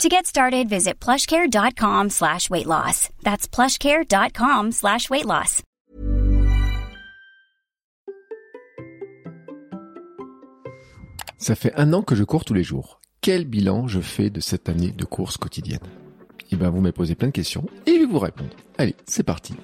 To 0.00 0.08
get 0.08 0.26
started, 0.26 0.68
visit 0.68 0.98
plushcare.com 1.00 2.10
slash 2.10 2.50
weight 2.50 2.66
loss. 2.66 3.08
That's 3.22 3.46
plushcare.com 3.46 4.72
slash 4.72 5.08
weight 5.10 5.26
loss. 5.26 5.62
Ça 11.38 11.54
fait 11.54 11.72
un 11.76 11.92
an 11.92 12.02
que 12.02 12.14
je 12.14 12.24
cours 12.24 12.44
tous 12.44 12.54
les 12.54 12.62
jours. 12.64 13.00
Quel 13.20 13.44
bilan 13.44 13.86
je 13.86 14.00
fais 14.00 14.30
de 14.30 14.40
cette 14.40 14.68
année 14.68 14.90
de 14.90 15.04
course 15.04 15.36
quotidienne 15.36 15.80
Eh 16.50 16.56
bien, 16.56 16.70
vous 16.70 16.80
m'avez 16.80 16.92
posé 16.92 17.14
plein 17.14 17.28
de 17.28 17.32
questions 17.32 17.66
et 17.86 17.94
je 17.94 18.00
vais 18.00 18.06
vous 18.06 18.18
répondre. 18.18 18.50
Allez, 18.78 18.96
c'est 19.06 19.22
parti. 19.22 19.54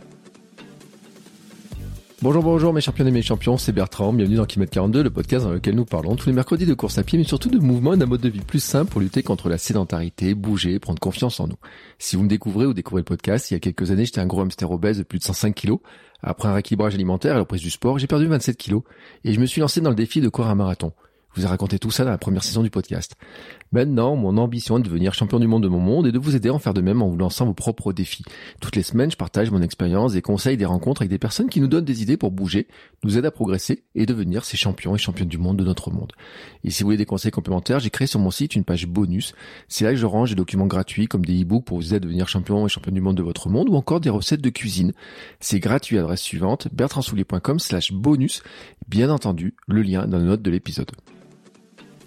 Bonjour, 2.21 2.43
bonjour 2.43 2.73
mes 2.73 2.81
champions 2.81 3.07
et 3.07 3.13
mes 3.13 3.23
champions, 3.23 3.57
c'est 3.59 3.71
Bertrand, 3.71 4.13
bienvenue 4.13 4.39
dans 4.39 4.45
Kilomètre 4.45 4.73
42, 4.73 5.05
le 5.05 5.11
podcast 5.11 5.45
dans 5.45 5.53
lequel 5.53 5.77
nous 5.77 5.85
parlons 5.85 6.17
tous 6.17 6.29
les 6.29 6.33
mercredis 6.33 6.67
de 6.67 6.75
course 6.75 6.99
à 6.99 7.05
pied, 7.05 7.17
mais 7.17 7.23
surtout 7.23 7.49
de 7.49 7.61
mouvement 7.61 7.95
et 7.95 7.97
d'un 7.97 8.07
mode 8.07 8.21
de 8.21 8.29
vie 8.29 8.41
plus 8.41 8.59
simple 8.59 8.91
pour 8.91 9.01
lutter 9.01 9.23
contre 9.23 9.49
la 9.49 9.57
sédentarité, 9.57 10.35
bouger, 10.35 10.81
prendre 10.81 10.99
confiance 10.99 11.39
en 11.39 11.47
nous. 11.47 11.59
Si 12.01 12.17
vous 12.17 12.25
me 12.25 12.29
découvrez 12.29 12.67
ou 12.67 12.75
découvrez 12.75 13.03
le 13.03 13.05
podcast, 13.05 13.53
il 13.53 13.55
y 13.55 13.57
a 13.57 13.61
quelques 13.61 13.93
années 13.93 14.05
j'étais 14.05 14.21
un 14.21 14.27
gros 14.27 14.41
hamster 14.41 14.69
obèse 14.69 14.99
de 14.99 15.05
plus 15.05 15.21
de 15.21 15.23
105 15.23 15.55
kilos. 15.55 15.79
Après 16.21 16.49
un 16.49 16.55
rééquilibrage 16.55 16.97
alimentaire 16.97 17.31
et 17.31 17.35
la 17.35 17.41
reprise 17.43 17.63
du 17.63 17.71
sport, 17.71 18.01
j'ai 18.01 18.09
perdu 18.09 18.27
27 18.27 18.57
kilos 18.57 18.83
et 19.23 19.33
je 19.33 19.39
me 19.39 19.47
suis 19.47 19.61
lancé 19.61 19.81
dans 19.81 19.91
le 19.91 19.97
défi 19.97 20.21
de 20.21 20.29
courir 20.29 20.51
un 20.51 20.57
marathon. 20.57 20.93
Je 21.35 21.41
vous 21.41 21.47
ai 21.47 21.51
raconté 21.51 21.79
tout 21.79 21.91
ça 21.91 22.05
dans 22.05 22.11
la 22.11 22.19
première 22.19 22.43
saison 22.43 22.63
du 22.63 22.71
podcast. 22.71 23.15
Maintenant, 23.71 24.17
mon 24.17 24.39
ambition 24.39 24.79
est 24.79 24.81
de 24.81 24.87
devenir 24.87 25.13
champion 25.13 25.39
du 25.39 25.47
monde 25.47 25.63
de 25.63 25.69
mon 25.69 25.79
monde 25.79 26.07
et 26.07 26.13
de 26.13 26.19
vous 26.19 26.35
aider 26.35 26.49
à 26.49 26.55
en 26.55 26.59
faire 26.59 26.73
de 26.73 26.81
même 26.81 27.03
en 27.03 27.09
vous 27.09 27.19
lançant 27.19 27.45
vos 27.45 27.55
propres 27.55 27.93
défis. 27.93 28.25
Toutes 28.61 28.77
les 28.77 28.83
semaines, 28.83 29.11
je 29.11 29.17
partage 29.17 29.51
mon 29.51 29.61
expérience, 29.61 30.15
des 30.15 30.23
conseils, 30.23 30.57
des 30.57 30.65
rencontres 30.65 31.03
avec 31.03 31.11
des 31.11 31.19
personnes 31.19 31.51
qui 31.51 31.61
nous 31.61 31.69
donnent 31.69 31.85
des 31.85 32.03
idées 32.03 32.17
pour 32.17 32.31
bouger, 32.31 32.67
nous 33.05 33.19
aident 33.19 33.27
à 33.27 33.31
progresser 33.31 33.85
et 33.95 34.07
devenir 34.07 34.45
ces 34.45 34.57
champions 34.57 34.95
et 34.95 34.99
championnes 34.99 35.29
du 35.29 35.39
monde 35.39 35.59
de 35.59 35.65
notre 35.65 35.91
monde. 35.91 36.13
Et 36.65 36.71
si 36.71 36.83
vous 36.83 36.89
voulez 36.89 36.97
des 36.97 37.05
conseils 37.05 37.31
complémentaires, 37.31 37.79
j'ai 37.79 37.91
créé 37.91 38.07
sur 38.07 38.21
mon 38.21 38.31
site 38.31 38.55
une 38.55 38.65
page 38.65 38.87
bonus. 38.87 39.35
C'est 39.69 39.85
là 39.85 39.91
que 39.91 39.97
je 39.97 40.07
range 40.07 40.31
des 40.31 40.37
documents 40.37 40.67
gratuits 40.67 41.07
comme 41.07 41.27
des 41.27 41.43
e-books 41.43 41.65
pour 41.65 41.77
vous 41.77 41.89
aider 41.89 41.97
à 41.97 42.01
devenir 42.01 42.29
champion 42.29 42.67
et 42.67 42.71
championne 42.71 42.95
du 42.95 43.01
monde 43.03 43.17
de 43.17 43.23
votre 43.23 43.51
monde 43.51 43.69
ou 43.69 43.77
encore 43.77 44.01
des 44.01 44.11
recettes 44.11 44.41
de 44.41 44.51
cuisine. 44.51 44.93
C'est 45.41 45.61
gratuit 45.61 45.99
à 45.99 46.01
l'adresse 46.01 46.23
suivante, 46.23 46.69
bertrandsoulier.com 46.73 47.59
slash 47.59 47.93
bonus. 47.93 48.43
Bien 48.89 49.11
entendu, 49.11 49.55
le 49.67 49.83
lien 49.83 50.07
dans 50.07 50.19
les 50.19 50.25
notes 50.25 50.41
de 50.41 50.51
l'épisode. 50.51 50.91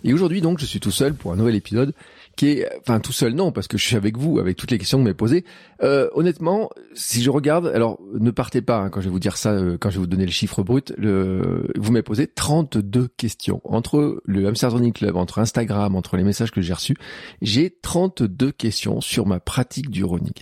Et 0.03 0.13
aujourd'hui 0.13 0.41
donc 0.41 0.57
je 0.57 0.65
suis 0.65 0.79
tout 0.79 0.89
seul 0.89 1.13
pour 1.13 1.31
un 1.31 1.35
nouvel 1.35 1.53
épisode 1.53 1.93
qui 2.35 2.49
est, 2.49 2.69
enfin 2.79 2.99
tout 2.99 3.11
seul 3.11 3.33
non 3.33 3.51
parce 3.51 3.67
que 3.67 3.77
je 3.77 3.85
suis 3.85 3.95
avec 3.95 4.17
vous 4.17 4.39
avec 4.39 4.57
toutes 4.57 4.71
les 4.71 4.77
questions 4.77 4.97
que 4.97 5.01
vous 5.01 5.05
m'avez 5.05 5.15
posées. 5.15 5.45
Euh, 5.83 6.09
honnêtement, 6.13 6.69
si 6.93 7.23
je 7.23 7.29
regarde, 7.29 7.67
alors 7.67 7.99
ne 8.13 8.31
partez 8.31 8.61
pas 8.61 8.77
hein, 8.77 8.89
quand 8.89 9.01
je 9.01 9.05
vais 9.05 9.11
vous 9.11 9.19
dire 9.19 9.37
ça, 9.37 9.51
euh, 9.51 9.77
quand 9.79 9.89
je 9.89 9.95
vais 9.95 10.01
vous 10.01 10.07
donner 10.07 10.25
le 10.25 10.31
chiffre 10.31 10.63
brut, 10.63 10.93
le, 10.97 11.71
vous 11.75 11.91
m'avez 11.91 12.03
posé 12.03 12.27
32 12.27 13.07
questions 13.17 13.61
entre 13.63 14.21
le 14.25 14.47
Hamster 14.47 14.71
Running 14.71 14.93
Club, 14.93 15.15
entre 15.15 15.39
Instagram, 15.39 15.95
entre 15.95 16.17
les 16.17 16.23
messages 16.23 16.51
que 16.51 16.61
j'ai 16.61 16.73
reçus, 16.73 16.95
j'ai 17.41 17.75
32 17.81 18.51
questions 18.51 19.01
sur 19.01 19.25
ma 19.25 19.39
pratique 19.39 19.89
du 19.89 20.03
running 20.03 20.33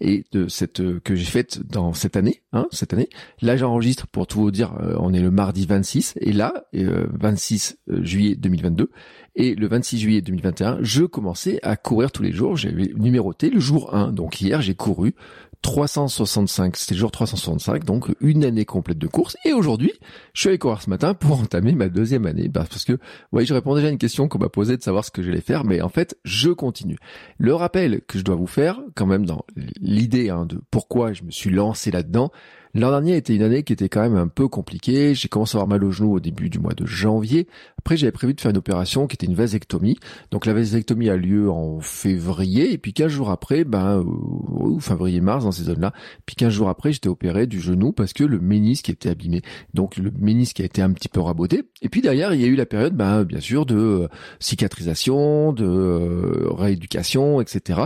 et 0.00 0.24
de 0.32 0.48
cette 0.48 0.80
euh, 0.80 1.00
que 1.04 1.14
j'ai 1.14 1.24
faite 1.24 1.60
dans 1.66 1.92
cette 1.92 2.16
année, 2.16 2.42
hein, 2.52 2.66
cette 2.70 2.92
année. 2.92 3.08
Là 3.42 3.56
j'enregistre 3.56 4.06
pour 4.06 4.26
tout 4.26 4.40
vous 4.40 4.50
dire, 4.50 4.74
euh, 4.80 4.96
on 4.98 5.12
est 5.12 5.20
le 5.20 5.30
mardi 5.30 5.66
26 5.66 6.14
et 6.20 6.32
là 6.32 6.64
26 6.72 7.78
juillet 8.02 8.34
2022 8.36 8.90
et 9.36 9.54
le 9.54 9.68
26 9.68 9.98
juillet 9.98 10.22
2021, 10.22 10.78
je 10.80 11.04
commençais 11.04 11.60
à 11.62 11.76
courir 11.76 12.10
tous 12.10 12.22
les 12.22 12.32
jours. 12.32 12.56
J'avais 12.56 12.90
numéroté 12.96 13.50
le 13.50 13.60
jour 13.60 13.94
1. 13.94 14.12
Donc 14.12 14.40
hier, 14.40 14.62
j'ai 14.62 14.74
couru 14.74 15.14
365. 15.60 16.74
C'était 16.74 16.94
le 16.94 17.00
jour 17.00 17.10
365, 17.10 17.84
donc 17.84 18.14
une 18.20 18.44
année 18.44 18.64
complète 18.64 18.96
de 18.96 19.06
course. 19.06 19.36
Et 19.44 19.52
aujourd'hui, 19.52 19.92
je 20.32 20.40
suis 20.40 20.48
allé 20.48 20.58
courir 20.58 20.80
ce 20.80 20.88
matin 20.88 21.12
pour 21.12 21.38
entamer 21.38 21.72
ma 21.72 21.90
deuxième 21.90 22.24
année. 22.24 22.48
Bah, 22.48 22.64
parce 22.68 22.86
que, 22.86 22.98
ouais, 23.32 23.44
je 23.44 23.52
réponds 23.52 23.74
déjà 23.74 23.88
à 23.88 23.90
une 23.90 23.98
question 23.98 24.26
qu'on 24.26 24.38
m'a 24.38 24.48
posée 24.48 24.78
de 24.78 24.82
savoir 24.82 25.04
ce 25.04 25.10
que 25.10 25.22
j'allais 25.22 25.42
faire, 25.42 25.64
mais 25.64 25.82
en 25.82 25.90
fait, 25.90 26.16
je 26.24 26.48
continue. 26.48 26.98
Le 27.36 27.54
rappel 27.54 28.00
que 28.06 28.18
je 28.18 28.24
dois 28.24 28.36
vous 28.36 28.46
faire, 28.46 28.80
quand 28.94 29.06
même, 29.06 29.26
dans 29.26 29.44
l'idée 29.80 30.30
hein, 30.30 30.46
de 30.46 30.60
pourquoi 30.70 31.12
je 31.12 31.24
me 31.24 31.30
suis 31.30 31.50
lancé 31.50 31.90
là-dedans, 31.90 32.30
L'an 32.76 32.90
dernier 32.90 33.16
était 33.16 33.34
une 33.34 33.42
année 33.42 33.62
qui 33.62 33.72
était 33.72 33.88
quand 33.88 34.02
même 34.02 34.16
un 34.16 34.28
peu 34.28 34.48
compliquée. 34.48 35.14
J'ai 35.14 35.28
commencé 35.28 35.56
à 35.56 35.62
avoir 35.62 35.66
mal 35.66 35.82
au 35.82 35.90
genou 35.90 36.12
au 36.12 36.20
début 36.20 36.50
du 36.50 36.58
mois 36.58 36.74
de 36.74 36.84
janvier. 36.84 37.48
Après, 37.78 37.96
j'avais 37.96 38.12
prévu 38.12 38.34
de 38.34 38.40
faire 38.40 38.50
une 38.50 38.58
opération 38.58 39.06
qui 39.06 39.14
était 39.14 39.24
une 39.24 39.34
vasectomie. 39.34 39.96
Donc 40.30 40.44
la 40.44 40.52
vasectomie 40.52 41.08
a 41.08 41.16
lieu 41.16 41.50
en 41.50 41.80
février. 41.80 42.74
Et 42.74 42.76
puis 42.76 42.92
15 42.92 43.10
jours 43.10 43.30
après, 43.30 43.64
ben, 43.64 44.04
ou 44.04 44.78
février-mars 44.78 45.44
dans 45.44 45.52
ces 45.52 45.62
zones-là. 45.64 45.94
Puis 46.26 46.36
15 46.36 46.52
jours 46.52 46.68
après, 46.68 46.92
j'étais 46.92 47.08
opéré 47.08 47.46
du 47.46 47.60
genou 47.60 47.92
parce 47.92 48.12
que 48.12 48.24
le 48.24 48.40
ménisque 48.40 48.90
était 48.90 49.08
abîmé. 49.08 49.40
Donc 49.72 49.96
le 49.96 50.10
ménisque 50.10 50.60
a 50.60 50.64
été 50.64 50.82
un 50.82 50.92
petit 50.92 51.08
peu 51.08 51.20
raboté. 51.20 51.62
Et 51.80 51.88
puis 51.88 52.02
derrière, 52.02 52.34
il 52.34 52.42
y 52.42 52.44
a 52.44 52.48
eu 52.48 52.56
la 52.56 52.66
période, 52.66 52.94
ben, 52.94 53.24
bien 53.24 53.40
sûr, 53.40 53.64
de 53.64 53.74
euh, 53.74 54.08
cicatrisation, 54.38 55.54
de 55.54 55.64
euh, 55.64 56.50
rééducation, 56.50 57.40
etc. 57.40 57.84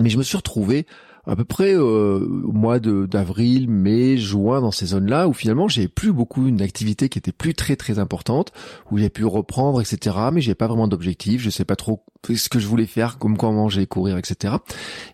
Mais 0.00 0.10
je 0.10 0.18
me 0.18 0.22
suis 0.22 0.36
retrouvé 0.36 0.86
à 1.26 1.36
peu 1.36 1.44
près 1.44 1.74
euh, 1.74 2.18
au 2.44 2.52
mois 2.52 2.78
d'avril, 2.78 3.68
mai, 3.68 4.16
juin 4.16 4.60
dans 4.60 4.70
ces 4.70 4.86
zones-là 4.86 5.28
où 5.28 5.32
finalement 5.32 5.68
j'ai 5.68 5.88
plus 5.88 6.12
beaucoup 6.12 6.46
une 6.46 6.62
activité 6.62 7.08
qui 7.08 7.18
était 7.18 7.32
plus 7.32 7.54
très 7.54 7.76
très 7.76 7.98
importante 7.98 8.52
où 8.90 8.98
j'ai 8.98 9.10
pu 9.10 9.24
reprendre 9.24 9.80
etc. 9.80 10.16
Mais 10.32 10.40
j'ai 10.40 10.54
pas 10.54 10.66
vraiment 10.66 10.88
d'objectif, 10.88 11.40
je 11.40 11.50
sais 11.50 11.64
pas 11.64 11.76
trop 11.76 12.04
ce 12.34 12.48
que 12.48 12.58
je 12.58 12.66
voulais 12.66 12.86
faire, 12.86 13.18
comme 13.18 13.36
quoi 13.36 13.52
manger, 13.52 13.86
courir, 13.86 14.18
etc. 14.18 14.54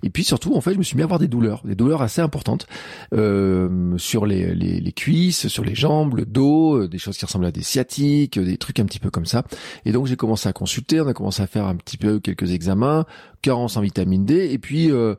Et 0.02 0.10
puis 0.10 0.24
surtout 0.24 0.54
en 0.54 0.60
fait 0.60 0.72
je 0.72 0.78
me 0.78 0.82
suis 0.82 0.96
mis 0.96 1.02
à 1.02 1.04
avoir 1.04 1.18
des 1.18 1.28
douleurs, 1.28 1.62
des 1.64 1.74
douleurs 1.74 2.02
assez 2.02 2.20
importantes 2.20 2.66
euh, 3.12 3.96
sur 3.98 4.24
les, 4.26 4.54
les, 4.54 4.80
les, 4.80 4.92
cuisses, 4.92 5.48
sur 5.48 5.64
les 5.64 5.74
jambes, 5.74 6.16
le 6.16 6.24
dos, 6.24 6.76
euh, 6.76 6.88
des 6.88 6.98
choses 6.98 7.18
qui 7.18 7.24
ressemblent 7.24 7.46
à 7.46 7.52
des 7.52 7.62
sciatiques, 7.62 8.38
des 8.38 8.56
trucs 8.56 8.80
un 8.80 8.84
petit 8.84 8.98
peu 8.98 9.10
comme 9.10 9.26
ça. 9.26 9.44
Et 9.84 9.92
donc 9.92 10.06
j'ai 10.06 10.16
commencé 10.16 10.48
à 10.48 10.52
consulter, 10.52 11.00
on 11.00 11.08
a 11.08 11.14
commencé 11.14 11.42
à 11.42 11.46
faire 11.46 11.66
un 11.66 11.76
petit 11.76 11.96
peu 11.96 12.20
quelques 12.20 12.52
examens, 12.52 13.04
carence 13.42 13.76
en 13.76 13.80
vitamine 13.80 14.24
D 14.24 14.50
et 14.52 14.58
puis 14.58 14.90
euh, 14.90 15.14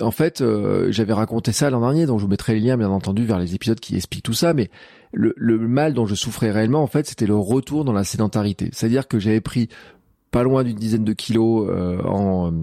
en 0.00 0.10
fait, 0.10 0.40
euh, 0.40 0.90
j'avais 0.90 1.12
raconté 1.12 1.52
ça 1.52 1.68
l'an 1.68 1.80
dernier, 1.80 2.06
donc 2.06 2.18
je 2.18 2.24
vous 2.24 2.30
mettrai 2.30 2.54
les 2.54 2.60
liens 2.60 2.76
bien 2.76 2.90
entendu 2.90 3.26
vers 3.26 3.38
les 3.38 3.54
épisodes 3.54 3.78
qui 3.78 3.96
expliquent 3.96 4.24
tout 4.24 4.32
ça, 4.32 4.54
mais 4.54 4.70
le, 5.12 5.34
mal 5.58 5.92
dont 5.92 6.06
je 6.06 6.14
souffrais 6.14 6.50
réellement, 6.50 6.82
en 6.82 6.86
fait, 6.86 7.06
c'était 7.06 7.26
le 7.26 7.36
retour 7.36 7.84
dans 7.84 7.92
la 7.92 8.04
sédentarité. 8.04 8.70
C'est-à-dire 8.72 9.06
que 9.06 9.18
j'avais 9.18 9.42
pris 9.42 9.68
pas 10.30 10.42
loin 10.42 10.64
d'une 10.64 10.76
dizaine 10.76 11.04
de 11.04 11.12
kilos 11.12 11.68
euh, 11.68 12.00
en, 12.04 12.54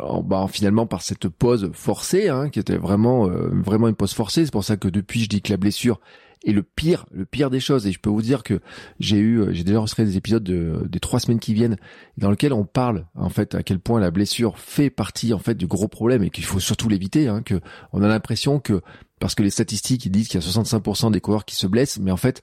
en 0.00 0.22
bah, 0.22 0.46
finalement 0.48 0.86
par 0.86 1.02
cette 1.02 1.28
pause 1.28 1.70
forcée, 1.74 2.30
hein, 2.30 2.48
qui 2.48 2.58
était 2.58 2.78
vraiment 2.78 3.28
euh, 3.28 3.50
vraiment 3.52 3.88
une 3.88 3.94
pause 3.94 4.14
forcée. 4.14 4.46
C'est 4.46 4.52
pour 4.52 4.64
ça 4.64 4.78
que 4.78 4.88
depuis, 4.88 5.20
je 5.20 5.28
dis 5.28 5.42
que 5.42 5.52
la 5.52 5.58
blessure 5.58 6.00
et 6.42 6.52
le 6.52 6.62
pire, 6.62 7.06
le 7.10 7.26
pire 7.26 7.50
des 7.50 7.60
choses, 7.60 7.86
et 7.86 7.92
je 7.92 8.00
peux 8.00 8.10
vous 8.10 8.22
dire 8.22 8.42
que 8.42 8.60
j'ai 8.98 9.18
eu, 9.18 9.44
j'ai 9.50 9.64
déjà 9.64 9.78
enregistré 9.78 10.04
des 10.04 10.16
épisodes 10.16 10.42
de, 10.42 10.86
des 10.88 11.00
trois 11.00 11.20
semaines 11.20 11.38
qui 11.38 11.52
viennent, 11.52 11.76
dans 12.16 12.30
lesquels 12.30 12.52
on 12.52 12.64
parle 12.64 13.06
en 13.14 13.28
fait 13.28 13.54
à 13.54 13.62
quel 13.62 13.78
point 13.78 14.00
la 14.00 14.10
blessure 14.10 14.58
fait 14.58 14.90
partie 14.90 15.34
en 15.34 15.38
fait 15.38 15.54
du 15.54 15.66
gros 15.66 15.88
problème 15.88 16.22
et 16.22 16.30
qu'il 16.30 16.44
faut 16.44 16.60
surtout 16.60 16.88
l'éviter. 16.88 17.28
Hein, 17.28 17.42
que 17.42 17.60
on 17.92 18.02
a 18.02 18.08
l'impression 18.08 18.58
que 18.58 18.80
parce 19.18 19.34
que 19.34 19.42
les 19.42 19.50
statistiques 19.50 20.10
disent 20.10 20.28
qu'il 20.28 20.40
y 20.40 20.42
a 20.42 20.46
65% 20.46 21.12
des 21.12 21.20
coureurs 21.20 21.44
qui 21.44 21.54
se 21.54 21.66
blessent, 21.66 21.98
mais 21.98 22.10
en 22.10 22.16
fait 22.16 22.42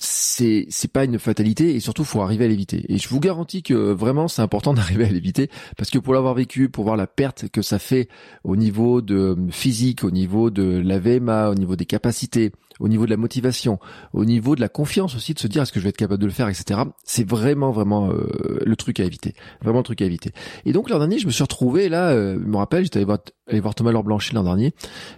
c'est 0.00 0.66
c'est 0.70 0.90
pas 0.90 1.04
une 1.04 1.18
fatalité 1.18 1.74
et 1.74 1.80
surtout 1.80 2.04
faut 2.04 2.22
arriver 2.22 2.46
à 2.46 2.48
l'éviter. 2.48 2.84
Et 2.88 2.98
je 2.98 3.08
vous 3.08 3.20
garantis 3.20 3.62
que 3.62 3.74
vraiment 3.74 4.28
c'est 4.28 4.42
important 4.42 4.72
d'arriver 4.74 5.04
à 5.04 5.10
l'éviter 5.10 5.50
parce 5.76 5.90
que 5.90 5.98
pour 5.98 6.14
l'avoir 6.14 6.34
vécu, 6.34 6.68
pour 6.68 6.84
voir 6.84 6.96
la 6.96 7.06
perte 7.06 7.48
que 7.50 7.62
ça 7.62 7.78
fait 7.78 8.08
au 8.44 8.56
niveau 8.56 9.02
de 9.02 9.36
physique, 9.50 10.02
au 10.02 10.10
niveau 10.10 10.50
de 10.50 10.80
la 10.84 10.98
VMA, 10.98 11.50
au 11.50 11.54
niveau 11.54 11.76
des 11.76 11.84
capacités, 11.84 12.52
au 12.80 12.88
niveau 12.88 13.04
de 13.04 13.10
la 13.10 13.18
motivation, 13.18 13.78
au 14.14 14.24
niveau 14.24 14.56
de 14.56 14.60
la 14.60 14.68
confiance 14.68 15.14
aussi 15.14 15.34
de 15.34 15.38
se 15.38 15.46
dire 15.46 15.62
est-ce 15.62 15.72
que 15.72 15.80
je 15.80 15.84
vais 15.84 15.90
être 15.90 15.96
capable 15.96 16.20
de 16.20 16.26
le 16.26 16.32
faire, 16.32 16.48
etc. 16.48 16.80
C'est 17.04 17.28
vraiment 17.28 17.70
vraiment 17.70 18.10
euh, 18.10 18.58
le 18.64 18.76
truc 18.76 19.00
à 19.00 19.04
éviter, 19.04 19.34
vraiment 19.62 19.80
le 19.80 19.84
truc 19.84 20.00
à 20.00 20.06
éviter. 20.06 20.32
Et 20.64 20.72
donc 20.72 20.88
l'an 20.88 20.98
dernier, 20.98 21.18
je 21.18 21.26
me 21.26 21.30
suis 21.30 21.42
retrouvé 21.42 21.90
là, 21.90 22.10
euh, 22.10 22.38
je 22.40 22.46
me 22.46 22.56
rappelle, 22.56 22.84
j'étais 22.84 22.98
allé 22.98 23.04
voir, 23.04 23.18
allé 23.46 23.60
voir 23.60 23.74
Thomas 23.74 23.92
l'an 23.92 24.42
dernier 24.42 24.72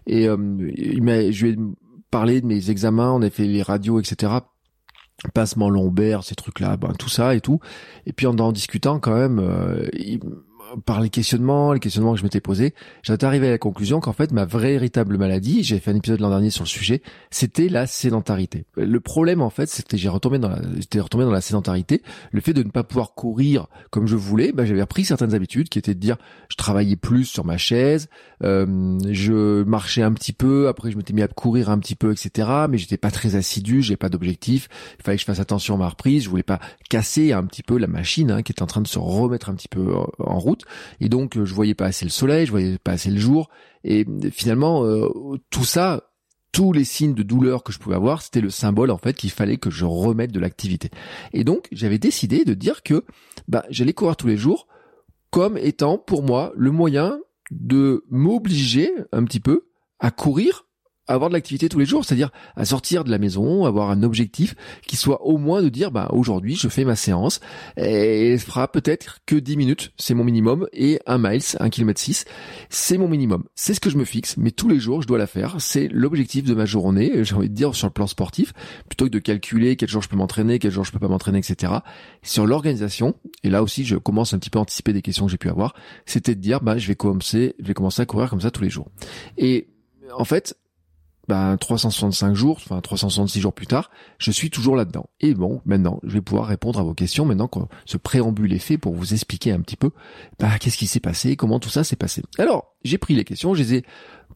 et 0.07 0.29
euh, 0.29 0.37
il 0.77 1.03
m'a, 1.03 1.31
je 1.31 1.47
lui 1.47 1.53
ai 1.53 1.57
parlé 2.11 2.41
de 2.41 2.47
mes 2.47 2.71
examens, 2.71 3.13
on 3.13 3.23
a 3.23 3.31
fait 3.31 3.47
les 3.47 3.63
radios, 3.63 4.01
etc 4.01 4.41
passement 5.31 5.71
lombaire, 5.71 6.25
ces 6.25 6.35
trucs-là, 6.35 6.77
ben 6.77 6.93
tout 6.99 7.09
ça 7.09 7.35
et 7.35 7.41
tout. 7.41 7.61
Et 8.07 8.13
puis 8.13 8.27
en 8.27 8.37
en 8.39 8.53
discutant 8.53 8.99
quand 8.99 9.15
même, 9.15 9.39
euh, 9.39 9.89
par 10.85 11.01
les 11.01 11.11
questionnements, 11.11 11.73
les 11.73 11.81
questionnements 11.81 12.13
que 12.13 12.19
je 12.19 12.25
m'étais 12.25 12.41
posés, 12.41 12.75
j'étais 13.03 13.25
arrivé 13.25 13.49
à 13.49 13.51
la 13.51 13.59
conclusion 13.59 14.01
qu'en 14.01 14.13
fait 14.13 14.33
ma 14.33 14.45
vraie 14.45 14.73
véritable 14.73 15.19
maladie, 15.19 15.63
j'ai 15.63 15.79
fait 15.79 15.91
un 15.91 15.97
épisode 15.97 16.21
l'an 16.21 16.31
dernier 16.31 16.51
sur 16.51 16.65
le 16.65 16.69
sujet, 16.69 17.03
c'était 17.31 17.69
la 17.69 17.87
sédentarité. 17.87 18.65
Le 18.77 19.01
problème 19.01 19.43
en 19.43 19.51
fait, 19.51 19.69
c'était 19.69 19.97
j'ai 19.97 20.09
retombé 20.09 20.39
dans 20.39 20.49
la, 20.49 20.61
j'étais 20.77 21.01
retombé 21.01 21.25
dans 21.25 21.31
la 21.31 21.41
sédentarité, 21.41 22.03
le 22.31 22.41
fait 22.41 22.53
de 22.53 22.63
ne 22.63 22.71
pas 22.71 22.85
pouvoir 22.85 23.15
courir 23.15 23.67
comme 23.91 24.07
je 24.07 24.17
voulais, 24.17 24.53
bah, 24.53 24.65
j'avais 24.65 24.81
repris 24.81 25.05
certaines 25.05 25.35
habitudes 25.35 25.69
qui 25.69 25.79
étaient 25.79 25.95
de 25.95 26.01
dire 26.01 26.17
je 26.49 26.57
travaillais 26.57 26.97
plus 26.97 27.25
sur 27.25 27.45
ma 27.45 27.59
chaise, 27.59 28.09
euh, 28.43 28.99
je 29.11 29.63
marchais 29.65 30.03
un 30.03 30.13
petit 30.13 30.33
peu, 30.33 30.69
après 30.69 30.91
je 30.91 30.97
m'étais 30.97 31.13
mis 31.13 31.23
à 31.23 31.29
courir 31.29 31.71
un 31.71 31.79
petit 31.79 31.95
peu, 31.95 32.13
etc. 32.13 32.49
Mais 32.69 32.79
j'étais 32.79 32.97
pas 32.97 33.11
très 33.11 33.37
assidu, 33.37 33.83
j'ai 33.83 33.97
pas 33.97 34.09
d'objectif, 34.09 34.69
il 34.99 35.05
fallait 35.05 35.17
que 35.17 35.21
je 35.21 35.27
fasse 35.27 35.41
attention 35.41 35.75
à 35.75 35.79
ma 35.79 35.89
reprise, 35.89 36.25
je 36.25 36.31
voulais 36.31 36.43
pas 36.43 36.61
casser 36.89 37.33
un 37.33 37.45
petit 37.45 37.63
peu 37.63 37.79
la 37.79 37.87
machine 37.87 38.31
hein, 38.31 38.43
qui 38.43 38.53
était 38.53 38.63
en 38.63 38.67
train 38.67 38.81
de 38.81 38.89
se 38.89 38.99
remettre 38.99 39.49
un 39.51 39.55
petit 39.55 39.69
peu 39.69 39.95
en 40.19 40.39
route, 40.39 40.62
et 41.01 41.09
donc 41.09 41.43
je 41.43 41.55
voyais 41.55 41.75
pas 41.75 41.87
assez 41.87 42.05
le 42.05 42.11
soleil, 42.11 42.47
je 42.47 42.51
voyais 42.51 42.79
pas 42.79 42.93
assez 42.93 43.11
le 43.11 43.21
jour, 43.21 43.49
et 43.85 44.07
finalement 44.31 44.85
euh, 44.85 45.09
tout 45.51 45.65
ça 45.65 46.09
tous 46.53 46.75
les 46.75 46.85
signes 46.85 47.15
de 47.15 47.23
douleur 47.23 47.65
que 47.65 47.73
je 47.73 47.79
pouvais 47.79 47.97
avoir, 47.97 48.21
c'était 48.21 48.43
le 48.43 48.51
symbole 48.51 48.91
en 48.91 48.99
fait 48.99 49.15
qu'il 49.15 49.31
fallait 49.31 49.57
que 49.57 49.71
je 49.71 49.87
remette 49.87 50.33
de 50.33 50.39
l'activité. 50.39 50.91
Et 51.33 51.45
donc 51.45 51.67
j'avais 51.73 51.99
décidé 51.99 52.45
de 52.45 52.53
dire 52.53 52.83
que 52.83 53.05
bah, 53.49 53.65
j'allais 53.71 53.95
courir 53.95 54.17
tous 54.17 54.27
les 54.27 54.37
jours 54.37 54.69
comme 55.31 55.57
étant 55.57 55.97
pour 55.97 56.23
moi 56.23 56.53
le 56.55 56.71
moyen 56.71 57.19
de 57.51 58.05
m'obliger 58.11 58.93
un 59.13 59.25
petit 59.25 59.41
peu 59.41 59.67
à 59.99 60.11
courir 60.11 60.67
avoir 61.13 61.31
de 61.31 61.35
l'activité 61.35 61.69
tous 61.69 61.79
les 61.79 61.87
jours, 61.87 62.05
c'est-à-dire 62.05 62.31
à 62.57 62.65
sortir 62.65 63.05
de 63.05 63.11
la 63.11 63.19
maison, 63.19 63.65
avoir 63.65 63.91
un 63.91 64.03
objectif 64.03 64.55
qui 64.87 64.97
soit 64.97 65.23
au 65.23 65.39
moins 65.39 65.63
de 65.63 65.69
dire 65.69 65.91
bah 65.91 66.09
aujourd'hui 66.13 66.57
je 66.57 66.69
fais 66.69 66.85
ma 66.85 66.97
séance 66.97 67.41
et 67.77 68.33
elle 68.33 68.39
fera 68.39 68.69
peut-être 68.69 69.19
que 69.27 69.37
10 69.37 69.57
minutes, 69.57 69.93
c'est 69.97 70.15
mon 70.15 70.25
minimum 70.25 70.67
et 70.73 71.01
un 71.07 71.19
miles, 71.19 71.43
un 71.61 71.71
kilomètre 71.71 72.01
6, 72.01 72.25
c'est 72.71 72.99
mon 72.99 73.09
minimum. 73.09 73.45
C'est 73.55 73.75
ce 73.75 73.81
que 73.81 73.91
je 73.91 73.99
me 73.99 74.05
fixe, 74.05 74.37
mais 74.37 74.51
tous 74.51 74.69
les 74.69 74.79
jours 74.79 75.03
je 75.03 75.07
dois 75.07 75.19
la 75.19 75.27
faire, 75.27 75.57
c'est 75.59 75.89
l'objectif 75.89 76.45
de 76.45 76.55
ma 76.55 76.65
journée, 76.65 77.25
j'ai 77.25 77.35
envie 77.35 77.49
de 77.49 77.55
dire 77.55 77.75
sur 77.75 77.87
le 77.87 77.93
plan 77.93 78.07
sportif, 78.07 78.53
plutôt 78.89 79.07
que 79.07 79.11
de 79.11 79.19
calculer 79.19 79.77
quel 79.77 79.89
jour 79.89 80.03
je 80.03 80.09
peux 80.09 80.17
m'entraîner, 80.17 80.59
quel 80.59 80.71
jour 80.71 80.85
je 80.85 80.93
peux 80.93 80.99
pas 80.99 81.09
m'entraîner, 81.09 81.39
etc. 81.39 81.73
Sur 82.23 82.47
l'organisation, 82.47 83.15
et 83.43 83.51
là 83.51 83.63
aussi 83.63 83.85
je 83.85 83.97
commence 83.97 84.35
un 84.35 84.39
petit 84.39 84.51
peu 84.51 84.59
à 84.59 84.63
anticiper 84.63 84.93
des 84.93 85.03
questions 85.03 85.27
que 85.27 85.31
j'ai 85.31 85.39
pu 85.39 85.49
avoir, 85.49 85.75
c'était 86.07 86.35
de 86.35 86.41
dire 86.41 86.61
bah 86.61 86.79
je 86.79 86.89
vais 86.89 86.95
commencer, 86.95 87.55
je 87.59 87.67
vais 87.67 87.75
commencer 87.75 88.03
à 88.03 88.07
courir 88.07 88.31
comme 88.31 88.41
ça 88.41 88.51
tous 88.51 88.63
les 88.63 88.71
jours. 88.71 88.89
Et 89.39 89.69
en 90.17 90.25
fait, 90.25 90.57
ben 91.29 91.57
365 91.57 92.35
jours, 92.35 92.59
enfin 92.65 92.81
366 92.81 93.41
jours 93.41 93.53
plus 93.53 93.67
tard, 93.67 93.91
je 94.19 94.31
suis 94.31 94.51
toujours 94.51 94.77
là-dedans. 94.77 95.07
Et 95.21 95.35
bon, 95.35 95.61
maintenant, 95.65 96.01
je 96.03 96.15
vais 96.15 96.21
pouvoir 96.21 96.47
répondre 96.47 96.81
à 96.81 96.83
vos 96.83 96.95
questions 96.95 97.25
maintenant 97.25 97.49
que 97.49 97.61
ce 97.87 97.97
préambule 97.97 98.53
est 98.53 98.59
fait 98.59 98.79
pour 98.79 98.95
vous 98.95 99.13
expliquer 99.13 99.53
un 99.53 99.61
petit 99.61 99.77
peu 99.77 99.91
bah, 100.39 100.59
qu'est-ce 100.59 100.77
qui 100.77 100.87
s'est 100.87 101.01
passé, 101.01 101.37
comment 101.37 101.61
tout 101.61 101.69
ça 101.69 101.85
s'est 101.85 101.97
passé. 101.97 102.23
Alors, 102.39 102.75
j'ai 102.85 102.99
pris 102.99 103.15
les 103.15 103.25
questions, 103.25 103.55
je 103.55 103.63
les 103.63 103.75
ai 103.75 103.85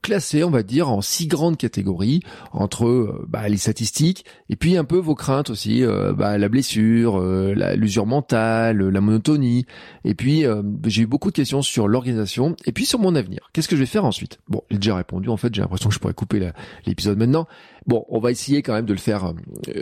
classé, 0.03 0.45
on 0.45 0.51
va 0.51 0.63
dire, 0.63 0.89
en 0.89 1.01
six 1.01 1.27
grandes 1.27 1.57
catégories 1.57 2.21
entre 2.53 2.87
euh, 2.87 3.27
bah, 3.29 3.49
les 3.49 3.57
statistiques 3.57 4.25
et 4.51 4.57
puis 4.57 4.77
un 4.77 4.85
peu 4.85 4.99
vos 4.99 5.15
craintes 5.15 5.51
aussi, 5.51 5.83
euh, 5.85 6.13
bah, 6.13 6.39
la 6.39 6.49
blessure, 6.49 7.21
euh, 7.21 7.55
l'usure 7.77 8.07
mentale, 8.07 8.89
la 8.89 9.01
monotonie. 9.01 9.67
Et 10.05 10.15
puis 10.15 10.45
j'ai 10.85 11.03
eu 11.03 11.07
beaucoup 11.07 11.31
de 11.31 11.37
questions 11.37 11.63
sur 11.63 11.89
l'organisation 11.89 12.57
et 12.65 12.73
puis 12.73 12.87
sur 12.87 12.99
mon 12.99 13.15
avenir. 13.15 13.51
Qu'est-ce 13.53 13.69
que 13.69 13.77
je 13.77 13.81
vais 13.81 13.87
faire 13.87 14.05
ensuite? 14.05 14.39
Bon, 14.49 14.63
j'ai 14.71 14.79
déjà 14.79 14.97
répondu. 14.97 15.29
En 15.29 15.37
fait, 15.37 15.55
j'ai 15.55 15.63
l'impression 15.63 15.89
que 15.89 15.95
je 15.95 16.01
pourrais 16.01 16.15
couper 16.15 16.51
l'épisode 16.87 17.19
maintenant. 17.19 17.47
Bon, 17.87 18.05
on 18.09 18.19
va 18.19 18.31
essayer 18.31 18.63
quand 18.63 18.73
même 18.73 18.87
de 18.87 18.93
le 18.93 18.99
faire. 18.99 19.33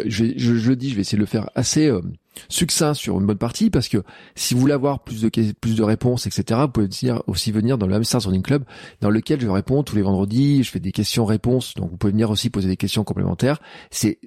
je, 0.06 0.25
je, 0.37 0.55
je, 0.56 0.69
le 0.69 0.76
dis, 0.76 0.90
je 0.90 0.94
vais 0.94 1.02
essayer 1.02 1.17
de 1.17 1.22
le 1.22 1.26
faire 1.26 1.50
assez 1.55 1.90
succinct 2.49 2.94
sur 2.94 3.19
une 3.19 3.26
bonne 3.26 3.38
partie 3.38 3.70
parce 3.70 3.88
que 3.88 4.02
si 4.34 4.55
vous 4.55 4.60
voulez 4.60 4.72
avoir 4.72 5.00
plus 5.00 5.22
de 5.22 5.28
plus 5.52 5.76
de 5.76 5.82
réponses 5.82 6.26
etc 6.26 6.60
vous 6.62 6.69
pouvez 6.69 6.88
aussi 7.26 7.52
venir 7.52 7.78
dans 7.78 7.87
le 7.87 7.94
Hamster 7.94 8.20
Running 8.20 8.43
Club 8.43 8.64
dans 9.00 9.10
lequel 9.10 9.40
je 9.40 9.49
réponds 9.49 9.82
tous 9.82 9.96
les 9.96 10.02
vendredis 10.04 10.62
je 10.62 10.70
fais 10.70 10.80
des 10.80 10.92
questions-réponses 10.92 11.74
donc 11.74 11.90
vous 11.90 11.96
pouvez 11.96 12.12
venir 12.12 12.30
aussi 12.30 12.50
poser 12.50 12.68
des 12.68 12.76
questions 12.76 13.04
complémentaires. 13.04 13.60
C'est 13.90 14.18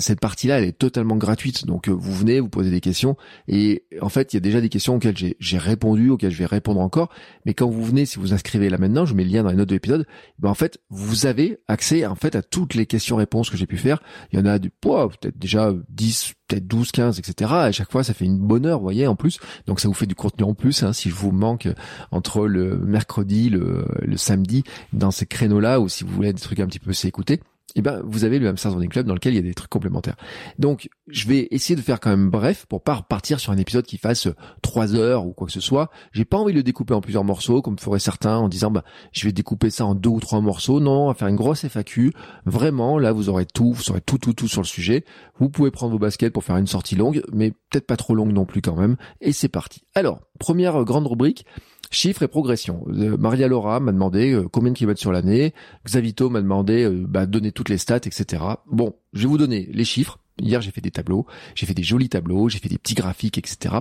cette 0.00 0.20
partie 0.20 0.46
là 0.46 0.58
elle 0.58 0.64
est 0.64 0.78
totalement 0.78 1.16
gratuite 1.16 1.66
donc 1.66 1.88
euh, 1.88 1.92
vous 1.92 2.14
venez 2.14 2.40
vous 2.40 2.48
posez 2.48 2.70
des 2.70 2.80
questions 2.80 3.16
et 3.46 3.84
en 4.00 4.08
fait 4.08 4.32
il 4.32 4.36
y 4.36 4.38
a 4.38 4.40
déjà 4.40 4.60
des 4.60 4.68
questions 4.68 4.96
auxquelles 4.96 5.16
j'ai 5.16 5.58
répondu 5.58 6.10
auxquelles 6.10 6.30
je 6.30 6.38
vais 6.38 6.46
répondre 6.46 6.80
encore 6.80 7.10
mais 7.44 7.54
quand 7.54 7.68
vous 7.68 7.84
venez 7.84 8.06
si 8.06 8.18
vous 8.18 8.32
inscrivez 8.32 8.70
là 8.70 8.78
maintenant 8.78 9.04
je 9.04 9.14
mets 9.14 9.24
le 9.24 9.30
lien 9.30 9.42
dans 9.42 9.50
les 9.50 9.56
notes 9.56 9.68
de 9.68 9.74
l'épisode 9.74 10.06
ben 10.38 10.50
en 10.50 10.54
fait 10.54 10.78
vous 10.90 11.26
avez 11.26 11.58
accès 11.68 12.06
en 12.06 12.14
fait 12.14 12.36
à 12.36 12.42
toutes 12.42 12.74
les 12.74 12.86
questions-réponses 12.86 13.50
que 13.50 13.56
j'ai 13.56 13.66
pu 13.66 13.76
faire. 13.76 14.02
Il 14.32 14.38
y 14.38 14.42
en 14.42 14.46
a 14.46 14.58
du 14.58 14.70
poids 14.70 15.08
peut-être 15.08 15.38
déjà 15.38 15.72
10 15.88 16.34
peut-être 16.48 16.66
12, 16.66 16.90
15, 16.92 17.18
etc. 17.18 17.50
À 17.52 17.72
chaque 17.72 17.92
fois, 17.92 18.02
ça 18.02 18.14
fait 18.14 18.24
une 18.24 18.38
bonne 18.38 18.66
heure, 18.66 18.78
vous 18.78 18.84
voyez, 18.84 19.06
en 19.06 19.14
plus. 19.14 19.38
Donc, 19.66 19.80
ça 19.80 19.88
vous 19.88 19.94
fait 19.94 20.06
du 20.06 20.14
contenu 20.14 20.44
en 20.44 20.54
plus. 20.54 20.82
Hein, 20.82 20.92
si 20.92 21.10
je 21.10 21.14
vous 21.14 21.30
manque 21.30 21.68
entre 22.10 22.46
le 22.46 22.78
mercredi, 22.78 23.50
le, 23.50 23.86
le 24.00 24.16
samedi, 24.16 24.64
dans 24.92 25.10
ces 25.10 25.26
créneaux-là, 25.26 25.80
ou 25.80 25.88
si 25.88 26.04
vous 26.04 26.12
voulez 26.12 26.32
des 26.32 26.40
trucs 26.40 26.60
un 26.60 26.66
petit 26.66 26.80
peu 26.80 26.92
s'écouter 26.92 27.40
eh 27.78 27.82
ben 27.82 28.02
vous 28.04 28.24
avez 28.24 28.38
le 28.38 28.48
Hamster 28.48 28.72
Running 28.72 28.88
Club 28.88 29.06
dans 29.06 29.14
lequel 29.14 29.34
il 29.34 29.36
y 29.36 29.38
a 29.38 29.42
des 29.42 29.54
trucs 29.54 29.70
complémentaires. 29.70 30.16
Donc 30.58 30.88
je 31.06 31.28
vais 31.28 31.48
essayer 31.50 31.76
de 31.76 31.80
faire 31.80 32.00
quand 32.00 32.10
même 32.10 32.30
bref 32.30 32.66
pour 32.66 32.82
pas 32.82 32.94
repartir 32.94 33.40
sur 33.40 33.52
un 33.52 33.56
épisode 33.56 33.84
qui 33.84 33.98
fasse 33.98 34.28
trois 34.62 34.94
heures 34.94 35.26
ou 35.26 35.32
quoi 35.32 35.46
que 35.46 35.52
ce 35.52 35.60
soit. 35.60 35.90
J'ai 36.12 36.24
pas 36.24 36.38
envie 36.38 36.52
de 36.52 36.58
le 36.58 36.62
découper 36.62 36.94
en 36.94 37.00
plusieurs 37.00 37.24
morceaux 37.24 37.62
comme 37.62 37.78
feraient 37.78 37.98
certains 37.98 38.36
en 38.36 38.48
disant 38.48 38.70
bah 38.70 38.84
je 39.12 39.24
vais 39.26 39.32
découper 39.32 39.70
ça 39.70 39.86
en 39.86 39.94
deux 39.94 40.10
ou 40.10 40.20
trois 40.20 40.40
morceaux. 40.40 40.80
Non, 40.80 41.08
à 41.08 41.14
faire 41.14 41.28
une 41.28 41.36
grosse 41.36 41.64
FAQ. 41.64 42.12
Vraiment 42.46 42.98
là 42.98 43.12
vous 43.12 43.28
aurez 43.28 43.46
tout, 43.46 43.72
vous 43.72 43.82
saurez 43.82 44.00
tout 44.00 44.18
tout 44.18 44.32
tout 44.32 44.48
sur 44.48 44.62
le 44.62 44.66
sujet. 44.66 45.04
Vous 45.38 45.48
pouvez 45.48 45.70
prendre 45.70 45.92
vos 45.92 45.98
baskets 45.98 46.32
pour 46.32 46.44
faire 46.44 46.56
une 46.56 46.66
sortie 46.66 46.96
longue, 46.96 47.22
mais 47.32 47.52
peut-être 47.70 47.86
pas 47.86 47.96
trop 47.96 48.14
longue 48.14 48.32
non 48.32 48.44
plus 48.44 48.60
quand 48.60 48.76
même. 48.76 48.96
Et 49.20 49.32
c'est 49.32 49.48
parti. 49.48 49.82
Alors 49.94 50.20
première 50.38 50.84
grande 50.84 51.06
rubrique 51.06 51.44
Chiffres 51.90 52.22
et 52.22 52.28
progression. 52.28 52.84
Euh, 52.88 53.16
Maria 53.16 53.48
Laura 53.48 53.80
m'a 53.80 53.92
demandé 53.92 54.32
euh, 54.32 54.48
combien 54.48 54.72
de 54.72 54.76
kilomètres 54.76 55.00
sur 55.00 55.12
l'année. 55.12 55.54
Xavito 55.86 56.28
m'a 56.28 56.40
demandé 56.40 56.84
euh, 56.84 57.04
bah, 57.06 57.26
donner 57.26 57.52
toutes 57.52 57.68
les 57.68 57.78
stats, 57.78 57.96
etc. 57.96 58.42
Bon, 58.66 58.94
je 59.12 59.22
vais 59.22 59.28
vous 59.28 59.38
donner 59.38 59.68
les 59.72 59.84
chiffres. 59.84 60.18
Hier, 60.40 60.60
j'ai 60.60 60.70
fait 60.70 60.80
des 60.80 60.90
tableaux, 60.90 61.26
j'ai 61.54 61.66
fait 61.66 61.74
des 61.74 61.82
jolis 61.82 62.08
tableaux, 62.08 62.48
j'ai 62.48 62.58
fait 62.58 62.68
des 62.68 62.78
petits 62.78 62.94
graphiques, 62.94 63.38
etc. 63.38 63.74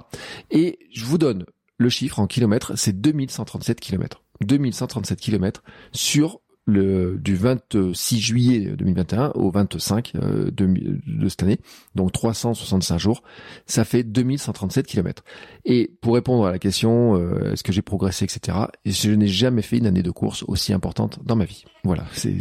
Et 0.50 0.80
je 0.92 1.06
vous 1.06 1.18
donne 1.18 1.46
le 1.78 1.90
chiffre 1.90 2.20
en 2.20 2.26
kilomètres, 2.26 2.74
c'est 2.76 3.00
2137 3.00 3.80
kilomètres. 3.80 4.24
2137 4.42 5.20
kilomètres 5.20 5.64
sur 5.92 6.40
le, 6.68 7.18
du 7.18 7.36
26 7.36 8.20
juillet 8.20 8.60
2021 8.78 9.32
au 9.36 9.50
25 9.50 10.12
euh, 10.16 10.52
de, 10.52 10.68
de, 11.08 11.30
cette 11.30 11.42
année, 11.44 11.60
donc 11.96 12.12
365 12.12 12.98
jours, 13.00 13.24
ça 13.66 13.86
fait 13.86 14.04
2137 14.04 14.86
kilomètres. 14.86 15.24
Et 15.64 15.90
pour 16.02 16.14
répondre 16.14 16.46
à 16.46 16.52
la 16.52 16.60
question, 16.60 17.16
euh, 17.16 17.54
est-ce 17.54 17.64
que 17.64 17.72
j'ai 17.72 17.82
progressé, 17.82 18.26
etc., 18.26 18.58
je 18.86 19.12
n'ai 19.12 19.28
jamais 19.28 19.62
fait 19.62 19.78
une 19.78 19.88
année 19.88 20.04
de 20.04 20.12
course 20.12 20.44
aussi 20.48 20.74
importante 20.74 21.20
dans 21.24 21.38
ma 21.38 21.46
vie. 21.46 21.64
Voilà, 21.86 22.06
c'est 22.12 22.36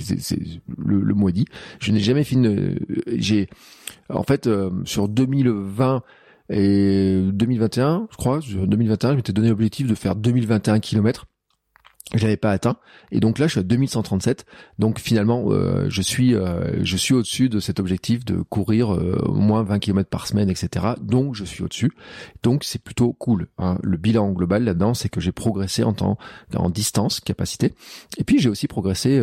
le, 0.76 1.00
le 1.00 1.32
dit. 1.32 1.46
Je 1.78 1.92
n'ai 1.92 2.00
jamais 2.00 2.24
fait 2.24 2.34
une... 2.34 2.80
J'ai, 3.06 3.48
en 4.08 4.24
fait, 4.24 4.48
euh, 4.48 4.70
sur 4.84 5.08
2020 5.08 6.02
et 6.50 7.22
2021, 7.32 8.08
je 8.10 8.16
crois, 8.16 8.40
sur 8.40 8.66
2021, 8.66 9.12
je 9.12 9.16
m'étais 9.16 9.32
donné 9.32 9.50
l'objectif 9.50 9.86
de 9.86 9.94
faire 9.94 10.16
2021 10.16 10.80
kilomètres 10.80 11.26
je 12.14 12.22
l'avais 12.22 12.36
pas 12.36 12.52
atteint. 12.52 12.76
Et 13.10 13.18
donc 13.18 13.38
là 13.38 13.46
je 13.46 13.52
suis 13.52 13.60
à 13.60 13.64
2137 13.64 14.46
donc 14.78 15.00
finalement 15.00 15.46
euh, 15.48 15.86
je 15.88 16.02
suis 16.02 16.34
euh, 16.34 16.84
je 16.84 16.96
suis 16.96 17.14
au-dessus 17.14 17.48
de 17.48 17.58
cet 17.58 17.80
objectif 17.80 18.24
de 18.24 18.36
courir 18.42 18.94
euh, 18.94 19.20
au 19.26 19.34
moins 19.34 19.64
20 19.64 19.80
km 19.80 20.08
par 20.08 20.26
semaine 20.28 20.48
etc 20.48 20.86
donc 21.00 21.34
je 21.34 21.44
suis 21.44 21.64
au-dessus. 21.64 21.92
Donc 22.42 22.62
c'est 22.62 22.80
plutôt 22.80 23.12
cool 23.12 23.48
hein. 23.58 23.78
le 23.82 23.96
bilan 23.96 24.30
global 24.30 24.64
là-dedans 24.64 24.94
c'est 24.94 25.08
que 25.08 25.20
j'ai 25.20 25.32
progressé 25.32 25.82
en 25.82 25.94
temps 25.94 26.16
en 26.54 26.70
distance 26.70 27.18
capacité. 27.18 27.74
Et 28.18 28.24
puis 28.24 28.38
j'ai 28.38 28.48
aussi 28.48 28.68
progressé 28.68 29.20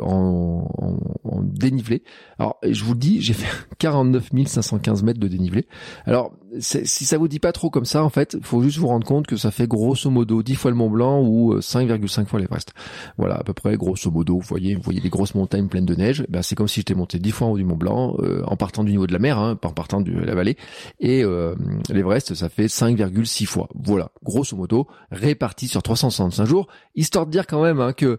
en, 0.00 0.66
en, 0.78 0.98
en, 1.24 1.42
dénivelé. 1.42 2.02
Alors 2.38 2.58
je 2.62 2.84
vous 2.84 2.94
le 2.94 2.98
dis 2.98 3.20
j'ai 3.20 3.34
fait 3.34 3.48
49 3.78 4.30
515 4.46 5.02
mètres 5.02 5.20
de 5.20 5.28
dénivelé. 5.28 5.66
Alors 6.06 6.32
si 6.60 7.04
ça 7.04 7.18
vous 7.18 7.28
dit 7.28 7.40
pas 7.40 7.52
trop 7.52 7.70
comme 7.70 7.84
ça 7.84 8.04
en 8.04 8.10
fait 8.10 8.36
faut 8.42 8.62
juste 8.62 8.78
vous 8.78 8.88
rendre 8.88 9.06
compte 9.06 9.26
que 9.26 9.36
ça 9.36 9.50
fait 9.50 9.66
grosso 9.66 10.10
modo 10.10 10.42
10 10.42 10.54
fois 10.54 10.70
le 10.70 10.76
Mont 10.76 10.90
Blanc 10.90 11.22
ou 11.22 11.54
5,5 11.56 12.08
cinq 12.08 12.28
fois 12.28 12.40
l'Everest. 12.40 12.72
Voilà, 13.18 13.36
à 13.36 13.42
peu 13.42 13.52
près, 13.52 13.76
grosso 13.76 14.10
modo, 14.10 14.34
vous 14.34 14.46
voyez, 14.46 14.74
vous 14.74 14.82
voyez 14.82 15.00
des 15.00 15.08
grosses 15.08 15.34
montagnes 15.34 15.68
pleines 15.68 15.86
de 15.86 15.94
neige. 15.94 16.24
Ben, 16.28 16.42
c'est 16.42 16.54
comme 16.54 16.68
si 16.68 16.80
j'étais 16.80 16.94
monté 16.94 17.18
dix 17.18 17.32
fois 17.32 17.48
en 17.48 17.50
haut 17.52 17.56
du 17.56 17.64
Mont 17.64 17.76
Blanc, 17.76 18.16
euh, 18.20 18.42
en 18.46 18.56
partant 18.56 18.84
du 18.84 18.92
niveau 18.92 19.06
de 19.06 19.12
la 19.12 19.18
mer, 19.18 19.38
hein, 19.38 19.56
pas 19.56 19.68
en 19.68 19.72
partant 19.72 20.00
de 20.00 20.12
la 20.12 20.34
vallée. 20.34 20.56
Et 21.00 21.22
euh, 21.24 21.54
l'Everest, 21.90 22.34
ça 22.34 22.48
fait 22.48 22.66
5,6 22.66 23.46
fois. 23.46 23.68
Voilà, 23.74 24.10
grosso 24.22 24.56
modo, 24.56 24.86
réparti 25.10 25.68
sur 25.68 25.82
365 25.82 26.44
jours, 26.46 26.68
histoire 26.94 27.26
de 27.26 27.30
dire 27.30 27.46
quand 27.46 27.62
même 27.62 27.80
hein, 27.80 27.92
que 27.92 28.18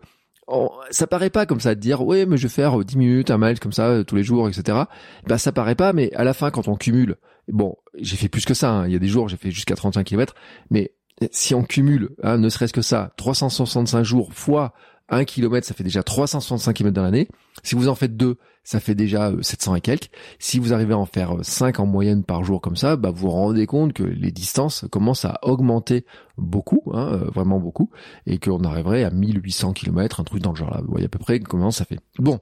ça 0.92 1.08
paraît 1.08 1.30
pas 1.30 1.46
comme 1.46 1.60
ça 1.60 1.74
de 1.74 1.80
dire 1.80 2.06
ouais 2.06 2.26
mais 2.26 2.38
je 2.38 2.44
vais 2.44 2.54
faire 2.54 2.78
10 2.78 2.98
minutes 2.98 3.32
un 3.32 3.38
mile 3.38 3.60
comme 3.60 3.72
ça 3.72 3.88
euh, 3.88 4.04
tous 4.04 4.16
les 4.16 4.24
jours 4.24 4.48
etc 4.48 4.84
bah 5.26 5.38
ça 5.40 5.52
paraît 5.52 5.76
pas 5.76 5.92
mais 5.92 6.14
à 6.14 6.24
la 6.24 6.36
fin 6.36 6.52
quand 6.52 6.68
on 6.68 6.76
cumule 6.76 7.16
bon 7.48 7.76
j'ai 7.98 8.16
fait 8.16 8.30
plus 8.30 8.46
que 8.46 8.54
ça 8.54 8.72
hein. 8.72 8.88
il 8.88 8.94
y 8.94 8.96
a 8.96 9.00
des 9.00 9.08
jours 9.08 9.28
j'ai 9.28 9.38
fait 9.38 9.50
jusqu'à 9.50 9.76
35 9.76 10.04
km 10.04 10.36
mais 10.70 10.94
si 11.32 11.56
on 11.56 11.64
cumule, 11.64 12.10
hein, 12.24 12.38
ne 12.38 12.50
serait-ce 12.50 12.74
que 12.74 12.82
ça, 12.82 13.12
365 13.18 14.04
jours 14.04 14.34
fois 14.34 14.74
1 15.10 15.24
km, 15.24 15.66
ça 15.66 15.74
fait 15.74 15.84
déjà 15.84 16.04
365 16.04 16.74
km 16.74 16.94
dans 16.94 17.04
l'année. 17.04 17.28
Si 17.64 17.76
vous 17.76 17.88
en 17.88 17.96
faites 17.96 18.18
deux, 18.18 18.38
ça 18.66 18.82
fait 18.82 18.96
déjà 18.96 19.32
700 19.40 19.72
euh, 19.72 19.76
et 19.76 19.82
quelques. 19.82 20.10
Si 20.40 20.60
vous 20.60 20.74
arrivez 20.74 20.94
à 20.94 20.98
en 20.98 21.06
faire 21.06 21.38
5 21.42 21.80
en 21.80 21.86
moyenne 21.86 22.26
par 22.26 22.44
jour 22.44 22.60
comme 22.60 22.76
ça, 22.76 22.98
bah 22.98 23.12
vous 23.12 23.28
vous 23.28 23.30
rendez 23.30 23.66
compte 23.66 23.94
que 23.94 24.04
les 24.04 24.32
distances 24.32 24.86
commencent 24.92 25.24
à 25.24 25.40
augmenter 25.44 26.06
beaucoup, 26.38 26.82
hein, 26.94 27.22
vraiment 27.34 27.60
beaucoup, 27.62 27.90
et 28.26 28.40
qu'on 28.40 28.64
arriverait 28.66 29.06
à 29.06 29.12
1800 29.12 29.72
km, 29.72 30.20
un 30.20 30.24
truc 30.26 30.42
dans 30.42 30.52
le 30.52 30.58
genre 30.58 30.72
là. 30.72 30.82
Vous 30.82 30.92
voyez 30.92 31.06
à 31.06 31.10
peu 31.10 31.20
près 31.20 31.40
comment 31.40 31.72
ça 31.72 31.86
fait. 31.86 32.00
Bon, 32.20 32.40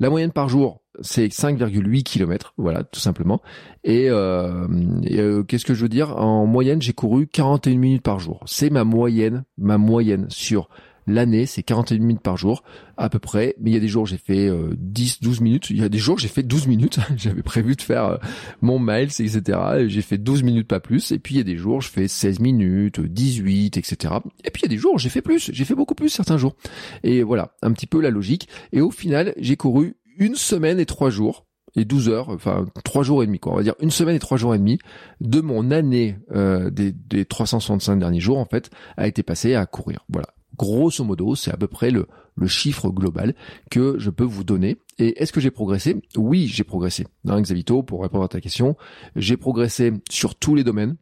la 0.00 0.10
moyenne 0.10 0.32
par 0.32 0.48
jour, 0.48 0.82
c'est 1.00 1.28
5,8 1.28 2.02
km, 2.02 2.54
voilà, 2.56 2.84
tout 2.84 3.00
simplement. 3.00 3.40
Et, 3.84 4.08
euh, 4.10 4.66
euh, 5.10 5.42
qu'est-ce 5.42 5.64
que 5.64 5.74
je 5.74 5.82
veux 5.82 5.88
dire? 5.88 6.16
En 6.16 6.46
moyenne, 6.46 6.82
j'ai 6.82 6.92
couru 6.92 7.26
41 7.26 7.78
minutes 7.78 8.02
par 8.02 8.18
jour. 8.18 8.42
C'est 8.46 8.70
ma 8.70 8.84
moyenne, 8.84 9.44
ma 9.58 9.78
moyenne 9.78 10.26
sur 10.28 10.68
l'année, 11.06 11.46
c'est 11.46 11.62
41 11.62 11.98
minutes 11.98 12.20
par 12.20 12.36
jour, 12.36 12.62
à 12.96 13.08
peu 13.08 13.18
près. 13.18 13.54
Mais 13.60 13.70
il 13.70 13.74
y 13.74 13.76
a 13.76 13.80
des 13.80 13.88
jours 13.88 14.06
j'ai 14.06 14.16
fait 14.16 14.50
10, 14.76 15.18
euh, 15.22 15.26
12 15.26 15.40
minutes. 15.40 15.70
Il 15.70 15.78
y 15.78 15.84
a 15.84 15.88
des 15.88 15.98
jours 15.98 16.18
j'ai 16.18 16.28
fait 16.28 16.42
12 16.42 16.66
minutes. 16.66 16.98
J'avais 17.16 17.42
prévu 17.42 17.76
de 17.76 17.82
faire 17.82 18.18
mon 18.60 18.78
miles, 18.78 19.10
etc. 19.18 19.40
J'ai 19.86 20.02
fait 20.02 20.18
12 20.18 20.42
minutes, 20.42 20.68
pas 20.68 20.80
plus. 20.80 21.12
Et 21.12 21.18
puis 21.18 21.34
il 21.34 21.38
y 21.38 21.40
a 21.40 21.44
des 21.44 21.56
jours 21.56 21.80
je 21.80 21.88
fais 21.88 22.08
16 22.08 22.40
minutes, 22.40 23.00
18, 23.00 23.76
etc. 23.76 24.14
Et 24.44 24.50
puis 24.50 24.62
il 24.62 24.66
y 24.66 24.72
a 24.72 24.74
des 24.74 24.78
jours 24.78 24.98
j'ai 24.98 25.10
fait 25.10 25.22
plus. 25.22 25.50
J'ai 25.52 25.64
fait 25.64 25.74
beaucoup 25.74 25.94
plus 25.94 26.08
certains 26.08 26.38
jours. 26.38 26.56
Et 27.02 27.22
voilà, 27.22 27.54
un 27.62 27.72
petit 27.72 27.86
peu 27.86 28.00
la 28.00 28.10
logique. 28.10 28.48
Et 28.72 28.80
au 28.80 28.90
final, 28.90 29.34
j'ai 29.38 29.56
couru 29.56 29.96
une 30.18 30.34
semaine 30.34 30.80
et 30.80 30.86
trois 30.86 31.10
jours 31.10 31.46
et 31.76 31.84
12 31.84 32.08
heures, 32.08 32.28
enfin 32.30 32.64
trois 32.84 33.02
jours 33.02 33.22
et 33.22 33.26
demi 33.26 33.38
quoi, 33.38 33.52
on 33.52 33.56
va 33.56 33.62
dire 33.62 33.74
une 33.80 33.90
semaine 33.90 34.16
et 34.16 34.18
trois 34.18 34.38
jours 34.38 34.54
et 34.54 34.58
demi 34.58 34.78
de 35.20 35.40
mon 35.40 35.70
année 35.70 36.16
euh, 36.34 36.70
des, 36.70 36.92
des 36.92 37.26
365 37.26 37.98
derniers 37.98 38.20
jours 38.20 38.38
en 38.38 38.46
fait 38.46 38.70
a 38.96 39.06
été 39.06 39.22
passé 39.22 39.54
à 39.54 39.66
courir. 39.66 40.04
Voilà, 40.08 40.28
grosso 40.56 41.04
modo, 41.04 41.34
c'est 41.34 41.52
à 41.52 41.56
peu 41.56 41.66
près 41.66 41.90
le, 41.90 42.06
chiffre 42.46 42.90
global 42.90 43.34
que 43.70 43.96
je 43.98 44.10
peux 44.10 44.24
vous 44.24 44.44
donner. 44.44 44.76
Et 44.98 45.22
est-ce 45.22 45.32
que 45.32 45.40
j'ai 45.40 45.50
progressé? 45.50 46.02
Oui, 46.16 46.46
j'ai 46.46 46.64
progressé. 46.64 47.06
Dans 47.24 47.40
Xavito, 47.40 47.82
pour 47.82 48.02
répondre 48.02 48.24
à 48.24 48.28
ta 48.28 48.40
question, 48.40 48.76
j'ai 49.16 49.36
progressé 49.36 49.92
sur 50.10 50.34
tous 50.34 50.54
les 50.54 50.64
domaines 50.64 50.96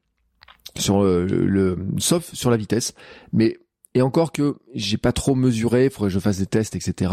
sur 0.77 1.03
le, 1.03 1.27
le, 1.27 1.79
sauf 1.99 2.33
sur 2.35 2.51
la 2.51 2.57
vitesse 2.57 2.95
mais 3.33 3.59
et 3.95 4.03
encore 4.03 4.33
que 4.33 4.57
j'ai 4.75 4.97
pas 4.97 5.13
trop 5.13 5.35
mesuré, 5.35 5.89
faudrait 5.89 6.09
que 6.09 6.15
je 6.15 6.19
fasse 6.19 6.39
des 6.39 6.47
tests, 6.47 6.75
etc. 6.75 7.13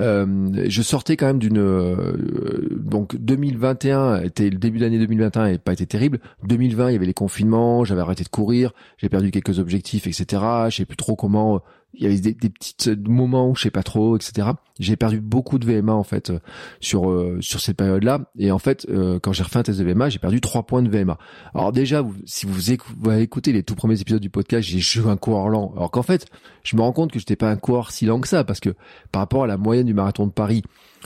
Euh, 0.00 0.66
je 0.68 0.82
sortais 0.82 1.16
quand 1.16 1.26
même 1.26 1.38
d'une 1.38 1.58
euh, 1.58 2.68
donc 2.76 3.16
2021 3.16 4.22
était 4.22 4.50
le 4.50 4.58
début 4.58 4.80
d'année 4.80 4.98
2021 4.98 5.46
et 5.46 5.58
pas 5.58 5.72
été 5.72 5.86
terrible. 5.86 6.18
2020 6.44 6.90
il 6.90 6.92
y 6.94 6.96
avait 6.96 7.06
les 7.06 7.14
confinements, 7.14 7.84
j'avais 7.84 8.00
arrêté 8.00 8.24
de 8.24 8.28
courir, 8.28 8.72
j'ai 8.98 9.08
perdu 9.08 9.30
quelques 9.30 9.60
objectifs, 9.60 10.06
etc. 10.06 10.42
Je 10.68 10.76
sais 10.76 10.84
plus 10.84 10.96
trop 10.96 11.14
comment 11.14 11.62
il 11.96 12.02
y 12.02 12.06
avait 12.06 12.20
des, 12.20 12.34
des 12.34 12.50
petits 12.50 12.94
moments 13.08 13.50
où 13.50 13.56
je 13.56 13.62
sais 13.62 13.70
pas 13.70 13.82
trop, 13.82 14.16
etc. 14.16 14.48
J'ai 14.78 14.96
perdu 14.96 15.20
beaucoup 15.20 15.58
de 15.58 15.66
VMA 15.66 15.92
en 15.92 16.02
fait 16.02 16.30
euh, 16.30 16.38
sur 16.80 17.10
euh, 17.10 17.38
sur 17.40 17.60
cette 17.60 17.76
période-là. 17.76 18.30
Et 18.38 18.50
en 18.50 18.58
fait, 18.58 18.86
euh, 18.90 19.18
quand 19.18 19.32
j'ai 19.32 19.42
refait 19.42 19.58
un 19.58 19.62
test 19.62 19.78
de 19.78 19.84
VMA, 19.84 20.10
j'ai 20.10 20.18
perdu 20.18 20.40
3 20.40 20.64
points 20.64 20.82
de 20.82 20.90
VMA. 20.90 21.18
Alors 21.54 21.72
déjà, 21.72 22.02
vous, 22.02 22.14
si 22.26 22.46
vous, 22.46 22.70
écoutez, 22.70 23.20
écouté 23.20 23.52
les 23.52 23.62
tout 23.62 23.74
premiers 23.74 24.00
épisodes 24.00 24.20
du 24.20 24.30
podcast, 24.30 24.68
j'ai 24.68 24.78
joué 24.78 25.10
un 25.10 25.16
coureur 25.16 25.48
lent. 25.48 25.72
Alors 25.76 25.90
qu'en 25.90 26.02
fait, 26.02 26.26
je 26.62 26.76
me 26.76 26.82
rends 26.82 26.92
compte 26.92 27.12
que 27.12 27.18
j'étais 27.18 27.36
pas 27.36 27.50
un 27.50 27.56
coureur 27.56 27.90
si 27.90 28.06
lent 28.06 28.20
que 28.20 28.28
ça, 28.28 28.44
parce 28.44 28.60
que 28.60 28.70
par 29.12 29.20
rapport 29.20 29.44
à 29.44 29.46
la 29.46 29.56
moyenne 29.56 29.86
du 29.86 29.94
marathon 29.94 30.26
de 30.26 30.32
Paris, 30.32 30.62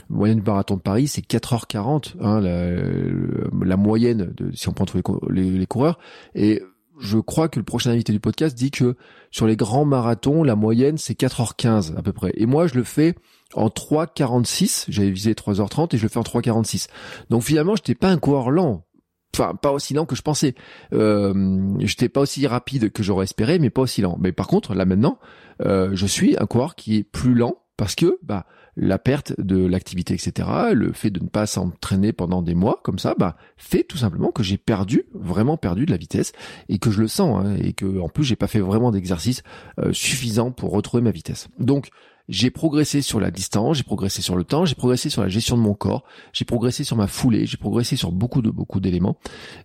la 0.09 0.15
moyenne 0.15 0.39
du 0.39 0.43
marathon 0.43 0.75
de 0.75 0.81
Paris, 0.81 1.07
c'est 1.07 1.25
4h40, 1.25 2.15
hein, 2.19 2.41
la, 2.41 3.65
la, 3.65 3.77
moyenne 3.77 4.33
de, 4.35 4.51
si 4.53 4.67
on 4.67 4.73
prend 4.73 4.85
tous 4.85 4.97
les, 4.97 5.43
les, 5.43 5.57
les 5.57 5.65
coureurs. 5.65 5.99
Et 6.35 6.61
je 7.01 7.17
crois 7.17 7.49
que 7.49 7.59
le 7.59 7.65
prochain 7.65 7.91
invité 7.91 8.13
du 8.13 8.19
podcast 8.19 8.55
dit 8.55 8.71
que 8.71 8.95
sur 9.31 9.47
les 9.47 9.55
grands 9.55 9.85
marathons, 9.85 10.43
la 10.43 10.55
moyenne 10.55 10.97
c'est 10.97 11.19
4h15 11.19 11.97
à 11.97 12.01
peu 12.01 12.13
près. 12.13 12.31
Et 12.35 12.45
moi 12.45 12.67
je 12.67 12.75
le 12.75 12.83
fais 12.83 13.15
en 13.53 13.67
3h46, 13.67 14.85
j'avais 14.87 15.11
visé 15.11 15.33
3h30 15.33 15.95
et 15.95 15.97
je 15.97 16.03
le 16.03 16.09
fais 16.09 16.19
en 16.19 16.23
3h46. 16.23 16.87
Donc 17.29 17.43
finalement, 17.43 17.75
j'étais 17.75 17.95
pas 17.95 18.09
un 18.09 18.17
coureur 18.17 18.51
lent. 18.51 18.85
Enfin, 19.33 19.55
pas 19.55 19.71
aussi 19.71 19.93
lent 19.93 20.05
que 20.05 20.15
je 20.15 20.21
pensais. 20.21 20.55
Euh, 20.93 21.73
j'étais 21.79 22.09
pas 22.09 22.21
aussi 22.21 22.45
rapide 22.47 22.91
que 22.91 23.01
j'aurais 23.01 23.23
espéré, 23.23 23.59
mais 23.59 23.69
pas 23.69 23.81
aussi 23.81 24.01
lent. 24.01 24.17
Mais 24.19 24.31
par 24.31 24.47
contre, 24.47 24.73
là 24.73 24.85
maintenant, 24.85 25.19
euh, 25.61 25.91
je 25.93 26.05
suis 26.05 26.35
un 26.37 26.45
coureur 26.45 26.75
qui 26.75 26.97
est 26.97 27.03
plus 27.03 27.33
lent 27.33 27.55
parce 27.77 27.95
que 27.95 28.19
bah 28.23 28.45
la 28.77 28.97
perte 28.97 29.39
de 29.39 29.65
l'activité, 29.65 30.13
etc., 30.13 30.47
le 30.73 30.91
fait 30.93 31.09
de 31.09 31.21
ne 31.21 31.27
pas 31.27 31.45
s'entraîner 31.45 32.13
pendant 32.13 32.41
des 32.41 32.55
mois 32.55 32.79
comme 32.83 32.99
ça, 32.99 33.15
bah, 33.17 33.35
fait 33.57 33.83
tout 33.83 33.97
simplement 33.97 34.31
que 34.31 34.43
j'ai 34.43 34.57
perdu, 34.57 35.03
vraiment 35.13 35.57
perdu 35.57 35.85
de 35.85 35.91
la 35.91 35.97
vitesse 35.97 36.31
et 36.69 36.79
que 36.79 36.91
je 36.91 37.01
le 37.01 37.07
sens 37.07 37.45
hein, 37.45 37.55
et 37.61 37.73
que 37.73 37.99
en 37.99 38.09
plus 38.09 38.23
j'ai 38.23 38.35
pas 38.35 38.47
fait 38.47 38.59
vraiment 38.59 38.91
d'exercice 38.91 39.43
euh, 39.79 39.93
suffisant 39.93 40.51
pour 40.51 40.71
retrouver 40.71 41.03
ma 41.03 41.11
vitesse. 41.11 41.47
Donc 41.59 41.89
j'ai 42.31 42.49
progressé 42.49 43.01
sur 43.01 43.19
la 43.19 43.29
distance, 43.29 43.77
j'ai 43.77 43.83
progressé 43.83 44.21
sur 44.21 44.37
le 44.37 44.45
temps, 44.45 44.63
j'ai 44.63 44.75
progressé 44.75 45.09
sur 45.09 45.21
la 45.21 45.27
gestion 45.27 45.57
de 45.57 45.61
mon 45.61 45.73
corps, 45.73 46.05
j'ai 46.31 46.45
progressé 46.45 46.85
sur 46.85 46.95
ma 46.95 47.07
foulée, 47.07 47.45
j'ai 47.45 47.57
progressé 47.57 47.97
sur 47.97 48.13
beaucoup 48.13 48.41
de 48.41 48.49
beaucoup 48.49 48.79
d'éléments. 48.79 49.17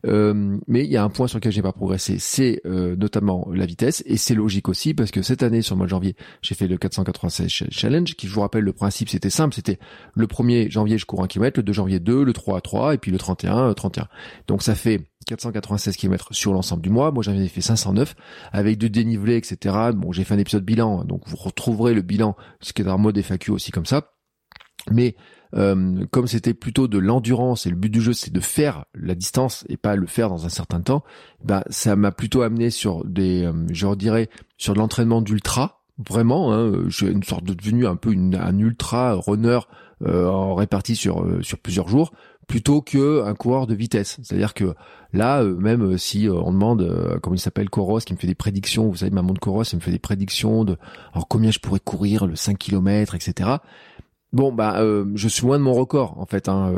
Euh, 0.04 0.58
mais 0.66 0.84
il 0.84 0.90
y 0.90 0.96
a 0.96 1.04
un 1.04 1.08
point 1.08 1.28
sur 1.28 1.38
lequel 1.38 1.52
j'ai 1.52 1.62
pas 1.62 1.72
progressé, 1.72 2.16
c'est 2.18 2.60
euh, 2.66 2.96
notamment 2.96 3.48
la 3.54 3.66
vitesse 3.66 4.02
et 4.04 4.16
c'est 4.16 4.34
logique 4.34 4.68
aussi 4.68 4.94
parce 4.94 5.12
que 5.12 5.22
cette 5.22 5.44
année 5.44 5.62
sur 5.62 5.76
le 5.76 5.78
mois 5.78 5.86
de 5.86 5.90
janvier, 5.90 6.16
j'ai 6.42 6.56
fait 6.56 6.66
le 6.66 6.76
496 6.76 7.48
challenge 7.70 8.16
qui 8.16 8.26
je 8.26 8.34
vous 8.34 8.40
rappelle 8.40 8.64
le 8.64 8.72
principe 8.72 9.08
c'était 9.08 9.30
simple, 9.30 9.54
c'était 9.54 9.78
le 10.14 10.26
1er 10.26 10.68
janvier 10.68 10.98
je 10.98 11.06
cours 11.06 11.22
un 11.22 11.28
kilomètre, 11.28 11.60
le 11.60 11.62
2 11.62 11.72
janvier 11.72 12.00
2, 12.00 12.24
le 12.24 12.32
3 12.32 12.60
3 12.60 12.94
et 12.94 12.98
puis 12.98 13.12
le 13.12 13.18
31 13.18 13.72
31. 13.74 14.08
Donc 14.48 14.62
ça 14.62 14.74
fait 14.74 15.06
496 15.26 15.96
km 15.96 16.28
sur 16.30 16.52
l'ensemble 16.52 16.82
du 16.82 16.90
mois. 16.90 17.10
Moi, 17.10 17.22
j'en 17.22 17.32
avais 17.32 17.48
fait 17.48 17.60
509 17.60 18.14
avec 18.52 18.78
de 18.78 18.88
dénivelé, 18.88 19.36
etc. 19.36 19.76
Bon, 19.94 20.12
j'ai 20.12 20.24
fait 20.24 20.34
un 20.34 20.38
épisode 20.38 20.64
bilan, 20.64 21.00
hein, 21.00 21.04
donc 21.04 21.22
vous 21.26 21.36
retrouverez 21.36 21.94
le 21.94 22.02
bilan, 22.02 22.36
ce 22.60 22.72
qui 22.72 22.82
est 22.82 22.88
un 22.88 22.96
mode 22.96 23.18
FAQ 23.18 23.50
aussi 23.50 23.72
comme 23.72 23.86
ça. 23.86 24.12
Mais 24.90 25.16
euh, 25.54 26.04
comme 26.10 26.26
c'était 26.26 26.54
plutôt 26.54 26.88
de 26.88 26.98
l'endurance 26.98 27.66
et 27.66 27.70
le 27.70 27.76
but 27.76 27.88
du 27.88 28.00
jeu 28.00 28.12
c'est 28.12 28.32
de 28.32 28.40
faire 28.40 28.84
la 28.94 29.14
distance 29.14 29.64
et 29.68 29.76
pas 29.76 29.96
le 29.96 30.06
faire 30.06 30.28
dans 30.28 30.46
un 30.46 30.48
certain 30.48 30.80
temps, 30.80 31.02
bah 31.42 31.64
ça 31.70 31.96
m'a 31.96 32.12
plutôt 32.12 32.42
amené 32.42 32.70
sur 32.70 33.04
des, 33.04 33.44
euh, 33.44 33.52
je 33.72 33.94
dirais, 33.94 34.28
sur 34.58 34.74
de 34.74 34.78
l'entraînement 34.78 35.22
d'ultra. 35.22 35.82
Vraiment, 35.98 36.52
hein, 36.52 36.84
j'ai 36.88 37.08
une 37.08 37.22
sorte 37.22 37.44
de 37.44 37.54
devenu 37.54 37.86
un 37.86 37.96
peu 37.96 38.10
un 38.10 38.58
ultra 38.58 39.14
runner 39.14 39.60
en 40.04 40.54
réparti 40.54 40.96
sur 40.96 41.22
euh, 41.22 41.42
sur 41.42 41.58
plusieurs 41.58 41.88
jours 41.88 42.12
plutôt 42.46 42.80
que 42.80 43.24
un 43.24 43.34
coureur 43.34 43.66
de 43.66 43.74
vitesse. 43.74 44.18
C'est-à-dire 44.22 44.54
que 44.54 44.74
là, 45.12 45.42
euh, 45.42 45.56
même 45.56 45.82
euh, 45.82 45.96
si 45.96 46.28
euh, 46.28 46.34
on 46.34 46.52
demande, 46.52 47.18
comment 47.22 47.34
il 47.34 47.40
s'appelle, 47.40 47.70
Coros, 47.70 48.00
qui 48.00 48.12
me 48.12 48.18
fait 48.18 48.26
des 48.26 48.34
prédictions, 48.34 48.88
vous 48.88 48.96
savez, 48.96 49.10
ma 49.10 49.22
montre 49.22 49.40
Coros, 49.40 49.64
il 49.64 49.76
me 49.76 49.80
fait 49.80 49.90
des 49.90 49.98
prédictions 49.98 50.64
de 50.64 50.76
alors 51.12 51.28
combien 51.28 51.50
je 51.50 51.58
pourrais 51.58 51.80
courir 51.80 52.26
le 52.26 52.36
5 52.36 52.56
km, 52.58 53.14
etc. 53.14 53.50
Bon 54.32 54.52
bah 54.52 54.82
je 55.14 55.28
suis 55.28 55.46
loin 55.46 55.56
de 55.56 55.62
mon 55.62 55.72
record 55.72 56.18
en 56.18 56.26
fait. 56.26 56.48
Hein. 56.48 56.70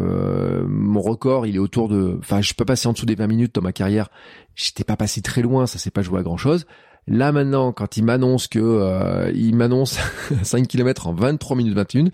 mon 0.69 1.01
record 1.01 1.47
il 1.47 1.57
est 1.57 1.59
autour 1.59 1.89
de, 1.89 2.17
enfin 2.21 2.41
je 2.41 2.53
peux 2.55 2.67
passer 2.67 2.87
en 2.87 2.93
dessous 2.93 3.07
des 3.07 3.17
20 3.17 3.27
minutes 3.27 3.55
dans 3.55 3.63
ma 3.63 3.73
carrière. 3.73 4.11
J'étais 4.55 4.85
pas 4.85 4.97
passé 4.97 5.23
très 5.23 5.43
loin, 5.43 5.67
ça 5.67 5.79
s'est 5.79 5.91
pas 5.91 6.03
joué 6.03 6.21
à 6.21 6.23
grand 6.23 6.37
chose. 6.37 6.67
Là 7.09 7.33
maintenant, 7.33 7.73
quand 7.73 7.97
il 7.97 8.05
m'annonce 8.05 8.47
que 8.49 9.33
il 9.35 9.57
m'annonce 9.57 9.99
5 10.43 10.69
km 10.69 11.07
en 11.07 11.15
23 11.15 11.57
minutes 11.57 11.75
21, 11.75 12.05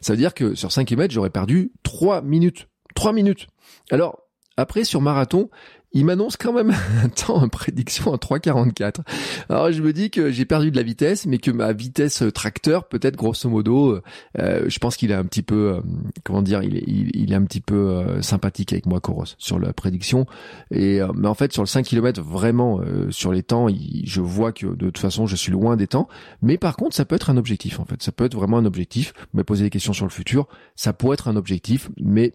ça 0.00 0.12
veut 0.12 0.18
dire 0.18 0.34
que 0.34 0.54
sur 0.54 0.70
5 0.70 0.86
km 0.86 1.12
j'aurais 1.12 1.30
perdu 1.30 1.72
3 1.82 2.22
minutes 2.22 2.68
3 2.94 3.12
minutes. 3.12 3.46
Alors, 3.90 4.22
après, 4.56 4.84
sur 4.84 5.00
marathon, 5.00 5.50
il 5.94 6.04
m'annonce 6.04 6.36
quand 6.36 6.52
même 6.52 6.74
un 7.04 7.08
temps 7.08 7.36
en 7.36 7.48
prédiction 7.48 8.12
en 8.12 8.16
3,44. 8.16 9.00
Alors 9.48 9.72
je 9.72 9.82
me 9.82 9.92
dis 9.92 10.10
que 10.10 10.30
j'ai 10.30 10.44
perdu 10.44 10.70
de 10.70 10.76
la 10.76 10.82
vitesse, 10.82 11.26
mais 11.26 11.38
que 11.38 11.50
ma 11.50 11.72
vitesse 11.72 12.24
tracteur, 12.34 12.88
peut-être 12.88 13.16
grosso 13.16 13.48
modo, 13.48 14.00
euh, 14.38 14.64
je 14.66 14.78
pense 14.78 14.96
qu'il 14.96 15.10
est 15.10 15.14
un 15.14 15.24
petit 15.24 15.42
peu, 15.42 15.74
euh, 15.74 15.80
comment 16.24 16.42
dire, 16.42 16.62
il 16.62 16.76
est, 16.76 16.84
il, 16.86 17.32
est 17.32 17.36
un 17.36 17.44
petit 17.44 17.60
peu 17.60 17.74
euh, 17.74 18.22
sympathique 18.22 18.72
avec 18.72 18.86
moi, 18.86 19.00
Coros, 19.00 19.24
sur 19.38 19.58
la 19.58 19.72
prédiction. 19.72 20.26
Et 20.70 21.00
mais 21.14 21.28
en 21.28 21.34
fait, 21.34 21.52
sur 21.52 21.62
le 21.62 21.68
5 21.68 21.84
km, 21.84 22.22
vraiment, 22.22 22.80
sur 23.10 23.32
les 23.32 23.42
temps, 23.42 23.68
je 23.68 24.20
vois 24.20 24.52
que 24.52 24.66
de 24.66 24.86
toute 24.86 24.98
façon, 24.98 25.26
je 25.26 25.36
suis 25.36 25.52
loin 25.52 25.76
des 25.76 25.86
temps. 25.86 26.08
Mais 26.40 26.58
par 26.58 26.76
contre, 26.76 26.94
ça 26.94 27.04
peut 27.04 27.14
être 27.14 27.30
un 27.30 27.36
objectif, 27.36 27.80
en 27.80 27.84
fait. 27.84 28.02
Ça 28.02 28.12
peut 28.12 28.24
être 28.24 28.34
vraiment 28.34 28.58
un 28.58 28.64
objectif. 28.64 29.12
Me 29.34 29.44
poser 29.44 29.64
des 29.64 29.70
questions 29.70 29.92
sur 29.92 30.06
le 30.06 30.10
futur, 30.10 30.48
ça 30.76 30.92
pourrait 30.92 31.14
être 31.14 31.28
un 31.28 31.36
objectif, 31.36 31.90
mais 32.00 32.32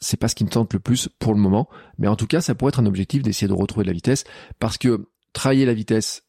c'est 0.00 0.18
pas 0.18 0.28
ce 0.28 0.34
qui 0.34 0.44
me 0.44 0.50
tente 0.50 0.72
le 0.72 0.78
plus 0.78 1.08
pour 1.18 1.34
le 1.34 1.40
moment. 1.40 1.68
Mais 1.98 2.08
en 2.08 2.16
tout 2.16 2.26
cas, 2.26 2.40
ça 2.40 2.54
pourrait 2.54 2.70
être 2.70 2.80
un 2.80 2.86
objectif 2.86 2.93
d'essayer 2.94 3.48
de 3.48 3.52
retrouver 3.52 3.84
de 3.84 3.90
la 3.90 3.94
vitesse 3.94 4.24
parce 4.58 4.78
que 4.78 5.08
travailler 5.32 5.66
la 5.66 5.74
vitesse 5.74 6.22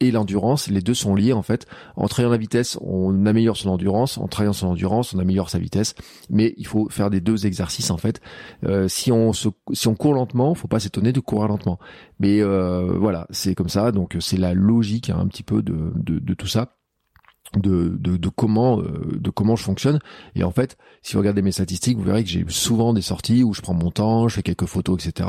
et 0.00 0.10
l'endurance, 0.10 0.68
les 0.68 0.80
deux 0.80 0.94
sont 0.94 1.14
liés 1.14 1.34
en 1.34 1.42
fait. 1.42 1.66
En 1.94 2.08
travaillant 2.08 2.30
la 2.30 2.38
vitesse, 2.38 2.78
on 2.80 3.26
améliore 3.26 3.56
son 3.56 3.68
endurance. 3.68 4.16
En 4.16 4.28
travaillant 4.28 4.54
son 4.54 4.68
endurance, 4.68 5.14
on 5.14 5.18
améliore 5.18 5.50
sa 5.50 5.58
vitesse. 5.58 5.94
Mais 6.30 6.54
il 6.56 6.66
faut 6.66 6.88
faire 6.88 7.10
des 7.10 7.20
deux 7.20 7.46
exercices 7.46 7.90
en 7.90 7.98
fait. 7.98 8.20
Euh, 8.64 8.88
si 8.88 9.12
on 9.12 9.34
se, 9.34 9.48
si 9.72 9.88
on 9.88 9.94
court 9.94 10.14
lentement, 10.14 10.54
faut 10.54 10.68
pas 10.68 10.80
s'étonner 10.80 11.12
de 11.12 11.20
courir 11.20 11.48
lentement. 11.48 11.78
Mais 12.18 12.40
euh, 12.40 12.96
voilà, 12.98 13.26
c'est 13.30 13.54
comme 13.54 13.68
ça. 13.68 13.92
Donc 13.92 14.16
c'est 14.20 14.38
la 14.38 14.54
logique 14.54 15.10
hein, 15.10 15.18
un 15.20 15.26
petit 15.26 15.42
peu 15.42 15.62
de, 15.62 15.92
de 15.96 16.34
tout 16.34 16.46
ça 16.46 16.79
de, 17.56 17.96
de, 17.98 18.16
de, 18.16 18.28
comment 18.28 18.80
euh, 18.80 19.18
de 19.18 19.30
comment 19.30 19.56
je 19.56 19.64
fonctionne. 19.64 19.98
Et 20.34 20.44
en 20.44 20.50
fait 20.50 20.76
si 21.02 21.14
vous 21.14 21.20
regardez 21.20 21.42
mes 21.42 21.52
statistiques 21.52 21.98
vous 21.98 22.04
verrez 22.04 22.22
que 22.24 22.30
j'ai 22.30 22.44
souvent 22.48 22.92
des 22.92 23.02
sorties 23.02 23.42
où 23.42 23.54
je 23.54 23.60
prends 23.60 23.74
mon 23.74 23.90
temps 23.90 24.28
je 24.28 24.36
fais 24.36 24.42
quelques 24.42 24.66
photos 24.66 25.04
etc 25.04 25.28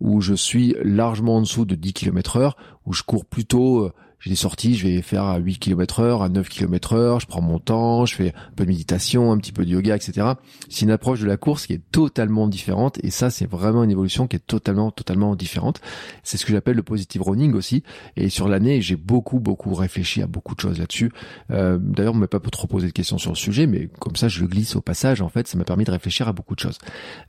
où 0.00 0.20
je 0.20 0.34
suis 0.34 0.74
largement 0.82 1.36
en 1.36 1.40
dessous 1.42 1.64
de 1.64 1.74
10 1.74 1.92
km 1.92 2.36
heure 2.36 2.56
où 2.86 2.92
je 2.92 3.02
cours 3.02 3.24
plutôt 3.24 3.84
euh, 3.84 3.92
j'ai 4.20 4.30
des 4.30 4.36
sorties, 4.36 4.74
je 4.74 4.86
vais 4.86 5.02
faire 5.02 5.24
à 5.24 5.38
8 5.38 5.58
km 5.58 6.00
heure, 6.00 6.22
à 6.22 6.28
9 6.28 6.48
km 6.48 6.92
heure, 6.92 7.20
je 7.20 7.26
prends 7.26 7.40
mon 7.40 7.58
temps, 7.58 8.04
je 8.04 8.14
fais 8.14 8.28
un 8.28 8.52
peu 8.54 8.64
de 8.64 8.68
méditation, 8.68 9.32
un 9.32 9.38
petit 9.38 9.52
peu 9.52 9.64
de 9.64 9.70
yoga, 9.70 9.96
etc. 9.96 10.32
C'est 10.68 10.84
une 10.84 10.90
approche 10.90 11.20
de 11.20 11.26
la 11.26 11.38
course 11.38 11.66
qui 11.66 11.72
est 11.72 11.82
totalement 11.90 12.46
différente 12.46 13.02
et 13.02 13.10
ça 13.10 13.30
c'est 13.30 13.48
vraiment 13.48 13.82
une 13.82 13.90
évolution 13.90 14.26
qui 14.26 14.36
est 14.36 14.46
totalement 14.46 14.90
totalement 14.90 15.34
différente. 15.36 15.80
C'est 16.22 16.36
ce 16.36 16.44
que 16.44 16.52
j'appelle 16.52 16.76
le 16.76 16.82
positive 16.82 17.22
running 17.22 17.54
aussi 17.54 17.82
et 18.16 18.28
sur 18.28 18.46
l'année 18.46 18.82
j'ai 18.82 18.96
beaucoup 18.96 19.40
beaucoup 19.40 19.74
réfléchi 19.74 20.20
à 20.20 20.26
beaucoup 20.26 20.54
de 20.54 20.60
choses 20.60 20.78
là-dessus. 20.78 21.10
Euh, 21.50 21.78
D'ailleurs 21.80 22.14
on 22.14 22.18
m'a 22.18 22.28
pas 22.28 22.40
trop 22.40 22.66
posé 22.66 22.88
de 22.88 22.92
questions 22.92 23.16
sur 23.16 23.30
le 23.30 23.36
sujet 23.36 23.66
mais 23.66 23.88
comme 24.00 24.16
ça 24.16 24.28
je 24.28 24.42
le 24.42 24.48
glisse 24.48 24.76
au 24.76 24.82
passage 24.82 25.22
en 25.22 25.30
fait 25.30 25.48
ça 25.48 25.56
m'a 25.56 25.64
permis 25.64 25.84
de 25.84 25.90
réfléchir 25.90 26.28
à 26.28 26.34
beaucoup 26.34 26.54
de 26.54 26.60
choses. 26.60 26.78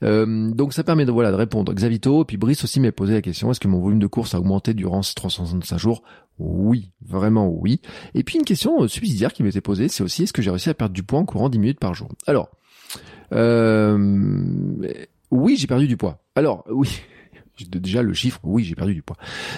Euh, 0.02 0.50
donc 0.50 0.74
ça 0.74 0.84
permet 0.84 1.06
de 1.06 1.12
voilà 1.12 1.30
de 1.30 1.36
répondre. 1.36 1.72
Xavito 1.72 2.26
puis 2.26 2.36
Brice 2.36 2.64
aussi 2.64 2.80
m'a 2.80 2.92
posé 2.92 3.14
la 3.14 3.22
question 3.22 3.50
est-ce 3.50 3.60
que 3.60 3.68
mon 3.68 3.80
volume 3.80 3.98
de 3.98 4.06
course 4.06 4.34
a 4.34 4.38
augmenté 4.38 4.74
durant 4.74 5.02
ces 5.02 5.14
365 5.14 5.78
jours 5.78 6.02
oui, 6.38 6.90
vraiment 7.04 7.48
oui. 7.48 7.80
Et 8.14 8.22
puis 8.22 8.38
une 8.38 8.44
question 8.44 8.86
subsidiaire 8.88 9.32
qui 9.32 9.42
m'était 9.42 9.60
posée, 9.60 9.88
c'est 9.88 10.02
aussi 10.02 10.24
est-ce 10.24 10.32
que 10.32 10.42
j'ai 10.42 10.50
réussi 10.50 10.70
à 10.70 10.74
perdre 10.74 10.94
du 10.94 11.02
poids 11.02 11.18
en 11.18 11.24
courant 11.24 11.48
10 11.48 11.58
minutes 11.58 11.80
par 11.80 11.94
jour? 11.94 12.08
Alors, 12.26 12.50
euh, 13.32 13.96
oui, 15.30 15.56
j'ai 15.56 15.66
perdu 15.66 15.86
du 15.86 15.96
poids. 15.96 16.22
Alors, 16.34 16.64
oui, 16.70 16.88
déjà 17.68 18.02
le 18.02 18.12
chiffre, 18.12 18.40
oui, 18.42 18.64
j'ai 18.64 18.74
perdu 18.74 18.94
du 18.94 19.02
poids. 19.02 19.16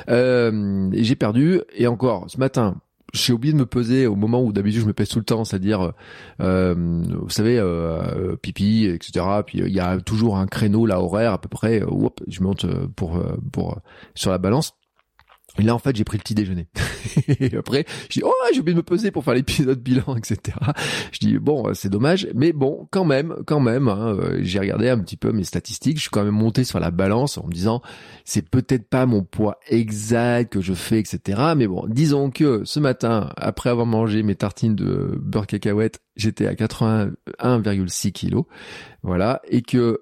Euh, 0.08 0.88
j'ai 0.92 1.16
perdu, 1.16 1.60
et 1.74 1.86
encore, 1.86 2.28
ce 2.28 2.38
matin, 2.38 2.80
j'ai 3.12 3.32
oublié 3.32 3.52
de 3.52 3.58
me 3.58 3.66
peser 3.66 4.06
au 4.06 4.16
moment 4.16 4.42
où 4.42 4.52
d'habitude 4.52 4.80
je 4.80 4.86
me 4.86 4.92
pèse 4.92 5.08
tout 5.08 5.20
le 5.20 5.24
temps, 5.24 5.44
c'est-à-dire, 5.44 5.92
euh, 6.40 6.74
vous 6.74 7.30
savez, 7.30 7.58
euh, 7.58 8.34
pipi, 8.36 8.86
etc. 8.86 9.24
Puis 9.46 9.58
il 9.58 9.72
y 9.72 9.78
a 9.78 10.00
toujours 10.00 10.36
un 10.36 10.46
créneau 10.46 10.84
là 10.84 11.00
horaire 11.00 11.32
à 11.32 11.40
peu 11.40 11.48
près. 11.48 11.82
Hop, 11.82 12.20
je 12.26 12.42
monte 12.42 12.66
pour 12.96 13.22
pour 13.52 13.78
sur 14.16 14.32
la 14.32 14.38
balance. 14.38 14.74
Et 15.58 15.62
là, 15.62 15.74
en 15.74 15.78
fait, 15.78 15.94
j'ai 15.94 16.04
pris 16.04 16.18
le 16.18 16.22
petit 16.22 16.34
déjeuner. 16.34 16.66
et 17.28 17.56
après, 17.56 17.84
je 18.08 18.18
dis, 18.18 18.22
oh, 18.24 18.32
j'ai 18.52 18.60
oublié 18.60 18.74
de 18.74 18.78
me 18.78 18.82
peser 18.82 19.10
pour 19.10 19.24
faire 19.24 19.34
l'épisode 19.34 19.78
bilan, 19.82 20.16
etc. 20.16 20.56
Je 21.12 21.18
dis, 21.20 21.38
bon, 21.38 21.72
c'est 21.74 21.88
dommage, 21.88 22.28
mais 22.34 22.52
bon, 22.52 22.88
quand 22.90 23.04
même, 23.04 23.36
quand 23.46 23.60
même, 23.60 23.88
hein, 23.88 24.16
euh, 24.18 24.38
j'ai 24.42 24.58
regardé 24.58 24.88
un 24.88 24.98
petit 24.98 25.16
peu 25.16 25.32
mes 25.32 25.44
statistiques. 25.44 25.96
Je 25.98 26.02
suis 26.02 26.10
quand 26.10 26.24
même 26.24 26.34
monté 26.34 26.64
sur 26.64 26.80
la 26.80 26.90
balance 26.90 27.38
en 27.38 27.46
me 27.46 27.52
disant, 27.52 27.82
c'est 28.24 28.48
peut-être 28.48 28.88
pas 28.88 29.06
mon 29.06 29.22
poids 29.22 29.58
exact 29.68 30.52
que 30.52 30.60
je 30.60 30.74
fais, 30.74 30.98
etc. 30.98 31.40
Mais 31.56 31.68
bon, 31.68 31.86
disons 31.88 32.30
que 32.30 32.62
ce 32.64 32.80
matin, 32.80 33.30
après 33.36 33.70
avoir 33.70 33.86
mangé 33.86 34.22
mes 34.22 34.34
tartines 34.34 34.74
de 34.74 35.16
beurre 35.20 35.46
cacahuète, 35.46 36.00
j'étais 36.16 36.46
à 36.46 36.54
81,6 36.54 38.12
kilos. 38.12 38.44
Voilà. 39.02 39.40
Et 39.48 39.62
que 39.62 40.00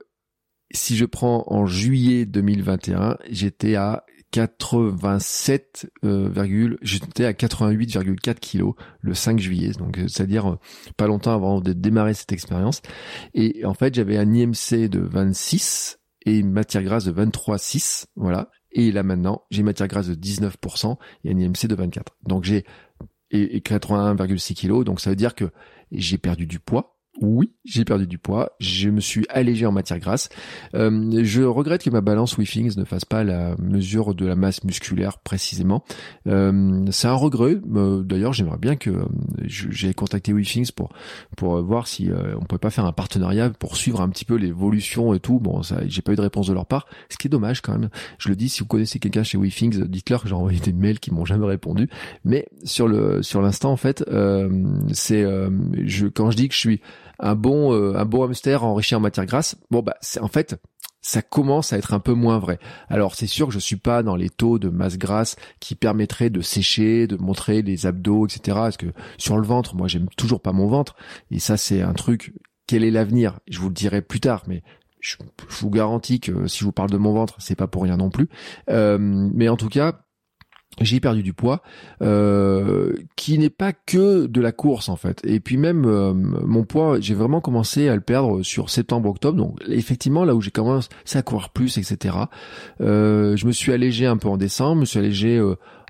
si 0.73 0.97
je 0.97 1.05
prends 1.05 1.45
en 1.49 1.67
juillet 1.67 2.25
2021, 2.25 3.19
j'étais 3.31 3.77
à 3.77 4.05
87, 4.33 5.91
euh, 6.05 6.77
j'étais 6.81 7.27
à 7.27 7.33
88,4 7.35 8.41
kilos 8.41 8.75
le 9.03 9.13
5 9.15 9.39
juillet, 9.39 9.73
donc 9.73 9.99
euh, 9.99 10.09
c'est-à-dire 10.09 10.53
euh, 10.53 10.59
pas 10.97 11.07
longtemps 11.07 11.35
avant 11.35 11.61
de 11.61 11.75
démarrer 11.75 12.15
cette 12.15 12.33
expérience. 12.33 12.81
Et 13.35 13.65
en 13.67 13.75
fait, 13.75 13.95
j'avais 13.95 14.17
un 14.17 14.33
IMC 14.33 14.89
de 14.89 15.01
26 15.01 16.01
et 16.25 16.39
une 16.39 16.51
matière 16.51 16.83
grasse 16.83 17.05
de 17.05 17.13
23,6, 17.13 18.07
voilà. 18.17 18.51
Et 18.73 18.91
là 18.91 19.03
maintenant, 19.03 19.43
j'ai 19.51 19.61
une 19.61 19.67
matière 19.67 19.89
grasse 19.89 20.09
de 20.09 20.15
19% 20.15 20.97
et 21.25 21.31
un 21.31 21.39
IMC 21.39 21.67
de 21.67 21.75
24. 21.75 22.17
Donc 22.27 22.45
j'ai 22.45 22.65
et, 23.31 23.57
et 23.57 23.61
81,6 23.61 24.55
kilos, 24.55 24.85
donc 24.85 25.01
ça 25.01 25.11
veut 25.11 25.17
dire 25.17 25.35
que 25.35 25.51
j'ai 25.91 26.17
perdu 26.17 26.47
du 26.47 26.59
poids, 26.59 26.99
oui, 27.21 27.51
j'ai 27.65 27.85
perdu 27.85 28.07
du 28.07 28.17
poids, 28.17 28.57
je 28.59 28.89
me 28.89 29.01
suis 29.01 29.27
allégé 29.29 29.67
en 29.67 29.73
matière 29.73 29.99
grasse. 29.99 30.31
Euh, 30.75 31.23
je 31.23 31.43
regrette 31.43 31.85
que 31.85 31.91
ma 31.91 32.01
balance 32.01 32.39
WeThings 32.39 32.79
ne 32.79 32.85
fasse 32.85 33.05
pas 33.05 33.23
la 33.23 33.55
mesure 33.59 34.15
de 34.15 34.25
la 34.25 34.35
masse 34.35 34.65
musculaire 34.65 35.19
précisément. 35.19 35.85
Euh, 36.27 36.87
c'est 36.91 37.09
un 37.09 37.15
regret. 37.15 37.59
Euh, 37.75 38.03
d'ailleurs, 38.03 38.33
j'aimerais 38.33 38.57
bien 38.57 38.77
que 38.77 38.91
j'ai 39.45 39.93
contacté 39.93 40.33
WeThings 40.33 40.73
pour 40.73 40.89
pour 41.37 41.63
voir 41.63 41.87
si 41.87 42.11
on 42.41 42.45
pouvait 42.45 42.59
pas 42.59 42.71
faire 42.71 42.87
un 42.87 42.93
partenariat 42.93 43.51
pour 43.51 43.77
suivre 43.77 44.01
un 44.01 44.09
petit 44.09 44.25
peu 44.25 44.37
l'évolution 44.37 45.13
et 45.13 45.21
tout. 45.21 45.39
Bon, 45.39 45.63
ça, 45.63 45.81
j'ai 45.87 46.01
pas 46.01 46.13
eu 46.13 46.17
de 46.17 46.23
réponse 46.23 46.47
de 46.47 46.55
leur 46.55 46.67
part, 46.67 46.87
ce 47.11 47.19
qui 47.19 47.27
est 47.27 47.31
dommage 47.31 47.61
quand 47.61 47.73
même. 47.73 47.91
Je 48.19 48.31
le 48.31 48.37
dis, 48.37 48.49
si 48.49 48.61
vous 48.61 48.67
connaissez 48.67 48.99
quelqu'un 48.99 49.23
chez 49.23 49.37
WeThings, 49.37 49.85
dites-leur 49.85 50.23
que 50.23 50.29
j'ai 50.29 50.35
envoyé 50.35 50.61
des 50.61 50.73
mails 50.73 50.99
qui 50.99 51.13
m'ont 51.13 51.27
jamais 51.27 51.47
répondu. 51.47 51.91
Mais 52.25 52.49
sur 52.65 52.89
le 52.89 53.23
sur 53.23 53.43
l'instant, 53.43 53.71
en 53.71 53.77
fait, 53.77 54.03
c'est 54.93 55.25
je 55.85 56.07
quand 56.07 56.31
je 56.31 56.37
dis 56.37 56.49
que 56.49 56.55
je 56.55 56.61
suis 56.61 56.81
un 57.23 57.35
bon 57.35 57.73
euh, 57.73 57.95
un 57.97 58.05
bon 58.05 58.25
hamster 58.25 58.65
enrichi 58.65 58.95
en 58.95 59.01
matière 59.01 59.27
grasse, 59.27 59.57
bon 59.71 59.81
bah 59.81 59.97
c'est 60.01 60.21
en 60.21 60.29
fait 60.29 60.61
ça 61.03 61.21
commence 61.21 61.73
à 61.73 61.79
être 61.79 61.95
un 61.95 61.99
peu 61.99 62.15
moins 62.15 62.39
vrai. 62.39 62.59
Alors 62.89 63.17
c'est 63.17 63.27
sûr 63.27 63.49
que 63.49 63.53
je 63.53 63.59
suis 63.59 63.77
pas 63.77 64.03
dans 64.05 64.15
les 64.15 64.31
taux 64.31 64.59
de 64.59 64.69
masse 64.69 64.97
grasse 64.97 65.37
qui 65.59 65.75
permettraient 65.75 66.31
de 66.31 66.41
sécher, 66.41 67.09
de 67.09 67.17
montrer 67.17 67.63
les 67.63 67.87
abdos, 67.87 68.27
etc. 68.27 68.41
Parce 68.55 68.77
que 68.77 68.87
sur 69.19 69.37
le 69.37 69.47
ventre, 69.47 69.75
moi 69.75 69.89
j'aime 69.89 70.09
toujours 70.17 70.41
pas 70.41 70.53
mon 70.53 70.69
ventre. 70.69 70.95
Et 71.31 71.41
ça 71.41 71.57
c'est 71.57 71.83
un 71.83 71.93
truc. 71.93 72.33
Quel 72.69 72.85
est 72.85 72.93
l'avenir? 72.93 73.41
Je 73.49 73.59
vous 73.59 73.69
le 73.69 73.75
dirai 73.75 74.01
plus 74.01 74.21
tard, 74.21 74.45
mais 74.47 74.63
je, 75.01 75.17
vous 75.49 75.71
garantis 75.71 76.21
que 76.21 76.47
si 76.47 76.61
je 76.61 76.65
vous 76.65 76.73
parle 76.73 76.91
de 76.91 76.97
mon 76.97 77.13
ventre, 77.13 77.35
c'est 77.41 77.57
pas 77.57 77.67
pour 77.67 77.83
rien 77.83 77.97
non 77.97 78.09
plus. 78.09 78.29
Euh, 78.71 78.99
mais 79.01 79.49
en 79.49 79.57
tout 79.57 79.69
cas, 79.69 80.02
j'ai 80.81 81.01
perdu 81.01 81.23
du 81.23 81.33
poids, 81.33 81.63
euh, 82.01 82.95
qui 83.17 83.39
n'est 83.39 83.51
pas 83.51 83.73
que 83.73 84.27
de 84.27 84.41
la 84.41 84.53
course 84.53 84.89
en 84.89 84.97
fait. 84.97 85.21
Et 85.25 85.41
puis 85.41 85.57
même 85.57 85.85
euh, 85.85 86.13
mon 86.15 86.65
poids, 86.65 86.99
j'ai 87.01 87.15
vraiment 87.15 87.41
commencé 87.41 87.89
à 87.89 87.95
le 87.95 88.01
perdre 88.01 88.43
sur 88.43 88.71
septembre-octobre. 88.71 89.37
Donc 89.37 89.59
effectivement 89.69 90.25
là 90.25 90.35
où 90.35 90.41
j'ai 90.41 90.51
commencé 90.51 90.89
à 91.15 91.23
courir 91.23 91.51
plus, 91.51 91.77
etc. 91.79 92.17
Euh, 92.81 93.37
je 93.37 93.47
me 93.47 93.53
suis 93.53 93.73
allégé 93.73 94.07
un 94.07 94.17
peu 94.17 94.29
en 94.29 94.37
décembre, 94.37 94.77
je 94.77 94.81
me 94.81 94.85
suis 94.87 94.99
allégé 94.99 95.41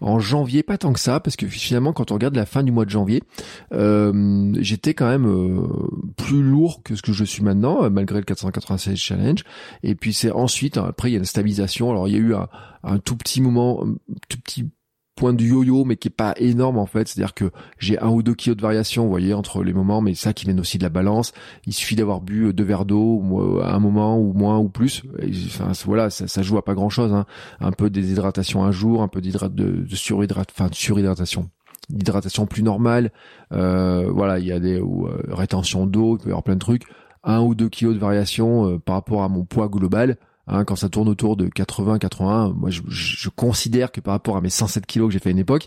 en 0.02 0.18
janvier, 0.18 0.62
pas 0.62 0.78
tant 0.78 0.92
que 0.92 1.00
ça, 1.00 1.20
parce 1.20 1.36
que 1.36 1.46
finalement 1.46 1.92
quand 1.92 2.10
on 2.10 2.14
regarde 2.14 2.36
la 2.36 2.46
fin 2.46 2.62
du 2.62 2.72
mois 2.72 2.84
de 2.84 2.90
janvier, 2.90 3.22
euh, 3.72 4.52
j'étais 4.60 4.94
quand 4.94 5.08
même 5.08 5.66
plus 6.16 6.42
lourd 6.42 6.82
que 6.82 6.94
ce 6.96 7.02
que 7.02 7.12
je 7.12 7.24
suis 7.24 7.42
maintenant, 7.42 7.88
malgré 7.90 8.18
le 8.18 8.24
496 8.24 8.96
challenge. 8.96 9.44
Et 9.82 9.94
puis 9.94 10.12
c'est 10.12 10.30
ensuite, 10.30 10.76
après 10.76 11.10
il 11.10 11.12
y 11.12 11.16
a 11.16 11.18
une 11.18 11.24
stabilisation. 11.24 11.90
Alors 11.90 12.08
il 12.08 12.14
y 12.14 12.16
a 12.16 12.20
eu 12.20 12.34
un 12.34 12.48
un 12.82 12.98
tout 12.98 13.16
petit 13.16 13.40
moment, 13.40 13.84
un 13.84 14.14
tout 14.28 14.38
petit 14.40 14.70
point 15.14 15.34
de 15.34 15.44
yo-yo, 15.44 15.84
mais 15.84 15.96
qui 15.96 16.08
est 16.08 16.10
pas 16.10 16.34
énorme 16.36 16.78
en 16.78 16.86
fait. 16.86 17.08
C'est-à-dire 17.08 17.34
que 17.34 17.50
j'ai 17.78 17.98
un 17.98 18.08
ou 18.08 18.22
deux 18.22 18.34
kilos 18.34 18.56
de 18.56 18.62
variation, 18.62 19.04
vous 19.04 19.10
voyez, 19.10 19.34
entre 19.34 19.62
les 19.62 19.72
moments, 19.72 20.00
mais 20.00 20.14
ça 20.14 20.32
qui 20.32 20.46
vient 20.46 20.58
aussi 20.58 20.78
de 20.78 20.82
la 20.82 20.88
balance. 20.90 21.32
Il 21.66 21.72
suffit 21.72 21.96
d'avoir 21.96 22.20
bu 22.20 22.52
deux 22.52 22.64
verres 22.64 22.84
d'eau 22.84 23.60
à 23.62 23.74
un 23.74 23.78
moment 23.78 24.18
ou 24.18 24.32
moins 24.32 24.58
ou 24.58 24.68
plus. 24.68 25.02
voilà, 25.84 26.10
ça, 26.10 26.42
joue 26.42 26.58
à 26.58 26.64
pas 26.64 26.74
grand-chose. 26.74 27.12
Hein. 27.12 27.26
Un 27.60 27.72
peu 27.72 27.90
de 27.90 28.00
déshydratation 28.00 28.64
un 28.64 28.72
jour, 28.72 29.02
un 29.02 29.08
peu 29.08 29.20
d'hydrate 29.20 29.54
de, 29.54 29.84
de 29.88 29.96
surhydratation, 29.96 30.54
enfin 30.56 30.70
de 30.70 30.74
surhydratation 30.74 31.50
d'hydratation 31.90 32.46
plus 32.46 32.62
normale. 32.62 33.12
Euh, 33.52 34.10
voilà, 34.10 34.38
il 34.38 34.46
y 34.46 34.52
a 34.52 34.58
des 34.58 34.80
ou, 34.80 35.06
euh, 35.06 35.22
rétention 35.28 35.86
d'eau, 35.86 36.16
il 36.16 36.22
peut 36.22 36.28
y 36.28 36.32
avoir 36.32 36.42
plein 36.42 36.54
de 36.54 36.60
trucs. 36.60 36.84
Un 37.24 37.40
ou 37.40 37.54
deux 37.54 37.68
kilos 37.68 37.94
de 37.94 38.00
variation 38.00 38.68
euh, 38.68 38.78
par 38.78 38.96
rapport 38.96 39.22
à 39.22 39.28
mon 39.28 39.44
poids 39.44 39.68
global. 39.68 40.16
Hein, 40.48 40.64
quand 40.64 40.74
ça 40.74 40.88
tourne 40.88 41.08
autour 41.08 41.36
de 41.36 41.46
80-81, 41.46 42.52
moi 42.52 42.70
je, 42.70 43.28
considère 43.28 43.92
que 43.92 44.00
par 44.00 44.12
rapport 44.12 44.36
à 44.36 44.40
mes 44.40 44.50
107 44.50 44.86
kilos 44.86 45.08
que 45.08 45.12
j'ai 45.12 45.20
fait 45.20 45.28
à 45.28 45.32
une 45.32 45.38
époque, 45.38 45.66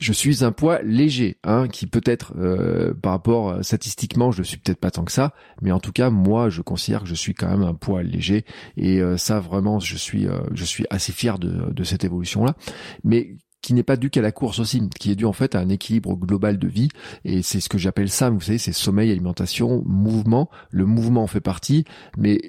je 0.00 0.12
suis 0.12 0.44
un 0.44 0.50
poids 0.50 0.82
léger, 0.82 1.38
hein, 1.44 1.68
qui 1.68 1.86
peut-être 1.86 2.34
euh, 2.36 2.92
par 2.92 3.12
rapport 3.12 3.50
euh, 3.50 3.62
statistiquement, 3.62 4.32
je 4.32 4.40
ne 4.40 4.44
suis 4.44 4.56
peut-être 4.56 4.80
pas 4.80 4.90
tant 4.90 5.04
que 5.04 5.12
ça, 5.12 5.32
mais 5.62 5.70
en 5.70 5.78
tout 5.78 5.92
cas 5.92 6.10
moi 6.10 6.50
je 6.50 6.60
considère 6.60 7.02
que 7.02 7.08
je 7.08 7.14
suis 7.14 7.34
quand 7.34 7.48
même 7.48 7.62
un 7.62 7.74
poids 7.74 8.02
léger 8.02 8.44
et 8.76 9.00
euh, 9.00 9.16
ça 9.16 9.38
vraiment 9.38 9.78
je 9.78 9.96
suis 9.96 10.26
je 10.52 10.64
suis 10.64 10.86
assez 10.90 11.12
fier 11.12 11.38
de, 11.38 11.72
de 11.72 11.84
cette 11.84 12.02
évolution 12.02 12.44
là. 12.44 12.54
Mais 13.04 13.36
qui 13.66 13.74
n'est 13.74 13.82
pas 13.82 13.96
dû 13.96 14.10
qu'à 14.10 14.22
la 14.22 14.30
course 14.30 14.60
aussi, 14.60 14.88
qui 14.90 15.10
est 15.10 15.16
dû 15.16 15.24
en 15.24 15.32
fait 15.32 15.56
à 15.56 15.58
un 15.58 15.68
équilibre 15.70 16.14
global 16.14 16.56
de 16.56 16.68
vie. 16.68 16.88
Et 17.24 17.42
c'est 17.42 17.58
ce 17.58 17.68
que 17.68 17.78
j'appelle 17.78 18.08
ça, 18.08 18.30
vous 18.30 18.40
savez, 18.40 18.58
c'est 18.58 18.70
sommeil, 18.70 19.10
alimentation, 19.10 19.82
mouvement. 19.84 20.48
Le 20.70 20.86
mouvement 20.86 21.24
en 21.24 21.26
fait 21.26 21.40
partie, 21.40 21.84
mais 22.16 22.40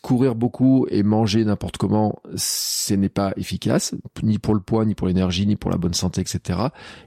courir 0.00 0.34
beaucoup 0.34 0.86
et 0.88 1.02
manger 1.02 1.44
n'importe 1.44 1.76
comment, 1.76 2.22
ce 2.36 2.94
n'est 2.94 3.10
pas 3.10 3.34
efficace, 3.36 3.94
ni 4.22 4.38
pour 4.38 4.54
le 4.54 4.60
poids, 4.60 4.86
ni 4.86 4.94
pour 4.94 5.08
l'énergie, 5.08 5.46
ni 5.46 5.56
pour 5.56 5.70
la 5.70 5.76
bonne 5.76 5.92
santé, 5.92 6.22
etc. 6.22 6.58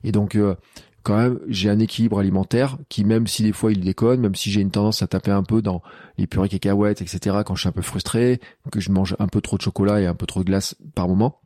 Et 0.04 0.12
donc 0.12 0.36
euh, 0.36 0.54
quand 1.02 1.18
même, 1.18 1.40
j'ai 1.48 1.72
un 1.72 1.80
équilibre 1.80 2.20
alimentaire 2.20 2.78
qui, 2.88 3.04
même 3.04 3.26
si 3.26 3.42
des 3.42 3.52
fois 3.52 3.72
il 3.72 3.82
déconne, 3.82 4.22
même 4.22 4.36
si 4.36 4.52
j'ai 4.52 4.62
une 4.62 4.70
tendance 4.70 5.02
à 5.02 5.08
taper 5.08 5.32
un 5.32 5.44
peu 5.44 5.64
dans 5.64 5.82
les 6.20 6.28
purées 6.28 6.50
cacahuètes, 6.50 7.02
etc., 7.02 7.38
quand 7.44 7.56
je 7.56 7.62
suis 7.62 7.70
un 7.70 7.72
peu 7.72 7.82
frustré, 7.82 8.40
que 8.72 8.80
je 8.80 8.92
mange 8.92 9.16
un 9.18 9.28
peu 9.28 9.42
trop 9.42 9.58
de 9.58 9.64
chocolat 9.64 10.02
et 10.02 10.06
un 10.06 10.14
peu 10.14 10.28
trop 10.28 10.42
de 10.42 10.46
glace 10.46 10.76
par 10.94 11.08
moment, 11.08 11.40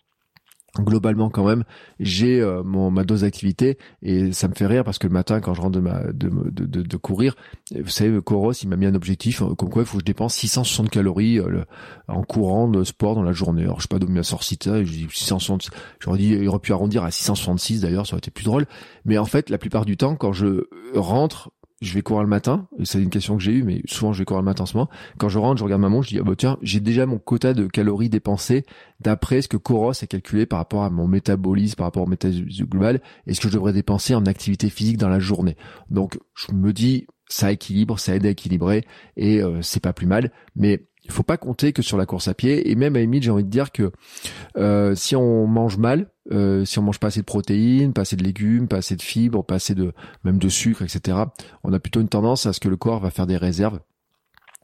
globalement 0.77 1.29
quand 1.29 1.45
même 1.45 1.63
j'ai 1.99 2.39
euh, 2.39 2.63
mon 2.63 2.91
ma 2.91 3.03
dose 3.03 3.21
d'activité 3.21 3.77
et 4.01 4.31
ça 4.31 4.47
me 4.47 4.53
fait 4.53 4.67
rire 4.67 4.83
parce 4.83 4.99
que 4.99 5.07
le 5.07 5.13
matin 5.13 5.39
quand 5.41 5.53
je 5.53 5.61
rentre 5.61 5.79
de 5.79 6.51
de, 6.51 6.81
de, 6.81 6.97
courir 6.97 7.35
vous 7.75 7.89
savez 7.89 8.21
Coros 8.21 8.53
il 8.53 8.69
m'a 8.69 8.75
mis 8.75 8.85
un 8.85 8.95
objectif 8.95 9.41
euh, 9.41 9.55
comme 9.55 9.69
quoi 9.69 9.81
il 9.81 9.85
faut 9.85 9.97
que 9.97 10.01
je 10.01 10.05
dépense 10.05 10.35
660 10.35 10.89
calories 10.89 11.39
euh, 11.39 11.63
en 12.07 12.23
courant 12.23 12.67
de 12.67 12.83
sport 12.83 13.15
dans 13.15 13.23
la 13.23 13.31
journée. 13.31 13.63
Alors 13.63 13.77
je 13.77 13.83
sais 13.83 13.87
pas 13.87 13.99
d'où 13.99 14.07
m'a 14.07 14.23
sorti 14.23 14.57
ça 14.61 14.83
je 14.83 14.91
dis 14.91 15.07
660 15.09 15.69
j'aurais 15.99 16.17
dit 16.17 16.37
pu 16.61 16.73
arrondir 16.73 17.03
à 17.03 17.11
666 17.11 17.81
d'ailleurs 17.81 18.05
ça 18.05 18.13
aurait 18.13 18.19
été 18.19 18.31
plus 18.31 18.45
drôle. 18.45 18.65
Mais 19.05 19.17
en 19.17 19.25
fait 19.25 19.49
la 19.49 19.57
plupart 19.57 19.85
du 19.85 19.97
temps 19.97 20.15
quand 20.15 20.33
je 20.33 20.67
rentre 20.93 21.51
je 21.81 21.93
vais 21.93 22.01
courir 22.01 22.23
le 22.23 22.29
matin, 22.29 22.67
c'est 22.83 23.01
une 23.01 23.09
question 23.09 23.37
que 23.37 23.43
j'ai 23.43 23.53
eue, 23.53 23.63
mais 23.63 23.81
souvent 23.85 24.11
je 24.11 24.19
vais 24.19 24.25
courir 24.25 24.41
le 24.41 24.45
matin 24.45 24.63
en 24.63 24.65
ce 24.65 24.75
moment. 24.75 24.89
Quand 25.17 25.29
je 25.29 25.39
rentre, 25.39 25.59
je 25.59 25.63
regarde 25.63 25.81
ma 25.81 25.89
montre, 25.89 26.07
je 26.07 26.15
dis 26.15 26.19
ah 26.19 26.23
bah 26.23 26.33
tiens, 26.37 26.57
j'ai 26.61 26.81
déjà 26.81 27.05
mon 27.05 27.19
quota 27.19 27.53
de 27.53 27.67
calories 27.67 28.09
dépensées 28.09 28.65
d'après 28.99 29.41
ce 29.41 29.47
que 29.47 29.57
Coros 29.57 29.91
a 29.91 30.07
calculé 30.07 30.45
par 30.45 30.59
rapport 30.59 30.83
à 30.83 30.89
mon 30.89 31.07
métabolisme, 31.07 31.75
par 31.75 31.87
rapport 31.87 32.03
au 32.03 32.07
métabolisme 32.07 32.65
global, 32.65 33.01
et 33.27 33.33
ce 33.33 33.39
que 33.39 33.47
je 33.47 33.53
devrais 33.53 33.73
dépenser 33.73 34.13
en 34.13 34.25
activité 34.25 34.69
physique 34.69 34.97
dans 34.97 35.09
la 35.09 35.19
journée. 35.19 35.55
Donc 35.89 36.19
je 36.35 36.53
me 36.53 36.73
dis 36.73 37.07
ça 37.29 37.51
équilibre, 37.51 37.97
ça 37.97 38.15
aide 38.15 38.25
à 38.25 38.29
équilibrer 38.29 38.85
et 39.15 39.41
euh, 39.41 39.61
c'est 39.61 39.81
pas 39.81 39.93
plus 39.93 40.07
mal. 40.07 40.31
Mais 40.55 40.85
il 41.05 41.11
faut 41.11 41.23
pas 41.23 41.37
compter 41.37 41.71
que 41.73 41.81
sur 41.81 41.97
la 41.97 42.05
course 42.05 42.27
à 42.27 42.33
pied 42.33 42.69
et 42.69 42.75
même 42.75 42.95
à 42.95 42.99
limite 42.99 43.23
j'ai 43.23 43.31
envie 43.31 43.43
de 43.43 43.49
dire 43.49 43.71
que 43.71 43.91
euh, 44.57 44.95
si 44.95 45.15
on 45.15 45.47
mange 45.47 45.77
mal 45.77 46.11
euh, 46.31 46.65
si 46.65 46.79
on 46.79 46.83
mange 46.83 46.99
pas 46.99 47.07
assez 47.07 47.21
de 47.21 47.25
protéines 47.25 47.93
pas 47.93 48.01
assez 48.01 48.15
de 48.15 48.23
légumes 48.23 48.67
pas 48.67 48.77
assez 48.77 48.95
de 48.95 49.01
fibres 49.01 49.43
pas 49.43 49.55
assez 49.55 49.75
de 49.75 49.93
même 50.23 50.37
de 50.37 50.49
sucre 50.49 50.81
etc 50.81 51.17
on 51.63 51.73
a 51.73 51.79
plutôt 51.79 52.01
une 52.01 52.09
tendance 52.09 52.45
à 52.45 52.53
ce 52.53 52.59
que 52.59 52.69
le 52.69 52.77
corps 52.77 52.99
va 52.99 53.09
faire 53.09 53.27
des 53.27 53.37
réserves 53.37 53.79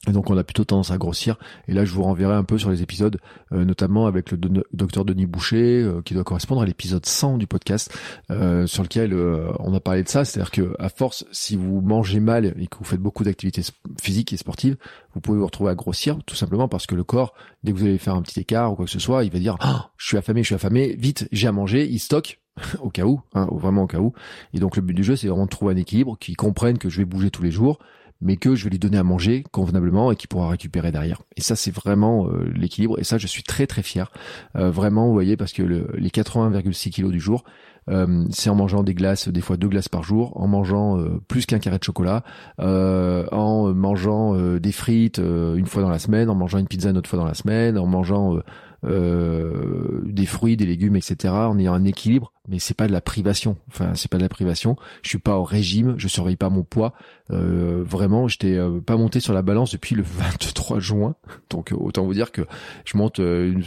et 0.08 0.12
donc 0.12 0.30
on 0.30 0.38
a 0.38 0.44
plutôt 0.44 0.64
tendance 0.64 0.92
à 0.92 0.98
grossir. 0.98 1.38
Et 1.68 1.74
là, 1.74 1.86
je 1.86 1.92
vous 1.92 2.04
renverrai 2.04 2.36
un 2.36 2.44
peu 2.44 2.58
sur 2.58 2.70
les 2.70 2.82
épisodes, 2.82 3.18
euh, 3.52 3.66
notamment 3.66 4.08
avec 4.08 4.32
le 4.32 4.38
docteur 4.74 5.06
Denis 5.06 5.26
Boucher, 5.26 5.82
euh, 5.82 6.02
qui 6.04 6.14
doit 6.14 6.24
correspondre 6.24 6.62
à 6.62 6.66
l'épisode 6.66 7.06
100 7.06 7.38
du 7.38 7.48
podcast, 7.48 7.96
euh, 8.32 8.68
sur 8.68 8.84
lequel 8.84 9.14
on 9.60 9.74
a 9.74 9.80
parlé 9.80 10.04
de 10.04 10.10
ça. 10.10 10.26
C'est-à-dire 10.26 10.52
que 10.52 10.76
à 10.80 10.90
force, 10.90 11.26
si 11.32 11.56
vous 11.56 11.82
mangez 11.82 12.20
mal 12.20 12.54
et 12.58 12.68
que 12.68 12.78
vous 12.78 12.86
faites 12.86 13.00
beaucoup 13.00 13.24
d'activités 13.24 13.62
physiques 14.02 14.34
et 14.34 14.38
sportives, 14.38 14.78
vous 15.14 15.22
pouvez 15.22 15.40
vous 15.40 15.46
retrouver 15.46 15.72
à 15.72 15.76
grossir, 15.76 16.18
tout 16.26 16.36
simplement 16.36 16.68
parce 16.68 16.86
que 16.86 16.96
le 16.96 17.04
corps, 17.04 17.34
dès 17.64 17.72
que 17.72 17.78
vous 17.78 17.86
allez 17.86 17.98
faire 17.98 18.16
un 18.16 18.22
petit 18.22 18.40
écart 18.40 18.74
ou 18.74 18.76
quoi 18.76 18.86
que 18.86 18.92
ce 18.92 19.00
soit, 19.00 19.24
il 19.24 19.32
va 19.32 19.40
dire 19.40 19.56
ah, 19.60 19.92
je 19.98 20.08
suis 20.08 20.18
affamé, 20.18 20.42
je 20.44 20.48
suis 20.48 20.56
affamé, 20.56 20.96
vite, 20.98 21.28
j'ai 21.32 21.48
à 21.48 21.52
manger, 21.52 21.88
il 21.90 22.00
stocke 22.00 22.40
au 22.80 22.90
cas 22.90 23.06
où, 23.06 23.22
hein, 23.34 23.48
vraiment 23.52 23.84
au 23.84 23.88
cas 23.88 24.00
où. 24.00 24.14
Et 24.54 24.60
donc 24.60 24.76
le 24.76 24.82
but 24.82 24.94
du 24.94 25.04
jeu, 25.04 25.16
c'est 25.16 25.28
vraiment 25.28 25.46
de 25.46 25.50
trouver 25.50 25.74
un 25.74 25.78
équilibre, 25.78 26.18
qui 26.20 26.34
comprenne 26.34 26.78
que 26.78 26.90
je 26.90 26.98
vais 26.98 27.06
bouger 27.06 27.32
tous 27.32 27.44
les 27.44 27.52
jours, 27.52 27.80
mais 28.26 28.38
que 28.38 28.56
je 28.56 28.64
vais 28.64 28.72
lui 28.72 28.80
donner 28.80 28.98
à 28.98 29.04
manger 29.04 29.44
convenablement 29.52 30.12
et 30.12 30.16
qu'il 30.16 30.28
pourra 30.28 30.50
récupérer 30.50 30.92
derrière. 30.92 31.22
Et 31.38 31.42
ça, 31.42 31.56
c'est 31.56 31.74
vraiment 31.74 32.28
euh, 32.28 32.52
l'équilibre. 32.56 33.00
Et 33.00 33.04
ça, 33.04 33.20
je 33.20 33.28
suis 33.28 33.44
très 33.44 33.68
très 33.68 33.84
fier. 33.84 34.12
Euh, 34.56 34.72
vraiment, 34.72 35.06
vous 35.06 35.14
voyez, 35.14 35.38
parce 35.38 35.54
que 35.54 35.62
le, 35.62 35.88
les 35.96 36.10
80,6 36.10 36.90
kilos 36.90 37.12
du 37.12 37.20
jour, 37.20 37.44
euh, 37.88 38.26
c'est 38.32 38.50
en 38.50 38.56
mangeant 38.56 38.82
des 38.82 38.96
glaces, 38.96 39.30
des 39.30 39.42
fois 39.42 39.58
deux 39.58 39.68
glaces 39.68 39.90
par 39.90 40.02
jour, 40.02 40.36
en 40.42 40.48
mangeant 40.48 40.98
plus 41.28 41.46
qu'un 41.46 41.60
carré 41.60 41.78
de 41.78 41.84
chocolat, 41.84 42.24
en 42.58 43.74
mangeant 43.76 44.34
des 44.58 44.72
frites 44.72 45.20
une 45.20 45.68
fois 45.68 45.84
dans 45.84 45.90
la 45.90 46.00
semaine, 46.00 46.32
en 46.32 46.36
mangeant 46.36 46.58
une 46.58 46.68
pizza 46.68 46.90
une 46.90 46.98
autre 46.98 47.10
fois 47.10 47.20
dans 47.20 47.28
la 47.28 47.36
semaine, 47.36 47.78
en 47.78 47.86
mangeant 47.86 48.40
des 48.84 50.26
fruits, 50.26 50.58
des 50.58 50.66
légumes, 50.66 50.96
etc. 50.96 51.32
En 51.32 51.60
ayant 51.60 51.76
un 51.76 51.86
équilibre, 51.86 52.34
mais 52.48 52.60
c'est 52.60 52.74
pas 52.74 52.88
de 52.88 52.92
la 52.92 53.02
privation. 53.02 53.58
Enfin, 53.68 53.94
c'est 53.96 54.10
pas 54.10 54.18
de 54.18 54.24
la 54.24 54.30
privation. 54.30 54.76
Je 55.02 55.10
suis 55.10 55.18
pas 55.18 55.38
au 55.38 55.44
régime, 55.44 55.96
je 55.98 56.08
surveille 56.08 56.36
pas 56.36 56.50
mon 56.50 56.64
poids. 56.64 56.94
Euh, 57.32 57.84
vraiment, 57.86 58.28
j'étais 58.28 58.56
euh, 58.56 58.80
pas 58.80 58.98
monté 58.98 59.20
sur 59.20 59.34
la 59.34 59.42
balance 59.42 59.72
depuis 59.72 59.96
le 59.96 60.04
23 60.06 60.80
juin. 60.80 61.16
Donc 61.50 61.74
autant 61.76 62.06
vous 62.06 62.14
dire 62.14 62.32
que 62.32 62.42
je 62.86 62.98
monte 62.98 63.20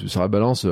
sur 0.07 0.21
la 0.21 0.29
balance 0.29 0.67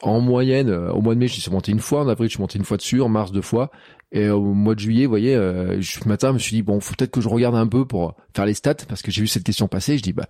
en 0.00 0.20
moyenne. 0.20 0.70
au 0.70 1.00
mois 1.00 1.14
de 1.14 1.20
mai, 1.20 1.28
je 1.28 1.40
suis 1.40 1.50
monté 1.50 1.72
une 1.72 1.80
fois. 1.80 2.02
En 2.02 2.08
avril, 2.08 2.28
je 2.28 2.34
suis 2.34 2.40
monté 2.40 2.58
une 2.58 2.64
fois 2.64 2.76
dessus. 2.76 3.00
En 3.00 3.08
mars, 3.08 3.32
deux 3.32 3.42
fois. 3.42 3.70
Et 4.14 4.28
au 4.28 4.52
mois 4.52 4.74
de 4.74 4.80
juillet, 4.80 5.06
vous 5.06 5.10
voyez, 5.10 5.34
euh, 5.34 5.80
ce 5.80 6.06
matin, 6.06 6.28
je 6.28 6.34
me 6.34 6.38
suis 6.38 6.54
dit 6.56 6.62
bon, 6.62 6.80
faut 6.80 6.94
peut-être 6.94 7.10
que 7.10 7.22
je 7.22 7.28
regarde 7.30 7.54
un 7.54 7.66
peu 7.66 7.86
pour 7.86 8.14
faire 8.36 8.44
les 8.44 8.52
stats 8.52 8.74
parce 8.86 9.00
que 9.00 9.10
j'ai 9.10 9.22
vu 9.22 9.26
cette 9.26 9.42
question 9.42 9.68
passer. 9.68 9.96
Je 9.96 10.02
dis 10.02 10.12
bah 10.12 10.28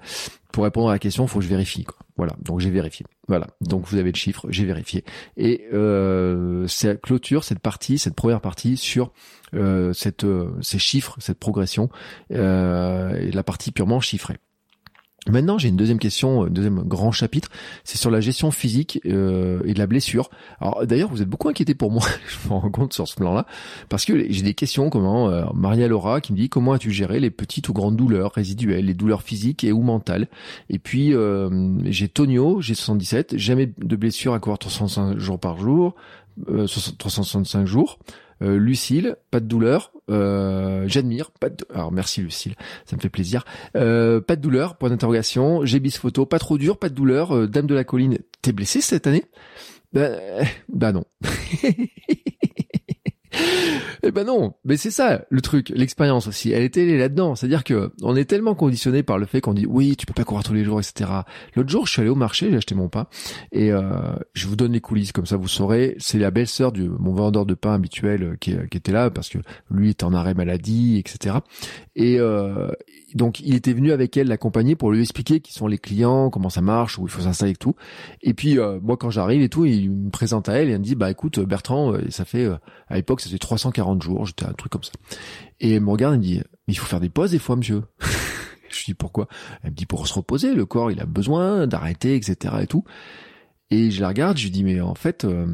pour 0.53 0.63
répondre 0.65 0.89
à 0.89 0.93
la 0.93 0.99
question, 1.01 1.27
faut 1.27 1.41
que 1.41 1.45
je 1.45 1.51
vérifie. 1.51 1.83
Quoi. 1.83 1.97
Voilà, 2.17 2.37
donc 2.41 2.61
j'ai 2.61 2.71
vérifié. 2.71 3.05
Voilà, 3.27 3.49
donc 3.61 3.87
vous 3.87 3.97
avez 3.97 4.13
le 4.13 4.17
chiffre, 4.17 4.47
j'ai 4.51 4.65
vérifié. 4.65 5.03
Et 5.37 5.65
euh, 5.73 6.67
c'est 6.69 7.01
clôture 7.01 7.22
cette 7.45 7.59
partie, 7.61 7.99
cette 7.99 8.15
première 8.15 8.41
partie 8.41 8.77
sur 8.77 9.13
euh, 9.55 9.93
cette 9.93 10.25
euh, 10.25 10.51
ces 10.63 10.79
chiffres, 10.79 11.17
cette 11.21 11.39
progression, 11.39 11.91
euh, 12.33 13.15
et 13.17 13.31
la 13.31 13.43
partie 13.43 13.73
purement 13.73 14.01
chiffrée. 14.01 14.39
Maintenant, 15.31 15.57
j'ai 15.57 15.69
une 15.69 15.77
deuxième 15.77 16.01
question, 16.01 16.43
un 16.43 16.51
deuxième 16.51 16.83
grand 16.83 17.13
chapitre, 17.13 17.49
c'est 17.85 17.97
sur 17.97 18.11
la 18.11 18.21
gestion 18.21 18.51
physique 18.51 19.01
euh, 19.07 19.61
et 19.65 19.73
de 19.73 19.79
la 19.79 19.87
blessure. 19.87 20.31
Alors 20.61 20.85
d'ailleurs, 20.85 21.11
vous 21.11 21.23
êtes 21.23 21.29
beaucoup 21.29 21.49
inquiété 21.49 21.77
pour 21.77 21.93
moi, 21.93 22.05
je 22.27 22.49
me 22.49 22.55
rends 22.55 22.71
compte 22.71 22.93
sur 22.93 23.07
ce 23.07 23.15
plan-là, 23.15 23.47
parce 23.89 24.05
que 24.05 24.31
j'ai 24.33 24.43
des 24.43 24.55
questions 24.55 24.91
comment 24.91 25.29
euh, 25.29 25.45
Maria 25.55 25.87
Laura 25.87 26.21
qui 26.21 26.33
me 26.33 26.39
dit 26.39 26.49
comment 26.49 26.73
as-tu 26.73 26.91
géré 26.91 27.21
les 27.21 27.31
petites 27.31 27.69
ou 27.69 27.73
grandes 27.73 27.95
douleurs 27.95 28.33
résiduelles, 28.33 28.87
les 28.87 28.95
douleurs 28.95 29.23
physiques 29.23 29.63
et 29.63 29.71
ou 29.71 29.83
mentales? 29.83 30.27
Et 30.71 30.81
puis 30.81 31.15
euh, 31.15 31.79
j'ai 31.85 32.09
Tonio, 32.09 32.61
j'ai 32.61 32.75
77, 32.75 33.39
jamais 33.39 33.73
de 33.79 33.95
blessure 33.95 34.35
à 34.35 34.41
courir 34.41 34.59
365 34.59 35.19
jours 35.19 35.39
par 35.39 35.57
jour, 35.61 35.95
365 36.99 37.67
jours. 37.67 37.99
Euh, 38.43 38.59
Lucille, 38.59 39.17
pas 39.31 39.41
de 39.41 39.47
douleur. 39.47 39.93
Euh, 40.11 40.85
J'admire, 40.89 41.31
pas 41.31 41.49
de... 41.49 41.65
Alors 41.73 41.93
merci 41.93 42.21
Lucille, 42.21 42.57
ça 42.87 42.97
me 42.97 43.01
fait 43.01 43.09
plaisir. 43.09 43.45
Euh, 43.77 44.21
pas 44.21 44.37
de 44.37 44.41
douleur, 44.41 44.77
point 44.77 44.91
d'interrogation. 44.91 45.65
J'ai 45.65 45.79
bis 45.81 45.97
photo, 45.97 46.27
pas 46.27 46.39
trop 46.39 46.59
dur, 46.59 46.79
pas 46.79 46.89
de 46.89 46.95
douleur. 46.95 47.37
Euh, 47.37 47.47
Dame 47.47 47.67
de 47.67 47.75
la 47.75 47.85
colline, 47.85 48.19
t'es 48.43 48.53
blessé 48.53 48.81
cette 48.81 49.07
année? 49.07 49.25
Bah, 49.93 50.09
bah 50.69 50.93
non. 50.93 51.05
Eh 54.05 54.11
ben 54.11 54.27
non, 54.27 54.55
mais 54.65 54.77
c'est 54.77 54.91
ça 54.91 55.25
le 55.31 55.41
truc, 55.41 55.69
l'expérience 55.75 56.27
aussi. 56.27 56.51
Elle 56.51 56.65
était 56.65 56.85
là-dedans, 56.99 57.35
c'est-à-dire 57.37 57.63
que 57.63 57.93
on 58.03 58.17
est 58.17 58.25
tellement 58.25 58.55
conditionné 58.55 59.03
par 59.03 59.19
le 59.19 59.27
fait 59.27 59.41
qu'on 59.41 59.55
dit 59.55 59.67
oui, 59.67 59.97
tu 59.97 60.07
peux 60.07 60.13
pas 60.13 60.25
courir 60.25 60.43
tous 60.43 60.55
les 60.55 60.65
jours, 60.65 60.81
etc. 60.81 61.09
L'autre 61.55 61.69
jour, 61.69 61.87
je 61.87 61.93
suis 61.93 62.01
allé 62.01 62.11
au 62.11 62.17
marché, 62.17 62.51
j'ai 62.51 62.57
acheté 62.57 62.75
mon 62.75 62.89
pain 62.89 63.07
et 63.53 63.71
euh, 63.71 63.83
je 64.35 64.49
vous 64.49 64.57
donne 64.57 64.73
les 64.73 64.81
coulisses 64.81 65.13
comme 65.13 65.27
ça, 65.27 65.37
vous 65.37 65.49
saurez. 65.49 65.95
C'est 65.99 66.19
la 66.19 66.31
belle-sœur 66.31 66.73
de 66.73 66.89
mon 66.89 67.15
vendeur 67.15 67.47
de 67.47 67.55
pain 67.55 67.75
habituel 67.75 68.23
euh, 68.23 68.37
qui, 68.41 68.57
qui, 68.71 68.77
était 68.77 68.93
là 68.93 69.11
parce 69.11 69.29
que 69.29 69.39
lui 69.71 69.91
est 69.91 70.03
en 70.03 70.13
arrêt 70.15 70.35
maladie, 70.35 70.99
etc. 70.99 71.37
Et 71.95 72.19
euh, 72.19 72.71
donc 73.15 73.41
il 73.41 73.55
était 73.55 73.73
venu 73.73 73.93
avec 73.93 74.17
elle 74.17 74.29
l'accompagner 74.29 74.77
pour 74.77 74.93
lui 74.93 75.01
expliquer 75.01 75.41
qui 75.41 75.53
sont 75.53 75.67
les 75.67 75.79
clients, 75.79 76.31
comment 76.31 76.49
ça 76.49 76.61
marche, 76.61 76.99
où 76.99 77.07
il 77.07 77.11
faut 77.11 77.23
s'installer 77.23 77.53
et 77.53 77.57
tout. 77.57 77.75
Et 78.23 78.35
puis 78.35 78.59
euh, 78.59 78.79
moi 78.83 78.97
quand 78.97 79.11
j'arrive 79.11 79.43
et 79.43 79.49
tout, 79.49 79.65
il 79.65 79.91
me 79.91 80.11
présente 80.11 80.49
à 80.49 80.55
elle 80.55 80.69
et 80.69 80.73
elle 80.73 80.81
me 80.81 80.85
dit 80.85 80.95
bah 80.95 81.11
écoute 81.11 81.41
Bertrand, 81.41 81.95
ça 82.11 82.25
fait 82.25 82.47
à 82.89 82.97
l'époque 82.97 83.21
ça 83.21 83.31
fait 83.31 83.39
340 83.39 84.03
jours, 84.03 84.27
j'étais 84.27 84.45
un 84.45 84.53
truc 84.53 84.73
comme 84.73 84.85
ça. 84.85 84.93
Et 85.61 85.75
elle 85.75 85.83
me 85.83 85.91
regarde 85.91 86.15
et 86.15 86.19
me 86.19 86.23
dit, 86.23 86.43
mais 86.67 86.75
il 86.75 86.79
faut 86.79 86.87
faire 86.87 87.01
des 87.01 87.09
pauses 87.09 87.31
des 87.31 87.39
fois, 87.39 87.57
monsieur. 87.57 87.83
je 88.71 88.85
dis 88.85 88.95
pourquoi? 88.95 89.29
Elle 89.63 89.71
me 89.71 89.77
dit 89.77 89.87
pour 89.87 90.07
se 90.07 90.15
reposer, 90.15 90.55
le 90.55 90.67
corps 90.67 90.91
il 90.91 91.01
a 91.01 91.07
besoin 91.07 91.67
d'arrêter, 91.67 92.17
etc. 92.17 92.57
et 92.63 92.67
tout. 92.67 92.85
Et 93.71 93.91
je 93.91 94.03
la 94.03 94.09
regarde, 94.09 94.37
je 94.37 94.45
lui 94.45 94.51
dis 94.51 94.65
mais 94.65 94.81
en 94.81 94.95
fait, 94.95 95.25
euh, 95.25 95.47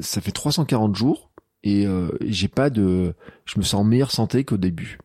ça 0.00 0.20
fait 0.20 0.32
340 0.32 0.94
jours 0.94 1.30
et 1.64 1.86
euh, 1.86 2.10
j'ai 2.24 2.48
pas 2.48 2.70
de, 2.70 3.14
je 3.44 3.58
me 3.58 3.64
sens 3.64 3.80
en 3.80 3.84
meilleure 3.84 4.12
santé 4.12 4.44
qu'au 4.44 4.56
début. 4.56 4.98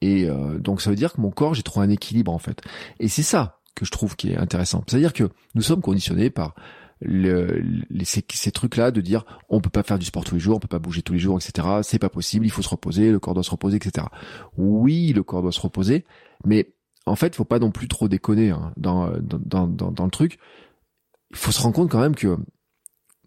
Et 0.00 0.28
euh, 0.28 0.58
donc 0.58 0.80
ça 0.80 0.90
veut 0.90 0.96
dire 0.96 1.12
que 1.12 1.20
mon 1.20 1.30
corps 1.30 1.54
j'ai 1.54 1.62
trouvé 1.62 1.86
un 1.86 1.90
équilibre 1.90 2.32
en 2.32 2.38
fait. 2.38 2.60
Et 2.98 3.08
c'est 3.08 3.22
ça 3.22 3.60
que 3.74 3.84
je 3.84 3.90
trouve 3.90 4.16
qui 4.16 4.30
est 4.30 4.36
intéressant. 4.36 4.82
C'est-à-dire 4.86 5.12
que 5.12 5.28
nous 5.54 5.62
sommes 5.62 5.82
conditionnés 5.82 6.30
par 6.30 6.54
le, 7.00 7.62
ces, 8.04 8.24
ces 8.32 8.52
trucs-là 8.52 8.90
de 8.90 9.00
dire 9.00 9.24
on 9.48 9.60
peut 9.60 9.70
pas 9.70 9.82
faire 9.82 9.98
du 9.98 10.04
sport 10.06 10.24
tous 10.24 10.34
les 10.34 10.40
jours, 10.40 10.56
on 10.56 10.60
peut 10.60 10.68
pas 10.68 10.78
bouger 10.78 11.02
tous 11.02 11.14
les 11.14 11.18
jours, 11.18 11.38
etc. 11.38 11.66
C'est 11.82 11.98
pas 11.98 12.08
possible, 12.08 12.46
il 12.46 12.50
faut 12.50 12.62
se 12.62 12.68
reposer, 12.68 13.10
le 13.10 13.18
corps 13.18 13.34
doit 13.34 13.42
se 13.42 13.50
reposer, 13.50 13.76
etc. 13.76 14.06
Oui, 14.56 15.12
le 15.12 15.22
corps 15.22 15.42
doit 15.42 15.52
se 15.52 15.60
reposer, 15.60 16.04
mais 16.44 16.74
en 17.06 17.16
fait, 17.16 17.34
faut 17.34 17.44
pas 17.44 17.58
non 17.58 17.70
plus 17.70 17.88
trop 17.88 18.08
déconner 18.08 18.50
hein, 18.50 18.72
dans, 18.76 19.10
dans, 19.20 19.66
dans, 19.66 19.90
dans 19.90 20.04
le 20.04 20.10
truc. 20.10 20.38
Il 21.30 21.36
faut 21.36 21.52
se 21.52 21.62
rendre 21.62 21.74
compte 21.74 21.90
quand 21.90 22.00
même 22.00 22.14
que 22.14 22.36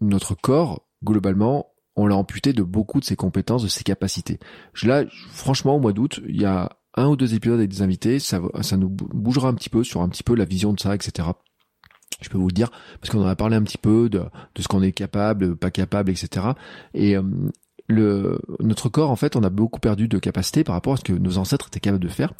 notre 0.00 0.34
corps, 0.34 0.86
globalement, 1.02 1.73
on 1.96 2.06
l'a 2.06 2.16
amputé 2.16 2.52
de 2.52 2.62
beaucoup 2.62 3.00
de 3.00 3.04
ses 3.04 3.16
compétences, 3.16 3.62
de 3.62 3.68
ses 3.68 3.84
capacités. 3.84 4.38
Je, 4.72 4.88
là, 4.88 5.04
franchement, 5.30 5.76
au 5.76 5.80
mois 5.80 5.92
d'août, 5.92 6.20
il 6.28 6.40
y 6.40 6.44
a 6.44 6.70
un 6.96 7.08
ou 7.08 7.16
deux 7.16 7.34
épisodes 7.34 7.58
avec 7.58 7.70
des 7.70 7.82
invités, 7.82 8.18
ça, 8.18 8.40
ça 8.62 8.76
nous 8.76 8.88
bougera 8.88 9.48
un 9.48 9.54
petit 9.54 9.70
peu 9.70 9.84
sur 9.84 10.02
un 10.02 10.08
petit 10.08 10.22
peu 10.22 10.34
la 10.34 10.44
vision 10.44 10.72
de 10.72 10.80
ça, 10.80 10.94
etc 10.94 11.28
je 12.20 12.28
peux 12.28 12.38
vous 12.38 12.48
le 12.48 12.52
dire, 12.52 12.70
parce 13.00 13.10
qu'on 13.10 13.22
en 13.22 13.26
a 13.26 13.36
parlé 13.36 13.56
un 13.56 13.62
petit 13.62 13.78
peu 13.78 14.08
de, 14.08 14.22
de 14.54 14.62
ce 14.62 14.68
qu'on 14.68 14.82
est 14.82 14.92
capable, 14.92 15.56
pas 15.56 15.70
capable, 15.70 16.10
etc. 16.10 16.48
Et 16.94 17.16
euh, 17.16 17.22
le, 17.86 18.40
notre 18.60 18.88
corps, 18.88 19.10
en 19.10 19.16
fait, 19.16 19.36
on 19.36 19.42
a 19.42 19.50
beaucoup 19.50 19.80
perdu 19.80 20.08
de 20.08 20.18
capacité 20.18 20.64
par 20.64 20.74
rapport 20.74 20.94
à 20.94 20.96
ce 20.96 21.04
que 21.04 21.12
nos 21.12 21.38
ancêtres 21.38 21.66
étaient 21.68 21.80
capables 21.80 22.02
de 22.02 22.08
faire. 22.08 22.32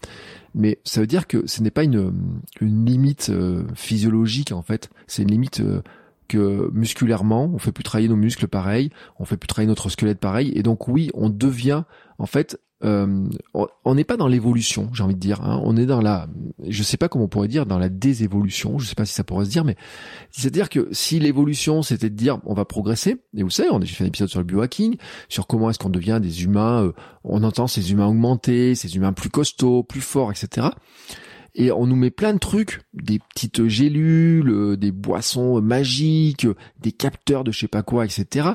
Mais 0.54 0.80
ça 0.84 1.00
veut 1.00 1.06
dire 1.06 1.26
que 1.26 1.46
ce 1.46 1.62
n'est 1.62 1.70
pas 1.70 1.84
une, 1.84 2.12
une 2.60 2.84
limite 2.86 3.30
euh, 3.30 3.64
physiologique, 3.74 4.52
en 4.52 4.62
fait. 4.62 4.90
C'est 5.06 5.22
une 5.22 5.30
limite 5.30 5.60
euh, 5.60 5.82
que 6.28 6.70
musculairement, 6.72 7.50
on 7.52 7.58
fait 7.58 7.72
plus 7.72 7.84
travailler 7.84 8.08
nos 8.08 8.16
muscles 8.16 8.48
pareil, 8.48 8.90
on 9.18 9.24
fait 9.24 9.36
plus 9.36 9.46
travailler 9.46 9.68
notre 9.68 9.88
squelette 9.88 10.18
pareil. 10.18 10.52
Et 10.54 10.62
donc 10.62 10.88
oui, 10.88 11.10
on 11.14 11.28
devient, 11.28 11.84
en 12.18 12.26
fait, 12.26 12.58
euh, 12.84 13.28
on 13.84 13.94
n'est 13.94 14.04
pas 14.04 14.16
dans 14.16 14.28
l'évolution, 14.28 14.90
j'ai 14.92 15.02
envie 15.02 15.14
de 15.14 15.20
dire. 15.20 15.40
Hein. 15.42 15.60
On 15.64 15.76
est 15.76 15.86
dans 15.86 16.02
la, 16.02 16.28
je 16.68 16.82
sais 16.82 16.96
pas 16.96 17.08
comment 17.08 17.24
on 17.24 17.28
pourrait 17.28 17.48
dire, 17.48 17.64
dans 17.66 17.78
la 17.78 17.88
désévolution. 17.88 18.78
Je 18.78 18.86
sais 18.86 18.94
pas 18.94 19.06
si 19.06 19.14
ça 19.14 19.24
pourrait 19.24 19.46
se 19.46 19.50
dire, 19.50 19.64
mais 19.64 19.76
c'est-à-dire 20.30 20.68
que 20.68 20.88
si 20.92 21.18
l'évolution 21.18 21.82
c'était 21.82 22.10
de 22.10 22.16
dire 22.16 22.40
on 22.44 22.52
va 22.52 22.64
progresser, 22.64 23.22
et 23.36 23.42
vous 23.42 23.50
savez, 23.50 23.70
on 23.70 23.80
a 23.80 23.86
fait 23.86 24.04
un 24.04 24.08
épisode 24.08 24.28
sur 24.28 24.40
le 24.40 24.44
biohacking, 24.44 24.96
sur 25.28 25.46
comment 25.46 25.70
est-ce 25.70 25.78
qu'on 25.78 25.88
devient 25.88 26.18
des 26.20 26.44
humains. 26.44 26.84
Euh, 26.84 26.92
on 27.22 27.42
entend 27.42 27.66
ces 27.66 27.92
humains 27.92 28.06
augmentés, 28.06 28.74
ces 28.74 28.96
humains 28.96 29.14
plus 29.14 29.30
costauds, 29.30 29.82
plus 29.82 30.02
forts, 30.02 30.30
etc. 30.30 30.68
Et 31.54 31.70
on 31.70 31.86
nous 31.86 31.96
met 31.96 32.10
plein 32.10 32.34
de 32.34 32.38
trucs, 32.38 32.82
des 32.92 33.20
petites 33.20 33.68
gélules, 33.68 34.50
euh, 34.50 34.76
des 34.76 34.90
boissons 34.90 35.60
magiques, 35.60 36.46
des 36.80 36.92
capteurs 36.92 37.44
de 37.44 37.52
je 37.52 37.60
sais 37.60 37.68
pas 37.68 37.82
quoi, 37.82 38.04
etc. 38.04 38.48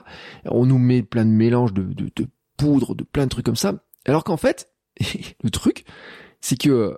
On 0.45 0.65
nous 0.65 0.79
met 0.79 1.01
plein 1.01 1.25
de 1.25 1.31
mélanges 1.31 1.73
de, 1.73 1.83
de, 1.83 2.11
de 2.13 2.27
poudre, 2.57 2.95
de 2.95 3.03
plein 3.05 3.23
de 3.23 3.29
trucs 3.29 3.45
comme 3.45 3.55
ça 3.55 3.75
alors 4.05 4.23
qu'en 4.23 4.37
fait, 4.37 4.73
le 5.43 5.49
truc, 5.49 5.85
c'est 6.41 6.59
que 6.59 6.97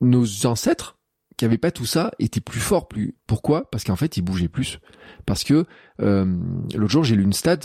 nos 0.00 0.46
ancêtres 0.46 0.93
qui 1.36 1.44
avaient 1.44 1.58
pas 1.58 1.70
tout 1.70 1.86
ça 1.86 2.12
étaient 2.18 2.40
plus 2.40 2.60
forts. 2.60 2.88
Plus 2.88 3.14
pourquoi? 3.26 3.70
Parce 3.70 3.84
qu'en 3.84 3.96
fait, 3.96 4.16
ils 4.16 4.22
bougeaient 4.22 4.48
plus. 4.48 4.78
Parce 5.26 5.44
que 5.44 5.66
euh, 6.00 6.24
l'autre 6.74 6.92
jour, 6.92 7.04
j'ai 7.04 7.16
lu 7.16 7.22
une 7.22 7.32
stat. 7.32 7.60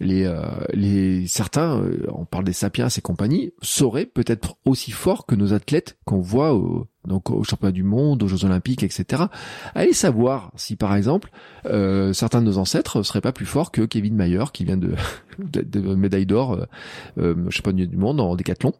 Les 0.00 0.24
euh, 0.24 0.42
les 0.72 1.26
certains, 1.26 1.80
euh, 1.80 2.06
on 2.08 2.24
parle 2.24 2.44
des 2.44 2.52
sapiens 2.52 2.88
et 2.88 3.00
compagnie, 3.00 3.52
seraient 3.62 4.06
peut-être 4.06 4.56
aussi 4.64 4.90
forts 4.90 5.26
que 5.26 5.34
nos 5.34 5.52
athlètes 5.52 5.98
qu'on 6.04 6.20
voit 6.20 6.54
au, 6.54 6.86
donc 7.06 7.30
aux 7.30 7.44
championnats 7.44 7.72
du 7.72 7.82
monde, 7.82 8.22
aux 8.22 8.28
Jeux 8.28 8.44
Olympiques, 8.44 8.82
etc. 8.82 9.24
Allez 9.74 9.92
savoir 9.92 10.52
si 10.56 10.76
par 10.76 10.94
exemple 10.94 11.30
certains 11.64 12.40
de 12.40 12.46
nos 12.46 12.58
ancêtres 12.58 13.02
seraient 13.02 13.20
pas 13.20 13.32
plus 13.32 13.46
forts 13.46 13.70
que 13.70 13.82
Kevin 13.82 14.14
Mayer 14.14 14.44
qui 14.52 14.64
vient 14.64 14.76
de, 14.76 14.94
de, 15.38 15.94
médaille 15.94 16.26
d'or, 16.26 16.66
euh, 17.18 17.50
championnat 17.50 17.86
du 17.86 17.96
monde 17.96 18.20
en 18.20 18.36
décathlon 18.36 18.72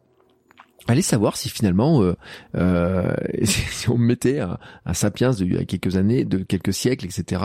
Allez 0.87 1.01
savoir 1.01 1.37
si 1.37 1.49
finalement, 1.49 2.01
euh, 2.01 2.15
euh, 2.55 3.13
si 3.43 3.89
on 3.89 3.97
mettait 3.97 4.39
un, 4.39 4.57
sapiens 4.93 5.31
de 5.31 5.45
il 5.45 5.53
y 5.53 5.57
a 5.57 5.65
quelques 5.65 5.95
années, 5.95 6.25
de 6.25 6.39
quelques 6.39 6.73
siècles, 6.73 7.05
etc., 7.05 7.41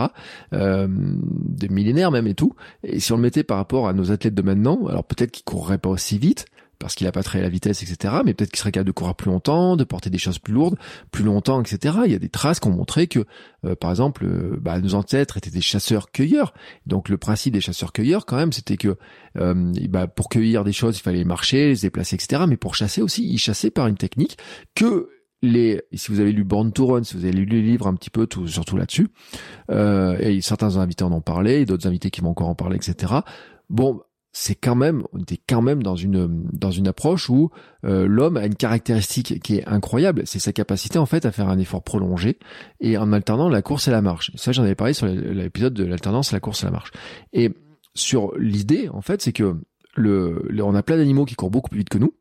euh, 0.53 0.87
de 0.89 1.67
millénaires 1.67 2.11
même 2.11 2.27
et 2.27 2.33
tout, 2.33 2.55
et 2.83 2.99
si 2.99 3.11
on 3.13 3.17
le 3.17 3.21
mettait 3.21 3.43
par 3.43 3.57
rapport 3.57 3.87
à 3.87 3.93
nos 3.93 4.11
athlètes 4.11 4.35
de 4.35 4.41
maintenant, 4.41 4.87
alors 4.87 5.03
peut-être 5.03 5.31
qu'ils 5.31 5.45
courraient 5.45 5.77
pas 5.77 5.89
aussi 5.89 6.17
vite, 6.17 6.45
parce 6.79 6.95
qu'il 6.95 7.07
a 7.07 7.11
pas 7.11 7.23
très 7.23 7.41
la 7.41 7.49
vitesse, 7.49 7.83
etc. 7.83 8.15
Mais 8.25 8.33
peut-être 8.33 8.51
qu'il 8.51 8.59
serait 8.59 8.71
capable 8.71 8.87
de 8.87 8.91
courir 8.91 9.15
plus 9.15 9.31
longtemps, 9.31 9.75
de 9.75 9.83
porter 9.83 10.09
des 10.09 10.17
choses 10.17 10.39
plus 10.39 10.53
lourdes, 10.53 10.77
plus 11.11 11.23
longtemps, 11.23 11.61
etc. 11.61 11.97
Il 12.05 12.11
y 12.11 12.15
a 12.15 12.19
des 12.19 12.29
traces 12.29 12.59
qui 12.59 12.67
ont 12.67 12.71
montré 12.71 13.07
que, 13.07 13.25
euh, 13.65 13.75
par 13.75 13.89
exemple, 13.89 14.25
euh, 14.25 14.57
bah, 14.61 14.79
nos 14.79 14.93
ancêtres 14.95 15.37
étaient 15.37 15.49
des 15.49 15.61
chasseurs-cueilleurs. 15.61 16.53
Donc 16.85 17.09
le 17.09 17.17
principe 17.17 17.53
des 17.53 17.61
chasseurs-cueilleurs, 17.61 18.25
quand 18.25 18.37
même, 18.37 18.53
c'était 18.53 18.77
que 18.77 18.97
euh, 19.37 19.73
bah, 19.89 20.07
pour 20.07 20.29
cueillir 20.29 20.63
des 20.63 20.73
choses, 20.73 20.97
il 20.97 21.01
fallait 21.01 21.23
marcher, 21.23 21.69
les 21.69 21.75
déplacer, 21.81 22.15
etc. 22.15 22.43
Mais 22.47 22.57
pour 22.57 22.75
chasser 22.75 23.01
aussi, 23.01 23.27
ils 23.27 23.39
chassaient 23.39 23.71
par 23.71 23.87
une 23.87 23.97
technique 23.97 24.37
que 24.75 25.09
les, 25.43 25.83
si 25.93 26.11
vous 26.11 26.19
avez 26.19 26.31
lu 26.31 26.43
Born 26.43 26.71
to 26.71 26.87
Run, 26.87 27.03
si 27.03 27.15
vous 27.15 27.23
avez 27.23 27.33
lu 27.33 27.45
les 27.45 27.61
livres 27.61 27.85
un 27.85 27.93
petit 27.93 28.09
peu, 28.09 28.25
tout, 28.25 28.47
surtout 28.47 28.75
là-dessus, 28.75 29.09
et 29.69 30.41
certains 30.41 30.77
invités 30.77 31.03
en 31.03 31.11
ont 31.11 31.21
parlé, 31.21 31.63
d'autres 31.67 31.85
invités 31.85 32.09
qui 32.09 32.21
vont 32.21 32.31
encore 32.31 32.47
en 32.47 32.55
parler, 32.55 32.77
etc. 32.77 33.13
Bon, 33.69 34.01
c'est 34.39 34.53
quand 34.53 34.75
même, 34.75 35.01
on 35.13 35.19
était 35.19 35.39
quand 35.49 35.63
même 35.63 35.81
dans 35.81 35.95
une 35.95 36.47
dans 36.53 36.69
une 36.69 36.87
approche 36.87 37.27
où 37.27 37.49
euh, 37.85 38.05
l'homme 38.07 38.37
a 38.37 38.45
une 38.45 38.53
caractéristique 38.53 39.41
qui 39.41 39.55
est 39.55 39.67
incroyable, 39.67 40.21
c'est 40.25 40.37
sa 40.37 40.53
capacité 40.53 40.99
en 40.99 41.07
fait 41.07 41.25
à 41.25 41.31
faire 41.31 41.49
un 41.49 41.57
effort 41.57 41.81
prolongé 41.81 42.37
et 42.79 42.99
en 42.99 43.13
alternant 43.13 43.49
la 43.49 43.63
course 43.63 43.87
et 43.87 43.91
la 43.91 44.03
marche. 44.03 44.29
Ça, 44.35 44.51
j'en 44.51 44.61
avais 44.61 44.75
parlé 44.75 44.93
sur 44.93 45.07
l'épisode 45.07 45.73
de 45.73 45.83
l'alternance, 45.85 46.31
la 46.33 46.39
course 46.39 46.61
et 46.61 46.65
la 46.67 46.71
marche. 46.71 46.91
Et 47.33 47.51
sur 47.95 48.37
l'idée, 48.37 48.89
en 48.89 49.01
fait, 49.01 49.23
c'est 49.23 49.33
que 49.33 49.55
le, 49.95 50.47
on 50.61 50.75
a 50.75 50.83
plein 50.83 50.97
d'animaux 50.97 51.25
qui 51.25 51.33
courent 51.33 51.49
beaucoup 51.49 51.71
plus 51.71 51.79
vite 51.79 51.89
que 51.89 51.97
nous. 51.97 52.13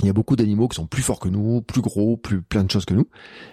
Il 0.00 0.06
y 0.06 0.10
a 0.10 0.12
beaucoup 0.12 0.34
d'animaux 0.34 0.66
qui 0.66 0.74
sont 0.74 0.86
plus 0.86 1.02
forts 1.02 1.20
que 1.20 1.28
nous, 1.28 1.62
plus 1.62 1.80
gros, 1.80 2.16
plus 2.16 2.42
plein 2.42 2.64
de 2.64 2.70
choses 2.70 2.84
que 2.84 2.94
nous. 2.94 3.06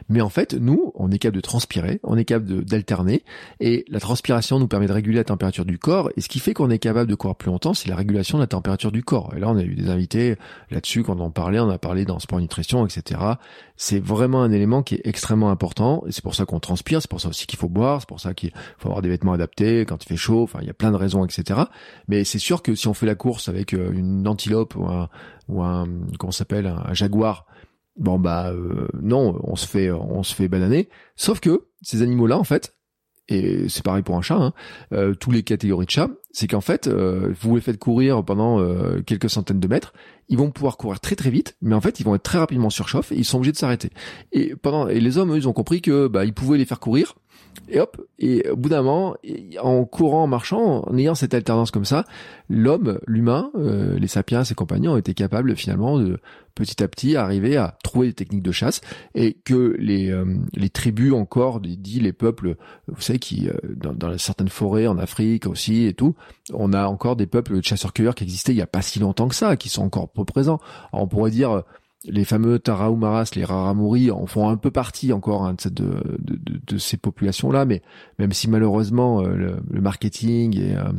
Mais 0.09 0.21
en 0.21 0.29
fait, 0.29 0.53
nous, 0.55 0.91
on 0.95 1.11
est 1.11 1.19
capable 1.19 1.35
de 1.37 1.41
transpirer, 1.41 1.99
on 2.03 2.17
est 2.17 2.25
capable 2.25 2.65
d'alterner, 2.65 3.23
et 3.59 3.85
la 3.89 3.99
transpiration 3.99 4.59
nous 4.59 4.67
permet 4.67 4.87
de 4.87 4.91
réguler 4.91 5.17
la 5.17 5.23
température 5.23 5.65
du 5.65 5.77
corps. 5.77 6.09
Et 6.17 6.21
ce 6.21 6.29
qui 6.29 6.39
fait 6.39 6.53
qu'on 6.53 6.71
est 6.71 6.79
capable 6.79 7.09
de 7.09 7.15
courir 7.15 7.35
plus 7.35 7.49
longtemps, 7.49 7.75
c'est 7.75 7.89
la 7.89 7.95
régulation 7.95 8.39
de 8.39 8.43
la 8.43 8.47
température 8.47 8.91
du 8.91 9.03
corps. 9.03 9.33
Et 9.37 9.39
là, 9.39 9.49
on 9.49 9.55
a 9.55 9.61
eu 9.61 9.75
des 9.75 9.89
invités 9.89 10.35
là-dessus 10.71 11.03
quand 11.03 11.19
on 11.19 11.25
en 11.25 11.31
parlait, 11.31 11.59
on 11.59 11.69
a 11.69 11.77
parlé 11.77 12.05
dans 12.05 12.17
sport 12.19 12.39
nutrition, 12.39 12.85
etc. 12.87 13.19
C'est 13.77 14.03
vraiment 14.03 14.41
un 14.41 14.51
élément 14.51 14.81
qui 14.81 14.95
est 14.95 15.01
extrêmement 15.05 15.51
important. 15.51 16.03
Et 16.07 16.11
c'est 16.11 16.23
pour 16.23 16.35
ça 16.35 16.45
qu'on 16.45 16.59
transpire, 16.59 17.01
c'est 17.01 17.09
pour 17.09 17.21
ça 17.21 17.29
aussi 17.29 17.45
qu'il 17.45 17.59
faut 17.59 17.69
boire, 17.69 18.01
c'est 18.01 18.09
pour 18.09 18.19
ça 18.19 18.33
qu'il 18.33 18.51
faut 18.79 18.89
avoir 18.89 19.03
des 19.03 19.09
vêtements 19.09 19.33
adaptés 19.33 19.85
quand 19.85 20.03
il 20.03 20.07
fait 20.07 20.17
chaud. 20.17 20.43
Enfin, 20.43 20.59
il 20.61 20.67
y 20.67 20.71
a 20.71 20.73
plein 20.73 20.91
de 20.91 20.97
raisons, 20.97 21.23
etc. 21.23 21.61
Mais 22.07 22.23
c'est 22.23 22.39
sûr 22.39 22.63
que 22.63 22.73
si 22.73 22.87
on 22.87 22.93
fait 22.93 23.05
la 23.05 23.15
course 23.15 23.47
avec 23.47 23.73
euh, 23.73 23.91
une 23.93 24.27
antilope 24.27 24.75
ou 24.75 24.85
un 24.85 25.09
ou 25.51 25.61
un 25.61 25.87
comment 26.17 26.31
s'appelle 26.31 26.67
un, 26.67 26.93
jaguar. 26.93 27.45
Bon 27.97 28.17
bah 28.17 28.51
euh, 28.51 28.87
non 29.01 29.39
on 29.43 29.55
se 29.55 29.67
fait 29.67 29.91
on 29.91 30.23
se 30.23 30.33
fait 30.33 30.47
bananer. 30.47 30.89
Sauf 31.15 31.39
que 31.39 31.67
ces 31.81 32.01
animaux 32.01 32.27
là 32.27 32.37
en 32.37 32.43
fait 32.43 32.75
et 33.27 33.69
c'est 33.69 33.83
pareil 33.83 34.01
pour 34.01 34.17
un 34.17 34.21
chat 34.21 34.35
hein, 34.35 34.53
euh, 34.93 35.13
tous 35.13 35.31
les 35.31 35.43
catégories 35.43 35.85
de 35.85 35.91
chats 35.91 36.09
c'est 36.31 36.47
qu'en 36.47 36.61
fait 36.61 36.87
euh, 36.87 37.33
vous 37.39 37.55
les 37.55 37.61
faites 37.61 37.77
courir 37.77 38.25
pendant 38.25 38.59
quelques 39.03 39.29
centaines 39.29 39.59
de 39.59 39.67
mètres 39.67 39.93
ils 40.27 40.37
vont 40.37 40.49
pouvoir 40.49 40.75
courir 40.75 40.99
très 40.99 41.15
très 41.15 41.29
vite 41.29 41.55
mais 41.61 41.75
en 41.75 41.81
fait 41.81 41.99
ils 41.99 42.03
vont 42.03 42.15
être 42.15 42.23
très 42.23 42.39
rapidement 42.39 42.69
surchauffe 42.69 43.11
et 43.11 43.15
ils 43.15 43.25
sont 43.25 43.37
obligés 43.37 43.51
de 43.51 43.57
s'arrêter. 43.57 43.91
Et 44.31 44.55
pendant 44.55 44.87
et 44.87 44.99
les 44.99 45.17
hommes 45.17 45.33
eux, 45.33 45.37
ils 45.37 45.47
ont 45.47 45.53
compris 45.53 45.81
que 45.81 46.07
bah 46.07 46.25
ils 46.25 46.33
pouvaient 46.33 46.57
les 46.57 46.65
faire 46.65 46.79
courir 46.79 47.15
et 47.69 47.79
hop, 47.79 48.01
et 48.19 48.47
au 48.49 48.57
bout 48.57 48.69
d'un 48.69 48.81
moment, 48.81 49.15
en 49.61 49.85
courant, 49.85 50.23
en 50.23 50.27
marchant, 50.27 50.83
en 50.85 50.97
ayant 50.97 51.15
cette 51.15 51.33
alternance 51.33 51.71
comme 51.71 51.85
ça, 51.85 52.03
l'homme, 52.49 52.99
l'humain, 53.07 53.49
euh, 53.55 53.97
les 53.97 54.07
sapiens, 54.07 54.43
ses 54.43 54.55
compagnons 54.55 54.93
ont 54.93 54.97
été 54.97 55.13
capables 55.13 55.55
finalement 55.55 55.97
de 55.97 56.19
petit 56.53 56.83
à 56.83 56.87
petit 56.89 57.15
arriver 57.15 57.55
à 57.55 57.77
trouver 57.81 58.07
des 58.07 58.13
techniques 58.13 58.43
de 58.43 58.51
chasse 58.51 58.81
et 59.15 59.33
que 59.33 59.75
les, 59.79 60.11
euh, 60.11 60.25
les 60.53 60.69
tribus 60.69 61.13
encore, 61.13 61.61
dit 61.61 62.01
les 62.01 62.11
peuples, 62.11 62.57
vous 62.87 63.01
savez, 63.01 63.19
qui 63.19 63.47
euh, 63.47 63.53
dans, 63.63 63.93
dans, 63.93 64.17
certaines 64.17 64.49
forêts 64.49 64.87
en 64.87 64.97
Afrique 64.97 65.47
aussi 65.47 65.85
et 65.85 65.93
tout, 65.93 66.15
on 66.53 66.73
a 66.73 66.87
encore 66.87 67.15
des 67.15 67.27
peuples 67.27 67.55
de 67.55 67.63
chasseurs-cueilleurs 67.63 68.15
qui 68.15 68.25
existaient 68.25 68.51
il 68.51 68.57
y 68.57 68.61
a 68.61 68.67
pas 68.67 68.81
si 68.81 68.99
longtemps 68.99 69.29
que 69.29 69.35
ça, 69.35 69.55
qui 69.55 69.69
sont 69.69 69.83
encore 69.83 70.09
peu 70.09 70.25
présents. 70.25 70.59
on 70.91 71.07
pourrait 71.07 71.31
dire 71.31 71.63
les 72.05 72.25
fameux 72.25 72.59
Tarahoumaras, 72.59 73.31
les 73.35 73.45
Raramuri 73.45 74.11
en 74.11 74.25
font 74.25 74.49
un 74.49 74.57
peu 74.57 74.71
partie 74.71 75.13
encore 75.13 75.45
hein, 75.45 75.55
de, 75.65 75.69
de, 75.69 76.35
de, 76.35 76.61
de, 76.65 76.77
ces 76.77 76.97
populations-là, 76.97 77.65
mais 77.65 77.81
même 78.17 78.33
si 78.33 78.49
malheureusement 78.49 79.21
euh, 79.21 79.59
le, 79.69 79.81
marketing 79.81 80.57
et, 80.57 80.75
euh, 80.75 80.91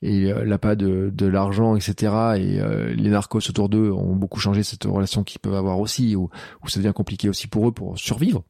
et 0.00 0.32
euh, 0.32 0.44
l'appât 0.44 0.74
de, 0.74 1.10
de 1.12 1.26
l'argent, 1.26 1.76
etc., 1.76 2.12
et 2.36 2.94
les 2.94 3.10
narcos 3.10 3.48
autour 3.48 3.68
d'eux 3.68 3.90
ont 3.90 4.16
beaucoup 4.16 4.40
changé 4.40 4.62
cette 4.62 4.84
relation 4.84 5.22
qu'ils 5.22 5.40
peuvent 5.40 5.54
avoir 5.54 5.80
aussi, 5.80 6.16
où, 6.16 6.30
où 6.64 6.68
ça 6.68 6.80
devient 6.80 6.92
compliqué 6.94 7.28
aussi 7.28 7.46
pour 7.46 7.68
eux 7.68 7.72
pour 7.72 7.98
survivre 7.98 8.44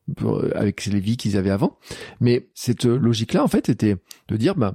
avec 0.55 0.87
les 0.87 1.01
vies 1.01 1.17
qu'ils 1.17 1.37
avaient 1.37 1.51
avant. 1.51 1.79
Mais 2.21 2.49
cette 2.55 2.85
logique-là, 2.85 3.43
en 3.43 3.49
fait, 3.49 3.69
était 3.69 3.97
de 4.29 4.37
dire, 4.37 4.55
bah, 4.55 4.75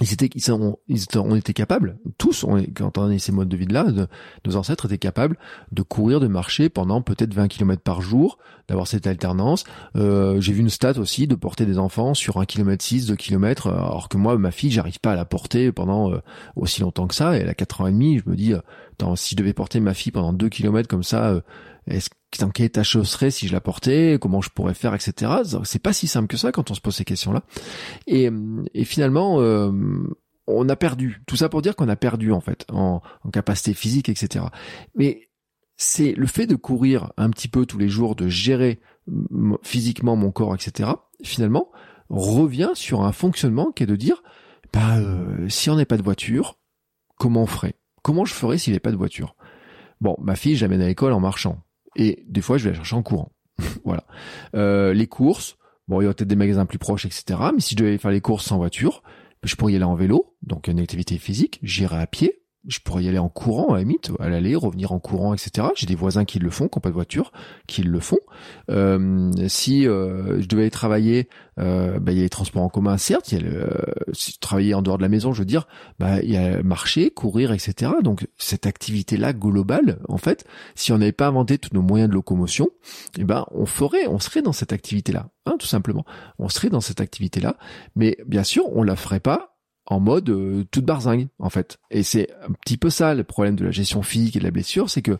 ils 0.00 0.12
étaient, 0.12 0.30
ils 0.34 0.42
ils 0.88 1.18
on 1.18 1.36
était 1.36 1.52
capables, 1.52 1.98
tous, 2.16 2.44
on, 2.44 2.62
quand 2.74 2.96
on 2.96 3.10
a 3.10 3.18
ces 3.18 3.30
modes 3.30 3.48
de 3.48 3.56
vie-là, 3.56 3.86
nos 4.46 4.56
ancêtres 4.56 4.86
étaient 4.86 4.96
capables 4.96 5.36
de 5.70 5.82
courir, 5.82 6.18
de 6.18 6.28
marcher 6.28 6.70
pendant 6.70 7.02
peut-être 7.02 7.34
20 7.34 7.48
km 7.48 7.82
par 7.82 8.00
jour, 8.00 8.38
d'avoir 8.68 8.86
cette 8.86 9.06
alternance. 9.06 9.64
Euh, 9.96 10.40
j'ai 10.40 10.54
vu 10.54 10.60
une 10.60 10.70
stat 10.70 10.98
aussi 10.98 11.26
de 11.26 11.34
porter 11.34 11.66
des 11.66 11.78
enfants 11.78 12.14
sur 12.14 12.38
un 12.38 12.46
kilomètre 12.46 12.82
6, 12.82 13.06
2 13.06 13.16
km, 13.16 13.68
alors 13.68 14.08
que 14.08 14.16
moi, 14.16 14.38
ma 14.38 14.50
fille, 14.50 14.70
j'arrive 14.70 14.98
pas 14.98 15.12
à 15.12 15.16
la 15.16 15.26
porter 15.26 15.72
pendant 15.72 16.10
euh, 16.10 16.20
aussi 16.56 16.80
longtemps 16.80 17.06
que 17.06 17.14
ça, 17.14 17.36
elle 17.36 17.50
a 17.50 17.54
4 17.54 17.82
ans 17.82 17.86
et 17.86 17.92
demi, 17.92 18.18
je 18.18 18.30
me 18.30 18.34
dis, 18.34 18.54
euh, 18.54 18.60
si 19.16 19.30
je 19.32 19.36
devais 19.36 19.52
porter 19.52 19.80
ma 19.80 19.94
fille 19.94 20.12
pendant 20.12 20.32
2 20.32 20.48
km 20.48 20.88
comme 20.88 21.02
ça, 21.02 21.30
euh, 21.30 21.40
est-ce 21.86 22.08
dans 22.40 22.50
quel 22.50 22.66
état 22.66 22.82
je 22.82 23.02
serais 23.02 23.30
si 23.30 23.46
je 23.46 23.52
la 23.52 23.60
portais, 23.60 24.18
comment 24.20 24.40
je 24.40 24.50
pourrais 24.50 24.74
faire, 24.74 24.94
etc. 24.94 25.30
C'est 25.64 25.82
pas 25.82 25.92
si 25.92 26.08
simple 26.08 26.28
que 26.28 26.36
ça 26.36 26.52
quand 26.52 26.70
on 26.70 26.74
se 26.74 26.80
pose 26.80 26.96
ces 26.96 27.04
questions-là. 27.04 27.42
Et, 28.06 28.30
finalement, 28.84 29.40
euh, 29.40 29.70
on 30.46 30.68
a 30.68 30.76
perdu. 30.76 31.22
Tout 31.26 31.36
ça 31.36 31.48
pour 31.48 31.62
dire 31.62 31.76
qu'on 31.76 31.88
a 31.88 31.96
perdu 31.96 32.32
en 32.32 32.40
fait 32.40 32.64
en, 32.70 33.02
capacité 33.32 33.74
physique, 33.74 34.08
etc. 34.08 34.46
Mais 34.94 35.28
c'est 35.76 36.12
le 36.12 36.26
fait 36.26 36.46
de 36.46 36.54
courir 36.54 37.12
un 37.16 37.30
petit 37.30 37.48
peu 37.48 37.66
tous 37.66 37.78
les 37.78 37.88
jours, 37.88 38.14
de 38.14 38.28
gérer 38.28 38.80
physiquement 39.62 40.16
mon 40.16 40.30
corps, 40.30 40.54
etc. 40.54 40.90
Finalement, 41.22 41.70
revient 42.08 42.70
sur 42.74 43.02
un 43.02 43.12
fonctionnement 43.12 43.72
qui 43.72 43.82
est 43.82 43.86
de 43.86 43.96
dire, 43.96 44.22
bah, 44.72 44.98
euh, 44.98 45.48
si 45.48 45.70
on 45.70 45.76
n'est 45.76 45.84
pas 45.84 45.96
de 45.96 46.02
voiture, 46.02 46.58
comment 47.16 47.42
on 47.42 47.46
ferait? 47.46 47.74
Comment 48.02 48.24
je 48.24 48.34
ferais 48.34 48.58
s'il 48.58 48.72
n'y 48.72 48.80
pas 48.80 48.90
de 48.90 48.96
voiture? 48.96 49.36
Bon, 50.00 50.16
ma 50.20 50.34
fille, 50.34 50.56
je 50.56 50.64
l'amène 50.64 50.82
à 50.82 50.86
l'école 50.86 51.12
en 51.12 51.20
marchant. 51.20 51.62
Et 51.96 52.24
des 52.28 52.40
fois, 52.40 52.58
je 52.58 52.64
vais 52.64 52.70
la 52.70 52.76
chercher 52.76 52.96
en 52.96 53.02
courant. 53.02 53.32
voilà. 53.84 54.04
Euh, 54.54 54.92
les 54.92 55.06
courses, 55.06 55.56
bon, 55.88 56.00
il 56.00 56.04
y 56.04 56.08
a 56.08 56.14
peut-être 56.14 56.28
des 56.28 56.36
magasins 56.36 56.66
plus 56.66 56.78
proches, 56.78 57.04
etc. 57.04 57.24
Mais 57.54 57.60
si 57.60 57.74
je 57.74 57.82
devais 57.82 57.98
faire 57.98 58.10
les 58.10 58.20
courses 58.20 58.46
sans 58.46 58.56
voiture, 58.56 59.02
je 59.42 59.54
pourrais 59.56 59.72
y 59.72 59.76
aller 59.76 59.84
en 59.84 59.94
vélo, 59.94 60.36
donc 60.42 60.68
une 60.68 60.80
activité 60.80 61.18
physique. 61.18 61.58
J'irai 61.62 61.96
à 61.96 62.06
pied, 62.06 62.41
je 62.66 62.78
pourrais 62.80 63.04
y 63.04 63.08
aller 63.08 63.18
en 63.18 63.28
courant 63.28 63.72
à 63.72 63.78
la 63.78 63.80
limite, 63.80 64.12
à 64.20 64.28
l'aller, 64.28 64.54
revenir 64.54 64.92
en 64.92 65.00
courant, 65.00 65.34
etc. 65.34 65.68
J'ai 65.74 65.86
des 65.86 65.94
voisins 65.94 66.24
qui 66.24 66.38
le 66.38 66.50
font, 66.50 66.68
qui 66.68 66.78
pas 66.78 66.90
de 66.90 66.94
voiture, 66.94 67.32
qui 67.66 67.82
le 67.82 67.98
font. 67.98 68.18
Euh, 68.70 69.30
si 69.48 69.86
euh, 69.88 70.40
je 70.40 70.46
devais 70.46 70.70
travailler, 70.70 71.28
euh, 71.58 71.98
bah, 71.98 72.12
il 72.12 72.18
y 72.18 72.20
a 72.20 72.24
les 72.24 72.28
transports 72.28 72.62
en 72.62 72.68
commun, 72.68 72.96
certes, 72.98 73.32
il 73.32 73.38
y 73.38 73.42
a 73.42 73.44
le, 73.44 73.68
travailler 74.40 74.74
en 74.74 74.82
dehors 74.82 74.96
de 74.96 75.02
la 75.02 75.08
maison, 75.08 75.32
je 75.32 75.40
veux 75.40 75.46
dire, 75.46 75.66
bah, 75.98 76.22
il 76.22 76.30
y 76.30 76.36
a 76.36 76.62
marcher, 76.62 77.10
courir, 77.10 77.52
etc. 77.52 77.92
Donc 78.02 78.28
cette 78.38 78.66
activité-là 78.66 79.32
globale, 79.32 79.98
en 80.08 80.18
fait, 80.18 80.44
si 80.74 80.92
on 80.92 80.98
n'avait 80.98 81.12
pas 81.12 81.26
inventé 81.26 81.58
tous 81.58 81.74
nos 81.74 81.82
moyens 81.82 82.08
de 82.08 82.14
locomotion, 82.14 82.68
eh 83.18 83.24
ben 83.24 83.44
on 83.50 83.66
ferait, 83.66 84.06
on 84.06 84.20
serait 84.20 84.42
dans 84.42 84.52
cette 84.52 84.72
activité-là, 84.72 85.30
hein, 85.46 85.56
tout 85.58 85.66
simplement. 85.66 86.04
On 86.38 86.48
serait 86.48 86.70
dans 86.70 86.80
cette 86.80 87.00
activité-là, 87.00 87.56
mais 87.96 88.16
bien 88.26 88.44
sûr, 88.44 88.64
on 88.72 88.82
la 88.82 88.96
ferait 88.96 89.20
pas 89.20 89.51
en 89.86 90.00
mode 90.00 90.30
euh, 90.30 90.64
toute 90.70 90.84
barzingue 90.84 91.28
en 91.38 91.50
fait. 91.50 91.78
Et 91.90 92.02
c'est 92.02 92.28
un 92.48 92.52
petit 92.52 92.76
peu 92.76 92.90
ça 92.90 93.14
le 93.14 93.24
problème 93.24 93.56
de 93.56 93.64
la 93.64 93.70
gestion 93.70 94.02
physique 94.02 94.36
et 94.36 94.38
de 94.38 94.44
la 94.44 94.50
blessure, 94.50 94.90
c'est 94.90 95.02
que 95.02 95.18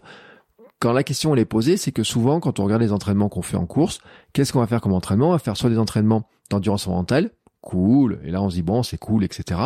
quand 0.79 0.93
la 0.93 1.05
question 1.05 1.33
elle 1.33 1.41
est 1.41 1.45
posée, 1.45 1.77
c'est 1.77 1.93
que 1.93 2.03
souvent 2.03 2.41
quand 2.41 2.59
on 2.59 2.65
regarde 2.65 2.83
les 2.83 2.93
entraînements 2.93 3.29
qu'on 3.29 3.43
fait 3.43 3.57
en 3.57 3.67
course, 3.67 4.01
qu'est-ce 4.33 4.53
qu'on 4.53 4.61
va 4.61 4.67
faire 4.67 4.81
comme 4.81 4.95
entraînement? 4.95 5.29
On 5.29 5.33
va 5.33 5.39
faire 5.39 5.57
soit 5.57 5.71
des 5.71 5.79
entraînements 5.79 6.29
d'endurance 6.51 6.87
mentale, 6.89 7.31
cool. 7.63 8.21
Et 8.25 8.31
là, 8.31 8.43
on 8.43 8.51
se 8.51 8.57
dit 8.57 8.63
bon, 8.63 8.83
c'est 8.83 8.99
cool, 8.99 9.25
etc. 9.25 9.61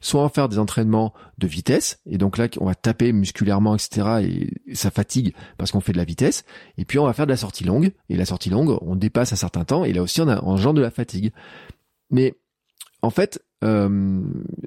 Soit 0.00 0.20
on 0.20 0.24
va 0.24 0.28
faire 0.30 0.48
des 0.48 0.58
entraînements 0.58 1.12
de 1.38 1.46
vitesse, 1.46 2.00
et 2.06 2.18
donc 2.18 2.38
là, 2.38 2.48
on 2.58 2.64
va 2.64 2.74
taper 2.74 3.12
musculairement, 3.12 3.76
etc. 3.76 4.50
Et 4.66 4.74
ça 4.74 4.90
fatigue 4.90 5.34
parce 5.58 5.70
qu'on 5.70 5.80
fait 5.80 5.92
de 5.92 5.98
la 5.98 6.04
vitesse. 6.04 6.44
Et 6.78 6.84
puis 6.84 6.98
on 6.98 7.04
va 7.04 7.12
faire 7.12 7.26
de 7.26 7.32
la 7.32 7.36
sortie 7.36 7.64
longue. 7.64 7.92
Et 8.08 8.16
la 8.16 8.24
sortie 8.24 8.50
longue, 8.50 8.76
on 8.80 8.96
dépasse 8.96 9.32
un 9.32 9.36
certain 9.36 9.64
temps. 9.64 9.84
Et 9.84 9.92
là 9.92 10.02
aussi, 10.02 10.20
on 10.20 10.28
a 10.28 10.42
en 10.42 10.56
genre 10.56 10.74
de 10.74 10.80
la 10.80 10.90
fatigue. 10.90 11.32
Mais 12.10 12.34
en 13.02 13.10
fait, 13.10 13.44
euh, 13.64 14.22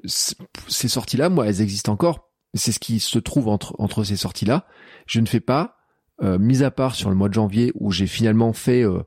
ces 0.06 0.88
sorties-là, 0.88 1.28
moi, 1.28 1.46
elles 1.46 1.62
existent 1.62 1.92
encore. 1.92 2.30
C'est 2.54 2.72
ce 2.72 2.78
qui 2.78 3.00
se 3.00 3.18
trouve 3.18 3.48
entre 3.48 4.04
ces 4.04 4.16
sorties-là. 4.16 4.66
Je 5.06 5.20
ne 5.20 5.26
fais 5.26 5.40
pas, 5.40 5.76
euh, 6.22 6.38
mis 6.38 6.62
à 6.62 6.70
part 6.70 6.94
sur 6.94 7.10
le 7.10 7.16
mois 7.16 7.28
de 7.28 7.34
janvier 7.34 7.72
où 7.74 7.90
j'ai 7.90 8.06
finalement 8.06 8.52
fait 8.52 8.82
euh, 8.82 9.02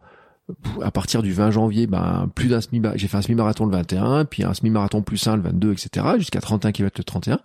à 0.82 0.92
partir 0.92 1.24
du 1.24 1.32
20 1.32 1.52
janvier, 1.52 1.88
ben 1.88 2.30
plus 2.36 2.50
d'un 2.50 2.62
semi, 2.62 2.82
j'ai 2.96 3.08
fait 3.08 3.18
un 3.18 3.22
semi-marathon 3.22 3.66
le 3.66 3.72
21, 3.72 4.26
puis 4.26 4.44
un 4.44 4.54
semi-marathon 4.54 5.02
plus 5.02 5.28
1 5.28 5.38
le 5.38 5.44
22, 5.44 5.72
etc. 5.72 6.06
jusqu'à 6.18 6.42
31 6.42 6.72
km 6.72 7.00
le 7.00 7.04
31. 7.04 7.40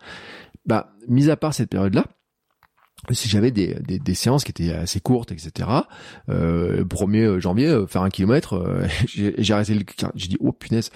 Bah, 0.66 0.94
mis 1.08 1.30
à 1.30 1.36
part 1.36 1.54
cette 1.54 1.70
période-là, 1.70 2.06
si 3.12 3.28
j'avais 3.28 3.50
des, 3.50 3.74
des, 3.74 3.98
des, 3.98 4.14
séances 4.14 4.44
qui 4.44 4.50
étaient 4.50 4.72
assez 4.72 5.00
courtes, 5.00 5.32
etc. 5.32 5.68
Euh, 6.28 6.84
1er 6.84 7.24
euh, 7.24 7.40
janvier, 7.40 7.68
euh, 7.68 7.86
faire 7.86 8.02
un 8.02 8.10
kilomètre, 8.10 8.54
euh, 8.54 8.86
j'ai 9.06 9.54
arrêté 9.54 9.74
le... 9.74 9.84
J'ai 10.14 10.28
dit, 10.28 10.36
oh 10.40 10.52
punaise, 10.52 10.90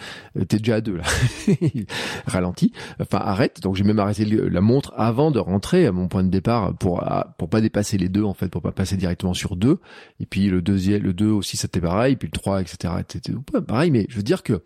t'es 0.48 0.58
déjà 0.58 0.76
à 0.76 0.80
deux 0.80 0.96
là. 0.96 1.04
Ralenti. 2.26 2.72
Enfin, 3.00 3.18
arrête. 3.18 3.60
Donc 3.60 3.76
j'ai 3.76 3.84
même 3.84 3.98
arrêté 3.98 4.24
la 4.24 4.60
montre 4.60 4.92
avant 4.96 5.30
de 5.30 5.38
rentrer 5.38 5.86
à 5.86 5.92
mon 5.92 6.08
point 6.08 6.24
de 6.24 6.30
départ 6.30 6.76
pour 6.76 7.04
pour 7.38 7.48
pas 7.48 7.60
dépasser 7.60 7.98
les 7.98 8.08
deux, 8.08 8.24
en 8.24 8.34
fait, 8.34 8.48
pour 8.48 8.62
pas 8.62 8.72
passer 8.72 8.96
directement 8.96 9.34
sur 9.34 9.56
deux. 9.56 9.78
Et 10.20 10.26
puis 10.26 10.48
le 10.48 10.62
deuxième, 10.62 11.02
le 11.02 11.12
deux 11.12 11.30
aussi, 11.30 11.56
c'était 11.56 11.80
pareil. 11.80 12.16
Puis 12.16 12.28
le 12.28 12.38
3, 12.38 12.60
etc. 12.60 12.94
C'était 13.08 13.32
pareil. 13.66 13.90
Mais 13.90 14.06
je 14.08 14.16
veux 14.16 14.22
dire 14.22 14.42
que 14.42 14.62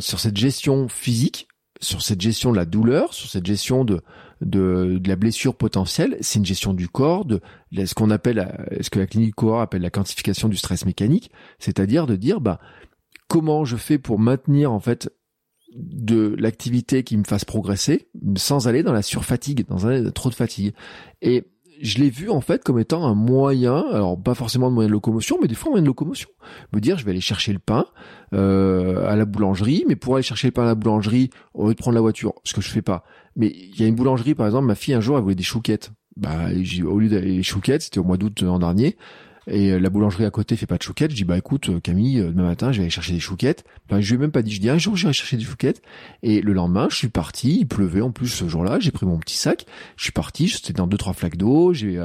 sur 0.00 0.20
cette 0.20 0.36
gestion 0.36 0.88
physique, 0.88 1.48
sur 1.80 2.02
cette 2.02 2.20
gestion 2.20 2.52
de 2.52 2.56
la 2.56 2.64
douleur, 2.64 3.12
sur 3.14 3.28
cette 3.28 3.46
gestion 3.46 3.84
de 3.84 4.02
de, 4.40 4.98
de 4.98 5.08
la 5.08 5.16
blessure 5.16 5.54
potentielle, 5.54 6.16
c'est 6.20 6.38
une 6.38 6.46
gestion 6.46 6.74
du 6.74 6.88
corps, 6.88 7.24
de 7.24 7.40
ce 7.72 7.94
qu'on 7.94 8.10
appelle, 8.10 8.68
ce 8.80 8.90
que 8.90 8.98
la 8.98 9.06
clinique 9.06 9.34
corps 9.34 9.60
appelle 9.60 9.82
la 9.82 9.90
quantification 9.90 10.48
du 10.48 10.56
stress 10.56 10.86
mécanique, 10.86 11.30
c'est-à-dire 11.58 12.06
de 12.06 12.16
dire 12.16 12.40
bah 12.40 12.60
comment 13.28 13.64
je 13.64 13.76
fais 13.76 13.98
pour 13.98 14.18
maintenir 14.18 14.72
en 14.72 14.80
fait 14.80 15.10
de 15.74 16.36
l'activité 16.38 17.02
qui 17.02 17.16
me 17.16 17.24
fasse 17.24 17.44
progresser 17.44 18.08
sans 18.36 18.68
aller 18.68 18.82
dans 18.82 18.92
la 18.92 19.02
surfatigue, 19.02 19.66
dans 19.68 19.86
un 19.86 20.10
trop 20.10 20.30
de 20.30 20.34
fatigue. 20.34 20.72
Et 21.20 21.44
je 21.82 21.98
l'ai 21.98 22.10
vu 22.10 22.30
en 22.30 22.40
fait 22.40 22.62
comme 22.62 22.78
étant 22.78 23.04
un 23.04 23.14
moyen, 23.14 23.84
alors 23.92 24.20
pas 24.20 24.34
forcément 24.34 24.68
de 24.70 24.74
moyen 24.74 24.88
de 24.88 24.92
locomotion, 24.92 25.38
mais 25.40 25.48
des 25.48 25.54
fois 25.54 25.70
moyen 25.70 25.82
de 25.82 25.88
locomotion. 25.88 26.28
Me 26.72 26.80
dire, 26.80 26.98
je 26.98 27.04
vais 27.04 27.10
aller 27.10 27.20
chercher 27.20 27.52
le 27.52 27.58
pain 27.58 27.86
euh, 28.32 29.06
à 29.08 29.16
la 29.16 29.24
boulangerie, 29.24 29.84
mais 29.88 29.96
pour 29.96 30.14
aller 30.14 30.22
chercher 30.22 30.48
le 30.48 30.52
pain 30.52 30.62
à 30.62 30.66
la 30.66 30.74
boulangerie, 30.74 31.30
au 31.52 31.68
lieu 31.68 31.74
de 31.74 31.78
prendre 31.78 31.96
la 31.96 32.00
voiture, 32.00 32.34
ce 32.44 32.54
que 32.54 32.60
je 32.60 32.70
fais 32.70 32.82
pas. 32.82 33.04
Mais 33.36 33.48
il 33.48 33.80
y 33.80 33.84
a 33.84 33.86
une 33.86 33.94
boulangerie, 33.94 34.34
par 34.34 34.46
exemple, 34.46 34.66
ma 34.66 34.74
fille 34.74 34.94
un 34.94 35.00
jour, 35.00 35.16
elle 35.16 35.22
voulait 35.22 35.34
des 35.34 35.42
chouquettes. 35.42 35.92
Bah, 36.16 36.48
au 36.86 36.98
lieu 36.98 37.08
d'aller 37.08 37.36
les 37.36 37.42
chouquettes, 37.42 37.82
c'était 37.82 37.98
au 37.98 38.04
mois 38.04 38.16
d'août 38.16 38.42
l'an 38.42 38.60
dernier, 38.60 38.96
et 39.46 39.72
euh, 39.72 39.78
la 39.78 39.90
boulangerie 39.90 40.24
à 40.24 40.30
côté 40.30 40.56
fait 40.56 40.66
pas 40.66 40.78
de 40.78 40.82
chouquettes. 40.82 41.10
Je 41.10 41.16
dis 41.16 41.24
bah 41.24 41.36
écoute 41.36 41.68
euh, 41.68 41.80
Camille, 41.80 42.20
euh, 42.20 42.28
demain 42.28 42.44
matin 42.44 42.72
je 42.72 42.78
vais 42.78 42.84
aller 42.84 42.90
chercher 42.90 43.12
des 43.12 43.20
chouquettes. 43.20 43.64
Ben, 43.88 44.00
je 44.00 44.08
lui 44.08 44.16
ai 44.16 44.18
même 44.18 44.30
pas 44.30 44.42
dit. 44.42 44.52
Je 44.52 44.60
dis 44.60 44.70
un 44.70 44.78
jour 44.78 44.96
j'irai 44.96 45.12
chercher 45.12 45.36
des 45.36 45.44
chouquettes. 45.44 45.82
Et 46.22 46.40
le 46.40 46.52
lendemain 46.52 46.88
je 46.90 46.96
suis 46.96 47.08
parti. 47.08 47.58
Il 47.60 47.66
pleuvait 47.66 48.00
en 48.00 48.10
plus 48.10 48.28
ce 48.28 48.48
jour-là. 48.48 48.78
J'ai 48.80 48.90
pris 48.90 49.06
mon 49.06 49.18
petit 49.18 49.36
sac. 49.36 49.66
Je 49.96 50.04
suis 50.04 50.12
parti. 50.12 50.48
J'étais 50.48 50.72
dans 50.72 50.86
deux 50.86 50.96
trois 50.96 51.12
flaques 51.12 51.36
d'eau. 51.36 51.74
J'ai 51.74 52.00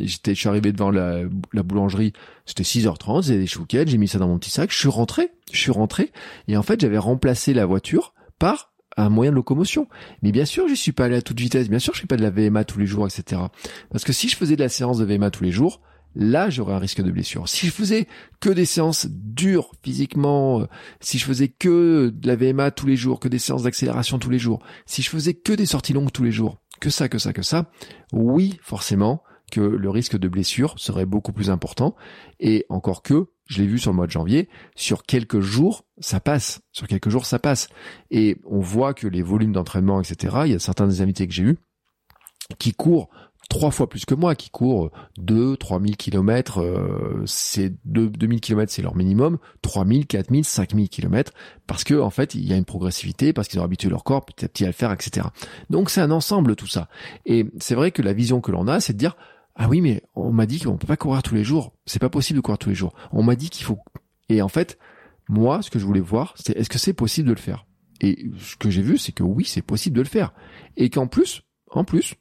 j'étais 0.00 0.34
je 0.34 0.40
suis 0.40 0.48
arrivé 0.48 0.72
devant 0.72 0.90
la, 0.90 1.22
la 1.52 1.62
boulangerie. 1.62 2.12
C'était 2.44 2.64
6h30. 2.64 3.26
J'ai 3.26 3.38
des 3.38 3.46
chouquettes. 3.46 3.88
J'ai 3.88 3.98
mis 3.98 4.08
ça 4.08 4.18
dans 4.18 4.28
mon 4.28 4.38
petit 4.38 4.50
sac. 4.50 4.70
Je 4.70 4.76
suis 4.76 4.88
rentré. 4.88 5.30
Je 5.52 5.58
suis 5.58 5.72
rentré. 5.72 6.12
Et 6.48 6.56
en 6.56 6.62
fait 6.62 6.80
j'avais 6.80 6.98
remplacé 6.98 7.54
la 7.54 7.64
voiture 7.64 8.12
par 8.38 8.71
un 8.96 9.08
moyen 9.08 9.30
de 9.30 9.36
locomotion. 9.36 9.88
Mais 10.22 10.32
bien 10.32 10.44
sûr, 10.44 10.68
je 10.68 10.74
suis 10.74 10.92
pas 10.92 11.06
allé 11.06 11.16
à 11.16 11.22
toute 11.22 11.40
vitesse. 11.40 11.68
Bien 11.68 11.78
sûr, 11.78 11.94
je 11.94 12.00
fais 12.00 12.06
pas 12.06 12.16
de 12.16 12.22
la 12.22 12.30
VMA 12.30 12.64
tous 12.64 12.78
les 12.78 12.86
jours, 12.86 13.06
etc. 13.06 13.42
Parce 13.90 14.04
que 14.04 14.12
si 14.12 14.28
je 14.28 14.36
faisais 14.36 14.56
de 14.56 14.60
la 14.60 14.68
séance 14.68 14.98
de 14.98 15.04
VMA 15.04 15.30
tous 15.30 15.44
les 15.44 15.52
jours, 15.52 15.80
là 16.14 16.50
j'aurais 16.50 16.74
un 16.74 16.78
risque 16.78 17.02
de 17.02 17.10
blessure. 17.10 17.48
Si 17.48 17.66
je 17.66 17.72
faisais 17.72 18.06
que 18.40 18.50
des 18.50 18.66
séances 18.66 19.06
dures 19.08 19.72
physiquement, 19.82 20.60
euh, 20.60 20.66
si 21.00 21.18
je 21.18 21.24
faisais 21.24 21.48
que 21.48 22.12
de 22.14 22.26
la 22.26 22.36
VMA 22.36 22.70
tous 22.70 22.86
les 22.86 22.96
jours, 22.96 23.20
que 23.20 23.28
des 23.28 23.38
séances 23.38 23.62
d'accélération 23.62 24.18
tous 24.18 24.30
les 24.30 24.38
jours, 24.38 24.62
si 24.86 25.02
je 25.02 25.10
faisais 25.10 25.34
que 25.34 25.52
des 25.52 25.66
sorties 25.66 25.92
longues 25.92 26.12
tous 26.12 26.24
les 26.24 26.32
jours, 26.32 26.58
que 26.80 26.90
ça, 26.90 27.08
que 27.08 27.18
ça, 27.18 27.32
que 27.32 27.42
ça, 27.42 27.70
oui, 28.12 28.58
forcément 28.62 29.22
que 29.52 29.60
le 29.60 29.90
risque 29.90 30.16
de 30.16 30.28
blessure 30.28 30.74
serait 30.78 31.04
beaucoup 31.04 31.32
plus 31.32 31.50
important. 31.50 31.94
Et 32.40 32.64
encore 32.70 33.02
que, 33.02 33.26
je 33.46 33.60
l'ai 33.60 33.66
vu 33.66 33.78
sur 33.78 33.90
le 33.90 33.96
mois 33.96 34.06
de 34.06 34.12
janvier, 34.12 34.48
sur 34.74 35.04
quelques 35.04 35.40
jours, 35.40 35.84
ça 35.98 36.20
passe. 36.20 36.60
Sur 36.72 36.86
quelques 36.86 37.08
jours, 37.10 37.26
ça 37.26 37.38
passe. 37.38 37.68
Et 38.10 38.38
on 38.44 38.60
voit 38.60 38.94
que 38.94 39.06
les 39.06 39.22
volumes 39.22 39.52
d'entraînement, 39.52 40.00
etc., 40.00 40.36
il 40.46 40.52
y 40.52 40.54
a 40.54 40.58
certains 40.58 40.86
des 40.86 41.02
invités 41.02 41.26
que 41.26 41.34
j'ai 41.34 41.42
eus 41.42 41.58
qui 42.58 42.72
courent 42.72 43.08
trois 43.48 43.70
fois 43.70 43.88
plus 43.88 44.06
que 44.06 44.14
moi, 44.14 44.34
qui 44.34 44.50
courent 44.50 44.90
2, 45.18 45.56
3000 45.56 45.96
kilomètres, 45.96 46.60
euh, 46.60 47.22
c'est 47.26 47.74
2, 47.84 48.08
2000 48.08 48.40
kilomètres, 48.40 48.72
c'est 48.72 48.82
leur 48.82 48.96
minimum, 48.96 49.38
3000, 49.60 50.06
4000, 50.06 50.44
5000 50.44 50.88
kilomètres, 50.88 51.32
parce 51.66 51.84
que, 51.84 52.00
en 52.00 52.10
fait, 52.10 52.34
il 52.34 52.46
y 52.46 52.52
a 52.52 52.56
une 52.56 52.64
progressivité, 52.64 53.32
parce 53.32 53.48
qu'ils 53.48 53.60
ont 53.60 53.64
habitué 53.64 53.90
leur 53.90 54.04
corps 54.04 54.24
petit 54.24 54.44
à 54.44 54.48
petit 54.48 54.64
à 54.64 54.68
le 54.68 54.72
faire, 54.72 54.90
etc. 54.92 55.26
Donc, 55.68 55.90
c'est 55.90 56.00
un 56.00 56.10
ensemble, 56.10 56.56
tout 56.56 56.66
ça. 56.66 56.88
Et 57.26 57.46
c'est 57.60 57.74
vrai 57.74 57.90
que 57.90 58.00
la 58.00 58.14
vision 58.14 58.40
que 58.40 58.50
l'on 58.50 58.68
a, 58.68 58.80
c'est 58.80 58.94
de 58.94 58.98
dire, 58.98 59.16
ah 59.54 59.68
oui, 59.68 59.80
mais 59.80 60.02
on 60.14 60.32
m'a 60.32 60.46
dit 60.46 60.60
qu'on 60.60 60.76
peut 60.76 60.86
pas 60.86 60.96
courir 60.96 61.22
tous 61.22 61.34
les 61.34 61.44
jours. 61.44 61.72
C'est 61.86 61.98
pas 61.98 62.08
possible 62.08 62.38
de 62.38 62.42
courir 62.42 62.58
tous 62.58 62.70
les 62.70 62.74
jours. 62.74 62.94
On 63.12 63.22
m'a 63.22 63.36
dit 63.36 63.50
qu'il 63.50 63.64
faut, 63.64 63.78
et 64.28 64.40
en 64.42 64.48
fait, 64.48 64.78
moi, 65.28 65.62
ce 65.62 65.70
que 65.70 65.78
je 65.78 65.84
voulais 65.84 66.00
voir, 66.00 66.34
c'est 66.36 66.56
est-ce 66.56 66.70
que 66.70 66.78
c'est 66.78 66.94
possible 66.94 67.28
de 67.28 67.34
le 67.34 67.40
faire? 67.40 67.66
Et 68.00 68.30
ce 68.38 68.56
que 68.56 68.70
j'ai 68.70 68.82
vu, 68.82 68.98
c'est 68.98 69.12
que 69.12 69.22
oui, 69.22 69.44
c'est 69.44 69.62
possible 69.62 69.96
de 69.96 70.02
le 70.02 70.08
faire. 70.08 70.32
Et 70.76 70.90
qu'en 70.90 71.06
plus, 71.06 71.42
en 71.70 71.84
plus, 71.84 72.14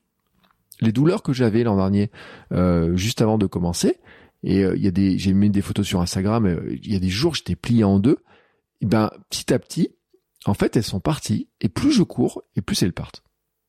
les 0.81 0.91
douleurs 0.91 1.23
que 1.23 1.33
j'avais 1.33 1.63
l'an 1.63 1.77
dernier, 1.77 2.11
euh, 2.51 2.95
juste 2.95 3.21
avant 3.21 3.37
de 3.37 3.45
commencer, 3.45 3.99
et 4.43 4.63
euh, 4.63 4.75
il 4.75 4.83
y 4.83 4.87
a 4.87 4.91
des, 4.91 5.17
j'ai 5.17 5.33
mis 5.33 5.49
des 5.49 5.61
photos 5.61 5.85
sur 5.85 6.01
Instagram, 6.01 6.45
euh, 6.45 6.77
il 6.81 6.91
y 6.91 6.95
a 6.95 6.99
des 6.99 7.09
jours 7.09 7.35
j'étais 7.35 7.55
plié 7.55 7.83
en 7.83 7.99
deux, 7.99 8.17
et 8.81 8.85
ben 8.85 9.11
petit 9.29 9.53
à 9.53 9.59
petit, 9.59 9.89
en 10.45 10.53
fait 10.53 10.75
elles 10.75 10.83
sont 10.83 10.99
parties, 10.99 11.47
et 11.61 11.69
plus 11.69 11.91
je 11.91 12.03
cours, 12.03 12.43
et 12.55 12.61
plus 12.61 12.81
elles 12.83 12.93
partent. 12.93 13.23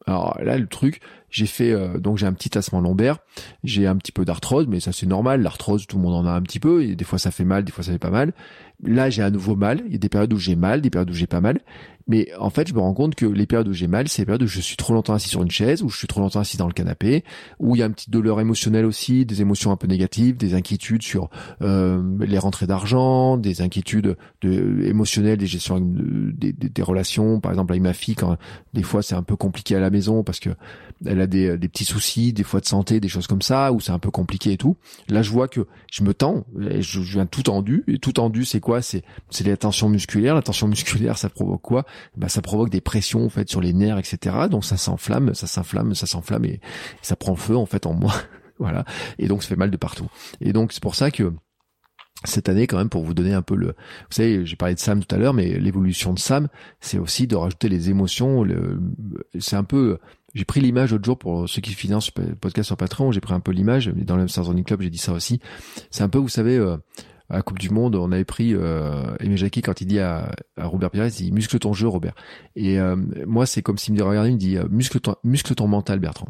Alors 0.06 0.38
là, 0.42 0.58
le 0.58 0.66
truc, 0.66 1.00
j'ai 1.32 1.46
fait 1.46 1.74
donc 1.98 2.18
j'ai 2.18 2.26
un 2.26 2.32
petit 2.32 2.50
tassement 2.50 2.80
lombaire, 2.80 3.18
j'ai 3.64 3.86
un 3.86 3.96
petit 3.96 4.12
peu 4.12 4.24
d'arthrose, 4.24 4.66
mais 4.68 4.78
ça 4.78 4.92
c'est 4.92 5.06
normal. 5.06 5.42
L'arthrose, 5.42 5.86
tout 5.86 5.96
le 5.96 6.02
monde 6.02 6.14
en 6.14 6.26
a 6.26 6.32
un 6.32 6.42
petit 6.42 6.60
peu. 6.60 6.84
Et 6.84 6.94
des 6.94 7.04
fois 7.04 7.18
ça 7.18 7.30
fait 7.30 7.44
mal, 7.44 7.64
des 7.64 7.72
fois 7.72 7.82
ça 7.82 7.92
fait 7.92 7.98
pas 7.98 8.10
mal. 8.10 8.32
Là, 8.84 9.10
j'ai 9.10 9.22
à 9.22 9.30
nouveau 9.30 9.54
mal. 9.54 9.82
Il 9.86 9.92
y 9.92 9.94
a 9.94 9.98
des 9.98 10.08
périodes 10.08 10.32
où 10.32 10.38
j'ai 10.38 10.56
mal, 10.56 10.80
des 10.80 10.90
périodes 10.90 11.10
où 11.10 11.14
j'ai 11.14 11.28
pas 11.28 11.40
mal. 11.40 11.60
Mais 12.08 12.28
en 12.38 12.50
fait, 12.50 12.66
je 12.66 12.74
me 12.74 12.80
rends 12.80 12.94
compte 12.94 13.14
que 13.14 13.26
les 13.26 13.46
périodes 13.46 13.68
où 13.68 13.72
j'ai 13.72 13.86
mal, 13.86 14.08
c'est 14.08 14.22
les 14.22 14.26
périodes 14.26 14.42
où 14.42 14.48
je 14.48 14.60
suis 14.60 14.76
trop 14.76 14.92
longtemps 14.92 15.14
assis 15.14 15.28
sur 15.28 15.40
une 15.40 15.52
chaise, 15.52 15.84
où 15.84 15.88
je 15.88 15.96
suis 15.96 16.08
trop 16.08 16.20
longtemps 16.20 16.40
assis 16.40 16.56
dans 16.56 16.66
le 16.66 16.72
canapé, 16.72 17.22
où 17.60 17.76
il 17.76 17.78
y 17.78 17.82
a 17.82 17.86
une 17.86 17.94
petite 17.94 18.10
douleur 18.10 18.40
émotionnelle 18.40 18.84
aussi, 18.84 19.24
des 19.24 19.40
émotions 19.40 19.70
un 19.70 19.76
peu 19.76 19.86
négatives, 19.86 20.36
des 20.36 20.54
inquiétudes 20.54 21.02
sur 21.02 21.30
euh, 21.62 22.02
les 22.18 22.38
rentrées 22.38 22.66
d'argent, 22.66 23.36
des 23.36 23.62
inquiétudes 23.62 24.16
de, 24.40 24.82
émotionnelles, 24.84 25.38
des 25.38 25.46
gestions 25.46 25.78
des, 25.80 26.52
des, 26.52 26.82
relations. 26.82 27.38
Par 27.38 27.52
exemple, 27.52 27.72
avec 27.72 27.82
ma 27.82 27.92
fille, 27.92 28.16
quand 28.16 28.36
des 28.74 28.82
fois 28.82 29.02
c'est 29.02 29.14
un 29.14 29.22
peu 29.22 29.36
compliqué 29.36 29.76
à 29.76 29.80
la 29.80 29.90
maison 29.90 30.24
parce 30.24 30.40
que 30.40 30.50
a 31.22 31.26
des, 31.26 31.58
des 31.58 31.68
petits 31.68 31.84
soucis, 31.84 32.32
des 32.32 32.42
fois 32.42 32.60
de 32.60 32.66
santé, 32.66 33.00
des 33.00 33.08
choses 33.08 33.26
comme 33.26 33.42
ça, 33.42 33.72
où 33.72 33.80
c'est 33.80 33.92
un 33.92 33.98
peu 33.98 34.10
compliqué 34.10 34.52
et 34.52 34.56
tout. 34.56 34.76
Là, 35.08 35.22
je 35.22 35.30
vois 35.30 35.48
que 35.48 35.66
je 35.90 36.02
me 36.02 36.14
tends, 36.14 36.44
je, 36.58 36.80
je 36.80 37.00
viens 37.00 37.26
tout 37.26 37.42
tendu, 37.42 37.84
et 37.88 37.98
tout 37.98 38.12
tendu, 38.12 38.44
c'est 38.44 38.60
quoi? 38.60 38.82
C'est 38.82 39.02
c'est 39.30 39.46
la 39.46 39.56
tension 39.56 39.88
musculaire. 39.88 40.34
La 40.34 40.42
tension 40.42 40.68
musculaire, 40.68 41.18
ça 41.18 41.28
provoque 41.28 41.62
quoi? 41.62 41.84
Bah, 42.16 42.28
ça 42.28 42.42
provoque 42.42 42.70
des 42.70 42.80
pressions 42.80 43.24
en 43.24 43.28
fait 43.28 43.48
sur 43.48 43.60
les 43.60 43.72
nerfs, 43.72 43.98
etc. 43.98 44.36
Donc 44.50 44.64
ça 44.64 44.76
s'enflamme, 44.76 45.34
ça 45.34 45.46
s'inflamme, 45.46 45.94
ça 45.94 46.06
s'enflamme 46.06 46.44
et, 46.44 46.60
ça 47.02 47.16
prend 47.16 47.36
feu 47.36 47.56
en 47.56 47.66
fait 47.66 47.86
en 47.86 47.94
moi. 47.94 48.14
voilà. 48.58 48.84
Et 49.18 49.28
donc 49.28 49.42
ça 49.42 49.48
fait 49.48 49.56
mal 49.56 49.70
de 49.70 49.76
partout. 49.76 50.08
Et 50.40 50.52
donc 50.52 50.72
c'est 50.72 50.82
pour 50.82 50.94
ça 50.94 51.10
que 51.10 51.32
cette 52.24 52.48
année 52.48 52.66
quand 52.68 52.76
même 52.76 52.88
pour 52.88 53.02
vous 53.02 53.14
donner 53.14 53.34
un 53.34 53.42
peu 53.42 53.56
le 53.56 53.68
vous 53.68 54.10
savez 54.10 54.46
j'ai 54.46 54.54
parlé 54.54 54.74
de 54.74 54.78
Sam 54.78 55.02
tout 55.02 55.12
à 55.12 55.18
l'heure 55.18 55.34
mais 55.34 55.58
l'évolution 55.58 56.12
de 56.12 56.20
Sam 56.20 56.46
c'est 56.78 56.98
aussi 56.98 57.26
de 57.26 57.34
rajouter 57.34 57.68
les 57.68 57.90
émotions 57.90 58.44
le... 58.44 58.80
c'est 59.40 59.56
un 59.56 59.64
peu 59.64 59.98
j'ai 60.34 60.44
pris 60.44 60.60
l'image 60.60 60.92
l'autre 60.92 61.04
jour 61.04 61.18
pour 61.18 61.48
ceux 61.48 61.60
qui 61.60 61.72
financent 61.72 62.10
le 62.16 62.34
podcast 62.34 62.66
sur 62.66 62.76
Patreon 62.76 63.12
j'ai 63.12 63.20
pris 63.20 63.34
un 63.34 63.40
peu 63.40 63.52
l'image 63.52 63.88
dans 63.88 64.16
le 64.16 64.26
Running 64.36 64.64
Club 64.64 64.82
j'ai 64.82 64.90
dit 64.90 64.98
ça 64.98 65.12
aussi 65.12 65.40
c'est 65.90 66.02
un 66.02 66.08
peu 66.08 66.18
vous 66.18 66.28
savez 66.28 66.56
euh, 66.56 66.76
à 67.32 67.36
la 67.36 67.42
Coupe 67.42 67.58
du 67.58 67.70
Monde, 67.70 67.96
on 67.96 68.12
avait 68.12 68.26
pris 68.26 68.54
euh, 68.54 69.16
Aimé 69.20 69.38
Jacquet 69.38 69.62
quand 69.62 69.80
il 69.80 69.86
dit 69.86 70.00
à, 70.00 70.30
Robert 70.58 70.90
Pires, 70.90 71.06
il 71.06 71.10
dit 71.10 71.32
muscle 71.32 71.58
ton 71.58 71.72
jeu, 71.72 71.88
Robert. 71.88 72.14
Et 72.56 72.78
euh, 72.78 72.94
moi, 73.26 73.46
c'est 73.46 73.62
comme 73.62 73.78
s'il 73.78 73.94
me 73.94 74.02
regardait, 74.02 74.28
il 74.28 74.34
me 74.34 74.38
dit 74.38 74.58
euh, 74.58 74.66
muscle 74.68 75.00
ton, 75.00 75.16
muscle 75.24 75.54
ton 75.54 75.66
mental, 75.66 75.98
Bertrand. 75.98 76.28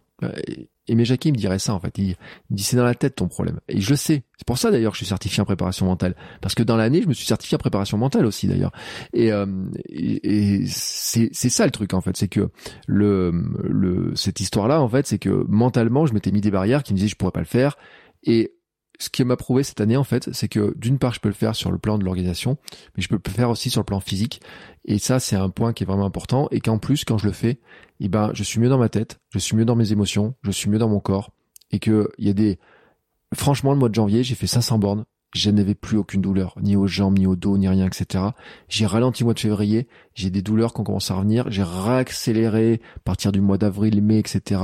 Aimé 0.89 1.05
Jacquet 1.05 1.31
me 1.31 1.37
dirait 1.37 1.61
ça 1.61 1.75
en 1.75 1.81
fait. 1.81 1.97
Il, 1.99 2.17
me 2.51 2.57
dit 2.57 2.63
c'est 2.63 2.77
dans 2.77 2.85
la 2.85 2.95
tête 2.95 3.15
ton 3.17 3.29
problème. 3.29 3.61
Et 3.69 3.81
je 3.81 3.91
le 3.91 3.97
sais. 3.97 4.25
C'est 4.37 4.47
pour 4.47 4.59
ça 4.59 4.71
d'ailleurs 4.71 4.93
que 4.93 4.97
je 4.97 5.05
suis 5.05 5.09
certifié 5.09 5.41
en 5.41 5.45
préparation 5.45 5.87
mentale. 5.87 6.17
Parce 6.41 6.55
que 6.55 6.63
dans 6.65 6.77
l'année, 6.77 7.03
je 7.03 7.09
me 7.09 7.13
suis 7.13 7.27
certifié 7.27 7.55
en 7.55 7.59
préparation 7.59 7.99
mentale 7.99 8.27
aussi 8.27 8.49
d'ailleurs. 8.49 8.73
Et, 9.13 9.33
euh, 9.33 9.47
et, 9.89 10.65
c'est 10.67 11.29
c'est 11.33 11.51
ça 11.51 11.65
le 11.65 11.71
truc 11.71 11.95
en 11.95 12.01
fait, 12.01 12.17
c'est 12.17 12.29
que 12.29 12.51
le 12.87 13.31
le 13.63 14.13
cette 14.17 14.41
histoire 14.41 14.67
là 14.67 14.81
en 14.81 14.89
fait, 14.89 15.07
c'est 15.07 15.19
que 15.19 15.45
mentalement, 15.49 16.07
je 16.07 16.15
m'étais 16.15 16.33
mis 16.33 16.41
des 16.41 16.51
barrières 16.51 16.83
qui 16.83 16.93
me 16.93 16.99
disaient 16.99 17.09
je 17.09 17.17
pourrais 17.17 17.33
pas 17.33 17.41
le 17.41 17.47
faire. 17.47 17.77
Et 18.25 18.55
ce 19.03 19.11
qui 19.11 19.25
m'a 19.25 19.37
prouvé 19.37 19.65
cette 19.65 19.81
année 19.81 19.97
en 19.97 20.05
fait, 20.05 20.33
c'est 20.33 20.49
que 20.49 20.75
d'une 20.79 20.99
part 20.99 21.13
je 21.13 21.19
peux 21.19 21.29
le 21.29 21.35
faire 21.35 21.57
sur 21.57 21.73
le 21.73 21.79
plan 21.79 21.99
de 21.99 22.05
l'organisation, 22.05 22.57
mais 22.97 23.03
je 23.03 23.09
peux 23.09 23.19
le 23.25 23.31
faire 23.31 23.51
aussi 23.51 23.69
sur 23.69 23.81
le 23.81 23.85
plan 23.85 23.99
physique. 23.99 24.41
Et 24.85 24.99
ça 24.99 25.19
c'est 25.19 25.35
un 25.35 25.51
point 25.51 25.73
qui 25.73 25.83
est 25.83 25.87
vraiment 25.87 26.07
important 26.07 26.47
et 26.53 26.61
qu'en 26.61 26.79
plus 26.79 27.05
quand 27.05 27.19
je 27.19 27.27
le 27.27 27.33
fais, 27.33 27.59
eh 27.99 28.09
ben 28.09 28.31
je 28.33 28.45
suis 28.45 28.61
mieux 28.61 28.69
dans 28.69 28.79
ma 28.79 28.89
tête, 28.89 29.19
je 29.31 29.41
suis 29.41 29.57
mieux 29.57 29.65
dans 29.65 29.75
mes 29.75 29.91
émotions, 29.91 30.35
je 30.43 30.53
suis 30.53 30.71
mieux 30.71 30.79
dans 30.79 30.89
mon 30.89 31.01
corps 31.01 31.33
et 31.73 31.81
que 31.81 32.11
il 32.19 32.27
y 32.27 32.31
a 32.31 32.35
des 32.35 32.61
franchement 33.35 33.73
le 33.73 33.79
mois 33.79 33.89
de 33.89 33.95
janvier 33.95 34.23
j'ai 34.23 34.35
fait 34.37 34.47
500 34.47 34.79
bornes 34.79 35.05
je 35.35 35.51
n'avais 35.51 35.75
plus 35.75 35.97
aucune 35.97 36.21
douleur, 36.21 36.55
ni 36.61 36.77
aux 36.77 36.87
jambes, 36.87 37.19
ni 37.19 37.27
au 37.27 37.37
dos, 37.37 37.57
ni 37.57 37.67
rien, 37.67 37.87
etc. 37.87 38.25
J'ai 38.69 38.87
ralenti 38.87 39.23
le 39.23 39.27
mois 39.27 39.35
de 39.35 39.41
février, 39.41 39.89
j'ai 40.15 40.31
des 40.31 40.43
douleurs 40.43 40.75
qui 40.75 40.81
ont 40.81 40.85
commencé 40.85 41.13
à 41.13 41.17
revenir, 41.17 41.51
j'ai 41.51 41.63
réaccéléré 41.63 42.81
à 42.97 43.01
partir 43.01 43.33
du 43.33 43.41
mois 43.41 43.59
d'avril, 43.59 44.03
mai, 44.03 44.19
etc. 44.19 44.61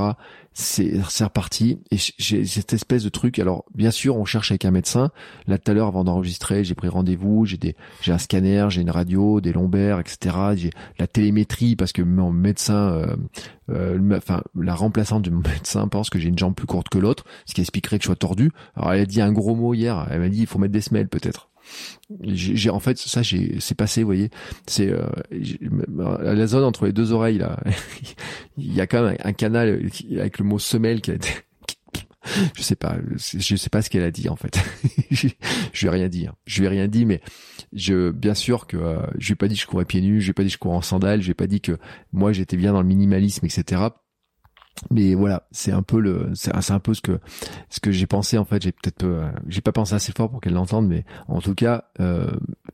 C'est, 0.53 0.99
reparti, 1.23 1.79
et 1.91 1.97
j'ai 2.17 2.45
cette 2.45 2.73
espèce 2.73 3.03
de 3.03 3.09
truc. 3.09 3.39
Alors, 3.39 3.63
bien 3.73 3.91
sûr, 3.91 4.17
on 4.17 4.25
cherche 4.25 4.51
avec 4.51 4.65
un 4.65 4.71
médecin. 4.71 5.11
Là, 5.47 5.57
tout 5.57 5.71
à 5.71 5.73
l'heure, 5.73 5.87
avant 5.87 6.03
d'enregistrer, 6.03 6.63
j'ai 6.63 6.75
pris 6.75 6.89
rendez-vous, 6.89 7.45
j'ai 7.45 7.57
des, 7.57 7.75
j'ai 8.01 8.11
un 8.11 8.17
scanner, 8.17 8.67
j'ai 8.69 8.81
une 8.81 8.89
radio, 8.89 9.39
des 9.39 9.53
lombaires, 9.53 9.99
etc. 9.99 10.35
J'ai 10.55 10.71
la 10.97 11.07
télémétrie 11.07 11.75
parce 11.75 11.93
que 11.93 12.01
mon 12.01 12.31
médecin, 12.31 12.89
euh, 12.89 13.15
euh, 13.69 14.17
enfin, 14.17 14.43
la 14.59 14.75
remplaçante 14.75 15.23
de 15.23 15.29
mon 15.29 15.41
médecin 15.47 15.87
pense 15.87 16.09
que 16.09 16.19
j'ai 16.19 16.27
une 16.27 16.37
jambe 16.37 16.55
plus 16.55 16.67
courte 16.67 16.89
que 16.89 16.97
l'autre, 16.97 17.23
ce 17.45 17.53
qui 17.53 17.61
expliquerait 17.61 17.97
que 17.97 18.03
je 18.03 18.07
sois 18.07 18.15
tordu. 18.15 18.51
Alors, 18.75 18.93
elle 18.93 19.01
a 19.01 19.05
dit 19.05 19.21
un 19.21 19.31
gros 19.31 19.55
mot 19.55 19.73
hier. 19.73 20.07
Elle 20.11 20.19
m'a 20.19 20.29
dit, 20.29 20.41
il 20.41 20.47
faut 20.47 20.59
mettre 20.59 20.73
des 20.73 20.81
semelles, 20.81 21.07
peut-être 21.07 21.49
j'ai 22.21 22.69
en 22.69 22.79
fait 22.79 22.97
ça 22.97 23.21
j'ai 23.21 23.57
c'est 23.59 23.75
passé 23.75 24.01
vous 24.01 24.07
voyez. 24.07 24.29
C'est 24.67 24.89
euh, 24.89 25.07
la 25.31 26.47
zone 26.47 26.63
entre 26.63 26.85
les 26.85 26.93
deux 26.93 27.11
oreilles 27.11 27.37
là 27.37 27.59
il 28.57 28.73
y 28.73 28.81
a 28.81 28.87
quand 28.87 29.03
même 29.03 29.17
un, 29.23 29.33
canal 29.33 29.81
avec 30.17 30.39
le 30.39 30.45
mot 30.45 30.59
semelle 30.59 31.01
qui 31.01 31.11
a 31.11 31.15
été 31.15 31.29
je 32.55 32.61
sais 32.61 32.75
pas 32.75 32.97
je 33.15 33.55
sais 33.55 33.69
pas 33.69 33.81
ce 33.81 33.89
qu'elle 33.89 34.03
a 34.03 34.11
dit 34.11 34.29
en 34.29 34.35
fait. 34.35 34.59
Je, 35.73 35.87
ai 35.87 35.89
rien 35.89 36.05
hein. 36.07 36.35
je 36.45 36.63
ai 36.63 36.67
rien 36.67 36.87
dit 36.87 37.05
mais 37.05 37.21
je 37.73 38.11
bien 38.11 38.35
sûr 38.35 38.67
que 38.67 38.77
euh, 38.77 38.99
je 39.17 39.27
lui 39.27 39.33
ai 39.33 39.35
pas 39.35 39.47
dit 39.47 39.55
que 39.55 39.61
je 39.61 39.65
courais 39.65 39.85
pieds 39.85 40.01
nus 40.01 40.21
je 40.21 40.25
lui 40.25 40.31
ai 40.31 40.33
pas 40.33 40.43
dit 40.43 40.49
que 40.49 40.53
je 40.53 40.57
courais 40.59 40.75
en 40.75 40.81
sandales 40.81 41.21
je 41.21 41.25
lui 41.25 41.31
ai 41.31 41.35
pas 41.35 41.47
dit 41.47 41.61
que 41.61 41.77
moi 42.11 42.31
j'étais 42.31 42.57
bien 42.57 42.73
dans 42.73 42.81
le 42.81 42.87
minimalisme 42.87 43.45
etc 43.45 43.81
mais 44.91 45.13
voilà 45.13 45.47
c'est 45.51 45.71
un 45.71 45.81
peu 45.81 45.99
le 45.99 46.31
c'est 46.33 46.51
un 46.71 46.79
peu 46.79 46.93
ce 46.93 47.01
que 47.01 47.19
ce 47.69 47.79
que 47.79 47.91
j'ai 47.91 48.07
pensé 48.07 48.37
en 48.37 48.45
fait. 48.45 48.61
J'ai 48.61 48.71
peut-être 48.71 49.05
j'ai 49.47 49.61
pas 49.61 49.71
pensé 49.71 49.93
assez 49.93 50.11
fort 50.11 50.29
pour 50.29 50.41
qu'elle 50.41 50.53
l'entende 50.53 50.87
mais 50.87 51.05
en 51.27 51.41
tout 51.41 51.55
cas 51.55 51.85
euh, 51.99 52.31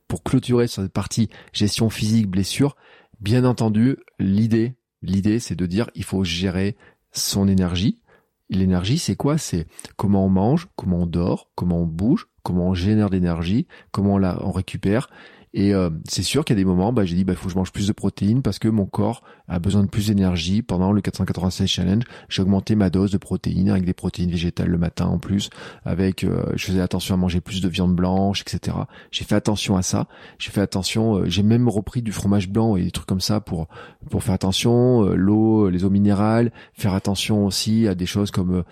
pour 0.07 0.23
clôturer 0.23 0.67
sur 0.67 0.83
cette 0.83 0.93
partie 0.93 1.29
gestion 1.53 1.89
physique 1.89 2.29
blessure 2.29 2.75
bien 3.19 3.45
entendu 3.45 3.97
l'idée 4.19 4.75
l'idée 5.01 5.39
c'est 5.39 5.55
de 5.55 5.65
dire 5.65 5.89
il 5.95 6.03
faut 6.03 6.23
gérer 6.23 6.75
son 7.11 7.47
énergie. 7.47 8.01
L'énergie 8.49 8.99
c'est 8.99 9.15
quoi? 9.15 9.37
C'est 9.37 9.65
comment 9.95 10.25
on 10.25 10.29
mange 10.29 10.67
comment 10.75 10.99
on 10.99 11.07
dort 11.07 11.49
comment 11.55 11.81
on 11.81 11.87
bouge 11.87 12.27
comment 12.43 12.67
on 12.69 12.73
génère 12.75 13.09
d'énergie 13.09 13.65
comment 13.91 14.15
on 14.15 14.17
la 14.19 14.37
on 14.45 14.51
récupère 14.51 15.09
et 15.57 15.73
euh, 15.73 15.89
c'est 16.03 16.21
sûr 16.21 16.43
qu'il 16.43 16.53
y 16.53 16.59
a 16.59 16.61
des 16.61 16.65
moments, 16.65 16.91
bah, 16.91 17.05
j'ai 17.05 17.15
dit, 17.15 17.23
bah, 17.23 17.33
faut 17.33 17.45
que 17.45 17.53
je 17.53 17.57
mange 17.57 17.71
plus 17.71 17.87
de 17.87 17.93
protéines 17.93 18.41
parce 18.41 18.59
que 18.59 18.67
mon 18.67 18.85
corps 18.85 19.23
a 19.47 19.57
besoin 19.57 19.83
de 19.83 19.87
plus 19.87 20.07
d'énergie. 20.07 20.61
Pendant 20.61 20.91
le 20.91 20.99
496 20.99 21.65
challenge, 21.65 22.03
j'ai 22.27 22.41
augmenté 22.41 22.75
ma 22.75 22.89
dose 22.89 23.09
de 23.09 23.17
protéines 23.17 23.69
avec 23.69 23.85
des 23.85 23.93
protéines 23.93 24.31
végétales 24.31 24.67
le 24.67 24.77
matin 24.77 25.05
en 25.05 25.17
plus. 25.17 25.49
Avec, 25.85 26.25
euh, 26.25 26.51
je 26.55 26.65
faisais 26.65 26.81
attention 26.81 27.15
à 27.15 27.17
manger 27.17 27.39
plus 27.39 27.61
de 27.61 27.69
viande 27.69 27.95
blanche, 27.95 28.41
etc. 28.41 28.75
J'ai 29.11 29.23
fait 29.23 29.35
attention 29.35 29.77
à 29.77 29.81
ça. 29.81 30.07
J'ai 30.39 30.51
fait 30.51 30.59
attention. 30.59 31.19
Euh, 31.19 31.25
j'ai 31.27 31.41
même 31.41 31.69
repris 31.69 32.01
du 32.01 32.11
fromage 32.11 32.49
blanc 32.49 32.75
et 32.75 32.83
des 32.83 32.91
trucs 32.91 33.07
comme 33.07 33.21
ça 33.21 33.39
pour 33.39 33.69
pour 34.09 34.23
faire 34.23 34.35
attention. 34.35 35.03
L'eau, 35.15 35.69
les 35.69 35.85
eaux 35.85 35.89
minérales. 35.89 36.51
Faire 36.73 36.93
attention 36.93 37.45
aussi 37.45 37.87
à 37.87 37.95
des 37.95 38.05
choses 38.05 38.29
comme 38.29 38.63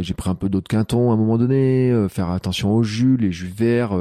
j'ai 0.00 0.14
pris 0.14 0.30
un 0.30 0.34
peu 0.34 0.48
d'eau 0.48 0.60
de 0.60 0.68
quinton 0.68 1.10
à 1.10 1.14
un 1.14 1.16
moment 1.16 1.36
donné. 1.36 1.92
faire 2.08 2.30
attention 2.30 2.72
aux 2.72 2.82
jus, 2.82 3.16
les 3.16 3.32
jus 3.32 3.52
verts, 3.54 3.92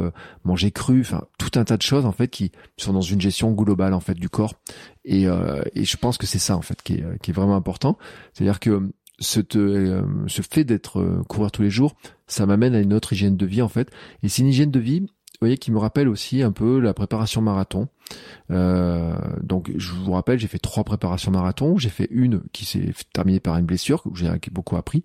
manger 0.46 0.72
cru. 0.72 1.02
Enfin, 1.02 1.24
tout 1.38 1.60
un 1.60 1.66
tas 1.66 1.78
de 1.78 1.82
choses 1.82 2.06
en 2.06 2.12
fait 2.12 2.21
qui 2.28 2.52
sont 2.78 2.94
dans 2.94 3.02
une 3.02 3.22
gestion 3.22 3.52
globale 3.52 3.94
en 3.94 4.00
fait 4.00 4.16
du 4.16 4.30
corps. 4.30 4.54
Et, 5.06 5.28
euh, 5.28 5.62
je 5.76 5.98
pense 5.98 6.18
que 6.18 6.28
c'est 6.28 6.40
ça 6.40 6.56
en 6.56 6.62
fait 6.62 6.82
qui 6.82 6.94
est, 6.94 7.32
vraiment 7.32 7.56
important. 7.56 7.98
C'est-à-dire 8.34 8.60
que 8.60 8.92
ce, 9.20 9.40
euh, 9.56 10.04
ce 10.28 10.42
fait 10.42 10.64
d'être 10.64 11.00
euh, 11.00 11.24
courir 11.28 11.52
tous 11.52 11.62
les 11.62 11.70
jours, 11.70 11.96
ça 12.28 12.46
m'amène 12.46 12.76
à 12.76 12.80
une 12.80 12.94
autre 12.94 13.14
hygiène 13.14 13.38
de 13.38 13.46
vie 13.46 13.62
en 13.62 13.70
fait. 13.70 13.90
Et 14.24 14.30
c'est 14.30 14.42
une 14.42 14.50
hygiène 14.50 14.72
de 14.72 14.80
vie, 14.80 15.06
voyez, 15.42 15.58
qui 15.58 15.72
me 15.72 15.80
rappelle 15.80 16.08
aussi 16.08 16.42
un 16.42 16.52
peu 16.52 16.80
la 16.80 16.94
préparation 16.94 17.42
marathon. 17.42 17.88
Euh, 18.52 19.16
donc 19.42 19.72
je 19.76 19.94
vous 19.94 20.12
rappelle, 20.12 20.40
j'ai 20.40 20.48
fait 20.48 20.60
trois 20.60 20.84
préparations 20.84 21.32
marathon. 21.32 21.78
J'ai 21.78 21.90
fait 21.90 22.08
une 22.12 22.42
qui 22.52 22.66
s'est 22.66 22.94
terminée 23.14 23.40
par 23.40 23.58
une 23.58 23.66
blessure 23.66 24.04
où 24.06 24.16
j'ai 24.16 24.30
beaucoup 24.52 24.78
appris. 24.78 25.04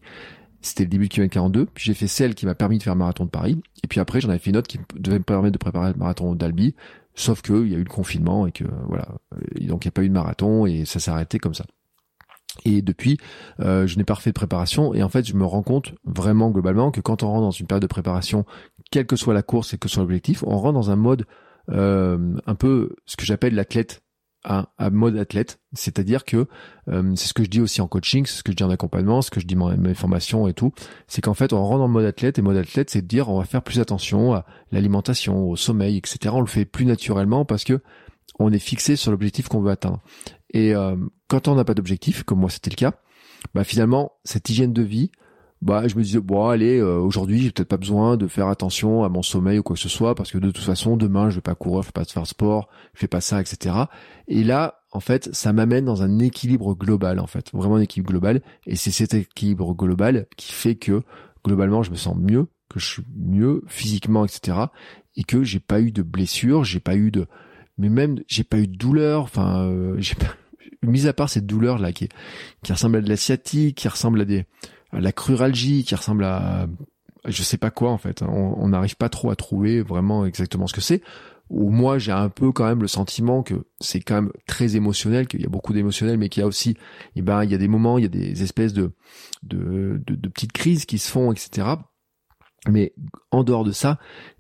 C'était 0.61 0.85
le 0.85 0.91
début 0.91 1.09
de 1.09 1.13
kilomètre 1.13 1.35
42. 1.35 1.67
Puis 1.67 1.85
j'ai 1.85 1.95
fait 1.95 2.09
celle 2.09 2.35
qui 2.35 2.45
m'a 2.45 2.55
permis 2.55 2.79
de 2.79 2.83
faire 2.83 2.95
le 2.95 2.99
marathon 2.99 3.25
de 3.25 3.31
Paris. 3.31 3.61
Et 3.83 3.87
puis 3.87 4.01
après, 4.01 4.21
j'en 4.21 4.29
avais 4.29 4.39
fait 4.39 4.51
une 4.51 4.57
autre 4.57 4.69
qui 4.69 4.79
devait 4.97 5.19
me 5.19 5.25
permettre 5.25 5.53
de 5.53 5.59
préparer 5.59 5.93
le 5.93 5.99
marathon 5.99 6.35
d'Albi. 6.35 6.75
Sauf 7.19 7.41
qu'il 7.41 7.69
y 7.69 7.75
a 7.75 7.79
eu 7.79 7.85
le 7.85 7.91
confinement 7.91 8.47
et 8.47 8.53
que 8.53 8.65
voilà, 8.89 9.09
donc 9.63 9.85
il 9.85 9.89
n'y 9.89 9.89
a 9.89 9.93
pas 9.93 10.03
eu 10.03 10.09
de 10.09 10.15
marathon 10.15 10.67
et 10.67 10.85
ça 10.85 11.01
s'est 11.01 11.11
arrêté 11.11 11.39
comme 11.39 11.55
ça. 11.55 11.65
Et 12.65 12.83
depuis, 12.83 13.19
euh, 13.61 13.87
je 13.87 13.97
n'ai 13.97 14.05
pas 14.05 14.15
refait 14.15 14.31
de 14.31 14.35
préparation 14.35 14.95
et 14.95 15.03
en 15.03 15.09
fait, 15.09 15.27
je 15.27 15.35
me 15.35 15.45
rends 15.45 15.63
compte 15.63 15.95
vraiment 16.05 16.51
globalement 16.51 16.91
que 16.91 17.01
quand 17.01 17.23
on 17.23 17.29
rentre 17.29 17.43
dans 17.43 17.51
une 17.51 17.67
période 17.67 17.83
de 17.83 17.89
préparation, 17.89 18.45
quelle 18.91 19.07
que 19.07 19.17
soit 19.17 19.35
la 19.35 19.43
course 19.43 19.75
et 19.75 19.79
que 19.79 19.89
soit 19.89 20.03
l'objectif, 20.03 20.43
on 20.47 20.59
rentre 20.59 20.75
dans 20.75 20.91
un 20.91 20.97
mode 20.97 21.27
euh, 21.71 22.37
un 22.47 22.55
peu 22.55 22.91
ce 23.07 23.17
que 23.17 23.25
j'appelle 23.25 23.55
l'athlète 23.55 24.03
un, 24.47 24.91
mode 24.91 25.17
athlète, 25.17 25.59
c'est-à-dire 25.73 26.25
que 26.25 26.47
euh, 26.89 27.13
c'est 27.17 27.29
ce 27.29 27.35
que 27.35 27.45
je 27.45 27.51
dis 27.51 27.61
aussi 27.61 27.81
en 27.81 27.89
coaching, 27.89 28.27
c'est 28.27 28.39
ce 28.39 28.43
que 28.43 28.53
je 28.53 28.57
dis 28.57 28.65
en 28.65 28.71
accompagnement, 28.71 29.21
ce 29.23 29.31
que 29.31 29.41
je 29.41 29.47
dis 29.47 29.57
dans 29.57 29.77
mes 29.77 29.95
formations 29.95 30.47
et 30.47 30.55
tout, 30.55 30.73
c'est 31.09 31.21
qu'en 31.21 31.35
fait 31.35 31.53
on 31.53 31.65
rentre 31.65 31.79
dans 31.79 31.87
le 31.87 31.93
mode 31.93 32.05
athlète 32.05 32.39
et 32.39 32.43
mode 32.43 32.57
athlète 32.57 32.91
c'est 32.91 33.03
de 33.03 33.07
dire 33.07 33.29
on 33.29 33.39
va 33.39 33.45
faire 33.45 33.63
plus 33.63 33.81
attention 33.81 34.35
à 34.35 34.47
l'alimentation, 34.71 35.49
au 35.49 35.57
sommeil, 35.57 35.97
etc. 35.97 36.35
On 36.37 36.41
le 36.41 36.47
fait 36.47 36.65
plus 36.65 36.85
naturellement 36.85 37.45
parce 37.45 37.65
que 37.65 37.81
on 38.39 38.53
est 38.53 38.59
fixé 38.59 38.97
sur 38.97 39.11
l'objectif 39.11 39.49
qu'on 39.49 39.61
veut 39.61 39.71
atteindre. 39.71 40.01
Et 40.51 40.75
euh, 40.75 40.97
quand 41.29 41.49
on 41.49 41.55
n'a 41.55 41.65
pas 41.65 41.75
d'objectif, 41.75 42.23
comme 42.23 42.41
moi 42.41 42.51
c'était 42.51 42.71
le 42.71 42.77
cas, 42.77 42.93
bah 43.55 43.65
finalement 43.65 44.13
cette 44.25 44.49
hygiène 44.49 44.73
de 44.73 44.83
vie, 44.83 45.11
bah 45.63 45.89
je 45.89 45.97
me 45.97 46.03
disais 46.03 46.21
bon 46.21 46.49
allez 46.49 46.79
euh, 46.79 46.99
aujourd'hui 46.99 47.43
j'ai 47.43 47.51
peut-être 47.51 47.69
pas 47.69 47.77
besoin 47.77 48.17
de 48.17 48.27
faire 48.27 48.49
attention 48.49 49.05
à 49.05 49.09
mon 49.09 49.23
sommeil 49.23 49.59
ou 49.59 49.63
quoi 49.63 49.75
que 49.75 49.81
ce 49.81 49.89
soit 49.89 50.15
parce 50.15 50.31
que 50.31 50.39
de 50.39 50.51
toute 50.51 50.65
façon 50.65 50.97
demain 50.97 51.31
je 51.31 51.37
vais 51.37 51.41
pas 51.41 51.55
courir 51.55 51.83
je 51.83 51.89
vais 51.89 51.93
pas 51.93 52.05
faire 52.05 52.27
sport 52.27 52.69
je 52.93 53.01
fais 53.01 53.09
pas 53.09 53.23
ça 53.23 53.41
etc 53.41 53.75
et 54.29 54.45
là 54.45 54.81
en 54.97 55.01
fait 55.01 55.29
ça 55.33 55.53
m'amène 55.53 55.85
dans 55.85 56.03
un 56.03 56.19
équilibre 56.19 56.75
global 56.75 57.21
en 57.21 57.27
fait. 57.27 57.53
Vraiment 57.53 57.77
un 57.77 57.83
équilibre 57.83 58.11
global. 58.11 58.41
Et 58.67 58.77
c'est 58.77 58.91
cet 58.91 59.15
équilibre 59.15 59.75
global 59.75 60.27
qui 60.37 60.53
fait 60.53 60.75
que 60.75 61.03
globalement 61.45 61.83
je 61.83 61.91
me 61.91 61.97
sens 61.97 62.17
mieux 62.17 62.47
que 62.69 62.81
je 62.81 62.87
suis 62.87 63.03
mieux 63.15 63.63
physiquement 63.69 64.25
etc 64.25 64.59
et 65.17 65.23
que 65.23 65.45
j'ai 65.45 65.61
pas 65.61 65.81
eu 65.81 65.93
de 65.93 66.03
blessures 66.03 66.65
j'ai 66.65 66.81
pas 66.81 66.97
eu 66.97 67.13
de 67.13 67.27
mais 67.79 67.89
même 67.89 68.21
j'ai 68.27 68.43
pas 68.43 68.59
eu 68.59 68.67
de 68.67 68.77
douleur 68.77 69.23
enfin 69.23 69.69
euh, 69.69 69.95
j'ai 69.99 70.17
pas 70.17 70.35
mis 70.83 71.07
à 71.07 71.13
part 71.13 71.29
cette 71.29 71.47
douleur 71.47 71.79
là 71.79 71.93
qui 71.93 72.09
qui 72.65 72.73
ressemble 72.73 72.97
à 72.97 73.01
de 73.01 73.09
la 73.09 73.17
sciatique 73.17 73.77
qui 73.77 73.87
ressemble 73.87 74.23
à 74.23 74.25
des 74.25 74.47
la 74.99 75.13
cruralgie 75.13 75.85
qui 75.85 75.95
ressemble 75.95 76.25
à 76.25 76.67
je 77.25 77.43
sais 77.43 77.59
pas 77.59 77.71
quoi 77.71 77.91
en 77.91 77.99
fait. 77.99 78.23
On 78.23 78.69
n'arrive 78.69 78.97
pas 78.97 79.09
trop 79.09 79.31
à 79.31 79.37
trouver 79.37 79.83
vraiment 79.83 80.27
exactement 80.27 80.67
ce 80.67 80.75
que 80.75 80.81
c'est. 80.81 81.03
Ou 81.49 81.71
moi 81.71 81.99
j'ai 81.99 82.13
un 82.13 82.29
peu 82.29 82.53
quand 82.53 82.67
même 82.67 82.83
le 82.83 82.89
sentiment 82.89 83.43
que 83.43 83.55
c'est 83.81 84.01
quand 84.01 84.15
même 84.15 84.33
très 84.47 84.77
émotionnel, 84.77 85.27
qu'il 85.29 85.41
y 85.41 85.47
a 85.47 85.49
beaucoup 85.49 85.73
d'émotionnel, 85.73 86.19
mais 86.19 86.29
qu'il 86.29 86.41
y 86.41 86.45
a 86.45 86.47
aussi, 86.47 86.77
eh 87.15 87.23
ben 87.23 87.45
il 87.45 87.51
y 87.51 87.55
a 87.55 87.59
des 87.59 87.69
moments, 87.69 87.99
il 87.99 88.03
y 88.03 88.07
a 88.07 88.09
des 88.09 88.43
espèces 88.43 88.73
de 88.73 88.93
de, 89.43 90.01
de, 90.07 90.29
petites 90.29 90.53
crises 90.53 90.87
qui 90.87 90.99
se 90.99 91.11
font, 91.11 91.33
etc. 91.33 91.69
Mais 92.69 92.95
en 93.31 93.45
dehors 93.45 93.63
de 93.63 93.71
ça, 93.71 93.99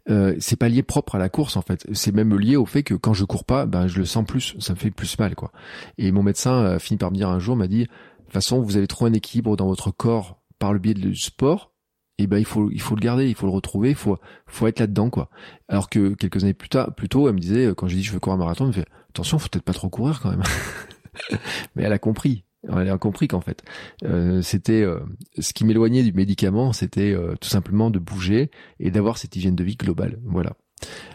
euh, 0.09 0.35
c'est 0.41 0.57
pas 0.57 0.69
lié 0.69 0.83
propre 0.83 1.15
à 1.15 1.19
la 1.19 1.29
course 1.29 1.57
en 1.57 1.63
fait. 1.63 1.87
C'est 1.93 2.13
même 2.13 2.37
lié 2.37 2.57
au 2.57 2.67
fait 2.67 2.83
que 2.83 2.95
quand 2.95 3.15
je 3.15 3.25
cours 3.25 3.45
pas, 3.45 3.67
ben 3.67 3.87
je 3.87 3.99
le 3.99 4.05
sens 4.05 4.25
plus, 4.25 4.57
ça 4.59 4.75
me 4.75 4.79
fait 4.79 4.91
plus 4.91 5.17
mal 5.19 5.37
quoi. 5.37 5.53
Et 5.99 6.11
mon 6.11 6.25
médecin 6.25 6.65
a 6.65 6.79
fini 6.81 6.99
par 6.99 7.13
me 7.13 7.17
dire 7.17 7.29
un 7.29 7.39
jour, 7.39 7.55
m'a 7.55 7.69
dit, 7.69 7.87
toute 8.27 8.33
façon, 8.33 8.61
vous 8.61 8.77
avez 8.77 8.87
trop 8.87 9.07
un 9.07 9.13
équilibre 9.13 9.57
dans 9.57 9.67
votre 9.67 9.91
corps 9.91 10.41
par 10.59 10.73
le 10.73 10.79
biais 10.79 10.95
du 10.95 11.15
sport, 11.17 11.73
eh 12.19 12.27
ben 12.27 12.39
il 12.39 12.45
faut 12.45 12.71
il 12.71 12.81
faut 12.81 12.95
le 12.95 13.01
garder, 13.01 13.29
il 13.29 13.35
faut 13.35 13.47
le 13.47 13.53
retrouver, 13.53 13.91
il 13.91 13.95
faut 13.95 14.19
faut 14.47 14.67
être 14.67 14.81
là-dedans 14.81 15.11
quoi. 15.11 15.29
Alors 15.69 15.91
que 15.91 16.15
quelques 16.15 16.43
années 16.45 16.55
plus 16.55 16.69
tard, 16.69 16.95
plus 16.95 17.09
tôt, 17.09 17.29
elle 17.29 17.35
me 17.35 17.41
disait 17.41 17.73
quand 17.77 17.89
j'ai 17.89 17.97
dit 17.97 18.03
je 18.03 18.13
veux 18.13 18.21
courir 18.21 18.37
un 18.37 18.39
marathon, 18.39 18.65
elle 18.65 18.69
me 18.69 18.73
fait 18.73 18.89
attention, 19.11 19.39
faut 19.39 19.49
peut-être 19.49 19.65
pas 19.65 19.73
trop 19.73 19.89
courir 19.89 20.21
quand 20.21 20.31
même. 20.31 20.43
Mais 21.77 21.83
elle 21.83 21.93
a 21.93 21.99
compris. 21.99 22.45
Elle 22.69 22.91
a 22.91 22.99
compris 22.99 23.29
qu'en 23.29 23.41
fait, 23.41 23.63
euh, 24.05 24.43
c'était 24.43 24.83
euh, 24.83 24.99
ce 25.39 25.53
qui 25.53 25.65
m'éloignait 25.65 26.03
du 26.03 26.13
médicament, 26.13 26.73
c'était 26.73 27.13
euh, 27.13 27.37
tout 27.41 27.49
simplement 27.49 27.91
de 27.91 28.01
bouger 28.01 28.51
et 28.81 28.91
d'avoir 28.91 29.19
cette 29.19 29.37
hygiène 29.37 29.55
de 29.55 29.63
vie 29.63 29.77
globale. 29.77 30.19
Voilà. 30.25 30.55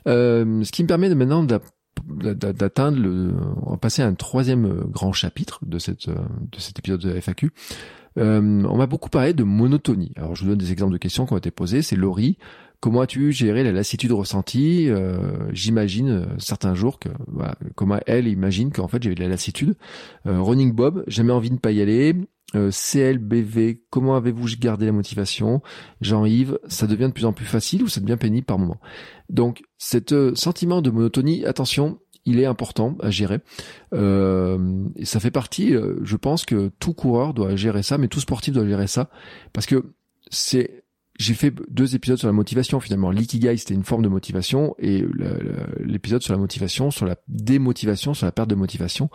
ce 0.06 0.72
qui 0.72 0.84
me 0.84 0.88
permet 0.88 1.10
de 1.10 1.14
maintenant 1.14 1.46
d'atteindre 2.06 3.00
le, 3.00 3.34
on 3.64 3.72
va 3.72 3.78
passer 3.78 4.02
à 4.02 4.08
un 4.08 4.14
troisième 4.14 4.66
euh, 4.66 4.84
grand 4.86 5.14
chapitre 5.14 5.60
de 5.66 5.80
cette 5.80 6.08
euh, 6.08 6.16
de 6.52 6.60
cet 6.60 6.80
épisode 6.80 7.02
de 7.02 7.20
FAQ. 7.20 7.52
Euh, 8.18 8.40
on 8.42 8.78
m'a 8.78 8.88
beaucoup 8.88 9.10
parlé 9.10 9.34
de 9.34 9.44
monotonie. 9.44 10.12
Alors 10.16 10.36
je 10.36 10.44
vous 10.44 10.50
donne 10.50 10.58
des 10.58 10.72
exemples 10.72 10.94
de 10.94 10.98
questions 10.98 11.26
qui 11.26 11.34
ont 11.34 11.38
été 11.38 11.52
posées. 11.52 11.82
C'est 11.82 11.96
Laurie. 11.96 12.38
comment 12.80 13.02
as-tu 13.02 13.32
géré 13.32 13.64
la 13.64 13.72
lassitude 13.72 14.12
ressentie 14.12 14.90
J'imagine 15.54 16.28
certains 16.38 16.76
jours 16.76 17.00
que 17.00 17.10
comment 17.76 18.00
elle 18.08 18.28
imagine 18.28 18.72
qu'en 18.72 18.88
fait 18.88 19.02
j'avais 19.02 19.16
de 19.16 19.22
la 19.22 19.30
lassitude. 19.30 19.76
Running 20.26 20.74
Bob, 20.74 21.04
jamais 21.08 21.34
envie 21.34 21.50
de 21.50 21.56
ne 21.56 21.60
pas 21.60 21.72
y 21.72 21.82
aller. 21.82 22.16
CLBV, 22.54 23.84
comment 23.90 24.16
avez-vous 24.18 24.48
gardé 24.60 24.86
la 24.86 24.92
motivation? 24.92 25.62
Jean-Yves, 26.02 26.60
ça 26.68 26.86
devient 26.86 27.08
de 27.08 27.14
plus 27.14 27.24
en 27.24 27.32
plus 27.32 27.46
facile 27.46 27.84
ou 27.84 27.88
ça 27.88 28.02
devient 28.02 28.18
pénible 28.18 28.46
par 28.46 28.60
moment? 28.60 28.82
Donc, 29.30 29.62
cet 29.78 30.14
sentiment 30.36 30.82
de 30.82 30.90
monotonie, 30.90 31.46
attention, 31.46 32.00
il 32.26 32.40
est 32.40 32.46
important 32.46 32.98
à 33.02 33.10
gérer. 33.10 33.40
Euh, 33.94 34.86
et 34.96 35.06
ça 35.06 35.20
fait 35.20 35.32
partie, 35.32 35.76
euh, 35.76 36.00
je 36.04 36.18
pense 36.18 36.46
que 36.46 36.72
tout 36.80 36.94
coureur 36.94 37.34
doit 37.34 37.56
gérer 37.56 37.84
ça, 37.84 37.98
mais 37.98 38.08
tout 38.08 38.20
sportif 38.20 38.54
doit 38.54 38.66
gérer 38.66 38.88
ça, 38.88 39.10
parce 39.54 39.66
que 39.66 39.94
c'est 40.30 40.84
j'ai 41.20 41.34
fait 41.36 41.54
deux 41.70 41.94
épisodes 41.94 42.18
sur 42.18 42.28
la 42.28 42.34
motivation 42.34 42.80
finalement. 42.80 43.12
L'ikigai 43.12 43.56
c'était 43.58 43.76
une 43.76 43.84
forme 43.84 44.02
de 44.02 44.08
motivation 44.08 44.76
et 44.80 45.06
l'épisode 45.80 46.24
sur 46.24 46.34
la 46.34 46.40
motivation, 46.40 46.90
sur 46.90 47.06
la 47.06 47.16
démotivation, 47.28 48.16
sur 48.16 48.26
la 48.26 48.32
perte 48.32 48.50
de 48.50 48.56
motivation. 48.56 49.10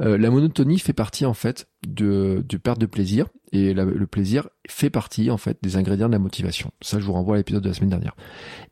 Euh, 0.00 0.16
la 0.16 0.30
monotonie 0.30 0.78
fait 0.78 0.92
partie 0.92 1.26
en 1.26 1.34
fait 1.34 1.66
de, 1.86 2.44
de 2.48 2.56
perte 2.56 2.78
de 2.78 2.86
plaisir 2.86 3.26
et 3.52 3.74
le 3.74 4.06
plaisir 4.06 4.48
fait 4.68 4.90
partie 4.90 5.30
en 5.30 5.38
fait 5.38 5.58
des 5.60 5.76
ingrédients 5.76 6.06
de 6.06 6.12
la 6.12 6.20
motivation. 6.20 6.70
Ça 6.82 7.00
je 7.00 7.04
vous 7.04 7.14
renvoie 7.14 7.34
à 7.34 7.38
l'épisode 7.38 7.64
de 7.64 7.68
la 7.68 7.74
semaine 7.74 7.90
dernière. 7.90 8.14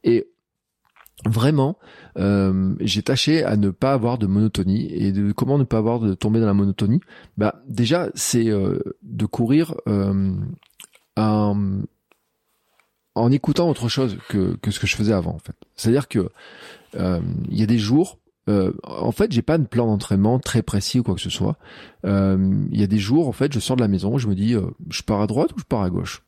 Et 0.05 0.29
vraiment, 1.27 1.79
euh, 2.19 2.75
j'ai 2.81 3.03
tâché 3.03 3.43
à 3.43 3.57
ne 3.57 3.71
pas 3.71 3.93
avoir 3.93 4.19
de 4.19 4.27
monotonie 4.27 4.93
et 4.93 5.13
de 5.13 5.33
comment 5.33 5.59
ne 5.59 5.65
pas 5.65 5.79
avoir 5.79 6.01
de 6.01 6.15
tomber 6.15 6.41
dans 6.41 6.47
la 6.47 6.55
monotonie. 6.55 7.01
Bah 7.37 7.63
déjà, 7.67 8.09
c'est 8.15 8.49
euh, 8.49 8.79
de 9.03 9.27
courir 9.27 9.75
euh, 9.89 10.35
en, 11.17 11.81
en, 13.15 13.33
écoutant 13.33 13.69
autre 13.69 13.89
chose 13.89 14.17
que, 14.29 14.57
que 14.57 14.71
ce 14.71 14.79
que 14.79 14.87
je 14.87 14.97
faisais 14.97 15.13
avant. 15.13 15.35
En 15.35 15.39
fait, 15.39 15.57
c'est-à-dire 15.75 16.09
que 16.09 16.29
il 16.95 17.59
y 17.59 17.63
a 17.63 17.67
des 17.67 17.79
jours. 17.79 18.19
en 18.83 19.13
fait, 19.13 19.31
j'ai 19.31 19.43
pas 19.43 19.59
de 19.59 19.67
plan 19.67 19.87
d'entraînement 19.87 20.39
très 20.39 20.63
précis 20.63 21.01
ou 21.01 21.03
quoi 21.03 21.15
que 21.15 21.21
ce 21.21 21.31
soit. 21.31 21.59
Il 22.05 22.69
y 22.73 22.83
a 22.83 22.87
des 22.87 22.99
jours, 22.99 23.29
en 23.29 23.33
fait, 23.33 23.53
je 23.53 23.61
sors 23.61 23.77
de 23.77 23.83
la 23.83 23.89
maison, 23.89 24.17
je 24.19 24.29
me 24.29 24.35
dis, 24.35 24.57
je 24.89 25.03
pars 25.03 25.21
à 25.21 25.27
droite 25.27 25.53
ou 25.53 25.59
je 25.59 25.65
pars 25.65 25.83
à 25.83 25.91
gauche? 25.91 26.23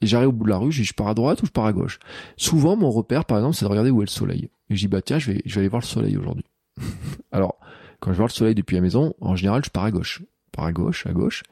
Et 0.00 0.06
j'arrive 0.06 0.28
au 0.28 0.32
bout 0.32 0.44
de 0.44 0.50
la 0.50 0.56
rue, 0.56 0.72
je 0.72 0.80
dis 0.80 0.86
je 0.86 0.94
pars 0.94 1.08
à 1.08 1.14
droite 1.14 1.42
ou 1.42 1.46
je 1.46 1.50
pars 1.50 1.66
à 1.66 1.72
gauche? 1.72 1.98
Souvent, 2.36 2.76
mon 2.76 2.90
repère, 2.90 3.24
par 3.24 3.38
exemple, 3.38 3.56
c'est 3.56 3.64
de 3.64 3.70
regarder 3.70 3.90
où 3.90 4.02
est 4.02 4.06
le 4.06 4.10
soleil. 4.10 4.48
Et 4.70 4.76
je 4.76 4.80
dis 4.80 4.88
bah 4.88 5.02
tiens, 5.02 5.18
je 5.18 5.32
vais, 5.32 5.42
je 5.44 5.54
vais 5.54 5.60
aller 5.60 5.68
voir 5.68 5.82
le 5.82 5.86
soleil 5.86 6.16
aujourd'hui. 6.16 6.44
Alors, 7.32 7.56
quand 8.00 8.12
je 8.12 8.16
vois 8.16 8.26
le 8.26 8.32
soleil 8.32 8.54
depuis 8.54 8.76
la 8.76 8.82
maison, 8.82 9.14
en 9.20 9.36
général, 9.36 9.62
je 9.64 9.70
pars 9.70 9.84
à 9.84 9.90
gauche. 9.90 10.20
Je 10.20 10.50
pars 10.52 10.64
à 10.64 10.72
gauche, 10.72 11.06
à 11.06 11.12
gauche. 11.12 11.42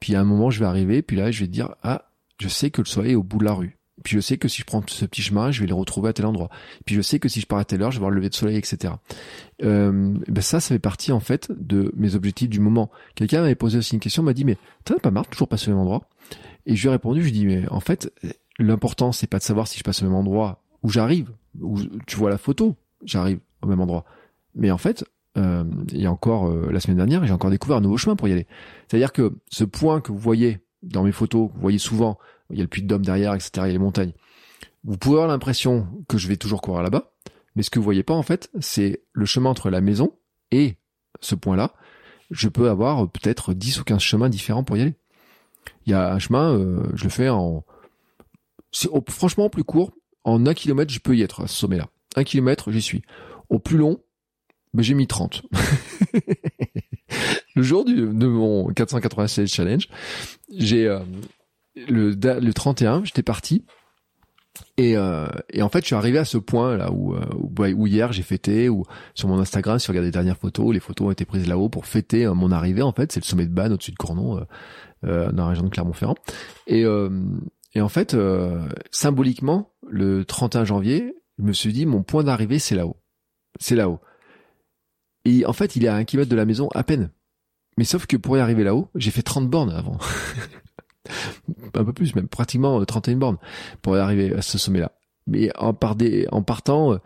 Puis 0.00 0.14
à 0.14 0.20
un 0.20 0.24
moment, 0.24 0.50
je 0.50 0.60
vais 0.60 0.66
arriver, 0.66 1.02
puis 1.02 1.16
là, 1.16 1.30
je 1.30 1.40
vais 1.40 1.48
dire 1.48 1.74
ah, 1.82 2.10
je 2.38 2.48
sais 2.48 2.70
que 2.70 2.82
le 2.82 2.86
soleil 2.86 3.12
est 3.12 3.16
au 3.16 3.22
bout 3.22 3.38
de 3.38 3.44
la 3.44 3.54
rue. 3.54 3.78
Puis 4.02 4.16
je 4.16 4.20
sais 4.20 4.36
que 4.38 4.48
si 4.48 4.60
je 4.60 4.66
prends 4.66 4.82
ce 4.86 5.04
petit 5.06 5.22
chemin, 5.22 5.52
je 5.52 5.60
vais 5.60 5.66
le 5.66 5.74
retrouver 5.74 6.10
à 6.10 6.12
tel 6.12 6.26
endroit. 6.26 6.50
Puis 6.84 6.94
je 6.96 7.00
sais 7.00 7.20
que 7.20 7.28
si 7.28 7.40
je 7.40 7.46
pars 7.46 7.58
à 7.58 7.64
telle 7.64 7.80
heure, 7.80 7.92
je 7.92 7.96
vais 7.96 8.00
voir 8.00 8.10
le 8.10 8.16
lever 8.16 8.28
de 8.28 8.34
soleil, 8.34 8.56
etc. 8.56 8.94
Euh, 9.62 10.14
ben 10.28 10.42
ça, 10.42 10.60
ça 10.60 10.74
fait 10.74 10.80
partie 10.80 11.12
en 11.12 11.20
fait 11.20 11.50
de 11.50 11.92
mes 11.96 12.16
objectifs 12.16 12.50
du 12.50 12.60
moment. 12.60 12.90
Quelqu'un 13.14 13.40
m'avait 13.40 13.54
posé 13.54 13.78
aussi 13.78 13.94
une 13.94 14.00
question, 14.00 14.22
m'a 14.22 14.34
dit 14.34 14.44
mais 14.44 14.58
t'en 14.84 14.96
as 14.96 14.98
pas 14.98 15.10
marre 15.10 15.28
toujours 15.28 15.48
passer 15.48 15.68
au 15.68 15.74
même 15.74 15.80
endroit? 15.80 16.08
Et 16.66 16.76
je 16.76 16.82
lui 16.82 16.88
ai 16.88 16.92
répondu, 16.92 17.20
je 17.22 17.28
lui 17.28 17.36
ai 17.36 17.38
dit, 17.38 17.46
mais 17.46 17.68
en 17.68 17.80
fait, 17.80 18.12
l'important, 18.58 19.12
c'est 19.12 19.26
pas 19.26 19.38
de 19.38 19.42
savoir 19.42 19.68
si 19.68 19.78
je 19.78 19.84
passe 19.84 20.02
au 20.02 20.06
même 20.06 20.14
endroit 20.14 20.62
où 20.82 20.88
j'arrive, 20.88 21.30
où 21.60 21.78
tu 22.06 22.16
vois 22.16 22.30
la 22.30 22.38
photo, 22.38 22.76
j'arrive 23.04 23.40
au 23.62 23.66
même 23.66 23.80
endroit. 23.80 24.04
Mais 24.54 24.70
en 24.70 24.78
fait, 24.78 25.04
euh, 25.36 25.64
il 25.92 26.00
y 26.00 26.06
a 26.06 26.12
encore 26.12 26.46
euh, 26.46 26.70
la 26.70 26.80
semaine 26.80 26.96
dernière, 26.96 27.24
j'ai 27.26 27.32
encore 27.32 27.50
découvert 27.50 27.78
un 27.78 27.80
nouveau 27.80 27.96
chemin 27.96 28.16
pour 28.16 28.28
y 28.28 28.32
aller. 28.32 28.46
C'est-à-dire 28.88 29.12
que 29.12 29.32
ce 29.50 29.64
point 29.64 30.00
que 30.00 30.12
vous 30.12 30.18
voyez 30.18 30.60
dans 30.82 31.02
mes 31.02 31.12
photos, 31.12 31.50
vous 31.52 31.60
voyez 31.60 31.78
souvent, 31.78 32.18
il 32.50 32.56
y 32.56 32.60
a 32.60 32.62
le 32.62 32.68
puits 32.68 32.82
de 32.82 32.86
Dôme 32.86 33.04
derrière, 33.04 33.34
etc., 33.34 33.50
il 33.56 33.60
y 33.60 33.62
a 33.62 33.68
les 33.68 33.78
montagnes. 33.78 34.12
Vous 34.84 34.98
pouvez 34.98 35.16
avoir 35.16 35.28
l'impression 35.28 35.88
que 36.08 36.18
je 36.18 36.28
vais 36.28 36.36
toujours 36.36 36.60
courir 36.60 36.82
là-bas, 36.82 37.12
mais 37.56 37.62
ce 37.62 37.70
que 37.70 37.78
vous 37.78 37.84
voyez 37.84 38.02
pas 38.02 38.14
en 38.14 38.22
fait, 38.22 38.50
c'est 38.60 39.02
le 39.12 39.24
chemin 39.24 39.50
entre 39.50 39.70
la 39.70 39.80
maison 39.80 40.12
et 40.50 40.76
ce 41.20 41.34
point-là. 41.34 41.72
Je 42.30 42.48
peux 42.48 42.68
avoir 42.68 43.08
peut-être 43.10 43.54
10 43.54 43.80
ou 43.80 43.84
15 43.84 44.00
chemins 44.00 44.28
différents 44.28 44.64
pour 44.64 44.76
y 44.76 44.82
aller. 44.82 44.94
Il 45.86 45.90
y 45.90 45.94
a 45.94 46.12
un 46.12 46.18
chemin, 46.18 46.54
euh, 46.54 46.82
je 46.94 47.04
le 47.04 47.10
fais 47.10 47.28
en... 47.28 47.64
C'est 48.72 48.88
franchement 49.08 49.48
plus 49.48 49.64
court. 49.64 49.92
En 50.24 50.46
un 50.46 50.54
kilomètre, 50.54 50.92
je 50.92 50.98
peux 50.98 51.16
y 51.16 51.22
être 51.22 51.42
à 51.42 51.46
ce 51.46 51.54
sommet-là. 51.54 51.88
Un 52.16 52.24
kilomètre, 52.24 52.72
j'y 52.72 52.82
suis. 52.82 53.02
Au 53.50 53.58
plus 53.58 53.76
long, 53.76 54.00
ben, 54.72 54.82
j'ai 54.82 54.94
mis 54.94 55.06
30. 55.06 55.42
le 57.54 57.62
jour 57.62 57.84
du, 57.84 57.94
de 57.94 58.26
mon 58.26 58.68
496 58.68 59.52
challenge, 59.52 59.88
j'ai 60.50 60.88
euh, 60.88 61.00
le, 61.76 62.10
le 62.10 62.52
31, 62.52 63.04
j'étais 63.04 63.22
parti 63.22 63.64
et, 64.76 64.96
euh, 64.96 65.26
et, 65.50 65.62
en 65.62 65.68
fait, 65.68 65.80
je 65.80 65.86
suis 65.86 65.94
arrivé 65.94 66.18
à 66.18 66.24
ce 66.24 66.38
point 66.38 66.76
là 66.76 66.90
où, 66.92 67.14
euh, 67.14 67.20
bah, 67.50 67.68
où, 67.74 67.86
hier 67.86 68.12
j'ai 68.12 68.22
fêté, 68.22 68.68
ou 68.68 68.84
sur 69.14 69.28
mon 69.28 69.38
Instagram, 69.38 69.78
si 69.78 69.86
vous 69.86 69.92
regardez 69.92 70.08
les 70.08 70.12
dernières 70.12 70.36
photos, 70.36 70.72
les 70.72 70.80
photos 70.80 71.08
ont 71.08 71.10
été 71.10 71.24
prises 71.24 71.46
là-haut 71.46 71.68
pour 71.68 71.86
fêter 71.86 72.24
euh, 72.24 72.34
mon 72.34 72.52
arrivée. 72.52 72.82
En 72.82 72.92
fait, 72.92 73.12
c'est 73.12 73.20
le 73.20 73.24
sommet 73.24 73.46
de 73.46 73.52
Banne 73.52 73.72
au-dessus 73.72 73.92
de 73.92 73.96
Cornon, 73.96 74.38
euh, 74.38 74.44
dans 75.04 75.44
la 75.44 75.48
région 75.48 75.64
de 75.64 75.70
Clermont-Ferrand. 75.70 76.16
Et, 76.66 76.84
et 77.74 77.80
en 77.80 77.88
fait, 77.88 78.16
symboliquement, 78.90 79.72
le 79.88 80.24
31 80.24 80.64
janvier, 80.64 81.14
je 81.38 81.44
me 81.44 81.52
suis 81.52 81.72
dit 81.72 81.86
mon 81.86 82.02
point 82.02 82.24
d'arrivée 82.24 82.58
c'est 82.58 82.74
là-haut, 82.74 82.96
c'est 83.60 83.76
là-haut. 83.76 84.00
Et 85.24 85.46
en 85.46 85.52
fait, 85.52 85.76
il 85.76 85.84
est 85.84 85.88
à 85.88 85.94
un 85.94 86.04
kilomètre 86.04 86.30
de 86.30 86.36
la 86.36 86.44
maison 86.44 86.68
à 86.74 86.84
peine. 86.84 87.10
Mais 87.76 87.84
sauf 87.84 88.06
que 88.06 88.16
pour 88.16 88.36
y 88.36 88.40
arriver 88.40 88.64
là-haut, 88.64 88.88
j'ai 88.94 89.10
fait 89.10 89.22
30 89.22 89.48
bornes 89.48 89.70
avant. 89.70 89.98
un 91.74 91.84
peu 91.84 91.92
plus, 91.92 92.14
même 92.14 92.28
pratiquement 92.28 92.84
31 92.84 93.14
euh, 93.14 93.18
bornes 93.18 93.38
pour 93.82 93.96
arriver 93.96 94.34
à 94.34 94.42
ce 94.42 94.58
sommet-là. 94.58 94.92
Mais 95.26 95.50
en, 95.56 95.72
partant 95.72 96.92
euh, 96.92 96.98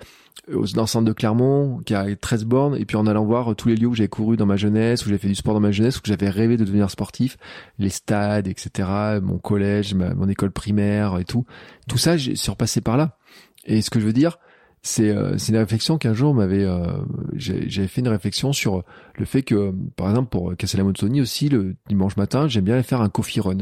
dans 0.47 0.83
le 0.83 0.87
centre 0.87 1.05
de 1.05 1.13
Clermont, 1.13 1.81
qui 1.85 1.95
a 1.95 2.15
13 2.15 2.45
bornes, 2.45 2.77
et 2.77 2.85
puis 2.85 2.97
en 2.97 3.07
allant 3.07 3.25
voir 3.25 3.55
tous 3.57 3.69
les 3.69 3.77
lieux 3.77 3.89
où 3.89 3.95
j'ai 3.95 4.09
couru 4.09 4.37
dans 4.37 4.47
ma 4.47 4.57
jeunesse, 4.57 5.05
où 5.05 5.09
j'ai 5.09 5.19
fait 5.19 5.29
du 5.29 5.35
sport 5.35 5.55
dans 5.55 5.61
ma 5.61 5.71
jeunesse, 5.71 5.99
où 5.99 6.01
j'avais 6.05 6.31
rêvé 6.31 6.57
de 6.57 6.65
devenir 6.65 6.91
sportif, 6.91 7.37
les 7.79 7.91
stades, 7.91 8.49
etc., 8.49 8.89
mon 9.23 9.39
collège, 9.39 9.95
mon 9.95 10.29
école 10.29 10.51
primaire 10.51 11.19
et 11.19 11.25
tout. 11.25 11.45
Tout 11.89 11.99
ça, 11.99 12.17
j'ai 12.17 12.37
surpassé 12.37 12.81
par 12.81 12.97
là. 12.97 13.17
Et 13.65 13.83
ce 13.83 13.91
que 13.91 14.01
je 14.01 14.07
veux 14.07 14.13
dire, 14.13 14.39
c'est 14.83 15.11
euh, 15.11 15.37
une 15.37 15.57
réflexion 15.57 15.99
qu'un 15.99 16.15
jour 16.15 16.35
m'avait 16.35 16.65
euh, 16.65 16.87
j'avais 17.35 17.89
fait 17.89 18.01
une 18.01 18.09
réflexion 18.09 18.53
sur 18.53 18.85
le 19.17 19.25
fait 19.25 19.43
que 19.43 19.73
par 19.97 20.09
exemple 20.09 20.29
pour 20.31 20.57
casser 20.57 20.79
la 20.79 20.85
aussi 20.85 21.49
le 21.49 21.75
dimanche 21.89 22.17
matin 22.17 22.49
j'aime 22.49 22.65
bien 22.65 22.81
faire 22.83 23.01
un 23.01 23.09
coffee 23.09 23.41
run 23.41 23.59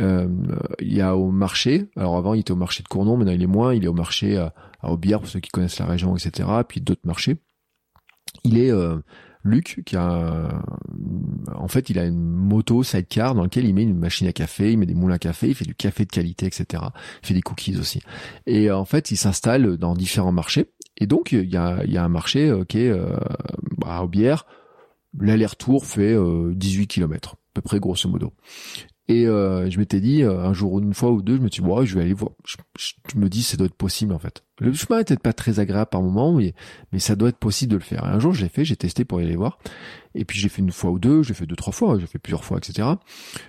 euh, 0.00 0.28
il 0.80 0.92
y 0.92 1.00
a 1.00 1.16
au 1.16 1.30
marché 1.30 1.88
alors 1.96 2.16
avant 2.16 2.34
il 2.34 2.40
était 2.40 2.52
au 2.52 2.56
marché 2.56 2.82
de 2.82 2.88
Cournon 2.88 3.16
maintenant 3.16 3.32
il 3.32 3.42
est 3.42 3.46
moins 3.46 3.74
il 3.74 3.84
est 3.84 3.88
au 3.88 3.94
marché 3.94 4.36
à, 4.36 4.52
à 4.80 4.90
Aubière 4.90 5.20
pour 5.20 5.28
ceux 5.28 5.40
qui 5.40 5.50
connaissent 5.50 5.78
la 5.78 5.86
région 5.86 6.16
etc 6.16 6.48
puis 6.66 6.80
d'autres 6.80 7.06
marchés 7.06 7.36
il 8.42 8.58
est 8.58 8.72
euh, 8.72 8.96
Luc 9.44 9.82
qui 9.84 9.94
a 9.94 10.48
en 11.54 11.68
fait 11.68 11.90
il 11.90 11.98
a 11.98 12.06
une 12.06 12.18
moto 12.18 12.82
sidecar 12.82 13.34
dans 13.34 13.42
laquelle 13.42 13.66
il 13.66 13.74
met 13.74 13.82
une 13.82 13.98
machine 13.98 14.26
à 14.26 14.32
café, 14.32 14.72
il 14.72 14.78
met 14.78 14.86
des 14.86 14.94
moulins 14.94 15.16
à 15.16 15.18
café, 15.18 15.48
il 15.48 15.54
fait 15.54 15.66
du 15.66 15.74
café 15.74 16.06
de 16.06 16.10
qualité, 16.10 16.46
etc. 16.46 16.82
Il 17.22 17.26
fait 17.26 17.34
des 17.34 17.42
cookies 17.42 17.76
aussi. 17.78 18.00
Et 18.46 18.70
en 18.70 18.86
fait 18.86 19.10
il 19.10 19.16
s'installe 19.16 19.76
dans 19.76 19.94
différents 19.94 20.32
marchés. 20.32 20.70
Et 20.96 21.06
donc 21.06 21.32
il 21.32 21.50
y 21.50 21.58
a, 21.58 21.82
il 21.84 21.92
y 21.92 21.98
a 21.98 22.04
un 22.04 22.08
marché 22.08 22.48
euh, 22.48 22.64
qui 22.64 22.80
est 22.80 22.90
euh, 22.90 23.16
à 23.84 24.02
Aubière. 24.02 24.46
L'aller-retour 25.18 25.84
fait 25.84 26.16
18 26.16 26.82
euh, 26.82 26.86
km, 26.86 27.34
à 27.34 27.36
peu 27.52 27.60
près 27.60 27.78
grosso 27.78 28.08
modo. 28.08 28.32
Et 29.08 29.26
euh, 29.26 29.68
je 29.70 29.78
m'étais 29.78 30.00
dit, 30.00 30.22
euh, 30.22 30.40
un 30.40 30.54
jour, 30.54 30.78
une 30.78 30.94
fois 30.94 31.10
ou 31.10 31.20
deux, 31.20 31.36
je 31.36 31.42
me 31.42 31.48
suis 31.48 31.62
dit, 31.62 31.68
ouais, 31.68 31.84
je 31.84 31.94
vais 31.94 32.02
aller 32.02 32.14
voir. 32.14 32.32
Je, 32.78 33.18
me 33.18 33.28
dis, 33.28 33.42
ça 33.42 33.56
doit 33.56 33.66
être 33.66 33.74
possible 33.74 34.14
en 34.14 34.18
fait. 34.18 34.42
Le 34.60 34.72
chemin 34.72 35.00
était 35.00 35.16
pas 35.16 35.34
très 35.34 35.60
agréable 35.60 35.90
par 35.90 36.00
moment, 36.00 36.32
mais, 36.32 36.54
mais 36.92 36.98
ça 36.98 37.14
doit 37.14 37.28
être 37.28 37.38
possible 37.38 37.72
de 37.72 37.76
le 37.76 37.82
faire. 37.82 38.04
Et 38.06 38.08
un 38.08 38.18
jour, 38.18 38.32
j'ai 38.32 38.48
fait, 38.48 38.64
j'ai 38.64 38.76
testé 38.76 39.04
pour 39.04 39.20
y 39.20 39.24
aller 39.24 39.36
voir. 39.36 39.58
Et 40.14 40.24
puis 40.24 40.38
j'ai 40.38 40.48
fait 40.48 40.62
une 40.62 40.72
fois 40.72 40.90
ou 40.90 40.98
deux, 40.98 41.22
j'ai 41.22 41.34
fait 41.34 41.44
deux, 41.44 41.56
trois 41.56 41.72
fois, 41.72 41.98
j'ai 41.98 42.06
fait 42.06 42.18
plusieurs 42.18 42.44
fois, 42.44 42.56
etc. 42.58 42.88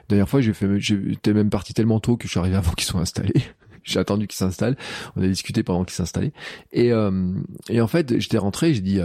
Dernière 0.09 0.27
fois, 0.27 0.41
j'ai 0.41 0.53
fait, 0.53 0.79
j'étais 0.79 1.33
même 1.33 1.49
parti 1.49 1.73
tellement 1.73 2.01
tôt 2.01 2.17
que 2.17 2.25
je 2.25 2.31
suis 2.31 2.39
arrivé 2.39 2.55
avant 2.57 2.73
qu'ils 2.73 2.87
soient 2.87 3.01
installés. 3.01 3.33
j'ai 3.83 3.99
attendu 3.99 4.27
qu'ils 4.27 4.37
s'installent. 4.37 4.75
On 5.15 5.21
a 5.21 5.27
discuté 5.27 5.63
pendant 5.63 5.85
qu'ils 5.85 5.95
s'installaient. 5.95 6.33
Et, 6.73 6.91
euh, 6.91 7.31
et 7.69 7.79
en 7.79 7.87
fait, 7.87 8.19
j'étais 8.19 8.39
rentré, 8.39 8.73
j'ai 8.73 8.81
dit, 8.81 8.99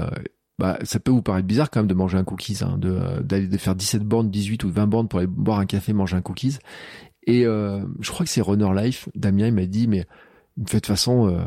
bah, 0.61 0.79
ça 0.83 1.01
peut 1.01 1.11
vous 1.11 1.23
paraître 1.23 1.47
bizarre 1.47 1.71
quand 1.71 1.81
même 1.81 1.87
de 1.87 1.95
manger 1.95 2.19
un 2.19 2.25
cookies, 2.25 2.59
hein, 2.63 2.77
de 2.77 2.91
euh, 2.91 3.23
d'aller 3.23 3.49
de 3.49 3.57
faire 3.57 3.75
17 3.75 4.03
bornes, 4.03 4.31
18 4.31 4.63
ou 4.65 4.71
20 4.71 4.87
bornes 4.89 5.09
pour 5.09 5.19
aller 5.19 5.27
boire 5.27 5.59
un 5.59 5.65
café, 5.65 5.95
manger 5.95 6.19
un 6.19 6.21
cookies. 6.21 6.59
Et 7.27 7.47
euh, 7.47 7.83
je 8.01 8.11
crois 8.11 8.27
que 8.27 8.31
c'est 8.31 8.43
Runner 8.43 8.71
Life. 8.75 9.09
Damien 9.15 9.47
il 9.47 9.55
m'a 9.55 9.65
dit, 9.65 9.89
mais 9.89 10.07
de 10.59 10.71
toute 10.71 10.85
façon, 10.85 11.29
euh, 11.29 11.43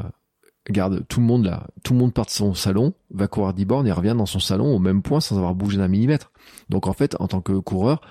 regarde, 0.67 1.05
tout 1.07 1.19
le 1.19 1.27
monde 1.27 1.45
là, 1.45 1.67
tout 1.83 1.93
le 1.93 1.99
monde 1.99 2.11
part 2.11 2.25
de 2.25 2.31
son 2.31 2.55
salon, 2.55 2.95
va 3.11 3.27
courir 3.27 3.53
10 3.53 3.65
bornes 3.65 3.87
et 3.87 3.91
revient 3.91 4.15
dans 4.17 4.25
son 4.25 4.39
salon 4.39 4.75
au 4.75 4.79
même 4.79 5.03
point 5.03 5.19
sans 5.19 5.37
avoir 5.37 5.53
bougé 5.53 5.77
d'un 5.77 5.87
millimètre. 5.87 6.31
Donc 6.69 6.87
en 6.87 6.93
fait, 6.93 7.15
en 7.19 7.27
tant 7.27 7.41
que 7.41 7.53
coureur, 7.53 8.01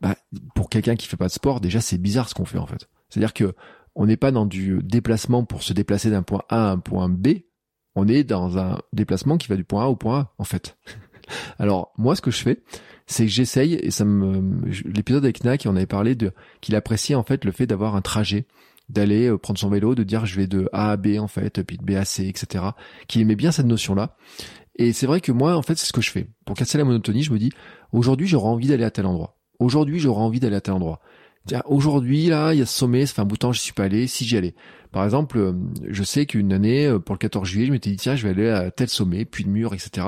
bah, 0.00 0.14
pour 0.54 0.70
quelqu'un 0.70 0.94
qui 0.94 1.08
fait 1.08 1.16
pas 1.16 1.26
de 1.26 1.32
sport, 1.32 1.60
déjà 1.60 1.80
c'est 1.80 1.98
bizarre 1.98 2.28
ce 2.28 2.34
qu'on 2.34 2.44
fait 2.44 2.58
en 2.58 2.66
fait. 2.66 2.88
C'est-à-dire 3.08 3.34
que 3.34 3.56
on 3.96 4.06
n'est 4.06 4.16
pas 4.16 4.30
dans 4.30 4.46
du 4.46 4.78
déplacement 4.84 5.44
pour 5.44 5.64
se 5.64 5.72
déplacer 5.72 6.10
d'un 6.10 6.22
point 6.22 6.42
A 6.48 6.68
à 6.68 6.70
un 6.70 6.78
point 6.78 7.08
B, 7.08 7.28
on 7.94 8.08
est 8.08 8.24
dans 8.24 8.58
un 8.58 8.78
déplacement 8.92 9.36
qui 9.36 9.48
va 9.48 9.56
du 9.56 9.64
point 9.64 9.84
A 9.84 9.88
au 9.88 9.96
point 9.96 10.18
A, 10.18 10.32
en 10.38 10.44
fait. 10.44 10.76
Alors, 11.58 11.92
moi, 11.96 12.16
ce 12.16 12.20
que 12.20 12.30
je 12.30 12.42
fais, 12.42 12.62
c'est 13.06 13.24
que 13.24 13.30
j'essaye, 13.30 13.74
et 13.74 13.90
ça 13.90 14.04
me, 14.04 14.66
l'épisode 14.84 15.24
avec 15.24 15.44
Nak, 15.44 15.66
on 15.66 15.76
avait 15.76 15.86
parlé 15.86 16.14
de, 16.14 16.32
qu'il 16.60 16.74
appréciait, 16.74 17.14
en 17.14 17.22
fait, 17.22 17.44
le 17.44 17.52
fait 17.52 17.66
d'avoir 17.66 17.96
un 17.96 18.02
trajet 18.02 18.46
d'aller 18.88 19.28
euh, 19.28 19.38
prendre 19.38 19.58
son 19.58 19.70
vélo, 19.70 19.94
de 19.94 20.02
dire 20.02 20.26
je 20.26 20.36
vais 20.36 20.46
de 20.46 20.68
A 20.72 20.90
à 20.92 20.96
B 20.96 21.18
en 21.18 21.26
fait, 21.26 21.62
puis 21.62 21.78
de 21.78 21.84
B 21.84 21.96
à 21.96 22.04
C, 22.04 22.26
etc. 22.26 22.64
Qui 23.08 23.20
aimait 23.20 23.36
bien 23.36 23.52
cette 23.52 23.66
notion-là. 23.66 24.16
Et 24.76 24.92
c'est 24.92 25.06
vrai 25.06 25.20
que 25.20 25.32
moi, 25.32 25.56
en 25.56 25.62
fait, 25.62 25.76
c'est 25.78 25.86
ce 25.86 25.92
que 25.92 26.02
je 26.02 26.10
fais. 26.10 26.28
Pour 26.44 26.56
casser 26.56 26.78
la 26.78 26.84
monotonie, 26.84 27.22
je 27.22 27.32
me 27.32 27.38
dis, 27.38 27.50
aujourd'hui, 27.92 28.26
j'aurais 28.26 28.48
envie 28.48 28.66
d'aller 28.66 28.84
à 28.84 28.90
tel 28.90 29.06
endroit. 29.06 29.36
Aujourd'hui, 29.60 30.00
j'aurais 30.00 30.22
envie 30.22 30.40
d'aller 30.40 30.56
à 30.56 30.60
tel 30.60 30.74
endroit. 30.74 31.00
Aujourd'hui, 31.66 32.26
là, 32.26 32.54
il 32.54 32.58
y 32.58 32.62
a 32.62 32.66
ce 32.66 32.76
sommet, 32.76 33.06
ça 33.06 33.14
fait 33.14 33.20
un 33.20 33.26
bout 33.26 33.36
de 33.36 33.40
temps, 33.40 33.52
je 33.52 33.60
suis 33.60 33.72
pas 33.72 33.84
allé, 33.84 34.06
si 34.06 34.24
j'y 34.24 34.36
allais. 34.36 34.54
Par 34.94 35.02
exemple, 35.02 35.38
euh, 35.38 35.52
je 35.88 36.04
sais 36.04 36.24
qu'une 36.24 36.52
année, 36.52 36.86
euh, 36.86 37.00
pour 37.00 37.16
le 37.16 37.18
14 37.18 37.48
juillet, 37.48 37.66
je 37.66 37.72
m'étais 37.72 37.90
dit, 37.90 37.96
tiens, 37.96 38.14
je 38.14 38.22
vais 38.22 38.30
aller 38.30 38.48
à 38.48 38.70
tel 38.70 38.88
sommet, 38.88 39.24
puis 39.24 39.42
de 39.42 39.48
mur, 39.48 39.74
etc. 39.74 40.06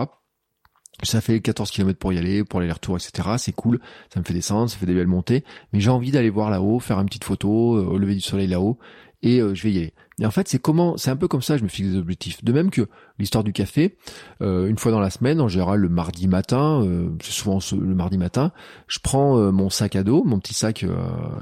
Ça 1.02 1.20
fait 1.20 1.40
14 1.40 1.72
km 1.72 1.98
pour 1.98 2.12
y 2.12 2.18
aller, 2.18 2.44
pour 2.44 2.60
aller 2.60 2.70
retour 2.70 2.96
etc. 2.96 3.30
C'est 3.36 3.52
cool, 3.52 3.80
ça 4.14 4.20
me 4.20 4.24
fait 4.24 4.32
descendre, 4.32 4.70
ça 4.70 4.76
fait 4.76 4.86
des 4.86 4.94
belles 4.94 5.08
montées. 5.08 5.42
Mais 5.72 5.80
j'ai 5.80 5.90
envie 5.90 6.12
d'aller 6.12 6.30
voir 6.30 6.50
là-haut, 6.50 6.78
faire 6.78 7.00
une 7.00 7.06
petite 7.06 7.24
photo 7.24 7.76
euh, 7.76 7.84
au 7.84 7.98
lever 7.98 8.14
du 8.14 8.20
soleil 8.20 8.46
là-haut, 8.46 8.78
et 9.22 9.40
je 9.40 9.62
vais 9.64 9.72
y 9.72 9.78
aller. 9.78 9.92
Et 10.18 10.24
en 10.24 10.30
fait, 10.30 10.48
c'est 10.48 10.58
comment, 10.58 10.96
c'est 10.96 11.10
un 11.10 11.16
peu 11.16 11.28
comme 11.28 11.42
ça, 11.42 11.58
je 11.58 11.62
me 11.62 11.68
fixe 11.68 11.90
des 11.90 11.98
objectifs. 11.98 12.42
De 12.42 12.52
même 12.52 12.70
que 12.70 12.88
l'histoire 13.18 13.44
du 13.44 13.52
café, 13.52 13.98
euh, 14.40 14.66
une 14.66 14.78
fois 14.78 14.90
dans 14.90 15.00
la 15.00 15.10
semaine, 15.10 15.40
en 15.42 15.48
général 15.48 15.80
le 15.80 15.90
mardi 15.90 16.26
matin, 16.26 16.82
euh, 16.82 17.10
c'est 17.22 17.32
souvent 17.32 17.58
le 17.72 17.94
mardi 17.94 18.16
matin, 18.16 18.52
je 18.88 18.98
prends 19.02 19.38
euh, 19.38 19.50
mon 19.50 19.68
sac 19.68 19.94
à 19.94 20.02
dos, 20.02 20.24
mon 20.24 20.38
petit 20.38 20.54
sac 20.54 20.86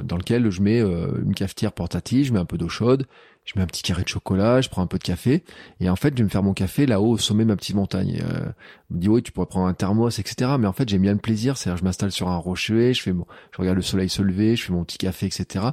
dans 0.03 0.17
lequel 0.17 0.51
je 0.51 0.61
mets 0.61 0.81
une 0.81 1.35
cafetière 1.35 1.73
portative, 1.73 2.27
je 2.27 2.33
mets 2.33 2.41
un 2.41 2.45
peu 2.45 2.59
d'eau 2.59 2.69
chaude, 2.69 3.07
je 3.45 3.53
mets 3.57 3.63
un 3.63 3.67
petit 3.67 3.83
carré 3.83 4.03
de 4.03 4.09
chocolat, 4.09 4.61
je 4.61 4.69
prends 4.69 4.83
un 4.83 4.87
peu 4.87 4.99
de 4.99 5.03
café, 5.03 5.45
et 5.81 5.91
en 5.91 5.97
fait, 5.97 6.15
je 6.15 6.19
vais 6.19 6.25
me 6.25 6.29
faire 6.29 6.43
mon 6.43 6.55
café 6.55 6.87
là-haut 6.87 7.11
au 7.11 7.19
sommet 7.19 7.45
de 7.45 7.49
ma 7.49 7.57
petite 7.57 7.77
montagne. 7.77 8.23
Euh, 8.23 8.51
me 8.91 8.99
dit 8.99 9.09
oui, 9.09 9.23
tu 9.23 9.33
pourrais 9.33 9.47
prendre 9.47 9.67
un 9.67 9.75
thermos, 9.75 10.19
etc. 10.19 10.53
Mais 10.59 10.67
en 10.67 10.73
fait, 10.73 10.89
j'aime 10.89 11.03
bien 11.03 11.13
le 11.13 11.19
plaisir, 11.19 11.57
c'est-à-dire 11.57 11.79
je 11.79 11.85
m'installe 11.85 12.13
sur 12.13 12.29
un 12.29 12.37
rocher, 12.37 12.95
je 12.95 13.03
fais 13.03 13.13
mon, 13.13 13.27
je 13.53 13.59
regarde 13.59 13.77
le 13.77 13.83
soleil 13.83 14.09
se 14.09 14.23
lever, 14.23 14.57
je 14.57 14.65
fais 14.65 14.73
mon 14.73 14.85
petit 14.85 14.99
café, 14.99 15.27
etc. 15.27 15.67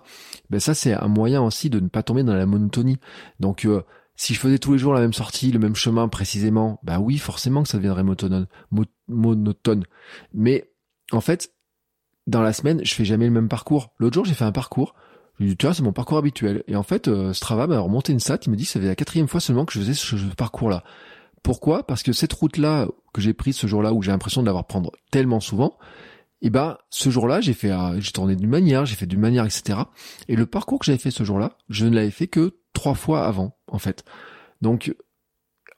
Ben 0.49 0.59
ça, 0.59 0.73
c'est 0.73 0.93
un 0.93 1.07
moyen 1.07 1.41
aussi 1.41 1.69
de 1.69 1.79
ne 1.79 1.87
pas 1.87 2.03
tomber 2.03 2.23
dans 2.23 2.35
la 2.35 2.45
monotonie. 2.45 2.97
Donc 3.39 3.65
euh, 3.65 3.83
si 4.15 4.33
je 4.33 4.39
faisais 4.39 4.59
tous 4.59 4.73
les 4.73 4.77
jours 4.77 4.93
la 4.93 4.99
même 4.99 5.13
sortie, 5.13 5.51
le 5.51 5.59
même 5.59 5.75
chemin 5.75 6.07
précisément, 6.07 6.79
bah 6.83 6.99
oui, 6.99 7.17
forcément 7.17 7.63
que 7.63 7.69
ça 7.69 7.77
deviendrait 7.77 8.03
monotone. 8.03 8.47
monotone. 9.07 9.85
Mais 10.33 10.71
en 11.11 11.21
fait, 11.21 11.53
dans 12.27 12.41
la 12.41 12.53
semaine, 12.53 12.81
je 12.83 12.93
fais 12.93 13.05
jamais 13.05 13.25
le 13.25 13.31
même 13.31 13.49
parcours. 13.49 13.93
L'autre 13.97 14.13
jour, 14.13 14.25
j'ai 14.25 14.33
fait 14.33 14.45
un 14.45 14.51
parcours 14.51 14.93
tu 15.39 15.55
vois, 15.61 15.73
c'est 15.73 15.83
mon 15.83 15.93
parcours 15.93 16.17
habituel. 16.17 16.63
Et 16.67 16.75
en 16.75 16.83
fait, 16.83 17.07
euh, 17.07 17.33
Strava 17.33 17.67
m'a 17.67 17.79
remonté 17.79 18.13
une 18.13 18.19
stat, 18.19 18.39
il 18.45 18.51
me 18.51 18.55
dit 18.55 18.65
ça 18.65 18.79
fait 18.79 18.87
la 18.87 18.95
quatrième 18.95 19.27
fois 19.27 19.39
seulement 19.39 19.65
que 19.65 19.73
je 19.73 19.79
faisais 19.79 19.93
ce, 19.93 20.15
parcours-là. 20.35 20.83
Pourquoi? 21.43 21.83
Parce 21.83 22.03
que 22.03 22.13
cette 22.13 22.33
route-là 22.33 22.87
que 23.13 23.21
j'ai 23.21 23.33
prise 23.33 23.55
ce 23.55 23.65
jour-là, 23.65 23.93
où 23.93 24.01
j'ai 24.01 24.11
l'impression 24.11 24.41
de 24.41 24.45
l'avoir 24.45 24.65
prendre 24.65 24.91
tellement 25.09 25.39
souvent, 25.39 25.77
eh 26.43 26.49
ben 26.49 26.77
ce 26.89 27.09
jour-là, 27.09 27.41
j'ai 27.41 27.53
fait, 27.53 27.71
euh, 27.71 27.99
j'ai 27.99 28.11
tourné 28.11 28.35
d'une 28.35 28.49
manière, 28.49 28.85
j'ai 28.85 28.95
fait 28.95 29.07
d'une 29.07 29.19
manière, 29.19 29.45
etc. 29.45 29.79
Et 30.27 30.35
le 30.35 30.45
parcours 30.45 30.79
que 30.79 30.85
j'avais 30.85 30.99
fait 30.99 31.11
ce 31.11 31.23
jour-là, 31.23 31.57
je 31.69 31.85
ne 31.85 31.95
l'avais 31.95 32.11
fait 32.11 32.27
que 32.27 32.57
trois 32.73 32.95
fois 32.95 33.25
avant, 33.25 33.57
en 33.67 33.79
fait. 33.79 34.03
Donc, 34.61 34.93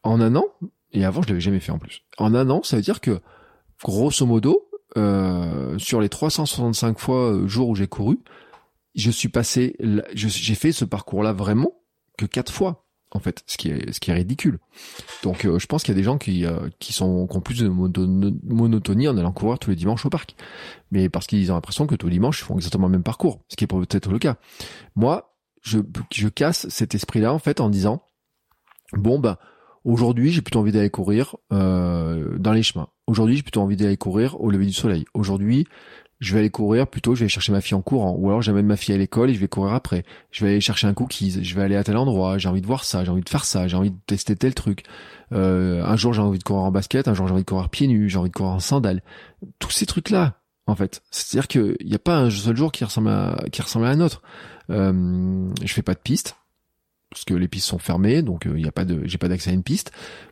en 0.04 0.20
un 0.20 0.36
an, 0.36 0.46
et 0.92 1.06
avant 1.06 1.22
je 1.22 1.30
l'avais 1.30 1.42
jamais 1.42 1.60
fait 1.60 1.72
en 1.72 1.80
plus. 1.80 2.02
En 2.18 2.36
un 2.36 2.50
an, 2.50 2.62
ça 2.64 2.76
veut 2.76 2.82
dire 2.82 3.00
que, 3.00 3.22
grosso 3.82 4.26
modo, 4.26 4.70
euh, 4.96 5.78
sur 5.80 6.02
les 6.02 6.10
365 6.10 7.00
fois 7.00 7.32
euh, 7.32 7.48
jours 7.48 7.70
où 7.70 7.76
j'ai 7.76 7.88
couru, 7.88 8.20
je 8.96 9.12
suis 9.12 9.30
passé, 9.30 9.76
j'ai 10.14 10.56
fait 10.56 10.72
ce 10.72 10.86
parcours-là 10.86 11.34
vraiment 11.34 11.74
que 12.18 12.26
quatre 12.26 12.52
fois 12.52 12.84
en 13.16 13.20
fait, 13.20 13.44
ce 13.46 13.58
qui 13.58 13.70
est 13.70 13.92
ce 13.92 14.00
qui 14.00 14.12
est 14.12 14.14
ridicule. 14.14 14.60
Donc 15.22 15.46
euh, 15.46 15.60
je 15.60 15.68
pense 15.68 15.84
qu'il 15.84 15.94
y 15.94 15.98
a 15.98 16.00
des 16.00 16.04
gens 16.04 16.18
qui 16.18 16.46
euh, 16.46 16.70
qui 16.80 16.94
sont 16.94 17.28
qui 17.28 17.38
ont 17.38 17.42
plus 17.42 17.60
de 17.60 17.68
monotonie 17.68 19.08
en 19.08 19.18
allant 19.18 19.32
courir 19.32 19.60
tous 19.60 19.70
les 19.70 19.76
dimanches 19.76 20.06
au 20.06 20.10
parc, 20.10 20.36
mais 20.92 21.10
parce 21.10 21.28
qu'ils 21.28 21.52
ont 21.52 21.56
l'impression 21.56 21.88
que 21.88 21.96
tous 21.96 22.08
les 22.08 22.14
dimanches 22.14 22.42
ils 22.42 22.46
font 22.46 22.56
exactement 22.56 22.88
le 22.88 22.94
même 22.94 23.04
parcours, 23.04 23.42
ce 23.50 23.56
qui 23.56 23.64
est 23.64 23.68
peut-être 23.68 24.10
le 24.10 24.20
cas. 24.20 24.38
Moi, 24.96 25.38
je 25.62 25.80
je 26.12 26.28
casse 26.28 26.68
cet 26.70 26.96
esprit-là 26.96 27.34
en 27.34 27.40
fait 27.40 27.62
en 27.62 27.70
disant 27.70 28.04
bon 28.94 29.20
bah 29.20 29.40
aujourd'hui 29.84 30.32
j'ai 30.32 30.42
plutôt 30.42 30.60
envie 30.60 30.72
d'aller 30.72 30.90
courir 30.90 31.36
euh, 31.52 32.38
dans 32.40 32.54
les 32.54 32.64
chemins. 32.64 32.90
Aujourd'hui 33.08 33.38
j'ai 33.38 33.44
plutôt 33.44 33.62
envie 33.62 33.78
d'aller 33.78 33.98
courir 33.98 34.42
au 34.42 34.50
lever 34.50 34.66
du 34.66 34.74
soleil. 34.74 35.06
Aujourd'hui 35.14 35.68
je 36.20 36.34
vais 36.34 36.40
aller 36.40 36.50
courir 36.50 36.88
plutôt, 36.88 37.16
je 37.16 37.20
vais 37.20 37.24
aller 37.24 37.30
chercher 37.30 37.52
ma 37.52 37.62
fille 37.62 37.76
en 37.76 37.82
courant, 37.82 38.16
ou 38.18 38.30
alors 38.30 38.42
j'amène 38.42 38.66
ma 38.66 38.78
fille 38.78 38.94
à 38.94 38.98
l'école 38.98 39.30
et 39.30 39.34
je 39.34 39.40
vais 39.40 39.48
courir 39.48 39.74
après. 39.74 40.04
Je 40.32 40.44
vais 40.44 40.52
aller 40.52 40.62
chercher 40.62 40.88
un 40.88 40.94
cookies, 40.94 41.44
je 41.44 41.56
vais 41.56 41.62
aller 41.62 41.76
à 41.76 41.84
tel 41.84 41.98
endroit, 41.98 42.38
j'ai 42.38 42.50
envie 42.50 42.62
de 42.62 42.68
voir 42.68 42.84
ça, 42.84 43.04
j'ai 43.04 43.12
envie 43.12 43.24
de 43.24 43.30
faire 43.30 43.46
ça, 43.46 43.68
j'ai 43.68 43.76
envie 43.76 43.92
de 43.92 43.98
tester 44.08 44.36
tel 44.36 44.54
truc. 44.54 44.84
Euh, 45.32 45.84
un 45.84 45.96
jour 45.96 46.14
j'ai 46.14 46.22
envie 46.22 46.40
de 46.40 46.44
courir 46.44 46.64
en 46.64 46.72
basket, 46.72 47.08
un 47.08 47.14
jour 47.14 47.28
j'ai 47.28 47.34
envie 47.34 47.44
de 47.44 47.50
courir 47.50 47.70
pieds 47.70 47.88
nus, 47.88 48.10
j'ai 48.10 48.18
envie 48.18 48.30
de 48.30 48.36
courir 48.36 48.54
en 48.54 48.60
sandales. 48.60 49.02
Tous 49.60 49.72
ces 49.72 49.86
trucs-là, 49.86 50.40
en 50.68 50.76
fait. 50.76 51.02
C'est-à-dire 51.12 51.48
qu'il 51.48 51.76
n'y 51.84 51.96
a 51.96 52.00
pas 52.00 52.18
un 52.18 52.30
seul 52.30 52.56
jour 52.56 52.72
qui 52.72 52.84
ressemble 52.84 53.10
à, 53.10 53.44
qui 53.52 53.62
ressemble 53.62 53.86
à 53.86 53.90
un 53.90 54.00
autre. 54.00 54.22
Euh, 54.70 55.50
je 55.64 55.74
fais 55.74 55.82
pas 55.82 55.94
de 55.94 56.00
piste, 56.00 56.38
parce 57.14 57.26
que 57.26 57.36
les 57.36 57.48
pistes 57.48 57.68
sont 57.68 57.78
fermées, 57.78 58.24
donc 58.24 58.46
il 58.46 58.52
euh, 58.52 58.60
y 58.60 58.68
a 58.68 58.72
pas 58.72 58.86
de, 58.86 59.02
j'ai 59.06 59.20
pas 59.20 59.28
d'accès 59.28 59.52
à 59.52 59.54
une 59.54 59.62
piste. 59.62 59.92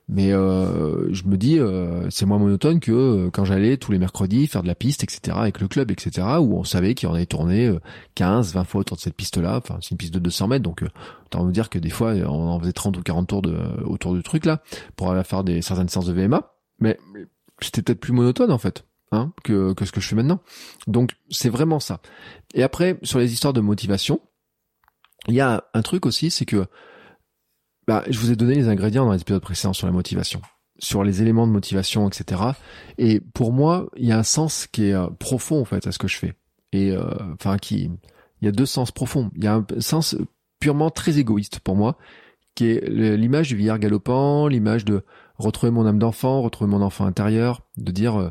Mais 0.09 0.33
euh, 0.33 1.13
je 1.13 1.23
me 1.25 1.37
dis, 1.37 1.59
euh, 1.59 2.09
c'est 2.09 2.25
moins 2.25 2.39
monotone 2.39 2.79
que 2.79 3.29
quand 3.29 3.45
j'allais 3.45 3.77
tous 3.77 3.91
les 3.91 3.99
mercredis 3.99 4.47
faire 4.47 4.63
de 4.63 4.67
la 4.67 4.73
piste, 4.73 5.03
etc. 5.03 5.37
avec 5.39 5.61
le 5.61 5.67
club, 5.67 5.91
etc. 5.91 6.27
Où 6.39 6.57
on 6.57 6.63
savait 6.63 6.95
qu'il 6.95 7.07
en 7.07 7.13
avait 7.13 7.27
tourné 7.27 7.71
15, 8.15 8.53
20 8.53 8.63
fois 8.63 8.81
autour 8.81 8.97
de 8.97 9.01
cette 9.01 9.15
piste-là. 9.15 9.57
Enfin, 9.57 9.77
c'est 9.79 9.91
une 9.91 9.97
piste 9.97 10.13
de 10.13 10.19
200 10.19 10.47
mètres, 10.47 10.63
donc 10.63 10.83
autant 11.27 11.45
me 11.45 11.51
dire 11.51 11.69
que 11.69 11.77
des 11.77 11.91
fois 11.91 12.13
on 12.13 12.49
en 12.49 12.59
faisait 12.59 12.73
30 12.73 12.97
ou 12.97 13.03
40 13.03 13.27
tours 13.27 13.41
de, 13.43 13.55
autour 13.85 14.15
du 14.15 14.23
truc 14.23 14.45
là 14.45 14.61
pour 14.95 15.11
aller 15.11 15.23
faire 15.23 15.43
des 15.43 15.61
certaines 15.61 15.87
séances 15.87 16.07
de 16.07 16.13
VMA. 16.13 16.51
Mais 16.79 16.97
c'était 17.61 17.83
peut-être 17.83 17.99
plus 17.99 18.13
monotone 18.13 18.51
en 18.51 18.57
fait. 18.57 18.85
Hein, 19.13 19.33
que, 19.43 19.73
que 19.73 19.83
ce 19.83 19.91
que 19.91 19.99
je 19.99 20.07
fais 20.07 20.15
maintenant. 20.15 20.39
Donc 20.87 21.17
c'est 21.29 21.49
vraiment 21.49 21.81
ça. 21.81 21.99
Et 22.53 22.63
après, 22.63 22.97
sur 23.03 23.19
les 23.19 23.33
histoires 23.33 23.51
de 23.51 23.59
motivation, 23.59 24.21
il 25.27 25.35
y 25.35 25.41
a 25.41 25.63
un 25.73 25.81
truc 25.81 26.05
aussi, 26.05 26.31
c'est 26.31 26.45
que 26.45 26.65
bah, 27.87 28.03
je 28.09 28.17
vous 28.19 28.31
ai 28.31 28.35
donné 28.35 28.55
les 28.55 28.67
ingrédients 28.67 29.05
dans 29.05 29.13
l'épisode 29.13 29.41
précédent 29.41 29.73
sur 29.73 29.87
la 29.87 29.93
motivation, 29.93 30.41
sur 30.79 31.03
les 31.03 31.21
éléments 31.21 31.47
de 31.47 31.51
motivation, 31.51 32.07
etc. 32.07 32.41
Et 32.97 33.19
pour 33.19 33.51
moi, 33.51 33.89
il 33.97 34.05
y 34.05 34.11
a 34.11 34.17
un 34.17 34.23
sens 34.23 34.67
qui 34.67 34.85
est 34.85 34.93
euh, 34.93 35.07
profond 35.07 35.61
en 35.61 35.65
fait 35.65 35.85
à 35.87 35.91
ce 35.91 35.97
que 35.97 36.07
je 36.07 36.17
fais. 36.17 36.33
Et 36.71 36.91
euh, 36.91 37.03
enfin, 37.33 37.57
qui, 37.57 37.91
il 38.41 38.45
y 38.45 38.47
a 38.47 38.51
deux 38.51 38.65
sens 38.65 38.91
profonds. 38.91 39.29
Il 39.35 39.43
y 39.43 39.47
a 39.47 39.55
un 39.55 39.65
sens 39.79 40.15
purement 40.59 40.89
très 40.89 41.17
égoïste 41.19 41.59
pour 41.59 41.75
moi, 41.75 41.97
qui 42.55 42.67
est 42.67 42.87
l'image 42.89 43.49
du 43.49 43.55
vieillard 43.55 43.79
galopant, 43.79 44.47
l'image 44.47 44.85
de 44.85 45.03
retrouver 45.37 45.71
mon 45.71 45.85
âme 45.85 45.99
d'enfant, 45.99 46.41
retrouver 46.41 46.69
mon 46.69 46.81
enfant 46.81 47.05
intérieur, 47.05 47.61
de 47.77 47.91
dire 47.91 48.15
euh, 48.15 48.29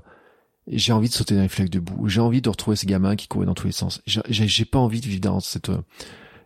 j'ai 0.68 0.92
envie 0.92 1.08
de 1.08 1.14
sauter 1.14 1.34
dans 1.34 1.42
les 1.42 1.48
flaques 1.48 1.70
de 1.70 1.80
boue, 1.80 2.08
j'ai 2.08 2.20
envie 2.20 2.40
de 2.40 2.48
retrouver 2.48 2.76
ces 2.76 2.86
gamins 2.86 3.16
qui 3.16 3.26
couraient 3.26 3.46
dans 3.46 3.54
tous 3.54 3.66
les 3.66 3.72
sens. 3.72 4.00
J'ai 4.06 4.64
pas 4.64 4.78
envie 4.78 5.00
de 5.00 5.06
vivre 5.06 5.20
dans 5.20 5.40
cette 5.40 5.70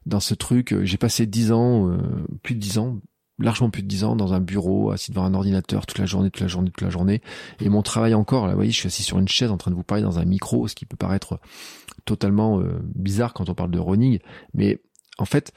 dans 0.07 0.20
ce 0.20 0.34
truc. 0.34 0.72
Euh, 0.72 0.84
j'ai 0.84 0.96
passé 0.96 1.26
dix 1.26 1.52
ans, 1.52 1.88
euh, 1.90 1.98
plus 2.42 2.55
de 2.55 2.61
dix 2.61 2.78
ans, 2.78 3.00
largement 3.38 3.70
plus 3.70 3.82
de 3.82 3.88
dix 3.88 4.05
ans 4.05 4.16
dans 4.16 4.32
un 4.32 4.40
bureau, 4.40 4.90
assis 4.90 5.11
devant 5.11 5.24
un 5.24 5.34
ordinateur 5.34 5.86
toute 5.86 5.98
la 5.98 6.07
journée, 6.07 6.30
toute 6.30 6.42
la 6.42 6.48
journée, 6.48 6.70
toute 6.70 6.82
la 6.82 6.90
journée. 6.90 7.22
Et 7.61 7.68
mon 7.68 7.82
travail 7.82 8.14
encore, 8.14 8.46
là, 8.46 8.52
vous 8.52 8.59
voyez, 8.59 8.70
je 8.70 8.78
suis 8.78 8.86
assis 8.86 9.02
sur 9.02 9.18
une 9.18 9.28
chaise 9.28 9.50
en 9.50 9.57
train 9.57 9.70
de 9.70 9.76
vous 9.76 9.82
parler 9.82 10.02
dans 10.02 10.18
un 10.18 10.24
micro, 10.24 10.68
ce 10.68 10.74
qui 10.74 10.86
peut 10.86 10.96
paraître 10.96 11.40
totalement 12.05 12.61
euh, 12.61 12.80
bizarre 12.94 13.32
quand 13.32 13.48
on 13.48 13.55
parle 13.55 13.70
de 13.70 13.78
running, 13.78 14.18
mais 14.52 14.80
en 15.19 15.25
fait, 15.25 15.53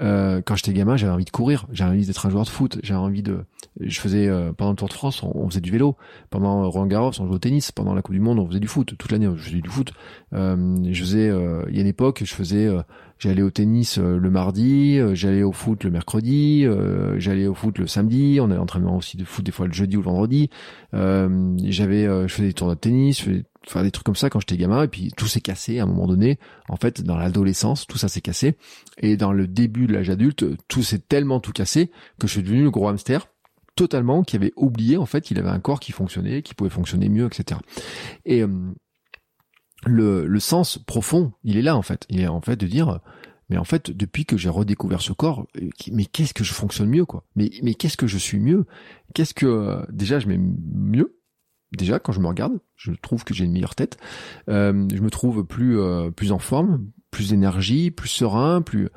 euh, 0.00 0.40
quand 0.44 0.56
j'étais 0.56 0.72
gamin, 0.72 0.96
j'avais 0.96 1.12
envie 1.12 1.24
de 1.24 1.30
courir, 1.30 1.66
j'avais 1.70 1.90
envie 1.90 2.06
d'être 2.06 2.24
un 2.24 2.30
joueur 2.30 2.44
de 2.44 2.48
foot, 2.48 2.78
j'avais 2.82 2.98
envie 2.98 3.22
de, 3.22 3.44
je 3.80 4.00
faisais 4.00 4.30
pendant 4.56 4.70
le 4.70 4.76
Tour 4.76 4.88
de 4.88 4.94
France, 4.94 5.22
on, 5.22 5.48
faisait 5.48 5.60
du 5.60 5.70
vélo, 5.70 5.96
pendant 6.30 6.68
Roland 6.70 6.86
Garros, 6.86 7.12
on 7.20 7.26
jouait 7.26 7.34
au 7.34 7.38
tennis, 7.38 7.72
pendant 7.72 7.94
la 7.94 8.02
Coupe 8.02 8.14
du 8.14 8.20
Monde, 8.20 8.38
on 8.38 8.46
faisait 8.46 8.60
du 8.60 8.68
foot, 8.68 8.94
toute 8.96 9.12
l'année, 9.12 9.28
je 9.36 9.42
faisais 9.42 9.60
du 9.60 9.68
foot. 9.68 9.92
je 10.32 11.00
faisais, 11.00 11.26
il 11.68 11.74
y 11.74 11.78
a 11.78 11.82
une 11.82 11.86
époque, 11.86 12.22
je 12.24 12.34
faisais 12.34 12.70
J'allais 13.18 13.40
au 13.40 13.50
tennis 13.50 13.98
euh, 13.98 14.18
le 14.18 14.30
mardi, 14.30 14.98
euh, 14.98 15.14
j'allais 15.14 15.42
au 15.42 15.52
foot 15.52 15.84
le 15.84 15.90
mercredi, 15.90 16.66
euh, 16.66 17.18
j'allais 17.18 17.46
au 17.46 17.54
foot 17.54 17.78
le 17.78 17.86
samedi, 17.86 18.38
on 18.42 18.50
avait 18.50 18.60
entraînement 18.60 18.96
aussi 18.96 19.16
de 19.16 19.24
foot 19.24 19.42
des 19.42 19.52
fois 19.52 19.66
le 19.66 19.72
jeudi 19.72 19.96
ou 19.96 20.00
le 20.00 20.04
vendredi. 20.04 20.50
j'avais, 20.92 22.04
je 22.04 22.26
faisais 22.28 22.48
des 22.48 22.52
tournois 22.52 22.74
de 22.74 22.80
tennis, 22.80 23.24
enfin 23.66 23.82
des 23.82 23.90
trucs 23.90 24.06
comme 24.06 24.16
ça 24.16 24.30
quand 24.30 24.40
j'étais 24.40 24.56
gamin 24.56 24.84
et 24.84 24.88
puis 24.88 25.10
tout 25.16 25.26
s'est 25.26 25.40
cassé 25.40 25.78
à 25.78 25.84
un 25.84 25.86
moment 25.86 26.06
donné. 26.06 26.38
En 26.68 26.76
fait 26.76 27.02
dans 27.02 27.16
l'adolescence 27.16 27.86
tout 27.86 27.98
ça 27.98 28.08
s'est 28.08 28.20
cassé. 28.20 28.56
Et 28.98 29.16
dans 29.16 29.32
le 29.32 29.46
début 29.46 29.86
de 29.86 29.92
l'âge 29.92 30.10
adulte 30.10 30.44
tout 30.68 30.82
s'est 30.82 30.98
tellement 31.00 31.40
tout 31.40 31.52
cassé 31.52 31.90
que 32.18 32.26
je 32.26 32.32
suis 32.32 32.42
devenu 32.42 32.62
le 32.62 32.70
gros 32.70 32.88
hamster 32.88 33.28
totalement 33.74 34.22
qui 34.22 34.36
avait 34.36 34.52
oublié 34.56 34.96
en 34.96 35.04
fait 35.04 35.20
qu'il 35.20 35.38
avait 35.38 35.50
un 35.50 35.60
corps 35.60 35.80
qui 35.80 35.92
fonctionnait 35.92 36.42
qui 36.42 36.54
pouvait 36.54 36.70
fonctionner 36.70 37.10
mieux 37.10 37.26
etc 37.26 37.60
et 38.24 38.42
le, 39.84 40.26
le 40.26 40.40
sens 40.40 40.78
profond, 40.78 41.32
il 41.44 41.56
est 41.56 41.62
là 41.62 41.76
en 41.76 41.82
fait. 41.82 42.06
Il 42.08 42.20
est 42.20 42.26
en 42.26 42.40
fait 42.40 42.56
de 42.56 42.66
dire, 42.66 43.00
mais 43.48 43.56
en 43.56 43.64
fait, 43.64 43.90
depuis 43.90 44.24
que 44.24 44.36
j'ai 44.36 44.48
redécouvert 44.48 45.00
ce 45.00 45.12
corps, 45.12 45.46
euh, 45.56 45.68
mais 45.92 46.04
qu'est-ce 46.04 46.34
que 46.34 46.44
je 46.44 46.52
fonctionne 46.52 46.88
mieux 46.88 47.04
quoi? 47.04 47.24
Mais 47.36 47.50
mais 47.62 47.74
qu'est-ce 47.74 47.96
que 47.96 48.06
je 48.06 48.18
suis 48.18 48.38
mieux? 48.38 48.66
Qu'est-ce 49.14 49.34
que 49.34 49.46
euh, 49.46 49.82
déjà 49.90 50.18
je 50.18 50.28
m'aime 50.28 50.56
mieux 50.72 51.18
Déjà 51.72 51.98
quand 51.98 52.12
je 52.12 52.20
me 52.20 52.28
regarde, 52.28 52.58
je 52.76 52.92
trouve 52.92 53.24
que 53.24 53.34
j'ai 53.34 53.44
une 53.44 53.52
meilleure 53.52 53.74
tête. 53.74 53.98
Euh, 54.48 54.86
je 54.94 55.00
me 55.00 55.10
trouve 55.10 55.44
plus 55.44 55.78
plus 56.14 56.32
en 56.32 56.38
forme, 56.38 56.86
plus 57.10 57.30
d'énergie, 57.30 57.90
plus 57.90 58.08
serein, 58.08 58.62
plus 58.62 58.88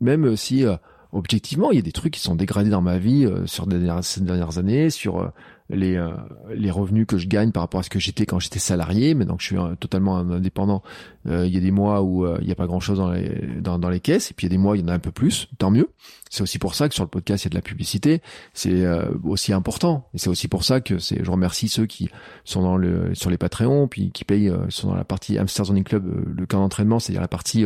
même 0.00 0.36
si 0.36 0.64
objectivement, 1.12 1.70
il 1.70 1.76
y 1.76 1.78
a 1.78 1.82
des 1.82 1.92
trucs 1.92 2.14
qui 2.14 2.20
sont 2.20 2.34
dégradés 2.34 2.70
dans 2.70 2.82
ma 2.82 2.98
vie 2.98 3.26
euh, 3.26 3.46
sur 3.46 3.66
ces 4.02 4.20
dernières 4.20 4.58
années, 4.58 4.90
sur 4.90 5.20
euh, 5.20 5.28
les 5.70 5.96
euh, 5.96 6.10
les 6.54 6.70
revenus 6.70 7.06
que 7.06 7.18
je 7.18 7.26
gagne 7.26 7.52
par 7.52 7.62
rapport 7.62 7.80
à 7.80 7.82
ce 7.82 7.90
que 7.90 7.98
j'étais 7.98 8.26
quand 8.26 8.38
j'étais 8.38 8.58
salarié. 8.58 9.14
Maintenant 9.14 9.36
que 9.36 9.42
je 9.42 9.46
suis 9.48 9.76
totalement 9.78 10.18
indépendant, 10.18 10.82
il 11.26 11.48
y 11.48 11.56
a 11.56 11.60
des 11.60 11.70
mois 11.70 12.02
où 12.02 12.26
il 12.38 12.46
n'y 12.46 12.52
a 12.52 12.54
pas 12.54 12.66
grand 12.66 12.80
chose 12.80 12.98
dans 12.98 13.10
les 13.10 13.28
dans, 13.60 13.78
dans, 13.78 13.90
les 13.90 14.00
caisses, 14.00 14.30
et 14.30 14.34
puis 14.34 14.46
il 14.46 14.50
y 14.50 14.52
a 14.52 14.56
des 14.56 14.58
mois 14.58 14.72
où 14.72 14.74
il 14.74 14.82
y 14.82 14.84
en 14.84 14.88
a 14.88 14.94
un 14.94 14.98
peu 14.98 15.12
plus. 15.12 15.48
Tant 15.58 15.70
mieux. 15.70 15.90
C'est 16.30 16.42
aussi 16.42 16.58
pour 16.58 16.74
ça 16.74 16.88
que 16.88 16.94
sur 16.94 17.04
le 17.04 17.10
podcast 17.10 17.44
il 17.44 17.46
y 17.46 17.48
a 17.48 17.50
de 17.50 17.54
la 17.56 17.62
publicité. 17.62 18.22
C'est 18.54 18.84
aussi 19.24 19.52
important, 19.52 20.08
et 20.14 20.18
c'est 20.18 20.30
aussi 20.30 20.48
pour 20.48 20.64
ça 20.64 20.80
que 20.80 20.98
c'est. 20.98 21.24
Je 21.24 21.30
remercie 21.30 21.68
ceux 21.68 21.86
qui 21.86 22.08
sont 22.44 22.62
dans 22.62 22.76
le 22.76 23.14
sur 23.14 23.30
les 23.30 23.38
Patreons, 23.38 23.88
puis 23.88 24.10
qui 24.10 24.24
payent 24.24 24.52
sont 24.68 24.88
dans 24.88 24.96
la 24.96 25.04
partie 25.04 25.38
Zoning 25.46 25.84
Club, 25.84 26.04
le 26.36 26.46
camp 26.46 26.60
d'entraînement, 26.60 26.98
c'est-à-dire 26.98 27.22
la 27.22 27.28
partie 27.28 27.64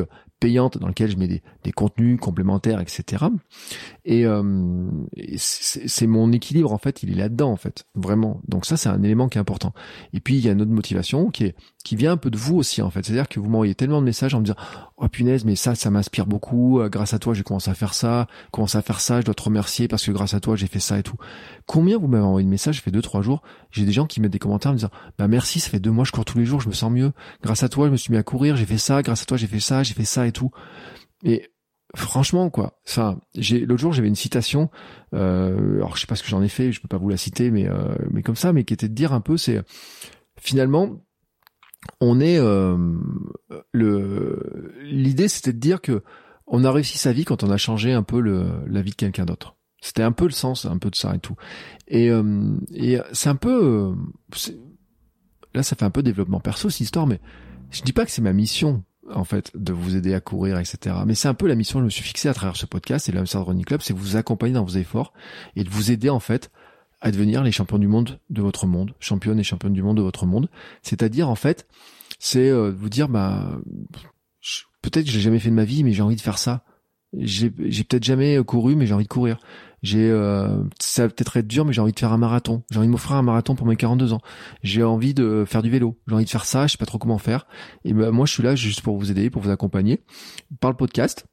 dans 0.52 0.88
lequel 0.88 1.10
je 1.10 1.16
mets 1.16 1.28
des, 1.28 1.72
contenus 1.72 2.18
complémentaires, 2.20 2.80
etc. 2.80 3.24
Et, 4.04 4.26
euh, 4.26 4.88
c'est 5.36 6.06
mon 6.06 6.32
équilibre 6.32 6.72
en 6.72 6.78
fait, 6.78 7.02
il 7.02 7.12
est 7.12 7.16
là-dedans 7.16 7.50
en 7.50 7.56
fait, 7.56 7.86
vraiment. 7.94 8.40
Donc 8.48 8.66
ça 8.66 8.76
c'est 8.76 8.88
un 8.88 9.02
élément 9.02 9.28
qui 9.28 9.38
est 9.38 9.40
important. 9.40 9.72
Et 10.12 10.20
puis 10.20 10.36
il 10.36 10.44
y 10.44 10.48
a 10.48 10.52
une 10.52 10.62
autre 10.62 10.70
motivation 10.70 11.30
qui 11.30 11.44
est 11.44 11.54
qui 11.84 11.96
vient 11.96 12.12
un 12.12 12.16
peu 12.16 12.30
de 12.30 12.36
vous 12.36 12.56
aussi 12.56 12.82
en 12.82 12.90
fait. 12.90 13.04
C'est-à-dire 13.04 13.28
que 13.28 13.38
vous 13.38 13.48
m'envoyez 13.48 13.74
tellement 13.74 14.00
de 14.00 14.06
messages 14.06 14.34
en 14.34 14.40
me 14.40 14.44
disant 14.44 14.56
oh 14.96 15.06
punaise 15.06 15.44
mais 15.44 15.54
ça 15.54 15.74
ça 15.74 15.90
m'inspire 15.90 16.26
beaucoup. 16.26 16.80
Euh, 16.80 16.88
grâce 16.88 17.14
à 17.14 17.18
toi 17.18 17.34
j'ai 17.34 17.44
commencé 17.44 17.70
à 17.70 17.74
faire 17.74 17.94
ça, 17.94 18.26
commencé 18.50 18.76
à 18.76 18.82
faire 18.82 19.00
ça. 19.00 19.20
Je 19.20 19.26
dois 19.26 19.34
te 19.34 19.42
remercier 19.42 19.86
parce 19.86 20.04
que 20.04 20.10
grâce 20.10 20.34
à 20.34 20.40
toi 20.40 20.56
j'ai 20.56 20.66
fait 20.66 20.80
ça 20.80 20.98
et 20.98 21.02
tout. 21.02 21.16
Combien 21.66 21.98
vous 21.98 22.08
m'avez 22.08 22.24
envoyé 22.24 22.44
de 22.44 22.50
messages? 22.50 22.76
Ça 22.76 22.82
fait 22.82 22.90
deux 22.90 23.02
trois 23.02 23.22
jours. 23.22 23.42
J'ai 23.70 23.84
des 23.84 23.92
gens 23.92 24.06
qui 24.06 24.20
mettent 24.20 24.32
des 24.32 24.38
commentaires 24.38 24.70
en 24.70 24.74
me 24.74 24.78
disant 24.78 24.90
bah 25.18 25.28
merci 25.28 25.60
ça 25.60 25.70
fait 25.70 25.78
deux 25.78 25.92
mois 25.92 26.04
je 26.04 26.12
cours 26.12 26.24
tous 26.24 26.38
les 26.38 26.46
jours 26.46 26.60
je 26.60 26.68
me 26.68 26.74
sens 26.74 26.90
mieux. 26.90 27.12
Grâce 27.42 27.62
à 27.62 27.68
toi 27.68 27.86
je 27.86 27.92
me 27.92 27.96
suis 27.96 28.12
mis 28.12 28.18
à 28.18 28.22
courir 28.22 28.56
j'ai 28.56 28.66
fait 28.66 28.78
ça. 28.78 29.02
Grâce 29.02 29.22
à 29.22 29.24
toi 29.26 29.36
j'ai 29.36 29.46
fait 29.46 29.60
ça 29.60 29.82
j'ai 29.82 29.94
fait 29.94 30.06
ça 30.06 30.26
et 30.26 30.32
tout. 30.32 30.50
Et 31.22 31.50
franchement 31.94 32.50
quoi 32.50 32.80
enfin 32.88 33.20
j'ai 33.36 33.60
l'autre 33.60 33.80
jour 33.80 33.92
j'avais 33.92 34.08
une 34.08 34.16
citation 34.16 34.68
euh, 35.14 35.76
alors 35.76 35.94
je 35.94 36.00
sais 36.00 36.08
pas 36.08 36.16
ce 36.16 36.24
que 36.24 36.28
j'en 36.28 36.42
ai 36.42 36.48
fait 36.48 36.72
je 36.72 36.80
peux 36.80 36.88
pas 36.88 36.96
vous 36.96 37.08
la 37.08 37.16
citer 37.16 37.52
mais 37.52 37.68
euh, 37.68 37.94
mais 38.10 38.22
comme 38.22 38.34
ça 38.34 38.52
mais 38.52 38.64
qui 38.64 38.74
était 38.74 38.88
de 38.88 38.94
dire 38.94 39.12
un 39.12 39.20
peu 39.20 39.36
c'est 39.36 39.62
finalement 40.40 41.04
on 42.00 42.20
est 42.20 42.38
euh, 42.38 42.76
le 43.72 44.74
l'idée 44.82 45.28
c'était 45.28 45.52
de 45.52 45.58
dire 45.58 45.80
que 45.80 46.02
on 46.46 46.64
a 46.64 46.70
réussi 46.70 46.98
sa 46.98 47.12
vie 47.12 47.24
quand 47.24 47.42
on 47.42 47.50
a 47.50 47.56
changé 47.56 47.92
un 47.92 48.02
peu 48.02 48.20
la 48.20 48.82
vie 48.82 48.90
de 48.90 48.96
quelqu'un 48.96 49.24
d'autre 49.24 49.56
c'était 49.80 50.02
un 50.02 50.12
peu 50.12 50.24
le 50.24 50.30
sens 50.30 50.64
un 50.66 50.78
peu 50.78 50.90
de 50.90 50.96
ça 50.96 51.14
et 51.14 51.18
tout 51.18 51.36
et 51.88 52.10
euh, 52.10 52.56
et 52.72 52.98
c'est 53.12 53.28
un 53.28 53.36
peu 53.36 53.94
là 55.54 55.62
ça 55.62 55.76
fait 55.76 55.84
un 55.84 55.90
peu 55.90 56.02
développement 56.02 56.40
perso 56.40 56.70
cette 56.70 56.80
histoire 56.80 57.06
mais 57.06 57.20
je 57.70 57.82
dis 57.82 57.92
pas 57.92 58.04
que 58.04 58.10
c'est 58.10 58.22
ma 58.22 58.32
mission 58.32 58.84
en 59.12 59.24
fait, 59.24 59.50
de 59.54 59.72
vous 59.72 59.96
aider 59.96 60.14
à 60.14 60.20
courir, 60.20 60.58
etc. 60.58 60.96
Mais 61.06 61.14
c'est 61.14 61.28
un 61.28 61.34
peu 61.34 61.46
la 61.46 61.54
mission 61.54 61.78
que 61.78 61.82
je 61.82 61.84
me 61.84 61.90
suis 61.90 62.02
fixée 62.02 62.28
à 62.28 62.34
travers 62.34 62.56
ce 62.56 62.66
podcast 62.66 63.08
et 63.08 63.12
le 63.12 63.20
Running 63.20 63.64
Club, 63.64 63.80
c'est 63.82 63.92
vous 63.92 64.16
accompagner 64.16 64.54
dans 64.54 64.64
vos 64.64 64.76
efforts 64.76 65.12
et 65.56 65.64
de 65.64 65.70
vous 65.70 65.90
aider, 65.90 66.10
en 66.10 66.20
fait, 66.20 66.50
à 67.04 67.10
devenir 67.10 67.44
les 67.44 67.52
champions 67.52 67.78
du 67.78 67.86
monde 67.86 68.18
de 68.30 68.40
votre 68.40 68.66
monde, 68.66 68.94
championnes 68.98 69.38
et 69.38 69.44
championnes 69.44 69.74
du 69.74 69.82
monde 69.82 69.98
de 69.98 70.02
votre 70.02 70.24
monde. 70.24 70.48
C'est-à-dire, 70.82 71.28
en 71.28 71.34
fait, 71.34 71.68
c'est 72.18 72.48
euh, 72.48 72.72
vous 72.74 72.88
dire, 72.88 73.10
bah, 73.10 73.60
peut-être 74.80 75.04
que 75.04 75.10
je 75.10 75.16
l'ai 75.16 75.22
jamais 75.22 75.38
fait 75.38 75.50
de 75.50 75.54
ma 75.54 75.66
vie, 75.66 75.84
mais 75.84 75.92
j'ai 75.92 76.02
envie 76.02 76.16
de 76.16 76.22
faire 76.22 76.38
ça. 76.38 76.64
J'ai 77.12 77.50
peut-être 77.50 78.02
jamais 78.02 78.42
couru, 78.42 78.74
mais 78.74 78.86
j'ai 78.86 78.94
envie 78.94 79.04
de 79.04 79.08
courir. 79.08 79.38
J'ai, 79.82 80.10
euh, 80.10 80.64
ça 80.80 81.02
va 81.02 81.08
peut-être 81.10 81.36
être 81.36 81.46
dur, 81.46 81.66
mais 81.66 81.74
j'ai 81.74 81.82
envie 81.82 81.92
de 81.92 81.98
faire 81.98 82.12
un 82.12 82.18
marathon. 82.18 82.62
J'ai 82.70 82.78
envie 82.78 82.88
de 82.88 82.92
m'offrir 82.92 83.16
un 83.16 83.22
marathon 83.22 83.54
pour 83.54 83.66
mes 83.66 83.76
42 83.76 84.14
ans. 84.14 84.22
J'ai 84.62 84.82
envie 84.82 85.12
de 85.12 85.44
faire 85.46 85.62
du 85.62 85.68
vélo. 85.68 86.00
J'ai 86.08 86.14
envie 86.14 86.24
de 86.24 86.30
faire 86.30 86.46
ça. 86.46 86.66
Je 86.66 86.72
sais 86.72 86.78
pas 86.78 86.86
trop 86.86 86.96
comment 86.96 87.18
faire. 87.18 87.46
Et 87.84 87.92
ben 87.92 88.10
moi, 88.12 88.24
je 88.24 88.32
suis 88.32 88.42
là 88.42 88.56
juste 88.56 88.80
pour 88.80 88.96
vous 88.96 89.10
aider, 89.10 89.28
pour 89.28 89.42
vous 89.42 89.50
accompagner, 89.50 90.00
par 90.58 90.70
le 90.70 90.76
podcast, 90.78 91.26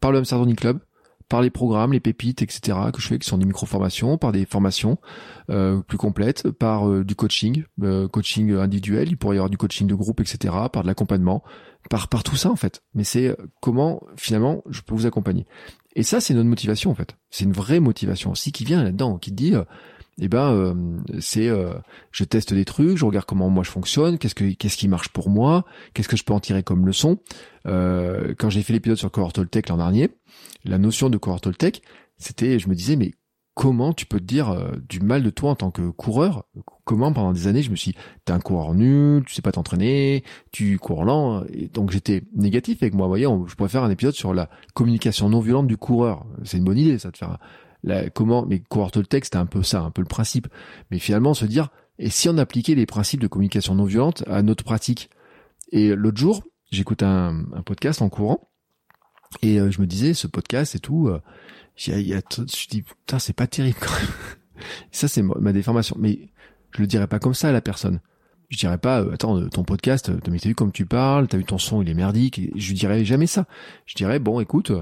par 0.00 0.12
le 0.12 0.18
Hamster 0.18 0.38
Club, 0.54 0.80
par 1.28 1.42
les 1.42 1.50
programmes, 1.50 1.92
les 1.92 2.00
pépites, 2.00 2.42
etc. 2.42 2.78
que 2.92 3.00
je 3.00 3.08
fais, 3.08 3.18
qui 3.18 3.28
sont 3.28 3.38
des 3.38 3.46
micro-formations, 3.46 4.18
par 4.18 4.32
des 4.32 4.46
formations 4.46 4.98
euh, 5.50 5.80
plus 5.80 5.98
complètes, 5.98 6.50
par 6.50 6.88
euh, 6.88 7.04
du 7.04 7.14
coaching, 7.14 7.64
euh, 7.82 8.08
coaching 8.08 8.52
individuel, 8.54 9.08
il 9.08 9.16
pourrait 9.16 9.36
y 9.36 9.38
avoir 9.38 9.50
du 9.50 9.56
coaching 9.56 9.86
de 9.86 9.94
groupe, 9.94 10.20
etc. 10.20 10.54
Par 10.72 10.82
de 10.82 10.86
l'accompagnement, 10.86 11.42
par 11.90 12.08
par 12.08 12.22
tout 12.22 12.36
ça 12.36 12.50
en 12.50 12.56
fait. 12.56 12.82
Mais 12.94 13.04
c'est 13.04 13.36
comment 13.60 14.02
finalement 14.16 14.62
je 14.70 14.82
peux 14.82 14.94
vous 14.94 15.06
accompagner. 15.06 15.46
Et 15.96 16.02
ça, 16.02 16.20
c'est 16.20 16.34
notre 16.34 16.48
motivation 16.48 16.90
en 16.90 16.94
fait. 16.94 17.16
C'est 17.30 17.44
une 17.44 17.52
vraie 17.52 17.80
motivation 17.80 18.32
aussi 18.32 18.52
qui 18.52 18.64
vient 18.64 18.82
là-dedans, 18.82 19.18
qui 19.18 19.32
dit, 19.32 19.54
euh, 19.54 19.64
eh 20.20 20.28
ben, 20.28 20.52
euh, 20.52 20.74
c'est, 21.20 21.48
euh, 21.48 21.74
je 22.12 22.24
teste 22.24 22.54
des 22.54 22.64
trucs, 22.64 22.96
je 22.96 23.04
regarde 23.04 23.26
comment 23.26 23.50
moi 23.50 23.64
je 23.64 23.70
fonctionne, 23.70 24.18
qu'est-ce 24.18 24.34
que 24.34 24.52
qu'est-ce 24.52 24.76
qui 24.76 24.88
marche 24.88 25.08
pour 25.08 25.28
moi, 25.28 25.64
qu'est-ce 25.92 26.08
que 26.08 26.16
je 26.16 26.24
peux 26.24 26.32
en 26.32 26.40
tirer 26.40 26.62
comme 26.62 26.86
leçon. 26.86 27.18
quand 27.64 28.50
j'ai 28.50 28.62
fait 28.62 28.72
l'épisode 28.72 28.98
sur 28.98 29.10
Cohort 29.10 29.32
Tech 29.32 29.68
l'an 29.68 29.76
dernier, 29.76 30.10
la 30.64 30.78
notion 30.78 31.10
de 31.10 31.18
Cohort 31.18 31.40
Tech, 31.40 31.80
c'était, 32.16 32.58
je 32.58 32.68
me 32.68 32.74
disais, 32.74 32.96
mais 32.96 33.12
comment 33.54 33.92
tu 33.92 34.04
peux 34.04 34.18
te 34.18 34.24
dire 34.24 34.50
euh, 34.50 34.72
du 34.88 35.00
mal 35.00 35.22
de 35.22 35.30
toi 35.30 35.52
en 35.52 35.54
tant 35.54 35.70
que 35.70 35.88
coureur? 35.90 36.44
Comment 36.84 37.12
pendant 37.12 37.32
des 37.32 37.46
années 37.46 37.62
je 37.62 37.70
me 37.70 37.76
suis 37.76 37.94
t'es 38.24 38.32
un 38.32 38.40
coureur 38.40 38.74
nul, 38.74 39.24
tu 39.24 39.32
sais 39.32 39.42
pas 39.42 39.52
t'entraîner, 39.52 40.24
tu 40.52 40.78
cours 40.78 41.04
lent 41.04 41.44
et 41.52 41.68
donc 41.68 41.90
j'étais 41.90 42.24
négatif 42.34 42.82
avec 42.82 42.94
moi. 42.94 43.06
Voyez, 43.06 43.26
je 43.46 43.54
pourrais 43.54 43.68
faire 43.68 43.84
un 43.84 43.90
épisode 43.90 44.14
sur 44.14 44.34
la 44.34 44.50
communication 44.74 45.30
non 45.30 45.40
violente 45.40 45.66
du 45.66 45.76
coureur. 45.76 46.26
C'est 46.42 46.58
une 46.58 46.64
bonne 46.64 46.78
idée 46.78 46.98
ça 46.98 47.10
de 47.10 47.16
faire 47.16 47.38
comment 48.14 48.46
mais 48.46 48.60
coureur 48.60 48.90
le 48.94 49.06
texte 49.06 49.34
c'est 49.34 49.38
un 49.38 49.46
peu 49.46 49.62
ça, 49.62 49.80
un 49.80 49.90
peu 49.90 50.02
le 50.02 50.08
principe. 50.08 50.48
Mais 50.90 50.98
finalement 50.98 51.34
se 51.34 51.44
dire 51.44 51.68
et 51.98 52.10
si 52.10 52.28
on 52.28 52.38
appliquait 52.38 52.74
les 52.74 52.86
principes 52.86 53.20
de 53.20 53.28
communication 53.28 53.74
non 53.74 53.84
violente 53.84 54.24
à 54.26 54.42
notre 54.42 54.64
pratique? 54.64 55.10
Et 55.70 55.94
l'autre 55.94 56.18
jour, 56.18 56.42
j'écoute 56.70 57.02
un, 57.02 57.44
podcast 57.64 58.02
en 58.02 58.08
courant 58.08 58.50
et 59.42 59.58
euh, 59.58 59.70
je 59.70 59.80
me 59.80 59.86
disais 59.86 60.14
ce 60.14 60.26
podcast 60.26 60.74
et 60.74 60.78
tout 60.78 61.08
euh, 61.08 61.20
y 61.86 62.14
a, 62.14 62.20
je 62.30 62.68
dis 62.68 62.82
putain 62.82 63.18
c'est 63.18 63.32
pas 63.32 63.46
terrible 63.46 63.78
quand 63.80 63.92
même. 63.92 64.64
ça 64.92 65.08
c'est 65.08 65.22
ma 65.22 65.52
déformation, 65.52 65.96
mais 65.98 66.30
je 66.72 66.80
le 66.80 66.86
dirais 66.86 67.06
pas 67.06 67.18
comme 67.18 67.34
ça 67.34 67.48
à 67.48 67.52
la 67.52 67.60
personne. 67.60 68.00
Je 68.50 68.58
dirais 68.58 68.78
pas 68.78 69.02
euh, 69.02 69.12
attends 69.12 69.48
ton 69.48 69.64
podcast, 69.64 70.12
t'as 70.22 70.30
vu 70.30 70.54
comme 70.54 70.72
tu 70.72 70.86
parles, 70.86 71.26
t'as 71.28 71.38
vu 71.38 71.44
ton 71.44 71.58
son 71.58 71.82
il 71.82 71.88
est 71.88 71.94
merdique. 71.94 72.40
Je 72.54 72.74
dirais 72.74 73.04
jamais 73.04 73.26
ça. 73.26 73.46
Je 73.86 73.94
dirais 73.94 74.18
bon 74.18 74.40
écoute 74.40 74.72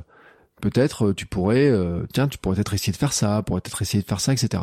peut-être 0.62 1.12
tu 1.12 1.26
pourrais 1.26 1.70
tiens 2.14 2.28
tu 2.28 2.38
pourrais 2.38 2.56
peut-être 2.56 2.72
essayer 2.72 2.92
de 2.92 2.96
faire 2.96 3.12
ça, 3.12 3.42
pourrais 3.42 3.60
peut-être 3.60 3.82
essayer 3.82 4.02
de 4.02 4.08
faire 4.08 4.20
ça 4.20 4.32
etc. 4.32 4.62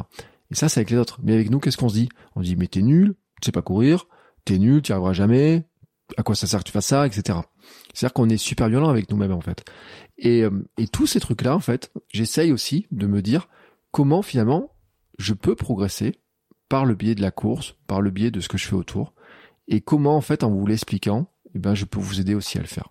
Et 0.50 0.56
ça 0.56 0.68
c'est 0.68 0.80
avec 0.80 0.90
les 0.90 0.98
autres. 0.98 1.20
Mais 1.22 1.34
avec 1.34 1.52
nous 1.52 1.60
qu'est-ce 1.60 1.78
qu'on 1.78 1.90
se 1.90 1.94
dit? 1.94 2.10
On 2.36 2.42
dit 2.42 2.56
mais 2.56 2.68
t'es 2.68 2.82
nul, 2.82 3.14
tu 3.42 3.46
sais 3.46 3.52
pas 3.52 3.62
courir, 3.62 4.08
t'es 4.46 4.58
nul, 4.58 4.82
tu 4.82 4.92
arriveras 4.92 5.14
jamais, 5.14 5.68
à 6.18 6.24
quoi 6.24 6.36
ça 6.36 6.48
sert 6.48 6.60
que 6.60 6.66
tu 6.66 6.72
fasses 6.72 6.88
ça, 6.88 7.06
etc. 7.06 7.40
C'est-à-dire 7.94 8.14
qu'on 8.14 8.30
est 8.30 8.38
super 8.38 8.70
violent 8.70 8.90
avec 8.90 9.12
nous-mêmes 9.12 9.32
en 9.32 9.42
fait. 9.42 9.64
Et, 10.18 10.44
euh, 10.44 10.68
et 10.78 10.88
tous 10.88 11.08
ces 11.08 11.20
trucs-là, 11.20 11.56
en 11.56 11.60
fait, 11.60 11.92
j'essaye 12.10 12.52
aussi 12.52 12.88
de 12.92 13.08
me 13.08 13.22
dire 13.22 13.48
comment 13.92 14.22
finalement 14.22 14.74
je 15.18 15.34
peux 15.34 15.56
progresser 15.56 16.20
par 16.70 16.86
le 16.86 16.96
biais 16.96 17.16
de 17.16 17.22
la 17.22 17.32
course, 17.32 17.76
par 17.88 18.02
le 18.02 18.12
biais 18.12 18.32
de 18.32 18.40
ce 18.40 18.48
que 18.48 18.58
je 18.58 18.68
fais 18.68 18.76
autour, 18.76 19.14
et 19.68 19.82
comment 19.82 20.16
en 20.16 20.22
fait 20.22 20.44
en 20.44 20.50
vous 20.50 20.66
l'expliquant, 20.66 21.28
eh 21.56 21.60
ben 21.60 21.76
je 21.76 21.86
peux 21.86 22.00
vous 22.00 22.20
aider 22.20 22.36
aussi 22.36 22.58
à 22.58 22.62
le 22.62 22.68
faire. 22.68 22.90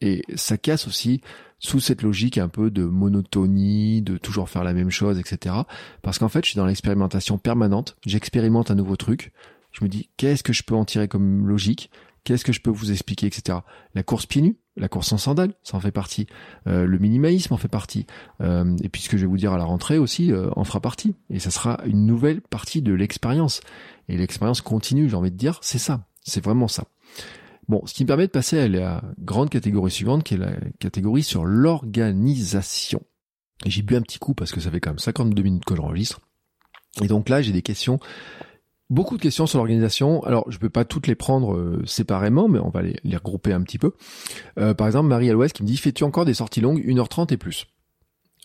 Et 0.00 0.22
ça 0.34 0.56
casse 0.56 0.86
aussi 0.86 1.20
sous 1.58 1.78
cette 1.78 2.02
logique 2.02 2.38
un 2.38 2.48
peu 2.48 2.70
de 2.70 2.84
monotonie, 2.84 4.02
de 4.02 4.16
toujours 4.16 4.48
faire 4.48 4.64
la 4.64 4.72
même 4.72 4.90
chose, 4.90 5.18
etc. 5.18 5.54
Parce 6.02 6.18
qu'en 6.18 6.28
fait, 6.28 6.44
je 6.44 6.50
suis 6.50 6.56
dans 6.56 6.66
l'expérimentation 6.66 7.38
permanente. 7.38 7.96
J'expérimente 8.06 8.70
un 8.70 8.74
nouveau 8.74 8.96
truc. 8.96 9.32
Je 9.72 9.84
me 9.84 9.88
dis, 9.88 10.08
qu'est-ce 10.16 10.42
que 10.42 10.52
je 10.52 10.62
peux 10.62 10.74
en 10.74 10.84
tirer 10.84 11.06
comme 11.06 11.46
logique? 11.46 11.90
Qu'est-ce 12.24 12.44
que 12.44 12.52
je 12.52 12.60
peux 12.60 12.70
vous 12.70 12.90
expliquer, 12.90 13.26
etc. 13.26 13.58
La 13.94 14.02
course 14.02 14.26
pieds 14.26 14.42
nus, 14.42 14.56
la 14.76 14.88
course 14.88 15.12
en 15.12 15.18
sandales, 15.18 15.54
ça 15.62 15.76
en 15.76 15.80
fait 15.80 15.90
partie. 15.90 16.26
Euh, 16.66 16.84
le 16.84 16.98
minimalisme 16.98 17.54
en 17.54 17.56
fait 17.56 17.68
partie. 17.68 18.06
Euh, 18.40 18.76
et 18.82 18.88
puis 18.88 19.02
ce 19.02 19.08
que 19.08 19.16
je 19.16 19.22
vais 19.22 19.28
vous 19.28 19.38
dire 19.38 19.52
à 19.52 19.58
la 19.58 19.64
rentrée 19.64 19.98
aussi 19.98 20.32
euh, 20.32 20.50
en 20.56 20.64
fera 20.64 20.80
partie. 20.80 21.14
Et 21.30 21.38
ça 21.38 21.50
sera 21.50 21.80
une 21.86 22.06
nouvelle 22.06 22.40
partie 22.42 22.82
de 22.82 22.92
l'expérience. 22.92 23.60
Et 24.08 24.16
l'expérience 24.16 24.60
continue, 24.60 25.08
j'ai 25.08 25.16
envie 25.16 25.30
de 25.30 25.36
dire, 25.36 25.58
c'est 25.62 25.78
ça. 25.78 26.06
C'est 26.22 26.44
vraiment 26.44 26.68
ça. 26.68 26.84
Bon, 27.70 27.86
ce 27.86 27.94
qui 27.94 28.02
me 28.02 28.08
permet 28.08 28.26
de 28.26 28.32
passer 28.32 28.58
à 28.58 28.66
la 28.66 29.00
grande 29.20 29.48
catégorie 29.48 29.92
suivante, 29.92 30.24
qui 30.24 30.34
est 30.34 30.38
la 30.38 30.54
catégorie 30.80 31.22
sur 31.22 31.44
l'organisation. 31.44 33.00
J'ai 33.64 33.82
bu 33.82 33.94
un 33.94 34.02
petit 34.02 34.18
coup 34.18 34.34
parce 34.34 34.50
que 34.50 34.58
ça 34.58 34.72
fait 34.72 34.80
quand 34.80 34.90
même 34.90 34.98
52 34.98 35.40
minutes 35.40 35.64
que 35.64 35.76
j'enregistre. 35.76 36.20
Et 37.00 37.06
donc 37.06 37.28
là, 37.28 37.42
j'ai 37.42 37.52
des 37.52 37.62
questions 37.62 38.00
Beaucoup 38.88 39.16
de 39.16 39.22
questions 39.22 39.46
sur 39.46 39.58
l'organisation. 39.58 40.20
Alors, 40.24 40.50
je 40.50 40.58
peux 40.58 40.68
pas 40.68 40.84
toutes 40.84 41.06
les 41.06 41.14
prendre 41.14 41.54
euh, 41.54 41.80
séparément, 41.86 42.48
mais 42.48 42.58
on 42.58 42.70
va 42.70 42.82
les, 42.82 43.16
regrouper 43.16 43.52
un 43.52 43.62
petit 43.62 43.78
peu. 43.78 43.92
Euh, 44.58 44.74
par 44.74 44.88
exemple, 44.88 45.08
Marie 45.08 45.30
Alouest 45.30 45.54
qui 45.54 45.62
me 45.62 45.68
dit 45.68 45.76
Fais-tu 45.76 46.02
encore 46.02 46.24
des 46.24 46.34
sorties 46.34 46.60
longues 46.60 46.84
1h30 46.84 47.32
et 47.32 47.36
plus? 47.36 47.68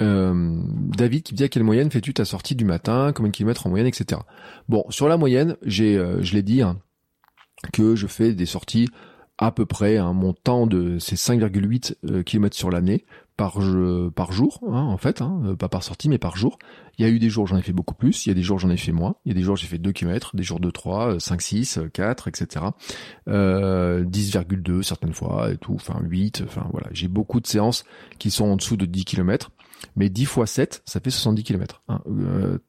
Euh, 0.03 0.61
David 0.95 1.23
qui 1.23 1.34
me 1.34 1.38
dit 1.38 1.45
à 1.45 1.49
quelle 1.49 1.63
moyenne 1.63 1.89
fais-tu 1.89 2.13
ta 2.13 2.26
sortie 2.26 2.53
du 2.53 2.63
matin, 2.63 3.11
combien 3.11 3.32
de 3.32 3.36
kilomètres 3.36 3.65
en 3.65 3.71
moyenne, 3.71 3.88
etc. 3.88 4.21
Bon, 4.69 4.86
sur 4.89 5.07
la 5.07 5.17
moyenne, 5.17 5.57
j'ai, 5.63 5.95
je 5.95 6.34
l'ai 6.36 6.43
dit, 6.43 6.61
hein, 6.61 6.80
que 7.73 7.95
je 7.95 8.05
fais 8.05 8.34
des 8.34 8.45
sorties 8.45 8.88
à 9.38 9.51
peu 9.51 9.65
près, 9.65 9.97
hein, 9.97 10.13
mon 10.13 10.33
temps 10.33 10.67
de 10.67 10.97
c'est 10.99 11.15
5,8 11.15 12.23
km 12.23 12.55
sur 12.55 12.69
l'année 12.69 13.05
par, 13.38 13.59
par 14.15 14.31
jour, 14.31 14.61
hein, 14.67 14.81
en 14.81 14.97
fait, 14.97 15.21
hein, 15.21 15.55
pas 15.59 15.67
par 15.67 15.83
sortie, 15.83 16.07
mais 16.07 16.17
par 16.17 16.38
jour. 16.38 16.57
Il 16.97 17.05
y 17.05 17.09
a 17.09 17.11
eu 17.11 17.19
des 17.19 17.29
jours 17.29 17.47
j'en 17.47 17.57
ai 17.57 17.61
fait 17.61 17.73
beaucoup 17.73 17.95
plus, 17.95 18.25
il 18.25 18.29
y 18.29 18.31
a 18.31 18.36
des 18.36 18.41
jours 18.41 18.59
j'en 18.59 18.69
ai 18.69 18.77
fait 18.77 18.93
moins, 18.93 19.15
il 19.25 19.29
y 19.29 19.31
a 19.31 19.36
des 19.36 19.41
jours 19.41 19.57
j'ai 19.57 19.67
fait 19.67 19.77
2 19.77 19.91
km, 19.91 20.36
des 20.36 20.43
jours 20.43 20.61
de 20.61 20.69
3, 20.69 21.19
5, 21.19 21.41
6, 21.41 21.79
4, 21.91 22.29
etc. 22.29 22.65
Euh, 23.27 24.05
10,2 24.05 24.83
certaines 24.83 25.13
fois 25.13 25.51
et 25.51 25.57
tout, 25.57 25.73
enfin 25.73 25.99
8, 26.01 26.43
enfin 26.45 26.67
voilà. 26.71 26.88
J'ai 26.91 27.09
beaucoup 27.09 27.41
de 27.41 27.47
séances 27.47 27.83
qui 28.19 28.31
sont 28.31 28.45
en 28.45 28.55
dessous 28.55 28.77
de 28.77 28.86
10 28.86 29.03
km. 29.05 29.51
Mais 29.97 30.09
10 30.09 30.25
fois 30.25 30.47
7, 30.47 30.81
ça 30.86 30.99
fait 30.99 31.09
70 31.09 31.43
km. 31.43 31.83
Hein. 31.89 32.01
Euh, 32.07 32.59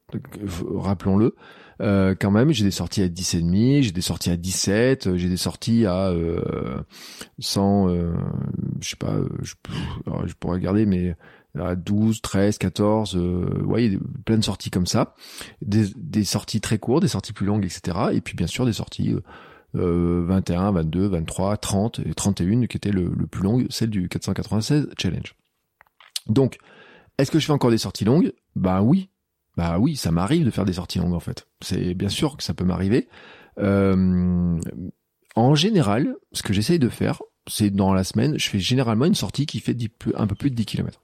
rappelons-le. 0.74 1.36
Euh, 1.82 2.14
quand 2.18 2.30
même, 2.30 2.50
j'ai 2.52 2.64
des 2.64 2.70
sorties 2.70 3.02
à 3.02 3.08
10,5, 3.08 3.82
j'ai 3.82 3.92
des 3.92 4.00
sorties 4.00 4.30
à 4.30 4.36
17, 4.36 5.16
j'ai 5.16 5.28
des 5.28 5.36
sorties 5.36 5.86
à 5.86 6.08
euh, 6.08 6.80
100, 7.38 7.88
euh, 7.88 8.14
je 8.80 8.90
sais 8.90 8.96
pas, 8.96 9.16
je, 9.42 9.54
je 10.26 10.34
pourrais 10.34 10.54
regarder, 10.54 10.86
mais 10.86 11.14
à 11.58 11.74
12, 11.74 12.20
13, 12.22 12.58
14, 12.58 13.16
euh, 13.16 13.62
ouais, 13.64 13.98
plein 14.24 14.38
de 14.38 14.44
sorties 14.44 14.70
comme 14.70 14.86
ça, 14.86 15.14
des, 15.62 15.86
des, 15.96 16.24
sorties 16.24 16.60
très 16.60 16.78
courtes, 16.78 17.02
des 17.02 17.08
sorties 17.08 17.32
plus 17.32 17.46
longues, 17.46 17.64
etc. 17.64 17.98
Et 18.12 18.20
puis 18.20 18.36
bien 18.36 18.46
sûr 18.46 18.66
des 18.66 18.72
sorties 18.72 19.14
euh, 19.74 20.24
21, 20.26 20.72
22, 20.72 21.08
23, 21.08 21.56
30 21.56 22.00
et 22.04 22.14
31 22.14 22.66
qui 22.66 22.76
était 22.76 22.90
le, 22.90 23.12
le 23.14 23.26
plus 23.26 23.42
long, 23.42 23.64
celle 23.70 23.90
du 23.90 24.08
496 24.08 24.90
Challenge. 24.98 25.34
Donc, 26.28 26.58
est-ce 27.18 27.30
que 27.30 27.38
je 27.38 27.46
fais 27.46 27.52
encore 27.52 27.70
des 27.70 27.78
sorties 27.78 28.04
longues? 28.04 28.32
Bah 28.54 28.82
oui, 28.82 29.10
bah 29.56 29.78
oui, 29.78 29.96
ça 29.96 30.10
m'arrive 30.10 30.44
de 30.44 30.50
faire 30.50 30.64
des 30.64 30.74
sorties 30.74 30.98
longues 30.98 31.14
en 31.14 31.20
fait. 31.20 31.46
C'est 31.62 31.94
bien 31.94 32.08
sûr 32.08 32.36
que 32.36 32.42
ça 32.42 32.54
peut 32.54 32.64
m'arriver. 32.64 33.08
Euh, 33.58 34.58
en 35.34 35.54
général, 35.54 36.16
ce 36.32 36.42
que 36.42 36.52
j'essaye 36.52 36.78
de 36.78 36.88
faire, 36.88 37.22
c'est 37.46 37.70
dans 37.70 37.94
la 37.94 38.04
semaine, 38.04 38.38
je 38.38 38.48
fais 38.48 38.58
généralement 38.58 39.06
une 39.06 39.14
sortie 39.14 39.46
qui 39.46 39.60
fait 39.60 39.76
un 40.14 40.26
peu 40.26 40.34
plus 40.34 40.50
de 40.50 40.56
10 40.56 40.66
km. 40.66 41.02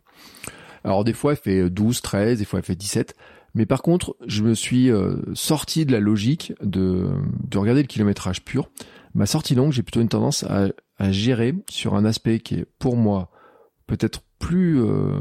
Alors 0.84 1.04
des 1.04 1.12
fois 1.12 1.32
elle 1.32 1.38
fait 1.38 1.70
12, 1.70 2.02
13, 2.02 2.38
des 2.38 2.44
fois 2.44 2.58
elle 2.58 2.64
fait 2.64 2.76
17. 2.76 3.14
Mais 3.54 3.66
par 3.66 3.82
contre, 3.82 4.16
je 4.26 4.42
me 4.42 4.54
suis 4.54 4.90
euh, 4.90 5.16
sorti 5.34 5.84
de 5.84 5.92
la 5.92 6.00
logique 6.00 6.54
de, 6.62 7.10
de 7.46 7.58
regarder 7.58 7.82
le 7.82 7.86
kilométrage 7.86 8.42
pur. 8.44 8.70
Ma 9.14 9.26
sortie 9.26 9.54
longue, 9.54 9.72
j'ai 9.72 9.82
plutôt 9.82 10.00
une 10.00 10.08
tendance 10.08 10.42
à, 10.44 10.68
à, 10.98 11.12
gérer 11.12 11.54
sur 11.68 11.94
un 11.94 12.06
aspect 12.06 12.40
qui 12.40 12.54
est 12.54 12.66
pour 12.78 12.96
moi 12.96 13.30
peut-être 13.86 14.22
plus 14.38 14.80
euh, 14.80 15.20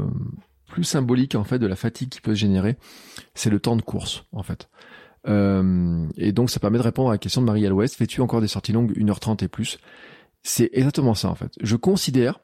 plus 0.72 0.84
symbolique 0.84 1.34
en 1.34 1.44
fait 1.44 1.58
de 1.58 1.66
la 1.66 1.76
fatigue 1.76 2.08
qui 2.08 2.22
peut 2.22 2.34
se 2.34 2.40
générer. 2.40 2.76
C'est 3.34 3.50
le 3.50 3.60
temps 3.60 3.76
de 3.76 3.82
course 3.82 4.24
en 4.32 4.42
fait. 4.42 4.70
Euh, 5.28 6.08
et 6.16 6.32
donc 6.32 6.48
ça 6.50 6.60
permet 6.60 6.78
de 6.78 6.82
répondre 6.82 7.10
à 7.10 7.12
la 7.12 7.18
question 7.18 7.42
de 7.42 7.46
Marie 7.46 7.66
à 7.66 7.68
l'Ouest. 7.68 7.94
Fais-tu 7.94 8.22
encore 8.22 8.40
des 8.40 8.48
sorties 8.48 8.72
longues 8.72 8.96
1h30 8.96 9.44
et 9.44 9.48
plus? 9.48 9.78
C'est 10.42 10.70
exactement 10.72 11.14
ça 11.14 11.28
en 11.28 11.34
fait. 11.34 11.52
Je 11.60 11.76
considère 11.76 12.40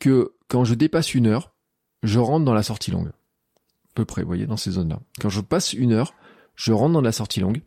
que 0.00 0.34
quand 0.48 0.64
je 0.64 0.74
dépasse 0.74 1.14
une 1.14 1.28
heure, 1.28 1.54
je 2.02 2.18
rentre 2.18 2.44
dans 2.44 2.52
la 2.52 2.64
sortie 2.64 2.90
longue. 2.90 3.08
À 3.08 3.94
peu 3.94 4.04
près, 4.04 4.22
vous 4.22 4.28
voyez, 4.28 4.46
dans 4.46 4.56
ces 4.56 4.72
zones-là. 4.72 4.98
Quand 5.20 5.28
je 5.28 5.40
passe 5.40 5.72
une 5.72 5.92
heure, 5.92 6.14
je 6.56 6.72
rentre 6.72 6.94
dans 6.94 7.00
la 7.00 7.12
sortie 7.12 7.38
longue. 7.38 7.62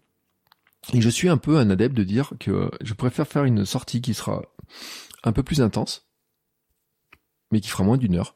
Et 0.94 1.00
je 1.00 1.10
suis 1.10 1.30
un 1.30 1.38
peu 1.38 1.58
un 1.58 1.70
adepte 1.70 1.96
de 1.96 2.04
dire 2.04 2.34
que 2.40 2.70
je 2.82 2.94
préfère 2.94 3.28
faire 3.28 3.46
une 3.46 3.66
sortie 3.66 4.02
qui 4.02 4.14
sera 4.14 4.42
un 5.24 5.32
peu 5.32 5.44
plus 5.44 5.62
intense, 5.62 6.10
mais 7.52 7.62
qui 7.62 7.70
fera 7.70 7.86
moins 7.86 7.98
d'une 7.98 8.16
heure, 8.16 8.36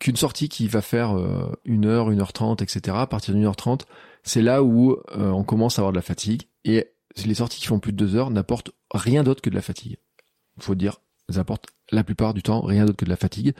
qu'une 0.00 0.16
sortie 0.16 0.48
qui 0.48 0.66
va 0.66 0.82
faire 0.82 1.16
euh, 1.16 1.52
une 1.64 1.86
heure, 1.86 2.10
une 2.10 2.20
heure 2.20 2.32
trente, 2.32 2.62
etc. 2.62 2.96
À 2.98 3.06
partir 3.06 3.34
d'une 3.34 3.44
heure 3.44 3.54
trente, 3.54 3.86
c'est 4.24 4.42
là 4.42 4.64
où 4.64 4.96
euh, 5.16 5.30
on 5.30 5.44
commence 5.44 5.78
à 5.78 5.82
avoir 5.82 5.92
de 5.92 5.98
la 5.98 6.02
fatigue. 6.02 6.48
Et 6.64 6.90
les 7.24 7.34
sorties 7.34 7.60
qui 7.60 7.66
font 7.66 7.78
plus 7.78 7.92
de 7.92 7.98
deux 7.98 8.16
heures 8.16 8.30
n'apportent 8.30 8.72
rien 8.92 9.22
d'autre 9.22 9.42
que 9.42 9.50
de 9.50 9.54
la 9.54 9.62
fatigue. 9.62 9.98
Faut 10.58 10.74
dire, 10.74 11.00
elles 11.28 11.38
apportent 11.38 11.66
la 11.92 12.02
plupart 12.02 12.34
du 12.34 12.42
temps 12.42 12.60
rien 12.62 12.86
d'autre 12.86 12.96
que 12.96 13.04
de 13.04 13.10
la 13.10 13.16
fatigue. 13.16 13.54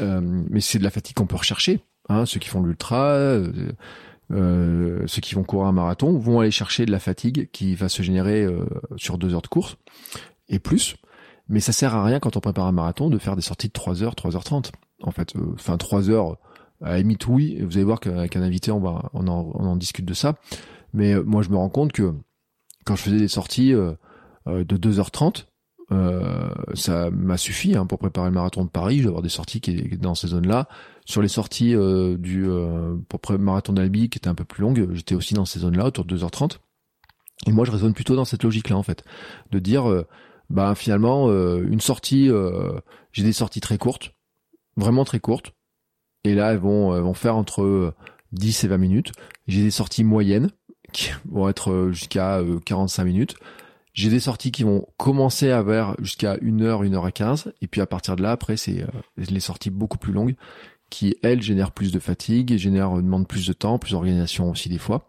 Euh, 0.00 0.20
mais 0.22 0.60
c'est 0.60 0.78
de 0.78 0.84
la 0.84 0.90
fatigue 0.90 1.16
qu'on 1.16 1.26
peut 1.26 1.36
rechercher. 1.36 1.80
Hein, 2.08 2.26
ceux 2.26 2.40
qui 2.40 2.48
font 2.48 2.62
l'ultra, 2.62 3.14
euh, 3.14 5.06
ceux 5.06 5.20
qui 5.20 5.34
vont 5.34 5.44
courir 5.44 5.66
un 5.66 5.72
marathon 5.72 6.18
vont 6.18 6.40
aller 6.40 6.50
chercher 6.50 6.84
de 6.84 6.92
la 6.92 6.98
fatigue 6.98 7.50
qui 7.52 7.74
va 7.74 7.88
se 7.88 8.02
générer 8.02 8.46
sur 8.96 9.16
deux 9.16 9.34
heures 9.34 9.42
de 9.42 9.48
course 9.48 9.76
et 10.48 10.58
plus. 10.58 10.96
Mais 11.48 11.60
ça 11.60 11.72
sert 11.72 11.94
à 11.94 12.04
rien 12.04 12.20
quand 12.20 12.36
on 12.36 12.40
prépare 12.40 12.66
un 12.66 12.72
marathon 12.72 13.10
de 13.10 13.18
faire 13.18 13.36
des 13.36 13.42
sorties 13.42 13.68
de 13.68 13.72
3 13.72 14.02
heures, 14.02 14.14
3 14.14 14.36
heures 14.36 14.44
30. 14.44 14.72
En 15.02 15.10
fait, 15.10 15.34
enfin 15.54 15.76
3 15.76 16.10
heures, 16.10 16.36
à 16.82 16.98
la 16.98 17.04
oui, 17.28 17.60
vous 17.60 17.76
allez 17.76 17.84
voir 17.84 18.00
qu'avec 18.00 18.36
un 18.36 18.42
invité 18.42 18.70
on 18.70 18.80
va 18.80 19.10
on 19.12 19.28
en, 19.28 19.50
on 19.54 19.64
en 19.66 19.76
discute 19.76 20.04
de 20.04 20.14
ça. 20.14 20.36
Mais 20.92 21.14
moi 21.22 21.42
je 21.42 21.50
me 21.50 21.56
rends 21.56 21.68
compte 21.68 21.92
que 21.92 22.14
quand 22.84 22.96
je 22.96 23.02
faisais 23.02 23.18
des 23.18 23.28
sorties 23.28 23.72
de 23.72 23.96
2h30, 24.46 25.44
euh, 25.92 26.50
ça 26.74 27.10
m'a 27.10 27.36
suffi 27.36 27.74
hein, 27.74 27.84
pour 27.84 27.98
préparer 27.98 28.28
le 28.28 28.34
marathon 28.34 28.64
de 28.64 28.70
Paris. 28.70 28.98
Je 28.98 29.02
vais 29.02 29.08
avoir 29.08 29.22
des 29.22 29.28
sorties 29.28 29.60
qui 29.60 29.72
étaient 29.72 29.96
dans 29.96 30.14
ces 30.14 30.28
zones-là. 30.28 30.68
Sur 31.04 31.22
les 31.22 31.28
sorties 31.28 31.74
euh, 31.74 32.16
du 32.16 32.48
euh, 32.48 32.96
pour 33.08 33.20
le 33.32 33.38
marathon 33.38 33.72
d'Albi 33.72 34.08
qui 34.08 34.18
était 34.18 34.28
un 34.28 34.34
peu 34.34 34.44
plus 34.44 34.62
longue, 34.62 34.88
j'étais 34.92 35.14
aussi 35.14 35.34
dans 35.34 35.44
ces 35.44 35.60
zones-là 35.60 35.86
autour 35.86 36.04
de 36.04 36.16
2h30. 36.16 36.58
Et 37.46 37.52
moi, 37.52 37.64
je 37.64 37.70
raisonne 37.70 37.94
plutôt 37.94 38.16
dans 38.16 38.24
cette 38.24 38.42
logique-là 38.42 38.76
en 38.76 38.82
fait, 38.82 39.02
de 39.50 39.58
dire, 39.58 39.90
euh, 39.90 40.06
bah 40.50 40.74
finalement, 40.74 41.28
une 41.30 41.80
sortie, 41.80 42.28
j'ai 43.12 43.22
des 43.22 43.32
sorties 43.32 43.60
très 43.60 43.78
courtes, 43.78 44.12
vraiment 44.76 45.04
très 45.04 45.20
courtes. 45.20 45.52
Et 46.24 46.34
là, 46.34 46.52
elles 46.52 46.58
vont, 46.58 46.94
elles 46.94 47.02
vont 47.02 47.14
faire 47.14 47.36
entre 47.36 47.94
10 48.32 48.64
et 48.64 48.68
20 48.68 48.78
minutes. 48.78 49.12
J'ai 49.46 49.62
des 49.62 49.70
sorties 49.70 50.04
moyennes 50.04 50.50
qui 50.92 51.10
vont 51.30 51.48
être 51.48 51.90
jusqu'à 51.92 52.40
45 52.66 53.04
minutes. 53.04 53.36
J'ai 53.92 54.08
des 54.08 54.20
sorties 54.20 54.52
qui 54.52 54.62
vont 54.62 54.86
commencer 54.96 55.50
à 55.50 55.62
vers 55.62 55.96
jusqu'à 56.00 56.36
1 56.40 56.60
heure, 56.60 56.82
1 56.82 56.94
heure 56.94 57.08
et 57.08 57.12
15 57.12 57.52
et 57.60 57.66
puis 57.66 57.80
à 57.80 57.86
partir 57.86 58.16
de 58.16 58.22
là, 58.22 58.30
après, 58.30 58.56
c'est 58.56 58.82
euh, 58.82 58.86
les 59.16 59.40
sorties 59.40 59.70
beaucoup 59.70 59.98
plus 59.98 60.12
longues 60.12 60.36
qui, 60.90 61.16
elles, 61.22 61.42
génèrent 61.42 61.72
plus 61.72 61.92
de 61.92 61.98
fatigue, 61.98 62.56
génèrent, 62.56 62.98
euh, 62.98 63.02
demandent 63.02 63.26
plus 63.26 63.46
de 63.46 63.52
temps, 63.52 63.78
plus 63.78 63.92
d'organisation 63.92 64.50
aussi 64.50 64.68
des 64.68 64.78
fois. 64.78 65.06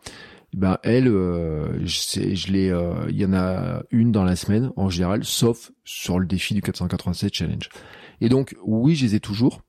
Et 0.53 0.57
ben 0.57 0.77
elles, 0.83 1.07
euh, 1.07 1.79
je, 1.85 2.33
je 2.35 2.51
les, 2.51 2.67
il 3.09 3.15
y 3.15 3.25
en 3.25 3.33
a 3.33 3.83
une 3.91 4.11
dans 4.11 4.23
la 4.23 4.35
semaine 4.35 4.71
en 4.75 4.89
général, 4.89 5.23
sauf 5.23 5.71
sur 5.85 6.19
le 6.19 6.25
défi 6.25 6.53
du 6.53 6.61
487 6.61 7.33
challenge. 7.33 7.69
Et 8.21 8.29
donc 8.29 8.55
oui, 8.63 8.95
je 8.95 9.05
les 9.05 9.15
ai 9.15 9.19
toujours, 9.19 9.61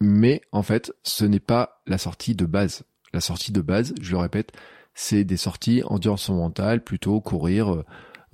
mais 0.00 0.42
en 0.52 0.62
fait, 0.62 0.92
ce 1.02 1.24
n'est 1.24 1.40
pas 1.40 1.82
la 1.86 1.98
sortie 1.98 2.34
de 2.34 2.46
base. 2.46 2.84
La 3.12 3.20
sortie 3.20 3.52
de 3.52 3.60
base, 3.62 3.94
je 4.00 4.12
le 4.12 4.18
répète, 4.18 4.52
c'est 4.94 5.24
des 5.24 5.36
sorties 5.36 5.82
endurance 5.84 6.28
mentale, 6.28 6.84
plutôt 6.84 7.20
courir 7.20 7.82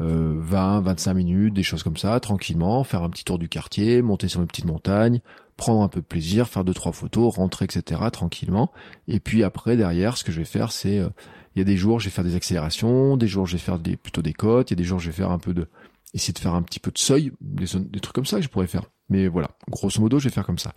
euh, 0.01 0.37
20, 0.41 0.81
25 0.81 1.15
minutes, 1.15 1.55
des 1.55 1.63
choses 1.63 1.83
comme 1.83 1.97
ça, 1.97 2.19
tranquillement, 2.21 2.83
faire 2.85 3.03
un 3.03 3.11
petit 3.11 3.25
tour 3.25 3.39
du 3.39 3.49
quartier, 3.49 4.03
monter 4.03 4.29
sur 4.29 4.41
une 4.41 4.47
petite 4.47 4.65
montagne, 4.65 5.21
prendre 5.57 5.83
un 5.83 5.89
peu 5.89 6.01
de 6.01 6.07
plaisir, 6.07 6.49
faire 6.49 6.65
deux 6.65 6.75
trois 6.75 6.93
photos, 6.93 7.37
rentrer, 7.37 7.67
etc. 7.67 8.01
tranquillement. 8.13 8.73
Et 9.07 9.21
puis 9.21 9.45
après 9.45 9.77
derrière, 9.77 10.17
ce 10.17 10.25
que 10.25 10.33
je 10.33 10.39
vais 10.39 10.45
faire, 10.45 10.73
c'est 10.73 10.99
euh, 10.99 11.09
il 11.55 11.59
y 11.59 11.63
a 11.63 11.65
des 11.65 11.77
jours 11.77 12.01
je 12.01 12.07
vais 12.07 12.11
faire 12.11 12.25
des 12.25 12.35
accélérations, 12.35 13.17
des 13.17 13.29
jours 13.29 13.47
je 13.47 13.53
vais 13.53 13.63
faire 13.63 13.79
des 13.79 13.97
plutôt 13.97 14.23
des 14.23 14.33
côtes, 14.33 14.71
il 14.71 14.75
y 14.75 14.77
a 14.77 14.83
des 14.83 14.85
jours 14.85 14.99
je 14.99 15.07
vais 15.07 15.17
faire 15.17 15.31
un 15.31 15.39
peu 15.39 15.55
de 15.55 15.69
essayer 16.15 16.33
de 16.33 16.39
faire 16.39 16.55
un 16.55 16.63
petit 16.63 16.81
peu 16.81 16.91
de 16.91 16.99
seuil, 16.99 17.33
des, 17.41 17.67
trucs 17.67 18.15
comme 18.15 18.27
ça 18.27 18.37
que 18.37 18.43
je 18.43 18.49
pourrais 18.49 18.67
faire. 18.67 18.85
Mais 19.09 19.29
voilà, 19.29 19.51
grosso 19.69 20.01
modo, 20.01 20.19
je 20.19 20.25
vais 20.25 20.35
faire 20.35 20.47
comme 20.47 20.59
ça. 20.59 20.73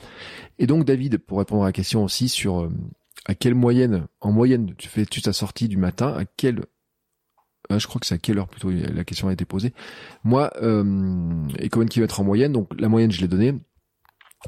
Et 0.60 0.68
donc 0.68 0.86
David, 0.86 1.18
pour 1.18 1.40
répondre 1.40 1.64
à 1.64 1.68
la 1.68 1.72
question 1.72 2.04
aussi 2.04 2.30
sur 2.30 2.62
euh, 2.62 2.70
à 3.26 3.36
quelle 3.36 3.56
moyenne, 3.56 4.08
en 4.22 4.32
moyenne, 4.32 4.74
tu 4.78 4.88
fais 4.88 5.06
tu 5.06 5.22
ta 5.22 5.34
sortie 5.34 5.68
du 5.68 5.78
matin, 5.78 6.14
à 6.18 6.26
quelle 6.26 6.66
ah, 7.70 7.80
je 7.80 7.88
crois 7.88 8.00
que 8.00 8.06
c'est 8.06 8.16
à 8.16 8.20
quelle 8.20 8.38
heure 8.38 8.48
plutôt 8.48 8.70
la 8.70 9.04
question 9.04 9.28
a 9.28 9.34
été 9.34 9.46
posée. 9.46 9.74
Moi, 10.24 10.52
euh, 10.62 11.48
et 11.58 11.70
combien 11.70 11.86
de 11.86 11.90
kilomètres 11.90 12.20
en 12.20 12.24
moyenne 12.24 12.52
Donc 12.52 12.70
la 12.80 12.90
moyenne, 12.90 13.12
je 13.12 13.22
l'ai 13.22 13.28
donnée 13.28 13.56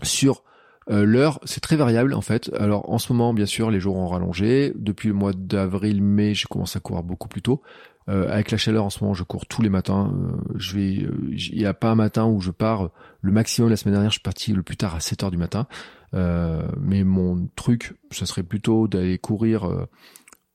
sur 0.03 0.43
euh, 0.89 1.03
l'heure. 1.03 1.39
C'est 1.43 1.61
très 1.61 1.75
variable 1.75 2.13
en 2.13 2.21
fait. 2.21 2.51
Alors 2.59 2.89
en 2.91 2.99
ce 2.99 3.11
moment, 3.11 3.33
bien 3.33 3.45
sûr, 3.45 3.71
les 3.71 3.79
jours 3.79 3.95
ont 3.95 4.07
rallongé. 4.07 4.71
Depuis 4.75 5.07
le 5.07 5.15
mois 5.15 5.33
d'avril, 5.33 6.03
mai, 6.03 6.33
j'ai 6.33 6.47
commencé 6.47 6.77
à 6.77 6.79
courir 6.79 7.03
beaucoup 7.03 7.27
plus 7.27 7.41
tôt. 7.41 7.61
Euh, 8.09 8.31
avec 8.31 8.51
la 8.51 8.57
chaleur 8.57 8.85
en 8.85 8.89
ce 8.89 9.03
moment, 9.03 9.13
je 9.13 9.23
cours 9.23 9.45
tous 9.45 9.61
les 9.61 9.69
matins. 9.69 10.13
Euh, 10.13 10.37
je 10.55 10.75
vais, 10.75 10.91
il 11.31 11.57
n'y 11.57 11.65
a 11.65 11.73
pas 11.73 11.91
un 11.91 11.95
matin 11.95 12.25
où 12.25 12.39
je 12.39 12.51
pars. 12.51 12.89
Le 13.21 13.31
maximum 13.31 13.69
la 13.69 13.75
semaine 13.75 13.93
dernière, 13.93 14.11
je 14.11 14.15
suis 14.15 14.21
parti 14.21 14.53
le 14.53 14.63
plus 14.63 14.77
tard 14.77 14.95
à 14.95 14.99
7 14.99 15.23
heures 15.23 15.31
du 15.31 15.37
matin. 15.37 15.67
mais 16.13 17.03
mon 17.03 17.49
truc, 17.55 17.95
ce 18.11 18.25
serait 18.25 18.43
plutôt 18.43 18.87
d'aller 18.87 19.17
courir, 19.17 19.87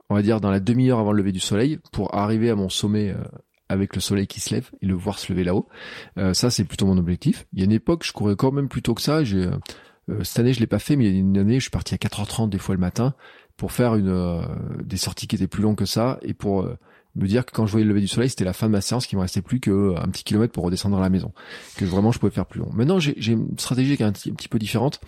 on 0.09 0.15
va 0.15 0.23
dire 0.23 0.41
dans 0.41 0.51
la 0.51 0.61
demi-heure 0.61 0.99
avant 0.99 1.13
le 1.13 1.19
lever 1.19 1.33
du 1.33 1.41
soleil, 1.41 1.79
pour 1.93 2.15
arriver 2.15 2.51
à 2.51 2.57
mon 2.57 2.69
sommet 2.69 3.15
avec 3.69 3.95
le 3.95 4.01
soleil 4.01 4.27
qui 4.27 4.41
se 4.41 4.55
lève 4.55 4.71
et 4.81 4.87
le 4.87 4.95
voir 4.95 5.19
se 5.19 5.31
lever 5.33 5.45
là-haut. 5.45 5.69
ça, 6.33 6.51
c'est 6.51 6.65
plutôt 6.65 6.87
mon 6.87 6.97
objectif. 6.97 7.47
Il 7.53 7.59
y 7.59 7.63
a 7.63 7.67
une 7.67 7.73
époque, 7.73 8.05
je 8.05 8.13
courais 8.13 8.37
quand 8.37 8.53
même 8.53 8.69
plus 8.69 8.83
tôt 8.83 8.95
que 8.95 9.03
ça. 9.03 9.25
J'ai 9.25 9.51
cette 10.23 10.39
année, 10.39 10.53
je 10.53 10.61
l'ai 10.61 10.67
pas 10.67 10.79
fait, 10.79 10.97
mais 10.97 11.05
il 11.05 11.13
y 11.13 11.17
a 11.17 11.21
une 11.21 11.37
année, 11.37 11.57
je 11.57 11.65
suis 11.65 11.71
parti 11.71 11.95
à 11.95 11.99
4h30 11.99 12.49
des 12.49 12.59
fois 12.59 12.75
le 12.75 12.81
matin 12.81 13.15
pour 13.59 13.73
faire 13.73 13.95
une 13.97 14.47
des 14.83 14.97
sorties 14.97 15.27
qui 15.27 15.37
étaient 15.37 15.47
plus 15.47 15.63
longues 15.63 15.77
que 15.77 15.85
ça 15.85 16.19
et 16.23 16.33
pour 16.33 16.67
me 17.15 17.27
dire 17.27 17.45
que 17.45 17.53
quand 17.53 17.67
je 17.67 17.73
voyais 17.73 17.85
le 17.85 17.91
lever 17.91 18.01
du 18.01 18.09
soleil, 18.09 18.31
c'était 18.31 18.45
la 18.45 18.53
fin 18.53 18.67
de 18.67 18.73
ma 18.73 18.81
séance, 18.81 19.07
qu'il 19.07 19.17
me 19.19 19.23
restait 19.23 19.43
plus 19.43 19.61
qu'un 19.61 20.09
petit 20.11 20.25
kilomètre 20.25 20.53
pour 20.53 20.65
redescendre 20.65 20.97
à 20.97 21.01
la 21.01 21.11
maison, 21.11 21.33
que 21.77 21.85
vraiment 21.85 22.13
je 22.13 22.19
pouvais 22.19 22.33
faire 22.33 22.47
plus 22.47 22.61
long. 22.61 22.71
Maintenant, 22.73 22.99
j'ai 22.99 23.33
une 23.33 23.59
stratégie 23.59 23.97
qui 23.97 24.03
est 24.03 24.07
un, 24.07 24.13
petit 24.13 24.49
peu 24.49 24.59
différente. 24.59 25.01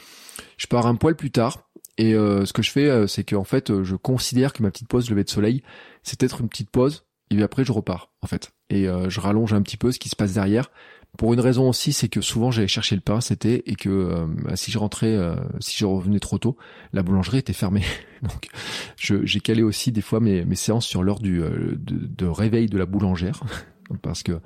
Je 0.57 0.67
pars 0.67 0.87
un 0.87 0.97
poil 0.97 1.17
plus 1.17 1.31
tard, 1.31 1.69
et 1.97 2.15
euh, 2.15 2.45
ce 2.45 2.53
que 2.53 2.63
je 2.63 2.71
fais, 2.71 2.89
euh, 2.89 3.07
c'est 3.07 3.25
qu'en 3.25 3.45
fait, 3.45 3.71
euh, 3.71 3.85
je 3.85 3.97
considère 3.97 4.53
que 4.53 4.63
ma 4.63 4.71
petite 4.71 4.89
pause 4.89 5.09
lever 5.11 5.25
de 5.25 5.31
soleil, 5.31 5.63
c'est 6.03 6.19
peut-être 6.19 6.41
une 6.41 6.49
petite 6.49 6.71
pause, 6.71 7.07
et 7.31 7.37
puis 7.37 7.45
après 7.45 7.65
je 7.65 7.73
repars, 7.73 8.11
en 8.21 8.27
fait, 8.27 8.53
et 8.69 8.87
je 9.09 9.21
rallonge 9.21 9.53
un 9.55 9.63
petit 9.63 9.77
peu 9.77 9.93
ce 9.93 9.99
qui 9.99 10.09
se 10.09 10.17
passe 10.17 10.35
derrière. 10.35 10.71
Pour 11.17 11.33
une 11.33 11.41
raison 11.41 11.69
aussi, 11.69 11.93
c'est 11.93 12.09
que 12.09 12.21
souvent 12.21 12.51
j'allais 12.51 12.69
chercher 12.69 12.97
le 12.97 13.01
pain, 13.01 13.21
c'était 13.21 13.63
et 13.67 13.77
que 13.77 13.89
euh, 13.89 14.27
si 14.57 14.73
je 14.73 14.79
rentrais, 14.79 15.15
euh, 15.15 15.37
si 15.61 15.77
je 15.77 15.85
revenais 15.85 16.19
trop 16.19 16.39
tôt, 16.39 16.57
la 16.93 17.03
boulangerie 17.03 17.39
était 17.39 17.53
fermée. 17.53 17.85
Donc 18.23 18.49
j'ai 18.97 19.41
calé 19.41 19.63
aussi 19.63 19.93
des 19.93 20.01
fois 20.01 20.19
mes, 20.19 20.45
séances 20.57 20.87
sur 20.87 21.03
l'heure 21.03 21.21
du 21.21 21.41
euh, 21.41 21.77
de, 21.79 22.27
réveil 22.27 22.67
de 22.67 22.79
la 22.79 22.87
boulangère. 22.87 23.41
parce 24.03 24.23
que 24.23 24.41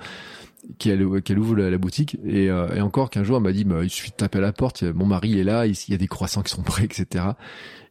qu'elle 0.78 1.00
ouvre 1.02 1.56
la, 1.56 1.78
boutique 1.78 2.18
et, 2.26 2.50
encore 2.50 3.08
qu'un 3.08 3.22
jour 3.22 3.38
elle 3.38 3.42
m'a 3.44 3.52
dit 3.52 3.64
bah, 3.64 3.84
il 3.84 3.88
suffit 3.88 4.10
de 4.10 4.16
taper 4.16 4.38
à 4.38 4.40
la 4.42 4.52
porte 4.52 4.82
mon 4.82 5.06
mari 5.06 5.38
est 5.38 5.44
là 5.44 5.64
il 5.64 5.74
y 5.88 5.94
a 5.94 5.96
des 5.96 6.08
croissants 6.08 6.42
qui 6.42 6.50
sont 6.50 6.62
prêts 6.62 6.84
etc 6.84 7.24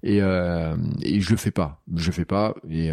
et, 0.03 0.21
euh, 0.21 0.75
et 1.01 1.21
je 1.21 1.31
le 1.31 1.37
fais 1.37 1.49
pas 1.49 1.81
je 1.95 2.05
le 2.07 2.11
fais 2.11 2.25
pas 2.25 2.53
et 2.69 2.91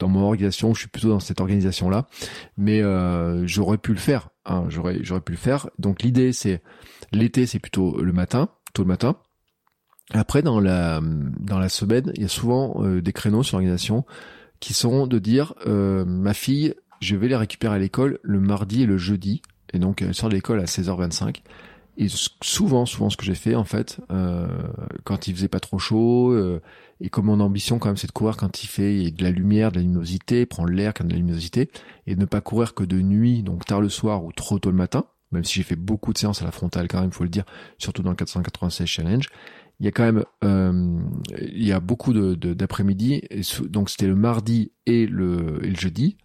dans 0.00 0.08
mon 0.08 0.20
organisation 0.24 0.74
je 0.74 0.80
suis 0.80 0.88
plutôt 0.88 1.08
dans 1.08 1.20
cette 1.20 1.40
organisation 1.40 1.88
là 1.88 2.06
mais 2.58 2.82
j'aurais 3.46 3.78
pu 3.78 3.92
le 3.92 4.00
faire 4.00 4.28
hein, 4.46 4.64
j'aurais 4.68 4.98
j'aurais 5.02 5.20
pu 5.20 5.32
le 5.32 5.38
faire 5.38 5.68
donc 5.78 6.02
l'idée 6.02 6.32
c'est 6.32 6.62
l'été 7.12 7.46
c'est 7.46 7.58
plutôt 7.58 8.00
le 8.00 8.12
matin 8.12 8.48
tôt 8.72 8.82
le 8.82 8.88
matin 8.88 9.16
après 10.12 10.42
dans 10.42 10.60
la 10.60 11.00
dans 11.02 11.58
la 11.58 11.68
semaine 11.68 12.12
il 12.14 12.22
y 12.22 12.26
a 12.26 12.28
souvent 12.28 12.82
euh, 12.82 13.00
des 13.00 13.12
créneaux 13.12 13.42
sur 13.42 13.56
l'organisation 13.56 14.04
qui 14.60 14.72
sont 14.74 15.06
de 15.06 15.18
dire 15.18 15.54
ma 15.66 16.32
fille 16.32 16.74
je 17.04 17.16
vais 17.16 17.28
les 17.28 17.36
récupérer 17.36 17.74
à 17.74 17.78
l'école 17.78 18.18
le 18.22 18.40
mardi 18.40 18.82
et 18.82 18.86
le 18.86 18.96
jeudi. 18.96 19.42
Et 19.72 19.78
donc, 19.78 20.02
elle 20.02 20.14
sort 20.14 20.30
de 20.30 20.34
l'école 20.34 20.60
à 20.60 20.64
16h25. 20.64 21.42
Et 21.96 22.06
souvent, 22.42 22.86
souvent, 22.86 23.10
ce 23.10 23.16
que 23.16 23.24
j'ai 23.24 23.34
fait, 23.34 23.54
en 23.54 23.64
fait, 23.64 24.00
euh, 24.10 24.48
quand 25.04 25.28
il 25.28 25.34
faisait 25.34 25.48
pas 25.48 25.60
trop 25.60 25.78
chaud, 25.78 26.32
euh, 26.32 26.60
et 27.00 27.08
comme 27.08 27.26
mon 27.26 27.40
ambition, 27.40 27.78
quand 27.78 27.88
même, 27.88 27.96
c'est 27.96 28.06
de 28.06 28.12
courir 28.12 28.36
quand 28.36 28.62
il 28.62 28.66
fait 28.66 29.10
de 29.10 29.22
la 29.22 29.30
lumière, 29.30 29.70
de 29.70 29.76
la 29.76 29.82
luminosité, 29.82 30.46
prendre 30.46 30.70
l'air 30.70 30.94
quand 30.94 31.04
il 31.04 31.06
y 31.06 31.08
a 31.08 31.10
de 31.10 31.14
la 31.14 31.18
luminosité, 31.18 31.70
et 32.06 32.14
de 32.14 32.20
ne 32.20 32.26
pas 32.26 32.40
courir 32.40 32.74
que 32.74 32.84
de 32.84 33.00
nuit, 33.00 33.42
donc 33.42 33.64
tard 33.64 33.80
le 33.80 33.88
soir 33.88 34.24
ou 34.24 34.32
trop 34.32 34.58
tôt 34.58 34.70
le 34.70 34.76
matin, 34.76 35.06
même 35.32 35.44
si 35.44 35.54
j'ai 35.54 35.62
fait 35.62 35.76
beaucoup 35.76 36.12
de 36.12 36.18
séances 36.18 36.42
à 36.42 36.44
la 36.44 36.52
frontale, 36.52 36.88
quand 36.88 37.00
même, 37.00 37.12
faut 37.12 37.24
le 37.24 37.30
dire, 37.30 37.44
surtout 37.78 38.02
dans 38.02 38.10
le 38.10 38.16
496 38.16 38.86
Challenge. 38.86 39.28
Il 39.80 39.86
y 39.86 39.88
a 39.88 39.92
quand 39.92 40.04
même, 40.04 40.24
euh, 40.44 41.00
il 41.40 41.66
y 41.66 41.72
a 41.72 41.80
beaucoup 41.80 42.12
d'après-midi, 42.12 43.22
donc 43.68 43.90
c'était 43.90 44.06
le 44.06 44.14
mardi 44.14 44.70
et 44.86 45.06
le, 45.06 45.58
et 45.64 45.68
le 45.68 45.76
jeudi, 45.76 46.16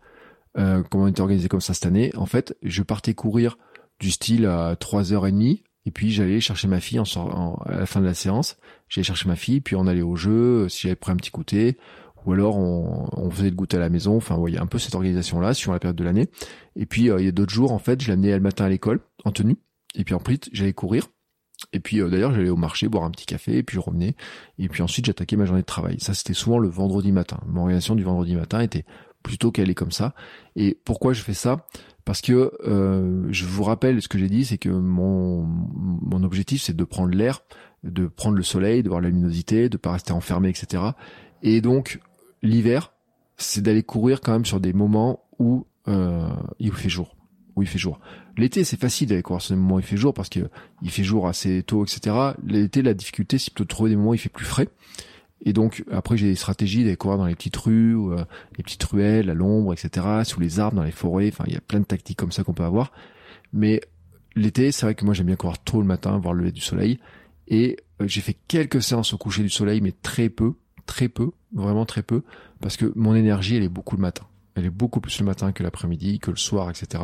euh, 0.57 0.83
comment 0.89 1.05
on 1.05 1.07
était 1.07 1.21
organisé 1.21 1.47
comme 1.47 1.61
ça 1.61 1.73
cette 1.73 1.85
année? 1.85 2.11
En 2.15 2.25
fait, 2.25 2.55
je 2.63 2.83
partais 2.83 3.13
courir 3.13 3.57
du 3.99 4.11
style 4.11 4.45
à 4.45 4.75
3h30 4.75 5.63
et 5.89 5.91
puis 5.91 6.11
j'allais 6.11 6.39
chercher 6.39 6.67
ma 6.67 6.79
fille 6.79 6.99
à 6.99 7.71
la 7.71 7.87
fin 7.87 7.99
de 7.99 8.05
la 8.05 8.13
séance. 8.13 8.57
J'allais 8.89 9.03
chercher 9.03 9.27
ma 9.27 9.35
fille, 9.35 9.59
puis 9.59 9.75
on 9.75 9.87
allait 9.87 10.03
au 10.03 10.15
jeu, 10.15 10.69
si 10.69 10.83
j'avais 10.83 10.95
pris 10.95 11.11
un 11.11 11.15
petit 11.15 11.31
goûter, 11.31 11.79
ou 12.27 12.33
alors 12.33 12.59
on, 12.59 13.31
faisait 13.31 13.49
le 13.49 13.55
goûter 13.55 13.77
à 13.77 13.79
la 13.79 13.89
maison. 13.89 14.15
Enfin, 14.15 14.37
y 14.49 14.57
a 14.57 14.61
un 14.61 14.67
peu 14.67 14.77
cette 14.77 14.93
organisation-là 14.93 15.55
sur 15.55 15.71
la 15.71 15.79
période 15.79 15.95
de 15.95 16.03
l'année. 16.03 16.29
Et 16.75 16.85
puis 16.85 17.09
euh, 17.09 17.19
il 17.19 17.25
y 17.25 17.27
a 17.27 17.31
d'autres 17.31 17.51
jours, 17.51 17.71
en 17.71 17.79
fait, 17.79 18.03
je 18.03 18.09
l'amenais 18.09 18.31
le 18.35 18.39
matin 18.39 18.65
à 18.65 18.69
l'école 18.69 18.99
en 19.25 19.31
tenue, 19.31 19.57
et 19.95 20.03
puis 20.03 20.13
ensuite 20.13 20.47
j'allais 20.53 20.73
courir. 20.73 21.07
Et 21.73 21.79
puis 21.79 22.01
euh, 22.01 22.07
d'ailleurs, 22.07 22.35
j'allais 22.35 22.51
au 22.51 22.55
marché 22.55 22.87
boire 22.87 23.03
un 23.03 23.09
petit 23.09 23.25
café, 23.25 23.57
et 23.57 23.63
puis 23.63 23.73
je 23.73 23.81
revenais. 23.81 24.15
Et 24.59 24.69
puis 24.69 24.83
ensuite, 24.83 25.07
j'attaquais 25.07 25.37
ma 25.37 25.45
journée 25.45 25.61
de 25.61 25.65
travail. 25.65 25.99
Ça, 25.99 26.13
c'était 26.13 26.35
souvent 26.35 26.59
le 26.59 26.69
vendredi 26.69 27.11
matin. 27.11 27.39
Mon 27.47 27.61
organisation 27.61 27.95
du 27.95 28.03
vendredi 28.03 28.35
matin 28.35 28.61
était 28.61 28.85
plutôt 29.23 29.51
qu'elle 29.51 29.71
est 29.71 29.75
comme 29.75 29.91
ça. 29.91 30.13
Et 30.55 30.79
pourquoi 30.85 31.13
je 31.13 31.23
fais 31.23 31.33
ça? 31.33 31.65
Parce 32.09 32.21
que 32.21 32.51
euh, 32.65 33.27
je 33.29 33.45
vous 33.45 33.63
rappelle 33.63 34.01
ce 34.01 34.07
que 34.07 34.17
j'ai 34.17 34.29
dit, 34.29 34.43
c'est 34.43 34.57
que 34.57 34.69
mon, 34.69 35.43
mon 35.43 36.23
objectif 36.23 36.59
c'est 36.63 36.75
de 36.75 36.83
prendre 36.83 37.15
l'air, 37.15 37.43
de 37.83 38.07
prendre 38.07 38.35
le 38.35 38.41
soleil, 38.41 38.81
de 38.81 38.89
voir 38.89 38.99
la 38.99 39.09
luminosité, 39.09 39.69
de 39.69 39.77
pas 39.77 39.91
rester 39.91 40.11
enfermé, 40.11 40.49
etc. 40.49 40.81
Et 41.43 41.61
donc 41.61 41.99
l'hiver, 42.41 42.93
c'est 43.37 43.61
d'aller 43.61 43.83
courir 43.83 44.21
quand 44.21 44.31
même 44.31 44.45
sur 44.45 44.59
des 44.59 44.73
moments 44.73 45.19
où 45.37 45.67
euh, 45.87 46.27
il 46.57 46.73
fait 46.73 46.89
jour. 46.89 47.15
Où 47.55 47.61
il 47.61 47.67
fait 47.67 47.77
jour. 47.77 47.99
L'été, 48.37 48.63
c'est 48.63 48.81
facile 48.81 49.09
d'aller 49.09 49.21
courir 49.21 49.43
sur 49.43 49.53
des 49.53 49.61
moments 49.61 49.75
où 49.75 49.79
il 49.79 49.85
fait 49.85 49.95
jour 49.95 50.15
parce 50.15 50.29
que 50.29 50.49
il 50.81 50.89
fait 50.89 51.03
jour 51.03 51.27
assez 51.27 51.61
tôt, 51.61 51.85
etc. 51.85 52.15
L'été, 52.43 52.81
la 52.81 52.95
difficulté, 52.95 53.37
c'est 53.37 53.53
plutôt 53.53 53.65
de 53.65 53.69
trouver 53.69 53.91
des 53.91 53.95
moments 53.95 54.09
où 54.09 54.15
il 54.15 54.19
fait 54.19 54.29
plus 54.29 54.45
frais. 54.45 54.67
Et 55.41 55.53
donc 55.53 55.83
après 55.91 56.17
j'ai 56.17 56.27
des 56.27 56.35
stratégies 56.35 56.83
d'aller 56.83 56.97
courir 56.97 57.17
dans 57.17 57.25
les 57.25 57.35
petites 57.35 57.55
rues, 57.55 58.11
euh, 58.11 58.23
les 58.57 58.63
petites 58.63 58.83
ruelles, 58.83 59.29
à 59.29 59.33
l'ombre, 59.33 59.73
etc., 59.73 60.05
sous 60.23 60.39
les 60.39 60.59
arbres, 60.59 60.75
dans 60.75 60.83
les 60.83 60.91
forêts. 60.91 61.29
Enfin, 61.29 61.45
il 61.47 61.53
y 61.53 61.57
a 61.57 61.61
plein 61.61 61.79
de 61.79 61.85
tactiques 61.85 62.17
comme 62.17 62.31
ça 62.31 62.43
qu'on 62.43 62.53
peut 62.53 62.63
avoir. 62.63 62.91
Mais 63.53 63.81
l'été, 64.35 64.71
c'est 64.71 64.85
vrai 64.85 64.95
que 64.95 65.05
moi 65.05 65.13
j'aime 65.13 65.27
bien 65.27 65.35
courir 65.35 65.59
tôt 65.59 65.79
le 65.79 65.87
matin, 65.87 66.17
voir 66.17 66.33
le 66.33 66.41
lever 66.41 66.51
du 66.51 66.61
soleil. 66.61 66.99
Et 67.47 67.77
euh, 68.01 68.07
j'ai 68.07 68.21
fait 68.21 68.37
quelques 68.47 68.81
séances 68.81 69.13
au 69.13 69.17
coucher 69.17 69.41
du 69.41 69.49
soleil, 69.49 69.81
mais 69.81 69.93
très 70.01 70.29
peu, 70.29 70.53
très 70.85 71.09
peu, 71.09 71.31
vraiment 71.53 71.85
très 71.85 72.03
peu, 72.03 72.23
parce 72.61 72.77
que 72.77 72.91
mon 72.95 73.15
énergie 73.15 73.55
elle 73.55 73.63
est 73.63 73.69
beaucoup 73.69 73.95
le 73.95 74.01
matin. 74.01 74.25
Elle 74.55 74.65
est 74.65 74.71
beaucoup 74.71 74.99
plus 74.99 75.17
le 75.19 75.25
matin 75.25 75.53
que 75.53 75.63
l'après-midi, 75.63 76.19
que 76.19 76.31
le 76.31 76.37
soir, 76.37 76.69
etc. 76.69 77.03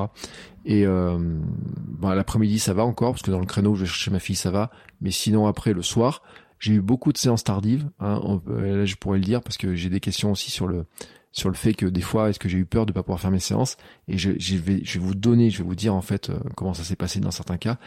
Et 0.66 0.86
euh, 0.86 1.18
bon, 1.18 2.10
l'après-midi 2.10 2.60
ça 2.60 2.74
va 2.74 2.84
encore, 2.84 3.12
parce 3.14 3.22
que 3.22 3.32
dans 3.32 3.40
le 3.40 3.46
créneau 3.46 3.76
je 3.76 3.82
vais 3.82 3.88
chercher 3.88 4.12
ma 4.12 4.20
fille 4.20 4.36
ça 4.36 4.52
va. 4.52 4.72
Mais 5.02 5.12
sinon 5.12 5.48
après 5.48 5.74
le 5.74 5.82
soir, 5.82 6.22
j'ai 6.66 6.74
eu 6.74 6.82
beaucoup 6.82 7.14
de 7.14 7.18
séances 7.20 7.44
tardives. 7.44 7.88
Hein, 8.00 8.42
là, 8.48 8.86
je 8.86 8.96
pourrais 8.96 9.20
le 9.20 9.24
dire 9.24 9.44
parce 9.44 9.56
que 9.58 9.76
j'ai 9.76 9.90
des 9.90 10.00
questions 10.00 10.32
aussi 10.32 10.50
sur 10.50 10.66
le 10.68 10.86
sur 11.32 11.50
le 11.50 11.56
fait 11.56 11.74
que 11.74 11.86
des 11.86 12.02
fois, 12.02 12.30
est-ce 12.30 12.40
que 12.40 12.50
j'ai 12.50 12.58
eu 12.58 12.66
peur 12.66 12.86
de 12.88 12.92
pas 12.94 13.04
pouvoir 13.04 13.20
faire 13.20 13.30
mes 13.30 13.40
séances? 13.42 13.78
Et 14.08 14.18
je, 14.18 14.32
je, 14.40 14.56
vais, 14.56 14.80
je 14.84 14.98
vais 14.98 15.06
vous 15.06 15.14
donner, 15.16 15.50
je 15.52 15.60
vais 15.60 15.64
vous 15.66 15.76
dire 15.76 15.94
en 15.94 16.02
fait 16.02 16.30
euh, 16.30 16.40
comment 16.56 16.74
ça 16.74 16.84
s'est 16.84 16.96
passé 16.96 17.20
dans 17.20 17.30
certains 17.30 17.58
cas. 17.58 17.78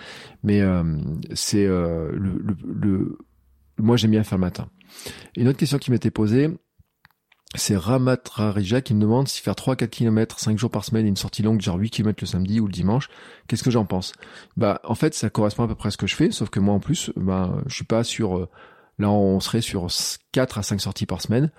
Mais 0.45 0.61
euh, 0.61 0.85
c'est 1.33 1.64
euh, 1.66 2.12
le, 2.12 2.39
le, 2.39 2.57
le, 2.72 3.18
moi 3.79 3.97
j'aime 3.97 4.12
bien 4.12 4.22
faire 4.22 4.39
le 4.39 4.43
matin. 4.43 4.68
une 5.37 5.49
autre 5.49 5.59
question 5.59 5.79
qui 5.79 5.91
m'était 5.91 6.12
posée, 6.12 6.51
c'est 7.55 7.76
Ramatrarija 7.76 8.82
qui 8.82 8.94
me 8.94 9.01
demande 9.01 9.26
si 9.26 9.40
faire 9.40 9.55
3-4 9.55 9.88
km 9.88 10.38
5 10.38 10.59
jours 10.59 10.70
par 10.70 10.84
semaine 10.84 11.07
et 11.07 11.09
une 11.09 11.16
sortie 11.16 11.42
longue 11.42 11.62
genre 11.62 11.78
8 11.78 11.90
km 11.90 12.22
le 12.22 12.26
samedi 12.26 12.61
ou 12.61 12.66
le 12.66 12.72
dimanche, 12.72 13.09
qu'est-ce 13.46 13.62
que 13.62 13.70
j'en 13.70 13.86
pense? 13.86 14.12
Bah 14.57 14.80
en 14.84 14.94
fait 14.94 15.14
ça 15.14 15.30
correspond 15.30 15.64
à 15.64 15.68
peu 15.68 15.74
près 15.74 15.88
à 15.88 15.90
ce 15.90 15.96
que 15.96 16.07
je 16.07 16.14
fais, 16.14 16.30
sauf 16.30 16.51
que 16.51 16.61
moi 16.61 16.74
en 16.74 16.80
plus, 16.80 17.11
bah, 17.16 17.55
je 17.66 17.74
suis 17.74 17.84
pas 17.84 18.05
sur... 18.05 18.36
Euh, 18.36 18.49
là 18.99 19.11
on 19.11 19.40
serait 19.40 19.62
sur 19.62 19.86
4 20.32 20.59
à 20.59 20.62
5 20.62 20.80
sorties 20.80 21.07
par 21.07 21.22
semaine. 21.22 21.51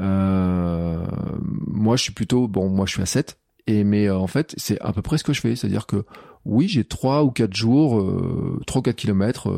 Euh, 0.00 1.04
moi 1.66 1.96
je 1.96 2.04
suis 2.04 2.12
plutôt... 2.12 2.48
Bon 2.48 2.70
moi 2.70 2.86
je 2.86 2.92
suis 2.92 3.02
à 3.02 3.06
7, 3.06 3.38
et 3.66 3.84
mais 3.84 4.06
euh, 4.06 4.16
en 4.16 4.28
fait 4.28 4.54
c'est 4.56 4.80
à 4.80 4.92
peu 4.94 5.02
près 5.02 5.18
ce 5.18 5.24
que 5.24 5.34
je 5.34 5.42
fais, 5.42 5.54
c'est-à-dire 5.54 5.86
que 5.86 6.06
oui 6.46 6.66
j'ai 6.66 6.84
3 6.84 7.24
ou 7.24 7.30
4 7.30 7.52
jours, 7.52 8.00
euh, 8.00 8.58
3 8.66 8.78
ou 8.78 8.82
4 8.82 8.96
kilomètres 8.96 9.50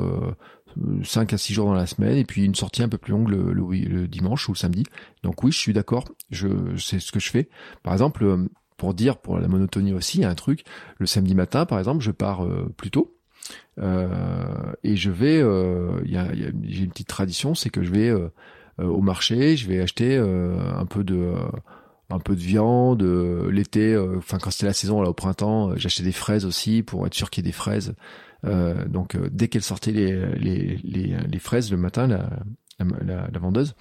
5 1.05 1.33
à 1.33 1.39
6 1.39 1.53
jours 1.55 1.66
dans 1.66 1.75
la 1.75 1.87
semaine 1.87 2.16
et 2.16 2.25
puis 2.25 2.45
une 2.45 2.55
sortie 2.55 2.83
un 2.83 2.89
peu 2.89 2.99
plus 2.99 3.12
longue 3.12 3.29
le, 3.29 3.53
le, 3.53 4.09
dimanche 4.09 4.49
ou 4.49 4.53
le 4.53 4.59
samedi. 4.59 4.85
Donc 5.23 5.43
oui, 5.43 5.53
je 5.53 5.59
suis 5.59 5.73
d'accord, 5.73 6.05
je 6.31 6.49
c'est 6.77 7.01
ce 7.01 7.12
que 7.12 7.21
je 7.21 7.31
fais. 7.31 7.49
Par 7.83 7.93
exemple, 7.93 8.25
euh, 8.25 8.49
pour 8.77 8.95
dire 8.95 9.19
pour 9.19 9.39
la 9.39 9.49
monotonie 9.49 9.93
aussi, 9.93 10.19
il 10.19 10.21
y 10.23 10.25
a 10.25 10.31
un 10.31 10.35
truc, 10.35 10.64
le 10.99 11.07
samedi 11.07 11.35
matin 11.35 11.66
par 11.66 11.79
exemple, 11.79 12.03
je 12.03 12.11
pars 12.11 12.45
euh, 12.45 12.73
plus 12.77 12.91
tôt. 12.91 13.19
Euh, 13.81 14.73
et 14.83 14.97
je 14.97 15.11
vais, 15.11 15.41
euh, 15.41 16.01
y 16.05 16.16
a, 16.16 16.33
y 16.35 16.45
a, 16.45 16.51
j'ai 16.64 16.85
une 16.85 16.91
petite 16.91 17.09
tradition, 17.09 17.55
c'est 17.55 17.71
que 17.71 17.83
je 17.83 17.91
vais 17.91 18.09
euh, 18.09 18.29
au 18.79 19.01
marché, 19.01 19.57
je 19.57 19.69
vais 19.69 19.81
acheter 19.81 20.16
un 20.16 20.87
peu 20.87 21.03
de 21.05 21.33
un 22.11 22.21
peu 22.21 22.35
de 22.37 22.41
viande 22.41 23.03
l'été 23.03 23.95
enfin 24.16 24.39
quand 24.39 24.51
c'était 24.51 24.66
la 24.66 24.73
saison 24.73 25.03
là 25.03 25.11
au 25.11 25.12
printemps 25.12 25.77
j'achetais 25.77 26.05
des 26.05 26.12
fraises 26.12 26.47
aussi 26.47 26.83
pour 26.83 27.07
être 27.07 27.12
sûr 27.12 27.29
qu'il 27.29 27.45
y 27.45 27.47
ait 27.47 27.51
des 27.51 27.57
fraises 27.57 27.95
euh, 28.45 28.86
donc 28.86 29.14
euh, 29.14 29.28
dès 29.32 29.49
qu'elle 29.49 29.62
sortait 29.62 29.93
les, 29.93 30.12
les, 30.36 30.80
les, 30.84 31.16
les, 31.16 31.39
fraises 31.39 31.70
le 31.70 31.76
matin, 31.76 32.07
la, 32.07 32.28
la, 32.78 33.28
la, 33.32 33.39
vendeuse 33.39 33.74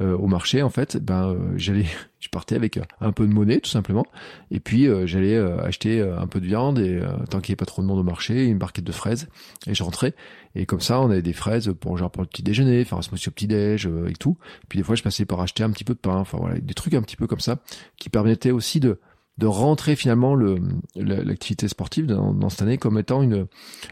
euh, 0.00 0.16
au 0.16 0.26
marché 0.26 0.62
en 0.62 0.70
fait 0.70 0.96
ben 0.96 1.28
euh, 1.28 1.52
j'allais 1.56 1.84
je 2.18 2.28
partais 2.30 2.56
avec 2.56 2.80
un 3.00 3.12
peu 3.12 3.26
de 3.26 3.32
monnaie 3.32 3.60
tout 3.60 3.70
simplement. 3.70 4.04
Et 4.50 4.58
puis 4.58 4.88
euh, 4.88 5.06
j'allais 5.06 5.36
acheter 5.36 6.00
un 6.00 6.26
peu 6.26 6.40
de 6.40 6.46
viande 6.46 6.78
et 6.80 7.00
tant 7.30 7.40
qu'il 7.40 7.52
n'y 7.52 7.54
avait 7.54 7.56
pas 7.56 7.66
trop 7.66 7.82
de 7.82 7.86
monde 7.86 7.98
au 7.98 8.02
marché 8.02 8.44
une 8.46 8.58
barquette 8.58 8.84
de 8.84 8.92
fraises 8.92 9.28
et 9.66 9.74
je 9.74 9.82
rentrais. 9.84 10.14
Et 10.56 10.66
comme 10.66 10.80
ça 10.80 11.00
on 11.00 11.10
avait 11.10 11.22
des 11.22 11.32
fraises 11.32 11.72
pour 11.78 11.96
genre 11.96 12.10
pour 12.10 12.22
le 12.22 12.28
petit 12.28 12.42
déjeuner 12.42 12.84
faire 12.84 12.98
un 12.98 13.02
smoothie 13.02 13.28
au 13.28 13.32
petit 13.32 13.46
déj 13.46 13.86
et 13.86 14.14
tout. 14.14 14.36
Puis 14.68 14.78
des 14.78 14.82
fois 14.82 14.96
je 14.96 15.02
passais 15.02 15.26
par 15.26 15.40
acheter 15.40 15.62
un 15.62 15.70
petit 15.70 15.84
peu 15.84 15.94
de 15.94 16.00
pain 16.00 16.16
enfin 16.16 16.38
voilà 16.38 16.58
des 16.58 16.74
trucs 16.74 16.94
un 16.94 17.02
petit 17.02 17.16
peu 17.16 17.28
comme 17.28 17.40
ça 17.40 17.60
qui 17.98 18.08
permettaient 18.08 18.50
aussi 18.50 18.80
de 18.80 18.98
de 19.38 19.46
rentrer 19.46 19.96
finalement 19.96 20.34
le 20.34 20.58
l'activité 20.96 21.68
sportive 21.68 22.06
dans, 22.06 22.34
dans, 22.34 22.48
cette 22.48 22.62
année 22.62 22.78
comme 22.78 22.98
étant 22.98 23.22
une 23.22 23.46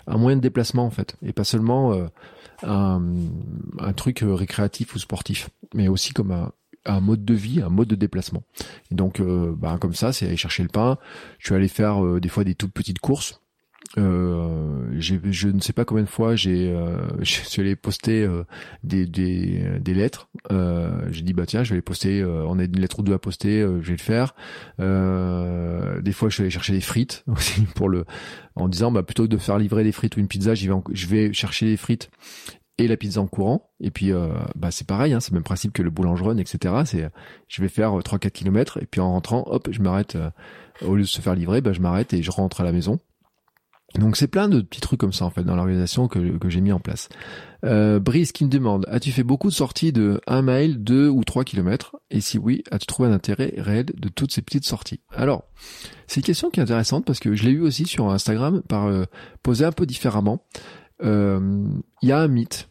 un 0.06 0.18
moyen 0.18 0.36
de 0.36 0.42
déplacement 0.42 0.84
en 0.84 0.90
fait 0.90 1.16
et 1.22 1.32
pas 1.32 1.44
seulement 1.44 1.92
euh, 2.64 2.98
un, 3.78 3.92
truc 3.92 4.22
euh, 4.22 4.34
récréatif 4.34 4.94
ou 4.94 4.98
sportif 4.98 5.50
mais 5.74 5.88
aussi 5.88 6.12
comme 6.12 6.50
un, 6.84 7.00
mode 7.00 7.24
de 7.24 7.34
vie, 7.34 7.60
un 7.60 7.68
mode 7.68 7.88
de 7.88 7.96
déplacement. 7.96 8.44
Et 8.90 8.94
donc, 8.94 9.18
euh, 9.20 9.52
bah, 9.56 9.76
comme 9.80 9.94
ça, 9.94 10.12
c'est 10.12 10.26
aller 10.26 10.36
chercher 10.36 10.62
le 10.62 10.68
pain. 10.68 10.98
Je 11.38 11.46
suis 11.46 11.54
allé 11.54 11.66
faire 11.66 12.00
des 12.20 12.28
fois 12.28 12.44
des 12.44 12.54
toutes 12.54 12.72
petites 12.72 13.00
courses 13.00 13.40
euh, 13.98 14.88
je 14.98 15.48
ne 15.48 15.60
sais 15.60 15.72
pas 15.72 15.84
combien 15.84 16.04
de 16.04 16.08
fois 16.08 16.36
j'ai 16.36 16.70
euh, 16.70 16.98
je 17.20 17.40
suis 17.40 17.62
allé 17.62 17.76
poster 17.76 18.22
euh, 18.22 18.44
des, 18.84 19.06
des, 19.06 19.64
des 19.80 19.94
lettres. 19.94 20.28
Euh, 20.52 21.08
j'ai 21.10 21.22
dit 21.22 21.32
bah 21.32 21.46
tiens 21.46 21.64
je 21.64 21.70
vais 21.70 21.76
les 21.76 21.82
poster 21.82 22.20
euh, 22.20 22.44
on 22.46 22.58
a 22.58 22.64
une 22.64 22.78
lettre 22.78 22.98
ou 23.00 23.02
deux 23.02 23.14
à 23.14 23.18
poster 23.18 23.60
je 23.60 23.86
vais 23.86 23.92
le 23.92 23.98
faire. 23.98 24.34
Des 24.78 26.12
fois 26.12 26.28
je 26.28 26.34
suis 26.34 26.42
allé 26.42 26.50
chercher 26.50 26.72
des 26.72 26.80
frites 26.80 27.24
aussi 27.28 27.62
pour 27.74 27.88
le 27.88 28.04
en 28.54 28.68
disant 28.68 28.90
bah 28.90 29.02
plutôt 29.02 29.24
que 29.24 29.28
de 29.28 29.38
faire 29.38 29.58
livrer 29.58 29.84
des 29.84 29.92
frites 29.92 30.16
ou 30.16 30.20
une 30.20 30.28
pizza 30.28 30.54
j'y 30.54 30.68
vais 30.68 30.74
je 30.92 31.06
vais 31.06 31.32
chercher 31.32 31.66
les 31.66 31.76
frites 31.76 32.10
et 32.78 32.88
la 32.88 32.98
pizza 32.98 33.22
en 33.22 33.26
courant. 33.26 33.70
Et 33.80 33.90
puis 33.90 34.12
bah 34.56 34.70
c'est 34.70 34.86
pareil 34.86 35.14
hein, 35.14 35.20
c'est 35.20 35.30
le 35.30 35.36
même 35.36 35.44
principe 35.44 35.72
que 35.72 35.82
le 35.82 35.90
boulangeron 35.90 36.36
etc 36.36 36.74
c'est 36.84 37.08
je 37.48 37.62
vais 37.62 37.68
faire 37.68 37.92
3-4 37.92 38.30
kilomètres 38.30 38.78
et 38.82 38.86
puis 38.86 39.00
en 39.00 39.12
rentrant 39.12 39.44
hop 39.46 39.68
je 39.70 39.80
m'arrête 39.80 40.18
au 40.82 40.94
lieu 40.94 41.02
de 41.02 41.06
se 41.06 41.22
faire 41.22 41.34
livrer 41.34 41.62
bah 41.62 41.72
je 41.72 41.80
m'arrête 41.80 42.12
et 42.12 42.22
je 42.22 42.30
rentre 42.30 42.60
à 42.60 42.64
la 42.64 42.72
maison 42.72 43.00
Donc 43.94 44.16
c'est 44.16 44.26
plein 44.26 44.48
de 44.48 44.60
petits 44.60 44.80
trucs 44.80 45.00
comme 45.00 45.12
ça 45.12 45.24
en 45.24 45.30
fait 45.30 45.44
dans 45.44 45.56
l'organisation 45.56 46.08
que, 46.08 46.20
j'ai 46.48 46.60
mis 46.60 46.72
en 46.72 46.80
place. 46.80 47.08
Euh, 47.64 47.98
Brice 47.98 48.32
qui 48.32 48.44
me 48.44 48.50
demande, 48.50 48.84
as-tu 48.88 49.10
fait 49.10 49.22
beaucoup 49.22 49.48
de 49.48 49.54
sorties 49.54 49.92
de 49.92 50.20
1 50.26 50.42
mile, 50.42 50.82
2 50.82 51.08
ou 51.08 51.24
3 51.24 51.44
kilomètres? 51.44 51.96
Et 52.10 52.20
si 52.20 52.38
oui, 52.38 52.62
as-tu 52.70 52.86
trouvé 52.86 53.08
un 53.08 53.12
intérêt 53.12 53.54
réel 53.56 53.86
de 53.86 54.08
toutes 54.08 54.32
ces 54.32 54.42
petites 54.42 54.64
sorties? 54.64 55.00
Alors, 55.14 55.44
c'est 56.06 56.20
une 56.20 56.26
question 56.26 56.50
qui 56.50 56.60
est 56.60 56.62
intéressante 56.62 57.04
parce 57.04 57.20
que 57.20 57.34
je 57.34 57.44
l'ai 57.44 57.52
eu 57.52 57.60
aussi 57.60 57.86
sur 57.86 58.10
Instagram 58.10 58.62
par 58.68 58.86
euh, 58.86 59.04
poser 59.42 59.64
un 59.64 59.72
peu 59.72 59.86
différemment. 59.86 60.44
Euh, 61.02 61.66
Il 62.02 62.08
y 62.08 62.12
a 62.12 62.20
un 62.20 62.28
mythe 62.28 62.68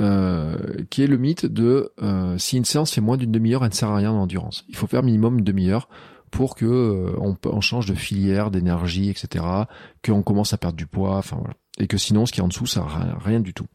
euh, 0.00 0.56
qui 0.90 1.02
est 1.02 1.06
le 1.06 1.16
mythe 1.16 1.46
de 1.46 1.92
si 2.36 2.56
une 2.56 2.64
séance 2.64 2.92
fait 2.92 3.00
moins 3.00 3.16
d'une 3.16 3.32
demi-heure, 3.32 3.62
elle 3.62 3.70
ne 3.70 3.74
sert 3.74 3.90
à 3.90 3.96
rien 3.96 4.12
en 4.12 4.22
endurance. 4.22 4.64
Il 4.68 4.76
faut 4.76 4.86
faire 4.86 5.02
minimum 5.02 5.38
une 5.38 5.44
demi-heure 5.44 5.88
pour 6.30 6.54
que 6.54 6.66
euh, 6.66 7.36
on, 7.44 7.60
change 7.60 7.86
de 7.86 7.94
filière, 7.94 8.50
d'énergie, 8.50 9.10
etc. 9.10 9.44
Qu'on 10.04 10.22
commence 10.22 10.52
à 10.52 10.58
perdre 10.58 10.76
du 10.76 10.86
poids, 10.86 11.16
enfin 11.16 11.36
voilà. 11.36 11.54
Et 11.78 11.86
que 11.86 11.96
sinon, 11.96 12.26
ce 12.26 12.32
qui 12.32 12.40
est 12.40 12.42
en 12.42 12.48
dessous, 12.48 12.66
ça 12.66 12.80
n'a 12.80 13.18
rien, 13.18 13.40
du 13.40 13.54
tout. 13.54 13.66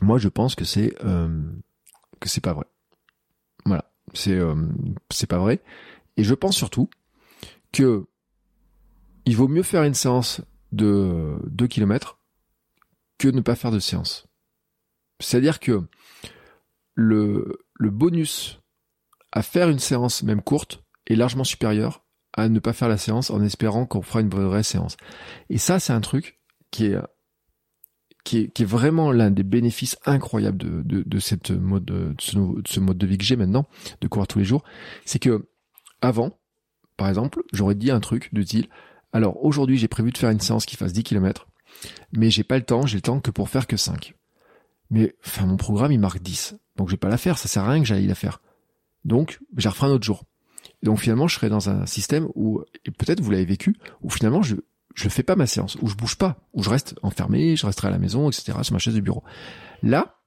Moi, 0.00 0.18
je 0.18 0.28
pense 0.28 0.54
que 0.54 0.64
c'est 0.64 0.94
euh, 1.04 1.42
que 2.18 2.28
c'est 2.28 2.40
pas 2.40 2.52
vrai. 2.52 2.66
Voilà, 3.66 3.90
c'est 4.14 4.34
euh, 4.34 4.54
c'est 5.10 5.28
pas 5.28 5.38
vrai. 5.38 5.62
Et 6.16 6.24
je 6.24 6.34
pense 6.34 6.56
surtout 6.56 6.88
que 7.72 8.06
il 9.26 9.36
vaut 9.36 9.48
mieux 9.48 9.62
faire 9.62 9.84
une 9.84 9.94
séance 9.94 10.40
de 10.72 11.36
2 11.46 11.66
km 11.66 12.18
que 13.18 13.28
ne 13.28 13.40
pas 13.40 13.54
faire 13.54 13.70
de 13.70 13.78
séance. 13.78 14.26
C'est-à-dire 15.20 15.60
que 15.60 15.82
le 16.96 17.58
bonus 17.80 18.60
à 19.32 19.42
faire 19.42 19.68
une 19.68 19.78
séance 19.78 20.22
même 20.22 20.42
courte 20.42 20.82
est 21.12 21.16
largement 21.16 21.44
supérieur 21.44 22.04
à 22.32 22.48
ne 22.48 22.58
pas 22.58 22.72
faire 22.72 22.88
la 22.88 22.98
séance 22.98 23.30
en 23.30 23.42
espérant 23.42 23.86
qu'on 23.86 24.02
fera 24.02 24.20
une 24.20 24.28
vraie, 24.28 24.62
séance. 24.62 24.96
Et 25.48 25.58
ça, 25.58 25.80
c'est 25.80 25.92
un 25.92 26.00
truc 26.00 26.38
qui 26.70 26.86
est 26.86 26.98
qui 28.22 28.52
est, 28.54 28.64
vraiment 28.64 29.12
l'un 29.12 29.30
des 29.30 29.42
bénéfices 29.42 29.96
incroyables 30.04 30.58
de, 30.58 30.82
de, 30.84 31.18
cette 31.18 31.50
mode 31.50 31.86
de 31.86 32.14
ce, 32.18 32.36
de 32.36 32.68
ce 32.68 32.78
mode 32.78 32.98
de 32.98 33.06
vie 33.06 33.16
que 33.16 33.24
j'ai 33.24 33.34
maintenant, 33.34 33.66
de 34.02 34.08
courir 34.08 34.26
tous 34.28 34.38
les 34.38 34.44
jours, 34.44 34.62
c'est 35.06 35.18
que 35.18 35.48
avant, 36.02 36.38
par 36.98 37.08
exemple, 37.08 37.42
j'aurais 37.52 37.74
dit 37.74 37.90
un 37.90 37.98
truc 37.98 38.32
de 38.34 38.42
style 38.42 38.68
alors 39.12 39.42
aujourd'hui 39.44 39.76
j'ai 39.76 39.88
prévu 39.88 40.12
de 40.12 40.18
faire 40.18 40.30
une 40.30 40.40
séance 40.40 40.66
qui 40.66 40.76
fasse 40.76 40.92
10 40.92 41.02
km, 41.02 41.48
mais 42.12 42.30
j'ai 42.30 42.44
pas 42.44 42.56
le 42.56 42.64
temps, 42.64 42.86
j'ai 42.86 42.98
le 42.98 43.02
temps 43.02 43.20
que 43.20 43.30
pour 43.30 43.48
faire 43.48 43.66
que 43.66 43.76
5. 43.76 44.14
Mais 44.90 45.16
enfin 45.24 45.46
mon 45.46 45.56
programme 45.56 45.92
il 45.92 46.00
marque 46.00 46.20
10. 46.20 46.56
Donc 46.76 46.88
je 46.88 46.92
vais 46.92 46.98
pas 46.98 47.08
la 47.08 47.18
faire, 47.18 47.38
ça 47.38 47.48
sert 47.48 47.64
à 47.64 47.70
rien 47.70 47.80
que 47.80 47.86
j'aille 47.86 48.06
la 48.06 48.14
faire. 48.14 48.40
Donc 49.04 49.40
la 49.56 49.70
referai 49.70 49.88
un 49.88 49.90
autre 49.90 50.04
jour 50.04 50.24
donc 50.82 51.00
finalement, 51.00 51.28
je 51.28 51.34
serais 51.34 51.48
dans 51.48 51.68
un 51.68 51.86
système 51.86 52.28
où, 52.34 52.62
et 52.84 52.90
peut-être 52.90 53.20
vous 53.20 53.30
l'avez 53.30 53.44
vécu, 53.44 53.76
où 54.02 54.10
finalement 54.10 54.42
je 54.42 54.56
je 54.94 55.08
fais 55.08 55.22
pas 55.22 55.36
ma 55.36 55.46
séance, 55.46 55.76
où 55.80 55.86
je 55.86 55.94
bouge 55.94 56.16
pas, 56.16 56.36
où 56.52 56.62
je 56.62 56.70
reste 56.70 56.96
enfermé, 57.02 57.56
je 57.56 57.64
resterai 57.64 57.88
à 57.88 57.90
la 57.90 57.98
maison, 57.98 58.28
etc. 58.28 58.58
sur 58.62 58.72
ma 58.72 58.78
chaise 58.78 58.94
de 58.94 59.00
bureau. 59.00 59.22
Là, 59.82 60.20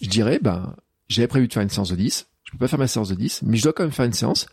je 0.00 0.08
dirais, 0.08 0.38
ben, 0.40 0.76
j'avais 1.08 1.26
prévu 1.26 1.48
de 1.48 1.52
faire 1.52 1.62
une 1.62 1.68
séance 1.68 1.90
de 1.90 1.96
10, 1.96 2.28
je 2.44 2.52
peux 2.52 2.58
pas 2.58 2.68
faire 2.68 2.78
ma 2.78 2.86
séance 2.86 3.08
de 3.08 3.14
10, 3.14 3.42
mais 3.42 3.56
je 3.56 3.62
dois 3.64 3.72
quand 3.72 3.82
même 3.82 3.92
faire 3.92 4.06
une 4.06 4.12
séance. 4.12 4.46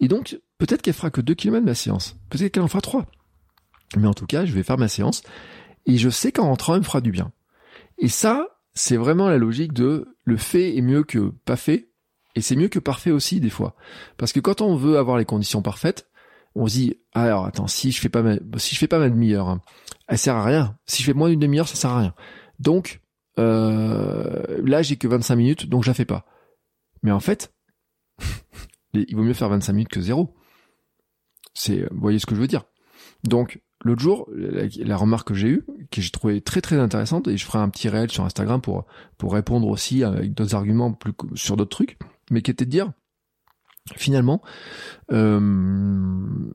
Et 0.00 0.08
donc, 0.08 0.38
peut-être 0.58 0.82
qu'elle 0.82 0.94
fera 0.94 1.10
que 1.10 1.20
2 1.20 1.34
km 1.34 1.64
ma 1.64 1.74
séance. 1.74 2.16
Peut-être 2.28 2.52
qu'elle 2.52 2.62
en 2.62 2.68
fera 2.68 2.80
3. 2.80 3.06
Mais 3.96 4.06
en 4.06 4.14
tout 4.14 4.26
cas, 4.26 4.44
je 4.44 4.52
vais 4.52 4.62
faire 4.62 4.78
ma 4.78 4.88
séance. 4.88 5.22
Et 5.86 5.96
je 5.96 6.08
sais 6.08 6.32
qu'en 6.32 6.46
rentrant, 6.46 6.74
elle 6.74 6.80
me 6.80 6.84
fera 6.84 7.00
du 7.00 7.10
bien. 7.10 7.32
Et 7.98 8.08
ça, 8.08 8.46
c'est 8.74 8.96
vraiment 8.96 9.28
la 9.28 9.38
logique 9.38 9.72
de 9.72 10.16
le 10.24 10.36
fait 10.36 10.76
est 10.76 10.82
mieux 10.82 11.02
que 11.02 11.32
pas 11.44 11.56
fait. 11.56 11.89
Et 12.34 12.40
c'est 12.40 12.56
mieux 12.56 12.68
que 12.68 12.78
parfait 12.78 13.10
aussi 13.10 13.40
des 13.40 13.50
fois. 13.50 13.74
Parce 14.16 14.32
que 14.32 14.40
quand 14.40 14.60
on 14.60 14.76
veut 14.76 14.98
avoir 14.98 15.18
les 15.18 15.24
conditions 15.24 15.62
parfaites, 15.62 16.08
on 16.54 16.66
se 16.66 16.72
dit 16.74 16.96
ah, 17.14 17.24
alors 17.24 17.46
attends 17.46 17.66
si 17.66 17.92
je 17.92 18.00
fais 18.00 18.08
pas 18.08 18.22
ma, 18.22 18.36
si 18.56 18.74
je 18.74 18.80
fais 18.80 18.88
pas 18.88 18.98
ma 18.98 19.08
demi-heure, 19.08 19.48
hein, 19.48 19.60
elle 20.08 20.18
sert 20.18 20.36
à 20.36 20.44
rien. 20.44 20.76
Si 20.86 21.02
je 21.02 21.06
fais 21.06 21.14
moins 21.14 21.28
d'une 21.28 21.40
demi-heure, 21.40 21.68
ça 21.68 21.76
sert 21.76 21.90
à 21.90 22.00
rien. 22.00 22.14
Donc 22.58 23.00
euh, 23.38 24.60
là 24.64 24.82
j'ai 24.82 24.96
que 24.96 25.08
25 25.08 25.36
minutes, 25.36 25.68
donc 25.68 25.84
je 25.84 25.90
la 25.90 25.94
fais 25.94 26.04
pas. 26.04 26.26
Mais 27.02 27.10
en 27.10 27.20
fait, 27.20 27.52
il 28.92 29.14
vaut 29.16 29.22
mieux 29.22 29.34
faire 29.34 29.48
25 29.48 29.72
minutes 29.72 29.88
que 29.88 30.00
zéro. 30.00 30.34
C'est, 31.54 31.80
vous 31.90 32.00
voyez 32.00 32.18
ce 32.18 32.26
que 32.26 32.34
je 32.34 32.40
veux 32.40 32.46
dire. 32.46 32.64
Donc 33.24 33.60
l'autre 33.82 34.02
jour, 34.02 34.28
la, 34.34 34.96
remarque 34.96 35.28
que 35.28 35.34
j'ai 35.34 35.48
eue, 35.48 35.66
que 35.90 36.00
j'ai 36.00 36.10
trouvé 36.10 36.40
très 36.40 36.60
très 36.60 36.76
intéressante, 36.76 37.28
et 37.28 37.36
je 37.36 37.44
ferai 37.44 37.58
un 37.58 37.68
petit 37.68 37.88
réel 37.88 38.10
sur 38.10 38.24
Instagram 38.24 38.60
pour 38.60 38.86
pour 39.18 39.32
répondre 39.32 39.66
aussi 39.68 40.04
avec 40.04 40.34
d'autres 40.34 40.54
arguments 40.54 40.92
plus 40.92 41.12
sur 41.34 41.56
d'autres 41.56 41.76
trucs 41.76 41.98
mais 42.30 42.42
qui 42.42 42.50
était 42.50 42.64
de 42.64 42.70
dire 42.70 42.92
finalement 43.96 44.40
euh, 45.12 45.40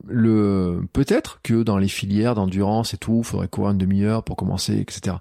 le 0.06 0.80
peut-être 0.92 1.40
que 1.42 1.62
dans 1.62 1.78
les 1.78 1.88
filières 1.88 2.34
d'endurance 2.34 2.94
et 2.94 2.98
tout, 2.98 3.18
il 3.18 3.24
faudrait 3.24 3.48
courir 3.48 3.72
une 3.72 3.78
demi-heure 3.78 4.24
pour 4.24 4.36
commencer, 4.36 4.78
etc. 4.78 5.16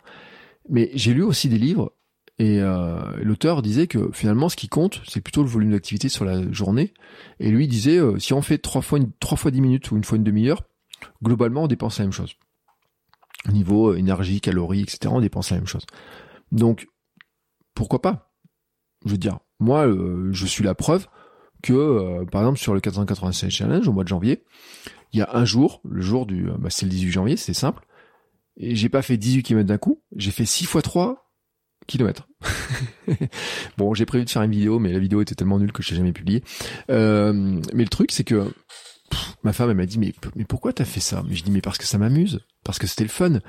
Mais 0.70 0.92
j'ai 0.94 1.14
lu 1.14 1.24
aussi 1.24 1.50
des 1.50 1.58
livres 1.58 1.94
et 2.38 2.60
euh, 2.60 3.00
l'auteur 3.22 3.62
disait 3.62 3.88
que 3.88 4.10
finalement 4.12 4.50
ce 4.50 4.56
qui 4.56 4.68
compte 4.68 5.02
c'est 5.08 5.22
plutôt 5.22 5.42
le 5.42 5.48
volume 5.48 5.72
d'activité 5.72 6.10
sur 6.10 6.26
la 6.26 6.52
journée. 6.52 6.94
Et 7.40 7.50
lui 7.50 7.68
disait 7.68 7.98
euh, 7.98 8.20
si 8.20 8.34
on 8.34 8.42
fait 8.42 8.58
trois 8.58 8.82
fois 8.82 9.00
trois 9.20 9.38
fois 9.38 9.52
dix 9.52 9.62
minutes 9.62 9.92
ou 9.92 9.98
une 9.98 10.04
fois 10.04 10.18
une 10.18 10.24
demi-heure 10.24 10.64
globalement 11.24 11.64
on 11.64 11.68
dépense 11.68 12.00
la 12.00 12.06
même 12.06 12.14
chose. 12.14 12.34
Au 13.48 13.52
niveau 13.52 13.94
énergie 13.96 14.42
calories 14.42 14.82
etc 14.82 15.14
on 15.14 15.22
dépense 15.22 15.52
la 15.52 15.58
même 15.58 15.68
chose. 15.68 15.86
Donc 16.52 16.88
pourquoi 17.74 18.02
pas? 18.02 18.34
Je 19.06 19.12
veux 19.12 19.18
dire 19.18 19.40
moi, 19.60 19.88
euh, 19.88 20.30
je 20.32 20.46
suis 20.46 20.64
la 20.64 20.76
preuve 20.76 21.08
que, 21.64 21.74
euh, 21.74 22.26
par 22.26 22.42
exemple, 22.42 22.60
sur 22.60 22.74
le 22.74 22.82
496 22.82 23.50
Challenge, 23.50 23.88
au 23.88 23.94
mois 23.94 24.04
de 24.04 24.10
janvier, 24.10 24.44
il 25.14 25.20
y 25.20 25.22
a 25.22 25.30
un 25.34 25.46
jour, 25.46 25.82
le 25.90 26.02
jour 26.02 26.26
du, 26.26 26.50
euh, 26.50 26.56
bah, 26.58 26.70
c'est 26.70 26.86
le 26.86 26.92
18 26.92 27.12
janvier, 27.12 27.38
c'est 27.38 27.54
simple, 27.54 27.86
et 28.58 28.76
j'ai 28.76 28.90
pas 28.90 29.02
fait 29.02 29.18
18 29.18 29.44
km 29.44 29.68
d'un 29.68 29.78
coup, 29.78 30.02
j'ai 30.16 30.32
fait 30.32 30.46
6 30.46 30.66
fois 30.66 30.82
3 30.82 31.32
km. 31.88 32.28
bon, 33.78 33.94
j'ai 33.94 34.06
prévu 34.06 34.26
de 34.26 34.30
faire 34.30 34.42
une 34.42 34.52
vidéo, 34.52 34.80
mais 34.80 34.92
la 34.92 35.00
vidéo 35.00 35.22
était 35.22 35.36
tellement 35.36 35.60
nulle 35.60 35.72
que 35.72 35.84
je 35.84 35.92
l'ai 35.92 35.98
jamais 35.98 36.14
publiée. 36.14 36.44
mais 36.90 37.84
le 37.84 37.88
truc, 37.88 38.12
c'est 38.12 38.24
que 38.24 38.52
ma 39.44 39.54
femme, 39.54 39.70
elle 39.70 39.78
m'a 39.78 39.86
dit, 39.86 40.00
mais, 40.00 40.14
mais 40.36 40.46
pourquoi 40.46 40.74
t'as 40.74 40.86
fait 40.86 41.00
ça? 41.00 41.24
Mais 41.28 41.36
je 41.36 41.44
dis, 41.44 41.52
mais 41.52 41.62
parce 41.62 41.78
que 41.78 41.86
ça 41.86 41.98
m'amuse, 41.98 42.40
parce 42.64 42.80
que 42.80 42.88
c'était 42.88 43.04
le 43.04 43.10
fun. 43.10 43.40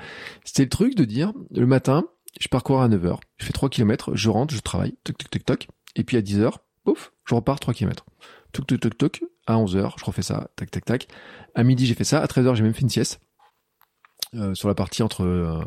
C'était 0.43 0.63
le 0.63 0.69
truc 0.69 0.95
de 0.95 1.05
dire, 1.05 1.33
le 1.51 1.65
matin, 1.65 2.05
je 2.39 2.47
parcours 2.47 2.81
à 2.81 2.89
9h, 2.89 3.17
je 3.37 3.45
fais 3.45 3.53
3 3.53 3.69
km, 3.69 4.15
je 4.15 4.29
rentre, 4.29 4.53
je 4.53 4.59
travaille, 4.59 4.95
toc 5.03 5.17
toc 5.17 5.29
toc 5.29 5.45
toc, 5.45 5.67
et 5.97 6.03
puis 6.03 6.15
à 6.15 6.21
10h, 6.21 6.53
pouf, 6.85 7.11
je 7.25 7.35
repars 7.35 7.59
3 7.59 7.73
km. 7.73 8.05
Toc 8.53 8.65
toc 8.67 8.79
toc 8.79 8.97
toc, 8.97 9.23
à 9.45 9.55
11h, 9.55 9.93
je 9.97 10.05
refais 10.05 10.21
ça, 10.21 10.49
tac 10.55 10.71
tac 10.71 10.85
tac. 10.85 11.07
À 11.55 11.63
midi, 11.63 11.85
j'ai 11.85 11.95
fait 11.95 12.03
ça, 12.03 12.21
à 12.21 12.25
13h, 12.25 12.55
j'ai 12.55 12.63
même 12.63 12.73
fait 12.73 12.81
une 12.81 12.89
sieste. 12.89 13.19
Euh, 14.35 14.53
sur 14.53 14.67
la 14.67 14.75
partie 14.75 15.03
entre 15.03 15.23
euh, 15.23 15.63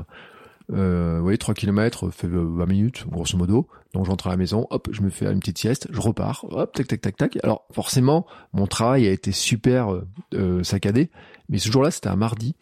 euh, 0.73 1.17
vous 1.17 1.23
voyez, 1.23 1.39
3 1.39 1.55
km 1.55 2.11
fait 2.11 2.29
20 2.29 2.67
minutes, 2.67 3.05
grosso 3.09 3.37
modo. 3.37 3.69
Donc 3.93 4.05
je 4.05 4.11
rentre 4.11 4.29
à 4.29 4.31
la 4.31 4.37
maison, 4.37 4.69
hop, 4.71 4.89
je 4.93 5.03
me 5.03 5.11
fais 5.11 5.27
une 5.27 5.41
petite 5.41 5.59
sieste, 5.59 5.89
je 5.91 6.01
repars, 6.01 6.45
hop, 6.51 6.73
tac, 6.73 6.87
tac, 6.87 7.01
tac, 7.01 7.17
tac. 7.17 7.39
Alors 7.43 7.67
forcément, 7.73 8.25
mon 8.53 8.69
travail 8.69 9.09
a 9.09 9.11
été 9.11 9.33
super 9.33 9.93
euh, 9.93 10.07
euh 10.35 10.63
saccadé, 10.63 11.11
mais 11.49 11.59
ce 11.59 11.73
jour-là, 11.73 11.91
c'était 11.91 12.09
un 12.09 12.15
mardi. 12.15 12.55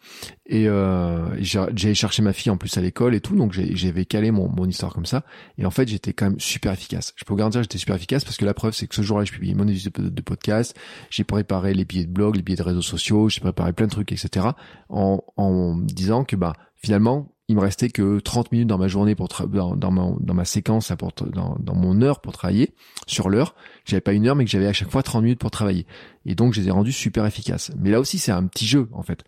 Et 0.47 0.67
euh, 0.67 1.27
j'avais 1.39 1.93
cherché 1.93 2.23
ma 2.23 2.33
fille 2.33 2.51
en 2.51 2.57
plus 2.57 2.75
à 2.79 2.81
l'école 2.81 3.13
et 3.13 3.21
tout, 3.21 3.35
donc 3.35 3.53
j'avais 3.53 4.05
calé 4.05 4.31
mon, 4.31 4.49
mon 4.49 4.65
histoire 4.65 4.91
comme 4.91 5.05
ça. 5.05 5.23
Et 5.59 5.65
en 5.65 5.71
fait, 5.71 5.87
j'étais 5.87 6.13
quand 6.13 6.25
même 6.25 6.39
super 6.39 6.73
efficace. 6.73 7.13
Je 7.15 7.25
peux 7.25 7.35
vous 7.35 7.51
j'étais 7.51 7.77
super 7.77 7.95
efficace 7.95 8.23
parce 8.23 8.37
que 8.37 8.45
la 8.45 8.55
preuve, 8.55 8.73
c'est 8.73 8.87
que 8.87 8.95
ce 8.95 9.03
jour-là, 9.03 9.25
je 9.25 9.31
publié 9.31 9.53
mon 9.53 9.67
épisode 9.67 9.93
de, 9.93 10.09
de 10.09 10.21
podcast, 10.23 10.75
j'ai 11.11 11.23
préparé 11.23 11.75
les 11.75 11.85
billets 11.85 12.05
de 12.05 12.11
blog, 12.11 12.35
les 12.35 12.41
billets 12.41 12.57
de 12.57 12.63
réseaux 12.63 12.81
sociaux, 12.81 13.29
j'ai 13.29 13.41
préparé 13.41 13.71
plein 13.73 13.85
de 13.85 13.91
trucs, 13.91 14.11
etc. 14.11 14.47
En, 14.89 15.23
en 15.37 15.77
disant 15.77 16.23
que 16.23 16.35
bah 16.35 16.53
finalement, 16.75 17.31
il 17.49 17.55
me 17.55 17.61
restait 17.61 17.89
que 17.89 18.19
30 18.19 18.51
minutes 18.51 18.67
dans 18.67 18.77
ma 18.77 18.87
journée 18.87 19.15
pour 19.15 19.27
dans, 19.27 19.91
ma, 19.91 20.45
séquence 20.45 20.93
dans, 21.31 21.73
mon 21.73 22.01
heure 22.03 22.21
pour 22.21 22.31
travailler 22.31 22.75
sur 23.07 23.27
l'heure. 23.27 23.55
J'avais 23.85 24.01
pas 24.01 24.13
une 24.13 24.27
heure 24.27 24.35
mais 24.35 24.45
que 24.45 24.51
j'avais 24.51 24.67
à 24.67 24.73
chaque 24.73 24.91
fois 24.91 25.01
30 25.01 25.23
minutes 25.23 25.39
pour 25.39 25.49
travailler. 25.49 25.87
Et 26.27 26.35
donc 26.35 26.53
je 26.53 26.61
les 26.61 26.67
ai 26.67 26.71
rendus 26.71 26.91
super 26.91 27.25
efficaces. 27.25 27.71
Mais 27.75 27.89
là 27.89 27.99
aussi 27.99 28.19
c'est 28.19 28.31
un 28.31 28.45
petit 28.45 28.67
jeu 28.67 28.87
en 28.93 29.01
fait. 29.01 29.23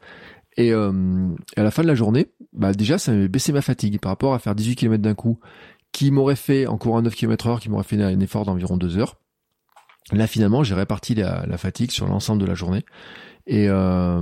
Et 0.56 0.72
euh, 0.72 1.30
à 1.58 1.64
la 1.64 1.72
fin 1.72 1.82
de 1.82 1.88
la 1.88 1.96
journée 1.96 2.28
bah 2.54 2.74
déjà 2.74 3.00
ça 3.00 3.12
m'avait 3.12 3.28
baissé 3.28 3.52
ma 3.54 3.64
fatigue 3.64 4.00
par 4.00 4.12
rapport 4.12 4.36
à 4.36 4.40
faire 4.40 4.54
18 4.54 4.76
km 4.76 5.02
d'un 5.02 5.16
coup 5.16 5.40
qui 5.92 6.12
m'aurait 6.12 6.36
fait 6.36 6.68
en 6.68 6.78
courant 6.78 7.02
9 7.02 7.16
km 7.16 7.48
heure 7.48 7.60
qui 7.60 7.70
m'aurait 7.70 7.84
fait 7.84 8.00
un 8.00 8.20
effort 8.20 8.46
d'environ 8.46 8.78
2 8.78 9.00
heures. 9.00 9.18
Là 10.12 10.28
finalement 10.28 10.64
j'ai 10.64 10.76
réparti 10.76 11.16
la 11.16 11.58
fatigue 11.58 11.90
sur 11.90 12.06
l'ensemble 12.06 12.40
de 12.40 12.46
la 12.46 12.54
journée 12.54 12.86
et, 13.52 13.68
euh, 13.68 14.22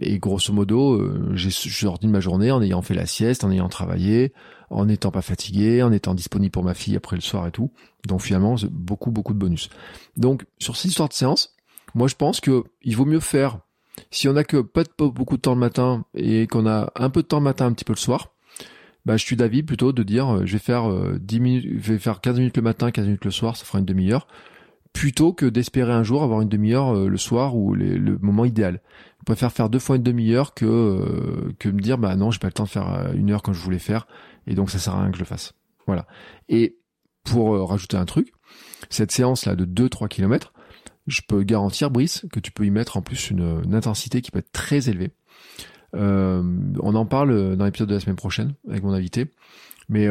et 0.00 0.18
grosso 0.18 0.52
modo, 0.52 0.94
euh, 0.94 1.30
j'ai 1.34 1.50
sorti 1.50 2.08
de 2.08 2.10
ma 2.10 2.18
journée 2.18 2.50
en 2.50 2.60
ayant 2.60 2.82
fait 2.82 2.94
la 2.94 3.06
sieste, 3.06 3.44
en 3.44 3.52
ayant 3.52 3.68
travaillé, 3.68 4.32
en 4.70 4.86
n'étant 4.86 5.12
pas 5.12 5.22
fatigué, 5.22 5.84
en 5.84 5.92
étant 5.92 6.14
disponible 6.16 6.50
pour 6.50 6.64
ma 6.64 6.74
fille 6.74 6.96
après 6.96 7.14
le 7.14 7.22
soir 7.22 7.46
et 7.46 7.52
tout. 7.52 7.70
Donc 8.08 8.22
finalement, 8.22 8.56
beaucoup, 8.72 9.12
beaucoup 9.12 9.34
de 9.34 9.38
bonus. 9.38 9.70
Donc 10.16 10.46
sur 10.58 10.74
cette 10.74 10.90
histoire 10.90 11.08
de 11.08 11.14
séance, 11.14 11.54
moi 11.94 12.08
je 12.08 12.16
pense 12.16 12.40
que 12.40 12.64
il 12.82 12.96
vaut 12.96 13.04
mieux 13.04 13.20
faire, 13.20 13.60
si 14.10 14.28
on 14.28 14.34
a 14.34 14.42
que 14.42 14.56
pas, 14.56 14.82
pas 14.82 15.06
beaucoup 15.06 15.36
de 15.36 15.42
temps 15.42 15.54
le 15.54 15.60
matin 15.60 16.04
et 16.16 16.48
qu'on 16.48 16.66
a 16.66 16.90
un 16.96 17.08
peu 17.08 17.22
de 17.22 17.28
temps 17.28 17.38
le 17.38 17.44
matin, 17.44 17.66
un 17.66 17.72
petit 17.72 17.84
peu 17.84 17.92
le 17.92 17.98
soir, 17.98 18.32
bah, 19.04 19.16
je 19.16 19.24
suis 19.24 19.36
d'avis 19.36 19.62
plutôt 19.62 19.92
de 19.92 20.02
dire, 20.02 20.38
euh, 20.38 20.42
je 20.44 20.54
vais 20.54 20.58
faire 20.58 20.90
10 21.20 21.38
minutes, 21.38 21.66
je 21.68 21.92
vais 21.92 22.00
faire 22.00 22.20
15 22.20 22.38
minutes 22.38 22.56
le 22.56 22.64
matin, 22.64 22.90
15 22.90 23.04
minutes 23.04 23.24
le 23.26 23.30
soir, 23.30 23.56
ça 23.56 23.64
fera 23.64 23.78
une 23.78 23.84
demi-heure 23.84 24.26
plutôt 24.96 25.34
que 25.34 25.44
d'espérer 25.44 25.92
un 25.92 26.02
jour 26.02 26.22
avoir 26.22 26.40
une 26.40 26.48
demi-heure 26.48 26.96
euh, 26.96 27.08
le 27.08 27.18
soir 27.18 27.54
ou 27.54 27.74
le 27.74 28.18
moment 28.22 28.46
idéal. 28.46 28.80
préfère 29.26 29.52
faire 29.52 29.68
deux 29.68 29.78
fois 29.78 29.96
une 29.96 30.02
demi-heure 30.02 30.54
que 30.54 30.64
euh, 30.64 31.52
que 31.58 31.68
me 31.68 31.80
dire 31.80 31.98
bah 31.98 32.16
non 32.16 32.30
j'ai 32.30 32.38
pas 32.38 32.46
le 32.46 32.54
temps 32.54 32.64
de 32.64 32.68
faire 32.70 32.90
euh, 32.90 33.12
une 33.12 33.30
heure 33.30 33.42
quand 33.42 33.52
je 33.52 33.60
voulais 33.60 33.78
faire 33.78 34.06
et 34.46 34.54
donc 34.54 34.70
ça 34.70 34.78
sert 34.78 34.94
à 34.94 35.02
rien 35.02 35.10
que 35.10 35.16
je 35.16 35.22
le 35.22 35.26
fasse. 35.26 35.52
Voilà. 35.86 36.06
Et 36.48 36.78
pour 37.24 37.54
euh, 37.54 37.62
rajouter 37.62 37.98
un 37.98 38.06
truc 38.06 38.32
cette 38.88 39.12
séance 39.12 39.44
là 39.44 39.54
de 39.54 39.66
2-3 39.66 40.08
km 40.08 40.54
je 41.06 41.20
peux 41.28 41.42
garantir 41.42 41.90
Brice 41.90 42.24
que 42.32 42.40
tu 42.40 42.50
peux 42.50 42.64
y 42.64 42.70
mettre 42.70 42.96
en 42.96 43.02
plus 43.02 43.30
une, 43.30 43.60
une 43.64 43.74
intensité 43.74 44.22
qui 44.22 44.30
peut 44.30 44.38
être 44.38 44.52
très 44.52 44.88
élevée. 44.88 45.10
Euh, 45.94 46.42
on 46.80 46.94
en 46.94 47.04
parle 47.04 47.56
dans 47.56 47.66
l'épisode 47.66 47.90
de 47.90 47.94
la 47.94 48.00
semaine 48.00 48.16
prochaine 48.16 48.54
avec 48.66 48.82
mon 48.82 48.94
invité 48.94 49.26
mais 49.90 50.08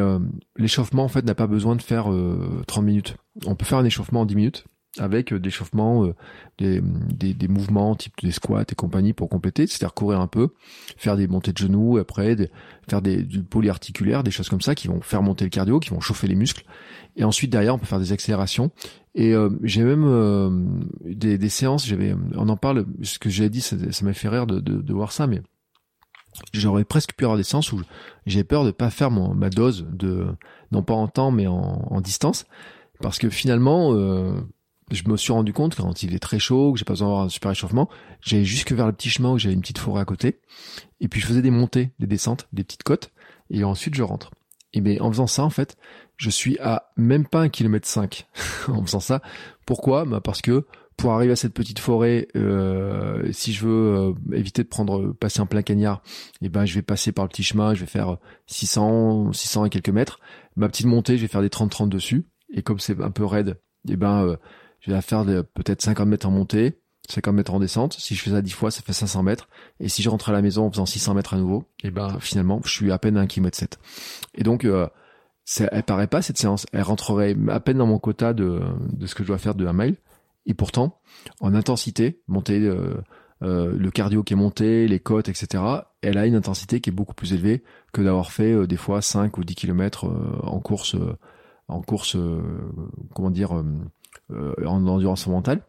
l'échauffement 0.56 1.04
en 1.04 1.08
fait 1.08 1.22
n'a 1.24 1.34
pas 1.34 1.46
besoin 1.46 1.76
de 1.76 1.82
faire 1.82 2.08
30 2.66 2.82
minutes. 2.82 3.16
On 3.44 3.56
peut 3.56 3.66
faire 3.66 3.76
un 3.76 3.84
échauffement 3.84 4.22
en 4.22 4.24
10 4.24 4.34
minutes 4.34 4.64
avec 4.98 5.32
euh, 5.32 5.40
des 5.40 5.50
chauffements, 5.50 6.04
euh, 6.04 6.14
des, 6.58 6.80
des, 6.82 7.34
des, 7.34 7.48
mouvements 7.48 7.94
type 7.94 8.14
des 8.22 8.30
squats 8.30 8.64
et 8.70 8.74
compagnie 8.74 9.12
pour 9.12 9.28
compléter, 9.28 9.66
c'est-à-dire 9.66 9.94
courir 9.94 10.20
un 10.20 10.26
peu, 10.26 10.50
faire 10.96 11.16
des 11.16 11.28
montées 11.28 11.52
de 11.52 11.58
genoux, 11.58 11.98
après 11.98 12.36
faire 12.88 13.02
des, 13.02 13.22
du 13.22 13.42
polyarticulaire, 13.42 14.22
des 14.22 14.30
choses 14.30 14.48
comme 14.48 14.60
ça 14.60 14.74
qui 14.74 14.88
vont 14.88 15.00
faire 15.00 15.22
monter 15.22 15.44
le 15.44 15.50
cardio, 15.50 15.80
qui 15.80 15.90
vont 15.90 16.00
chauffer 16.00 16.26
les 16.26 16.34
muscles. 16.34 16.64
Et 17.16 17.24
ensuite 17.24 17.50
derrière, 17.50 17.74
on 17.74 17.78
peut 17.78 17.86
faire 17.86 18.00
des 18.00 18.12
accélérations. 18.12 18.70
Et 19.14 19.32
euh, 19.32 19.50
j'ai 19.62 19.82
même 19.82 20.88
des, 21.04 21.38
des, 21.38 21.48
séances, 21.48 21.86
j'avais, 21.86 22.14
on 22.34 22.48
en 22.48 22.56
parle, 22.56 22.86
ce 23.02 23.18
que 23.18 23.30
j'ai 23.30 23.48
dit, 23.48 23.60
ça, 23.60 23.76
m'a 24.02 24.12
fait 24.12 24.28
rire 24.28 24.46
de, 24.46 24.60
de, 24.60 24.82
de, 24.82 24.92
voir 24.92 25.12
ça, 25.12 25.26
mais 25.26 25.40
j'aurais 26.52 26.84
presque 26.84 27.14
pu 27.14 27.24
avoir 27.24 27.38
des 27.38 27.42
séances 27.42 27.72
où 27.72 27.80
j'ai 28.26 28.44
peur 28.44 28.64
de 28.64 28.70
pas 28.70 28.90
faire 28.90 29.10
mon, 29.10 29.34
ma 29.34 29.48
dose 29.48 29.86
de, 29.90 30.26
non 30.70 30.82
pas 30.82 30.92
en 30.92 31.08
temps 31.08 31.30
mais 31.30 31.46
en, 31.46 31.54
en 31.56 32.00
distance, 32.02 32.44
parce 33.00 33.18
que 33.18 33.30
finalement, 33.30 33.94
euh, 33.94 34.40
je 34.90 35.08
me 35.08 35.16
suis 35.16 35.32
rendu 35.32 35.52
compte 35.52 35.74
quand 35.74 36.02
il 36.02 36.14
est 36.14 36.18
très 36.18 36.38
chaud, 36.38 36.72
que 36.72 36.78
j'ai 36.78 36.84
pas 36.84 36.92
besoin 36.92 37.08
d'avoir 37.08 37.24
un 37.24 37.28
super 37.28 37.50
échauffement, 37.50 37.88
j'allais 38.20 38.44
jusque 38.44 38.72
vers 38.72 38.86
le 38.86 38.92
petit 38.92 39.10
chemin 39.10 39.32
où 39.32 39.38
j'avais 39.38 39.54
une 39.54 39.60
petite 39.60 39.78
forêt 39.78 40.00
à 40.00 40.04
côté, 40.04 40.40
et 41.00 41.08
puis 41.08 41.20
je 41.20 41.26
faisais 41.26 41.42
des 41.42 41.50
montées, 41.50 41.90
des 41.98 42.06
descentes, 42.06 42.48
des 42.52 42.64
petites 42.64 42.82
côtes, 42.82 43.10
et 43.50 43.64
ensuite 43.64 43.94
je 43.94 44.02
rentre. 44.02 44.30
Et 44.72 44.80
bien 44.80 45.00
en 45.00 45.10
faisant 45.10 45.26
ça, 45.26 45.42
en 45.42 45.50
fait, 45.50 45.76
je 46.16 46.30
suis 46.30 46.58
à 46.58 46.90
même 46.96 47.26
pas 47.26 47.40
un 47.40 47.48
kilomètre 47.48 47.88
cinq 47.88 48.26
en 48.68 48.84
faisant 48.84 49.00
ça. 49.00 49.22
Pourquoi? 49.64 50.04
Bah 50.04 50.20
Parce 50.20 50.42
que 50.42 50.66
pour 50.96 51.12
arriver 51.12 51.32
à 51.32 51.36
cette 51.36 51.52
petite 51.52 51.78
forêt, 51.78 52.28
euh, 52.36 53.30
si 53.32 53.52
je 53.52 53.66
veux 53.66 53.96
euh, 53.96 54.12
éviter 54.32 54.62
de 54.62 54.68
prendre 54.68 55.12
passer 55.12 55.40
un 55.40 55.46
plein 55.46 55.62
cagnard, 55.62 56.02
et 56.40 56.46
eh 56.46 56.48
ben 56.48 56.64
je 56.64 56.74
vais 56.74 56.82
passer 56.82 57.12
par 57.12 57.24
le 57.24 57.28
petit 57.28 57.42
chemin, 57.42 57.74
je 57.74 57.80
vais 57.80 57.86
faire 57.86 58.16
600, 58.46 59.32
600 59.32 59.66
et 59.66 59.70
quelques 59.70 59.90
mètres. 59.90 60.20
Ma 60.56 60.68
petite 60.68 60.86
montée, 60.86 61.16
je 61.16 61.22
vais 61.22 61.28
faire 61.28 61.42
des 61.42 61.48
30-30 61.48 61.88
dessus. 61.88 62.26
Et 62.52 62.62
comme 62.62 62.78
c'est 62.78 63.00
un 63.00 63.10
peu 63.10 63.24
raide, 63.24 63.58
et 63.88 63.92
eh 63.92 63.96
ben 63.96 64.24
euh, 64.24 64.36
je 64.80 64.92
vais 64.92 65.00
faire 65.00 65.24
peut-être 65.24 65.82
50 65.82 66.08
mètres 66.08 66.26
en 66.26 66.30
montée, 66.30 66.80
50 67.08 67.34
mètres 67.34 67.54
en 67.54 67.60
descente. 67.60 67.94
Si 67.94 68.14
je 68.14 68.22
fais 68.22 68.30
ça 68.30 68.42
10 68.42 68.50
fois, 68.52 68.70
ça 68.70 68.82
fait 68.82 68.92
500 68.92 69.22
mètres. 69.22 69.48
Et 69.80 69.88
si 69.88 70.02
je 70.02 70.08
rentre 70.08 70.28
à 70.28 70.32
la 70.32 70.42
maison 70.42 70.66
en 70.66 70.70
faisant 70.70 70.86
600 70.86 71.14
mètres 71.14 71.34
à 71.34 71.38
nouveau, 71.38 71.64
et 71.82 71.88
eh 71.88 71.90
ben 71.90 72.18
finalement, 72.20 72.60
je 72.64 72.70
suis 72.70 72.92
à 72.92 72.98
peine 72.98 73.16
à 73.16 73.20
1 73.20 73.26
km 73.26 73.56
7. 73.56 73.78
Et 74.34 74.42
donc, 74.42 74.64
euh, 74.64 74.88
elle 75.58 75.82
paraît 75.82 76.08
pas 76.08 76.22
cette 76.22 76.38
séance. 76.38 76.66
Elle 76.72 76.82
rentrerait 76.82 77.36
à 77.48 77.60
peine 77.60 77.78
dans 77.78 77.86
mon 77.86 77.98
quota 77.98 78.32
de, 78.32 78.60
de 78.92 79.06
ce 79.06 79.14
que 79.14 79.22
je 79.22 79.28
dois 79.28 79.38
faire 79.38 79.54
de 79.54 79.66
1 79.66 79.72
mile. 79.72 79.96
Et 80.46 80.54
pourtant, 80.54 81.00
en 81.40 81.54
intensité, 81.54 82.22
monter 82.28 82.60
euh, 82.60 82.94
euh, 83.42 83.76
le 83.76 83.90
cardio 83.90 84.22
qui 84.22 84.32
est 84.32 84.36
monté, 84.36 84.86
les 84.86 85.00
côtes, 85.00 85.28
etc., 85.28 85.62
elle 86.02 86.18
a 86.18 86.26
une 86.26 86.36
intensité 86.36 86.80
qui 86.80 86.90
est 86.90 86.92
beaucoup 86.92 87.14
plus 87.14 87.32
élevée 87.32 87.64
que 87.92 88.00
d'avoir 88.00 88.32
fait 88.32 88.52
euh, 88.52 88.66
des 88.66 88.76
fois 88.76 89.02
5 89.02 89.36
ou 89.38 89.44
10 89.44 89.54
km 89.56 90.06
en 90.42 90.60
course, 90.60 90.96
en 91.68 91.82
course, 91.82 92.16
comment 93.14 93.30
dire, 93.30 93.56
euh, 93.56 93.64
en 94.30 94.86
endurance 94.86 95.26
mentale. 95.26 95.62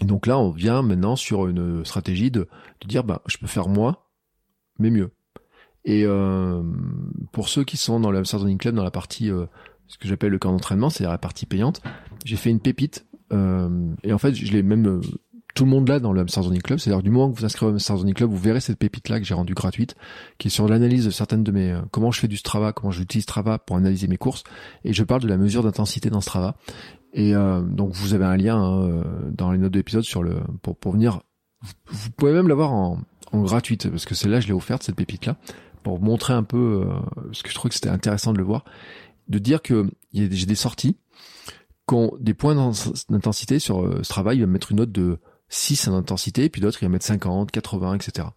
Et 0.00 0.04
donc 0.04 0.26
là, 0.26 0.38
on 0.38 0.50
vient 0.50 0.82
maintenant 0.82 1.16
sur 1.16 1.46
une 1.46 1.84
stratégie 1.84 2.30
de, 2.30 2.48
de 2.80 2.88
dire, 2.88 3.04
bah, 3.04 3.22
je 3.26 3.38
peux 3.38 3.46
faire 3.46 3.68
moins, 3.68 3.96
mais 4.78 4.90
mieux. 4.90 5.12
Et 5.84 6.04
euh, 6.04 6.62
pour 7.32 7.48
ceux 7.48 7.64
qui 7.64 7.76
sont 7.76 8.00
dans 8.00 8.10
le 8.10 8.22
Running 8.22 8.58
Club, 8.58 8.74
dans 8.74 8.84
la 8.84 8.90
partie, 8.90 9.30
euh, 9.30 9.46
ce 9.86 9.98
que 9.98 10.08
j'appelle 10.08 10.30
le 10.30 10.38
camp 10.38 10.52
d'entraînement, 10.52 10.90
c'est-à-dire 10.90 11.12
la 11.12 11.18
partie 11.18 11.46
payante, 11.46 11.82
j'ai 12.24 12.36
fait 12.36 12.50
une 12.50 12.60
pépite. 12.60 13.06
Euh, 13.32 13.94
et 14.02 14.12
en 14.12 14.18
fait, 14.18 14.34
je 14.34 14.52
l'ai 14.52 14.62
même 14.62 14.86
euh, 14.86 15.00
tout 15.54 15.64
le 15.64 15.70
monde 15.70 15.88
là 15.88 16.00
dans 16.00 16.12
le 16.12 16.22
Running 16.22 16.62
Club. 16.62 16.78
C'est-à-dire 16.78 17.02
du 17.02 17.10
moment 17.10 17.30
que 17.30 17.38
vous 17.38 17.44
inscrivez 17.44 17.72
au 17.72 17.96
Running 17.96 18.14
Club, 18.14 18.30
vous 18.30 18.38
verrez 18.38 18.60
cette 18.60 18.78
pépite 18.78 19.08
là 19.08 19.18
que 19.20 19.26
j'ai 19.26 19.34
rendue 19.34 19.54
gratuite, 19.54 19.94
qui 20.38 20.48
est 20.48 20.50
sur 20.50 20.68
l'analyse 20.68 21.04
de 21.04 21.10
certaines 21.10 21.44
de 21.44 21.52
mes, 21.52 21.72
euh, 21.72 21.80
comment 21.90 22.10
je 22.10 22.20
fais 22.20 22.28
du 22.28 22.36
Strava, 22.36 22.72
comment 22.72 22.90
j'utilise 22.90 23.24
Strava 23.24 23.58
pour 23.58 23.76
analyser 23.76 24.08
mes 24.08 24.16
courses. 24.16 24.44
Et 24.84 24.92
je 24.92 25.04
parle 25.04 25.22
de 25.22 25.28
la 25.28 25.36
mesure 25.36 25.62
d'intensité 25.62 26.10
dans 26.10 26.20
Strava. 26.20 26.56
Et 27.14 27.34
euh, 27.34 27.62
donc 27.62 27.92
vous 27.92 28.12
avez 28.12 28.24
un 28.24 28.36
lien 28.36 28.56
hein, 28.56 28.88
euh, 28.88 29.02
dans 29.30 29.52
les 29.52 29.58
notes 29.58 29.72
de 29.72 30.00
sur 30.02 30.22
le 30.22 30.40
pour 30.62 30.76
pour 30.76 30.92
venir. 30.92 31.22
Vous, 31.86 32.10
pouvez 32.10 32.32
même 32.32 32.48
l'avoir 32.48 32.72
en, 32.72 32.98
en 33.32 33.42
gratuite 33.42 33.88
parce 33.88 34.04
que 34.04 34.14
celle-là 34.14 34.40
je 34.40 34.48
l'ai 34.48 34.52
offerte 34.52 34.82
cette 34.82 34.96
pépite 34.96 35.24
là 35.24 35.38
pour 35.82 36.00
montrer 36.00 36.34
un 36.34 36.42
peu 36.42 36.84
euh, 36.84 37.30
ce 37.32 37.42
que 37.42 37.50
je 37.50 37.54
trouve 37.54 37.70
que 37.70 37.74
c'était 37.74 37.88
intéressant 37.88 38.32
de 38.32 38.38
le 38.38 38.44
voir, 38.44 38.64
de 39.28 39.38
dire 39.38 39.62
que 39.62 39.88
j'ai 40.12 40.28
des 40.28 40.54
sorties 40.56 40.96
qui 41.88 41.94
ont 41.94 42.12
des 42.18 42.34
points 42.34 42.54
d'intensité 43.08 43.58
sur 43.58 44.02
ce 44.02 44.08
travail. 44.08 44.38
Il 44.38 44.40
va 44.40 44.46
mettre 44.46 44.72
une 44.72 44.78
note 44.78 44.92
de 44.92 45.20
6 45.50 45.88
en 45.88 45.94
intensité, 45.94 46.48
puis 46.48 46.62
d'autres 46.62 46.82
il 46.82 46.86
va 46.86 46.88
mettre 46.90 47.04
50, 47.04 47.50
80, 47.50 47.94
etc. 47.94 48.28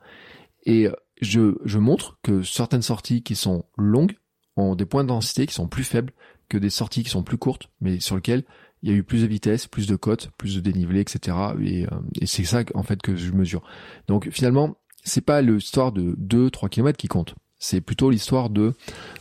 Et 0.66 0.90
je, 1.22 1.56
je 1.64 1.80
montre 1.80 2.20
que 2.22 2.44
certaines 2.44 2.82
sorties 2.82 3.24
qui 3.24 3.36
sont 3.36 3.64
longues 3.78 4.18
ont 4.58 4.76
des 4.76 4.86
points 4.86 5.06
d'intensité 5.06 5.48
qui 5.48 5.54
sont 5.54 5.68
plus 5.68 5.86
faibles 5.86 6.12
que 6.50 6.58
des 6.58 6.70
sorties 6.70 7.04
qui 7.04 7.10
sont 7.10 7.24
plus 7.24 7.38
courtes, 7.38 7.70
mais 7.82 8.00
sur 8.00 8.16
lesquelles 8.16 8.44
il 8.84 8.90
y 8.90 8.94
a 8.94 8.96
eu 8.96 9.04
plus 9.04 9.22
de 9.22 9.28
vitesse, 9.28 9.68
plus 9.68 9.88
de 9.88 9.96
côtes, 9.96 10.30
plus 10.38 10.56
de 10.56 10.62
dénivelé, 10.62 11.02
etc. 11.02 11.38
Et, 11.62 11.86
euh, 11.86 11.90
et 12.22 12.26
c'est 12.26 12.44
ça 12.44 12.64
en 12.76 12.84
fait 12.84 13.02
que 13.02 13.16
je 13.16 13.32
mesure. 13.32 13.64
Donc 14.08 14.30
finalement, 14.32 14.78
c'est 15.04 15.22
pas 15.22 15.42
l'histoire 15.42 15.92
de 15.92 16.16
2-3 16.16 16.70
km 16.70 16.98
qui 16.98 17.08
compte. 17.08 17.36
C'est 17.60 17.82
plutôt 17.82 18.12
l'histoire 18.12 18.52
de 18.52 18.74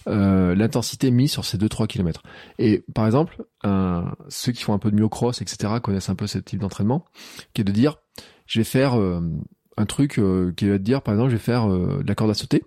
euh, 0.08 0.54
l'intensité 0.54 1.10
mise 1.10 1.32
sur 1.32 1.44
ces 1.44 1.56
2-3 1.56 1.86
km. 1.86 2.22
Et 2.58 2.84
par 2.94 3.06
exemple, 3.06 3.44
euh, 3.64 4.02
ceux 4.28 4.52
qui 4.52 4.62
font 4.62 4.74
un 4.74 4.78
peu 4.78 4.90
de 4.90 4.96
myocross, 4.96 5.40
etc., 5.40 5.74
connaissent 5.82 6.10
un 6.10 6.14
peu 6.14 6.26
ce 6.26 6.38
type 6.38 6.60
d'entraînement, 6.60 7.06
qui 7.54 7.62
est 7.62 7.64
de 7.64 7.72
dire, 7.72 7.96
je 8.46 8.60
vais 8.60 8.64
faire 8.64 9.00
euh, 9.00 9.20
un 9.78 9.86
truc 9.86 10.18
euh, 10.18 10.52
qui 10.54 10.68
va 10.68 10.76
te 10.76 10.82
dire, 10.82 11.00
par 11.00 11.14
exemple, 11.14 11.30
je 11.30 11.36
vais 11.36 11.42
faire 11.42 11.66
de 11.68 12.06
la 12.06 12.14
corde 12.14 12.30
à 12.30 12.34
sauter, 12.34 12.62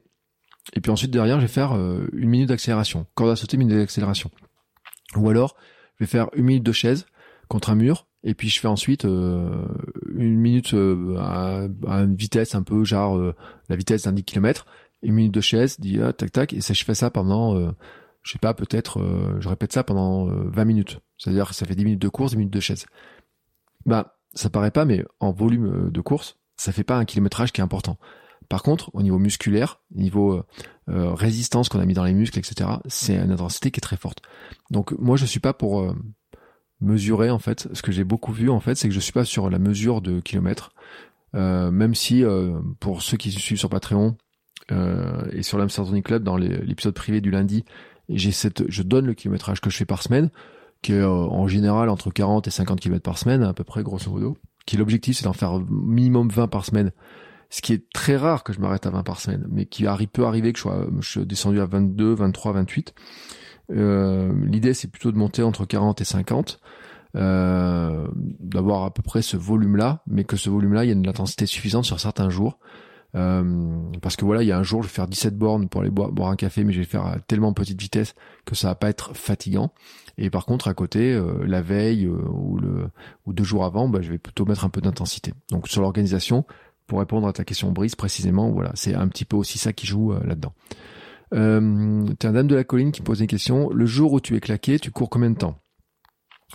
et 0.73 0.81
puis 0.81 0.91
ensuite 0.91 1.11
derrière, 1.11 1.39
je 1.39 1.45
vais 1.45 1.51
faire 1.51 1.73
une 1.73 2.29
minute 2.29 2.49
d'accélération. 2.49 3.05
Corde 3.15 3.31
à 3.31 3.35
sauter, 3.35 3.57
minute 3.57 3.75
d'accélération. 3.75 4.31
Ou 5.15 5.29
alors, 5.29 5.55
je 5.99 6.05
vais 6.05 6.09
faire 6.09 6.29
une 6.33 6.45
minute 6.45 6.63
de 6.63 6.71
chaise 6.71 7.05
contre 7.47 7.69
un 7.69 7.75
mur, 7.75 8.07
et 8.23 8.33
puis 8.33 8.49
je 8.49 8.59
fais 8.59 8.67
ensuite 8.67 9.05
euh, 9.05 9.65
une 10.13 10.37
minute 10.37 10.73
euh, 10.73 11.17
à, 11.17 11.67
une 11.87 12.15
vitesse 12.15 12.55
un 12.55 12.63
peu 12.63 12.83
genre 12.83 13.17
euh, 13.17 13.35
la 13.69 13.75
vitesse 13.75 14.03
d'un 14.03 14.11
10 14.11 14.23
km, 14.23 14.65
une 15.01 15.13
minute 15.13 15.33
de 15.33 15.41
chaise, 15.41 15.79
dit 15.79 15.99
ah, 16.01 16.13
tac 16.13 16.31
tac, 16.31 16.53
et 16.53 16.61
ça 16.61 16.73
je 16.73 16.83
fais 16.83 16.95
ça 16.95 17.09
pendant, 17.09 17.55
je 18.21 18.31
sais 18.31 18.39
pas, 18.39 18.53
peut-être, 18.53 19.01
je 19.39 19.47
répète 19.47 19.71
ça 19.71 19.85
pendant 19.85 20.25
20 20.25 20.65
minutes. 20.65 20.99
C'est-à-dire 21.17 21.47
que 21.49 21.55
ça 21.55 21.65
fait 21.65 21.75
10 21.75 21.85
minutes 21.85 22.01
de 22.01 22.09
course, 22.09 22.31
10 22.31 22.37
minutes 22.37 22.53
de 22.53 22.59
chaise. 22.59 22.85
Bah, 23.85 24.17
ça 24.33 24.49
paraît 24.49 24.71
pas, 24.71 24.83
mais 24.83 25.05
en 25.21 25.31
volume 25.31 25.89
de 25.89 26.01
course, 26.01 26.37
ça 26.57 26.73
fait 26.73 26.83
pas 26.83 26.97
un 26.97 27.05
kilométrage 27.05 27.53
qui 27.53 27.61
est 27.61 27.63
important. 27.63 27.97
Par 28.49 28.63
contre, 28.63 28.89
au 28.93 29.03
niveau 29.03 29.19
musculaire, 29.19 29.79
niveau 29.93 30.33
euh, 30.33 30.43
euh, 30.89 31.13
résistance 31.13 31.69
qu'on 31.69 31.79
a 31.79 31.85
mis 31.85 31.93
dans 31.93 32.03
les 32.03 32.15
muscles, 32.15 32.39
etc., 32.39 32.67
c'est 32.87 33.15
une 33.15 33.31
intensité 33.31 33.69
qui 33.69 33.77
est 33.77 33.81
très 33.81 33.95
forte. 33.95 34.23
Donc 34.71 34.91
moi, 34.93 35.17
je 35.17 35.25
suis 35.25 35.39
pas 35.39 35.53
pour 35.53 35.81
euh, 35.81 35.95
mesurer 36.81 37.29
en 37.29 37.37
fait. 37.37 37.69
Ce 37.73 37.83
que 37.83 37.91
j'ai 37.91 38.03
beaucoup 38.03 38.33
vu 38.33 38.49
en 38.49 38.59
fait, 38.59 38.73
c'est 38.73 38.87
que 38.87 38.93
je 38.93 38.99
suis 38.99 39.13
pas 39.13 39.23
sur 39.23 39.51
la 39.51 39.59
mesure 39.59 40.01
de 40.01 40.19
kilomètres. 40.19 40.73
même 41.33 41.93
si 41.93 42.23
pour 42.79 43.03
ceux 43.03 43.17
qui 43.17 43.31
suivent 43.31 43.59
sur 43.59 43.69
Patreon 43.69 44.17
et 45.31 45.43
sur 45.43 45.59
l'Amsterdam 45.59 46.01
Club 46.01 46.23
dans 46.23 46.37
l'épisode 46.37 46.95
privé 46.95 47.21
du 47.21 47.29
lundi, 47.29 47.65
j'ai 48.07 48.31
cette, 48.31 48.69
je 48.71 48.81
donne 48.81 49.05
le 49.05 49.13
kilométrage 49.13 49.61
que 49.61 49.69
je 49.69 49.77
fais 49.77 49.85
par 49.85 50.01
semaine, 50.01 50.31
qui 50.81 50.93
est 50.93 51.03
en 51.03 51.47
général 51.47 51.89
entre 51.89 52.09
40 52.09 52.47
et 52.47 52.51
50 52.51 52.79
km 52.79 53.03
par 53.03 53.19
semaine, 53.19 53.43
à 53.43 53.53
peu 53.53 53.63
près 53.63 53.83
grosso 53.83 54.09
modo. 54.09 54.37
Qui 54.65 54.77
l'objectif, 54.77 55.17
c'est 55.17 55.25
d'en 55.25 55.33
faire 55.33 55.59
minimum 55.69 56.29
20 56.29 56.47
par 56.47 56.65
semaine 56.65 56.91
ce 57.49 57.61
qui 57.61 57.73
est 57.73 57.89
très 57.91 58.15
rare 58.15 58.43
que 58.43 58.53
je 58.53 58.59
m'arrête 58.59 58.85
à 58.85 58.91
20 58.91 59.03
par 59.03 59.19
semaine, 59.19 59.45
mais 59.49 59.65
qui 59.65 59.85
peut 60.11 60.25
arriver 60.25 60.53
que 60.53 60.59
je 60.59 60.63
sois, 61.01 61.25
descendu 61.25 61.59
à 61.59 61.65
22, 61.65 62.13
23, 62.13 62.53
28. 62.53 62.93
Euh, 63.71 64.33
L'idée, 64.45 64.73
c'est 64.73 64.87
plutôt 64.87 65.11
de 65.11 65.17
monter 65.17 65.41
entre 65.41 65.65
40 65.65 66.01
et 66.01 66.05
50, 66.05 66.59
euh, 67.15 68.07
d'avoir 68.39 68.83
à 68.83 68.93
peu 68.93 69.01
près 69.01 69.21
ce 69.21 69.35
volume-là, 69.35 70.03
mais 70.07 70.23
que 70.23 70.37
ce 70.37 70.49
volume-là, 70.49 70.85
il 70.85 70.87
y 70.87 70.91
a 70.91 70.93
une 70.93 71.07
intensité 71.07 71.45
suffisante 71.45 71.85
sur 71.85 71.99
certains 71.99 72.29
jours. 72.29 72.59
Euh, 73.15 73.81
parce 74.03 74.15
que 74.15 74.25
voilà, 74.25 74.43
il 74.43 74.47
y 74.47 74.51
a 74.51 74.57
un 74.57 74.63
jour, 74.63 74.83
je 74.83 74.87
vais 74.87 74.93
faire 74.93 75.07
17 75.07 75.35
bornes 75.35 75.67
pour 75.67 75.81
aller 75.81 75.89
boire, 75.89 76.29
un 76.29 76.35
café, 76.35 76.63
mais 76.63 76.73
je 76.73 76.79
vais 76.79 76.85
faire 76.85 77.07
à 77.07 77.19
tellement 77.19 77.53
petite 77.53 77.81
vitesse 77.81 78.13
que 78.45 78.53
ça 78.53 78.67
va 78.67 78.75
pas 78.75 78.89
être 78.89 79.15
fatigant. 79.15 79.73
Et 80.19 80.29
par 80.29 80.45
contre, 80.45 80.67
à 80.67 80.75
côté, 80.75 81.13
euh, 81.13 81.43
la 81.45 81.63
veille 81.63 82.07
ou 82.07 82.59
le 82.59 82.89
ou 83.25 83.33
deux 83.33 83.43
jours 83.43 83.65
avant, 83.65 83.89
bah, 83.89 84.01
je 84.01 84.11
vais 84.11 84.19
plutôt 84.19 84.45
mettre 84.45 84.65
un 84.65 84.69
peu 84.69 84.81
d'intensité. 84.81 85.33
Donc 85.49 85.67
sur 85.67 85.81
l'organisation, 85.81 86.45
pour 86.89 86.99
répondre 86.99 87.27
à 87.27 87.33
ta 87.33 87.45
question 87.45 87.71
Brice 87.71 87.95
précisément, 87.95 88.51
voilà, 88.51 88.71
c'est 88.73 88.93
un 88.93 89.07
petit 89.07 89.23
peu 89.23 89.37
aussi 89.37 89.57
ça 89.57 89.71
qui 89.71 89.87
joue 89.87 90.11
euh, 90.11 90.19
là-dedans. 90.25 90.53
Euh, 91.33 92.05
T'es 92.17 92.27
un 92.27 92.33
dame 92.33 92.47
de 92.47 92.55
la 92.55 92.63
colline 92.63 92.91
qui 92.91 93.01
me 93.01 93.05
pose 93.05 93.21
une 93.21 93.27
question. 93.27 93.69
Le 93.69 93.85
jour 93.85 94.11
où 94.11 94.19
tu 94.19 94.35
es 94.35 94.39
claqué, 94.39 94.79
tu 94.79 94.91
cours 94.91 95.09
combien 95.09 95.29
de 95.29 95.37
temps? 95.37 95.57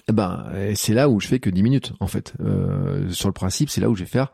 Eh 0.08 0.12
ben, 0.12 0.50
c'est 0.74 0.92
là 0.92 1.08
où 1.08 1.20
je 1.20 1.28
fais 1.28 1.38
que 1.38 1.48
10 1.48 1.62
minutes 1.62 1.92
en 2.00 2.08
fait. 2.08 2.34
Euh, 2.40 3.08
sur 3.10 3.28
le 3.28 3.32
principe, 3.32 3.70
c'est 3.70 3.80
là 3.80 3.88
où 3.88 3.94
je 3.94 4.02
vais 4.02 4.10
faire 4.10 4.32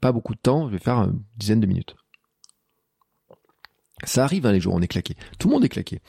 pas 0.00 0.12
beaucoup 0.12 0.34
de 0.34 0.40
temps, 0.40 0.68
je 0.68 0.72
vais 0.72 0.78
faire 0.78 0.98
une 0.98 1.22
dizaine 1.36 1.60
de 1.60 1.66
minutes. 1.66 1.96
Ça 4.04 4.24
arrive 4.24 4.44
hein, 4.44 4.52
les 4.52 4.60
jours 4.60 4.74
où 4.74 4.76
on 4.76 4.82
est 4.82 4.88
claqué. 4.88 5.14
Tout 5.38 5.48
le 5.48 5.54
monde 5.54 5.64
est 5.64 5.70
claqué. 5.70 6.02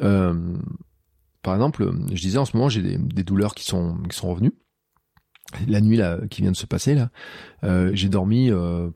Euh, 0.00 0.56
par 1.42 1.54
exemple, 1.54 1.92
je 2.08 2.20
disais 2.22 2.38
en 2.38 2.46
ce 2.46 2.56
moment 2.56 2.70
j'ai 2.70 2.80
des, 2.80 3.22
douleurs 3.22 3.54
qui 3.54 3.64
sont 3.64 3.98
qui 4.08 4.16
sont 4.16 4.30
revenues. 4.30 4.54
La 5.68 5.80
nuit 5.80 5.96
là 5.96 6.18
qui 6.30 6.42
vient 6.42 6.50
de 6.50 6.56
se 6.56 6.66
passer 6.66 6.94
là, 6.94 7.10
euh, 7.62 7.90
j'ai 7.94 8.08
dormi. 8.08 8.50
Euh, 8.50 8.90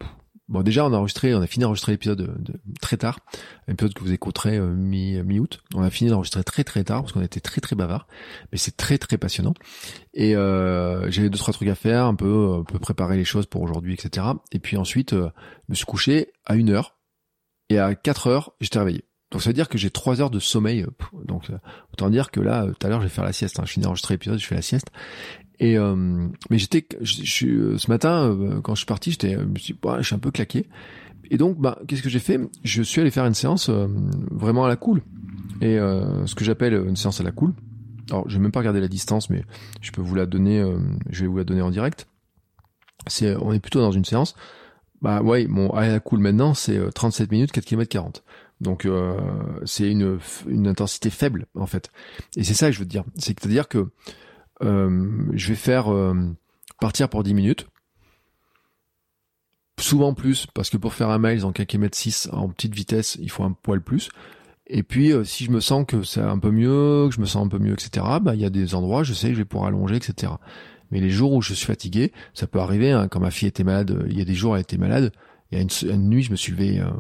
bon 0.48 0.62
déjà 0.62 0.84
on 0.84 0.92
a 0.92 0.96
enregistré, 0.96 1.34
on 1.34 1.42
a 1.42 1.46
fini 1.46 1.62
d'enregistrer 1.62 1.92
l'épisode 1.92 2.18
de, 2.42 2.52
très 2.80 2.96
tard, 2.96 3.20
épisode 3.68 3.94
que 3.94 4.00
vous 4.00 4.12
écouterez 4.12 4.58
mi 4.58 5.22
mi 5.22 5.38
août. 5.38 5.60
On 5.74 5.82
a 5.82 5.90
fini 5.90 6.10
d'enregistrer 6.10 6.42
très 6.42 6.64
très 6.64 6.84
tard 6.84 7.02
parce 7.02 7.12
qu'on 7.12 7.22
était 7.22 7.40
très 7.40 7.60
très 7.60 7.76
bavard, 7.76 8.08
mais 8.50 8.58
c'est 8.58 8.76
très 8.76 8.98
très 8.98 9.18
passionnant. 9.18 9.54
Et 10.14 10.32
j'avais 10.32 11.28
deux 11.28 11.38
trois 11.38 11.54
trucs 11.54 11.68
à 11.68 11.74
faire, 11.74 12.06
un 12.06 12.14
peu 12.14 12.56
un 12.60 12.64
peu 12.64 12.78
préparer 12.78 13.16
les 13.16 13.24
choses 13.24 13.46
pour 13.46 13.62
aujourd'hui, 13.62 13.94
etc. 13.94 14.26
Et 14.50 14.58
puis 14.58 14.76
ensuite, 14.76 15.14
je 15.14 15.28
me 15.68 15.74
suis 15.74 15.86
couché 15.86 16.32
à 16.46 16.56
une 16.56 16.70
heure 16.70 16.98
et 17.68 17.78
à 17.78 17.94
4 17.94 18.26
heures, 18.28 18.52
j'étais 18.60 18.78
réveillé. 18.78 19.04
Donc 19.30 19.42
ça 19.42 19.50
veut 19.50 19.54
dire 19.54 19.68
que 19.68 19.78
j'ai 19.78 19.90
3 19.90 20.20
heures 20.20 20.30
de 20.30 20.38
sommeil. 20.38 20.82
Euh, 20.82 21.24
donc 21.24 21.50
euh, 21.50 21.58
autant 21.92 22.10
dire 22.10 22.30
que 22.30 22.40
là, 22.40 22.66
tout 22.66 22.86
à 22.86 22.90
l'heure, 22.90 23.00
je 23.00 23.06
vais 23.06 23.12
faire 23.12 23.24
la 23.24 23.32
sieste. 23.32 23.58
Hein. 23.60 23.64
Je 23.66 23.72
finis 23.72 23.84
d'enregistrer 23.84 24.14
l'épisode, 24.14 24.38
je 24.38 24.46
fais 24.46 24.54
la 24.54 24.62
sieste. 24.62 24.88
Et 25.60 25.76
euh, 25.76 26.28
mais 26.50 26.58
j'étais, 26.58 26.86
je, 27.00 27.24
je, 27.24 27.76
ce 27.76 27.90
matin 27.90 28.60
quand 28.62 28.74
je 28.74 28.80
suis 28.80 28.86
parti, 28.86 29.10
j'étais, 29.10 29.32
je 29.32 29.44
me 29.44 29.58
suis, 29.58 29.76
je 29.98 30.02
suis 30.02 30.14
un 30.14 30.20
peu 30.20 30.30
claqué. 30.30 30.66
Et 31.30 31.36
donc, 31.36 31.58
bah, 31.58 31.78
qu'est-ce 31.86 32.02
que 32.02 32.08
j'ai 32.08 32.20
fait? 32.20 32.40
Je 32.62 32.82
suis 32.82 33.00
allé 33.00 33.10
faire 33.10 33.26
une 33.26 33.34
séance 33.34 33.68
vraiment 33.68 34.64
à 34.64 34.68
la 34.68 34.76
cool. 34.76 35.02
Et 35.60 35.76
ce 35.76 36.34
que 36.34 36.44
j'appelle 36.44 36.74
une 36.74 36.96
séance 36.96 37.20
à 37.20 37.24
la 37.24 37.32
cool. 37.32 37.52
Alors, 38.10 38.26
je 38.30 38.36
vais 38.36 38.42
même 38.42 38.52
pas 38.52 38.60
regarder 38.60 38.80
la 38.80 38.88
distance, 38.88 39.28
mais 39.28 39.44
je 39.82 39.90
peux 39.90 40.00
vous 40.00 40.14
la 40.14 40.24
donner. 40.24 40.64
je 41.10 41.22
vais 41.22 41.26
vous 41.26 41.36
la 41.36 41.44
donner 41.44 41.60
en 41.60 41.70
direct. 41.70 42.06
C'est, 43.08 43.36
on 43.36 43.52
est 43.52 43.60
plutôt 43.60 43.80
dans 43.80 43.90
une 43.90 44.04
séance 44.04 44.36
bah 45.00 45.22
ouais, 45.22 45.46
bon, 45.46 45.70
à 45.70 45.86
la 45.86 46.00
cool 46.00 46.18
maintenant, 46.18 46.54
c'est 46.54 46.78
37 46.92 47.28
euh, 47.28 47.34
minutes, 47.34 47.52
4 47.52 47.64
km 47.64 47.88
40. 47.88 48.24
Donc 48.60 48.86
euh, 48.86 49.16
c'est 49.64 49.90
une, 49.90 50.18
une 50.48 50.66
intensité 50.66 51.10
faible 51.10 51.46
en 51.54 51.66
fait. 51.66 51.90
Et 52.36 52.44
c'est 52.44 52.54
ça 52.54 52.66
que 52.66 52.72
je 52.72 52.80
veux 52.80 52.86
dire. 52.86 53.04
C'est-à-dire 53.16 53.68
que 53.68 53.88
euh, 54.62 55.26
je 55.32 55.48
vais 55.48 55.54
faire 55.54 55.92
euh, 55.92 56.14
partir 56.80 57.08
pour 57.08 57.22
10 57.22 57.34
minutes. 57.34 57.66
Souvent 59.80 60.12
plus, 60.12 60.46
parce 60.54 60.70
que 60.70 60.76
pour 60.76 60.92
faire 60.92 61.08
un 61.08 61.20
mile 61.20 61.44
en 61.44 61.52
4 61.52 61.68
km 61.68 61.96
6 61.96 62.30
en 62.32 62.48
petite 62.48 62.74
vitesse, 62.74 63.16
il 63.20 63.30
faut 63.30 63.44
un 63.44 63.52
poil 63.52 63.80
plus. 63.80 64.10
Et 64.66 64.82
puis 64.82 65.12
si 65.24 65.44
je 65.44 65.50
me 65.52 65.60
sens 65.60 65.86
que 65.86 66.02
c'est 66.02 66.20
un 66.20 66.38
peu 66.38 66.50
mieux, 66.50 67.06
que 67.08 67.14
je 67.14 67.20
me 67.20 67.26
sens 67.26 67.46
un 67.46 67.48
peu 67.48 67.58
mieux, 67.58 67.74
etc., 67.74 68.04
bah 68.20 68.34
il 68.34 68.40
y 68.40 68.44
a 68.44 68.50
des 68.50 68.74
endroits, 68.74 69.04
je 69.04 69.14
sais 69.14 69.28
que 69.28 69.34
je 69.34 69.38
vais 69.38 69.44
pouvoir 69.44 69.68
allonger, 69.68 69.96
etc. 69.96 70.32
Mais 70.90 71.00
les 71.00 71.10
jours 71.10 71.32
où 71.32 71.42
je 71.42 71.54
suis 71.54 71.66
fatigué, 71.66 72.12
ça 72.34 72.46
peut 72.46 72.60
arriver. 72.60 72.92
Hein, 72.92 73.08
quand 73.08 73.20
ma 73.20 73.30
fille 73.30 73.48
était 73.48 73.64
malade, 73.64 73.90
euh, 73.90 74.06
il 74.08 74.18
y 74.18 74.22
a 74.22 74.24
des 74.24 74.34
jours 74.34 74.56
elle 74.56 74.62
était 74.62 74.78
malade. 74.78 75.12
Il 75.50 75.58
y 75.58 75.60
a 75.60 75.64
une, 75.92 76.08
nuit, 76.08 76.22
je 76.22 76.30
me 76.30 76.36
suis 76.36 76.52
levé 76.52 76.80
euh, 76.80 76.90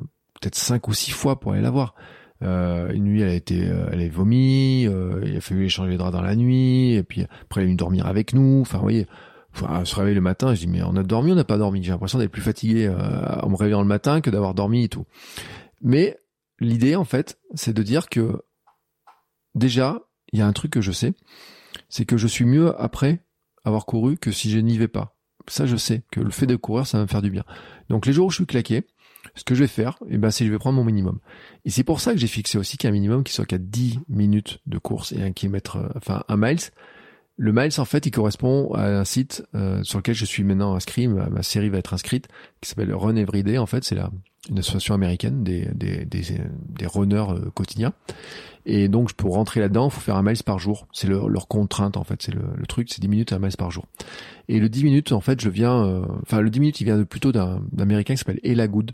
peut-être 0.40 0.54
cinq 0.54 0.88
ou 0.88 0.94
six 0.94 1.10
fois 1.10 1.40
pour 1.40 1.52
aller 1.52 1.62
la 1.62 1.70
voir. 1.70 1.94
Euh, 2.42 2.92
une 2.92 3.04
nuit, 3.04 3.22
elle 3.22 3.30
a 3.30 3.34
été, 3.34 3.68
euh, 3.68 3.88
elle 3.92 4.00
a 4.00 4.08
vomi. 4.08 4.82
il 4.82 5.36
a 5.36 5.40
fallu 5.40 5.64
échanger 5.64 5.90
les 5.90 5.96
draps 5.96 6.12
dans 6.12 6.22
la 6.22 6.36
nuit. 6.36 6.94
Et 6.94 7.02
puis 7.02 7.26
après, 7.42 7.60
elle 7.60 7.64
est 7.64 7.66
venue 7.66 7.76
dormir 7.76 8.06
avec 8.06 8.32
nous. 8.32 8.60
Enfin, 8.60 8.78
vous 8.78 8.84
voyez. 8.84 9.06
Enfin, 9.54 9.84
se 9.84 9.96
réveiller 9.96 10.14
le 10.14 10.20
matin, 10.20 10.54
je 10.54 10.60
dis 10.60 10.68
mais 10.68 10.82
on 10.82 10.94
a 10.94 11.02
dormi, 11.02 11.32
on 11.32 11.34
n'a 11.34 11.42
pas 11.42 11.56
dormi? 11.56 11.82
J'ai 11.82 11.90
l'impression 11.90 12.18
d'être 12.18 12.30
plus 12.30 12.42
fatigué 12.42 12.88
en 12.88 13.48
me 13.48 13.56
réveillant 13.56 13.80
le 13.80 13.88
matin 13.88 14.20
que 14.20 14.30
d'avoir 14.30 14.54
dormi 14.54 14.84
et 14.84 14.88
tout. 14.88 15.06
Mais 15.80 16.16
l'idée, 16.60 16.96
en 16.96 17.04
fait, 17.04 17.38
c'est 17.54 17.72
de 17.72 17.82
dire 17.82 18.08
que 18.08 18.42
déjà, 19.54 20.02
il 20.32 20.38
y 20.38 20.42
a 20.42 20.46
un 20.46 20.52
truc 20.52 20.72
que 20.72 20.80
je 20.80 20.92
sais, 20.92 21.14
c'est 21.88 22.04
que 22.04 22.16
je 22.16 22.26
suis 22.26 22.44
mieux 22.44 22.78
après 22.80 23.20
avoir 23.64 23.86
couru 23.86 24.16
que 24.16 24.32
si 24.32 24.50
je 24.50 24.58
n'y 24.58 24.78
vais 24.78 24.88
pas. 24.88 25.16
Ça, 25.46 25.66
je 25.66 25.76
sais 25.76 26.02
que 26.10 26.20
le 26.20 26.30
fait 26.30 26.46
de 26.46 26.56
courir, 26.56 26.86
ça 26.86 26.98
va 26.98 27.04
me 27.04 27.08
faire 27.08 27.22
du 27.22 27.30
bien. 27.30 27.44
Donc 27.88 28.06
les 28.06 28.12
jours 28.12 28.26
où 28.26 28.30
je 28.30 28.36
suis 28.36 28.46
claqué, 28.46 28.86
ce 29.34 29.44
que 29.44 29.54
je 29.54 29.60
vais 29.60 29.68
faire, 29.68 29.98
eh 30.08 30.18
ben, 30.18 30.30
c'est 30.30 30.46
je 30.46 30.50
vais 30.50 30.58
prendre 30.58 30.76
mon 30.76 30.84
minimum. 30.84 31.18
Et 31.64 31.70
c'est 31.70 31.84
pour 31.84 32.00
ça 32.00 32.12
que 32.12 32.18
j'ai 32.18 32.26
fixé 32.26 32.58
aussi 32.58 32.76
qu'un 32.76 32.90
minimum 32.90 33.24
qui 33.24 33.32
soit 33.32 33.46
qu'à 33.46 33.58
10 33.58 34.00
minutes 34.08 34.60
de 34.66 34.78
course 34.78 35.12
et 35.12 35.22
un 35.22 35.32
kilomètre, 35.32 35.76
euh, 35.76 35.88
enfin 35.96 36.24
un 36.28 36.36
miles. 36.36 36.60
Le 37.36 37.52
miles, 37.52 37.70
en 37.78 37.84
fait, 37.84 38.04
il 38.04 38.10
correspond 38.10 38.72
à 38.74 38.84
un 38.86 39.04
site 39.04 39.44
euh, 39.54 39.82
sur 39.84 39.98
lequel 39.98 40.16
je 40.16 40.24
suis 40.24 40.42
maintenant 40.42 40.74
inscrit, 40.74 41.06
ma, 41.06 41.42
série 41.42 41.68
va 41.68 41.78
être 41.78 41.94
inscrite, 41.94 42.26
qui 42.60 42.68
s'appelle 42.68 42.92
Run 42.92 43.14
Everyday. 43.14 43.58
En 43.58 43.66
fait, 43.66 43.84
c'est 43.84 43.94
la 43.94 44.10
une 44.48 44.58
association 44.58 44.94
américaine 44.94 45.44
des, 45.44 45.68
des, 45.74 46.04
des, 46.04 46.22
des 46.68 46.86
runners 46.86 47.26
euh, 47.30 47.50
quotidiens. 47.54 47.92
Et 48.66 48.88
donc, 48.88 49.12
pour 49.12 49.34
rentrer 49.34 49.60
là-dedans, 49.60 49.88
il 49.88 49.90
faut 49.90 50.00
faire 50.00 50.16
un 50.16 50.22
miles 50.22 50.42
par 50.44 50.58
jour. 50.58 50.86
C'est 50.92 51.06
leur, 51.06 51.28
leur, 51.28 51.48
contrainte, 51.48 51.96
en 51.96 52.04
fait. 52.04 52.22
C'est 52.22 52.34
le, 52.34 52.42
le, 52.54 52.66
truc, 52.66 52.88
c'est 52.90 53.00
10 53.00 53.08
minutes 53.08 53.32
un 53.32 53.38
miles 53.38 53.56
par 53.56 53.70
jour. 53.70 53.86
Et 54.48 54.58
le 54.58 54.68
10 54.68 54.84
minutes, 54.84 55.12
en 55.12 55.20
fait, 55.20 55.40
je 55.40 55.48
viens... 55.48 55.84
Euh, 55.84 56.04
enfin, 56.22 56.40
le 56.40 56.50
10 56.50 56.60
minutes, 56.60 56.80
il 56.80 56.84
vient 56.84 56.98
de, 56.98 57.04
plutôt 57.04 57.32
d'un 57.32 57.62
Américain 57.78 58.14
qui 58.14 58.18
s'appelle 58.18 58.40
Ella 58.42 58.68
Good, 58.68 58.92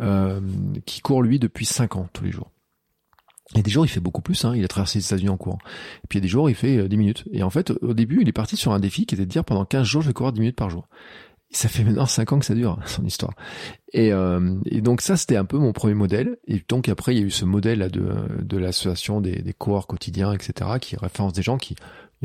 euh, 0.00 0.40
qui 0.84 1.00
court, 1.00 1.22
lui, 1.22 1.38
depuis 1.38 1.66
5 1.66 1.96
ans, 1.96 2.08
tous 2.12 2.24
les 2.24 2.32
jours. 2.32 2.50
Et 3.54 3.62
des 3.62 3.70
jours, 3.70 3.86
il 3.86 3.88
fait 3.88 4.00
beaucoup 4.00 4.22
plus. 4.22 4.44
Hein. 4.44 4.54
Il 4.56 4.64
a 4.64 4.68
traversé 4.68 4.98
les 4.98 5.06
États-Unis 5.06 5.28
en 5.28 5.36
courant. 5.36 5.58
Et 6.04 6.06
puis, 6.08 6.18
il 6.18 6.20
y 6.20 6.22
a 6.22 6.26
des 6.26 6.28
jours, 6.28 6.50
il 6.50 6.56
fait 6.56 6.88
10 6.88 6.94
euh, 6.94 6.98
minutes. 6.98 7.24
Et 7.32 7.42
en 7.42 7.50
fait, 7.50 7.70
au 7.80 7.94
début, 7.94 8.20
il 8.22 8.28
est 8.28 8.32
parti 8.32 8.56
sur 8.56 8.72
un 8.72 8.80
défi 8.80 9.06
qui 9.06 9.14
était 9.14 9.24
de 9.24 9.30
dire 9.30 9.44
pendant 9.44 9.64
15 9.64 9.86
jours, 9.86 10.02
je 10.02 10.08
vais 10.08 10.14
courir 10.14 10.32
10 10.32 10.40
minutes 10.40 10.56
par 10.56 10.70
jour 10.70 10.88
ça 11.50 11.68
fait 11.68 11.84
maintenant 11.84 12.06
cinq 12.06 12.32
ans 12.32 12.38
que 12.38 12.44
ça 12.44 12.54
dure 12.54 12.78
son 12.86 13.04
histoire. 13.04 13.34
Et, 13.92 14.12
euh, 14.12 14.56
et 14.66 14.80
donc 14.80 15.00
ça 15.00 15.16
c'était 15.16 15.36
un 15.36 15.44
peu 15.44 15.58
mon 15.58 15.72
premier 15.72 15.94
modèle. 15.94 16.38
Et 16.46 16.62
donc 16.68 16.88
après 16.88 17.14
il 17.14 17.18
y 17.18 17.22
a 17.22 17.26
eu 17.26 17.30
ce 17.30 17.44
modèle 17.44 17.80
là 17.80 17.88
de, 17.88 18.14
de 18.42 18.58
l'association 18.58 19.20
des, 19.20 19.42
des 19.42 19.52
coureurs 19.52 19.86
quotidiens, 19.86 20.32
etc. 20.32 20.70
qui 20.80 20.96
référence 20.96 21.32
des 21.32 21.42
gens 21.42 21.58
qui 21.58 21.76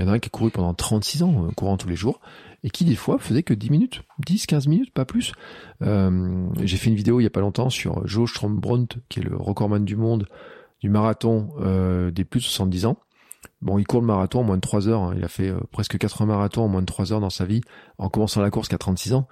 il 0.01 0.05
y 0.05 0.09
en 0.09 0.11
a 0.11 0.15
un 0.15 0.19
qui 0.19 0.27
a 0.27 0.31
couru 0.31 0.49
pendant 0.49 0.73
36 0.73 1.21
ans, 1.23 1.45
euh, 1.45 1.51
courant 1.51 1.77
tous 1.77 1.87
les 1.87 1.95
jours, 1.95 2.19
et 2.63 2.71
qui 2.71 2.85
des 2.85 2.95
fois 2.95 3.19
faisait 3.19 3.43
que 3.43 3.53
10 3.53 3.69
minutes, 3.69 4.01
10, 4.25 4.47
15 4.47 4.67
minutes, 4.67 4.91
pas 4.91 5.05
plus. 5.05 5.33
Euh, 5.83 6.47
j'ai 6.63 6.77
fait 6.77 6.89
une 6.89 6.95
vidéo 6.95 7.19
il 7.19 7.23
y 7.23 7.27
a 7.27 7.31
pas 7.31 7.41
longtemps 7.41 7.69
sur 7.69 8.05
Joe 8.07 8.29
Strombront, 8.29 8.87
qui 9.09 9.19
est 9.19 9.23
le 9.23 9.35
recordman 9.35 9.85
du 9.85 9.95
monde 9.95 10.27
du 10.79 10.89
marathon 10.89 11.49
euh, 11.59 12.09
des 12.09 12.25
plus 12.25 12.39
de 12.39 12.45
70 12.45 12.87
ans. 12.87 12.97
Bon, 13.61 13.77
il 13.77 13.85
court 13.85 14.01
le 14.01 14.07
marathon 14.07 14.39
en 14.39 14.43
moins 14.43 14.55
de 14.55 14.61
3 14.61 14.87
heures. 14.87 15.03
Hein. 15.03 15.13
Il 15.15 15.23
a 15.23 15.27
fait 15.27 15.53
presque 15.71 15.99
80 15.99 16.25
marathons 16.25 16.63
en 16.63 16.67
moins 16.67 16.81
de 16.81 16.87
3 16.87 17.13
heures 17.13 17.21
dans 17.21 17.29
sa 17.29 17.45
vie, 17.45 17.61
en 17.99 18.09
commençant 18.09 18.41
la 18.41 18.49
course 18.49 18.69
qu'à 18.69 18.79
36 18.79 19.13
ans. 19.13 19.27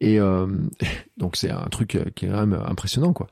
Et 0.00 0.18
donc 1.18 1.36
c'est 1.36 1.50
un 1.50 1.66
truc 1.70 1.98
qui 2.14 2.24
est 2.24 2.28
quand 2.28 2.46
même 2.46 2.62
impressionnant, 2.66 3.12
quoi. 3.12 3.26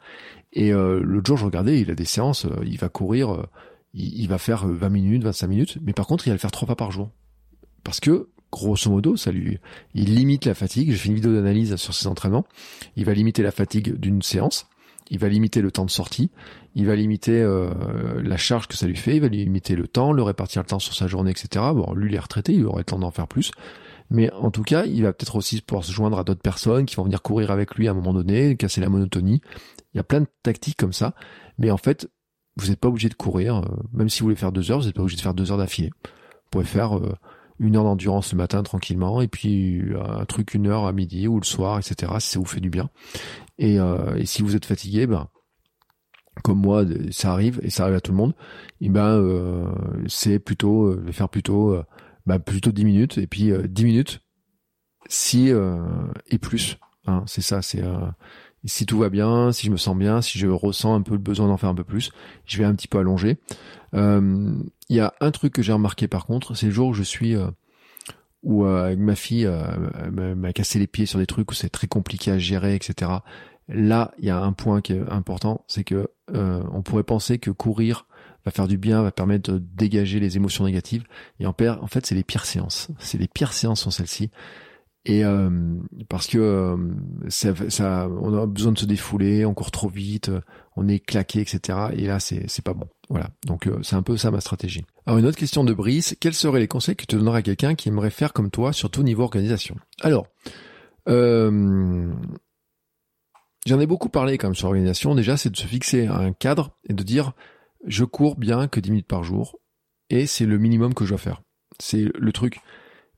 Et 0.53 0.73
l'autre 0.73 1.27
jour, 1.27 1.37
je 1.37 1.45
regardais, 1.47 1.81
il 1.81 1.91
a 1.91 1.95
des 1.95 2.05
séances, 2.05 2.47
il 2.65 2.79
va 2.79 2.89
courir, 2.89 3.47
il, 3.95 4.27
va 4.29 4.39
faire 4.39 4.67
20 4.67 4.89
minutes, 4.89 5.25
25 5.25 5.47
minutes, 5.47 5.79
mais 5.83 5.93
par 5.93 6.07
contre, 6.07 6.27
il 6.27 6.31
va 6.31 6.35
le 6.35 6.41
faire 6.41 6.51
trois 6.51 6.67
fois 6.67 6.77
par 6.77 6.91
jour. 6.91 7.11
Parce 7.85 8.01
que, 8.01 8.29
grosso 8.51 8.91
modo, 8.91 9.17
ça 9.17 9.31
lui, 9.31 9.59
il 9.95 10.15
limite 10.15 10.47
la 10.47 10.55
fatigue. 10.55 10.91
J'ai 10.91 10.97
fait 10.97 11.09
une 11.09 11.15
vidéo 11.15 11.33
d'analyse 11.33 11.77
sur 11.77 11.95
ses 11.95 12.07
entraînements. 12.07 12.45
Il 12.97 13.05
va 13.05 13.15
limiter 13.15 13.43
la 13.43 13.51
fatigue 13.51 13.95
d'une 13.99 14.23
séance 14.23 14.67
il 15.11 15.19
va 15.19 15.29
limiter 15.29 15.61
le 15.61 15.71
temps 15.71 15.85
de 15.85 15.91
sortie, 15.91 16.31
il 16.75 16.87
va 16.87 16.97
limiter 16.97 17.41
euh, 17.41 18.23
la 18.23 18.37
charge 18.37 18.69
que 18.69 18.77
ça 18.77 18.87
lui 18.87 18.97
fait, 18.97 19.17
il 19.17 19.21
va 19.21 19.29
limiter 19.29 19.77
le 19.77 19.87
temps, 19.87 20.13
le 20.13 20.23
répartir 20.23 20.63
le 20.63 20.67
temps 20.67 20.79
sur 20.79 20.95
sa 20.95 21.07
journée, 21.07 21.31
etc. 21.31 21.65
Bon, 21.75 21.93
lui, 21.95 22.11
il 22.11 22.15
est 22.15 22.21
retraité, 22.21 22.53
il 22.55 22.65
aurait 22.65 22.81
le 22.81 22.85
temps 22.85 22.99
d'en 22.99 23.11
faire 23.11 23.29
plus. 23.29 23.51
Mais 24.11 24.33
en 24.33 24.51
tout 24.51 24.63
cas, 24.63 24.85
il 24.85 25.03
va 25.03 25.13
peut-être 25.13 25.37
aussi 25.37 25.61
pouvoir 25.61 25.85
se 25.85 25.93
joindre 25.93 26.19
à 26.19 26.25
d'autres 26.25 26.43
personnes 26.43 26.85
qui 26.85 26.97
vont 26.97 27.05
venir 27.05 27.23
courir 27.23 27.51
avec 27.51 27.75
lui 27.75 27.89
à 27.89 27.93
un 27.93 27.95
moment 27.95 28.13
donné, 28.13 28.57
casser 28.57 28.81
la 28.81 28.89
monotonie. 28.89 29.41
Il 29.93 29.97
y 29.97 30.01
a 30.01 30.05
plein 30.05 30.21
de 30.21 30.27
tactiques 30.43 30.77
comme 30.77 30.93
ça. 30.93 31.15
Mais 31.59 31.71
en 31.71 31.77
fait, 31.77 32.09
vous 32.57 32.69
n'êtes 32.69 32.81
pas 32.81 32.89
obligé 32.89 33.09
de 33.09 33.15
courir. 33.15 33.57
Euh, 33.57 33.63
même 33.93 34.09
si 34.09 34.21
vous 34.21 34.27
voulez 34.27 34.37
faire 34.37 34.53
deux 34.53 34.71
heures, 34.71 34.79
vous 34.79 34.87
n'êtes 34.87 34.95
pas 34.95 35.03
obligé 35.03 35.17
de 35.17 35.23
faire 35.23 35.35
deux 35.35 35.53
heures 35.53 35.59
d'affilée. 35.59 35.91
Vous 36.05 36.51
pouvez 36.51 36.65
faire 36.65 36.97
euh, 36.97 37.15
une 37.59 37.77
heure 37.77 37.85
d'endurance 37.85 38.33
le 38.33 38.39
matin 38.39 38.63
tranquillement 38.63 39.23
et 39.23 39.29
puis 39.29 39.83
un 39.97 40.25
truc 40.25 40.55
une 40.55 40.67
heure 40.67 40.87
à 40.87 40.93
midi 40.93 41.29
ou 41.29 41.39
le 41.39 41.45
soir, 41.45 41.79
etc. 41.79 42.13
Si 42.19 42.31
ça 42.31 42.39
vous 42.39 42.45
fait 42.45 42.61
du 42.61 42.71
bien. 42.71 42.91
Et, 43.59 43.79
euh, 43.79 44.17
et 44.17 44.27
si 44.27 44.43
vous 44.43 44.57
êtes 44.57 44.67
fatigué, 44.67 45.07
ben 45.07 45.29
comme 46.43 46.61
moi, 46.61 46.85
ça 47.11 47.33
arrive 47.33 47.61
et 47.63 47.71
ça 47.71 47.85
arrive 47.85 47.97
à 47.97 48.01
tout 48.01 48.11
le 48.11 48.17
monde. 48.17 48.35
Et 48.81 48.89
ben 48.89 49.07
euh, 49.07 49.65
c'est 50.09 50.39
plutôt, 50.39 50.87
euh, 50.87 51.13
faire 51.13 51.29
plutôt, 51.29 51.73
euh, 51.73 51.85
ben, 52.27 52.39
plutôt 52.39 52.73
10 52.73 52.85
minutes 52.85 53.19
et 53.19 53.27
puis 53.27 53.53
10 53.69 53.85
minutes 53.85 54.21
si 55.09 55.51
et 56.29 56.39
plus. 56.39 56.79
Hein, 57.07 57.23
c'est 57.27 57.43
ça, 57.43 57.61
c'est 57.61 57.83
si 58.65 58.87
tout 58.87 58.99
va 58.99 59.09
bien, 59.09 59.53
si 59.53 59.67
je 59.67 59.71
me 59.71 59.77
sens 59.77 59.97
bien, 59.97 60.23
si 60.23 60.39
je 60.39 60.47
ressens 60.47 60.95
un 60.95 61.03
peu 61.03 61.13
le 61.13 61.19
besoin 61.19 61.49
d'en 61.49 61.57
faire 61.57 61.71
un 61.71 61.75
peu 61.75 61.85
plus, 61.85 62.11
je 62.47 62.59
vais 62.59 62.65
un 62.65 62.75
petit 62.75 62.89
peu 62.89 62.99
allonger. 62.99 63.39
Il 63.93 64.97
y 64.97 65.01
a 65.01 65.15
un 65.21 65.31
truc 65.31 65.53
que 65.53 65.63
j'ai 65.63 65.73
remarqué 65.73 66.09
par 66.09 66.27
contre, 66.27 66.55
c'est 66.55 66.67
le 66.67 66.73
jour 66.73 66.89
où 66.89 66.95
je 66.95 67.03
suis 67.03 67.37
où 68.45 68.65
euh, 68.65 68.87
avec 68.87 68.99
ma 68.99 69.17
fille 69.17 69.47
euh, 69.47 70.35
m'a 70.37 70.53
cassé 70.53 70.79
les 70.79 70.87
pieds 70.87 71.07
sur 71.07 71.19
des 71.19 71.27
trucs 71.27 71.51
où 71.51 71.55
c'est 71.55 71.71
très 71.71 71.89
compliqué 71.89 72.31
à 72.31 72.39
gérer, 72.39 72.75
etc. 72.75 73.11
Là, 73.69 74.13
il 74.19 74.27
y 74.27 74.31
a 74.31 74.39
un 74.39 74.53
point 74.53 74.83
qui 74.83 74.93
est 74.93 75.01
important, 75.11 75.65
c'est 75.67 75.85
que 75.85 76.09
euh, 76.35 76.63
on 76.73 76.83
pourrait 76.83 77.03
penser 77.03 77.39
que 77.39 77.51
courir 77.51 78.07
va 78.45 78.53
faire 78.53 78.69
du 78.69 78.77
bien, 78.77 79.03
va 79.03 79.11
permettre 79.11 79.53
de 79.53 79.59
dégager 79.59 80.21
les 80.21 80.37
émotions 80.37 80.67
négatives. 80.67 81.05
Et 81.41 81.47
en, 81.47 81.55
en 81.59 81.87
fait, 81.87 82.05
c'est 82.05 82.15
les 82.15 82.25
pires 82.25 82.45
séances. 82.45 82.89
C'est 82.99 83.17
les 83.17 83.29
pires 83.29 83.55
séances 83.55 83.81
sont 83.81 83.91
celles-ci. 83.91 84.31
Et 85.07 85.25
euh, 85.25 85.51
parce 86.09 86.27
que 86.29 86.39
euh, 86.39 86.77
ça, 87.29 87.53
ça, 87.69 88.09
on 88.09 88.35
a 88.37 88.47
besoin 88.47 88.73
de 88.73 88.79
se 88.79 88.87
défouler, 88.87 89.45
on 89.45 89.53
court 89.53 89.71
trop 89.71 89.89
vite, 89.89 90.31
on 90.77 90.89
est 90.89 90.99
claqué, 90.99 91.41
etc. 91.41 91.79
Et 91.93 92.07
là, 92.07 92.21
c'est 92.21 92.65
pas 92.65 92.73
bon. 92.73 92.89
Voilà. 93.11 93.29
Donc 93.47 93.67
euh, 93.67 93.79
c'est 93.83 93.97
un 93.97 94.03
peu 94.03 94.17
ça 94.17 94.31
ma 94.31 94.41
stratégie. 94.41 94.85
Alors 95.07 95.19
une 95.19 95.27
autre 95.27 95.37
question 95.37 95.63
de 95.63 95.75
Brice 95.75 96.17
quels 96.21 96.35
seraient 96.35 96.61
les 96.61 96.69
conseils 96.69 96.97
que 96.97 97.05
tu 97.05 97.17
donnerais 97.17 97.41
à 97.41 97.43
quelqu'un 97.43 97.75
qui 97.75 97.91
aimerait 97.91 98.11
faire 98.11 98.33
comme 98.33 98.51
toi, 98.51 98.73
surtout 98.73 99.03
niveau 99.03 99.25
organisation? 99.25 99.77
Alors, 100.01 100.27
euh, 101.09 102.11
j'en 103.67 103.81
ai 103.81 103.87
beaucoup 103.87 104.09
parlé 104.09 104.39
quand 104.39 104.49
même 104.49 104.55
sur 104.55 104.69
l'organisation. 104.69 105.15
Déjà, 105.15 105.37
c'est 105.37 105.51
de 105.51 105.57
se 105.57 105.67
fixer 105.67 106.07
un 106.07 106.33
cadre 106.33 106.79
et 106.89 106.95
de 106.95 107.03
dire, 107.03 107.33
je 107.87 108.05
cours 108.05 108.37
bien 108.37 108.69
que 108.69 108.81
10 108.81 108.91
minutes 108.91 109.07
par 109.07 109.23
jour 109.23 109.59
et 110.09 110.27
c'est 110.27 110.47
le 110.47 110.57
minimum 110.57 110.95
que 110.95 111.05
je 111.05 111.11
dois 111.11 111.19
faire. 111.19 111.43
C'est 111.79 112.09
le 112.15 112.33
truc. 112.33 112.61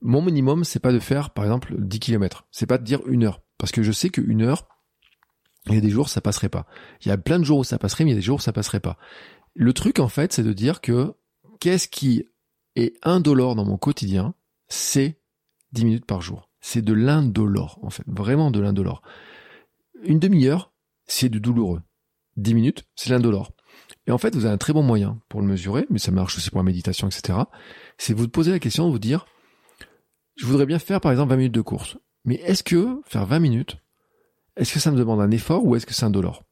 Mon 0.02 0.22
minimum, 0.22 0.64
c'est 0.64 0.80
pas 0.80 0.92
de 0.92 0.98
faire, 0.98 1.30
par 1.30 1.44
exemple, 1.44 1.74
10 1.78 2.00
km. 2.00 2.46
C'est 2.50 2.66
pas 2.66 2.78
de 2.78 2.84
dire 2.84 3.00
une 3.06 3.24
heure. 3.24 3.42
Parce 3.58 3.72
que 3.72 3.82
je 3.82 3.92
sais 3.92 4.10
qu'une 4.10 4.42
heure, 4.42 4.68
il 5.66 5.74
y 5.74 5.78
a 5.78 5.80
des 5.80 5.90
jours, 5.90 6.08
ça 6.08 6.20
passerait 6.20 6.48
pas. 6.48 6.66
Il 7.02 7.08
y 7.08 7.10
a 7.10 7.18
plein 7.18 7.38
de 7.38 7.44
jours 7.44 7.58
où 7.58 7.64
ça 7.64 7.78
passerait, 7.78 8.04
mais 8.04 8.10
il 8.10 8.14
y 8.14 8.16
a 8.16 8.20
des 8.20 8.24
jours 8.24 8.36
où 8.36 8.42
ça 8.42 8.52
passerait 8.52 8.80
pas. 8.80 8.98
Le 9.54 9.72
truc, 9.72 9.98
en 9.98 10.08
fait, 10.08 10.32
c'est 10.32 10.42
de 10.42 10.52
dire 10.52 10.80
que 10.80 11.14
qu'est-ce 11.60 11.88
qui 11.88 12.24
est 12.76 12.94
indolore 13.02 13.54
dans 13.54 13.64
mon 13.64 13.78
quotidien, 13.78 14.34
c'est 14.68 15.18
10 15.72 15.84
minutes 15.84 16.06
par 16.06 16.20
jour. 16.20 16.50
C'est 16.60 16.82
de 16.82 16.92
l'indolore, 16.92 17.78
en 17.82 17.90
fait. 17.90 18.04
Vraiment 18.06 18.50
de 18.50 18.60
l'indolore. 18.60 19.02
Une 20.04 20.18
demi-heure, 20.18 20.72
c'est 21.06 21.28
du 21.28 21.40
douloureux. 21.40 21.82
10 22.36 22.54
minutes, 22.54 22.84
c'est 22.94 23.10
l'indolore. 23.10 23.52
Et 24.06 24.12
en 24.12 24.18
fait, 24.18 24.34
vous 24.34 24.44
avez 24.44 24.54
un 24.54 24.58
très 24.58 24.72
bon 24.72 24.82
moyen 24.82 25.20
pour 25.28 25.40
le 25.40 25.46
mesurer, 25.46 25.86
mais 25.90 25.98
ça 25.98 26.12
marche 26.12 26.36
aussi 26.36 26.50
pour 26.50 26.58
la 26.58 26.64
méditation, 26.64 27.08
etc. 27.08 27.40
C'est 27.98 28.14
vous 28.14 28.28
poser 28.28 28.50
la 28.50 28.58
question 28.58 28.90
vous 28.90 28.98
dire, 28.98 29.26
je 30.36 30.46
voudrais 30.46 30.66
bien 30.66 30.78
faire 30.78 31.00
par 31.00 31.12
exemple 31.12 31.30
20 31.30 31.36
minutes 31.36 31.54
de 31.54 31.60
course. 31.60 31.98
Mais 32.24 32.36
est-ce 32.36 32.62
que 32.62 33.00
faire 33.04 33.26
20 33.26 33.38
minutes, 33.38 33.78
est-ce 34.56 34.72
que 34.72 34.80
ça 34.80 34.90
me 34.90 34.96
demande 34.96 35.20
un 35.20 35.30
effort 35.30 35.64
ou 35.64 35.76
est-ce 35.76 35.86
que 35.86 35.94
c'est 35.94 36.04
un 36.04 36.10
dollar? 36.10 36.42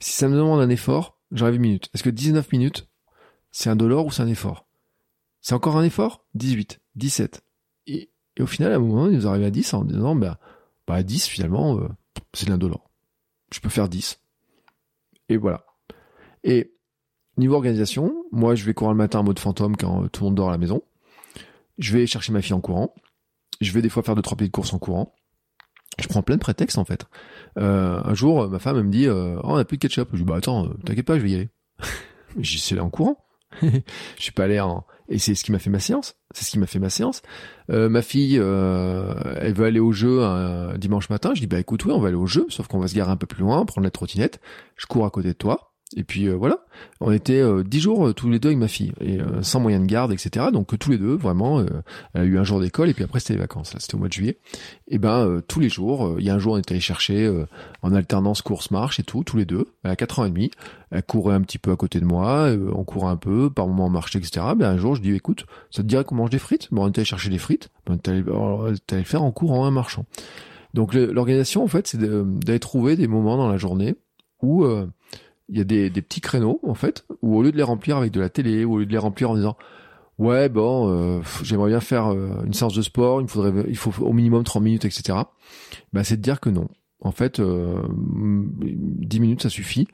Si 0.00 0.12
ça 0.12 0.28
me 0.28 0.36
demande 0.36 0.60
un 0.60 0.68
effort, 0.70 1.18
j'aurai 1.30 1.52
8 1.52 1.58
minutes. 1.58 1.90
Est-ce 1.94 2.02
que 2.02 2.10
19 2.10 2.52
minutes, 2.52 2.88
c'est 3.50 3.70
un 3.70 3.76
dollar 3.76 4.04
ou 4.06 4.10
c'est 4.10 4.22
un 4.22 4.28
effort? 4.28 4.66
C'est 5.40 5.54
encore 5.54 5.76
un 5.76 5.84
effort? 5.84 6.24
18, 6.34 6.80
17. 6.96 7.44
Et, 7.86 8.10
au 8.40 8.46
final, 8.46 8.72
à 8.72 8.76
un 8.76 8.78
moment, 8.78 9.08
il 9.08 9.14
nous 9.14 9.26
arrive 9.26 9.44
à 9.44 9.50
10 9.50 9.74
en 9.74 9.84
disant, 9.84 10.16
bah, 10.16 10.38
bah 10.86 11.02
10 11.02 11.26
finalement, 11.26 11.78
euh, 11.78 11.88
c'est 12.32 12.46
de 12.46 12.50
l'indolore. 12.50 12.90
Je 13.52 13.60
peux 13.60 13.68
faire 13.68 13.88
10. 13.88 14.20
Et 15.28 15.36
voilà. 15.36 15.64
Et 16.42 16.74
niveau 17.36 17.54
organisation, 17.54 18.24
moi 18.32 18.54
je 18.54 18.64
vais 18.64 18.74
courir 18.74 18.92
le 18.92 18.98
matin 18.98 19.20
en 19.20 19.24
mode 19.24 19.38
fantôme 19.38 19.76
quand 19.76 20.04
euh, 20.04 20.08
tout 20.08 20.22
le 20.22 20.26
monde 20.26 20.34
dort 20.36 20.48
à 20.48 20.52
la 20.52 20.58
maison. 20.58 20.82
Je 21.78 21.96
vais 21.96 22.06
chercher 22.06 22.32
ma 22.32 22.42
fille 22.42 22.52
en 22.54 22.60
courant. 22.60 22.94
Je 23.60 23.72
vais 23.72 23.82
des 23.82 23.88
fois 23.88 24.02
faire 24.02 24.14
deux 24.14 24.22
trois 24.22 24.36
petites 24.36 24.52
courses 24.52 24.72
en 24.72 24.78
courant. 24.78 25.14
Je 25.98 26.08
prends 26.08 26.22
plein 26.22 26.36
de 26.36 26.40
prétextes 26.40 26.78
en 26.78 26.84
fait. 26.84 27.06
Euh, 27.58 28.00
un 28.02 28.14
jour, 28.14 28.48
ma 28.48 28.58
femme 28.58 28.76
elle 28.76 28.84
me 28.84 28.90
dit 28.90 29.06
euh, 29.06 29.36
"Oh, 29.44 29.50
on 29.50 29.56
a 29.56 29.64
plus 29.64 29.76
de 29.76 29.82
ketchup." 29.82 30.08
Je 30.12 30.18
dis 30.18 30.24
"Bah 30.24 30.36
attends, 30.36 30.68
t'inquiète 30.84 31.06
pas, 31.06 31.18
je 31.18 31.22
vais 31.22 31.30
y 31.30 31.34
aller." 31.34 31.50
J'y 32.38 32.58
suis 32.58 32.74
allé 32.74 32.82
en 32.82 32.90
courant. 32.90 33.24
je 33.62 33.68
suis 34.18 34.32
pas 34.32 34.44
allé 34.44 34.58
en 34.58 34.84
et 35.08 35.18
c'est 35.18 35.34
ce 35.34 35.44
qui 35.44 35.52
m'a 35.52 35.58
fait 35.58 35.70
ma 35.70 35.78
séance. 35.78 36.16
C'est 36.32 36.44
ce 36.44 36.50
qui 36.50 36.58
m'a 36.58 36.66
fait 36.66 36.78
ma 36.78 36.88
séance. 36.88 37.22
ma 37.68 38.02
fille, 38.02 38.36
elle 38.36 39.54
veut 39.54 39.66
aller 39.66 39.78
au 39.78 39.92
jeu 39.92 40.20
dimanche 40.78 41.10
matin. 41.10 41.34
Je 41.34 41.40
dis 41.40 41.46
bah 41.46 41.60
écoute 41.60 41.84
oui, 41.84 41.92
on 41.92 42.00
va 42.00 42.08
aller 42.08 42.16
au 42.16 42.26
jeu, 42.26 42.46
sauf 42.48 42.66
qu'on 42.66 42.78
va 42.78 42.88
se 42.88 42.94
garer 42.94 43.10
un 43.10 43.16
peu 43.16 43.26
plus 43.26 43.42
loin, 43.42 43.64
prendre 43.66 43.84
la 43.84 43.90
trottinette. 43.90 44.40
Je 44.76 44.86
cours 44.86 45.04
à 45.04 45.10
côté 45.10 45.28
de 45.28 45.34
toi. 45.34 45.73
Et 45.96 46.02
puis 46.02 46.26
euh, 46.26 46.34
voilà, 46.34 46.58
on 47.00 47.12
était 47.12 47.40
euh, 47.40 47.62
dix 47.62 47.80
jours 47.80 48.08
euh, 48.08 48.14
tous 48.14 48.28
les 48.30 48.38
deux 48.38 48.48
avec 48.48 48.58
ma 48.58 48.68
fille, 48.68 48.92
et 49.00 49.18
sans 49.42 49.60
moyen 49.60 49.80
de 49.80 49.86
garde, 49.86 50.12
etc. 50.12 50.46
Donc 50.52 50.76
tous 50.78 50.90
les 50.90 50.98
deux, 50.98 51.14
vraiment, 51.14 51.60
elle 51.60 52.20
a 52.20 52.24
eu 52.24 52.38
un 52.38 52.44
jour 52.44 52.60
d'école, 52.60 52.88
et 52.88 52.94
puis 52.94 53.04
après 53.04 53.20
c'était 53.20 53.34
les 53.34 53.40
vacances, 53.40 53.74
c'était 53.78 53.94
au 53.94 53.98
mois 53.98 54.08
de 54.08 54.12
juillet. 54.12 54.38
Et 54.88 54.98
ben 54.98 55.40
tous 55.46 55.60
les 55.60 55.68
jours, 55.68 56.16
il 56.18 56.24
y 56.24 56.30
a 56.30 56.34
un 56.34 56.38
jour 56.38 56.54
on 56.54 56.58
était 56.58 56.72
allé 56.72 56.80
chercher 56.80 57.30
en 57.82 57.92
alternance 57.92 58.42
course-marche 58.42 58.98
et 58.98 59.02
tout, 59.02 59.24
tous 59.24 59.36
les 59.36 59.44
deux, 59.44 59.66
à 59.84 59.94
4 59.94 60.20
ans 60.20 60.24
et 60.24 60.30
demi. 60.30 60.50
Elle 60.90 61.02
courait 61.02 61.34
un 61.34 61.42
petit 61.42 61.58
peu 61.58 61.70
à 61.70 61.76
côté 61.76 62.00
de 62.00 62.04
moi, 62.04 62.50
on 62.74 62.84
courait 62.84 63.10
un 63.10 63.16
peu, 63.16 63.50
par 63.50 63.66
moments 63.66 63.86
on 63.86 63.90
marchait, 63.90 64.18
etc. 64.18 64.46
Ben 64.56 64.70
un 64.70 64.78
jour 64.78 64.96
je 64.96 65.02
dis 65.02 65.14
écoute, 65.14 65.46
ça 65.70 65.82
te 65.82 65.88
dirait 65.88 66.04
qu'on 66.04 66.16
mange 66.16 66.30
des 66.30 66.38
frites? 66.38 66.68
Bon 66.72 66.84
on 66.84 66.88
était 66.88 67.00
allé 67.00 67.06
chercher 67.06 67.30
des 67.30 67.38
frites, 67.38 67.70
ben 67.86 67.98
t'allais 67.98 68.22
le 68.22 69.04
faire 69.04 69.22
en 69.22 69.32
courant, 69.32 69.66
en 69.66 69.70
marchant. 69.70 70.06
Donc 70.72 70.94
l'organisation 70.94 71.62
en 71.62 71.68
fait 71.68 71.86
c'est 71.86 71.98
d'aller 71.98 72.60
trouver 72.60 72.96
des 72.96 73.06
moments 73.06 73.36
dans 73.36 73.48
la 73.48 73.58
journée 73.58 73.94
où 74.42 74.66
il 75.48 75.58
y 75.58 75.60
a 75.60 75.64
des, 75.64 75.90
petits 75.90 76.20
créneaux 76.20 76.60
en 76.62 76.74
fait 76.74 77.04
où 77.22 77.36
au 77.36 77.42
lieu 77.42 77.52
de 77.52 77.56
les 77.56 77.62
remplir 77.62 77.96
avec 77.96 78.12
de 78.12 78.20
la 78.20 78.28
télé 78.28 78.64
ou 78.64 78.74
au 78.74 78.78
lieu 78.78 78.86
de 78.86 78.92
les 78.92 78.98
remplir 78.98 79.30
en 79.30 79.36
disant 79.36 79.56
ouais 80.18 80.48
bon 80.48 80.90
euh, 80.90 81.20
j'aimerais 81.42 81.70
bien 81.70 81.80
faire 81.80 82.12
euh, 82.12 82.42
une 82.44 82.54
séance 82.54 82.74
de 82.74 82.82
sport 82.82 83.20
il 83.20 83.24
me 83.24 83.28
faudrait 83.28 83.64
il 83.68 83.76
faut 83.76 83.92
au 84.02 84.12
minimum 84.12 84.44
30 84.44 84.62
minutes 84.62 84.84
etc 84.84 85.18
bah 85.92 86.04
c'est 86.04 86.16
de 86.16 86.22
dire 86.22 86.40
que 86.40 86.50
non. 86.50 86.68
En 87.00 87.12
fait 87.12 87.40
euh, 87.40 87.82
10 87.90 89.20
minutes 89.20 89.42
ça 89.42 89.50
suffit. 89.50 89.86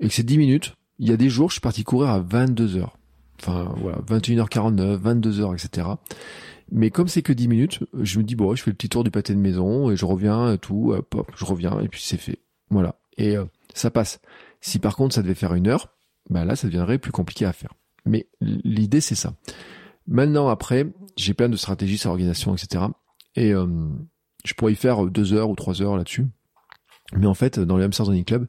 Et 0.00 0.08
que 0.08 0.14
ces 0.14 0.22
10 0.22 0.38
minutes 0.38 0.76
il 0.98 1.08
y 1.08 1.12
a 1.12 1.16
des 1.16 1.28
jours 1.28 1.50
je 1.50 1.54
suis 1.54 1.60
parti 1.60 1.84
courir 1.84 2.10
à 2.10 2.20
22 2.20 2.76
heures. 2.76 2.96
Enfin 3.40 3.74
voilà 3.76 3.98
21h49 4.08 4.98
22h 4.98 5.54
etc 5.54 5.88
mais 6.72 6.90
comme 6.90 7.06
c'est 7.06 7.22
que 7.22 7.34
10 7.34 7.48
minutes 7.48 7.80
je 8.00 8.18
me 8.18 8.24
dis 8.24 8.34
bon 8.34 8.54
je 8.54 8.62
fais 8.62 8.70
le 8.70 8.76
petit 8.76 8.88
tour 8.88 9.04
du 9.04 9.10
pâté 9.10 9.34
de 9.34 9.38
maison 9.38 9.90
et 9.90 9.96
je 9.96 10.06
reviens 10.06 10.54
et 10.54 10.58
tout 10.58 10.92
hop, 10.92 11.30
je 11.36 11.44
reviens 11.44 11.78
et 11.80 11.88
puis 11.88 12.02
c'est 12.02 12.16
fait. 12.16 12.38
Voilà. 12.70 12.96
Et 13.18 13.36
euh, 13.36 13.44
ça 13.74 13.90
passe 13.90 14.20
si 14.60 14.78
par 14.78 14.96
contre 14.96 15.14
ça 15.14 15.22
devait 15.22 15.34
faire 15.34 15.54
une 15.54 15.68
heure, 15.68 15.94
bah 16.30 16.44
là 16.44 16.56
ça 16.56 16.66
deviendrait 16.66 16.98
plus 16.98 17.12
compliqué 17.12 17.44
à 17.44 17.52
faire. 17.52 17.74
Mais 18.04 18.28
l'idée 18.40 19.00
c'est 19.00 19.14
ça. 19.14 19.34
Maintenant 20.06 20.48
après, 20.48 20.86
j'ai 21.16 21.34
plein 21.34 21.48
de 21.48 21.56
stratégies 21.56 21.98
sur 21.98 22.10
l'organisation, 22.10 22.54
etc. 22.54 22.84
Et 23.34 23.52
euh, 23.52 23.66
je 24.44 24.54
pourrais 24.54 24.72
y 24.72 24.76
faire 24.76 25.06
deux 25.06 25.32
heures 25.32 25.50
ou 25.50 25.56
trois 25.56 25.82
heures 25.82 25.96
là-dessus. 25.96 26.26
Mais 27.14 27.26
en 27.26 27.34
fait, 27.34 27.58
dans 27.58 27.76
le 27.76 27.84
Hamsters 27.84 28.06
Running 28.06 28.24
Club 28.24 28.46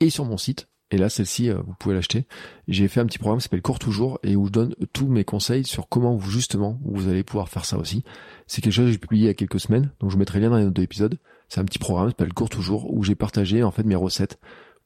et 0.00 0.10
sur 0.10 0.24
mon 0.24 0.36
site, 0.36 0.68
et 0.90 0.98
là 0.98 1.08
celle-ci, 1.08 1.50
euh, 1.50 1.58
vous 1.64 1.74
pouvez 1.78 1.94
l'acheter, 1.94 2.26
j'ai 2.66 2.88
fait 2.88 3.00
un 3.00 3.06
petit 3.06 3.18
programme 3.18 3.38
qui 3.38 3.44
s'appelle 3.44 3.62
Cours 3.62 3.78
Toujours 3.78 4.18
et 4.22 4.34
où 4.36 4.46
je 4.46 4.52
donne 4.52 4.74
tous 4.92 5.06
mes 5.06 5.24
conseils 5.24 5.64
sur 5.64 5.88
comment 5.88 6.16
vous 6.16 6.30
justement 6.30 6.80
vous 6.84 7.08
allez 7.08 7.22
pouvoir 7.22 7.48
faire 7.48 7.64
ça 7.64 7.78
aussi. 7.78 8.02
C'est 8.46 8.60
quelque 8.60 8.72
chose 8.72 8.86
que 8.86 8.92
j'ai 8.92 8.98
publié 8.98 9.24
il 9.24 9.26
y 9.26 9.30
a 9.30 9.34
quelques 9.34 9.60
semaines, 9.60 9.92
donc 10.00 10.10
je 10.10 10.14
vous 10.14 10.18
mettrai 10.18 10.38
le 10.38 10.46
lien 10.46 10.50
dans 10.50 10.56
les 10.56 10.64
notes 10.64 10.74
de 10.74 10.80
l'épisode. 10.80 11.18
C'est 11.48 11.60
un 11.60 11.64
petit 11.64 11.78
programme 11.78 12.08
qui 12.08 12.12
s'appelle 12.12 12.32
Cours 12.32 12.50
Toujours 12.50 12.92
où 12.92 13.04
j'ai 13.04 13.14
partagé 13.14 13.62
en 13.62 13.70
fait 13.70 13.84
mes 13.84 13.94
recettes 13.94 14.38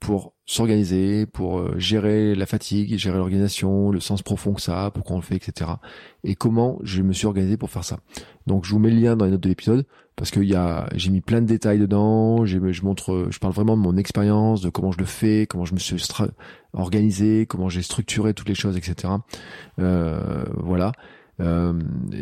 pour 0.04 0.34
s'organiser, 0.44 1.24
pour 1.24 1.58
euh, 1.58 1.74
gérer 1.78 2.34
la 2.34 2.44
fatigue, 2.44 2.98
gérer 2.98 3.16
l'organisation, 3.16 3.90
le 3.90 4.00
sens 4.00 4.20
profond 4.20 4.52
que 4.52 4.60
ça 4.60 4.84
a, 4.84 4.90
pourquoi 4.90 5.16
on 5.16 5.18
le 5.18 5.24
fait, 5.24 5.36
etc. 5.36 5.70
Et 6.24 6.34
comment 6.34 6.78
je 6.82 7.00
me 7.00 7.14
suis 7.14 7.26
organisé 7.26 7.56
pour 7.56 7.70
faire 7.70 7.84
ça. 7.84 8.00
Donc 8.46 8.66
je 8.66 8.72
vous 8.72 8.78
mets 8.78 8.90
le 8.90 9.00
lien 9.00 9.16
dans 9.16 9.24
les 9.24 9.30
notes 9.30 9.40
de 9.40 9.48
l'épisode 9.48 9.86
parce 10.14 10.30
que 10.30 10.40
y 10.40 10.54
a, 10.54 10.90
j'ai 10.94 11.08
mis 11.08 11.22
plein 11.22 11.40
de 11.40 11.46
détails 11.46 11.78
dedans. 11.78 12.44
Je 12.44 12.58
montre, 12.84 13.28
je 13.30 13.38
parle 13.38 13.54
vraiment 13.54 13.78
de 13.78 13.82
mon 13.82 13.96
expérience, 13.96 14.60
de 14.60 14.68
comment 14.68 14.92
je 14.92 14.98
le 14.98 15.06
fais, 15.06 15.46
comment 15.46 15.64
je 15.64 15.72
me 15.72 15.78
suis 15.78 15.96
organisé, 16.74 17.46
comment 17.46 17.70
j'ai 17.70 17.82
structuré 17.82 18.34
toutes 18.34 18.50
les 18.50 18.54
choses, 18.54 18.76
etc. 18.76 19.14
Euh, 19.78 20.44
voilà. 20.58 20.92
Euh, 21.40 21.72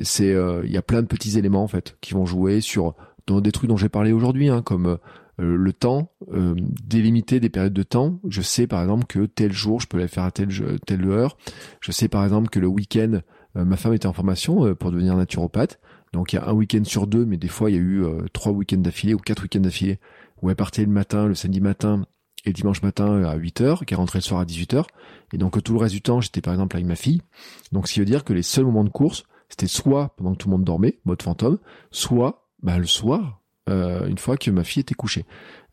c'est, 0.04 0.36
il 0.64 0.70
y 0.70 0.76
a 0.76 0.82
plein 0.82 1.02
de 1.02 1.08
petits 1.08 1.36
éléments 1.36 1.64
en 1.64 1.68
fait 1.68 1.96
qui 2.00 2.14
vont 2.14 2.26
jouer 2.26 2.60
sur 2.60 2.94
dans 3.26 3.40
des 3.40 3.50
trucs 3.50 3.68
dont 3.68 3.76
j'ai 3.76 3.88
parlé 3.88 4.12
aujourd'hui, 4.12 4.48
hein, 4.50 4.62
comme 4.62 4.98
euh, 5.40 5.56
le 5.56 5.72
temps, 5.72 6.12
euh, 6.32 6.54
délimiter 6.84 7.40
des 7.40 7.48
périodes 7.48 7.72
de 7.72 7.82
temps. 7.82 8.20
Je 8.28 8.42
sais 8.42 8.66
par 8.66 8.82
exemple 8.82 9.06
que 9.06 9.26
tel 9.26 9.52
jour 9.52 9.80
je 9.80 9.86
peux 9.86 9.98
aller 9.98 10.08
faire 10.08 10.24
à 10.24 10.30
telle, 10.30 10.50
telle 10.86 11.06
heure. 11.06 11.36
Je 11.80 11.92
sais 11.92 12.08
par 12.08 12.22
exemple 12.24 12.50
que 12.50 12.60
le 12.60 12.66
week-end, 12.66 13.20
euh, 13.56 13.64
ma 13.64 13.76
femme 13.76 13.94
était 13.94 14.06
en 14.06 14.12
formation 14.12 14.74
pour 14.74 14.90
devenir 14.90 15.16
naturopathe. 15.16 15.80
Donc 16.12 16.32
il 16.32 16.36
y 16.36 16.38
a 16.38 16.48
un 16.48 16.52
week-end 16.52 16.84
sur 16.84 17.06
deux, 17.06 17.24
mais 17.24 17.38
des 17.38 17.48
fois 17.48 17.70
il 17.70 17.74
y 17.74 17.78
a 17.78 17.82
eu 17.82 18.04
trois 18.34 18.52
week-ends 18.52 18.78
d'affilée 18.78 19.14
ou 19.14 19.18
quatre 19.18 19.42
week-ends 19.42 19.60
d'affilée 19.60 19.98
où 20.42 20.50
elle 20.50 20.56
partait 20.56 20.84
le 20.84 20.90
matin, 20.90 21.26
le 21.26 21.34
samedi 21.34 21.60
matin 21.60 22.04
et 22.44 22.50
le 22.50 22.54
dimanche 22.54 22.82
matin 22.82 23.24
à 23.24 23.36
8 23.36 23.60
heures, 23.60 23.86
qui 23.86 23.94
rentrait 23.94 24.18
le 24.18 24.24
soir 24.24 24.40
à 24.40 24.44
18 24.44 24.74
heures. 24.74 24.88
Et 25.32 25.38
donc 25.38 25.62
tout 25.62 25.72
le 25.72 25.78
reste 25.78 25.94
du 25.94 26.02
temps, 26.02 26.20
j'étais 26.20 26.40
par 26.40 26.52
exemple 26.52 26.76
avec 26.76 26.86
ma 26.86 26.96
fille. 26.96 27.22
Donc 27.70 27.88
ce 27.88 27.94
qui 27.94 28.00
veut 28.00 28.04
dire 28.04 28.24
que 28.24 28.32
les 28.32 28.42
seuls 28.42 28.64
moments 28.64 28.84
de 28.84 28.90
course, 28.90 29.24
c'était 29.48 29.68
soit 29.68 30.14
pendant 30.16 30.32
que 30.32 30.38
tout 30.38 30.48
le 30.48 30.52
monde 30.52 30.64
dormait, 30.64 30.98
mode 31.04 31.22
fantôme, 31.22 31.58
soit 31.90 32.48
bah, 32.62 32.78
le 32.78 32.86
soir, 32.86 33.41
euh, 33.68 34.06
une 34.08 34.18
fois 34.18 34.36
que 34.36 34.50
ma 34.50 34.64
fille 34.64 34.80
était 34.80 34.94
couchée. 34.94 35.24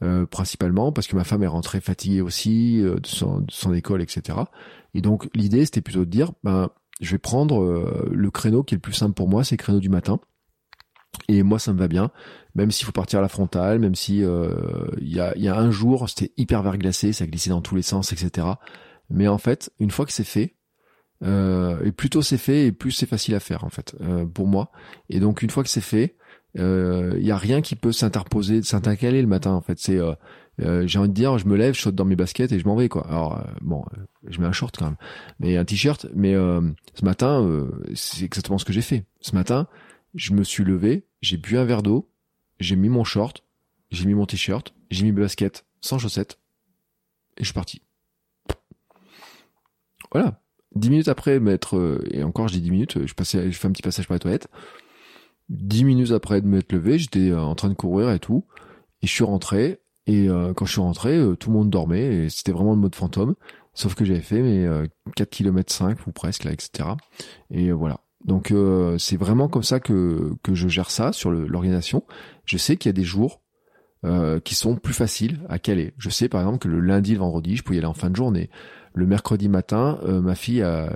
Euh, 0.02 0.26
principalement 0.26 0.94
parce 0.94 1.08
que 1.08 1.16
ma 1.16 1.24
femme 1.24 1.44
est 1.44 1.48
rentrée 1.48 1.82
fatiguée 1.82 2.22
aussi 2.22 2.82
euh, 2.82 2.96
de, 2.96 3.08
son, 3.08 3.74
école, 3.74 4.02
etc. 4.02 4.38
Et 4.94 5.02
donc 5.02 5.28
l'idée 5.34 5.66
c'était 5.66 5.82
plutôt 5.82 6.06
de 6.06 6.10
dire, 6.10 6.32
ben 6.44 6.70
je 7.02 7.12
vais 7.12 7.18
prendre 7.18 8.10
le 8.12 8.32
créneau 8.32 8.62
qui 8.62 8.76
est 8.76 8.78
le 8.78 8.82
plus 8.82 8.94
simple 8.94 9.14
pour 9.14 9.30
moi, 9.30 9.44
c'est 9.44 9.56
le 9.56 9.64
créneau 9.64 9.80
du 9.80 9.90
matin. 9.90 10.20
Et 11.30 11.44
moi 11.44 11.58
ça 11.58 11.74
me 11.74 11.80
va 11.80 11.88
bien, 11.88 12.12
même 12.56 12.72
s'il 12.72 12.86
faut 12.86 12.92
partir 12.92 13.20
à 13.20 13.22
la 13.22 13.30
frontale, 13.30 13.80
même 13.80 13.96
si 13.96 14.18
il 14.18 15.08
y, 15.08 15.20
a, 15.20 15.38
y 15.38 15.48
a 15.48 15.58
un 15.58 15.72
jour 15.72 16.10
c'était 16.10 16.34
hyper 16.36 16.62
verglacé, 16.62 17.14
ça 17.14 17.26
glissait 17.26 17.52
dans 17.52 17.62
tous 17.62 17.76
les 17.76 17.82
sens, 17.82 18.12
etc. 18.12 18.48
Mais 19.10 19.30
en 19.30 19.38
fait, 19.38 19.72
une 19.80 19.92
fois 19.92 20.06
que 20.06 20.12
c'est 20.12 20.26
fait, 20.26 20.56
et 21.24 21.92
plus 21.94 22.10
tôt 22.10 22.22
c'est 22.22 22.38
fait, 22.38 22.68
et 22.68 22.72
plus 22.74 22.92
c'est 22.92 23.06
facile 23.06 23.36
à 23.36 23.40
faire 23.40 23.64
en 23.64 23.70
fait 23.70 23.96
pour 24.34 24.48
moi. 24.48 24.70
Et 25.10 25.22
donc 25.22 25.42
une 25.42 25.50
fois 25.50 25.64
que 25.64 25.70
c'est 25.70 25.80
fait, 25.80 26.18
il 26.56 26.62
euh, 26.62 27.20
y 27.20 27.32
a 27.32 27.38
rien 27.38 27.62
qui 27.62 27.76
peut 27.76 27.92
s'interposer, 27.92 28.64
s'intercaler 28.64 29.22
le 29.22 29.28
matin 29.28 29.52
en 29.52 29.62
fait. 29.62 29.80
C'est 29.80 29.98
euh, 29.98 30.14
euh, 30.62 30.88
j'ai 30.88 31.00
envie 31.00 31.10
de 31.10 31.14
dire, 31.14 31.38
je 31.38 31.48
me 31.48 31.56
lève, 31.56 31.76
je 31.76 31.82
saute 31.82 31.96
dans 31.96 32.06
mes 32.06 32.16
baskets 32.16 32.52
et 32.52 32.60
je 32.60 32.66
m'en 32.66 32.76
vais 32.76 32.90
quoi. 32.90 33.08
Alors 33.08 33.44
bon, 33.62 33.86
je 34.28 34.40
mets 34.42 34.48
un 34.48 34.52
short 34.52 34.76
quand 34.78 34.86
même, 34.86 34.98
mais 35.40 35.58
un 35.58 35.66
t-shirt. 35.66 36.08
Mais 36.16 36.34
ce 36.34 37.06
matin, 37.06 37.68
c'est 37.94 38.26
exactement 38.26 38.58
ce 38.58 38.66
que 38.66 38.74
j'ai 38.74 38.82
fait. 38.82 39.06
Ce 39.22 39.36
matin, 39.36 39.68
je 40.16 40.34
me 40.34 40.44
suis 40.44 40.64
levé, 40.64 41.06
j'ai 41.22 41.38
bu 41.38 41.58
un 41.58 41.66
verre 41.66 41.84
d'eau, 41.84 42.10
j'ai 42.60 42.76
mis 42.76 42.90
mon 42.90 43.04
short, 43.04 43.46
j'ai 43.92 44.06
mis 44.06 44.16
mon 44.16 44.26
t-shirt, 44.26 44.74
j'ai 44.90 45.06
mis 45.06 45.12
mes 45.12 45.22
baskets 45.22 45.66
sans 45.82 46.00
chaussettes 46.00 46.40
et 47.38 47.42
je 47.42 47.46
suis 47.46 47.54
parti. 47.54 47.82
Voilà. 50.12 50.42
Dix 50.76 50.90
minutes 50.90 51.08
après 51.08 51.40
m'être 51.40 52.02
et 52.12 52.24
encore 52.24 52.48
je 52.48 52.56
dis 52.56 52.62
dix 52.62 52.72
minutes, 52.72 53.06
je 53.06 53.14
passais, 53.14 53.52
je 53.52 53.58
fais 53.58 53.68
un 53.68 53.72
petit 53.72 53.82
passage 53.82 54.08
par 54.08 54.16
les 54.16 54.20
toilettes 54.20 54.50
dix 55.50 55.84
minutes 55.84 56.12
après 56.12 56.42
de 56.42 56.48
m'être 56.48 56.72
levé, 56.72 57.00
j'étais 57.00 57.32
euh, 57.32 57.42
en 57.42 57.56
train 57.56 57.70
de 57.70 57.74
courir 57.74 58.12
et 58.12 58.20
tout. 58.20 58.46
Et 59.02 59.08
je 59.08 59.12
suis 59.12 59.24
rentré 59.24 59.80
Et 60.08 60.28
quand 60.56 60.66
je 60.66 60.72
suis 60.72 60.82
rentré, 60.82 61.18
tout 61.40 61.52
le 61.52 61.58
monde 61.58 61.70
dormait 61.70 62.26
et 62.26 62.30
c'était 62.30 62.52
vraiment 62.52 62.74
le 62.74 62.80
mode 62.80 62.96
fantôme. 62.96 63.36
Sauf 63.74 63.96
que 63.96 64.04
j'avais 64.04 64.20
fait 64.20 64.42
mes 64.42 64.70
4 65.16 65.30
km 65.30 65.72
5 65.72 66.06
ou 66.06 66.12
presque 66.12 66.44
là, 66.44 66.52
etc. 66.52 66.90
Et 67.50 67.72
voilà. 67.72 68.02
Donc 68.26 68.54
c'est 68.98 69.16
vraiment 69.16 69.48
comme 69.48 69.64
ça 69.64 69.80
que, 69.80 70.34
que 70.44 70.54
je 70.54 70.68
gère 70.68 70.92
ça 70.92 71.14
sur 71.14 71.32
l'organisation. 71.32 72.04
Je 72.44 72.58
sais 72.58 72.76
qu'il 72.76 72.90
y 72.90 72.94
a 72.94 72.94
des 72.94 73.06
jours 73.06 73.40
euh, 74.06 74.40
qui 74.40 74.56
sont 74.56 74.78
plus 74.78 74.94
faciles 74.94 75.42
à 75.50 75.60
caler. 75.60 75.94
Je 75.98 76.10
sais 76.10 76.30
par 76.30 76.40
exemple 76.40 76.60
que 76.60 76.70
le 76.70 76.80
lundi, 76.80 77.12
le 77.12 77.20
vendredi, 77.20 77.58
je 77.58 77.64
peux 77.64 77.76
y 77.76 77.78
aller 77.80 77.86
en 77.86 77.94
fin 77.94 78.10
de 78.10 78.16
journée. 78.16 78.50
Le 78.94 79.06
mercredi 79.06 79.50
matin, 79.50 80.00
euh, 80.06 80.22
ma 80.22 80.36
fille, 80.36 80.62
a, 80.62 80.90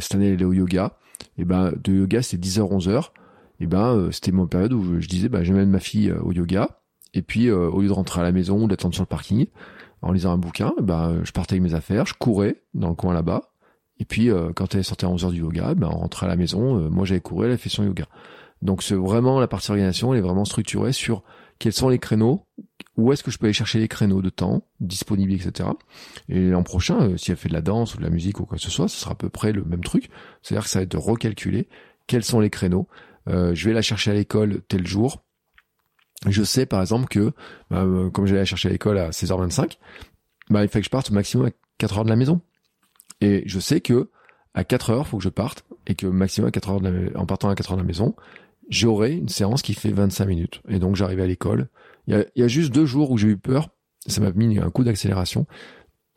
cette 0.00 0.16
année, 0.16 0.32
elle 0.32 0.42
est 0.42 0.44
au 0.44 0.52
yoga. 0.52 0.98
Et 1.38 1.44
ben, 1.44 1.72
de 1.84 1.92
yoga, 1.92 2.22
c'est 2.22 2.38
10h, 2.38 2.58
11h. 2.62 3.10
Et 3.60 3.66
ben, 3.66 3.94
euh, 3.94 4.10
c'était 4.10 4.32
mon 4.32 4.46
période 4.46 4.72
où 4.72 5.00
je, 5.00 5.08
disais, 5.08 5.28
bah, 5.28 5.44
j'amène 5.44 5.70
ma 5.70 5.80
fille 5.80 6.12
au 6.12 6.32
yoga. 6.32 6.80
Et 7.12 7.22
puis, 7.22 7.50
au 7.50 7.80
lieu 7.80 7.88
de 7.88 7.92
rentrer 7.92 8.20
à 8.20 8.22
la 8.22 8.30
maison 8.30 8.62
ou 8.62 8.68
d'attendre 8.68 8.94
sur 8.94 9.02
le 9.02 9.08
parking, 9.08 9.46
en 10.00 10.12
lisant 10.12 10.32
un 10.32 10.38
bouquin, 10.38 10.72
ben, 10.80 11.20
je 11.24 11.32
partais 11.32 11.54
avec 11.54 11.62
mes 11.62 11.74
affaires, 11.74 12.06
je 12.06 12.14
courais 12.14 12.62
dans 12.72 12.88
le 12.88 12.94
coin 12.94 13.12
là-bas. 13.12 13.50
Et 13.98 14.04
puis, 14.04 14.30
quand 14.54 14.76
elle 14.76 14.84
sortait 14.84 15.06
à 15.06 15.08
11h 15.08 15.32
du 15.32 15.40
yoga, 15.40 15.74
ben, 15.74 15.88
on 15.90 15.98
rentrait 15.98 16.26
à 16.26 16.28
la 16.28 16.36
maison. 16.36 16.88
moi, 16.88 17.04
j'avais 17.04 17.20
couru, 17.20 17.46
elle 17.46 17.52
a 17.52 17.56
fait 17.56 17.68
son 17.68 17.82
yoga. 17.82 18.04
Donc, 18.62 18.84
c'est 18.84 18.94
vraiment 18.94 19.40
la 19.40 19.48
partie 19.48 19.72
organisation, 19.72 20.12
elle 20.12 20.20
est 20.20 20.22
vraiment 20.22 20.44
structurée 20.44 20.92
sur 20.92 21.24
quels 21.60 21.72
sont 21.72 21.88
les 21.88 21.98
créneaux, 21.98 22.46
où 22.96 23.12
est-ce 23.12 23.22
que 23.22 23.30
je 23.30 23.38
peux 23.38 23.46
aller 23.46 23.52
chercher 23.52 23.78
les 23.78 23.86
créneaux 23.86 24.22
de 24.22 24.30
temps 24.30 24.62
disponibles, 24.80 25.32
etc. 25.32 25.68
Et 26.28 26.48
l'an 26.48 26.62
prochain, 26.62 27.02
euh, 27.02 27.16
si 27.16 27.30
elle 27.30 27.36
fait 27.36 27.48
de 27.48 27.54
la 27.54 27.60
danse 27.60 27.94
ou 27.94 27.98
de 27.98 28.02
la 28.02 28.10
musique 28.10 28.40
ou 28.40 28.46
quoi 28.46 28.56
que 28.56 28.62
ce 28.62 28.70
soit, 28.70 28.88
ce 28.88 28.96
sera 28.96 29.12
à 29.12 29.14
peu 29.14 29.28
près 29.28 29.52
le 29.52 29.62
même 29.64 29.84
truc. 29.84 30.10
C'est-à-dire 30.42 30.64
que 30.64 30.70
ça 30.70 30.80
va 30.80 30.82
être 30.84 30.90
de 30.90 30.96
recalculer 30.96 31.68
quels 32.06 32.24
sont 32.24 32.40
les 32.40 32.50
créneaux. 32.50 32.88
Euh, 33.28 33.54
je 33.54 33.68
vais 33.68 33.74
la 33.74 33.82
chercher 33.82 34.10
à 34.10 34.14
l'école 34.14 34.62
tel 34.68 34.86
jour. 34.86 35.24
Je 36.26 36.42
sais 36.42 36.66
par 36.66 36.80
exemple 36.80 37.08
que, 37.08 37.32
bah, 37.70 37.82
euh, 37.82 38.10
comme 38.10 38.26
j'allais 38.26 38.40
la 38.40 38.44
chercher 38.44 38.68
à 38.68 38.72
l'école 38.72 38.98
à 38.98 39.10
16h25, 39.10 39.78
bah, 40.50 40.62
il 40.62 40.68
faut 40.68 40.78
que 40.78 40.84
je 40.84 40.90
parte 40.90 41.10
au 41.10 41.14
maximum 41.14 41.46
à 41.46 41.50
4 41.78 41.98
heures 41.98 42.04
de 42.04 42.10
la 42.10 42.16
maison. 42.16 42.40
Et 43.20 43.42
je 43.46 43.60
sais 43.60 43.80
que 43.80 44.10
à 44.54 44.64
4 44.64 44.90
heures, 44.90 45.06
faut 45.06 45.18
que 45.18 45.24
je 45.24 45.28
parte, 45.28 45.64
et 45.86 45.94
que 45.94 46.06
maximum 46.06 46.48
à 46.48 46.50
4 46.50 46.70
heures 46.70 46.80
de 46.80 46.88
la, 46.88 47.20
en 47.20 47.26
partant 47.26 47.48
à 47.48 47.54
4 47.54 47.70
heures 47.70 47.76
de 47.76 47.82
la 47.82 47.86
maison, 47.86 48.14
j'aurai 48.68 49.12
une 49.12 49.28
séance 49.28 49.62
qui 49.62 49.74
fait 49.74 49.92
25 49.92 50.26
minutes. 50.26 50.62
Et 50.68 50.78
donc 50.78 50.96
j'arrivais 50.96 51.22
à 51.22 51.26
l'école. 51.26 51.68
Il 52.06 52.26
y 52.34 52.42
a, 52.42 52.48
juste 52.48 52.72
deux 52.72 52.86
jours 52.86 53.10
où 53.10 53.18
j'ai 53.18 53.28
eu 53.28 53.36
peur. 53.36 53.68
Ça 54.06 54.20
m'a 54.20 54.32
mis 54.32 54.58
un 54.58 54.70
coup 54.70 54.82
d'accélération. 54.82 55.46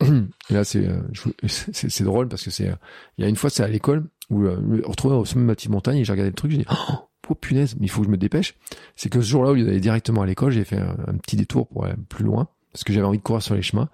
Et 0.00 0.54
là, 0.54 0.64
c'est, 0.64 0.86
euh, 0.86 1.00
c'est, 1.46 2.02
drôle 2.02 2.28
parce 2.28 2.42
que 2.42 2.50
c'est, 2.50 2.72
il 3.16 3.22
y 3.22 3.26
a 3.26 3.28
une 3.28 3.36
fois, 3.36 3.50
c'est 3.50 3.62
à 3.62 3.68
l'école 3.68 4.08
où 4.30 4.44
euh, 4.44 4.82
on 4.86 4.90
retrouvait 4.90 5.14
au 5.14 5.24
sommet 5.24 5.42
de 5.42 5.46
ma 5.48 5.54
petite 5.54 5.70
montagne 5.70 5.98
et 5.98 6.04
j'ai 6.04 6.12
regardé 6.12 6.30
le 6.30 6.36
truc, 6.36 6.50
j'ai 6.50 6.58
dit, 6.58 6.66
oh, 6.70 7.34
punaise, 7.34 7.76
mais 7.78 7.86
il 7.86 7.88
faut 7.88 8.00
que 8.00 8.06
je 8.06 8.12
me 8.12 8.16
dépêche. 8.16 8.54
C'est 8.96 9.08
que 9.08 9.20
ce 9.20 9.28
jour-là, 9.28 9.50
au 9.50 9.54
lieu 9.54 9.64
d'aller 9.64 9.80
directement 9.80 10.22
à 10.22 10.26
l'école, 10.26 10.52
j'ai 10.52 10.64
fait 10.64 10.78
un, 10.78 11.16
petit 11.22 11.36
détour 11.36 11.68
pour 11.68 11.86
aller 11.86 11.94
plus 12.08 12.24
loin 12.24 12.48
parce 12.72 12.84
que 12.84 12.92
j'avais 12.92 13.06
envie 13.06 13.18
de 13.18 13.22
courir 13.22 13.42
sur 13.42 13.54
les 13.54 13.62
chemins. 13.62 13.88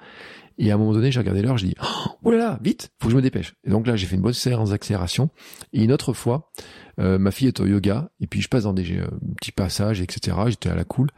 Et 0.59 0.71
à 0.71 0.75
un 0.75 0.79
moment 0.79 0.93
donné, 0.93 1.11
j'ai 1.11 1.21
regardé 1.21 1.43
l'heure, 1.43 1.57
j'ai 1.57 1.69
dit, 1.69 1.77
oh 2.23 2.31
là 2.31 2.37
là, 2.37 2.59
vite, 2.63 2.91
faut 3.01 3.07
que 3.07 3.13
je 3.13 3.17
me 3.17 3.23
dépêche. 3.23 3.55
Et 3.65 3.71
donc 3.71 3.87
là, 3.87 3.97
j'ai 3.97 4.07
fait 4.07 4.17
une 4.17 4.23
bonne 4.23 4.33
séance 4.33 4.71
d'accélération. 4.71 5.31
Et 5.73 5.85
une 5.85 5.93
autre 5.93 6.13
fois, 6.13 6.51
euh, 6.99 7.19
ma 7.19 7.31
fille 7.31 7.49
est 7.49 7.61
au 7.61 7.67
yoga, 7.67 8.11
et 8.21 8.27
puis 8.27 8.43
je 8.43 8.49
passe 8.49 8.65
dans 8.65 8.75
des 8.75 8.99
euh, 8.99 9.07
petits 9.39 9.53
passages, 9.53 10.01
etc. 10.01 10.37
J'étais 10.49 10.69
à 10.69 10.75
la 10.75 10.85
cool, 10.85 11.09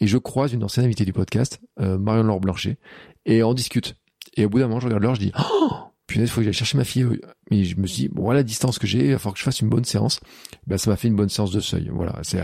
et 0.00 0.06
je 0.06 0.18
croise 0.18 0.52
une 0.52 0.64
ancienne 0.64 0.84
invitée 0.84 1.04
du 1.04 1.12
podcast, 1.12 1.60
euh, 1.80 1.98
Marion 1.98 2.24
Laure 2.24 2.40
Blanchet, 2.40 2.78
et 3.24 3.42
on 3.42 3.54
discute. 3.54 3.96
Et 4.36 4.44
au 4.44 4.50
bout 4.50 4.58
d'un 4.58 4.68
moment, 4.68 4.80
je 4.80 4.86
regarde 4.86 5.02
l'heure, 5.02 5.14
je 5.14 5.20
dis, 5.20 5.32
oh, 5.38 5.70
punaise, 6.10 6.30
faut 6.30 6.40
que 6.40 6.44
j'aille 6.44 6.52
chercher 6.52 6.78
ma 6.78 6.84
fille. 6.84 7.06
Mais 7.50 7.64
je 7.64 7.76
me 7.78 7.86
suis 7.86 8.02
dit, 8.02 8.08
bon, 8.08 8.22
voilà 8.22 8.40
la 8.40 8.44
distance 8.44 8.78
que 8.78 8.86
j'ai, 8.86 9.08
il 9.08 9.14
va 9.14 9.30
que 9.30 9.38
je 9.38 9.42
fasse 9.42 9.60
une 9.60 9.68
bonne 9.68 9.84
séance. 9.84 10.20
Ben, 10.66 10.78
ça 10.78 10.90
m'a 10.90 10.96
fait 10.96 11.08
une 11.08 11.16
bonne 11.16 11.28
séance 11.28 11.50
de 11.50 11.60
seuil. 11.60 11.90
Voilà, 11.92 12.18
c'est, 12.22 12.42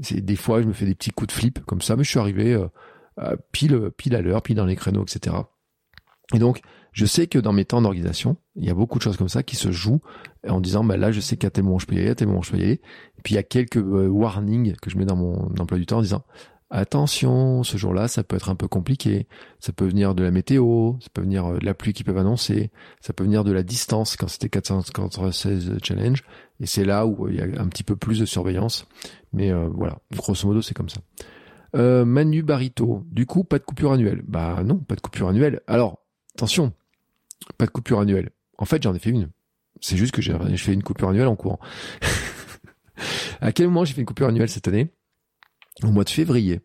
c'est 0.00 0.20
des 0.20 0.36
fois, 0.36 0.62
je 0.62 0.66
me 0.66 0.72
fais 0.72 0.86
des 0.86 0.94
petits 0.94 1.10
coups 1.10 1.28
de 1.28 1.32
flip 1.32 1.64
comme 1.66 1.80
ça, 1.80 1.96
mais 1.96 2.04
je 2.04 2.10
suis 2.10 2.18
arrivé 2.18 2.54
euh, 2.54 3.36
pile, 3.52 3.90
pile 3.96 4.14
à 4.14 4.22
l'heure, 4.22 4.42
pile 4.42 4.56
dans 4.56 4.66
les 4.66 4.76
créneaux, 4.76 5.04
etc. 5.04 5.36
Et 6.34 6.38
donc, 6.38 6.60
je 6.92 7.06
sais 7.06 7.26
que 7.26 7.38
dans 7.38 7.52
mes 7.52 7.64
temps 7.64 7.80
d'organisation, 7.80 8.36
il 8.56 8.64
y 8.64 8.70
a 8.70 8.74
beaucoup 8.74 8.98
de 8.98 9.02
choses 9.02 9.16
comme 9.16 9.28
ça 9.28 9.42
qui 9.42 9.56
se 9.56 9.70
jouent 9.70 10.00
en 10.46 10.60
disant, 10.60 10.84
bah 10.84 10.96
là, 10.96 11.12
je 11.12 11.20
sais 11.20 11.36
qu'à 11.36 11.50
tel 11.50 11.64
moment 11.64 11.78
je 11.78 11.86
peux 11.86 11.94
y 11.94 12.00
aller, 12.00 12.10
à 12.10 12.14
tel 12.14 12.28
moment 12.28 12.42
je 12.42 12.50
peux 12.50 12.58
y 12.58 12.62
aller. 12.62 12.80
Et 13.18 13.22
puis 13.22 13.34
il 13.34 13.36
y 13.36 13.38
a 13.38 13.42
quelques 13.42 13.76
euh, 13.76 14.08
warnings 14.08 14.74
que 14.76 14.90
je 14.90 14.98
mets 14.98 15.04
dans 15.04 15.16
mon 15.16 15.48
emploi 15.58 15.78
du 15.78 15.86
temps 15.86 15.98
en 15.98 16.02
disant, 16.02 16.24
attention, 16.70 17.62
ce 17.62 17.76
jour-là, 17.76 18.08
ça 18.08 18.22
peut 18.24 18.36
être 18.36 18.50
un 18.50 18.54
peu 18.54 18.68
compliqué. 18.68 19.26
Ça 19.60 19.72
peut 19.72 19.86
venir 19.86 20.14
de 20.14 20.22
la 20.22 20.30
météo, 20.30 20.94
ça 21.00 21.08
peut 21.12 21.22
venir 21.22 21.46
euh, 21.46 21.58
de 21.58 21.64
la 21.64 21.74
pluie 21.74 21.92
qui 21.92 22.04
peuvent 22.04 22.18
annoncer, 22.18 22.70
ça 23.00 23.12
peut 23.12 23.24
venir 23.24 23.44
de 23.44 23.52
la 23.52 23.62
distance 23.62 24.16
quand 24.16 24.28
c'était 24.28 24.48
496 24.48 25.78
challenge. 25.82 26.24
Et 26.60 26.66
c'est 26.66 26.84
là 26.84 27.06
où 27.06 27.28
il 27.28 27.36
y 27.36 27.40
a 27.40 27.60
un 27.60 27.68
petit 27.68 27.84
peu 27.84 27.96
plus 27.96 28.18
de 28.18 28.24
surveillance. 28.24 28.86
Mais 29.32 29.50
euh, 29.50 29.68
voilà, 29.72 29.98
grosso 30.14 30.46
modo, 30.46 30.62
c'est 30.62 30.74
comme 30.74 30.88
ça. 30.88 31.00
Manu 31.74 32.42
Barito, 32.42 33.04
du 33.10 33.26
coup, 33.26 33.44
pas 33.44 33.58
de 33.58 33.64
coupure 33.64 33.92
annuelle. 33.92 34.22
Bah 34.26 34.62
non, 34.64 34.78
pas 34.78 34.96
de 34.96 35.00
coupure 35.00 35.28
annuelle. 35.28 35.60
Alors, 35.66 35.98
Attention, 36.38 36.72
pas 37.56 37.66
de 37.66 37.72
coupure 37.72 37.98
annuelle. 37.98 38.30
En 38.58 38.64
fait, 38.64 38.80
j'en 38.80 38.94
ai 38.94 39.00
fait 39.00 39.10
une. 39.10 39.28
C'est 39.80 39.96
juste 39.96 40.14
que 40.14 40.22
j'ai 40.22 40.56
fait 40.56 40.72
une 40.72 40.84
coupure 40.84 41.08
annuelle 41.08 41.26
en 41.26 41.34
courant. 41.34 41.58
à 43.40 43.50
quel 43.50 43.66
moment 43.66 43.84
j'ai 43.84 43.92
fait 43.92 44.02
une 44.02 44.06
coupure 44.06 44.28
annuelle 44.28 44.48
cette 44.48 44.68
année? 44.68 44.94
Au 45.82 45.90
mois 45.90 46.04
de 46.04 46.10
février. 46.10 46.60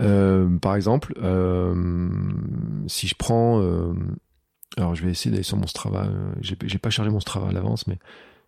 Euh, 0.00 0.58
par 0.58 0.76
exemple, 0.76 1.14
euh, 1.22 1.74
si 2.86 3.06
je 3.06 3.14
prends, 3.14 3.60
euh, 3.62 3.92
alors 4.76 4.94
je 4.94 5.04
vais 5.04 5.10
essayer 5.10 5.30
d'aller 5.30 5.42
sur 5.42 5.56
mon 5.56 5.66
Strava. 5.66 6.08
j'ai, 6.40 6.78
pas 6.78 6.90
chargé 6.90 7.10
mon 7.10 7.20
Strava 7.20 7.48
à 7.48 7.52
l'avance, 7.52 7.86
mais 7.86 7.98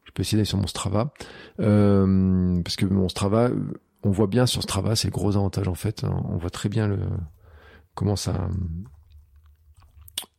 je 0.05 0.13
peux 0.13 0.23
essayer 0.23 0.37
d'aller 0.37 0.45
sur 0.45 0.59
mon 0.59 0.67
Strava 0.67 1.13
parce 1.57 2.77
que 2.77 2.87
mon 2.87 3.09
Strava, 3.09 3.51
on 4.03 4.11
voit 4.11 4.27
bien 4.27 4.47
sur 4.47 4.63
Strava, 4.63 4.97
c'est 4.97 5.09
le 5.09 5.13
gros 5.13 5.37
avantage 5.37 5.69
en 5.69 5.75
fait. 5.75 6.05
On 6.05 6.37
voit 6.37 6.51
très 6.51 6.69
bien 6.69 6.87
le 6.87 6.99
comment 7.95 8.17
ça 8.17 8.49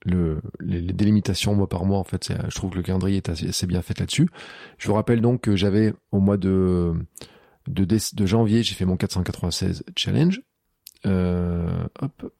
le, 0.05 0.41
les, 0.61 0.81
délimitations 0.81 1.55
mois 1.55 1.67
par 1.67 1.83
mois, 1.85 1.97
en 1.97 2.05
fait, 2.05 2.31
je 2.47 2.55
trouve 2.55 2.71
que 2.71 2.77
le 2.77 2.83
calendrier 2.83 3.17
est 3.17 3.29
assez, 3.29 3.67
bien 3.67 3.81
fait 3.81 3.99
là-dessus. 3.99 4.29
Je 4.77 4.87
vous 4.87 4.93
rappelle 4.93 5.19
donc 5.19 5.41
que 5.41 5.57
j'avais 5.57 5.93
au 6.11 6.19
mois 6.19 6.37
de, 6.37 6.93
de, 7.69 8.25
janvier, 8.25 8.63
j'ai 8.63 8.75
fait 8.75 8.85
mon 8.85 8.97
496 8.97 9.83
challenge. 9.95 10.41
Euh, 11.05 11.87
hop, 12.01 12.33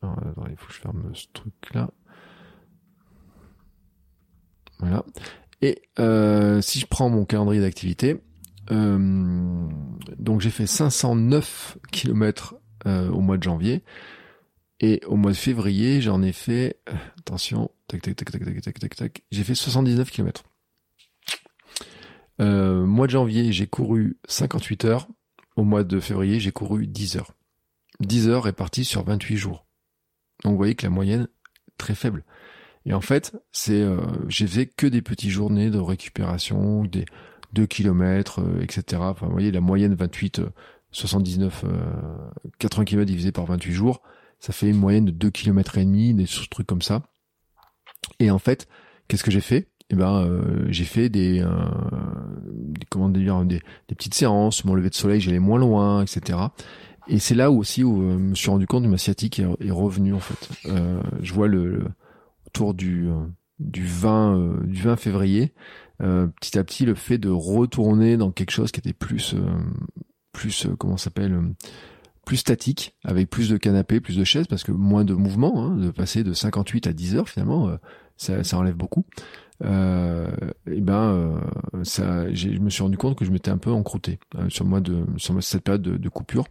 il 0.50 0.58
faut 0.58 0.68
que 0.68 0.74
je 0.74 0.80
ferme 0.80 1.12
ce 1.14 1.28
truc-là. 1.34 1.92
Voilà. 4.80 5.06
Et 5.62 5.82
euh, 6.00 6.62
si 6.62 6.80
je 6.80 6.88
prends 6.88 7.10
mon 7.10 7.26
calendrier 7.26 7.62
d'activité, 7.62 8.22
euh, 8.72 9.68
donc 10.18 10.42
j'ai 10.42 10.52
fait 10.52 10.68
509 10.68 11.78
km 11.92 12.56
au 12.86 13.20
mois 13.20 13.38
de 13.38 13.44
janvier. 13.44 13.84
Et 14.82 15.02
au 15.06 15.18
mois 15.18 15.32
de 15.32 15.38
février, 15.38 16.00
j'en 16.02 16.22
ai 16.22 16.32
fait, 16.32 16.80
attention, 17.20 17.70
tac, 17.88 18.02
tac, 18.02 18.16
tac, 18.16 18.32
tac, 18.32 18.46
tac, 18.46 18.62
tac, 18.62 18.80
tac, 18.80 18.96
tac, 18.96 19.24
j'ai 19.30 19.44
fait 19.44 19.56
79 19.56 20.10
km. 20.10 20.46
Euh, 22.42 22.86
mois 22.86 23.08
de 23.08 23.12
janvier, 23.12 23.52
j'ai 23.52 23.68
couru 23.68 24.18
58 24.28 24.86
heures. 24.86 25.08
Au 25.60 25.66
mois 25.66 25.84
de 25.84 26.00
février, 26.00 26.40
j'ai 26.40 26.54
couru 26.54 26.88
10 26.88 27.18
heures. 27.18 27.34
10 28.00 28.30
heures 28.30 28.44
réparties 28.44 28.86
sur 28.86 29.04
28 29.04 29.36
jours. 29.36 29.66
Donc 30.46 30.52
vous 30.52 30.58
voyez 30.58 30.74
que 30.74 30.86
la 30.86 30.90
moyenne 30.90 31.28
très 31.78 31.96
faible. 31.96 32.24
Et 32.86 32.94
en 32.94 33.02
fait, 33.02 33.36
c'est 33.52 33.82
euh, 33.82 34.00
j'ai 34.30 34.48
fait 34.48 34.68
que 34.68 34.88
des 34.88 35.02
petites 35.02 35.32
journées 35.32 35.70
de 35.70 35.78
récupération, 35.78 36.86
des 36.86 37.04
2 37.52 37.66
km, 37.66 38.42
etc. 38.62 39.02
Enfin, 39.02 39.26
vous 39.26 39.34
voyez, 39.34 39.52
la 39.52 39.60
moyenne 39.60 39.96
28, 39.96 40.44
79, 40.94 41.66
80 42.60 42.86
km 42.86 43.06
divisé 43.06 43.34
par 43.34 43.46
28 43.46 43.74
jours, 43.74 44.02
ça 44.40 44.54
fait 44.54 44.70
une 44.70 44.78
moyenne 44.78 45.04
de 45.04 45.12
2 45.12 45.30
km 45.30 45.78
et 45.78 45.84
demi, 45.84 46.14
des 46.14 46.26
trucs 46.50 46.68
comme 46.68 46.82
ça. 46.82 47.04
Et 48.20 48.32
en 48.32 48.40
fait, 48.40 48.70
qu'est-ce 49.10 49.26
que 49.26 49.32
j'ai 49.32 49.42
fait? 49.42 49.68
Eh 49.92 49.96
ben, 49.96 50.24
euh, 50.24 50.68
j'ai 50.70 50.84
fait 50.84 51.10
des, 51.10 51.42
euh, 51.42 51.50
des 52.46 52.86
comment 52.90 53.10
dire, 53.10 53.44
des, 53.44 53.62
des, 53.88 53.96
petites 53.96 54.14
séances. 54.14 54.64
Mon 54.66 54.76
lever 54.76 54.90
de 54.90 54.96
soleil, 54.96 55.20
j'allais 55.20 55.40
moins 55.40 55.60
loin, 55.60 56.04
etc. 56.04 56.38
Et 57.08 57.18
c'est 57.18 57.36
là 57.36 57.50
aussi 57.50 57.84
où 57.84 58.04
euh, 58.04 58.14
je 58.14 58.18
me 58.18 58.36
suis 58.36 58.50
rendu 58.50 58.68
compte 58.68 58.84
que 58.84 58.90
ma 58.90 58.98
sciatique 58.98 59.40
est, 59.40 59.72
revenue 59.72 60.14
en 60.14 60.20
fait. 60.20 60.70
je 61.22 61.34
vois 61.34 61.48
le, 61.48 61.86
autour 62.48 62.74
du 62.74 63.10
du 63.60 63.86
20 63.86 64.64
du 64.66 64.82
20 64.82 64.96
février, 64.96 65.54
petit 65.98 66.60
à 66.60 66.64
petit, 66.64 66.86
le 66.86 66.96
fait 66.96 67.18
de 67.18 67.30
retourner 67.30 68.16
dans 68.16 68.32
quelque 68.32 68.52
chose 68.52 68.72
qui 68.72 68.80
était 68.80 68.94
plus 68.94 69.36
plus 70.32 70.68
comment 70.78 70.98
s'appelle 70.98 71.42
plus 72.30 72.38
statique, 72.38 72.96
avec 73.04 73.28
plus 73.28 73.50
de 73.50 73.58
canapés, 73.58 74.00
plus 74.00 74.16
de 74.16 74.24
chaises, 74.24 74.46
parce 74.46 74.64
que 74.64 74.72
moins 74.72 75.04
de 75.04 75.16
mouvement, 75.16 75.64
hein, 75.64 75.76
de 75.78 75.90
passer 75.90 76.24
de 76.24 76.32
58 76.32 76.86
à 76.86 76.94
10 76.94 77.16
heures 77.16 77.28
finalement, 77.28 77.70
euh, 77.70 77.78
ça, 78.18 78.44
ça, 78.44 78.60
enlève 78.60 78.76
beaucoup. 78.76 79.04
Euh, 79.64 80.30
et 80.68 80.82
ben, 80.82 81.40
euh, 81.74 81.84
ça, 81.84 82.34
je 82.34 82.50
me 82.60 82.70
suis 82.70 82.82
rendu 82.82 82.98
compte 82.98 83.18
que 83.18 83.26
je 83.26 83.32
m'étais 83.32 83.52
un 83.52 83.58
peu 83.58 83.72
encrouté 83.72 84.20
euh, 84.36 84.50
sur 84.50 84.66
moi 84.66 84.80
de 84.80 85.06
sur 85.18 85.42
cette 85.44 85.64
période 85.64 85.82
de, 85.82 85.98
de 85.98 86.10
coupure. 86.10 86.46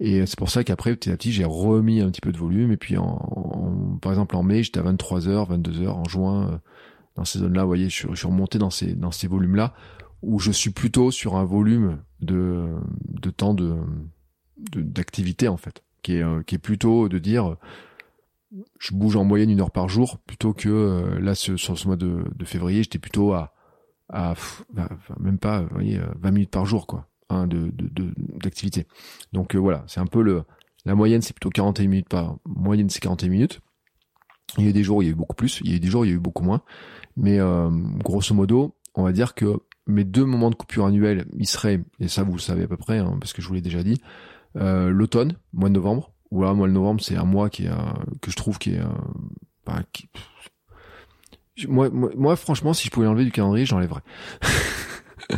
Et 0.00 0.24
c'est 0.26 0.38
pour 0.38 0.50
ça 0.50 0.62
qu'après, 0.62 0.94
petit 0.94 1.10
à 1.10 1.16
petit, 1.16 1.32
j'ai 1.32 1.44
remis 1.44 2.00
un 2.00 2.10
petit 2.10 2.20
peu 2.20 2.30
de 2.30 2.38
volume. 2.38 2.70
Et 2.70 2.76
puis, 2.76 2.96
en, 2.96 3.98
par 4.00 4.12
exemple, 4.12 4.36
en 4.36 4.44
mai, 4.44 4.62
j'étais 4.62 4.78
à 4.78 4.82
23 4.82 5.28
heures, 5.28 5.46
22 5.46 5.82
heures. 5.82 5.96
En 5.96 6.04
juin, 6.04 6.60
dans 7.16 7.24
ces 7.24 7.40
zones-là, 7.40 7.62
vous 7.62 7.68
voyez, 7.68 7.88
je 7.88 7.94
suis, 7.94 8.08
je 8.10 8.14
suis 8.14 8.28
remonté 8.28 8.58
dans 8.58 8.70
ces 8.70 8.94
dans 8.94 9.10
ces 9.10 9.26
volumes-là 9.26 9.74
où 10.22 10.38
je 10.38 10.50
suis 10.50 10.70
plutôt 10.70 11.10
sur 11.10 11.36
un 11.36 11.44
volume 11.44 11.98
de 12.20 12.66
de 13.08 13.30
temps 13.30 13.54
de 13.54 13.76
d'activité 14.76 15.48
en 15.48 15.56
fait, 15.56 15.82
qui 16.02 16.14
est, 16.14 16.22
euh, 16.22 16.42
qui 16.42 16.56
est 16.56 16.58
plutôt 16.58 17.08
de 17.08 17.18
dire 17.18 17.56
je 18.78 18.94
bouge 18.94 19.16
en 19.16 19.24
moyenne 19.24 19.50
une 19.50 19.60
heure 19.60 19.70
par 19.70 19.88
jour 19.88 20.18
plutôt 20.26 20.52
que 20.52 21.18
là 21.20 21.34
sur 21.34 21.58
ce 21.58 21.86
mois 21.86 21.96
de, 21.96 22.24
de 22.34 22.44
février 22.44 22.82
j'étais 22.82 22.98
plutôt 22.98 23.32
à 23.32 23.52
à 24.08 24.34
même 25.20 25.38
pas 25.38 25.62
vous 25.62 25.68
voyez 25.70 26.00
20 26.20 26.30
minutes 26.30 26.50
par 26.50 26.64
jour 26.64 26.86
quoi 26.86 27.08
hein, 27.28 27.46
de 27.46 27.70
d'activité. 28.42 28.86
Donc 29.32 29.54
voilà 29.54 29.84
c'est 29.86 30.00
un 30.00 30.06
peu 30.06 30.22
le 30.22 30.44
la 30.86 30.94
moyenne 30.94 31.20
c'est 31.20 31.34
plutôt 31.34 31.50
41 31.50 31.88
minutes 31.88 32.08
par 32.08 32.36
moyenne 32.46 32.88
c'est 32.88 33.00
41 33.00 33.28
minutes. 33.28 33.60
Il 34.56 34.64
y 34.64 34.68
a 34.68 34.72
des 34.72 34.82
jours 34.82 34.98
où 34.98 35.02
il 35.02 35.06
y 35.06 35.08
a 35.08 35.12
eu 35.12 35.16
beaucoup 35.16 35.36
plus 35.36 35.60
il 35.62 35.70
y 35.70 35.74
a 35.74 35.76
eu 35.76 35.80
des 35.80 35.88
jours 35.88 36.02
où 36.02 36.04
il 36.04 36.10
y 36.10 36.12
a 36.12 36.16
eu 36.16 36.20
beaucoup 36.20 36.44
moins. 36.44 36.62
Mais 37.16 37.38
grosso 38.02 38.34
modo 38.34 38.74
on 38.94 39.04
va 39.04 39.12
dire 39.12 39.34
que 39.34 39.60
mes 39.86 40.04
deux 40.04 40.24
moments 40.24 40.50
de 40.50 40.54
coupure 40.54 40.86
annuelle, 40.86 41.26
ils 41.36 41.46
seraient, 41.46 41.80
et 41.98 42.08
ça 42.08 42.22
vous 42.22 42.32
le 42.32 42.40
savez 42.40 42.64
à 42.64 42.68
peu 42.68 42.76
près, 42.76 42.98
hein, 42.98 43.16
parce 43.18 43.32
que 43.32 43.40
je 43.40 43.48
vous 43.48 43.54
l'ai 43.54 43.62
déjà 43.62 43.82
dit, 43.82 44.00
euh, 44.56 44.90
l'automne, 44.90 45.36
mois 45.52 45.68
de 45.68 45.74
novembre, 45.74 46.12
où 46.30 46.42
là, 46.42 46.54
mois 46.54 46.68
de 46.68 46.72
novembre, 46.72 47.00
c'est 47.02 47.16
un 47.16 47.24
mois 47.24 47.50
qui 47.50 47.66
est, 47.66 47.70
que 48.20 48.30
je 48.30 48.36
trouve 48.36 48.58
qui 48.58 48.74
est, 48.74 48.82
bah, 49.66 49.82
qui, 49.92 50.08
moi, 51.66 51.88
moi, 51.90 52.36
franchement, 52.36 52.72
si 52.72 52.86
je 52.86 52.92
pouvais 52.92 53.06
l'enlever 53.06 53.24
du 53.24 53.32
calendrier, 53.32 53.66
j'enlèverais. 53.66 54.02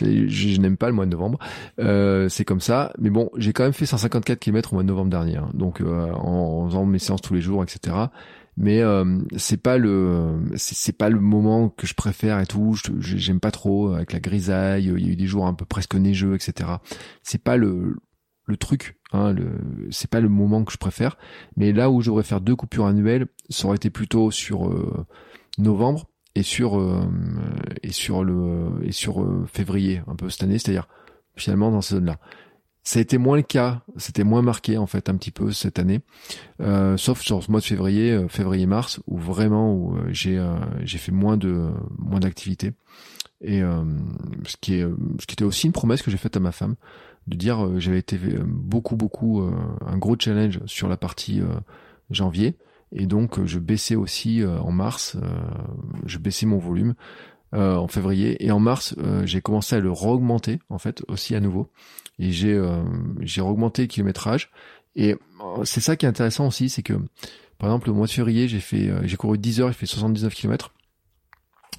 je, 0.00 0.28
je 0.28 0.60
n'aime 0.60 0.76
pas 0.76 0.88
le 0.88 0.94
mois 0.94 1.04
de 1.04 1.10
novembre. 1.10 1.38
Euh, 1.78 2.28
c'est 2.28 2.44
comme 2.44 2.60
ça. 2.60 2.92
Mais 2.98 3.10
bon, 3.10 3.30
j'ai 3.36 3.52
quand 3.52 3.64
même 3.64 3.72
fait 3.72 3.86
154 3.86 4.38
km 4.38 4.72
au 4.72 4.76
mois 4.76 4.82
de 4.82 4.88
novembre 4.88 5.10
dernier. 5.10 5.36
Hein. 5.36 5.50
donc 5.52 5.80
euh, 5.80 6.10
en, 6.12 6.64
en, 6.64 6.68
faisant 6.68 6.86
mes 6.86 6.98
séances 6.98 7.22
tous 7.22 7.34
les 7.34 7.42
jours, 7.42 7.62
etc 7.62 7.96
mais 8.56 8.82
euh, 8.82 9.20
c'est 9.36 9.62
pas 9.62 9.78
le 9.78 10.38
c'est 10.56 10.92
pas 10.96 11.08
le 11.08 11.20
moment 11.20 11.70
que 11.70 11.86
je 11.86 11.94
préfère 11.94 12.40
et 12.40 12.46
tout 12.46 12.76
j'aime 12.98 13.38
pas 13.40 13.52
trop 13.52 13.94
avec 13.94 14.12
la 14.12 14.18
grisaille 14.18 14.84
il 14.84 15.06
y 15.06 15.08
a 15.08 15.12
eu 15.12 15.16
des 15.16 15.26
jours 15.26 15.46
un 15.46 15.54
peu 15.54 15.64
presque 15.64 15.94
neigeux 15.94 16.34
etc 16.34 16.68
c'est 17.22 17.42
pas 17.42 17.56
le 17.56 17.96
le 18.46 18.56
truc 18.56 18.99
hein, 19.12 19.34
c'est 19.90 20.10
pas 20.10 20.20
le 20.20 20.28
moment 20.28 20.64
que 20.64 20.72
je 20.72 20.78
préfère 20.78 21.16
mais 21.56 21.72
là 21.72 21.90
où 21.90 22.00
j'aurais 22.00 22.22
faire 22.22 22.40
deux 22.40 22.56
coupures 22.56 22.86
annuelles 22.86 23.26
ça 23.48 23.66
aurait 23.66 23.76
été 23.76 23.90
plutôt 23.90 24.30
sur 24.30 24.68
euh, 24.68 25.06
novembre 25.58 26.06
et 26.34 26.42
sur 26.42 26.78
euh, 26.78 27.08
et 27.82 27.92
sur 27.92 28.24
le 28.24 28.70
et 28.82 28.92
sur 28.92 29.26
février 29.52 30.02
un 30.06 30.14
peu 30.14 30.30
cette 30.30 30.42
année 30.42 30.58
c'est-à-dire 30.58 30.88
finalement 31.36 31.70
dans 31.70 31.80
ces 31.80 31.96
zones 31.96 32.06
là 32.06 32.18
ça 32.82 32.98
a 32.98 33.02
été 33.02 33.18
moins 33.18 33.36
le 33.36 33.42
cas, 33.42 33.82
c'était 33.96 34.24
moins 34.24 34.42
marqué 34.42 34.78
en 34.78 34.86
fait 34.86 35.08
un 35.08 35.16
petit 35.16 35.30
peu 35.30 35.52
cette 35.52 35.78
année, 35.78 36.00
euh, 36.60 36.96
sauf 36.96 37.20
sur 37.20 37.42
ce 37.42 37.50
mois 37.50 37.60
de 37.60 37.64
février, 37.64 38.10
euh, 38.12 38.28
février-mars, 38.28 39.00
où 39.06 39.18
vraiment 39.18 39.74
où 39.74 39.96
euh, 39.96 40.08
j'ai 40.10 40.42
j'ai 40.82 40.98
fait 40.98 41.12
moins 41.12 41.36
de 41.36 41.70
moins 41.98 42.20
d'activités. 42.20 42.72
Et 43.42 43.60
ce 43.60 44.56
qui 44.60 44.74
est 44.74 44.86
ce 45.18 45.26
qui 45.26 45.32
était 45.32 45.44
aussi 45.44 45.66
une 45.66 45.72
promesse 45.72 46.02
que 46.02 46.10
j'ai 46.10 46.18
faite 46.18 46.36
à 46.36 46.40
ma 46.40 46.52
femme 46.52 46.74
de 47.30 47.36
dire 47.36 47.78
j'avais 47.78 47.98
été 47.98 48.18
beaucoup 48.44 48.96
beaucoup 48.96 49.42
un 49.86 49.96
gros 49.96 50.16
challenge 50.18 50.60
sur 50.66 50.88
la 50.88 50.96
partie 50.96 51.40
janvier. 52.10 52.56
Et 52.92 53.06
donc 53.06 53.44
je 53.46 53.58
baissais 53.58 53.94
aussi 53.94 54.42
en 54.44 54.72
mars, 54.72 55.16
je 56.04 56.18
baissais 56.18 56.46
mon 56.46 56.58
volume 56.58 56.94
en 57.52 57.88
février. 57.88 58.44
Et 58.44 58.50
en 58.50 58.58
mars 58.58 58.94
j'ai 59.24 59.40
commencé 59.40 59.76
à 59.76 59.80
le 59.80 59.90
re-augmenter 59.90 60.58
en 60.68 60.78
fait 60.78 61.02
aussi 61.08 61.34
à 61.34 61.40
nouveau. 61.40 61.70
Et 62.20 62.32
j'ai 62.32 62.52
euh, 62.52 62.84
j'ai 63.20 63.40
augmenté 63.40 63.82
le 63.82 63.88
kilométrage. 63.88 64.50
Et 64.94 65.14
euh, 65.14 65.64
c'est 65.64 65.80
ça 65.80 65.96
qui 65.96 66.06
est 66.06 66.08
intéressant 66.08 66.46
aussi 66.46 66.68
c'est 66.68 66.82
que 66.82 66.94
par 67.58 67.70
exemple 67.70 67.90
au 67.90 67.94
mois 67.94 68.06
de 68.06 68.12
février 68.12 68.48
j'ai 68.48 68.60
fait 68.60 68.88
euh, 68.88 69.00
j'ai 69.04 69.16
couru 69.16 69.38
10 69.38 69.60
heures 69.60 69.68
j'ai 69.68 69.74
fait 69.74 69.86
79 69.86 70.34
km 70.34 70.72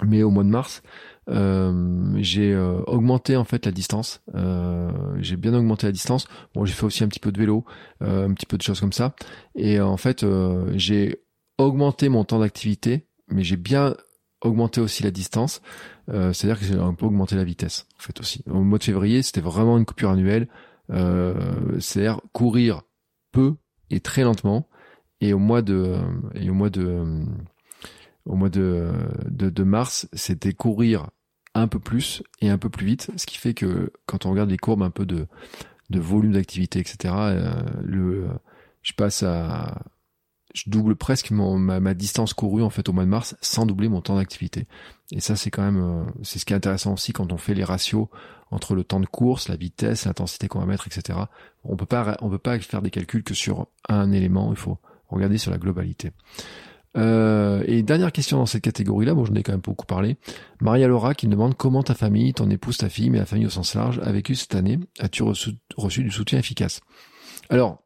mais 0.02 0.22
au 0.22 0.30
mois 0.30 0.44
de 0.44 0.48
mars 0.48 0.82
euh, 0.84 1.11
j'ai 1.28 2.56
augmenté 2.86 3.36
en 3.36 3.44
fait 3.44 3.64
la 3.64 3.72
distance 3.72 4.22
euh, 4.34 4.90
j'ai 5.20 5.36
bien 5.36 5.54
augmenté 5.54 5.86
la 5.86 5.92
distance 5.92 6.26
bon 6.54 6.64
j'ai 6.64 6.72
fait 6.72 6.84
aussi 6.84 7.04
un 7.04 7.08
petit 7.08 7.20
peu 7.20 7.30
de 7.30 7.38
vélo 7.38 7.64
un 8.00 8.32
petit 8.34 8.46
peu 8.46 8.56
de 8.56 8.62
choses 8.62 8.80
comme 8.80 8.92
ça 8.92 9.14
et 9.54 9.80
en 9.80 9.96
fait 9.96 10.26
j'ai 10.74 11.22
augmenté 11.58 12.08
mon 12.08 12.24
temps 12.24 12.40
d'activité 12.40 13.06
mais 13.28 13.44
j'ai 13.44 13.56
bien 13.56 13.94
augmenté 14.42 14.80
aussi 14.80 15.04
la 15.04 15.12
distance 15.12 15.62
euh, 16.10 16.32
c'est-à-dire 16.32 16.58
que 16.58 16.66
j'ai 16.66 16.78
un 16.78 16.94
peu 16.94 17.06
augmenté 17.06 17.36
la 17.36 17.44
vitesse, 17.44 17.86
en 17.98 18.02
fait 18.02 18.18
aussi. 18.20 18.42
Au 18.50 18.60
mois 18.62 18.78
de 18.78 18.84
février, 18.84 19.22
c'était 19.22 19.40
vraiment 19.40 19.78
une 19.78 19.84
coupure 19.84 20.10
annuelle. 20.10 20.48
Euh, 20.90 21.78
c'est-à-dire 21.78 22.20
courir 22.32 22.82
peu 23.32 23.54
et 23.90 24.00
très 24.00 24.22
lentement. 24.22 24.68
Et 25.20 25.32
au 25.32 25.38
mois 25.38 25.62
de 25.62 25.96
et 26.34 26.50
au 26.50 26.54
mois 26.54 26.70
de 26.70 27.24
au 28.26 28.36
mois 28.36 28.50
de, 28.50 28.92
de, 29.28 29.50
de 29.50 29.62
mars, 29.62 30.08
c'était 30.12 30.52
courir 30.52 31.10
un 31.54 31.68
peu 31.68 31.78
plus 31.78 32.22
et 32.40 32.48
un 32.48 32.58
peu 32.58 32.70
plus 32.70 32.86
vite, 32.86 33.10
ce 33.16 33.26
qui 33.26 33.38
fait 33.38 33.54
que 33.54 33.92
quand 34.06 34.26
on 34.26 34.30
regarde 34.30 34.50
les 34.50 34.58
courbes 34.58 34.82
un 34.82 34.90
peu 34.90 35.04
de, 35.04 35.26
de 35.90 36.00
volume 36.00 36.32
d'activité, 36.32 36.78
etc., 36.78 37.14
euh, 37.14 37.62
le, 37.82 38.28
je 38.82 38.92
passe 38.92 39.22
à 39.22 39.82
je 40.54 40.68
double 40.68 40.96
presque 40.96 41.30
mon, 41.30 41.58
ma, 41.58 41.80
ma, 41.80 41.94
distance 41.94 42.34
courue 42.34 42.62
en 42.62 42.68
fait 42.68 42.88
au 42.88 42.92
mois 42.92 43.04
de 43.04 43.08
mars 43.08 43.36
sans 43.40 43.64
doubler 43.64 43.88
mon 43.88 44.02
temps 44.02 44.16
d'activité. 44.16 44.66
Et 45.10 45.20
ça 45.20 45.34
c'est 45.34 45.50
quand 45.50 45.62
même 45.62 45.82
euh, 45.82 46.04
c'est 46.22 46.38
ce 46.38 46.44
qui 46.44 46.52
est 46.52 46.56
intéressant 46.56 46.92
aussi 46.92 47.12
quand 47.12 47.32
on 47.32 47.38
fait 47.38 47.54
les 47.54 47.64
ratios 47.64 48.08
entre 48.50 48.74
le 48.74 48.84
temps 48.84 49.00
de 49.00 49.06
course, 49.06 49.48
la 49.48 49.56
vitesse, 49.56 50.04
l'intensité 50.04 50.48
qu'on 50.48 50.60
va 50.60 50.66
mettre, 50.66 50.86
etc. 50.86 51.18
On 51.64 51.76
peut 51.76 51.86
pas 51.86 52.18
on 52.20 52.28
peut 52.28 52.38
pas 52.38 52.58
faire 52.60 52.82
des 52.82 52.90
calculs 52.90 53.22
que 53.22 53.32
sur 53.34 53.66
un 53.88 54.12
élément. 54.12 54.52
Il 54.52 54.58
faut 54.58 54.78
regarder 55.08 55.38
sur 55.38 55.50
la 55.50 55.58
globalité. 55.58 56.12
Euh, 56.96 57.62
et 57.66 57.82
dernière 57.82 58.12
question 58.12 58.38
dans 58.38 58.46
cette 58.46 58.62
catégorie-là, 58.62 59.14
bon, 59.14 59.24
j'en 59.24 59.34
ai 59.34 59.42
quand 59.42 59.52
même 59.52 59.60
beaucoup 59.60 59.86
parlé. 59.86 60.16
Maria 60.60 60.88
Laura 60.88 61.14
qui 61.14 61.26
me 61.26 61.32
demande 61.32 61.56
comment 61.56 61.82
ta 61.82 61.94
famille, 61.94 62.34
ton 62.34 62.50
épouse, 62.50 62.76
ta 62.76 62.88
fille, 62.88 63.10
mais 63.10 63.18
la 63.18 63.26
famille 63.26 63.46
au 63.46 63.50
sens 63.50 63.74
large, 63.74 64.00
a 64.02 64.12
vécu 64.12 64.34
cette 64.34 64.54
année? 64.54 64.78
As-tu 64.98 65.22
reçu, 65.22 66.02
du 66.02 66.10
soutien 66.10 66.38
efficace? 66.38 66.80
Alors, 67.48 67.82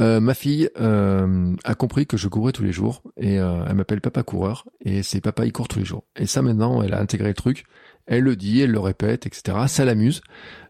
euh, 0.00 0.20
ma 0.20 0.34
fille 0.34 0.68
euh, 0.78 1.54
a 1.64 1.74
compris 1.74 2.06
que 2.06 2.16
je 2.18 2.28
courais 2.28 2.52
tous 2.52 2.62
les 2.62 2.72
jours 2.72 3.02
et 3.16 3.40
euh, 3.40 3.64
elle 3.66 3.76
m'appelle 3.76 4.02
papa 4.02 4.22
coureur 4.22 4.66
et 4.84 5.02
c'est 5.02 5.22
papa 5.22 5.46
il 5.46 5.52
court 5.52 5.68
tous 5.68 5.78
les 5.78 5.86
jours. 5.86 6.04
Et 6.16 6.26
ça 6.26 6.42
maintenant, 6.42 6.82
elle 6.82 6.92
a 6.92 7.00
intégré 7.00 7.28
le 7.28 7.34
truc. 7.34 7.64
Elle 8.06 8.22
le 8.22 8.36
dit, 8.36 8.60
elle 8.60 8.70
le 8.70 8.78
répète, 8.78 9.26
etc. 9.26 9.58
Ça 9.66 9.84
l'amuse. 9.84 10.20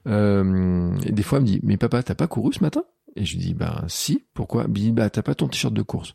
et 0.06 1.12
des 1.12 1.22
fois, 1.22 1.38
elle 1.38 1.44
me 1.44 1.48
dit, 1.48 1.60
mais 1.62 1.76
papa, 1.76 2.02
t'as 2.02 2.14
pas 2.14 2.28
couru 2.28 2.52
ce 2.52 2.62
matin? 2.62 2.84
Et 3.14 3.24
je 3.24 3.32
lui 3.36 3.44
dis, 3.44 3.54
ben 3.54 3.84
si. 3.88 4.24
Pourquoi? 4.34 4.66
Bah 4.68 5.10
t'as 5.10 5.22
pas 5.22 5.34
ton 5.34 5.48
t-shirt 5.48 5.74
de 5.74 5.82
course. 5.82 6.14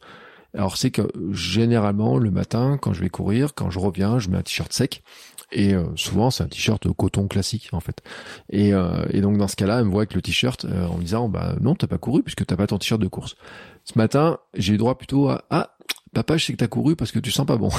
Alors 0.54 0.78
c'est 0.78 0.92
que 0.92 1.04
généralement 1.32 2.18
le 2.18 2.32
matin, 2.32 2.78
quand 2.82 2.94
je 2.94 3.02
vais 3.02 3.10
courir, 3.10 3.54
quand 3.56 3.70
je 3.70 3.80
reviens, 3.80 4.20
je 4.20 4.30
mets 4.30 4.38
un 4.38 4.42
t-shirt 4.42 4.72
sec 4.74 5.04
et 5.52 5.74
euh, 5.74 5.86
souvent, 5.96 6.32
c'est 6.32 6.44
un 6.44 6.48
t-shirt 6.48 6.88
coton 6.94 7.28
classique 7.28 7.70
en 7.74 7.80
fait. 7.80 8.02
Et, 8.50 8.74
euh, 8.74 9.06
et 9.10 9.22
donc 9.22 9.38
dans 9.38 9.48
ce 9.48 9.56
cas-là, 9.56 9.80
elle 9.80 9.86
me 9.86 9.92
voit 9.92 10.02
avec 10.02 10.14
le 10.14 10.22
t-shirt 10.22 10.66
euh, 10.66 10.88
en 10.88 10.98
me 10.98 11.04
disant 11.04 11.30
bah 11.30 11.56
non, 11.62 11.76
t'as 11.76 11.88
pas 11.88 11.98
couru 11.98 12.24
puisque 12.24 12.46
t'as 12.46 12.56
pas 12.56 12.68
ton 12.68 12.78
t-shirt 12.78 13.02
de 13.02 13.08
course. 13.08 13.36
Ce 13.84 13.98
matin, 13.98 14.40
j'ai 14.54 14.74
eu 14.74 14.78
droit 14.78 14.98
plutôt 14.98 15.30
à 15.30 15.44
ah 15.50 15.76
papa, 16.14 16.38
je 16.38 16.46
sais 16.46 16.54
que 16.54 16.58
t'as 16.58 16.68
couru 16.68 16.96
parce 16.96 17.12
que 17.12 17.20
tu 17.20 17.32
sens 17.32 17.46
pas 17.46 17.58
bon. 17.58 17.70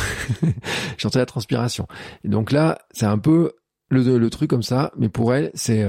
J'entends 0.99 1.19
la 1.19 1.27
transpiration. 1.27 1.87
Et 2.25 2.29
donc 2.29 2.53
là, 2.53 2.79
c'est 2.91 3.07
un 3.07 3.19
peu 3.19 3.53
le, 3.91 4.17
le, 4.17 4.31
truc 4.31 4.49
comme 4.49 4.63
ça, 4.63 4.91
mais 4.97 5.11
pour 5.11 5.35
elle, 5.35 5.51
c'est 5.53 5.87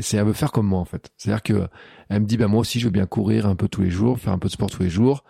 c'est 0.00 0.16
elle 0.16 0.26
veut 0.26 0.32
faire 0.32 0.50
comme 0.50 0.66
moi 0.66 0.80
en 0.80 0.84
fait. 0.84 1.12
C'est-à-dire 1.16 1.42
que 1.42 1.68
elle 2.08 2.22
me 2.22 2.26
dit 2.26 2.36
bah 2.36 2.48
moi 2.48 2.60
aussi 2.60 2.80
je 2.80 2.86
veux 2.86 2.90
bien 2.90 3.06
courir 3.06 3.46
un 3.46 3.54
peu 3.54 3.68
tous 3.68 3.82
les 3.82 3.90
jours, 3.90 4.18
faire 4.18 4.32
un 4.32 4.38
peu 4.38 4.48
de 4.48 4.52
sport 4.52 4.70
tous 4.70 4.82
les 4.82 4.90
jours. 4.90 5.24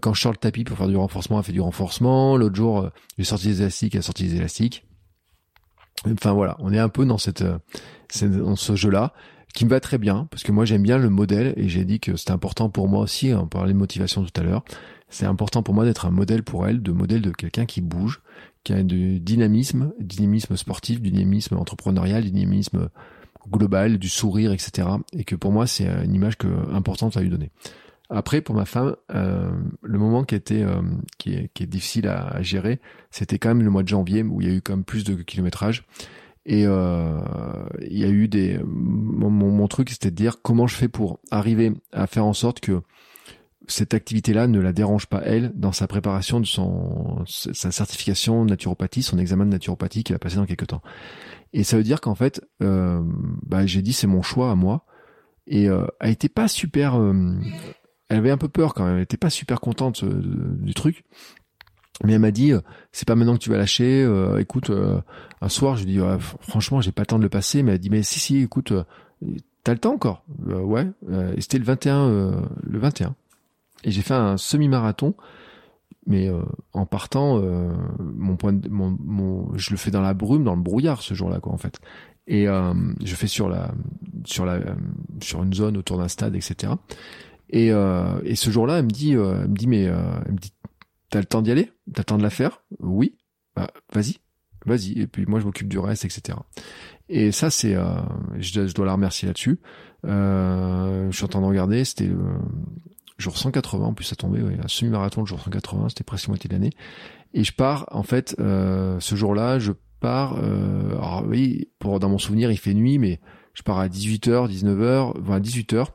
Quand 0.00 0.14
je 0.14 0.20
sors 0.20 0.32
le 0.32 0.38
tapis 0.38 0.64
pour 0.64 0.78
faire 0.78 0.88
du 0.88 0.96
renforcement, 0.96 1.38
elle 1.38 1.44
fait 1.44 1.52
du 1.52 1.60
renforcement. 1.60 2.36
L'autre 2.36 2.56
jour, 2.56 2.90
j'ai 3.18 3.24
sorti 3.24 3.48
des 3.48 3.60
élastiques, 3.60 3.94
elle 3.94 4.00
a 4.00 4.02
sorti 4.02 4.24
des 4.24 4.36
élastiques. 4.36 4.86
Enfin 6.12 6.32
voilà, 6.32 6.56
on 6.60 6.72
est 6.72 6.78
un 6.78 6.88
peu 6.88 7.04
dans 7.04 7.18
cette, 7.18 7.42
euh, 7.42 7.58
dans 8.22 8.56
ce 8.56 8.76
jeu-là 8.76 9.12
qui 9.54 9.64
me 9.64 9.70
va 9.70 9.80
très 9.80 9.98
bien 9.98 10.28
parce 10.30 10.42
que 10.42 10.52
moi 10.52 10.66
j'aime 10.66 10.82
bien 10.82 10.98
le 10.98 11.08
modèle 11.08 11.54
et 11.56 11.68
j'ai 11.68 11.84
dit 11.84 11.98
que 11.98 12.16
c'était 12.16 12.32
important 12.32 12.68
pour 12.68 12.88
moi 12.88 13.00
aussi. 13.00 13.32
On 13.32 13.46
parlait 13.46 13.72
de 13.72 13.78
motivation 13.78 14.24
tout 14.24 14.40
à 14.40 14.42
l'heure. 14.44 14.64
C'est 15.08 15.26
important 15.26 15.62
pour 15.62 15.74
moi 15.74 15.84
d'être 15.84 16.04
un 16.04 16.10
modèle 16.10 16.42
pour 16.42 16.66
elle, 16.66 16.82
de 16.82 16.92
modèle 16.92 17.22
de 17.22 17.30
quelqu'un 17.30 17.64
qui 17.64 17.80
bouge, 17.80 18.20
qui 18.64 18.72
a 18.72 18.82
du 18.82 19.20
dynamisme, 19.20 19.92
dynamisme 20.00 20.56
sportif, 20.56 21.00
dynamisme 21.00 21.56
entrepreneurial, 21.56 22.24
dynamisme 22.24 22.90
global, 23.48 23.98
du 23.98 24.08
sourire, 24.08 24.52
etc. 24.52 24.88
Et 25.12 25.24
que 25.24 25.36
pour 25.36 25.52
moi 25.52 25.66
c'est 25.66 25.86
une 26.04 26.14
image 26.14 26.36
que 26.36 26.48
importante 26.72 27.16
à 27.16 27.22
lui 27.22 27.30
donner. 27.30 27.50
Après, 28.08 28.40
pour 28.40 28.54
ma 28.54 28.64
femme, 28.64 28.96
euh, 29.14 29.50
le 29.82 29.98
moment 29.98 30.24
qui 30.24 30.34
était 30.34 30.62
euh, 30.62 30.82
qui, 31.18 31.34
est, 31.34 31.50
qui 31.54 31.64
est 31.64 31.66
difficile 31.66 32.08
à, 32.08 32.26
à 32.28 32.42
gérer, 32.42 32.80
c'était 33.10 33.38
quand 33.38 33.48
même 33.48 33.62
le 33.62 33.70
mois 33.70 33.82
de 33.82 33.88
janvier 33.88 34.22
où 34.22 34.40
il 34.40 34.48
y 34.48 34.50
a 34.50 34.54
eu 34.54 34.60
quand 34.60 34.74
même 34.74 34.84
plus 34.84 35.04
de 35.04 35.14
kilométrage. 35.22 35.84
Et 36.46 36.64
euh, 36.64 37.18
il 37.80 37.98
y 37.98 38.04
a 38.04 38.08
eu 38.08 38.28
des 38.28 38.60
mon, 38.64 39.30
mon, 39.30 39.66
truc, 39.66 39.90
c'était 39.90 40.12
de 40.12 40.16
dire 40.16 40.40
comment 40.42 40.68
je 40.68 40.76
fais 40.76 40.86
pour 40.86 41.18
arriver 41.32 41.72
à 41.92 42.06
faire 42.06 42.24
en 42.24 42.32
sorte 42.32 42.60
que 42.60 42.82
cette 43.66 43.94
activité-là 43.94 44.46
ne 44.46 44.60
la 44.60 44.72
dérange 44.72 45.06
pas 45.06 45.22
elle 45.24 45.50
dans 45.56 45.72
sa 45.72 45.88
préparation 45.88 46.38
de 46.38 46.46
son 46.46 47.24
sa 47.26 47.72
certification 47.72 48.44
de 48.44 48.50
naturopathie, 48.50 49.02
son 49.02 49.18
examen 49.18 49.44
de 49.44 49.50
naturopathie 49.50 50.04
qui 50.04 50.12
va 50.12 50.20
passer 50.20 50.36
dans 50.36 50.46
quelques 50.46 50.68
temps. 50.68 50.82
Et 51.52 51.64
ça 51.64 51.76
veut 51.76 51.82
dire 51.82 52.00
qu'en 52.00 52.14
fait, 52.14 52.40
euh, 52.62 53.02
bah, 53.44 53.66
j'ai 53.66 53.82
dit 53.82 53.92
c'est 53.92 54.06
mon 54.06 54.22
choix 54.22 54.52
à 54.52 54.54
moi 54.54 54.86
et 55.48 55.68
euh, 55.68 55.84
a 55.98 56.10
été 56.10 56.28
pas 56.28 56.46
super 56.46 56.96
elle 58.08 58.18
avait 58.18 58.30
un 58.30 58.36
peu 58.36 58.48
peur 58.48 58.74
quand 58.74 58.84
même. 58.84 58.96
Elle 58.96 59.02
était 59.02 59.16
pas 59.16 59.30
super 59.30 59.60
contente 59.60 60.04
euh, 60.04 60.20
du 60.60 60.74
truc. 60.74 61.04
Mais 62.04 62.12
elle 62.12 62.20
m'a 62.20 62.30
dit, 62.30 62.52
euh, 62.52 62.60
c'est 62.92 63.08
pas 63.08 63.14
maintenant 63.14 63.34
que 63.34 63.42
tu 63.42 63.50
vas 63.50 63.56
lâcher. 63.56 64.02
Euh, 64.04 64.38
écoute, 64.38 64.70
un 65.40 65.48
soir, 65.48 65.76
je 65.76 65.84
lui 65.84 65.92
dis, 65.92 66.00
franchement, 66.40 66.80
j'ai 66.80 66.92
pas 66.92 67.02
le 67.02 67.06
temps 67.06 67.18
de 67.18 67.24
le 67.24 67.28
passer. 67.28 67.62
Mais 67.62 67.72
elle 67.72 67.78
dit, 67.78 67.90
mais 67.90 68.02
si, 68.02 68.20
si, 68.20 68.38
écoute, 68.38 68.72
t'as 69.64 69.72
le 69.72 69.78
temps 69.78 69.94
encore. 69.94 70.24
ouais. 70.46 70.86
et 71.36 71.40
c'était 71.40 71.58
le 71.58 71.64
21, 71.64 72.48
le 72.62 72.78
21. 72.78 73.14
et 73.84 73.90
j'ai 73.90 74.02
fait 74.02 74.14
un 74.14 74.36
semi-marathon 74.36 75.14
mais 76.06 76.28
euh, 76.28 76.42
en 76.72 76.86
partant 76.86 77.40
euh, 77.42 77.72
mon 77.98 78.36
point 78.36 78.52
de, 78.52 78.68
mon, 78.68 78.96
mon 79.00 79.56
je 79.56 79.70
le 79.70 79.76
fais 79.76 79.90
dans 79.90 80.00
la 80.00 80.14
brume 80.14 80.44
dans 80.44 80.54
le 80.54 80.62
brouillard 80.62 81.02
ce 81.02 81.14
jour-là 81.14 81.40
quoi 81.40 81.52
en 81.52 81.58
fait 81.58 81.80
et 82.28 82.48
euh, 82.48 82.72
je 83.04 83.14
fais 83.14 83.26
sur 83.26 83.48
la 83.48 83.72
sur 84.24 84.46
la 84.46 84.60
sur 85.20 85.42
une 85.42 85.52
zone 85.52 85.76
autour 85.76 85.98
d'un 85.98 86.08
stade 86.08 86.36
etc 86.36 86.72
et 87.50 87.68
et 87.68 88.36
ce 88.36 88.50
jour-là 88.50 88.78
elle 88.78 88.84
me 88.84 88.90
dit 88.90 89.12
elle 89.12 89.48
me 89.48 89.56
dit 89.56 89.66
mais 89.66 89.82
elle 89.82 90.32
me 90.32 90.38
dit 90.38 90.52
t'as 91.10 91.20
le 91.20 91.26
temps 91.26 91.42
d'y 91.42 91.50
aller? 91.50 91.70
T'as 91.92 92.00
le 92.00 92.04
temps 92.04 92.18
de 92.18 92.22
la 92.22 92.30
faire? 92.30 92.62
Oui. 92.80 93.16
Bah, 93.54 93.70
vas-y. 93.92 94.16
Vas-y. 94.64 95.00
Et 95.00 95.06
puis 95.06 95.26
moi 95.26 95.40
je 95.40 95.44
m'occupe 95.44 95.68
du 95.68 95.78
reste 95.78 96.04
etc 96.04 96.38
et 97.08 97.30
ça 97.30 97.50
c'est 97.50 97.76
je, 98.38 98.66
je, 98.66 98.74
dois 98.74 98.84
la 98.84 98.92
remercier 98.92 99.26
là-dessus. 99.28 99.60
Je 100.04 101.08
suis 101.12 101.24
en 101.24 101.28
train 101.28 101.40
de 101.40 101.46
regarder. 101.46 101.84
C'était 101.84 102.10
jour 103.18 103.36
180, 103.36 103.86
en 103.86 103.94
plus 103.94 104.04
ça 104.04 104.16
tombait, 104.16 104.42
ouais, 104.42 104.58
un 104.62 104.68
semi-marathon 104.68 105.22
le 105.22 105.26
jour 105.26 105.40
180, 105.40 105.90
c'était 105.90 106.04
presque 106.04 106.28
moitié 106.28 106.48
de 106.48 106.54
l'année. 106.54 106.72
Et 107.34 107.44
je 107.44 107.52
pars, 107.52 107.86
en 107.90 108.02
fait, 108.02 108.36
euh, 108.40 108.98
ce 109.00 109.14
jour-là, 109.14 109.58
je 109.58 109.72
pars, 110.00 110.38
euh, 110.42 110.92
alors 110.92 111.24
oui, 111.26 111.70
pour, 111.78 111.98
dans 111.98 112.08
mon 112.08 112.18
souvenir, 112.18 112.50
il 112.50 112.58
fait 112.58 112.74
nuit, 112.74 112.98
mais 112.98 113.20
je 113.54 113.62
pars 113.62 113.78
à 113.78 113.88
18h, 113.88 114.50
19h, 114.50 115.20
enfin 115.20 115.40
18h, 115.40 115.86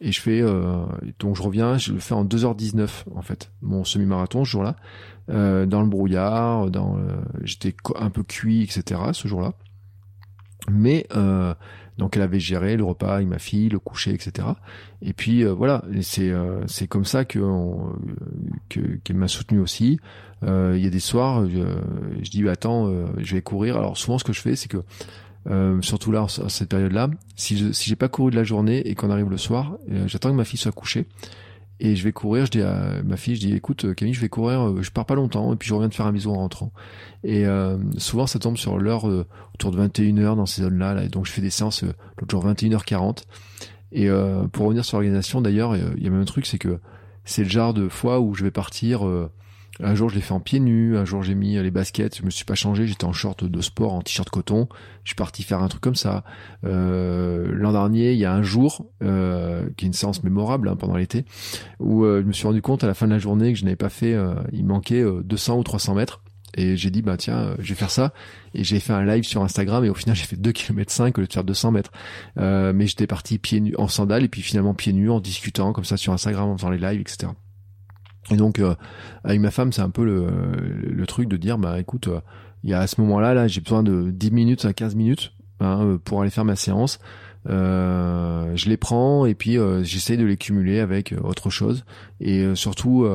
et 0.00 0.12
je 0.12 0.20
fais, 0.20 0.42
euh, 0.42 0.84
donc 1.18 1.36
je 1.36 1.42
reviens, 1.42 1.78
je 1.78 1.92
le 1.92 2.00
fais 2.00 2.14
en 2.14 2.24
2h19, 2.24 3.04
en 3.14 3.22
fait, 3.22 3.50
mon 3.62 3.84
semi-marathon 3.84 4.44
ce 4.44 4.50
jour-là, 4.50 4.76
euh, 5.30 5.66
dans 5.66 5.82
le 5.82 5.88
brouillard, 5.88 6.70
dans, 6.70 6.96
euh, 6.96 7.16
j'étais 7.42 7.74
un 7.96 8.10
peu 8.10 8.22
cuit, 8.22 8.62
etc., 8.62 9.00
ce 9.12 9.26
jour-là. 9.28 9.54
Mais 10.70 11.06
euh, 11.14 11.54
donc 11.98 12.16
elle 12.16 12.22
avait 12.22 12.40
géré 12.40 12.76
le 12.76 12.84
repas 12.84 13.16
avec 13.16 13.28
ma 13.28 13.38
fille, 13.38 13.68
le 13.68 13.78
coucher, 13.78 14.12
etc. 14.12 14.48
Et 15.02 15.12
puis 15.12 15.44
euh, 15.44 15.52
voilà, 15.52 15.84
c'est 16.02 16.30
euh, 16.30 16.66
c'est 16.66 16.86
comme 16.86 17.04
ça 17.04 17.24
que 17.24 17.40
qu'elle 18.68 19.16
m'a 19.16 19.28
soutenu 19.28 19.60
aussi. 19.60 19.98
Il 20.42 20.78
y 20.78 20.86
a 20.86 20.90
des 20.90 21.00
soirs, 21.00 21.48
je, 21.48 22.30
dis 22.30 22.48
attends, 22.48 22.92
je 23.18 23.34
vais 23.34 23.42
courir. 23.42 23.76
Alors 23.76 23.96
souvent 23.96 24.18
ce 24.18 24.24
que 24.24 24.32
je 24.32 24.40
fais, 24.40 24.54
c'est 24.54 24.68
que 24.68 24.82
surtout 25.80 26.12
là, 26.12 26.24
à 26.24 26.48
cette 26.48 26.68
période-là, 26.68 27.08
si 27.36 27.56
je, 27.56 27.72
si 27.72 27.88
j'ai 27.88 27.96
pas 27.96 28.08
couru 28.08 28.30
de 28.30 28.36
la 28.36 28.44
journée 28.44 28.86
et 28.88 28.94
qu'on 28.94 29.10
arrive 29.10 29.30
le 29.30 29.38
soir, 29.38 29.76
j'attends 30.06 30.30
que 30.30 30.36
ma 30.36 30.44
fille 30.44 30.58
soit 30.58 30.72
couchée 30.72 31.06
et 31.78 31.94
je 31.94 32.04
vais 32.04 32.12
courir, 32.12 32.46
je 32.46 32.50
dis 32.50 32.62
à 32.62 33.02
ma 33.04 33.16
fille, 33.16 33.34
je 33.34 33.40
dis 33.40 33.54
écoute 33.54 33.84
euh, 33.84 33.94
Camille, 33.94 34.14
je 34.14 34.20
vais 34.20 34.30
courir, 34.30 34.68
euh, 34.68 34.82
je 34.82 34.90
pars 34.90 35.04
pas 35.04 35.14
longtemps 35.14 35.52
et 35.52 35.56
puis 35.56 35.68
je 35.68 35.74
reviens 35.74 35.90
te 35.90 35.94
faire 35.94 36.06
un 36.06 36.12
bisou 36.12 36.30
en 36.30 36.36
rentrant. 36.36 36.72
Et 37.22 37.44
euh, 37.44 37.76
souvent 37.98 38.26
ça 38.26 38.38
tombe 38.38 38.56
sur 38.56 38.78
l'heure 38.78 39.04
autour 39.54 39.70
de 39.70 39.86
21h 39.86 40.36
dans 40.36 40.46
ces 40.46 40.62
zones-là, 40.62 40.94
là, 40.94 41.04
et 41.04 41.08
donc 41.08 41.26
je 41.26 41.32
fais 41.32 41.42
des 41.42 41.50
séances 41.50 41.82
l'autre 41.82 42.30
jour 42.30 42.46
21h40. 42.46 43.24
Et 43.92 44.08
pour 44.52 44.66
revenir 44.66 44.84
sur 44.84 44.98
l'organisation 44.98 45.40
d'ailleurs, 45.40 45.76
il 45.76 46.02
y 46.02 46.06
a 46.06 46.10
même 46.10 46.20
un 46.20 46.26
truc, 46.26 46.46
c'est 46.46 46.58
que 46.58 46.80
c'est 47.24 47.44
le 47.44 47.48
genre 47.48 47.72
de 47.72 47.88
fois 47.88 48.20
où 48.20 48.34
je 48.34 48.44
vais 48.44 48.50
partir 48.50 49.02
un 49.82 49.94
jour, 49.94 50.08
je 50.08 50.14
l'ai 50.14 50.20
fait 50.20 50.32
en 50.32 50.40
pieds 50.40 50.60
nus. 50.60 50.96
Un 50.96 51.04
jour, 51.04 51.22
j'ai 51.22 51.34
mis 51.34 51.60
les 51.60 51.70
baskets. 51.70 52.16
Je 52.18 52.22
me 52.22 52.30
suis 52.30 52.44
pas 52.44 52.54
changé. 52.54 52.86
J'étais 52.86 53.04
en 53.04 53.12
short 53.12 53.44
de 53.44 53.60
sport, 53.60 53.92
en 53.92 54.02
t-shirt 54.02 54.28
coton. 54.30 54.68
Je 55.04 55.10
suis 55.10 55.16
parti 55.16 55.42
faire 55.42 55.62
un 55.62 55.68
truc 55.68 55.82
comme 55.82 55.94
ça. 55.94 56.24
Euh, 56.64 57.52
L'an 57.52 57.72
dernier, 57.72 58.12
il 58.12 58.18
y 58.18 58.24
a 58.24 58.32
un 58.32 58.42
jour, 58.42 58.86
euh, 59.02 59.68
qui 59.76 59.84
est 59.84 59.88
une 59.88 59.92
séance 59.92 60.22
mémorable 60.22 60.68
hein, 60.68 60.76
pendant 60.76 60.96
l'été, 60.96 61.24
où 61.78 62.04
euh, 62.04 62.22
je 62.22 62.26
me 62.26 62.32
suis 62.32 62.46
rendu 62.46 62.62
compte 62.62 62.84
à 62.84 62.86
la 62.86 62.94
fin 62.94 63.06
de 63.06 63.12
la 63.12 63.18
journée 63.18 63.52
que 63.52 63.58
je 63.58 63.64
n'avais 63.64 63.76
pas 63.76 63.88
fait. 63.88 64.14
Euh, 64.14 64.34
il 64.52 64.64
manquait 64.64 65.04
200 65.24 65.58
ou 65.58 65.62
300 65.62 65.94
mètres. 65.94 66.22
Et 66.58 66.74
j'ai 66.76 66.90
dit, 66.90 67.02
bah 67.02 67.18
tiens, 67.18 67.54
je 67.58 67.68
vais 67.68 67.74
faire 67.74 67.90
ça. 67.90 68.14
Et 68.54 68.64
j'ai 68.64 68.80
fait 68.80 68.94
un 68.94 69.04
live 69.04 69.24
sur 69.24 69.42
Instagram. 69.42 69.84
Et 69.84 69.90
au 69.90 69.94
final, 69.94 70.16
j'ai 70.16 70.24
fait 70.24 70.36
2 70.36 70.52
km 70.52 70.90
5 70.90 71.18
au 71.18 71.20
lieu 71.20 71.26
de 71.26 71.32
faire 71.32 71.44
200 71.44 71.70
mètres. 71.70 71.92
mais 72.36 72.86
j'étais 72.86 73.06
parti 73.06 73.38
pieds 73.38 73.60
nus, 73.60 73.74
en 73.76 73.88
sandales. 73.88 74.24
Et 74.24 74.28
puis 74.28 74.40
finalement 74.40 74.72
pieds 74.72 74.94
nus, 74.94 75.10
en 75.10 75.20
discutant 75.20 75.74
comme 75.74 75.84
ça 75.84 75.98
sur 75.98 76.14
Instagram, 76.14 76.48
en 76.48 76.56
faisant 76.56 76.70
les 76.70 76.78
lives, 76.78 77.02
etc. 77.02 77.28
Et 78.30 78.36
donc 78.36 78.58
euh, 78.58 78.74
avec 79.24 79.40
ma 79.40 79.50
femme, 79.50 79.72
c'est 79.72 79.82
un 79.82 79.90
peu 79.90 80.04
le, 80.04 81.06
truc 81.06 81.28
de 81.28 81.36
dire 81.36 81.58
bah 81.58 81.78
écoute, 81.78 82.08
euh, 82.08 82.20
il 82.64 82.70
y 82.70 82.74
a 82.74 82.80
à 82.80 82.86
ce 82.86 83.00
moment-là 83.00 83.34
là, 83.34 83.46
j'ai 83.46 83.60
besoin 83.60 83.82
de 83.82 84.10
10 84.10 84.30
minutes 84.32 84.64
à 84.64 84.72
15 84.72 84.94
minutes 84.94 85.32
hein, 85.60 85.80
euh, 85.82 85.98
pour 85.98 86.20
aller 86.20 86.30
faire 86.30 86.44
ma 86.44 86.56
séance. 86.56 86.98
je 87.46 88.68
les 88.68 88.76
prends 88.76 89.26
et 89.26 89.34
puis 89.34 89.58
j'essaie 89.82 90.16
de 90.16 90.24
les 90.24 90.36
cumuler 90.36 90.80
avec 90.80 91.14
autre 91.22 91.50
chose 91.50 91.84
et 92.20 92.44
surtout 92.54 93.06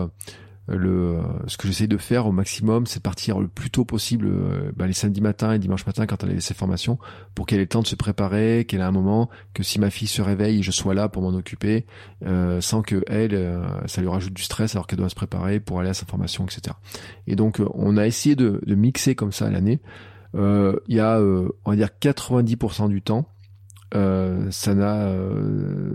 le, 0.76 1.20
ce 1.48 1.58
que 1.58 1.68
j'essaye 1.68 1.88
de 1.88 1.98
faire 1.98 2.26
au 2.28 2.32
maximum, 2.32 2.86
c'est 2.86 3.02
partir 3.02 3.40
le 3.40 3.48
plus 3.48 3.70
tôt 3.70 3.86
possible 3.86 4.28
euh, 4.28 4.72
bah, 4.76 4.88
les 4.88 4.94
samedis 4.94 5.22
matins 5.22 5.52
et 5.52 5.60
dimanche 5.60 5.86
matin 5.86 6.06
quand 6.06 6.24
elle 6.24 6.36
a 6.36 6.40
ses 6.40 6.54
formations, 6.54 6.98
pour 7.36 7.46
qu'elle 7.46 7.60
ait 7.60 7.64
le 7.64 7.68
temps 7.68 7.82
de 7.82 7.88
se 7.88 7.96
préparer, 7.96 8.66
qu'elle 8.68 8.80
ait 8.80 8.84
un 8.84 8.92
moment, 8.92 9.30
que 9.54 9.64
si 9.64 9.80
ma 9.80 9.90
fille 9.90 10.08
se 10.08 10.22
réveille, 10.22 10.64
je 10.64 10.72
sois 10.72 10.94
là 10.94 11.10
pour 11.10 11.22
m'en 11.22 11.34
occuper, 11.38 11.86
euh, 12.26 12.62
sans 12.62 12.82
que 12.82 13.04
elle, 13.08 13.36
euh, 13.36 13.66
ça 13.88 14.02
lui 14.02 14.10
rajoute 14.10 14.34
du 14.34 14.44
stress 14.44 14.76
alors 14.76 14.88
qu'elle 14.88 15.00
doit 15.00 15.10
se 15.10 15.16
préparer 15.16 15.60
pour 15.60 15.80
aller 15.80 15.90
à 15.90 15.94
sa 15.94 16.06
formation, 16.06 16.46
etc. 16.46 16.76
Et 17.28 17.36
donc 17.36 17.62
on 17.74 17.98
a 17.98 18.08
essayé 18.08 18.36
de, 18.36 18.62
de 18.66 18.76
mixer 18.76 19.16
comme 19.16 19.32
ça 19.32 19.50
l'année. 19.50 19.82
Il 20.34 20.96
y 20.96 21.00
a, 21.02 21.20
on 21.20 21.70
va 21.70 21.76
dire 21.76 21.90
90% 22.02 22.88
du 22.88 23.02
temps, 23.02 23.28
ça 23.94 24.74
n'a 24.74 25.14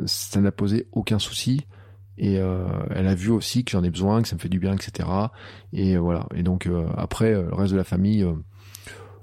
ça 0.04 0.40
n'a 0.42 0.52
posé 0.52 0.86
aucun 0.92 1.18
souci 1.18 1.66
et 2.18 2.38
euh, 2.38 2.66
elle 2.94 3.06
a 3.06 3.14
vu 3.14 3.30
aussi 3.30 3.64
que 3.64 3.72
j'en 3.72 3.84
ai 3.84 3.90
besoin, 3.90 4.22
que 4.22 4.28
ça 4.28 4.36
me 4.36 4.40
fait 4.40 4.48
du 4.48 4.58
bien, 4.58 4.74
etc. 4.74 5.08
Et 5.72 5.96
euh, 5.96 6.00
voilà. 6.00 6.26
Et 6.34 6.42
donc 6.42 6.66
euh, 6.66 6.86
après, 6.96 7.32
le 7.32 7.54
reste 7.54 7.72
de 7.72 7.76
la 7.76 7.84
famille 7.84 8.26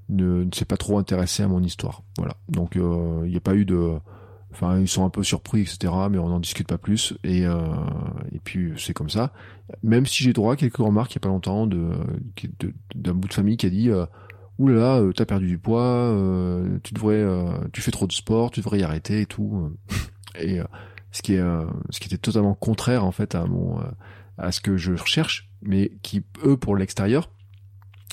ne, 0.09 0.43
ne 0.43 0.51
s'est 0.53 0.65
pas 0.65 0.77
trop 0.77 0.97
intéressé 0.97 1.43
à 1.43 1.47
mon 1.47 1.63
histoire. 1.63 2.03
Voilà. 2.17 2.35
Donc 2.49 2.75
il 2.75 3.29
n'y 3.29 3.37
a 3.37 3.41
pas 3.41 3.55
eu 3.55 3.65
de, 3.65 3.95
enfin 4.51 4.79
ils 4.79 4.87
sont 4.87 5.05
un 5.05 5.09
peu 5.09 5.23
surpris, 5.23 5.61
etc. 5.61 5.91
Mais 6.11 6.19
on 6.19 6.29
n'en 6.29 6.39
discute 6.39 6.67
pas 6.67 6.77
plus. 6.77 7.15
Et 7.23 7.41
et 7.41 8.39
puis 8.43 8.73
c'est 8.77 8.93
comme 8.93 9.09
ça. 9.09 9.33
Même 9.81 10.05
si 10.05 10.23
j'ai 10.23 10.33
droit 10.33 10.53
à 10.53 10.55
quelques 10.55 10.77
remarques 10.77 11.15
il 11.15 11.17
n'y 11.17 11.21
a 11.21 11.25
pas 11.25 11.29
longtemps 11.29 11.65
de 11.65 11.89
d'un 12.95 13.13
bout 13.13 13.27
de 13.27 13.33
famille 13.33 13.57
qui 13.57 13.65
a 13.65 13.69
dit 13.69 13.89
Ouh 14.59 14.67
là 14.67 14.75
là, 14.75 15.11
t'as 15.15 15.25
perdu 15.25 15.47
du 15.47 15.57
poids, 15.57 16.15
tu 16.83 16.93
devrais, 16.93 17.25
tu 17.71 17.81
fais 17.81 17.91
trop 17.91 18.05
de 18.05 18.11
sport, 18.11 18.51
tu 18.51 18.59
devrais 18.59 18.79
y 18.79 18.83
arrêter 18.83 19.21
et 19.21 19.25
tout. 19.25 19.75
et 20.39 20.59
ce 21.13 21.21
qui 21.21 21.35
est 21.35 21.39
euh, 21.39 21.65
ce 21.91 22.01
qui 22.01 22.07
était 22.07 22.17
totalement 22.17 22.55
contraire 22.55 23.05
en 23.05 23.11
fait 23.11 23.35
à 23.35 23.45
mon 23.45 23.79
euh, 23.79 23.83
à 24.37 24.51
ce 24.51 24.59
que 24.59 24.75
je 24.75 24.91
recherche, 24.91 25.49
mais 25.61 25.91
qui 26.01 26.23
eux 26.43 26.57
pour 26.57 26.75
l'extérieur, 26.75 27.29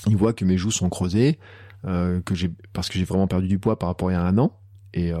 ils 0.07 0.15
voient 0.15 0.33
que 0.33 0.45
mes 0.45 0.55
joues 0.55 0.71
sont 0.71 0.87
creusées, 0.87 1.39
euh, 1.85 2.21
que 2.21 2.35
j'ai 2.35 2.51
parce 2.73 2.89
que 2.89 2.99
j'ai 2.99 3.05
vraiment 3.05 3.27
perdu 3.27 3.47
du 3.47 3.59
poids 3.59 3.77
par 3.77 3.89
rapport 3.89 4.09
à 4.09 4.11
il 4.11 4.15
y 4.15 4.17
a 4.17 4.23
un 4.23 4.37
an. 4.37 4.57
Et 4.93 5.13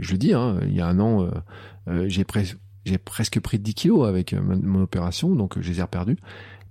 je 0.00 0.10
le 0.10 0.18
dis, 0.18 0.34
hein, 0.34 0.58
il 0.62 0.74
y 0.74 0.80
a 0.80 0.88
un 0.88 0.98
an, 0.98 1.30
j'ai 2.06 2.24
presque 2.24 2.58
j'ai 2.84 2.98
presque 2.98 3.38
pris 3.38 3.60
10 3.60 3.74
kilos 3.74 4.08
avec 4.08 4.32
mon 4.32 4.82
opération, 4.82 5.36
donc 5.36 5.56
je 5.60 5.70
les 5.70 5.78
ai 5.78 5.82
reperdus. 5.82 6.18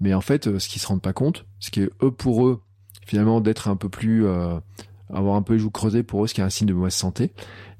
Mais 0.02 0.14
en 0.14 0.20
fait, 0.20 0.60
ce 0.60 0.68
qu'ils 0.68 0.82
se 0.82 0.88
rendent 0.88 1.02
pas 1.02 1.14
compte, 1.14 1.46
c'est 1.62 1.74
que 1.74 1.90
eux 2.04 2.12
pour 2.12 2.46
eux, 2.46 2.62
finalement, 3.08 3.40
d'être 3.40 3.70
un 3.70 3.78
peu 3.78 3.88
plus 3.88 4.26
avoir 5.12 5.36
un 5.36 5.42
peu 5.42 5.54
les 5.54 5.60
joues 5.60 5.72
creusées 5.72 6.04
pour 6.04 6.24
eux, 6.24 6.28
ce 6.28 6.34
qui 6.34 6.42
est 6.42 6.44
un 6.44 6.50
signe 6.50 6.68
de 6.68 6.74
mauvaise 6.74 6.94
santé. 6.94 7.32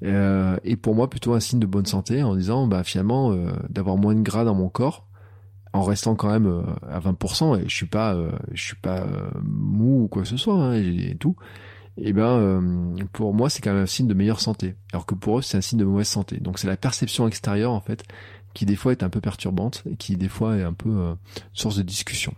Euh, 0.04 0.58
et 0.64 0.76
pour 0.76 0.96
moi, 0.96 1.10
plutôt 1.10 1.34
un 1.34 1.40
signe 1.40 1.60
de 1.60 1.66
bonne 1.66 1.86
santé 1.86 2.24
en 2.24 2.36
disant, 2.36 2.68
bah 2.68 2.84
finalement, 2.84 3.32
euh, 3.32 3.52
d'avoir 3.70 3.98
moins 3.98 4.16
de 4.16 4.22
gras 4.22 4.44
dans 4.44 4.56
mon 4.56 4.70
corps, 4.70 5.08
en 5.74 5.84
restant 5.84 6.16
quand 6.16 6.30
même 6.30 6.46
euh, 6.46 6.62
à 6.90 7.00
20%, 7.00 7.60
et 7.60 7.70
je 7.70 7.76
suis 7.76 7.86
pas, 7.86 8.18
je 8.52 8.62
suis 8.62 8.76
pas 8.76 9.06
mou 9.44 10.04
ou 10.04 10.08
quoi 10.08 10.24
que 10.24 10.28
ce 10.28 10.38
soit, 10.38 10.56
hein, 10.56 10.74
et, 10.74 11.16
tout. 11.20 11.36
Et 11.98 12.12
ben, 12.12 12.96
pour 13.12 13.34
moi, 13.34 13.50
c'est 13.50 13.62
quand 13.62 13.74
même 13.74 13.84
un 13.84 13.88
signe 13.88 14.08
de 14.08 14.14
meilleure 14.14 14.40
santé, 14.40 14.76
alors 14.92 15.06
que 15.06 15.16
pour 15.16 15.40
eux, 15.40 15.42
c'est 15.42 15.58
un 15.58 15.62
signe 15.62 15.80
de 15.80 15.86
mauvaise 15.86 16.08
santé. 16.08 16.38
Donc 16.40 16.60
c'est 16.60 16.68
la 16.68 16.78
perception 16.78 17.28
extérieure 17.28 17.72
en 17.72 17.82
fait 17.82 18.04
qui 18.56 18.68
des 18.68 18.76
fois 18.76 18.92
est 18.92 19.02
un 19.02 19.10
peu 19.10 19.20
perturbante 19.20 19.84
et 19.90 19.96
qui 19.96 20.16
des 20.16 20.30
fois 20.30 20.58
est 20.58 20.64
un 20.64 20.74
peu 20.74 21.16
source 21.54 21.76
de 21.76 21.82
discussion. 21.82 22.36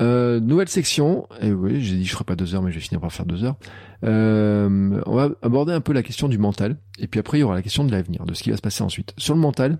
Euh, 0.00 0.40
nouvelle 0.40 0.68
section, 0.68 1.26
et 1.40 1.52
oui, 1.52 1.82
j'ai 1.82 1.96
dit 1.96 2.04
je 2.04 2.12
ferai 2.12 2.24
pas 2.24 2.36
deux 2.36 2.54
heures, 2.54 2.62
mais 2.62 2.70
je 2.70 2.76
vais 2.76 2.82
finir 2.82 3.00
par 3.00 3.12
faire 3.12 3.26
deux 3.26 3.44
heures. 3.44 3.56
Euh, 4.04 5.02
on 5.06 5.14
va 5.14 5.28
aborder 5.42 5.72
un 5.72 5.80
peu 5.80 5.92
la 5.92 6.02
question 6.02 6.28
du 6.28 6.38
mental, 6.38 6.76
et 6.98 7.06
puis 7.06 7.20
après 7.20 7.38
il 7.38 7.40
y 7.42 7.44
aura 7.44 7.54
la 7.54 7.62
question 7.62 7.84
de 7.84 7.92
l'avenir, 7.92 8.24
de 8.24 8.34
ce 8.34 8.42
qui 8.42 8.50
va 8.50 8.56
se 8.56 8.62
passer 8.62 8.82
ensuite. 8.82 9.12
Sur 9.18 9.34
le 9.34 9.40
mental, 9.40 9.78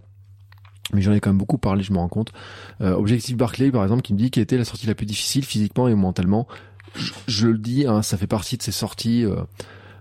mais 0.93 1.01
j'en 1.01 1.13
ai 1.13 1.21
quand 1.21 1.31
même 1.31 1.39
beaucoup 1.39 1.59
parlé, 1.59 1.83
je 1.83 1.93
me 1.93 1.99
rends 1.99 2.09
compte. 2.09 2.33
Euh, 2.81 2.95
Objectif 2.95 3.37
Barclay, 3.37 3.71
par 3.71 3.83
exemple, 3.83 4.03
qui 4.03 4.13
me 4.13 4.19
dit 4.19 4.31
quelle 4.31 4.43
était 4.43 4.59
la 4.59 4.65
sortie 4.65 4.87
la 4.87 4.95
plus 4.95 5.07
difficile 5.07 5.45
physiquement 5.45 5.89
et 5.89 5.95
mentalement. 5.95 6.47
Je, 7.27 7.49
le 7.49 7.59
dis, 7.59 7.87
hein, 7.87 8.03
ça 8.03 8.19
fait 8.19 8.27
partie 8.27 8.59
de 8.59 8.63
ces 8.63 8.73
sorties 8.73 9.25
euh, 9.25 9.37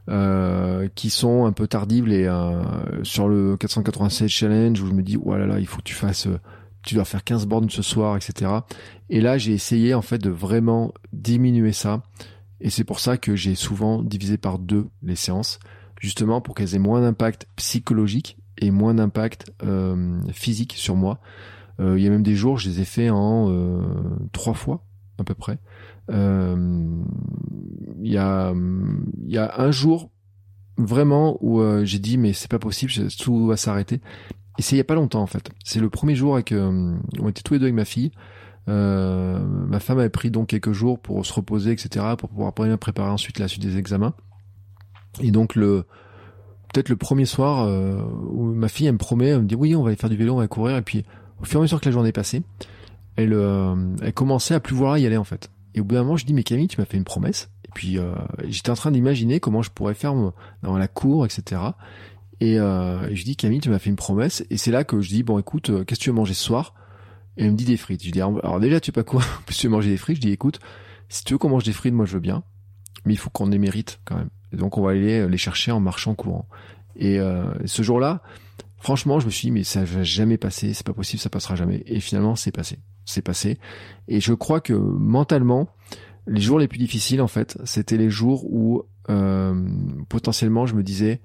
euh 0.09 0.89
qui 0.93 1.09
sont 1.09 1.45
un 1.45 1.53
peu 1.53 1.67
tardives. 1.67 2.07
Les, 2.07 2.25
euh, 2.25 2.61
sur 3.03 3.29
le 3.29 3.55
496 3.55 4.27
Challenge, 4.27 4.81
où 4.81 4.87
je 4.87 4.91
me 4.91 5.01
dis, 5.01 5.17
oh 5.23 5.35
là 5.35 5.45
là, 5.45 5.59
il 5.59 5.67
faut 5.67 5.77
que 5.77 5.83
tu 5.83 5.95
fasses 5.95 6.27
tu 6.83 6.95
dois 6.95 7.05
faire 7.05 7.23
15 7.23 7.45
bornes 7.45 7.69
ce 7.69 7.81
soir, 7.81 8.15
etc. 8.15 8.51
Et 9.09 9.21
là, 9.21 9.37
j'ai 9.37 9.53
essayé 9.53 9.93
en 9.93 10.01
fait 10.01 10.17
de 10.17 10.29
vraiment 10.29 10.93
diminuer 11.13 11.73
ça. 11.73 12.03
Et 12.59 12.69
c'est 12.69 12.83
pour 12.83 12.99
ça 12.99 13.17
que 13.17 13.35
j'ai 13.35 13.55
souvent 13.55 14.03
divisé 14.03 14.37
par 14.37 14.59
deux 14.59 14.87
les 15.03 15.15
séances, 15.15 15.59
justement 15.99 16.41
pour 16.41 16.55
qu'elles 16.55 16.75
aient 16.75 16.79
moins 16.79 17.01
d'impact 17.01 17.47
psychologique 17.55 18.37
et 18.57 18.71
moins 18.71 18.93
d'impact 18.93 19.51
euh, 19.63 20.21
physique 20.31 20.73
sur 20.77 20.95
moi. 20.95 21.19
Euh, 21.79 21.97
il 21.97 22.03
y 22.03 22.07
a 22.07 22.11
même 22.11 22.23
des 22.23 22.35
jours, 22.35 22.57
je 22.57 22.69
les 22.69 22.81
ai 22.81 22.85
fait 22.85 23.09
en 23.09 23.49
euh, 23.49 23.81
trois 24.31 24.53
fois 24.53 24.83
à 25.17 25.23
peu 25.23 25.33
près. 25.33 25.57
Il 26.09 26.17
y 28.03 28.17
a 28.17 28.53
y 29.25 29.37
a 29.37 29.61
un 29.61 29.71
jour 29.71 30.09
vraiment 30.77 31.37
où 31.41 31.61
j'ai 31.83 31.99
dit 31.99 32.17
mais 32.17 32.33
c'est 32.33 32.49
pas 32.49 32.59
possible, 32.59 32.91
tout 33.17 33.47
va 33.47 33.55
s'arrêter. 33.55 34.01
Et 34.57 34.61
c'est 34.61 34.75
il 34.75 34.77
y 34.77 34.81
a 34.81 34.85
pas 34.85 34.95
longtemps 34.95 35.21
en 35.21 35.27
fait. 35.27 35.49
C'est 35.63 35.79
le 35.79 35.89
premier 35.89 36.15
jour 36.15 36.35
avec, 36.35 36.51
euh, 36.51 36.95
on 37.19 37.29
était 37.29 37.41
tous 37.41 37.53
les 37.53 37.59
deux 37.59 37.65
avec 37.65 37.75
ma 37.75 37.85
fille. 37.85 38.11
Euh, 38.67 39.39
ma 39.39 39.79
femme 39.79 39.99
avait 39.99 40.09
pris 40.09 40.29
donc 40.29 40.47
quelques 40.47 40.71
jours 40.71 40.99
pour 40.99 41.25
se 41.25 41.33
reposer, 41.33 41.71
etc., 41.71 42.05
pour 42.17 42.29
pouvoir 42.29 42.53
préparer 42.53 43.09
ensuite 43.09 43.39
la 43.39 43.47
suite 43.47 43.63
des 43.63 43.77
examens. 43.77 44.13
Et 45.19 45.31
donc 45.31 45.55
le 45.55 45.85
peut-être 46.71 46.89
le 46.89 46.95
premier 46.95 47.25
soir 47.25 47.65
euh, 47.65 48.01
où 48.29 48.53
ma 48.53 48.69
fille 48.69 48.87
elle 48.87 48.93
me 48.93 48.97
promet, 48.97 49.27
elle 49.27 49.41
me 49.41 49.47
dit 49.47 49.55
oui 49.55 49.75
on 49.75 49.83
va 49.83 49.89
aller 49.89 49.97
faire 49.97 50.09
du 50.09 50.15
vélo, 50.15 50.33
on 50.33 50.37
va 50.37 50.47
courir, 50.47 50.77
et 50.77 50.81
puis 50.81 51.05
au 51.41 51.45
fur 51.45 51.59
et 51.59 51.59
à 51.59 51.61
mesure 51.63 51.81
que 51.81 51.85
la 51.85 51.91
journée 51.91 52.11
passait, 52.11 52.43
elle 53.15 53.33
euh, 53.33 53.75
elle 54.01 54.13
commençait 54.13 54.53
à 54.53 54.59
plus 54.59 54.75
vouloir 54.75 54.97
y 54.97 55.05
aller 55.05 55.17
en 55.17 55.23
fait. 55.23 55.49
Et 55.73 55.81
au 55.81 55.83
bout 55.83 55.95
d'un 55.95 56.03
moment 56.03 56.17
je 56.17 56.25
dis 56.25 56.33
mais 56.33 56.43
Camille 56.43 56.67
tu 56.67 56.79
m'as 56.79 56.85
fait 56.85 56.97
une 56.97 57.03
promesse. 57.03 57.49
Et 57.65 57.71
puis 57.73 57.97
euh, 57.97 58.13
j'étais 58.47 58.69
en 58.69 58.75
train 58.75 58.91
d'imaginer 58.91 59.39
comment 59.39 59.61
je 59.61 59.71
pourrais 59.71 59.93
faire 59.93 60.13
dans 60.63 60.77
la 60.77 60.87
cour, 60.87 61.25
etc. 61.25 61.61
Et, 62.41 62.59
euh, 62.59 63.07
et 63.07 63.15
je 63.15 63.23
dis 63.23 63.37
Camille 63.37 63.61
tu 63.61 63.69
m'as 63.69 63.79
fait 63.79 63.89
une 63.89 63.95
promesse. 63.95 64.43
Et 64.49 64.57
c'est 64.57 64.71
là 64.71 64.83
que 64.83 64.99
je 64.99 65.07
dis 65.07 65.23
bon 65.23 65.39
écoute 65.39 65.71
qu'est-ce 65.85 65.99
que 65.99 66.03
tu 66.03 66.09
veux 66.09 66.15
manger 66.15 66.33
ce 66.33 66.43
soir? 66.43 66.73
Et 67.37 67.45
elle 67.45 67.51
me 67.51 67.55
dit 67.55 67.65
des 67.65 67.77
frites. 67.77 68.03
Je 68.03 68.11
dis 68.11 68.21
alors 68.21 68.59
déjà 68.59 68.81
tu 68.81 68.87
sais 68.87 68.91
pas 68.91 69.03
quoi, 69.03 69.21
plus 69.45 69.55
tu 69.55 69.67
veux 69.67 69.71
manger 69.71 69.89
des 69.89 69.97
frites. 69.97 70.17
Je 70.17 70.21
dis 70.21 70.31
écoute 70.31 70.59
si 71.07 71.23
tu 71.23 71.33
veux 71.33 71.37
qu'on 71.37 71.49
mange 71.49 71.63
des 71.63 71.73
frites 71.73 71.93
moi 71.93 72.05
je 72.05 72.13
veux 72.13 72.19
bien, 72.19 72.43
mais 73.05 73.13
il 73.13 73.17
faut 73.17 73.29
qu'on 73.29 73.47
les 73.47 73.59
mérite 73.59 74.01
quand 74.03 74.15
même. 74.15 74.29
Et 74.51 74.57
donc 74.57 74.77
on 74.77 74.81
va 74.81 74.91
aller 74.91 75.27
les 75.27 75.37
chercher 75.37 75.71
en 75.71 75.79
marchant 75.79 76.15
courant. 76.15 76.47
Et 76.95 77.19
euh, 77.19 77.45
ce 77.65 77.83
jour-là, 77.83 78.21
franchement, 78.77 79.19
je 79.19 79.25
me 79.25 79.31
suis 79.31 79.47
dit 79.47 79.51
mais 79.51 79.63
ça 79.63 79.83
va 79.83 80.03
jamais 80.03 80.37
passer, 80.37 80.73
c'est 80.73 80.85
pas 80.85 80.93
possible, 80.93 81.21
ça 81.21 81.29
passera 81.29 81.55
jamais. 81.55 81.83
Et 81.85 81.99
finalement, 81.99 82.35
c'est 82.35 82.51
passé, 82.51 82.79
c'est 83.05 83.21
passé. 83.21 83.59
Et 84.07 84.19
je 84.19 84.33
crois 84.33 84.61
que 84.61 84.73
mentalement, 84.73 85.69
les 86.27 86.41
jours 86.41 86.59
les 86.59 86.67
plus 86.67 86.79
difficiles, 86.79 87.21
en 87.21 87.27
fait, 87.27 87.57
c'était 87.65 87.97
les 87.97 88.09
jours 88.09 88.45
où 88.51 88.83
euh, 89.09 89.67
potentiellement 90.09 90.65
je 90.65 90.75
me 90.75 90.83
disais, 90.83 91.21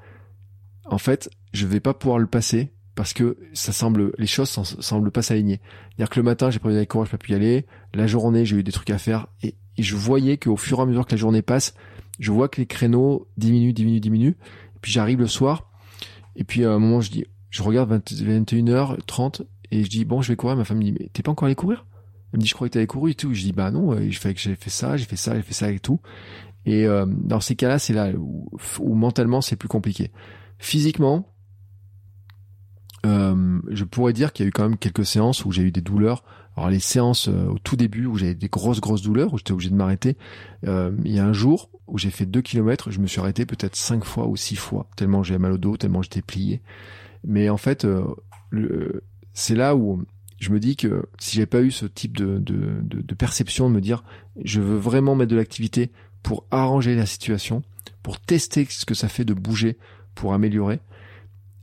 en 0.88 0.98
fait, 0.98 1.30
je 1.52 1.66
vais 1.66 1.80
pas 1.80 1.94
pouvoir 1.94 2.18
le 2.18 2.26
passer 2.26 2.72
parce 2.94 3.12
que 3.12 3.36
ça 3.52 3.72
semble, 3.72 4.12
les 4.18 4.26
choses 4.26 4.48
semblent 4.48 5.10
pas 5.10 5.22
s'aligner. 5.22 5.60
C'est-à-dire 5.90 6.10
que 6.10 6.18
le 6.18 6.24
matin, 6.24 6.50
j'ai 6.50 6.58
prévu 6.58 6.78
je 6.78 6.84
peux 6.84 7.04
pas 7.04 7.18
pu 7.18 7.32
y 7.32 7.34
aller. 7.34 7.66
La 7.94 8.06
journée, 8.06 8.44
j'ai 8.46 8.56
eu 8.56 8.62
des 8.62 8.72
trucs 8.72 8.90
à 8.90 8.98
faire 8.98 9.28
et, 9.42 9.54
je 9.78 9.94
voyais 9.94 10.38
qu'au 10.38 10.56
fur 10.56 10.78
et 10.78 10.82
à 10.82 10.86
mesure 10.86 11.04
que 11.04 11.10
la 11.10 11.18
journée 11.18 11.42
passe, 11.42 11.74
je 12.18 12.32
vois 12.32 12.48
que 12.48 12.62
les 12.62 12.66
créneaux 12.66 13.28
diminuent, 13.36 13.74
diminuent, 13.74 14.00
diminuent. 14.00 14.36
Et 14.74 14.78
puis 14.80 14.90
j'arrive 14.90 15.18
le 15.18 15.26
soir, 15.26 15.70
et 16.34 16.44
puis 16.44 16.64
à 16.64 16.72
un 16.72 16.78
moment 16.78 17.02
je 17.02 17.10
dis, 17.10 17.26
je 17.50 17.62
regarde 17.62 17.92
21h30 17.92 19.42
et 19.70 19.84
je 19.84 19.90
dis 19.90 20.06
bon 20.06 20.22
je 20.22 20.28
vais 20.28 20.36
courir. 20.36 20.56
Ma 20.56 20.64
femme 20.64 20.78
me 20.78 20.84
dit 20.84 20.92
mais 20.92 21.10
t'es 21.12 21.22
pas 21.22 21.32
encore 21.32 21.44
allé 21.44 21.54
courir? 21.54 21.84
Elle 22.32 22.38
me 22.38 22.42
dit 22.42 22.48
je 22.48 22.54
croyais 22.54 22.70
que 22.70 22.74
t'avais 22.74 22.86
couru 22.86 23.10
et 23.10 23.14
tout. 23.14 23.34
Je 23.34 23.42
dis 23.42 23.52
bah 23.52 23.70
non, 23.70 23.94
je 24.00 24.18
fais 24.18 24.32
que 24.32 24.40
j'ai 24.40 24.54
fait 24.54 24.70
ça, 24.70 24.96
j'ai 24.96 25.04
fait 25.04 25.16
ça, 25.16 25.34
j'ai 25.36 25.42
fait 25.42 25.52
ça 25.52 25.70
et 25.70 25.78
tout. 25.78 26.00
Et 26.64 26.86
euh, 26.86 27.04
dans 27.06 27.40
ces 27.40 27.54
cas-là, 27.54 27.78
c'est 27.78 27.92
là 27.92 28.10
où, 28.16 28.48
où 28.80 28.94
mentalement 28.94 29.42
c'est 29.42 29.56
plus 29.56 29.68
compliqué. 29.68 30.10
Physiquement, 30.58 31.32
euh, 33.04 33.60
je 33.68 33.84
pourrais 33.84 34.12
dire 34.12 34.32
qu'il 34.32 34.44
y 34.44 34.46
a 34.46 34.48
eu 34.48 34.52
quand 34.52 34.64
même 34.64 34.78
quelques 34.78 35.06
séances 35.06 35.44
où 35.44 35.52
j'ai 35.52 35.62
eu 35.62 35.72
des 35.72 35.80
douleurs 35.80 36.24
alors 36.56 36.70
les 36.70 36.80
séances 36.80 37.28
euh, 37.28 37.48
au 37.48 37.58
tout 37.58 37.76
début 37.76 38.06
où 38.06 38.16
j'avais 38.16 38.34
des 38.34 38.48
grosses 38.48 38.80
grosses 38.80 39.02
douleurs, 39.02 39.34
où 39.34 39.38
j'étais 39.38 39.52
obligé 39.52 39.70
de 39.70 39.74
m'arrêter, 39.74 40.16
euh, 40.66 40.90
il 41.04 41.12
y 41.12 41.18
a 41.18 41.26
un 41.26 41.32
jour 41.32 41.70
où 41.86 41.98
j'ai 41.98 42.10
fait 42.10 42.26
deux 42.26 42.40
kilomètres, 42.40 42.90
je 42.90 42.98
me 42.98 43.06
suis 43.06 43.20
arrêté 43.20 43.44
peut-être 43.44 43.76
cinq 43.76 44.04
fois 44.04 44.26
ou 44.26 44.36
six 44.36 44.56
fois, 44.56 44.88
tellement 44.96 45.22
j'avais 45.22 45.38
mal 45.38 45.52
au 45.52 45.58
dos, 45.58 45.76
tellement 45.76 46.02
j'étais 46.02 46.22
plié. 46.22 46.62
Mais 47.24 47.50
en 47.50 47.58
fait, 47.58 47.84
euh, 47.84 48.04
c'est 49.34 49.54
là 49.54 49.76
où 49.76 50.02
je 50.38 50.50
me 50.50 50.58
dis 50.58 50.76
que 50.76 51.06
si 51.18 51.36
j'avais 51.36 51.46
pas 51.46 51.62
eu 51.62 51.70
ce 51.70 51.84
type 51.84 52.16
de, 52.16 52.38
de, 52.38 52.80
de, 52.82 53.14
perception, 53.14 53.68
de 53.68 53.74
me 53.74 53.80
dire 53.80 54.02
je 54.42 54.60
veux 54.60 54.76
vraiment 54.76 55.14
mettre 55.14 55.30
de 55.30 55.36
l'activité 55.36 55.90
pour 56.22 56.46
arranger 56.50 56.94
la 56.94 57.06
situation, 57.06 57.62
pour 58.02 58.18
tester 58.18 58.66
ce 58.68 58.86
que 58.86 58.94
ça 58.94 59.08
fait 59.08 59.24
de 59.24 59.34
bouger, 59.34 59.76
pour 60.16 60.34
améliorer, 60.34 60.80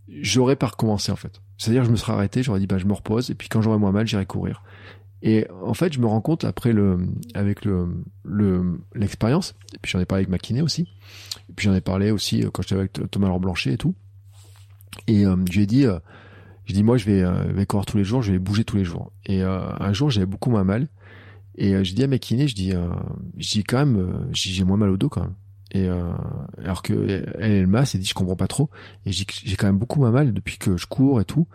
j'aurais 0.07 0.55
pas 0.55 0.67
recommencé 0.67 1.11
en 1.11 1.17
fait. 1.17 1.41
C'est-à-dire 1.57 1.83
je 1.83 1.91
me 1.91 1.97
serais 1.97 2.13
arrêté, 2.13 2.41
j'aurais 2.43 2.59
dit 2.59 2.67
bah 2.67 2.77
je 2.77 2.85
me 2.85 2.93
repose 2.93 3.29
et 3.29 3.35
puis 3.35 3.49
quand 3.49 3.61
j'aurais 3.61 3.77
moins 3.79 3.91
mal, 3.91 4.07
j'irai 4.07 4.25
courir. 4.25 4.63
Et 5.25 5.47
en 5.63 5.73
fait, 5.73 5.93
je 5.93 5.99
me 6.01 6.05
rends 6.05 6.19
compte 6.19 6.43
après 6.43 6.73
le, 6.73 7.07
avec 7.33 7.63
le, 7.63 8.03
le, 8.25 8.81
l'expérience, 8.93 9.55
et 9.73 9.77
puis 9.81 9.89
j'en 9.89 10.01
ai 10.01 10.05
parlé 10.05 10.23
avec 10.23 10.29
ma 10.29 10.37
kiné 10.37 10.61
aussi, 10.61 10.81
et 11.49 11.53
puis 11.55 11.65
j'en 11.65 11.73
ai 11.73 11.79
parlé 11.79 12.11
aussi 12.11 12.43
euh, 12.43 12.49
quand 12.51 12.61
j'étais 12.61 12.75
avec 12.75 13.09
Thomas 13.09 13.27
Laurent 13.27 13.39
Blanchet 13.39 13.71
et 13.71 13.77
tout. 13.77 13.95
Et 15.07 15.25
euh, 15.25 15.37
je 15.49 15.55
lui 15.55 15.63
ai 15.63 15.65
dit, 15.65 15.85
euh, 15.85 15.97
je 16.65 16.77
moi 16.81 16.97
je 16.97 17.05
vais, 17.05 17.23
euh, 17.23 17.45
vais 17.53 17.65
courir 17.65 17.85
tous 17.85 17.95
les 17.95 18.03
jours, 18.03 18.21
je 18.21 18.33
vais 18.33 18.39
bouger 18.39 18.65
tous 18.65 18.75
les 18.75 18.83
jours. 18.83 19.13
Et 19.25 19.43
euh, 19.43 19.61
un 19.79 19.93
jour 19.93 20.09
j'avais 20.09 20.25
beaucoup 20.25 20.49
moins 20.49 20.65
mal, 20.65 20.89
et 21.55 21.85
je 21.85 21.93
dis 21.93 22.03
à 22.03 22.07
ma 22.07 22.17
kiné, 22.17 22.49
je 22.49 22.55
dis, 22.55 22.73
je 23.37 23.51
dis 23.51 23.63
quand 23.63 23.77
même, 23.77 24.27
j'ai 24.31 24.65
moins 24.65 24.75
mal 24.75 24.89
au 24.89 24.97
dos 24.97 25.07
quand 25.07 25.21
même. 25.21 25.35
Et 25.73 25.89
alors 26.63 26.83
que 26.83 26.93
elle, 26.93 27.33
elle 27.39 27.67
m'a, 27.67 27.85
s'est 27.85 27.97
dit 27.97 28.05
je 28.05 28.13
comprends 28.13 28.35
pas 28.35 28.47
trop, 28.47 28.69
et 29.05 29.11
j'ai 29.11 29.25
quand 29.57 29.65
même 29.67 29.79
beaucoup 29.79 29.99
moins 29.99 30.11
mal 30.11 30.33
depuis 30.33 30.57
que 30.57 30.77
je 30.77 30.85
cours 30.85 31.19
et 31.19 31.25
tout. 31.25 31.47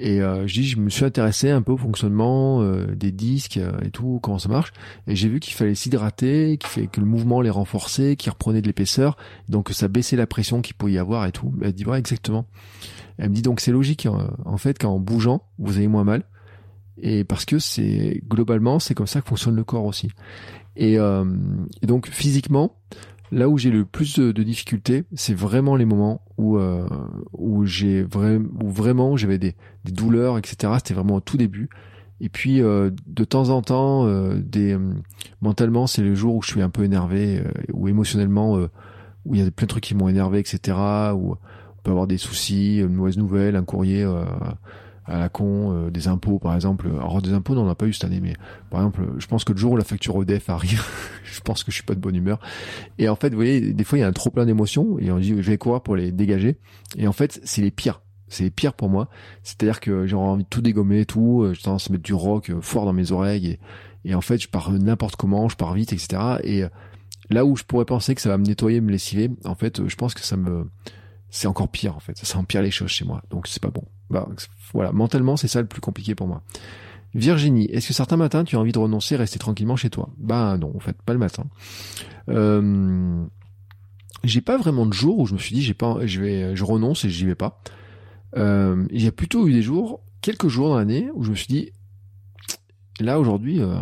Et 0.00 0.22
euh, 0.22 0.46
je 0.46 0.54
dis, 0.54 0.68
je 0.68 0.78
me 0.78 0.90
suis 0.90 1.04
intéressé 1.04 1.50
un 1.50 1.60
peu 1.60 1.72
au 1.72 1.76
fonctionnement 1.76 2.62
euh, 2.62 2.94
des 2.94 3.10
disques 3.10 3.56
euh, 3.56 3.72
et 3.82 3.90
tout, 3.90 4.20
comment 4.22 4.38
ça 4.38 4.48
marche. 4.48 4.72
Et 5.08 5.16
j'ai 5.16 5.28
vu 5.28 5.40
qu'il 5.40 5.54
fallait 5.54 5.74
s'hydrater, 5.74 6.56
qu'il 6.56 6.68
fait 6.68 6.86
que 6.86 7.00
le 7.00 7.06
mouvement 7.06 7.40
les 7.40 7.50
renforçait, 7.50 8.14
qu'il 8.14 8.30
reprenait 8.30 8.62
de 8.62 8.68
l'épaisseur, 8.68 9.16
donc 9.48 9.70
ça 9.70 9.88
baissait 9.88 10.14
la 10.14 10.28
pression 10.28 10.62
qu'il 10.62 10.76
pouvait 10.76 10.92
y 10.92 10.98
avoir 10.98 11.26
et 11.26 11.32
tout. 11.32 11.52
Elle 11.62 11.72
dit 11.72 11.84
ouais 11.84 11.98
exactement. 11.98 12.46
Elle 13.18 13.30
me 13.30 13.34
dit 13.34 13.42
donc 13.42 13.58
c'est 13.58 13.72
logique 13.72 14.06
en 14.44 14.56
fait 14.56 14.78
qu'en 14.78 15.00
bougeant 15.00 15.42
vous 15.58 15.76
avez 15.78 15.88
moins 15.88 16.04
mal. 16.04 16.22
Et 17.00 17.24
parce 17.24 17.44
que 17.44 17.58
c'est 17.58 18.22
globalement 18.28 18.78
c'est 18.78 18.94
comme 18.94 19.08
ça 19.08 19.20
que 19.20 19.28
fonctionne 19.28 19.56
le 19.56 19.64
corps 19.64 19.84
aussi. 19.84 20.10
Et, 20.76 20.94
et 20.94 21.86
donc 21.86 22.08
physiquement, 22.08 22.76
Là 23.30 23.48
où 23.48 23.58
j'ai 23.58 23.70
le 23.70 23.84
plus 23.84 24.18
de, 24.18 24.42
difficultés, 24.42 25.04
c'est 25.14 25.34
vraiment 25.34 25.76
les 25.76 25.84
moments 25.84 26.22
où 26.38 26.56
euh, 26.56 26.88
où 27.32 27.66
j'ai 27.66 28.02
vraiment 28.02 28.48
où 28.62 28.70
vraiment 28.70 29.16
j'avais 29.16 29.38
des, 29.38 29.54
des, 29.84 29.92
douleurs, 29.92 30.38
etc. 30.38 30.72
C'était 30.76 30.94
vraiment 30.94 31.16
au 31.16 31.20
tout 31.20 31.36
début. 31.36 31.68
Et 32.20 32.28
puis 32.28 32.62
euh, 32.62 32.90
de 33.06 33.24
temps 33.24 33.50
en 33.50 33.62
temps, 33.62 34.06
euh, 34.06 34.34
des 34.38 34.74
euh, 34.74 34.94
mentalement, 35.40 35.86
c'est 35.86 36.02
le 36.02 36.14
jour 36.14 36.36
où 36.36 36.42
je 36.42 36.50
suis 36.50 36.62
un 36.62 36.70
peu 36.70 36.84
énervé, 36.84 37.40
euh, 37.40 37.50
ou 37.72 37.88
émotionnellement, 37.88 38.58
où 39.24 39.34
il 39.34 39.40
y 39.40 39.46
a 39.46 39.50
plein 39.50 39.66
de 39.66 39.70
trucs 39.70 39.84
qui 39.84 39.94
m'ont 39.94 40.08
énervé, 40.08 40.38
etc. 40.38 40.76
Où 41.14 41.32
on 41.32 41.82
peut 41.82 41.90
avoir 41.90 42.06
des 42.06 42.18
soucis, 42.18 42.78
une 42.78 42.94
mauvaise 42.94 43.18
nouvelle, 43.18 43.56
un 43.56 43.64
courrier 43.64 44.04
à 45.08 45.18
la 45.18 45.28
con, 45.28 45.72
euh, 45.72 45.90
des 45.90 46.08
impôts 46.08 46.38
par 46.38 46.54
exemple. 46.54 46.86
Alors 46.88 47.22
des 47.22 47.32
impôts, 47.32 47.54
on 47.54 47.64
n'en 47.64 47.68
a 47.68 47.74
pas 47.74 47.86
eu 47.86 47.92
cette 47.92 48.04
année, 48.04 48.20
mais 48.20 48.34
par 48.70 48.80
exemple, 48.80 49.02
je 49.18 49.26
pense 49.26 49.44
que 49.44 49.52
le 49.52 49.58
jour 49.58 49.72
où 49.72 49.76
la 49.76 49.84
facture 49.84 50.20
EDF 50.22 50.50
arrive, 50.50 50.82
je 51.24 51.40
pense 51.40 51.64
que 51.64 51.70
je 51.70 51.76
suis 51.76 51.84
pas 51.84 51.94
de 51.94 52.00
bonne 52.00 52.14
humeur. 52.14 52.38
Et 52.98 53.08
en 53.08 53.16
fait, 53.16 53.30
vous 53.30 53.36
voyez, 53.36 53.72
des 53.72 53.84
fois 53.84 53.98
il 53.98 54.02
y 54.02 54.04
a 54.04 54.08
un 54.08 54.12
trop 54.12 54.30
plein 54.30 54.46
d'émotions 54.46 54.98
et 54.98 55.10
on 55.10 55.18
dit 55.18 55.30
je 55.40 55.50
vais 55.50 55.58
courir 55.58 55.80
pour 55.80 55.96
les 55.96 56.12
dégager. 56.12 56.58
Et 56.96 57.08
en 57.08 57.12
fait, 57.12 57.40
c'est 57.44 57.62
les 57.62 57.70
pires. 57.70 58.02
C'est 58.28 58.44
les 58.44 58.50
pires 58.50 58.74
pour 58.74 58.90
moi. 58.90 59.08
C'est-à-dire 59.42 59.80
que 59.80 60.06
j'ai 60.06 60.14
envie 60.14 60.44
de 60.44 60.48
tout 60.48 60.60
dégommer, 60.60 61.06
tout. 61.06 61.42
Euh, 61.42 61.54
j'ai 61.54 61.62
tendance 61.62 61.88
à 61.88 61.92
mettre 61.92 62.04
du 62.04 62.14
rock 62.14 62.50
euh, 62.50 62.60
fort 62.60 62.84
dans 62.84 62.92
mes 62.92 63.10
oreilles 63.10 63.46
et, 63.46 63.60
et 64.04 64.14
en 64.14 64.20
fait, 64.20 64.38
je 64.38 64.48
pars 64.48 64.70
n'importe 64.70 65.16
comment, 65.16 65.48
je 65.48 65.56
pars 65.56 65.72
vite, 65.72 65.92
etc. 65.92 66.38
Et 66.44 66.62
là 67.30 67.44
où 67.44 67.56
je 67.56 67.64
pourrais 67.64 67.84
penser 67.84 68.14
que 68.14 68.20
ça 68.20 68.28
va 68.28 68.38
me 68.38 68.44
nettoyer, 68.44 68.80
me 68.80 68.92
lessiver, 68.92 69.30
en 69.44 69.54
fait, 69.54 69.86
je 69.86 69.96
pense 69.96 70.14
que 70.14 70.20
ça 70.20 70.36
me 70.36 70.66
c'est 71.30 71.46
encore 71.46 71.68
pire 71.68 71.96
en 71.96 72.00
fait. 72.00 72.16
Ça 72.16 72.38
empire 72.38 72.62
les 72.62 72.70
choses 72.70 72.90
chez 72.90 73.04
moi. 73.04 73.22
Donc 73.30 73.46
c'est 73.46 73.62
pas 73.62 73.70
bon. 73.70 73.84
Bah, 74.10 74.28
voilà, 74.72 74.92
mentalement, 74.92 75.36
c'est 75.36 75.48
ça 75.48 75.60
le 75.60 75.66
plus 75.66 75.80
compliqué 75.80 76.14
pour 76.14 76.26
moi. 76.26 76.42
Virginie, 77.14 77.66
est-ce 77.66 77.88
que 77.88 77.94
certains 77.94 78.16
matins 78.16 78.44
tu 78.44 78.56
as 78.56 78.60
envie 78.60 78.72
de 78.72 78.78
renoncer, 78.78 79.16
rester 79.16 79.38
tranquillement 79.38 79.76
chez 79.76 79.90
toi? 79.90 80.10
Bah 80.18 80.56
non, 80.58 80.72
en 80.74 80.80
fait, 80.80 81.00
pas 81.02 81.12
le 81.12 81.18
matin. 81.18 81.44
Euh, 82.28 83.24
j'ai 84.24 84.40
pas 84.40 84.58
vraiment 84.58 84.84
de 84.84 84.92
jours 84.92 85.18
où 85.18 85.26
je 85.26 85.32
me 85.32 85.38
suis 85.38 85.54
dit 85.54 85.62
j'ai 85.62 85.74
pas, 85.74 85.98
je 86.04 86.20
vais, 86.20 86.54
je 86.54 86.64
renonce 86.64 87.04
et 87.04 87.10
j'y 87.10 87.24
vais 87.24 87.34
pas. 87.34 87.62
Euh, 88.36 88.86
il 88.90 89.02
y 89.02 89.06
a 89.06 89.12
plutôt 89.12 89.48
eu 89.48 89.52
des 89.52 89.62
jours, 89.62 90.02
quelques 90.20 90.48
jours 90.48 90.68
dans 90.68 90.76
l'année 90.76 91.08
où 91.14 91.24
je 91.24 91.30
me 91.30 91.36
suis 91.36 91.46
dit 91.46 91.72
là 93.00 93.18
aujourd'hui, 93.18 93.60
euh, 93.60 93.78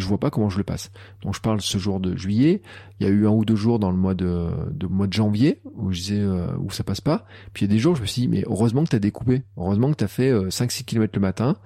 je 0.00 0.06
vois 0.06 0.18
pas 0.18 0.30
comment 0.30 0.48
je 0.48 0.58
le 0.58 0.64
passe. 0.64 0.90
Donc 1.22 1.34
je 1.34 1.40
parle 1.40 1.60
ce 1.60 1.78
jour 1.78 2.00
de 2.00 2.16
juillet. 2.16 2.62
Il 2.98 3.06
y 3.06 3.10
a 3.10 3.12
eu 3.12 3.26
un 3.26 3.30
ou 3.30 3.44
deux 3.44 3.56
jours 3.56 3.78
dans 3.78 3.90
le 3.90 3.96
mois 3.96 4.14
de, 4.14 4.48
de 4.70 4.86
mois 4.86 5.06
de 5.06 5.12
janvier 5.12 5.60
où 5.76 5.92
je 5.92 5.98
disais 6.00 6.20
euh, 6.20 6.48
où 6.58 6.70
ça 6.70 6.84
passe 6.84 7.00
pas. 7.00 7.26
Puis 7.52 7.64
il 7.64 7.68
y 7.68 7.72
a 7.72 7.74
des 7.74 7.78
jours 7.78 7.96
je 7.96 8.02
me 8.02 8.06
suis 8.06 8.22
dit 8.22 8.28
mais 8.28 8.44
heureusement 8.46 8.84
que 8.84 8.90
tu 8.90 8.96
as 8.96 9.00
découpé. 9.00 9.42
Heureusement 9.56 9.90
que 9.90 9.96
tu 9.96 10.04
as 10.04 10.08
fait 10.08 10.32
5-6 10.32 10.82
euh, 10.82 10.84
km 10.84 11.12
le 11.14 11.20
matin. 11.20 11.56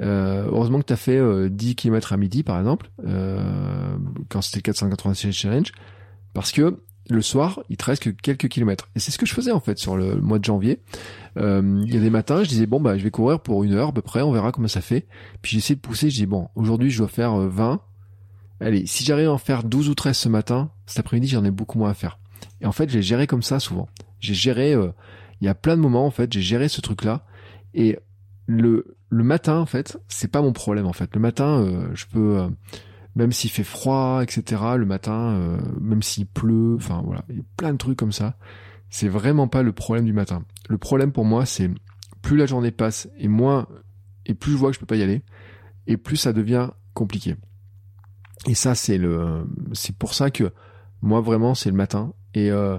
Euh, 0.00 0.46
heureusement 0.46 0.80
que 0.80 0.86
tu 0.86 0.92
as 0.92 0.96
fait 0.96 1.50
10 1.50 1.74
km 1.74 2.12
à 2.12 2.16
midi 2.16 2.42
par 2.42 2.58
exemple 2.58 2.90
quand 4.30 4.40
c'était 4.40 4.62
486 4.62 5.32
challenge 5.32 5.72
parce 6.32 6.52
que 6.52 6.80
le 7.10 7.22
soir, 7.22 7.60
il 7.68 7.76
te 7.76 7.84
reste 7.84 8.02
que 8.02 8.10
quelques 8.10 8.48
kilomètres. 8.48 8.88
Et 8.94 9.00
c'est 9.00 9.10
ce 9.10 9.18
que 9.18 9.26
je 9.26 9.34
faisais 9.34 9.52
en 9.52 9.60
fait 9.60 9.78
sur 9.78 9.96
le 9.96 10.16
mois 10.16 10.38
de 10.38 10.44
janvier. 10.44 10.80
Euh, 11.36 11.82
il 11.86 11.94
y 11.94 11.96
a 11.96 12.00
des 12.00 12.10
matins, 12.10 12.42
je 12.42 12.48
disais 12.48 12.66
bon 12.66 12.80
bah 12.80 12.96
je 12.98 13.04
vais 13.04 13.10
courir 13.10 13.40
pour 13.40 13.64
une 13.64 13.74
heure 13.74 13.88
à 13.88 13.92
peu 13.92 14.02
près, 14.02 14.22
on 14.22 14.32
verra 14.32 14.52
comment 14.52 14.68
ça 14.68 14.80
fait. 14.80 15.06
Puis 15.42 15.52
j'essaie 15.52 15.74
de 15.74 15.80
pousser, 15.80 16.10
je 16.10 16.16
dis 16.16 16.26
bon 16.26 16.48
aujourd'hui 16.54 16.90
je 16.90 16.98
dois 16.98 17.08
faire 17.08 17.34
20. 17.36 17.72
Euh, 17.72 17.76
Allez, 18.62 18.86
si 18.86 19.04
j'arrive 19.04 19.28
à 19.28 19.32
en 19.32 19.38
faire 19.38 19.64
12 19.64 19.88
ou 19.88 19.94
13 19.94 20.16
ce 20.16 20.28
matin, 20.28 20.70
cet 20.86 21.00
après-midi 21.00 21.28
j'en 21.28 21.44
ai 21.44 21.50
beaucoup 21.50 21.78
moins 21.78 21.90
à 21.90 21.94
faire. 21.94 22.18
Et 22.60 22.66
en 22.66 22.72
fait 22.72 22.90
j'ai 22.90 23.02
géré 23.02 23.26
comme 23.26 23.42
ça 23.42 23.58
souvent. 23.60 23.88
J'ai 24.20 24.34
géré, 24.34 24.74
euh, 24.74 24.90
il 25.40 25.46
y 25.46 25.48
a 25.48 25.54
plein 25.54 25.76
de 25.76 25.82
moments 25.82 26.06
en 26.06 26.10
fait, 26.10 26.32
j'ai 26.32 26.42
géré 26.42 26.68
ce 26.68 26.80
truc-là. 26.80 27.24
Et 27.74 27.98
le, 28.46 28.96
le 29.08 29.24
matin 29.24 29.58
en 29.58 29.66
fait, 29.66 29.98
c'est 30.08 30.30
pas 30.30 30.42
mon 30.42 30.52
problème 30.52 30.86
en 30.86 30.92
fait. 30.92 31.14
Le 31.14 31.20
matin, 31.20 31.88
je 31.94 32.04
peux 32.06 32.48
même 33.14 33.32
s'il 33.32 33.50
fait 33.50 33.64
froid, 33.64 34.22
etc. 34.22 34.62
Le 34.76 34.86
matin, 34.86 35.32
euh, 35.32 35.58
même 35.80 36.02
s'il 36.02 36.26
pleut, 36.26 36.76
enfin 36.76 37.02
voilà, 37.04 37.24
il 37.28 37.36
y 37.36 37.40
a 37.40 37.44
plein 37.56 37.72
de 37.72 37.78
trucs 37.78 37.98
comme 37.98 38.12
ça. 38.12 38.36
C'est 38.88 39.08
vraiment 39.08 39.48
pas 39.48 39.62
le 39.62 39.72
problème 39.72 40.04
du 40.04 40.12
matin. 40.12 40.44
Le 40.68 40.78
problème 40.78 41.12
pour 41.12 41.24
moi, 41.24 41.46
c'est 41.46 41.70
plus 42.22 42.36
la 42.36 42.46
journée 42.46 42.70
passe 42.70 43.08
et 43.18 43.28
moins 43.28 43.66
et 44.26 44.34
plus 44.34 44.52
je 44.52 44.56
vois 44.56 44.70
que 44.70 44.74
je 44.74 44.80
peux 44.80 44.86
pas 44.86 44.96
y 44.96 45.02
aller 45.02 45.22
et 45.86 45.96
plus 45.96 46.16
ça 46.16 46.32
devient 46.32 46.70
compliqué. 46.94 47.36
Et 48.46 48.54
ça 48.54 48.74
c'est 48.74 48.98
le 48.98 49.46
c'est 49.72 49.96
pour 49.96 50.14
ça 50.14 50.30
que 50.30 50.52
moi 51.02 51.20
vraiment 51.20 51.54
c'est 51.54 51.70
le 51.70 51.76
matin 51.76 52.12
et 52.34 52.50
euh, 52.50 52.78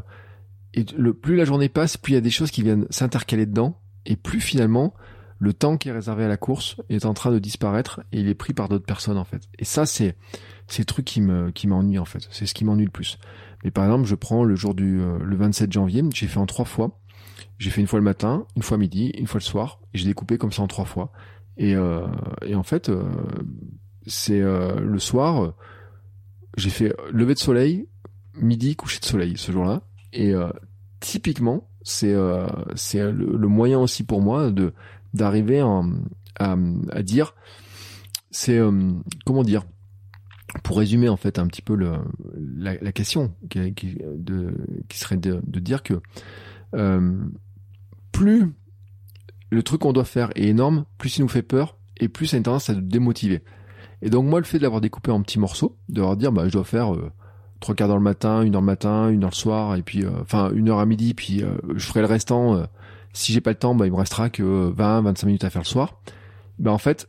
et 0.74 0.86
le 0.98 1.14
plus 1.14 1.36
la 1.36 1.46
journée 1.46 1.70
passe, 1.70 1.98
plus 1.98 2.14
il 2.14 2.16
y 2.16 2.18
a 2.18 2.22
des 2.22 2.30
choses 2.30 2.52
qui 2.52 2.64
viennent 2.64 2.88
s'intercaler 2.90 3.46
dedans 3.46 3.80
et 4.06 4.16
plus 4.16 4.40
finalement 4.40 4.94
le 5.42 5.54
temps 5.54 5.76
qui 5.76 5.90
est 5.90 5.92
réservé 5.92 6.24
à 6.24 6.28
la 6.28 6.38
course 6.38 6.78
est 6.90 7.04
en 7.04 7.16
train 7.16 7.32
de 7.32 7.40
disparaître 7.40 8.02
et 8.12 8.20
il 8.20 8.30
est 8.30 8.36
pris 8.36 8.54
par 8.54 8.70
d'autres 8.70 8.86
personnes 8.86 9.18
en 9.18 9.24
fait. 9.24 9.42
Et 9.58 9.66
ça 9.66 9.88
c'est 9.88 10.16
c'est 10.68 10.84
le 10.84 10.86
truc 10.86 11.04
qui 11.04 11.20
me 11.20 11.50
qui 11.50 11.68
m'ennuie 11.68 11.98
en 11.98 12.06
fait. 12.06 12.28
C'est 12.30 12.46
ce 12.46 12.54
qui 12.54 12.64
m'ennuie 12.64 12.86
le 12.86 12.92
plus. 12.92 13.18
Mais 13.64 13.72
par 13.72 13.86
exemple, 13.86 14.06
je 14.06 14.14
prends 14.14 14.44
le 14.44 14.56
jour 14.56 14.76
du 14.76 15.02
euh, 15.02 15.18
le 15.18 15.36
27 15.36 15.72
janvier, 15.72 16.04
j'ai 16.14 16.28
fait 16.28 16.38
en 16.38 16.46
trois 16.46 16.66
fois. 16.66 17.00
J'ai 17.58 17.72
fait 17.72 17.82
une 17.82 17.88
fois 17.88 17.98
le 17.98 18.06
matin, 18.06 18.46
une 18.56 18.62
fois 18.62 18.78
midi, 18.78 19.12
une 19.18 19.26
fois 19.26 19.40
le 19.40 19.44
soir, 19.44 19.80
et 19.96 19.98
j'ai 19.98 20.06
découpé 20.06 20.38
comme 20.38 20.52
ça 20.52 20.62
en 20.62 20.68
trois 20.68 20.86
fois. 20.86 21.12
Et, 21.58 21.76
euh, 21.76 22.06
et 22.46 22.54
en 22.54 22.64
fait, 22.64 22.90
euh, 22.90 23.04
c'est 24.06 24.40
le 24.40 25.00
soir, 25.00 25.54
j'ai 26.58 26.70
fait 26.70 26.96
lever 27.12 27.34
de 27.34 27.40
soleil, 27.40 27.88
midi, 28.36 28.76
coucher 28.76 29.00
de 29.00 29.06
soleil 29.06 29.38
ce 29.38 29.52
jour-là. 29.52 29.82
Et 30.14 30.34
typiquement, 31.00 31.68
c'est 31.84 32.16
c'est 32.76 33.12
le, 33.12 33.48
moyen 33.48 33.80
aussi 33.80 34.04
pour 34.04 34.22
moi 34.22 34.50
de 34.50 34.74
d'arriver 35.14 35.60
à, 36.40 36.56
à 36.92 37.04
dire, 37.04 37.36
c'est 38.32 38.60
comment 39.26 39.44
dire 39.44 39.64
pour 40.64 40.78
résumer 40.78 41.10
en 41.10 41.18
fait 41.18 41.40
un 41.40 41.48
petit 41.48 41.62
peu 41.62 41.76
le, 41.76 41.94
la, 42.58 42.92
question 42.92 43.34
qui, 43.50 43.98
de, 44.16 44.54
qui 44.90 45.00
serait 45.00 45.18
de, 45.18 45.42
dire 45.60 45.84
que 45.84 46.02
euh, 46.76 47.18
plus 48.12 48.54
le 49.50 49.64
truc 49.64 49.82
qu'on 49.82 49.94
doit 49.94 50.06
faire 50.06 50.30
est 50.36 50.48
énorme, 50.48 50.86
plus 50.98 51.18
il 51.18 51.22
nous 51.22 51.28
fait 51.28 51.42
peur 51.42 51.78
et 51.98 52.08
plus 52.08 52.28
ça 52.28 52.36
a 52.36 52.38
une 52.38 52.44
tendance 52.44 52.70
à 52.70 52.74
nous 52.74 52.82
démotiver. 52.82 53.44
Et 54.02 54.10
donc 54.10 54.26
moi 54.26 54.40
le 54.40 54.46
fait 54.46 54.58
de 54.58 54.64
l'avoir 54.64 54.82
découpé 54.82 55.12
en 55.12 55.22
petits 55.22 55.40
morceaux, 55.40 55.78
de 55.90 56.02
leur 56.02 56.18
dire 56.18 56.32
bah 56.32 56.48
je 56.48 56.54
dois 56.54 56.64
faire 56.64 56.94
euh, 56.94 57.12
trois 57.60 57.76
quarts 57.76 57.88
d'heure 57.88 57.98
le 57.98 58.04
matin, 58.04 58.42
une 58.42 58.56
heure 58.56 58.62
le 58.62 58.66
matin, 58.66 59.10
une 59.10 59.24
heure 59.24 59.32
le 59.32 59.36
soir 59.36 59.76
et 59.76 59.84
puis 59.84 60.04
euh, 60.04 60.12
enfin 60.22 60.52
une 60.54 60.70
heure 60.70 60.80
à 60.80 60.86
midi 60.86 61.14
puis 61.14 61.44
euh, 61.44 61.54
je 61.76 61.86
ferai 61.86 62.02
le 62.02 62.08
restant. 62.08 62.66
Si 63.14 63.34
j'ai 63.34 63.42
pas 63.42 63.52
le 63.52 63.58
temps, 63.58 63.76
bah 63.76 63.86
il 63.86 63.92
me 63.92 63.98
restera 63.98 64.30
que 64.30 64.72
20-25 64.72 65.26
minutes 65.26 65.44
à 65.44 65.50
faire 65.50 65.62
le 65.62 65.68
soir. 65.68 66.02
Bah 66.60 66.72
en 66.72 66.78
fait 66.78 67.08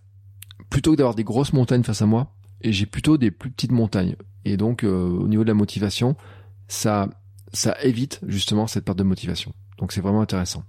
plutôt 0.73 0.93
que 0.93 0.97
d'avoir 0.97 1.15
des 1.15 1.23
grosses 1.23 1.53
montagnes 1.53 1.83
face 1.83 2.01
à 2.01 2.07
moi, 2.07 2.35
j'ai 2.65 2.87
plutôt 2.87 3.19
des 3.19 3.31
plus 3.31 3.51
petites 3.51 3.73
montagnes. 3.73 4.17
Et 4.47 4.57
donc, 4.57 4.85
euh, 4.85 5.09
au 5.09 5.29
niveau 5.29 5.43
de 5.45 5.49
la 5.49 5.55
motivation, 5.55 6.17
ça, 6.67 7.09
ça 7.53 7.77
évite 7.83 8.21
justement 8.27 8.67
cette 8.67 8.87
perte 8.87 8.99
de 8.99 9.05
motivation. 9.05 9.53
Donc, 9.79 9.93
c'est 9.93 10.01
vraiment 10.01 10.23
intéressant. 10.23 10.65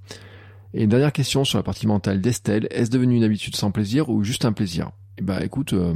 Et 0.73 0.83
une 0.83 0.89
dernière 0.89 1.13
question 1.13 1.45
sur 1.45 1.57
la 1.57 1.63
partie 1.63 1.87
mentale 1.87 2.19
d'Estelle. 2.19 2.67
Est-ce 2.69 2.91
devenu 2.91 3.15
une 3.15 3.23
habitude 3.23 3.55
sans 3.55 3.71
plaisir 3.71 4.09
ou 4.09 4.23
juste 4.25 4.43
un 4.43 4.51
plaisir? 4.51 4.91
Eh 5.17 5.21
ben, 5.21 5.39
écoute, 5.39 5.71
euh, 5.71 5.93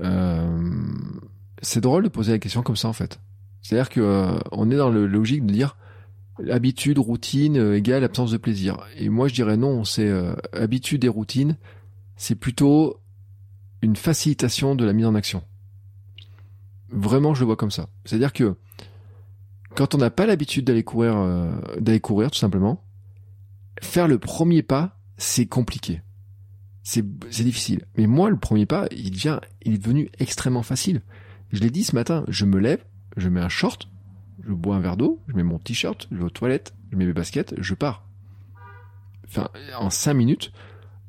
euh, 0.00 0.70
c'est 1.62 1.80
drôle 1.80 2.04
de 2.04 2.08
poser 2.08 2.32
la 2.32 2.38
question 2.38 2.62
comme 2.62 2.76
ça 2.76 2.88
en 2.88 2.92
fait. 2.92 3.18
C'est-à-dire 3.62 3.88
que 3.88 4.38
on 4.52 4.70
est 4.70 4.76
dans 4.76 4.90
le 4.90 5.06
logique 5.06 5.46
de 5.46 5.52
dire 5.52 5.76
habitude, 6.50 6.98
routine 6.98 7.74
égale 7.74 8.04
absence 8.04 8.30
de 8.30 8.36
plaisir. 8.36 8.78
Et 8.96 9.08
moi, 9.08 9.28
je 9.28 9.34
dirais 9.34 9.56
non. 9.56 9.84
C'est 9.84 10.10
habitude 10.52 11.04
et 11.04 11.08
routine. 11.08 11.56
C'est 12.16 12.34
plutôt 12.34 13.00
une 13.82 13.96
facilitation 13.96 14.74
de 14.74 14.84
la 14.84 14.92
mise 14.92 15.06
en 15.06 15.14
action. 15.14 15.42
Vraiment, 16.90 17.34
je 17.34 17.40
le 17.40 17.46
vois 17.46 17.56
comme 17.56 17.70
ça. 17.70 17.88
C'est-à-dire 18.04 18.32
que 18.32 18.56
quand 19.74 19.94
on 19.94 19.98
n'a 19.98 20.10
pas 20.10 20.26
l'habitude 20.26 20.64
d'aller 20.64 20.82
courir, 20.82 21.16
euh, 21.16 21.50
d'aller 21.78 22.00
courir 22.00 22.30
tout 22.30 22.38
simplement, 22.38 22.82
faire 23.80 24.08
le 24.08 24.18
premier 24.18 24.62
pas, 24.62 24.98
c'est 25.16 25.46
compliqué. 25.46 26.02
C'est, 26.82 27.04
c'est 27.30 27.44
difficile. 27.44 27.86
Mais 27.96 28.06
moi, 28.06 28.30
le 28.30 28.38
premier 28.38 28.66
pas, 28.66 28.86
il 28.90 29.10
devient, 29.12 29.38
il 29.62 29.74
est 29.74 29.78
devenu 29.78 30.10
extrêmement 30.18 30.62
facile. 30.62 31.02
Je 31.52 31.60
l'ai 31.60 31.70
dit 31.70 31.84
ce 31.84 31.94
matin, 31.94 32.24
je 32.28 32.44
me 32.44 32.58
lève, 32.58 32.84
je 33.16 33.28
mets 33.28 33.40
un 33.40 33.48
short, 33.48 33.88
je 34.46 34.52
bois 34.52 34.76
un 34.76 34.80
verre 34.80 34.96
d'eau, 34.96 35.20
je 35.28 35.34
mets 35.34 35.42
mon 35.42 35.58
t-shirt, 35.58 36.08
je 36.10 36.16
vais 36.16 36.24
aux 36.24 36.30
toilettes, 36.30 36.74
je 36.90 36.96
mets 36.96 37.06
mes 37.06 37.12
baskets, 37.12 37.54
je 37.58 37.74
pars. 37.74 38.06
Enfin, 39.26 39.48
en 39.78 39.90
cinq 39.90 40.14
minutes, 40.14 40.52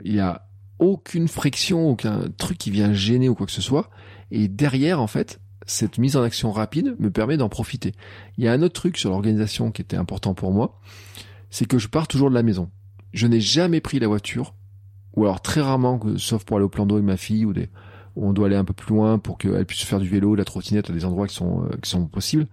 il 0.04 0.14
y 0.14 0.20
a 0.20 0.48
aucune 0.80 1.28
friction, 1.28 1.90
aucun 1.90 2.26
truc 2.38 2.58
qui 2.58 2.72
vient 2.72 2.94
gêner 2.94 3.30
ou 3.30 3.36
quoi 3.36 3.46
que 3.46 3.52
ce 3.52 3.62
soit. 3.62 3.90
Et 4.32 4.48
derrière, 4.48 5.02
en 5.02 5.08
fait, 5.08 5.40
cette 5.66 5.98
mise 5.98 6.16
en 6.16 6.24
action 6.24 6.52
rapide 6.52 6.96
me 7.00 7.12
permet 7.12 7.38
d'en 7.38 7.50
profiter. 7.50 7.94
Il 8.38 8.44
y 8.44 8.48
a 8.48 8.54
un 8.54 8.62
autre 8.62 8.74
truc 8.74 8.98
sur 8.98 9.10
l'organisation 9.10 9.72
qui 9.72 9.82
était 9.82 9.98
important 9.98 10.34
pour 10.34 10.52
moi, 10.52 10.80
c'est 11.50 11.66
que 11.66 11.78
je 11.78 11.88
pars 11.88 12.08
toujours 12.08 12.30
de 12.30 12.36
la 12.36 12.44
maison. 12.44 12.70
Je 13.14 13.28
n'ai 13.28 13.42
jamais 13.42 13.82
pris 13.82 14.00
la 14.00 14.08
voiture, 14.08 14.56
ou 15.16 15.24
alors 15.24 15.42
très 15.42 15.62
rarement, 15.62 16.00
sauf 16.18 16.46
pour 16.46 16.58
aller 16.58 16.66
au 16.66 16.70
plan 16.70 16.86
d'eau 16.86 16.96
avec 16.96 17.06
ma 17.06 17.18
fille, 17.18 17.46
ou 17.46 17.54
des, 17.54 17.70
où 18.16 18.28
on 18.28 18.34
doit 18.34 18.48
aller 18.48 18.56
un 18.56 18.66
peu 18.66 18.74
plus 18.74 18.94
loin 18.94 19.20
pour 19.20 19.38
qu'elle 19.38 19.66
puisse 19.66 19.84
faire 19.84 20.00
du 20.00 20.08
vélo, 20.08 20.36
la 20.36 20.46
trottinette 20.46 20.90
à 20.90 20.94
des 20.94 21.06
endroits 21.06 21.28
qui 21.28 21.36
sont, 21.36 21.66
euh, 21.66 21.78
qui 21.82 21.90
sont 21.90 22.06
possibles. 22.08 22.48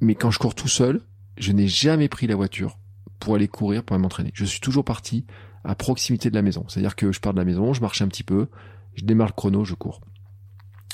Mais 0.00 0.14
quand 0.14 0.30
je 0.30 0.38
cours 0.38 0.54
tout 0.54 0.68
seul, 0.68 1.00
je 1.36 1.52
n'ai 1.52 1.68
jamais 1.68 2.08
pris 2.08 2.26
la 2.26 2.36
voiture 2.36 2.78
pour 3.18 3.34
aller 3.34 3.48
courir, 3.48 3.82
pour 3.82 3.94
aller 3.94 4.02
m'entraîner. 4.02 4.30
Je 4.34 4.44
suis 4.44 4.60
toujours 4.60 4.84
parti 4.84 5.26
à 5.64 5.74
proximité 5.74 6.30
de 6.30 6.34
la 6.34 6.42
maison. 6.42 6.64
C'est-à-dire 6.68 6.96
que 6.96 7.12
je 7.12 7.20
pars 7.20 7.32
de 7.32 7.38
la 7.38 7.44
maison, 7.44 7.72
je 7.72 7.80
marche 7.80 8.00
un 8.02 8.08
petit 8.08 8.22
peu, 8.22 8.48
je 8.94 9.04
démarre 9.04 9.28
le 9.28 9.32
chrono, 9.32 9.64
je 9.64 9.74
cours. 9.74 10.00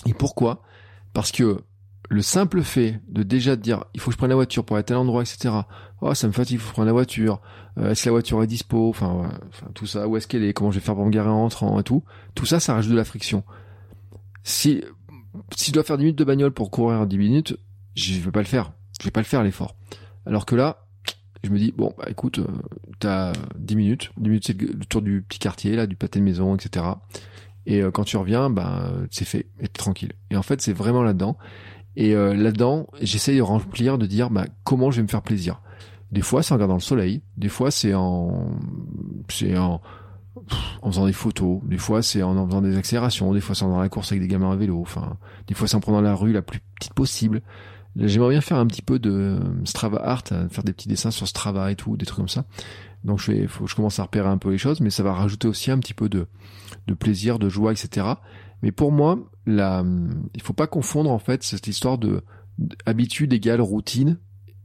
Et 0.06 0.14
pourquoi? 0.14 0.62
Parce 1.12 1.32
que 1.32 1.62
le 2.10 2.22
simple 2.22 2.62
fait 2.62 3.01
de 3.09 3.22
déjà 3.22 3.56
dire 3.56 3.85
il 3.94 4.01
faut 4.01 4.10
que 4.10 4.12
je 4.12 4.18
prenne 4.18 4.31
la 4.31 4.36
voiture 4.36 4.64
pour 4.64 4.76
aller 4.76 4.82
à 4.82 4.85
tel 4.85 4.97
endroit, 4.97 5.22
etc. 5.22 5.55
Oh, 6.01 6.14
ça 6.14 6.26
me 6.26 6.32
fatigue, 6.32 6.56
il 6.56 6.60
faut 6.60 6.72
prendre 6.72 6.86
la 6.86 6.93
voiture. 6.93 7.40
Euh, 7.78 7.90
est-ce 7.90 8.05
que 8.05 8.09
la 8.09 8.12
voiture 8.12 8.43
est 8.43 8.47
dispo? 8.47 8.89
Enfin, 8.89 9.31
enfin, 9.48 9.66
tout 9.74 9.86
ça, 9.86 10.06
où 10.09 10.16
est-ce 10.16 10.26
qu'elle 10.26 10.44
est? 10.44 10.52
Comment 10.52 10.70
je 10.70 10.78
vais 10.78 10.85
faire 10.85 10.94
pour 10.94 11.06
me 11.06 11.10
garer 11.10 11.31
en 11.31 11.44
entrant 11.44 11.78
et 11.78 11.82
tout. 11.82 12.05
Tout 12.35 12.47
ça, 12.47 12.60
ça 12.60 12.74
rajoute 12.74 12.93
de 12.93 12.97
la 12.97 13.05
friction. 13.05 13.44
Si 14.43 14.82
si 15.56 15.68
je 15.68 15.72
dois 15.72 15.82
faire 15.82 15.97
10 15.97 16.05
minutes 16.05 16.18
de 16.18 16.24
bagnole 16.24 16.52
pour 16.52 16.70
courir 16.70 17.06
10 17.06 17.18
minutes, 17.18 17.59
je 17.97 18.20
vais 18.20 18.31
pas 18.31 18.40
le 18.40 18.47
faire. 18.47 18.72
Je 19.01 19.05
vais 19.05 19.11
pas 19.11 19.21
le 19.21 19.27
faire 19.27 19.43
l'effort. 19.43 19.77
Alors 20.27 20.47
que 20.47 20.55
là, 20.55 20.87
je 21.45 21.51
me 21.51 21.59
dis, 21.59 21.73
bon, 21.77 21.93
bah 21.99 22.07
écoute, 22.09 22.39
euh, 22.39 22.47
t'as 22.99 23.33
10 23.59 23.77
minutes. 23.77 24.12
10 24.16 24.29
minutes, 24.29 24.47
c'est 24.47 24.61
le 24.61 24.85
tour 24.87 25.03
du 25.03 25.23
petit 25.23 25.39
quartier, 25.39 25.77
là, 25.77 25.87
du 25.87 25.97
pâté 25.97 26.19
de 26.19 26.25
maison, 26.25 26.57
etc. 26.57 26.87
Et 27.66 27.83
euh, 27.83 27.91
quand 27.91 28.05
tu 28.05 28.16
reviens, 28.16 28.51
bah, 28.51 28.91
c'est 29.11 29.25
fait, 29.25 29.47
et 29.61 29.69
tranquille. 29.69 30.12
Et 30.31 30.37
en 30.37 30.43
fait, 30.43 30.61
c'est 30.61 30.73
vraiment 30.73 31.03
là-dedans. 31.03 31.37
Et 31.97 32.15
euh, 32.15 32.35
là-dedans, 32.35 32.89
j'essaye 33.01 33.37
de 33.37 33.43
remplir, 33.43 33.99
de 33.99 34.07
dire, 34.07 34.31
bah, 34.31 34.47
comment 34.65 34.91
je 34.91 34.97
vais 34.97 35.03
me 35.03 35.09
faire 35.09 35.23
plaisir. 35.23 35.61
Des 36.11 36.23
fois, 36.23 36.43
c'est 36.43 36.53
en 36.53 36.57
regardant 36.57 36.75
le 36.75 36.81
soleil. 36.81 37.23
Des 37.37 37.49
fois, 37.49 37.71
c'est 37.71 37.95
en, 37.95 38.57
c'est 39.29 39.57
en, 39.57 39.81
en 40.83 40.91
faisant 40.91 41.07
des 41.07 41.12
photos. 41.12 41.61
Des 41.65 41.79
fois, 41.79 42.03
c'est 42.03 42.23
en, 42.23 42.37
en 42.37 42.47
faisant 42.47 42.62
des 42.62 42.77
accélérations. 42.77 43.33
Des 43.33 43.41
fois, 43.41 43.55
c'est 43.55 43.65
en 43.65 43.71
dans 43.71 43.81
la 43.81 43.89
course 43.89 44.12
avec 44.12 44.23
des 44.23 44.29
gamins 44.29 44.51
à 44.51 44.57
vélo. 44.57 44.81
Enfin, 44.81 45.16
des 45.47 45.55
fois, 45.55 45.69
c'est 45.69 45.77
en 45.77 45.81
prenant 45.81 46.01
la 46.01 46.15
rue 46.15 46.33
la 46.33 46.43
plus 46.43 46.61
petite 46.79 46.95
possible. 46.95 47.43
J'aimerais 47.97 48.31
bien 48.31 48.41
faire 48.41 48.57
un 48.57 48.66
petit 48.66 48.83
peu 48.83 48.99
de 48.99 49.39
Strava 49.65 49.99
art, 50.03 50.25
euh, 50.33 50.49
faire 50.49 50.65
des 50.65 50.73
petits 50.73 50.89
dessins 50.89 51.12
sur 51.12 51.29
Strava 51.29 51.71
et 51.71 51.77
tout, 51.77 51.97
des 51.97 52.07
trucs 52.07 52.19
comme 52.19 52.29
ça. 52.29 52.45
Donc 53.05 53.21
je 53.21 53.31
vais, 53.31 53.49
je 53.66 53.75
commence 53.75 54.01
à 54.01 54.03
repérer 54.03 54.29
un 54.29 54.39
peu 54.39 54.51
les 54.51 54.59
choses, 54.59 54.81
mais 54.81 54.91
ça 54.91 55.03
va 55.03 55.12
rajouter 55.12 55.47
aussi 55.47 55.71
un 55.71 55.79
petit 55.79 55.95
peu 55.95 56.09
de, 56.09 56.27
de 56.87 56.95
plaisir, 56.95 57.39
de 57.39 57.49
joie, 57.49 57.73
etc. 57.73 58.07
Mais 58.62 58.73
pour 58.73 58.91
moi, 58.91 59.19
la, 59.47 59.85
il 60.35 60.43
faut 60.43 60.55
pas 60.55 60.66
confondre 60.66 61.11
en 61.11 61.19
fait 61.19 61.43
cette 61.45 61.69
histoire 61.69 61.99
de 61.99 62.23
habitude 62.87 63.33
égale 63.33 63.61
routine 63.61 64.19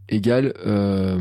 égale 0.08 0.54
euh, 0.66 1.20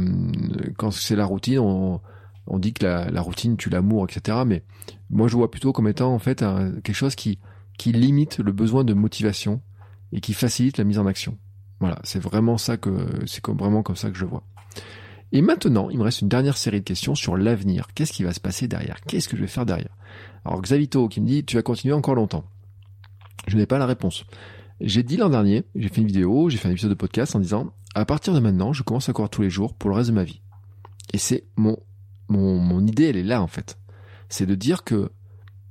quand 0.79 0.91
c'est 0.91 1.17
la 1.17 1.27
routine, 1.27 1.59
on, 1.59 2.01
on 2.47 2.59
dit 2.59 2.73
que 2.73 2.85
la, 2.85 3.11
la 3.11 3.21
routine 3.21 3.57
tue 3.59 3.69
l'amour, 3.69 4.07
etc. 4.09 4.39
Mais 4.47 4.65
moi 5.11 5.29
je 5.29 5.37
vois 5.37 5.51
plutôt 5.51 5.73
comme 5.73 5.89
étant 5.89 6.15
en 6.15 6.19
fait 6.19 6.39
quelque 6.39 6.95
chose 6.95 7.15
qui 7.15 7.39
qui 7.77 7.93
limite 7.93 8.39
le 8.39 8.53
besoin 8.53 8.85
de 8.85 8.95
motivation 8.95 9.61
et 10.13 10.21
qui 10.21 10.33
facilite 10.33 10.79
la 10.79 10.85
mise 10.85 10.99
en 10.99 11.07
action. 11.07 11.37
Voilà, 11.81 11.99
c'est 12.03 12.19
vraiment 12.19 12.59
ça 12.59 12.77
que 12.77 12.91
c'est 13.27 13.47
vraiment 13.47 13.83
comme 13.83 13.97
ça 13.97 14.11
que 14.11 14.17
je 14.17 14.25
vois. 14.25 14.43
Et 15.31 15.43
maintenant, 15.43 15.91
il 15.91 15.99
me 15.99 16.05
reste 16.05 16.23
une 16.23 16.29
dernière 16.29 16.57
série 16.57 16.81
de 16.81 16.85
questions 16.85 17.15
sur 17.15 17.37
l'avenir. 17.37 17.89
Qu'est-ce 17.95 18.13
qui 18.13 18.23
va 18.23 18.33
se 18.33 18.41
passer 18.41 18.67
derrière? 18.67 19.01
Qu'est-ce 19.07 19.29
que 19.29 19.37
je 19.37 19.43
vais 19.43 19.49
faire 19.49 19.67
derrière? 19.67 19.95
Alors 20.45 20.61
Xavito 20.63 21.09
qui 21.09 21.21
me 21.21 21.27
dit 21.27 21.45
tu 21.45 21.57
vas 21.57 21.63
continuer 21.63 21.95
encore 21.95 22.15
longtemps. 22.15 22.45
Je 23.47 23.57
n'ai 23.57 23.67
pas 23.67 23.79
la 23.79 23.87
réponse. 23.87 24.25
J'ai 24.81 25.03
dit 25.03 25.17
l'an 25.17 25.29
dernier, 25.29 25.65
j'ai 25.75 25.89
fait 25.89 26.01
une 26.01 26.07
vidéo, 26.07 26.49
j'ai 26.49 26.57
fait 26.57 26.69
un 26.69 26.73
épisode 26.73 26.91
de 26.91 26.95
podcast 26.95 27.37
en 27.37 27.41
disant 27.41 27.73
à 27.95 28.05
partir 28.05 28.33
de 28.33 28.41
maintenant, 28.41 28.73
je 28.73 28.83
commence 28.83 29.09
à 29.09 29.13
courir 29.13 29.31
tous 29.31 29.43
les 29.43 29.51
jours 29.51 29.75
pour 29.75 29.91
le 29.91 29.97
reste 29.97 30.11
de 30.11 30.15
ma 30.15 30.25
vie. 30.25 30.41
Et 31.13 31.19
c'est 31.19 31.45
mon 31.57 31.77
mon 32.29 32.59
mon 32.59 32.87
idée, 32.87 33.05
elle 33.05 33.17
est 33.17 33.23
là 33.23 33.43
en 33.43 33.47
fait. 33.47 33.79
C'est 34.29 34.47
de 34.47 34.55
dire 34.55 34.85
que 34.85 35.11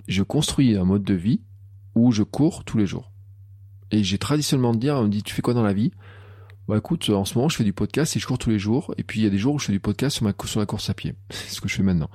je 0.08 0.24
construis 0.24 0.78
un 0.78 0.84
mode 0.84 1.04
de 1.04 1.14
vie 1.14 1.42
où 1.96 2.12
je 2.12 2.24
cours 2.24 2.64
tous 2.64 2.78
les 2.78 2.86
jours. 2.86 3.12
Et 3.92 4.04
j'ai 4.04 4.18
traditionnellement 4.18 4.74
de 4.74 4.80
dire, 4.80 4.96
on 4.96 5.04
me 5.04 5.10
dit, 5.10 5.24
tu 5.24 5.34
fais 5.34 5.42
quoi 5.42 5.54
dans 5.54 5.64
la 5.64 5.74
vie? 5.74 5.92
Bah 6.68 6.78
écoute, 6.78 7.10
en 7.10 7.24
ce 7.24 7.36
moment, 7.36 7.48
je 7.48 7.56
fais 7.56 7.64
du 7.64 7.72
podcast 7.72 8.16
et 8.18 8.20
je 8.20 8.28
cours 8.28 8.38
tous 8.38 8.50
les 8.50 8.60
jours. 8.60 8.94
Et 8.98 9.04
puis 9.04 9.22
il 9.22 9.24
y 9.24 9.28
a 9.28 9.30
des 9.30 9.38
jours 9.38 9.56
où 9.56 9.60
je 9.60 9.66
fais 9.66 9.72
du 9.72 9.80
podcast 9.80 10.18
sur 10.18 10.26
ma 10.26 10.32
la 10.32 10.66
course 10.66 10.90
à 10.90 10.94
pied. 10.94 11.16
C'est 11.30 11.56
ce 11.56 11.62
que 11.62 11.70
je 11.70 11.76
fais 11.76 11.84
maintenant. 11.84 12.10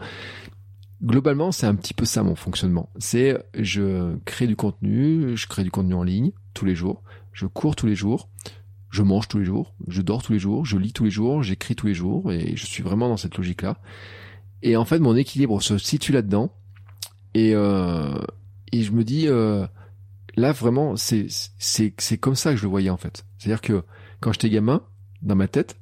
Globalement, 1.03 1.51
c'est 1.51 1.67
un 1.67 1.75
petit 1.75 1.95
peu 1.95 2.05
ça 2.05 2.23
mon 2.23 2.37
fonctionnement. 2.37 2.89
C'est 2.99 3.37
je 3.59 4.15
crée 4.25 4.47
du 4.47 4.55
contenu, 4.55 5.37
je 5.37 5.49
crée 5.49 5.65
du 5.65 5.71
contenu 5.73 5.95
en 5.95 6.05
ligne 6.05 6.31
tous 6.55 6.65
les 6.65 6.77
jours, 6.77 7.03
je 7.33 7.47
cours 7.47 7.75
tous 7.75 7.87
les 7.87 7.97
jours, 7.97 8.29
je 8.89 9.03
mange 9.03 9.27
tous 9.27 9.41
les 9.41 9.45
jours, 9.45 9.75
je 9.89 10.01
dors 10.01 10.23
tous 10.23 10.33
les 10.33 10.39
jours, 10.39 10.65
je 10.65 10.79
lis 10.79 10.93
tous 10.93 11.03
les 11.03 11.11
jours, 11.11 11.43
j'écris 11.43 11.75
tous 11.75 11.89
les 11.89 11.95
jours 11.95 12.31
et 12.31 12.55
je 12.55 12.67
suis 12.67 12.85
vraiment 12.85 13.09
dans 13.09 13.17
cette 13.17 13.37
logique-là. 13.37 13.79
Et 14.63 14.77
en 14.77 14.85
fait, 14.85 15.01
mon 15.01 15.17
équilibre 15.17 15.61
se 15.61 15.77
situe 15.77 16.13
là-dedans. 16.13 16.53
Et, 17.35 17.53
euh, 17.55 18.15
et 18.71 18.83
je 18.83 18.93
me 18.93 19.03
dis, 19.03 19.27
euh, 19.27 19.67
là 20.37 20.53
vraiment, 20.53 20.97
c'est 20.97 21.27
c'est 21.59 22.19
comme 22.19 22.35
ça 22.35 22.53
que 22.53 22.57
je 22.57 22.63
le 22.63 22.71
voyais 22.71 22.91
en 22.91 22.97
fait. 22.97 23.25
C'est-à-dire 23.39 23.61
que 23.61 23.85
quand 24.21 24.33
j'étais 24.33 24.51
gamin, 24.51 24.83
dans 25.23 25.37
ma 25.37 25.49
tête, 25.49 25.77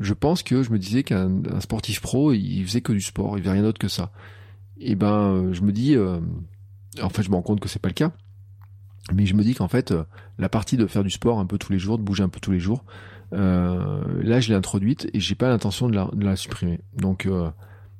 je 0.00 0.14
pense 0.14 0.42
que 0.42 0.62
je 0.62 0.70
me 0.70 0.78
disais 0.78 1.02
qu'un 1.02 1.60
sportif 1.60 2.00
pro, 2.00 2.32
il 2.32 2.64
faisait 2.64 2.80
que 2.80 2.92
du 2.92 3.00
sport, 3.00 3.38
il 3.38 3.42
faisait 3.42 3.52
rien 3.52 3.62
d'autre 3.62 3.78
que 3.78 3.88
ça. 3.88 4.12
Et 4.78 4.94
ben, 4.94 5.52
je 5.52 5.62
me 5.62 5.72
dis, 5.72 5.94
euh, 5.94 6.18
en 7.00 7.08
fait, 7.08 7.22
je 7.22 7.30
me 7.30 7.36
rends 7.36 7.42
compte 7.42 7.60
que 7.60 7.68
c'est 7.68 7.78
pas 7.78 7.88
le 7.88 7.94
cas. 7.94 8.12
Mais 9.12 9.26
je 9.26 9.34
me 9.34 9.42
dis 9.42 9.54
qu'en 9.54 9.68
fait, 9.68 9.90
euh, 9.90 10.04
la 10.38 10.48
partie 10.48 10.76
de 10.76 10.86
faire 10.86 11.02
du 11.02 11.10
sport 11.10 11.38
un 11.38 11.46
peu 11.46 11.58
tous 11.58 11.72
les 11.72 11.78
jours, 11.78 11.98
de 11.98 12.02
bouger 12.02 12.22
un 12.22 12.28
peu 12.28 12.40
tous 12.40 12.52
les 12.52 12.60
jours, 12.60 12.84
euh, 13.32 14.22
là, 14.22 14.40
je 14.40 14.48
l'ai 14.48 14.54
introduite 14.54 15.08
et 15.12 15.20
j'ai 15.20 15.34
pas 15.34 15.48
l'intention 15.48 15.88
de 15.88 15.94
la, 15.94 16.08
de 16.12 16.24
la 16.24 16.36
supprimer. 16.36 16.80
Donc, 16.94 17.26
euh, 17.26 17.50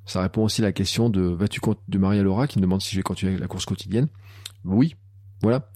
ça 0.04 0.22
répond 0.22 0.44
aussi 0.44 0.62
à 0.62 0.64
la 0.64 0.72
question 0.72 1.10
de 1.10 1.22
vas-tu 1.22 1.60
de 1.88 1.98
Maria 1.98 2.22
Laura 2.22 2.46
qui 2.46 2.58
me 2.58 2.62
demande 2.62 2.82
si 2.82 2.90
je 2.90 2.96
vais 2.96 3.02
continuer 3.02 3.36
la 3.36 3.46
course 3.46 3.64
quotidienne? 3.64 4.08
Oui, 4.64 4.94
voilà. 5.42 5.68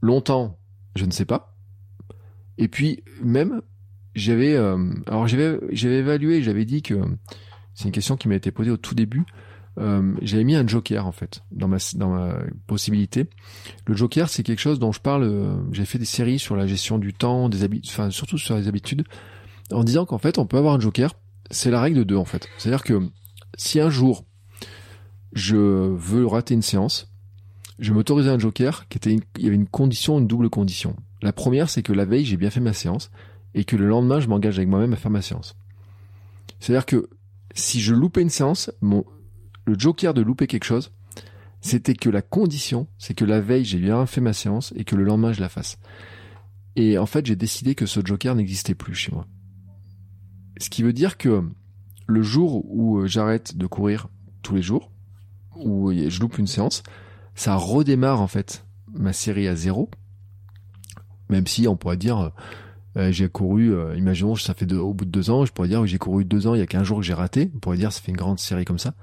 Longtemps, 0.00 0.58
je 0.94 1.04
ne 1.04 1.10
sais 1.10 1.24
pas. 1.24 1.56
Et 2.58 2.68
puis 2.68 3.02
même, 3.22 3.62
j'avais, 4.14 4.54
euh, 4.54 4.92
alors 5.06 5.26
j'avais, 5.26 5.58
j'avais 5.70 5.98
évalué, 5.98 6.42
j'avais 6.42 6.64
dit 6.64 6.82
que 6.82 6.94
c'est 7.74 7.84
une 7.84 7.92
question 7.92 8.16
qui 8.16 8.28
m'a 8.28 8.34
été 8.34 8.50
posée 8.50 8.70
au 8.70 8.76
tout 8.76 8.94
début. 8.94 9.24
Euh, 9.78 10.14
j'avais 10.22 10.42
mis 10.42 10.56
un 10.56 10.66
joker 10.66 11.06
en 11.06 11.12
fait 11.12 11.44
dans 11.52 11.68
ma 11.68 11.76
dans 11.94 12.10
ma 12.10 12.38
possibilité. 12.66 13.28
Le 13.86 13.94
joker, 13.94 14.28
c'est 14.28 14.42
quelque 14.42 14.58
chose 14.58 14.80
dont 14.80 14.90
je 14.90 15.00
parle. 15.00 15.22
Euh, 15.22 15.56
j'ai 15.70 15.84
fait 15.84 15.98
des 15.98 16.04
séries 16.04 16.40
sur 16.40 16.56
la 16.56 16.66
gestion 16.66 16.98
du 16.98 17.14
temps, 17.14 17.48
des 17.48 17.62
habitudes, 17.62 17.90
enfin 17.92 18.10
surtout 18.10 18.38
sur 18.38 18.56
les 18.56 18.66
habitudes, 18.66 19.04
en 19.70 19.84
disant 19.84 20.04
qu'en 20.04 20.18
fait 20.18 20.38
on 20.38 20.46
peut 20.46 20.56
avoir 20.56 20.74
un 20.74 20.80
joker. 20.80 21.14
C'est 21.50 21.70
la 21.70 21.80
règle 21.80 21.98
de 21.98 22.04
deux 22.04 22.16
en 22.16 22.24
fait. 22.24 22.48
C'est-à-dire 22.58 22.82
que 22.82 23.08
si 23.56 23.78
un 23.80 23.90
jour 23.90 24.24
je 25.32 25.56
veux 25.56 26.26
rater 26.26 26.54
une 26.54 26.62
séance, 26.62 27.12
je 27.78 27.92
m'autorisais 27.92 28.30
un 28.30 28.38
joker 28.38 28.88
qui 28.88 28.98
était 28.98 29.14
il 29.14 29.44
y 29.44 29.46
avait 29.46 29.56
une 29.56 29.68
condition, 29.68 30.18
une 30.18 30.26
double 30.26 30.50
condition. 30.50 30.96
La 31.22 31.32
première, 31.32 31.70
c'est 31.70 31.82
que 31.82 31.92
la 31.92 32.04
veille 32.04 32.24
j'ai 32.24 32.36
bien 32.36 32.50
fait 32.50 32.60
ma 32.60 32.72
séance 32.72 33.10
et 33.54 33.64
que 33.64 33.76
le 33.76 33.88
lendemain 33.88 34.20
je 34.20 34.28
m'engage 34.28 34.58
avec 34.58 34.68
moi-même 34.68 34.92
à 34.92 34.96
faire 34.96 35.10
ma 35.10 35.22
séance. 35.22 35.56
C'est-à-dire 36.60 36.86
que 36.86 37.08
si 37.54 37.80
je 37.80 37.94
loupais 37.94 38.22
une 38.22 38.30
séance, 38.30 38.70
mon 38.80 39.04
le 39.64 39.78
joker 39.78 40.14
de 40.14 40.22
louper 40.22 40.46
quelque 40.46 40.64
chose, 40.64 40.92
c'était 41.60 41.94
que 41.94 42.08
la 42.08 42.22
condition, 42.22 42.86
c'est 42.98 43.14
que 43.14 43.24
la 43.24 43.40
veille 43.40 43.64
j'ai 43.64 43.78
bien 43.78 44.06
fait 44.06 44.20
ma 44.20 44.32
séance 44.32 44.72
et 44.76 44.84
que 44.84 44.96
le 44.96 45.04
lendemain 45.04 45.32
je 45.32 45.40
la 45.40 45.48
fasse. 45.48 45.78
Et 46.76 46.96
en 46.96 47.06
fait, 47.06 47.26
j'ai 47.26 47.36
décidé 47.36 47.74
que 47.74 47.86
ce 47.86 48.00
joker 48.04 48.34
n'existait 48.36 48.74
plus 48.74 48.94
chez 48.94 49.12
moi. 49.12 49.26
Ce 50.58 50.70
qui 50.70 50.82
veut 50.82 50.92
dire 50.92 51.18
que 51.18 51.42
le 52.06 52.22
jour 52.22 52.64
où 52.70 53.04
j'arrête 53.06 53.56
de 53.56 53.66
courir 53.66 54.08
tous 54.42 54.54
les 54.54 54.62
jours, 54.62 54.90
où 55.56 55.92
je 55.92 56.20
loupe 56.20 56.38
une 56.38 56.46
séance, 56.46 56.82
ça 57.38 57.54
redémarre 57.54 58.20
en 58.20 58.26
fait 58.26 58.64
ma 58.92 59.12
série 59.12 59.46
à 59.46 59.54
zéro. 59.54 59.88
Même 61.28 61.46
si 61.46 61.68
on 61.68 61.76
pourrait 61.76 61.96
dire, 61.96 62.32
euh, 62.96 63.12
j'ai 63.12 63.28
couru, 63.28 63.72
euh, 63.72 63.96
imaginons, 63.96 64.34
ça 64.34 64.54
fait 64.54 64.66
deux, 64.66 64.78
au 64.78 64.92
bout 64.92 65.04
de 65.04 65.10
deux 65.10 65.30
ans, 65.30 65.44
je 65.44 65.52
pourrais 65.52 65.68
dire, 65.68 65.86
j'ai 65.86 65.98
couru 65.98 66.24
deux 66.24 66.48
ans, 66.48 66.54
il 66.54 66.58
y 66.58 66.62
a 66.62 66.66
qu'un 66.66 66.82
jour 66.82 66.98
que 66.98 67.04
j'ai 67.04 67.14
raté. 67.14 67.52
On 67.54 67.60
pourrait 67.60 67.76
dire, 67.76 67.92
ça 67.92 68.00
fait 68.00 68.10
une 68.10 68.16
grande 68.16 68.40
série 68.40 68.64
comme 68.64 68.80
ça. 68.80 68.94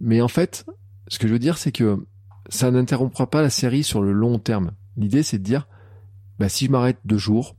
Mais 0.00 0.20
en 0.20 0.28
fait, 0.28 0.64
ce 1.08 1.18
que 1.18 1.26
je 1.26 1.32
veux 1.32 1.40
dire, 1.40 1.58
c'est 1.58 1.72
que 1.72 2.06
ça 2.50 2.70
n'interrompra 2.70 3.28
pas 3.28 3.42
la 3.42 3.50
série 3.50 3.82
sur 3.82 4.00
le 4.00 4.12
long 4.12 4.38
terme. 4.38 4.70
L'idée, 4.96 5.24
c'est 5.24 5.38
de 5.38 5.42
dire, 5.42 5.66
bah, 6.38 6.48
si 6.48 6.66
je 6.66 6.70
m'arrête 6.70 6.98
deux 7.04 7.18
jours, 7.18 7.56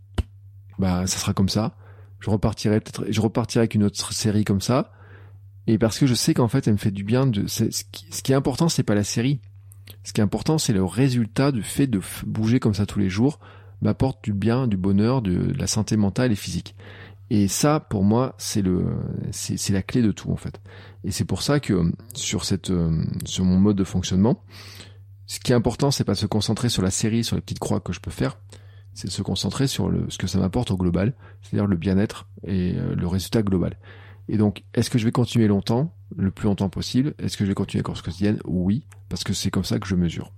bah, 0.79 1.05
ça 1.05 1.17
sera 1.17 1.33
comme 1.33 1.49
ça. 1.49 1.75
Je 2.21 2.29
repartirai 2.29 2.79
peut-être, 2.79 3.05
je 3.09 3.19
repartirai 3.19 3.63
avec 3.63 3.75
une 3.75 3.83
autre 3.83 4.13
série 4.13 4.45
comme 4.45 4.61
ça. 4.61 4.93
Et 5.65 5.77
parce 5.77 5.99
que 5.99 6.07
je 6.07 6.13
sais 6.13 6.33
qu'en 6.33 6.47
fait, 6.47 6.65
elle 6.65 6.73
me 6.73 6.77
fait 6.77 6.91
du 6.91 7.03
bien 7.03 7.25
de, 7.25 7.45
ce 7.47 7.65
qui, 7.91 8.07
ce 8.09 8.23
qui 8.23 8.31
est 8.31 8.35
important, 8.35 8.69
c'est 8.69 8.83
pas 8.83 8.95
la 8.95 9.03
série. 9.03 9.41
Ce 10.03 10.13
qui 10.13 10.21
est 10.21 10.23
important, 10.23 10.57
c'est 10.57 10.73
le 10.73 10.83
résultat 10.83 11.51
du 11.51 11.63
fait 11.63 11.87
de 11.87 12.01
bouger 12.25 12.59
comme 12.59 12.73
ça 12.73 12.85
tous 12.85 12.99
les 12.99 13.09
jours 13.09 13.39
m'apporte 13.81 14.23
du 14.23 14.33
bien, 14.33 14.67
du 14.67 14.77
bonheur, 14.77 15.21
de 15.21 15.53
la 15.57 15.67
santé 15.67 15.97
mentale 15.97 16.31
et 16.31 16.35
physique. 16.35 16.75
Et 17.29 17.47
ça, 17.47 17.79
pour 17.79 18.03
moi, 18.03 18.35
c'est 18.37 18.61
le, 18.61 18.85
c'est 19.31 19.73
la 19.73 19.83
clé 19.83 20.01
de 20.01 20.11
tout 20.11 20.31
en 20.31 20.37
fait. 20.37 20.61
Et 21.03 21.11
c'est 21.11 21.25
pour 21.25 21.41
ça 21.41 21.59
que 21.59 21.91
sur 22.13 22.45
cette, 22.45 22.71
sur 23.25 23.43
mon 23.43 23.59
mode 23.59 23.75
de 23.75 23.83
fonctionnement, 23.83 24.43
ce 25.25 25.39
qui 25.41 25.51
est 25.51 25.55
important, 25.55 25.91
c'est 25.91 26.05
pas 26.05 26.15
se 26.15 26.25
concentrer 26.25 26.69
sur 26.69 26.81
la 26.81 26.89
série, 26.89 27.23
sur 27.23 27.35
les 27.35 27.41
petites 27.41 27.59
croix 27.59 27.81
que 27.81 27.91
je 27.91 27.99
peux 27.99 28.11
faire, 28.11 28.39
c'est 28.93 29.11
se 29.11 29.21
concentrer 29.21 29.67
sur 29.67 29.89
le, 29.89 30.05
ce 30.09 30.17
que 30.17 30.25
ça 30.25 30.39
m'apporte 30.39 30.71
au 30.71 30.77
global, 30.77 31.13
c'est-à-dire 31.41 31.67
le 31.67 31.75
bien-être 31.75 32.27
et 32.45 32.73
euh, 32.75 32.95
le 32.95 33.07
résultat 33.07 33.43
global. 33.43 33.77
Et 34.29 34.37
donc, 34.37 34.63
est-ce 34.73 34.89
que 34.89 34.97
je 34.97 35.05
vais 35.05 35.11
continuer 35.11 35.47
longtemps, 35.47 35.93
le 36.15 36.31
plus 36.31 36.45
longtemps 36.45 36.69
possible? 36.69 37.13
Est-ce 37.19 37.37
que 37.37 37.45
je 37.45 37.49
vais 37.49 37.55
continuer 37.55 37.81
la 37.81 37.85
course 37.85 38.01
quotidienne 38.01 38.39
Oui, 38.45 38.85
parce 39.09 39.23
que 39.23 39.33
c'est 39.33 39.51
comme 39.51 39.63
ça 39.63 39.79
que 39.79 39.87
je 39.87 39.95
mesure. 39.95 40.33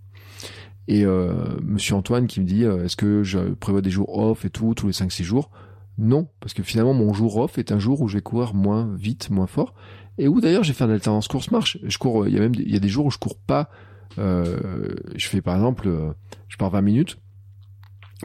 Et 0.88 1.06
euh, 1.06 1.58
Monsieur 1.64 1.96
Antoine 1.96 2.28
qui 2.28 2.40
me 2.40 2.46
dit, 2.46 2.66
euh, 2.66 2.86
est-ce 2.86 2.96
que 2.96 3.24
je 3.24 3.40
prévois 3.40 3.82
des 3.82 3.92
jours 3.92 4.18
off 4.18 4.46
et 4.46 4.50
tout, 4.50 4.74
tous 4.74 4.88
les 4.88 4.94
5-6 4.94 5.24
jours? 5.24 5.52
Non, 6.00 6.30
parce 6.40 6.54
que 6.54 6.64
finalement 6.64 6.94
mon 6.94 7.14
jour 7.14 7.36
off 7.38 7.58
est 7.58 7.74
un 7.74 7.78
jour 7.78 8.02
où 8.02 8.08
je 8.08 8.16
vais 8.18 8.22
courir 8.22 8.54
moins 8.54 8.90
vite, 8.96 9.30
moins 9.30 9.48
fort, 9.48 9.76
et 10.18 10.30
où 10.30 10.40
d'ailleurs 10.40 10.64
je 10.64 10.70
vais 10.70 10.74
faire 10.74 10.88
de 10.88 10.94
l'alternance 10.94 11.28
course-marche. 11.28 11.78
Je 11.84 11.98
cours, 11.98 12.26
il 12.26 12.34
y 12.34 12.38
a 12.38 12.40
même 12.40 12.56
il 12.56 12.72
y 12.72 12.78
a 12.78 12.80
des 12.80 12.88
jours 12.88 13.06
où 13.06 13.12
je 13.12 13.18
cours 13.18 13.38
pas. 13.38 13.70
Euh, 14.18 14.96
je 15.16 15.28
fais 15.28 15.42
par 15.42 15.56
exemple, 15.56 15.90
euh, 15.90 16.14
je 16.48 16.56
pars 16.56 16.70
20 16.70 16.82
minutes, 16.82 17.18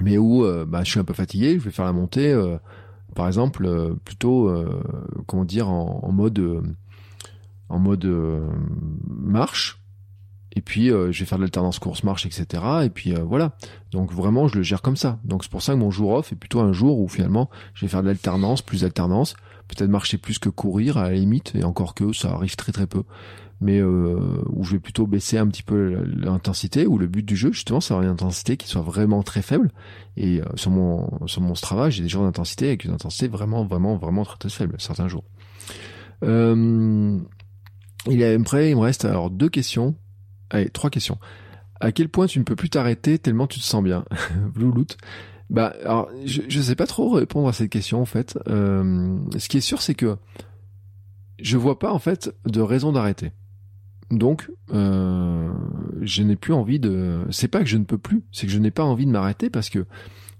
mais 0.00 0.18
où 0.18 0.44
euh, 0.44 0.64
bah, 0.64 0.84
je 0.84 0.90
suis 0.90 1.00
un 1.00 1.04
peu 1.04 1.14
fatigué, 1.14 1.54
je 1.54 1.64
vais 1.64 1.72
faire 1.72 1.84
la 1.84 1.92
montée, 1.92 2.32
par 3.14 3.26
exemple, 3.26 3.94
plutôt 4.04 4.50
comment 5.26 5.44
dire 5.44 5.68
en, 5.68 6.10
mode 6.12 6.62
en 7.68 7.78
mode 7.78 8.06
marche 9.06 9.78
et 10.56 10.60
puis 10.60 10.90
euh, 10.90 11.10
je 11.12 11.20
vais 11.20 11.26
faire 11.26 11.38
de 11.38 11.42
l'alternance 11.42 11.78
course-marche, 11.78 12.26
etc. 12.26 12.62
Et 12.84 12.90
puis 12.90 13.14
euh, 13.14 13.22
voilà. 13.22 13.52
Donc 13.90 14.12
vraiment, 14.12 14.48
je 14.48 14.56
le 14.56 14.62
gère 14.62 14.82
comme 14.82 14.96
ça. 14.96 15.18
Donc 15.24 15.44
c'est 15.44 15.50
pour 15.50 15.62
ça 15.62 15.72
que 15.72 15.78
mon 15.78 15.90
jour 15.90 16.12
off 16.12 16.32
est 16.32 16.36
plutôt 16.36 16.60
un 16.60 16.72
jour 16.72 17.00
où 17.00 17.08
finalement 17.08 17.50
je 17.74 17.84
vais 17.84 17.88
faire 17.88 18.02
de 18.02 18.08
l'alternance, 18.08 18.62
plus 18.62 18.82
d'alternance, 18.82 19.34
peut-être 19.68 19.90
marcher 19.90 20.18
plus 20.18 20.38
que 20.38 20.48
courir 20.48 20.96
à 20.96 21.04
la 21.04 21.14
limite, 21.14 21.52
et 21.54 21.64
encore 21.64 21.94
que 21.94 22.12
ça 22.12 22.32
arrive 22.32 22.56
très 22.56 22.72
très 22.72 22.86
peu. 22.86 23.02
Mais 23.64 23.78
euh, 23.80 24.18
où 24.50 24.62
je 24.62 24.72
vais 24.72 24.78
plutôt 24.78 25.06
baisser 25.06 25.38
un 25.38 25.46
petit 25.46 25.62
peu 25.62 26.04
l'intensité, 26.04 26.86
où 26.86 26.98
le 26.98 27.06
but 27.06 27.24
du 27.24 27.34
jeu 27.34 27.50
justement 27.50 27.80
c'est 27.80 27.94
avoir 27.94 28.04
une 28.04 28.12
intensité 28.12 28.58
qui 28.58 28.68
soit 28.68 28.82
vraiment 28.82 29.22
très 29.22 29.40
faible. 29.40 29.70
Et 30.18 30.42
sur 30.54 30.70
mon 30.70 31.26
sur 31.26 31.40
mon 31.40 31.54
Strava, 31.54 31.88
j'ai 31.88 32.02
des 32.02 32.08
jours 32.10 32.24
d'intensité 32.24 32.68
avec 32.68 32.84
une 32.84 32.92
intensité 32.92 33.26
vraiment 33.26 33.64
vraiment 33.64 33.96
vraiment 33.96 34.24
très 34.24 34.36
très 34.36 34.50
faible 34.50 34.76
certains 34.78 35.08
jours. 35.08 35.24
Euh, 36.22 37.18
il 38.06 38.20
est 38.20 38.38
prêt, 38.40 38.70
il 38.70 38.76
me 38.76 38.82
reste 38.82 39.06
alors 39.06 39.30
deux 39.30 39.48
questions 39.48 39.94
Allez, 40.50 40.68
trois 40.68 40.90
questions. 40.90 41.18
À 41.80 41.90
quel 41.90 42.08
point 42.08 42.26
tu 42.26 42.38
ne 42.38 42.44
peux 42.44 42.54
plus 42.54 42.70
t'arrêter 42.70 43.18
tellement 43.18 43.46
tu 43.46 43.58
te 43.58 43.64
sens 43.64 43.82
bien? 43.82 44.04
Louloute. 44.54 44.96
Bah, 45.50 45.74
alors, 45.82 46.08
je, 46.24 46.42
je 46.48 46.60
sais 46.60 46.74
pas 46.74 46.86
trop 46.86 47.10
répondre 47.10 47.48
à 47.48 47.52
cette 47.52 47.70
question 47.70 48.00
en 48.00 48.04
fait. 48.04 48.38
Euh, 48.48 49.18
ce 49.36 49.48
qui 49.48 49.58
est 49.58 49.62
sûr, 49.62 49.82
c'est 49.82 49.94
que 49.94 50.16
je 51.40 51.56
vois 51.56 51.78
pas 51.78 51.92
en 51.92 51.98
fait 51.98 52.34
de 52.46 52.60
raison 52.60 52.92
d'arrêter. 52.92 53.32
Donc, 54.18 54.50
euh, 54.72 55.52
je 56.02 56.22
n'ai 56.22 56.36
plus 56.36 56.52
envie 56.52 56.78
de. 56.78 57.24
C'est 57.30 57.48
pas 57.48 57.60
que 57.60 57.68
je 57.68 57.76
ne 57.76 57.84
peux 57.84 57.98
plus, 57.98 58.24
c'est 58.32 58.46
que 58.46 58.52
je 58.52 58.58
n'ai 58.58 58.70
pas 58.70 58.84
envie 58.84 59.06
de 59.06 59.10
m'arrêter 59.10 59.50
parce 59.50 59.70
que 59.70 59.86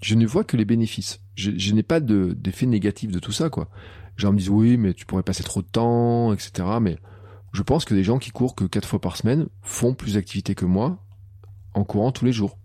je 0.00 0.14
ne 0.14 0.26
vois 0.26 0.44
que 0.44 0.56
les 0.56 0.64
bénéfices. 0.64 1.20
Je, 1.34 1.72
n'ai 1.72 1.82
pas 1.82 2.00
d'effet 2.00 2.66
négatif 2.66 3.10
de 3.10 3.18
tout 3.18 3.32
ça, 3.32 3.50
quoi. 3.50 3.68
Genre 4.16 4.32
me 4.32 4.38
disent 4.38 4.50
oui, 4.50 4.76
mais 4.76 4.94
tu 4.94 5.06
pourrais 5.06 5.22
passer 5.22 5.42
trop 5.42 5.62
de 5.62 5.66
temps, 5.66 6.32
etc. 6.32 6.68
Mais 6.80 6.98
je 7.52 7.62
pense 7.62 7.84
que 7.84 7.94
des 7.94 8.04
gens 8.04 8.18
qui 8.18 8.30
courent 8.30 8.54
que 8.54 8.64
quatre 8.64 8.88
fois 8.88 9.00
par 9.00 9.16
semaine 9.16 9.48
font 9.62 9.94
plus 9.94 10.14
d'activité 10.14 10.54
que 10.54 10.64
moi 10.64 11.04
en 11.74 11.84
courant 11.84 12.12
tous 12.12 12.24
les 12.24 12.32
jours. 12.32 12.58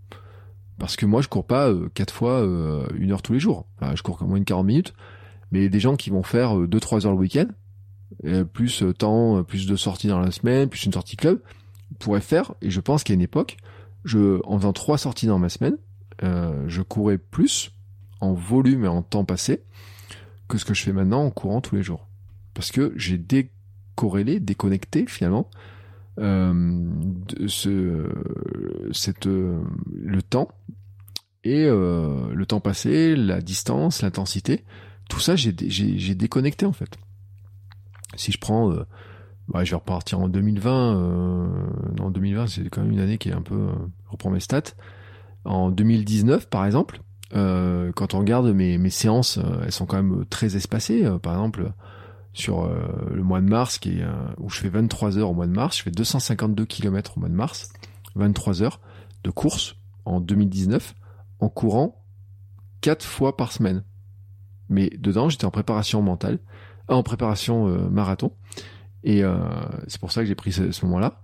Parce 0.77 0.95
que 0.95 1.05
moi, 1.05 1.21
je 1.21 1.27
cours 1.27 1.45
pas 1.45 1.69
euh, 1.69 1.89
quatre 1.93 2.13
fois 2.13 2.39
euh, 2.39 2.87
une 2.95 3.11
heure 3.11 3.21
tous 3.21 3.33
les 3.33 3.39
jours. 3.39 3.67
je 3.81 4.01
cours 4.01 4.17
comme 4.17 4.29
moins 4.29 4.39
de 4.39 4.45
40 4.45 4.65
minutes. 4.65 4.93
Mais 5.51 5.67
des 5.67 5.79
gens 5.79 5.95
qui 5.95 6.09
vont 6.09 6.23
faire 6.23 6.57
euh, 6.57 6.67
deux, 6.67 6.79
trois 6.79 7.05
heures 7.05 7.11
le 7.11 7.17
week-end, 7.17 7.47
plus 8.53 8.83
temps, 8.97 9.43
plus 9.43 9.67
de 9.67 9.75
sorties 9.75 10.07
dans 10.07 10.19
la 10.19 10.31
semaine, 10.31 10.69
plus 10.69 10.85
une 10.85 10.93
sortie 10.93 11.15
club, 11.15 11.41
pourraient 11.99 12.21
faire, 12.21 12.53
et 12.61 12.69
je 12.69 12.79
pense 12.79 13.03
qu'à 13.03 13.13
une 13.13 13.21
époque, 13.21 13.57
je, 14.03 14.39
en 14.45 14.57
faisant 14.57 14.73
trois 14.73 14.97
sorties 14.97 15.27
dans 15.27 15.39
ma 15.39 15.49
semaine, 15.49 15.77
je 16.21 16.81
courais 16.81 17.17
plus 17.17 17.71
en 18.21 18.33
volume 18.33 18.85
et 18.85 18.87
en 18.87 19.01
temps 19.01 19.25
passé 19.25 19.63
que 20.47 20.57
ce 20.57 20.65
que 20.65 20.73
je 20.73 20.83
fais 20.83 20.93
maintenant 20.93 21.23
en 21.23 21.29
courant 21.29 21.61
tous 21.61 21.75
les 21.75 21.83
jours. 21.83 22.07
Parce 22.53 22.71
que 22.71 22.93
j'ai 22.95 23.17
des 23.17 23.51
corrélé, 23.99 24.39
déconnecté 24.39 25.05
finalement 25.07 25.49
euh, 26.19 26.85
cette, 28.93 29.27
euh, 29.27 29.59
le 29.93 30.21
temps 30.21 30.47
et 31.43 31.65
euh, 31.65 32.33
le 32.33 32.45
temps 32.45 32.61
passé, 32.61 33.17
la 33.17 33.41
distance, 33.41 34.01
l'intensité, 34.01 34.63
tout 35.09 35.19
ça 35.19 35.35
j'ai, 35.35 35.51
déconnecté 35.51 36.65
en 36.65 36.71
fait. 36.71 36.97
Si 38.15 38.31
je 38.31 38.39
prends, 38.39 38.73
bah, 39.47 39.63
je 39.63 39.71
vais 39.71 39.75
repartir 39.75 40.19
en 40.19 40.27
2020, 40.27 41.95
en 41.99 42.09
2020 42.11 42.47
c'est 42.47 42.69
quand 42.69 42.81
même 42.81 42.91
une 42.91 42.99
année 42.99 43.17
qui 43.17 43.29
est 43.29 43.33
un 43.33 43.41
peu, 43.41 43.67
je 44.05 44.11
reprends 44.11 44.31
mes 44.31 44.39
stats. 44.39 44.73
En 45.45 45.69
2019 45.69 46.49
par 46.49 46.65
exemple, 46.65 47.01
quand 47.31 48.13
on 48.13 48.19
regarde 48.19 48.47
mes, 48.47 48.77
mes 48.77 48.89
séances, 48.89 49.39
elles 49.63 49.71
sont 49.71 49.85
quand 49.85 50.01
même 50.01 50.25
très 50.29 50.55
espacées. 50.55 51.07
par 51.21 51.33
exemple, 51.33 51.71
sur 52.33 52.63
euh, 52.63 52.87
le 53.11 53.23
mois 53.23 53.41
de 53.41 53.47
mars, 53.47 53.77
qui 53.77 53.99
est, 53.99 54.03
euh, 54.03 54.11
où 54.37 54.49
je 54.49 54.59
fais 54.59 54.69
23 54.69 55.17
heures 55.17 55.29
au 55.29 55.33
mois 55.33 55.47
de 55.47 55.51
mars, 55.51 55.77
je 55.77 55.83
fais 55.83 55.91
252 55.91 56.65
km 56.65 57.17
au 57.17 57.19
mois 57.19 57.29
de 57.29 57.33
mars, 57.33 57.71
23 58.15 58.63
heures 58.63 58.79
de 59.23 59.29
course 59.29 59.75
en 60.05 60.21
2019, 60.21 60.95
en 61.39 61.49
courant 61.49 62.03
quatre 62.81 63.05
fois 63.05 63.35
par 63.35 63.51
semaine. 63.51 63.83
Mais 64.69 64.89
dedans, 64.97 65.29
j'étais 65.29 65.45
en 65.45 65.51
préparation 65.51 66.01
mentale, 66.01 66.39
en 66.89 67.03
préparation 67.03 67.67
marathon, 67.89 68.31
et 69.03 69.21
c'est 69.87 69.99
pour 69.99 70.11
ça 70.11 70.21
que 70.21 70.27
j'ai 70.27 70.35
pris 70.35 70.51
ce, 70.51 70.71
ce 70.71 70.85
moment-là. 70.85 71.21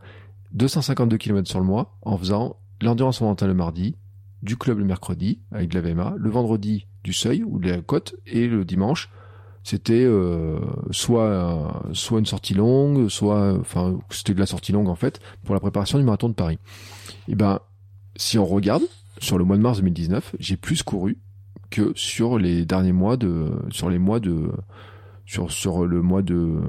252 0.53 1.17
km 1.17 1.47
sur 1.47 1.59
le 1.59 1.65
mois, 1.65 1.97
en 2.03 2.17
faisant 2.17 2.57
l'endurance 2.81 3.21
mentale 3.21 3.49
le 3.49 3.55
mardi, 3.55 3.95
du 4.41 4.57
club 4.57 4.79
le 4.79 4.85
mercredi 4.85 5.39
avec 5.51 5.69
de 5.69 5.79
la 5.79 5.81
VMA, 5.81 6.13
le 6.17 6.29
vendredi 6.29 6.87
du 7.03 7.13
seuil 7.13 7.43
ou 7.43 7.59
de 7.59 7.69
la 7.69 7.81
côte 7.81 8.15
et 8.25 8.47
le 8.47 8.63
dimanche 8.63 9.09
c'était 9.65 10.05
euh, 10.05 10.59
soit 10.91 11.81
soit 11.91 12.19
une 12.19 12.27
sortie 12.27 12.53
longue, 12.53 13.09
soit 13.09 13.57
enfin 13.59 13.97
c'était 14.11 14.35
de 14.35 14.39
la 14.39 14.45
sortie 14.45 14.71
longue 14.71 14.89
en 14.89 14.95
fait 14.95 15.19
pour 15.43 15.55
la 15.55 15.59
préparation 15.59 15.97
du 15.97 16.03
marathon 16.03 16.29
de 16.29 16.35
Paris. 16.35 16.59
Et 17.27 17.33
ben 17.33 17.59
si 18.15 18.37
on 18.37 18.45
regarde 18.45 18.83
sur 19.17 19.39
le 19.39 19.43
mois 19.43 19.57
de 19.57 19.63
mars 19.63 19.79
2019, 19.79 20.35
j'ai 20.39 20.55
plus 20.55 20.83
couru 20.83 21.17
que 21.71 21.93
sur 21.95 22.37
les 22.37 22.63
derniers 22.63 22.91
mois 22.91 23.17
de 23.17 23.51
sur 23.71 23.89
les 23.89 23.97
mois 23.97 24.19
de 24.19 24.51
sur 25.25 25.51
sur 25.51 25.85
le 25.85 26.01
mois 26.01 26.21
de 26.21 26.61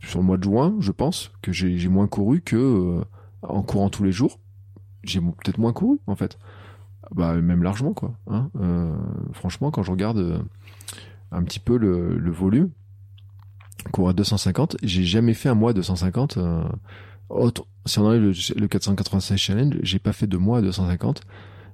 sur 0.00 0.20
le 0.20 0.24
mois 0.24 0.36
de 0.36 0.44
juin, 0.44 0.76
je 0.80 0.92
pense 0.92 1.32
que 1.42 1.52
j'ai 1.52 1.88
moins 1.88 2.06
couru 2.06 2.40
que 2.40 2.56
euh, 2.56 3.04
en 3.42 3.62
courant 3.62 3.90
tous 3.90 4.04
les 4.04 4.12
jours. 4.12 4.38
J'ai 5.02 5.20
peut-être 5.20 5.58
moins 5.58 5.72
couru 5.72 5.98
en 6.06 6.14
fait 6.14 6.38
bah 7.14 7.34
même 7.34 7.62
largement 7.62 7.92
quoi. 7.92 8.14
Hein 8.28 8.50
euh, 8.60 8.94
franchement, 9.32 9.70
quand 9.70 9.82
je 9.82 9.90
regarde 9.90 10.18
euh, 10.18 10.38
un 11.32 11.42
petit 11.42 11.58
peu 11.58 11.76
le, 11.76 12.16
le 12.16 12.30
volume, 12.30 12.70
court 13.92 14.08
à 14.08 14.12
250, 14.12 14.76
j'ai 14.82 15.04
jamais 15.04 15.34
fait 15.34 15.48
un 15.48 15.54
mois 15.54 15.70
à 15.70 15.74
250. 15.74 16.36
Euh, 16.36 16.62
autre, 17.28 17.66
si 17.86 17.98
on 17.98 18.06
enlève 18.06 18.22
le, 18.22 18.32
le 18.60 18.68
496 18.68 19.36
challenge, 19.38 19.74
j'ai 19.82 19.98
pas 19.98 20.12
fait 20.12 20.26
de 20.26 20.36
mois 20.36 20.58
à 20.58 20.62
250 20.62 21.22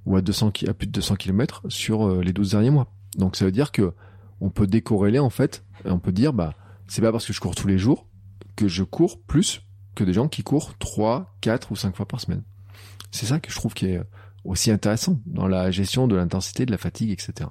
ou 0.05 0.16
à 0.16 0.22
200 0.22 0.52
à 0.68 0.74
plus 0.74 0.86
de 0.86 0.93
200 0.93 1.16
km 1.16 1.62
sur 1.68 2.06
euh, 2.06 2.22
les 2.22 2.32
12 2.32 2.52
derniers 2.52 2.70
mois. 2.70 2.86
Donc 3.18 3.36
ça 3.36 3.44
veut 3.44 3.52
dire 3.52 3.72
que 3.72 3.93
on 4.40 4.51
peut 4.51 4.66
décorréler 4.66 5.18
en 5.18 5.30
fait, 5.30 5.64
on 5.85 5.98
peut 5.98 6.12
dire 6.12 6.32
bah 6.32 6.55
c'est 6.89 7.03
pas 7.03 7.12
parce 7.12 7.27
que 7.27 7.32
je 7.32 7.40
cours 7.40 7.55
tous 7.55 7.69
les 7.69 7.78
jours 7.78 8.07
que 8.57 8.69
je 8.69 8.82
cours 8.82 9.20
plus 9.20 9.62
que 9.94 10.05
des 10.05 10.12
gens 10.12 10.28
qui 10.28 10.43
courent 10.43 10.77
3, 10.78 11.36
4 11.40 11.73
ou 11.73 11.77
5 11.77 11.97
fois 11.97 12.07
par 12.07 12.20
semaine. 12.20 12.43
C'est 13.11 13.27
ça 13.27 13.40
que 13.40 13.51
je 13.51 13.57
trouve 13.57 13.74
qui 13.74 13.86
est 13.86 14.01
aussi 14.44 14.70
intéressant 14.70 15.20
dans 15.27 15.48
la 15.48 15.70
gestion 15.70 16.07
de 16.07 16.16
l'intensité, 16.16 16.66
de 16.66 16.70
la 16.70 16.78
fatigue, 16.78 17.11
etc. 17.11 17.48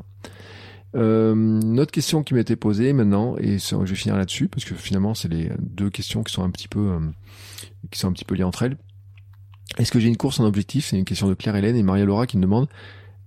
Euh, 0.96 1.34
une 1.34 1.80
autre 1.80 1.92
question 1.92 2.24
qui 2.24 2.34
m'était 2.34 2.56
posée 2.56 2.94
maintenant, 2.94 3.36
et 3.38 3.58
je 3.58 3.76
vais 3.76 3.96
finir 3.96 4.16
là-dessus, 4.16 4.48
parce 4.48 4.64
que 4.64 4.76
finalement 4.76 5.14
c'est 5.14 5.28
les 5.28 5.52
deux 5.60 5.90
questions 5.90 6.24
qui 6.24 6.34
sont 6.34 6.44
un 6.44 6.50
petit 6.50 6.68
peu, 6.68 6.92
euh, 6.92 7.00
qui 7.92 8.00
sont 8.00 8.08
un 8.08 8.14
petit 8.14 8.26
peu 8.26 8.36
liées 8.36 8.44
entre 8.44 8.64
elles. 8.64 8.78
Est-ce 9.78 9.92
que 9.92 10.00
j'ai 10.00 10.08
une 10.08 10.18
course 10.18 10.40
en 10.40 10.46
objectif? 10.46 10.88
C'est 10.88 10.98
une 10.98 11.06
question 11.06 11.28
de 11.28 11.34
Claire 11.34 11.56
Hélène 11.56 11.76
et 11.76 11.84
Maria 11.84 12.06
Laura 12.06 12.28
qui 12.28 12.38
me 12.38 12.44
demandent 12.44 12.70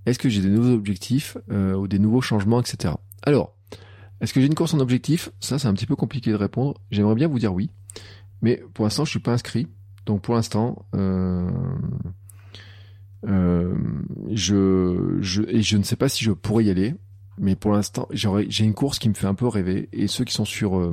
est-ce 0.06 0.18
que 0.18 0.30
j'ai 0.30 0.40
des 0.40 0.48
nouveaux 0.48 0.72
objectifs 0.72 1.36
euh, 1.50 1.74
ou 1.74 1.88
des 1.88 1.98
nouveaux 1.98 2.22
changements, 2.22 2.60
etc. 2.60 2.94
Alors, 3.22 3.57
est-ce 4.20 4.32
que 4.32 4.40
j'ai 4.40 4.46
une 4.46 4.54
course 4.54 4.74
en 4.74 4.80
objectif? 4.80 5.30
Ça, 5.40 5.58
c'est 5.58 5.68
un 5.68 5.74
petit 5.74 5.86
peu 5.86 5.96
compliqué 5.96 6.30
de 6.30 6.36
répondre. 6.36 6.74
J'aimerais 6.90 7.14
bien 7.14 7.28
vous 7.28 7.38
dire 7.38 7.54
oui, 7.54 7.70
mais 8.42 8.62
pour 8.74 8.84
l'instant, 8.84 9.04
je 9.04 9.10
suis 9.10 9.20
pas 9.20 9.32
inscrit. 9.32 9.68
Donc 10.06 10.22
pour 10.22 10.34
l'instant, 10.34 10.86
euh, 10.94 11.50
euh, 13.26 13.74
je, 14.30 15.18
je, 15.20 15.42
je 15.60 15.76
ne 15.76 15.82
sais 15.82 15.96
pas 15.96 16.08
si 16.08 16.24
je 16.24 16.32
pourrais 16.32 16.64
y 16.64 16.70
aller, 16.70 16.94
mais 17.38 17.56
pour 17.56 17.72
l'instant, 17.72 18.08
j'ai 18.10 18.64
une 18.64 18.74
course 18.74 18.98
qui 18.98 19.08
me 19.08 19.14
fait 19.14 19.26
un 19.26 19.34
peu 19.34 19.46
rêver, 19.46 19.88
et 19.92 20.06
ceux 20.06 20.24
qui 20.24 20.34
sont 20.34 20.44
sur 20.44 20.78
euh, 20.78 20.92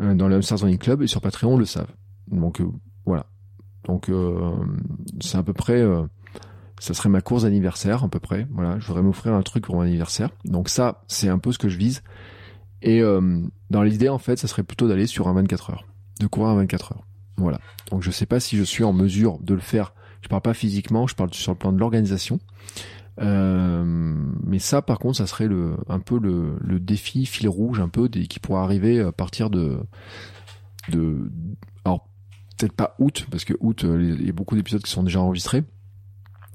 euh 0.00 0.14
dans 0.14 0.28
le 0.28 0.36
Hamsters 0.36 0.78
Club 0.78 1.02
et 1.02 1.06
sur 1.06 1.20
Patreon 1.20 1.56
le 1.56 1.64
savent. 1.64 1.92
Donc 2.30 2.60
euh, 2.60 2.68
voilà. 3.06 3.26
Donc 3.84 4.08
euh, 4.08 4.52
c'est 5.20 5.38
à 5.38 5.42
peu 5.42 5.54
près, 5.54 5.82
ça 6.80 6.94
serait 6.94 7.08
ma 7.08 7.20
course 7.20 7.42
d'anniversaire 7.42 8.04
à 8.04 8.08
peu 8.08 8.20
près. 8.20 8.46
Voilà, 8.50 8.78
je 8.78 8.86
voudrais 8.86 9.02
m'offrir 9.02 9.34
un 9.34 9.42
truc 9.42 9.64
pour 9.64 9.76
mon 9.76 9.82
anniversaire. 9.82 10.30
Donc 10.44 10.68
ça, 10.68 11.02
c'est 11.08 11.28
un 11.28 11.38
peu 11.38 11.52
ce 11.52 11.58
que 11.58 11.68
je 11.68 11.78
vise. 11.78 12.02
Et 12.82 13.02
dans 13.70 13.82
l'idée, 13.82 14.08
en 14.08 14.18
fait, 14.18 14.38
ça 14.38 14.46
serait 14.46 14.62
plutôt 14.62 14.86
d'aller 14.86 15.06
sur 15.06 15.26
un 15.26 15.34
24 15.34 15.70
heures, 15.70 15.84
de 16.20 16.26
courir 16.28 16.50
un 16.50 16.56
24 16.56 16.92
heures. 16.92 17.04
Voilà. 17.36 17.58
Donc 17.90 18.02
je 18.02 18.10
sais 18.10 18.26
pas 18.26 18.38
si 18.38 18.56
je 18.56 18.62
suis 18.62 18.84
en 18.84 18.92
mesure 18.92 19.38
de 19.40 19.54
le 19.54 19.60
faire 19.60 19.92
je 20.20 20.28
parle 20.28 20.42
pas 20.42 20.54
physiquement, 20.54 21.06
je 21.06 21.14
parle 21.14 21.32
sur 21.32 21.52
le 21.52 21.58
plan 21.58 21.72
de 21.72 21.78
l'organisation. 21.78 22.40
Euh, 23.20 23.84
mais 24.44 24.58
ça, 24.58 24.82
par 24.82 24.98
contre, 24.98 25.18
ça 25.18 25.26
serait 25.26 25.46
le, 25.48 25.76
un 25.88 26.00
peu 26.00 26.18
le, 26.18 26.80
défi 26.80 27.26
fil 27.26 27.48
rouge, 27.48 27.80
un 27.80 27.88
peu 27.88 28.08
qui 28.08 28.38
pourrait 28.40 28.60
arriver 28.60 29.00
à 29.00 29.12
partir 29.12 29.50
de, 29.50 29.80
de, 30.90 31.30
alors 31.84 32.08
peut-être 32.56 32.72
pas 32.72 32.94
août, 32.98 33.26
parce 33.30 33.44
que 33.44 33.54
août, 33.60 33.84
euh, 33.84 34.16
il 34.18 34.26
y 34.26 34.30
a 34.30 34.32
beaucoup 34.32 34.56
d'épisodes 34.56 34.82
qui 34.82 34.90
sont 34.90 35.02
déjà 35.02 35.20
enregistrés, 35.20 35.64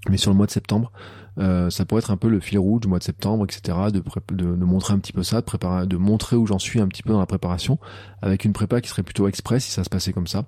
mais 0.10 0.18
sur 0.18 0.32
le 0.32 0.38
mois 0.38 0.46
de 0.46 0.52
septembre, 0.52 0.92
euh, 1.40 1.70
ça 1.70 1.86
pourrait 1.86 2.00
être 2.00 2.12
un 2.12 2.18
peu 2.18 2.28
le 2.28 2.40
fil 2.40 2.60
rouge 2.60 2.82
du 2.82 2.88
mois 2.88 3.00
de 3.00 3.04
septembre, 3.04 3.46
etc. 3.46 3.78
De, 3.92 4.04
de, 4.36 4.56
de 4.56 4.66
montrer 4.66 4.94
un 4.94 5.00
petit 5.00 5.14
peu 5.14 5.24
ça, 5.24 5.38
de 5.38 5.46
préparer, 5.46 5.88
de 5.88 5.98
montrer 5.98 6.36
où 6.36 6.46
j'en 6.46 6.60
suis 6.60 6.80
un 6.80 6.88
petit 6.88 7.04
peu 7.04 7.14
dans 7.14 7.20
la 7.20 7.26
préparation, 7.26 7.80
avec 8.22 8.46
une 8.46 8.54
prépa 8.54 8.82
qui 8.82 8.90
serait 8.90 9.04
plutôt 9.04 9.28
express 9.28 9.64
si 9.66 9.72
ça 9.72 9.84
se 9.84 9.90
passait 9.90 10.14
comme 10.14 10.28
ça, 10.28 10.46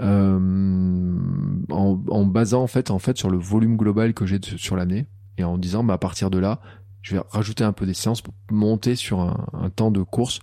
euh, 0.00 0.38
en, 1.70 2.00
en, 2.08 2.26
basant 2.26 2.62
en 2.62 2.66
fait, 2.66 2.90
en 2.90 2.98
fait 2.98 3.16
sur 3.16 3.30
le 3.30 3.38
volume 3.38 3.76
global 3.76 4.14
que 4.14 4.26
j'ai 4.26 4.40
sur 4.42 4.76
l'année 4.76 5.06
et 5.38 5.44
en 5.44 5.56
disant 5.56 5.84
bah 5.84 5.94
à 5.94 5.98
partir 5.98 6.30
de 6.30 6.38
là, 6.38 6.60
je 7.02 7.14
vais 7.14 7.22
rajouter 7.30 7.64
un 7.64 7.72
peu 7.72 7.86
des 7.86 7.94
séances 7.94 8.20
pour 8.20 8.34
monter 8.50 8.96
sur 8.96 9.20
un, 9.20 9.46
un 9.54 9.70
temps 9.70 9.90
de 9.90 10.02
course 10.02 10.40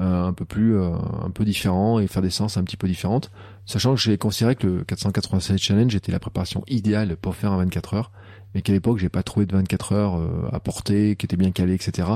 euh, 0.00 0.24
un 0.24 0.32
peu 0.32 0.44
plus 0.44 0.76
euh, 0.76 0.92
un 1.22 1.30
peu 1.30 1.44
différent 1.44 2.00
et 2.00 2.08
faire 2.08 2.22
des 2.22 2.30
séances 2.30 2.56
un 2.56 2.64
petit 2.64 2.76
peu 2.76 2.88
différentes 2.88 3.30
sachant 3.66 3.94
que 3.94 4.00
j'ai 4.00 4.18
considéré 4.18 4.56
que 4.56 4.66
le 4.66 4.84
487 4.84 5.58
challenge 5.58 5.94
était 5.94 6.12
la 6.12 6.18
préparation 6.18 6.62
idéale 6.66 7.16
pour 7.16 7.34
faire 7.34 7.52
un 7.52 7.58
24 7.58 7.94
heures 7.94 8.12
mais 8.54 8.62
qu'à 8.62 8.72
l'époque 8.72 8.98
j'ai 8.98 9.08
pas 9.08 9.22
trouvé 9.22 9.46
de 9.46 9.52
24 9.56 9.92
heures 9.92 10.16
euh, 10.16 10.48
à 10.52 10.60
porter 10.60 11.16
qui 11.16 11.26
était 11.26 11.36
bien 11.36 11.50
calé 11.50 11.74
etc 11.74 12.08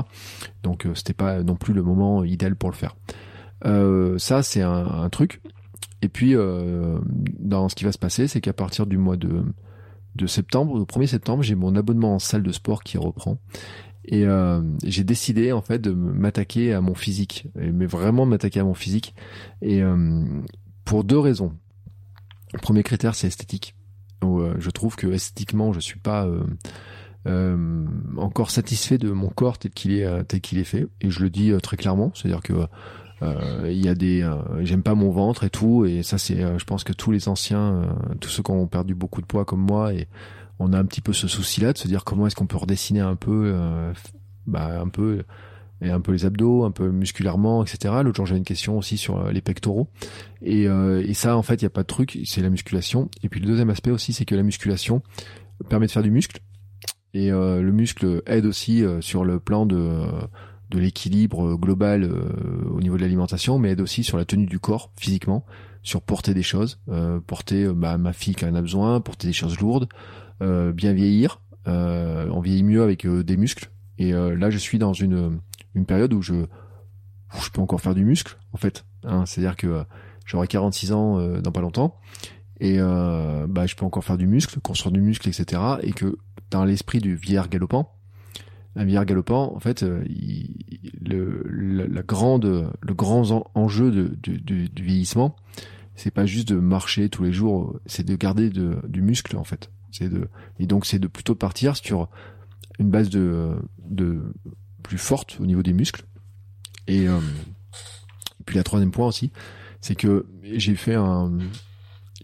donc 0.63 0.87
c'était 0.95 1.13
pas 1.13 1.43
non 1.43 1.55
plus 1.55 1.73
le 1.73 1.83
moment 1.83 2.23
idéal 2.23 2.55
pour 2.55 2.69
le 2.69 2.75
faire 2.75 2.95
ça 4.17 4.43
c'est 4.43 4.61
un, 4.61 4.87
un, 4.87 5.09
truc 5.09 5.41
et 6.01 6.07
puis 6.07 6.35
dans 7.39 7.67
ce 7.67 7.75
qui 7.75 7.83
va 7.83 7.91
se 7.91 7.97
passer 7.97 8.27
c'est 8.27 8.39
qu'à 8.39 8.53
partir 8.53 8.85
du 8.85 8.97
mois 8.97 9.17
de 9.17 9.43
de 10.15 10.27
septembre, 10.27 10.73
au 10.73 10.85
1er 10.85 11.07
septembre, 11.07 11.43
j'ai 11.43 11.55
mon 11.55 11.75
abonnement 11.75 12.15
en 12.15 12.19
salle 12.19 12.43
de 12.43 12.51
sport 12.51 12.83
qui 12.83 12.97
reprend. 12.97 13.37
Et 14.05 14.25
euh, 14.25 14.61
j'ai 14.83 15.03
décidé 15.03 15.51
en 15.51 15.61
fait 15.61 15.79
de 15.79 15.91
m'attaquer 15.91 16.73
à 16.73 16.81
mon 16.81 16.95
physique, 16.95 17.47
mais 17.55 17.85
vraiment 17.85 18.25
m'attaquer 18.25 18.59
à 18.59 18.63
mon 18.63 18.73
physique. 18.73 19.13
Et 19.61 19.83
euh, 19.83 20.23
pour 20.89 21.03
deux 21.03 21.19
raisons. 21.19 21.53
Premier 22.63 22.81
critère, 22.81 23.13
c'est 23.13 23.27
esthétique. 23.27 23.75
Euh, 24.23 24.55
je 24.57 24.71
trouve 24.71 24.95
que 24.95 25.05
esthétiquement, 25.05 25.71
je 25.71 25.79
suis 25.79 25.99
pas 25.99 26.25
euh, 26.25 26.41
euh, 27.27 27.85
encore 28.17 28.49
satisfait 28.49 28.97
de 28.97 29.11
mon 29.11 29.29
corps 29.29 29.59
tel 29.59 29.69
qu'il 29.69 29.91
est 29.93 30.63
fait. 30.63 30.87
Et 31.01 31.11
je 31.11 31.21
le 31.21 31.29
dis 31.29 31.53
très 31.61 31.77
clairement, 31.77 32.11
c'est-à-dire 32.15 32.41
que 32.41 32.55
j'aime 34.63 34.81
pas 34.81 34.95
mon 34.95 35.11
ventre 35.11 35.43
et 35.43 35.51
tout. 35.51 35.85
Et 35.85 36.01
ça, 36.01 36.17
c'est, 36.17 36.57
je 36.57 36.65
pense 36.65 36.83
que 36.83 36.93
tous 36.93 37.11
les 37.11 37.29
anciens, 37.29 37.95
tous 38.19 38.29
ceux 38.29 38.41
qui 38.41 38.49
ont 38.49 38.65
perdu 38.65 38.95
beaucoup 38.95 39.21
de 39.21 39.27
poids 39.27 39.45
comme 39.45 39.61
moi 39.61 39.91
on 40.57 40.73
a 40.73 40.79
un 40.79 40.85
petit 40.85 41.01
peu 41.01 41.13
ce 41.13 41.27
souci-là 41.27 41.71
de 41.71 41.77
se 41.77 41.87
dire 41.87 42.03
comment 42.03 42.25
est-ce 42.25 42.35
qu'on 42.35 42.47
peut 42.47 42.57
redessiner 42.57 43.01
un 43.01 43.15
peu, 43.15 43.53
bah, 44.47 44.81
un 44.81 44.89
peu 44.89 45.23
et 45.81 45.89
un 45.89 46.01
peu 46.01 46.11
les 46.11 46.25
abdos, 46.25 46.63
un 46.63 46.71
peu 46.71 46.89
musculairement, 46.89 47.63
etc. 47.63 47.93
L'autre 48.03 48.17
jour, 48.17 48.25
j'avais 48.25 48.39
une 48.39 48.45
question 48.45 48.77
aussi 48.77 48.97
sur 48.97 49.19
euh, 49.19 49.31
les 49.31 49.41
pectoraux. 49.41 49.87
Et, 50.41 50.67
euh, 50.67 51.03
et 51.05 51.13
ça, 51.13 51.37
en 51.37 51.41
fait, 51.41 51.55
il 51.55 51.65
n'y 51.65 51.67
a 51.67 51.71
pas 51.71 51.83
de 51.83 51.87
truc, 51.87 52.19
c'est 52.25 52.41
la 52.41 52.49
musculation. 52.49 53.09
Et 53.23 53.29
puis 53.29 53.39
le 53.39 53.47
deuxième 53.47 53.69
aspect 53.69 53.91
aussi, 53.91 54.13
c'est 54.13 54.25
que 54.25 54.35
la 54.35 54.43
musculation 54.43 55.01
permet 55.69 55.87
de 55.87 55.91
faire 55.91 56.03
du 56.03 56.11
muscle. 56.11 56.41
Et 57.13 57.31
euh, 57.31 57.61
le 57.61 57.71
muscle 57.71 58.21
aide 58.27 58.45
aussi 58.45 58.83
euh, 58.83 59.01
sur 59.01 59.25
le 59.25 59.39
plan 59.39 59.65
de, 59.65 60.05
de 60.69 60.79
l'équilibre 60.79 61.55
global 61.55 62.09
au 62.71 62.79
niveau 62.79 62.97
de 62.97 63.01
l'alimentation, 63.01 63.57
mais 63.57 63.71
aide 63.71 63.81
aussi 63.81 64.03
sur 64.03 64.17
la 64.17 64.25
tenue 64.25 64.45
du 64.45 64.59
corps 64.59 64.91
physiquement, 64.97 65.45
sur 65.81 66.01
porter 66.01 66.33
des 66.33 66.43
choses, 66.43 66.79
porter 67.25 67.67
bah, 67.73 67.97
ma 67.97 68.13
fille 68.13 68.35
qui 68.35 68.45
en 68.45 68.53
a 68.53 68.61
besoin, 68.61 69.01
porter 69.01 69.27
des 69.27 69.33
choses 69.33 69.59
lourdes, 69.59 69.87
euh, 70.41 70.71
bien 70.71 70.93
vieillir. 70.93 71.41
Euh, 71.67 72.29
on 72.31 72.39
vieillit 72.39 72.63
mieux 72.63 72.81
avec 72.81 73.05
euh, 73.05 73.23
des 73.23 73.35
muscles. 73.35 73.69
Et 73.97 74.13
là, 74.13 74.49
je 74.49 74.57
suis 74.57 74.79
dans 74.79 74.93
une, 74.93 75.41
une 75.75 75.85
période 75.85 76.13
où 76.13 76.21
je, 76.21 76.45
je 77.41 77.49
peux 77.51 77.61
encore 77.61 77.81
faire 77.81 77.95
du 77.95 78.05
muscle, 78.05 78.37
en 78.53 78.57
fait. 78.57 78.85
Hein, 79.03 79.25
C'est-à-dire 79.25 79.55
que 79.55 79.83
j'aurai 80.25 80.47
46 80.47 80.91
ans 80.93 81.39
dans 81.39 81.51
pas 81.51 81.61
longtemps 81.61 81.99
et 82.59 82.75
euh, 82.79 83.47
bah, 83.47 83.65
je 83.65 83.75
peux 83.75 83.85
encore 83.85 84.03
faire 84.03 84.17
du 84.17 84.27
muscle, 84.27 84.59
construire 84.59 84.91
du 84.91 85.01
muscle, 85.01 85.27
etc. 85.29 85.61
Et 85.81 85.93
que 85.93 86.17
dans 86.51 86.65
l'esprit 86.65 86.99
du 86.99 87.15
vieillard 87.15 87.49
galopant, 87.49 87.95
un 88.75 88.83
vieillard 88.83 89.05
galopant, 89.05 89.55
en 89.55 89.59
fait, 89.59 89.85
il, 90.07 90.55
le, 91.01 91.43
le 91.47 92.03
grand 92.03 92.39
enjeu 93.55 93.91
de, 93.91 94.15
du 94.15 94.69
vieillissement, 94.75 95.35
c'est 95.95 96.11
pas 96.11 96.25
juste 96.25 96.49
de 96.49 96.59
marcher 96.59 97.09
tous 97.09 97.23
les 97.23 97.33
jours, 97.33 97.79
c'est 97.85 98.05
de 98.05 98.15
garder 98.15 98.49
de, 98.49 98.77
du 98.87 99.01
muscle, 99.01 99.37
en 99.37 99.43
fait. 99.43 99.71
C'est 99.91 100.09
de 100.09 100.27
et 100.59 100.67
donc 100.67 100.85
c'est 100.85 100.99
de 100.99 101.07
plutôt 101.07 101.33
partir 101.33 101.75
sur 101.75 102.09
une 102.77 102.91
base 102.91 103.09
de 103.09 103.55
plus 104.89 104.97
forte 104.97 105.37
au 105.39 105.45
niveau 105.45 105.61
des 105.61 105.73
muscles 105.73 106.03
et 106.89 107.07
euh, 107.07 107.19
puis 108.45 108.57
la 108.57 108.63
troisième 108.63 108.89
point 108.89 109.07
aussi, 109.07 109.31
c'est 109.79 109.93
que 109.93 110.25
j'ai 110.41 110.75
fait 110.75 110.95
un, 110.95 111.37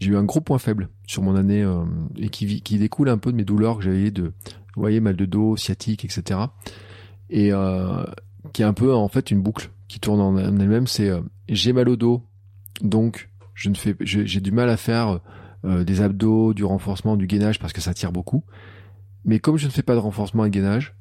j'ai 0.02 0.10
eu 0.10 0.18
un 0.18 0.24
gros 0.24 0.42
point 0.42 0.58
faible 0.58 0.90
sur 1.06 1.22
mon 1.22 1.36
année 1.36 1.62
euh, 1.62 1.86
et 2.18 2.30
qui, 2.30 2.62
qui 2.62 2.80
découle 2.80 3.10
un 3.10 3.20
peu 3.20 3.32
de 3.32 3.38
mes 3.38 3.46
douleurs 3.46 3.78
que 3.78 3.84
j'avais 3.84 4.10
de, 4.10 4.34
voyez, 4.76 5.00
mal 5.02 5.16
de 5.16 5.26
dos, 5.26 5.56
sciatique, 5.56 6.04
etc. 6.04 6.40
Et 7.30 7.54
euh, 7.54 8.04
qui 8.54 8.64
est 8.64 8.66
un 8.66 8.74
peu 8.74 8.92
en 8.92 9.08
fait 9.08 9.30
une 9.30 9.42
boucle 9.44 9.70
qui 9.88 10.00
tourne 10.00 10.20
en 10.20 10.36
elle-même. 10.36 10.88
C'est 10.88 11.12
j'ai 11.48 11.72
mal 11.72 11.88
au 11.88 11.96
dos, 11.96 12.24
donc 12.82 13.30
je 13.54 13.70
ne 13.70 13.76
fais, 13.76 13.96
j'ai 14.00 14.42
du 14.42 14.52
mal 14.52 14.70
à 14.70 14.78
faire 14.78 15.20
des 15.64 16.02
abdos, 16.02 16.54
du 16.54 16.64
renforcement, 16.64 17.18
du 17.18 17.28
gainage 17.28 17.60
parce 17.60 17.74
que 17.74 17.82
ça 17.82 17.94
tire 17.94 18.12
beaucoup. 18.12 18.44
Mais 19.26 19.40
comme 19.40 19.58
je 19.58 19.68
ne 19.68 19.72
fais 19.72 19.84
pas 19.84 19.94
de 19.94 20.00
renforcement 20.00 20.46
et 20.46 20.50
de 20.50 20.54
gainage, 20.54 20.96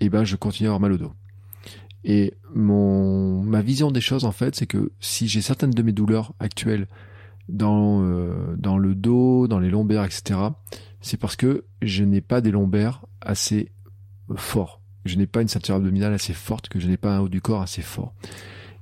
eh 0.00 0.08
ben 0.08 0.24
je 0.24 0.36
continue 0.36 0.68
à 0.68 0.70
avoir 0.70 0.80
mal 0.80 0.92
au 0.92 0.98
dos. 0.98 1.12
Et 2.04 2.34
mon 2.54 3.42
ma 3.42 3.60
vision 3.60 3.90
des 3.90 4.00
choses 4.00 4.24
en 4.24 4.32
fait, 4.32 4.56
c'est 4.56 4.66
que 4.66 4.92
si 5.00 5.28
j'ai 5.28 5.42
certaines 5.42 5.70
de 5.70 5.82
mes 5.82 5.92
douleurs 5.92 6.32
actuelles 6.40 6.86
dans 7.48 8.02
euh, 8.02 8.56
dans 8.56 8.78
le 8.78 8.94
dos, 8.94 9.48
dans 9.48 9.58
les 9.58 9.70
lombaires, 9.70 10.04
etc., 10.04 10.40
c'est 11.00 11.16
parce 11.16 11.36
que 11.36 11.64
je 11.82 12.04
n'ai 12.04 12.20
pas 12.20 12.40
des 12.40 12.50
lombaires 12.50 13.04
assez 13.20 13.70
forts. 14.36 14.80
Je 15.04 15.16
n'ai 15.16 15.26
pas 15.26 15.42
une 15.42 15.48
ceinture 15.48 15.76
abdominale 15.76 16.12
assez 16.12 16.34
forte, 16.34 16.68
que 16.68 16.78
je 16.78 16.86
n'ai 16.86 16.98
pas 16.98 17.16
un 17.16 17.20
haut 17.20 17.28
du 17.28 17.40
corps 17.40 17.62
assez 17.62 17.82
fort. 17.82 18.14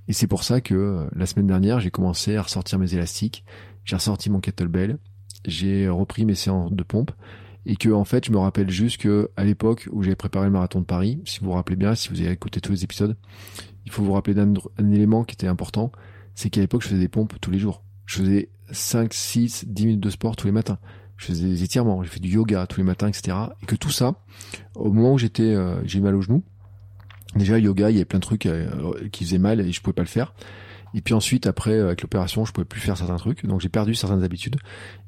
Et 0.08 0.12
c'est 0.12 0.26
pour 0.26 0.42
ça 0.42 0.60
que 0.60 0.74
euh, 0.74 1.06
la 1.14 1.26
semaine 1.26 1.46
dernière, 1.46 1.80
j'ai 1.80 1.90
commencé 1.90 2.36
à 2.36 2.42
ressortir 2.42 2.78
mes 2.78 2.94
élastiques, 2.94 3.44
j'ai 3.84 3.96
ressorti 3.96 4.30
mon 4.30 4.40
kettlebell, 4.40 4.98
j'ai 5.44 5.88
repris 5.88 6.24
mes 6.24 6.34
séances 6.34 6.72
de 6.72 6.82
pompe 6.82 7.12
et 7.66 7.76
que 7.76 7.88
en 7.90 8.04
fait 8.04 8.26
je 8.26 8.32
me 8.32 8.38
rappelle 8.38 8.70
juste 8.70 8.98
que 8.98 9.30
à 9.36 9.44
l'époque 9.44 9.88
où 9.92 10.02
j'avais 10.02 10.16
préparé 10.16 10.46
le 10.46 10.52
marathon 10.52 10.80
de 10.80 10.84
Paris, 10.84 11.20
si 11.24 11.40
vous 11.40 11.46
vous 11.46 11.52
rappelez 11.52 11.76
bien, 11.76 11.94
si 11.94 12.08
vous 12.08 12.20
avez 12.20 12.32
écouté 12.32 12.60
tous 12.60 12.72
les 12.72 12.84
épisodes, 12.84 13.16
il 13.86 13.92
faut 13.92 14.02
vous 14.02 14.12
rappeler 14.12 14.34
d'un 14.34 14.54
élément 14.78 15.24
qui 15.24 15.34
était 15.34 15.46
important, 15.46 15.92
c'est 16.34 16.50
qu'à 16.50 16.60
l'époque 16.60 16.82
je 16.82 16.88
faisais 16.88 17.00
des 17.00 17.08
pompes 17.08 17.34
tous 17.40 17.50
les 17.50 17.58
jours. 17.58 17.82
Je 18.06 18.18
faisais 18.18 18.48
5, 18.70 19.12
6, 19.12 19.64
10 19.68 19.86
minutes 19.86 20.00
de 20.00 20.10
sport 20.10 20.36
tous 20.36 20.46
les 20.46 20.52
matins. 20.52 20.78
Je 21.16 21.26
faisais 21.26 21.46
des 21.46 21.64
étirements, 21.64 22.02
j'ai 22.02 22.08
fait 22.08 22.20
du 22.20 22.28
yoga 22.28 22.66
tous 22.66 22.78
les 22.78 22.84
matins, 22.84 23.08
etc. 23.08 23.36
Et 23.62 23.66
que 23.66 23.74
tout 23.74 23.90
ça, 23.90 24.14
au 24.76 24.92
moment 24.92 25.14
où 25.14 25.18
j'étais, 25.18 25.42
euh, 25.42 25.84
j'ai 25.84 26.00
mal 26.00 26.14
au 26.14 26.22
genou, 26.22 26.44
déjà 27.34 27.58
yoga, 27.58 27.90
il 27.90 27.94
y 27.94 27.96
avait 27.96 28.04
plein 28.04 28.20
de 28.20 28.24
trucs 28.24 28.46
euh, 28.46 29.08
qui 29.10 29.24
faisaient 29.24 29.38
mal 29.38 29.60
et 29.60 29.72
je 29.72 29.80
pouvais 29.80 29.94
pas 29.94 30.02
le 30.02 30.08
faire. 30.08 30.32
Et 30.94 31.00
puis 31.00 31.14
ensuite, 31.14 31.46
après, 31.46 31.72
euh, 31.72 31.86
avec 31.86 32.02
l'opération, 32.02 32.44
je 32.44 32.52
pouvais 32.52 32.64
plus 32.64 32.80
faire 32.80 32.96
certains 32.96 33.16
trucs, 33.16 33.44
donc 33.44 33.60
j'ai 33.60 33.68
perdu 33.68 33.94
certaines 33.94 34.22
habitudes. 34.22 34.56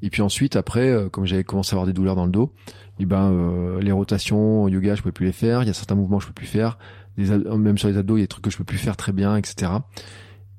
Et 0.03 0.11
puis 0.11 0.23
ensuite, 0.23 0.57
après, 0.57 0.89
euh, 0.89 1.09
comme 1.09 1.27
j'avais 1.27 1.45
commencé 1.45 1.73
à 1.73 1.75
avoir 1.75 1.87
des 1.87 1.93
douleurs 1.93 2.17
dans 2.17 2.27
le 2.27 2.31
dos, 2.31 2.53
et 2.99 3.05
eh 3.05 3.07
ben 3.07 3.33
euh, 3.33 3.81
les 3.81 3.93
rotations, 3.93 4.69
yoga, 4.69 4.95
je 4.95 5.01
pouvais 5.01 5.13
plus 5.13 5.27
les 5.27 5.33
faire. 5.33 5.63
Il 5.63 5.67
y 5.67 5.71
a 5.71 5.75
certains 5.75 5.95
mouvements 5.95 6.19
que 6.19 6.25
je 6.25 6.29
peux 6.29 6.35
plus 6.35 6.47
faire. 6.47 6.79
même 7.17 7.79
sur 7.79 7.89
les 7.89 7.97
abdos, 7.97 8.19
il 8.19 8.21
y 8.21 8.23
a 8.23 8.25
des 8.25 8.29
trucs 8.29 8.45
que 8.45 8.51
je 8.51 8.59
peux 8.59 8.65
plus 8.65 8.79
faire 8.79 8.97
très 8.97 9.13
bien, 9.13 9.37
etc. 9.37 9.73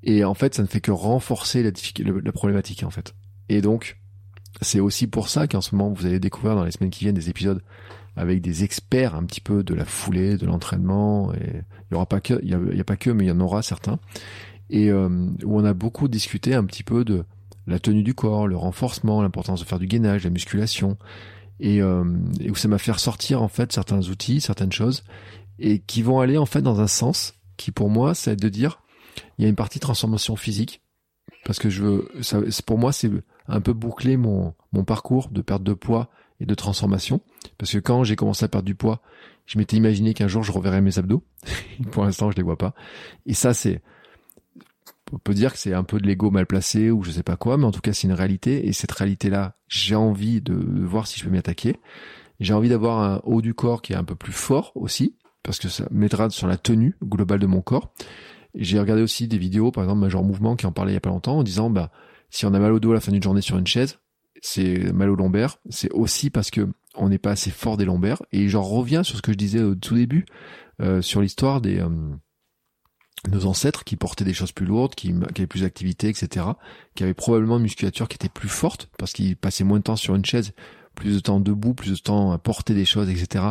Et 0.03 0.23
en 0.23 0.33
fait, 0.33 0.55
ça 0.55 0.63
ne 0.63 0.67
fait 0.67 0.81
que 0.81 0.89
renforcer 0.89 1.61
la, 1.61 1.69
la 2.23 2.31
problématique 2.31 2.83
en 2.83 2.89
fait. 2.89 3.13
Et 3.47 3.61
donc, 3.61 3.99
c'est 4.61 4.79
aussi 4.79 5.05
pour 5.05 5.29
ça 5.29 5.47
qu'en 5.47 5.61
ce 5.61 5.75
moment, 5.75 5.93
vous 5.93 6.07
allez 6.07 6.19
découvrir 6.19 6.55
dans 6.55 6.63
les 6.63 6.71
semaines 6.71 6.89
qui 6.89 7.03
viennent 7.03 7.15
des 7.15 7.29
épisodes 7.29 7.61
avec 8.15 8.41
des 8.41 8.63
experts 8.63 9.15
un 9.15 9.23
petit 9.23 9.39
peu 9.39 9.63
de 9.63 9.75
la 9.75 9.85
foulée, 9.85 10.37
de 10.37 10.47
l'entraînement. 10.47 11.31
Et 11.35 11.61
il 11.89 11.93
y 11.93 11.95
aura 11.95 12.07
pas 12.07 12.21
que, 12.21 12.39
il 12.41 12.49
y 12.49 12.77
y 12.77 12.81
a 12.81 12.83
pas 12.83 12.97
que, 12.97 13.11
mais 13.11 13.25
il 13.25 13.27
y 13.27 13.31
en 13.31 13.39
aura 13.39 13.61
certains 13.61 13.99
et 14.71 14.89
euh, 14.89 15.09
où 15.43 15.59
on 15.59 15.65
a 15.65 15.73
beaucoup 15.73 16.07
discuté 16.07 16.55
un 16.55 16.63
petit 16.63 16.83
peu 16.83 17.03
de 17.03 17.25
la 17.67 17.77
tenue 17.77 18.03
du 18.03 18.15
corps, 18.15 18.47
le 18.47 18.57
renforcement, 18.57 19.21
l'importance 19.21 19.59
de 19.59 19.65
faire 19.65 19.77
du 19.77 19.85
gainage, 19.85 20.23
la 20.23 20.29
musculation, 20.29 20.97
et, 21.59 21.81
euh, 21.81 22.03
et 22.39 22.49
où 22.49 22.55
ça 22.55 22.67
m'a 22.67 22.79
fait 22.79 22.93
ressortir 22.93 23.43
en 23.43 23.49
fait 23.49 23.71
certains 23.71 24.09
outils, 24.09 24.41
certaines 24.41 24.71
choses, 24.71 25.03
et 25.59 25.79
qui 25.79 26.01
vont 26.01 26.21
aller 26.21 26.37
en 26.37 26.47
fait 26.47 26.61
dans 26.61 26.79
un 26.79 26.87
sens 26.87 27.35
qui 27.57 27.71
pour 27.71 27.89
moi 27.89 28.15
c'est 28.15 28.35
de 28.35 28.49
dire 28.49 28.81
il 29.37 29.43
y 29.43 29.45
a 29.45 29.49
une 29.49 29.55
partie 29.55 29.79
transformation 29.79 30.35
physique. 30.35 30.81
Parce 31.45 31.59
que 31.59 31.69
je 31.69 31.83
veux, 31.83 32.09
ça, 32.21 32.39
pour 32.65 32.77
moi 32.77 32.93
c'est 32.93 33.11
un 33.47 33.61
peu 33.61 33.73
boucler 33.73 34.15
mon 34.15 34.53
mon 34.71 34.85
parcours 34.85 35.29
de 35.29 35.41
perte 35.41 35.63
de 35.63 35.73
poids 35.73 36.09
et 36.39 36.45
de 36.45 36.55
transformation. 36.55 37.19
Parce 37.57 37.71
que 37.73 37.77
quand 37.77 38.03
j'ai 38.03 38.15
commencé 38.15 38.45
à 38.45 38.47
perdre 38.47 38.65
du 38.65 38.75
poids, 38.75 39.01
je 39.45 39.57
m'étais 39.57 39.75
imaginé 39.75 40.13
qu'un 40.13 40.27
jour 40.27 40.43
je 40.43 40.51
reverrais 40.51 40.81
mes 40.81 40.97
abdos. 40.97 41.23
pour 41.91 42.05
l'instant 42.05 42.31
je 42.31 42.37
les 42.37 42.43
vois 42.43 42.57
pas. 42.57 42.73
Et 43.25 43.33
ça 43.33 43.53
c'est 43.53 43.81
on 45.11 45.17
peut 45.17 45.33
dire 45.33 45.53
que 45.53 45.59
c'est 45.59 45.73
un 45.73 45.83
peu 45.83 45.99
de 45.99 46.07
l'ego 46.07 46.31
mal 46.31 46.45
placé 46.45 46.91
ou 46.91 47.03
je 47.03 47.11
sais 47.11 47.23
pas 47.23 47.35
quoi, 47.35 47.57
mais 47.57 47.65
en 47.65 47.71
tout 47.71 47.81
cas 47.81 47.93
c'est 47.93 48.07
une 48.07 48.13
réalité 48.13 48.67
et 48.67 48.73
cette 48.73 48.91
réalité-là, 48.91 49.57
j'ai 49.67 49.95
envie 49.95 50.41
de 50.41 50.53
voir 50.53 51.07
si 51.07 51.19
je 51.19 51.25
peux 51.25 51.29
m'y 51.29 51.37
attaquer. 51.37 51.77
J'ai 52.39 52.53
envie 52.53 52.69
d'avoir 52.69 52.99
un 52.99 53.21
haut 53.23 53.41
du 53.41 53.53
corps 53.53 53.81
qui 53.81 53.93
est 53.93 53.97
un 53.97 54.03
peu 54.03 54.15
plus 54.15 54.31
fort 54.31 54.71
aussi, 54.75 55.15
parce 55.43 55.59
que 55.59 55.69
ça 55.69 55.87
m'aidera 55.91 56.29
sur 56.29 56.47
la 56.47 56.57
tenue 56.57 56.95
globale 57.03 57.39
de 57.39 57.47
mon 57.47 57.61
corps. 57.61 57.93
J'ai 58.55 58.79
regardé 58.79 59.01
aussi 59.01 59.27
des 59.27 59.37
vidéos, 59.37 59.71
par 59.71 59.83
exemple 59.83 60.01
Major 60.01 60.23
Mouvement 60.23 60.55
qui 60.55 60.65
en 60.65 60.71
parlait 60.71 60.91
il 60.91 60.95
y 60.95 60.97
a 60.97 61.01
pas 61.01 61.09
longtemps, 61.09 61.37
en 61.37 61.43
disant 61.43 61.69
bah 61.69 61.91
si 62.29 62.45
on 62.45 62.53
a 62.53 62.59
mal 62.59 62.71
au 62.71 62.79
dos 62.79 62.91
à 62.91 62.95
la 62.95 62.99
fin 62.99 63.11
d'une 63.11 63.23
journée 63.23 63.41
sur 63.41 63.57
une 63.57 63.67
chaise, 63.67 63.99
c'est 64.41 64.91
mal 64.91 65.09
au 65.09 65.15
lombaire, 65.15 65.57
c'est 65.69 65.91
aussi 65.91 66.29
parce 66.29 66.49
que 66.49 66.67
on 66.95 67.09
n'est 67.09 67.19
pas 67.19 67.31
assez 67.31 67.51
fort 67.51 67.77
des 67.77 67.85
lombaires. 67.85 68.21
Et 68.31 68.49
j'en 68.49 68.63
reviens 68.63 69.03
sur 69.03 69.17
ce 69.17 69.21
que 69.21 69.31
je 69.31 69.37
disais 69.37 69.61
au 69.61 69.75
tout 69.75 69.95
début 69.95 70.25
euh, 70.81 71.01
sur 71.01 71.21
l'histoire 71.21 71.61
des 71.61 71.79
euh, 71.79 71.89
nos 73.29 73.45
ancêtres 73.45 73.83
qui 73.83 73.95
portaient 73.95 74.23
des 74.23 74.33
choses 74.33 74.51
plus 74.51 74.65
lourdes, 74.65 74.95
qui, 74.95 75.11
avaient 75.11 75.47
plus 75.47 75.61
d'activité, 75.61 76.09
etc., 76.09 76.45
qui 76.95 77.03
avaient 77.03 77.13
probablement 77.13 77.57
une 77.57 77.63
musculature 77.63 78.07
qui 78.07 78.15
était 78.15 78.29
plus 78.29 78.49
forte 78.49 78.89
parce 78.97 79.13
qu'ils 79.13 79.37
passaient 79.37 79.63
moins 79.63 79.77
de 79.77 79.83
temps 79.83 79.95
sur 79.95 80.15
une 80.15 80.25
chaise, 80.25 80.53
plus 80.95 81.15
de 81.15 81.19
temps 81.19 81.39
debout, 81.39 81.73
plus 81.73 81.91
de 81.91 81.97
temps 81.97 82.31
à 82.31 82.37
porter 82.37 82.73
des 82.73 82.85
choses, 82.85 83.09
etc. 83.09 83.45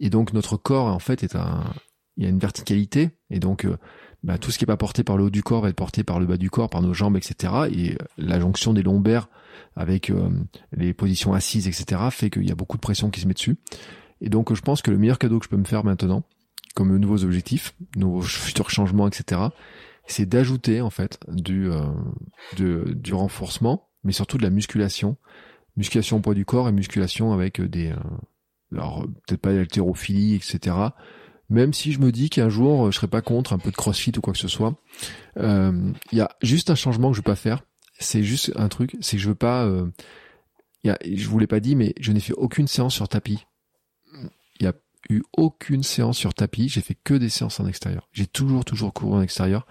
Et 0.00 0.10
donc 0.10 0.32
notre 0.32 0.56
corps 0.56 0.86
en 0.86 0.98
fait 0.98 1.22
est 1.22 1.36
un, 1.36 1.64
il 2.16 2.24
y 2.24 2.26
a 2.26 2.30
une 2.30 2.38
verticalité 2.38 3.10
et 3.30 3.38
donc 3.38 3.64
euh, 3.64 3.76
bah, 4.22 4.38
tout 4.38 4.50
ce 4.50 4.58
qui 4.58 4.64
est 4.64 4.66
pas 4.66 4.76
porté 4.76 5.04
par 5.04 5.16
le 5.16 5.24
haut 5.24 5.30
du 5.30 5.42
corps 5.42 5.62
va 5.62 5.68
être 5.68 5.76
porté 5.76 6.02
par 6.02 6.18
le 6.18 6.26
bas 6.26 6.36
du 6.36 6.50
corps, 6.50 6.68
par 6.68 6.82
nos 6.82 6.92
jambes, 6.92 7.16
etc. 7.16 7.52
Et 7.70 7.92
euh, 7.92 7.96
la 8.18 8.40
jonction 8.40 8.72
des 8.72 8.82
lombaires 8.82 9.28
avec 9.76 10.10
euh, 10.10 10.28
les 10.72 10.94
positions 10.94 11.32
assises, 11.32 11.68
etc. 11.68 12.00
fait 12.10 12.30
qu'il 12.30 12.46
y 12.46 12.52
a 12.52 12.54
beaucoup 12.54 12.76
de 12.76 12.82
pression 12.82 13.10
qui 13.10 13.20
se 13.20 13.26
met 13.26 13.34
dessus. 13.34 13.56
Et 14.20 14.28
donc 14.28 14.52
je 14.52 14.60
pense 14.60 14.82
que 14.82 14.90
le 14.90 14.98
meilleur 14.98 15.18
cadeau 15.18 15.38
que 15.38 15.44
je 15.44 15.50
peux 15.50 15.56
me 15.56 15.64
faire 15.64 15.84
maintenant, 15.84 16.24
comme 16.76 16.94
nouveaux 16.98 17.24
objectifs, 17.24 17.74
nouveaux 17.96 18.20
futurs 18.20 18.70
changements, 18.70 19.08
etc. 19.08 19.40
C'est 20.06 20.26
d'ajouter 20.26 20.82
en 20.82 20.90
fait 20.90 21.18
du 21.28 21.70
euh, 21.70 21.82
du 22.54 23.14
renforcement, 23.14 23.88
mais 24.04 24.12
surtout 24.12 24.36
de 24.36 24.42
la 24.42 24.50
musculation, 24.50 25.16
musculation 25.76 26.18
au 26.18 26.20
poids 26.20 26.34
du 26.34 26.44
corps 26.44 26.68
et 26.68 26.72
musculation 26.72 27.32
avec 27.32 27.60
des 27.62 27.92
euh, 27.92 27.96
alors 28.72 29.06
peut-être 29.26 29.40
pas 29.40 29.54
d'haltérophilie, 29.54 30.34
etc. 30.34 30.76
Même 31.48 31.72
si 31.72 31.92
je 31.92 31.98
me 31.98 32.12
dis 32.12 32.28
qu'un 32.28 32.50
jour 32.50 32.92
je 32.92 32.96
serais 32.96 33.08
pas 33.08 33.22
contre 33.22 33.54
un 33.54 33.58
peu 33.58 33.70
de 33.70 33.76
CrossFit 33.76 34.12
ou 34.18 34.20
quoi 34.20 34.34
que 34.34 34.38
ce 34.38 34.48
soit, 34.48 34.78
euh, 35.38 35.92
il 36.12 36.18
y 36.18 36.20
a 36.20 36.28
juste 36.42 36.68
un 36.68 36.74
changement 36.74 37.08
que 37.08 37.14
je 37.14 37.20
veux 37.20 37.24
pas 37.24 37.36
faire. 37.36 37.62
C'est 37.98 38.22
juste 38.22 38.52
un 38.56 38.68
truc, 38.68 38.96
c'est 39.00 39.16
que 39.16 39.22
je 39.22 39.28
veux 39.30 39.34
pas. 39.34 39.64
Euh, 39.64 39.86
y 40.84 40.90
a, 40.90 40.98
je 41.02 41.26
vous 41.26 41.38
l'ai 41.38 41.46
pas 41.46 41.60
dit, 41.60 41.74
mais 41.74 41.94
je 41.98 42.12
n'ai 42.12 42.20
fait 42.20 42.34
aucune 42.34 42.66
séance 42.66 42.94
sur 42.94 43.08
tapis. 43.08 43.46
Eu 45.08 45.22
aucune 45.36 45.82
séance 45.82 46.18
sur 46.18 46.34
tapis, 46.34 46.68
j'ai 46.68 46.80
fait 46.80 46.96
que 46.96 47.14
des 47.14 47.28
séances 47.28 47.60
en 47.60 47.66
extérieur. 47.66 48.08
J'ai 48.12 48.26
toujours, 48.26 48.64
toujours 48.64 48.92
couru 48.92 49.14
en 49.14 49.22
extérieur 49.22 49.66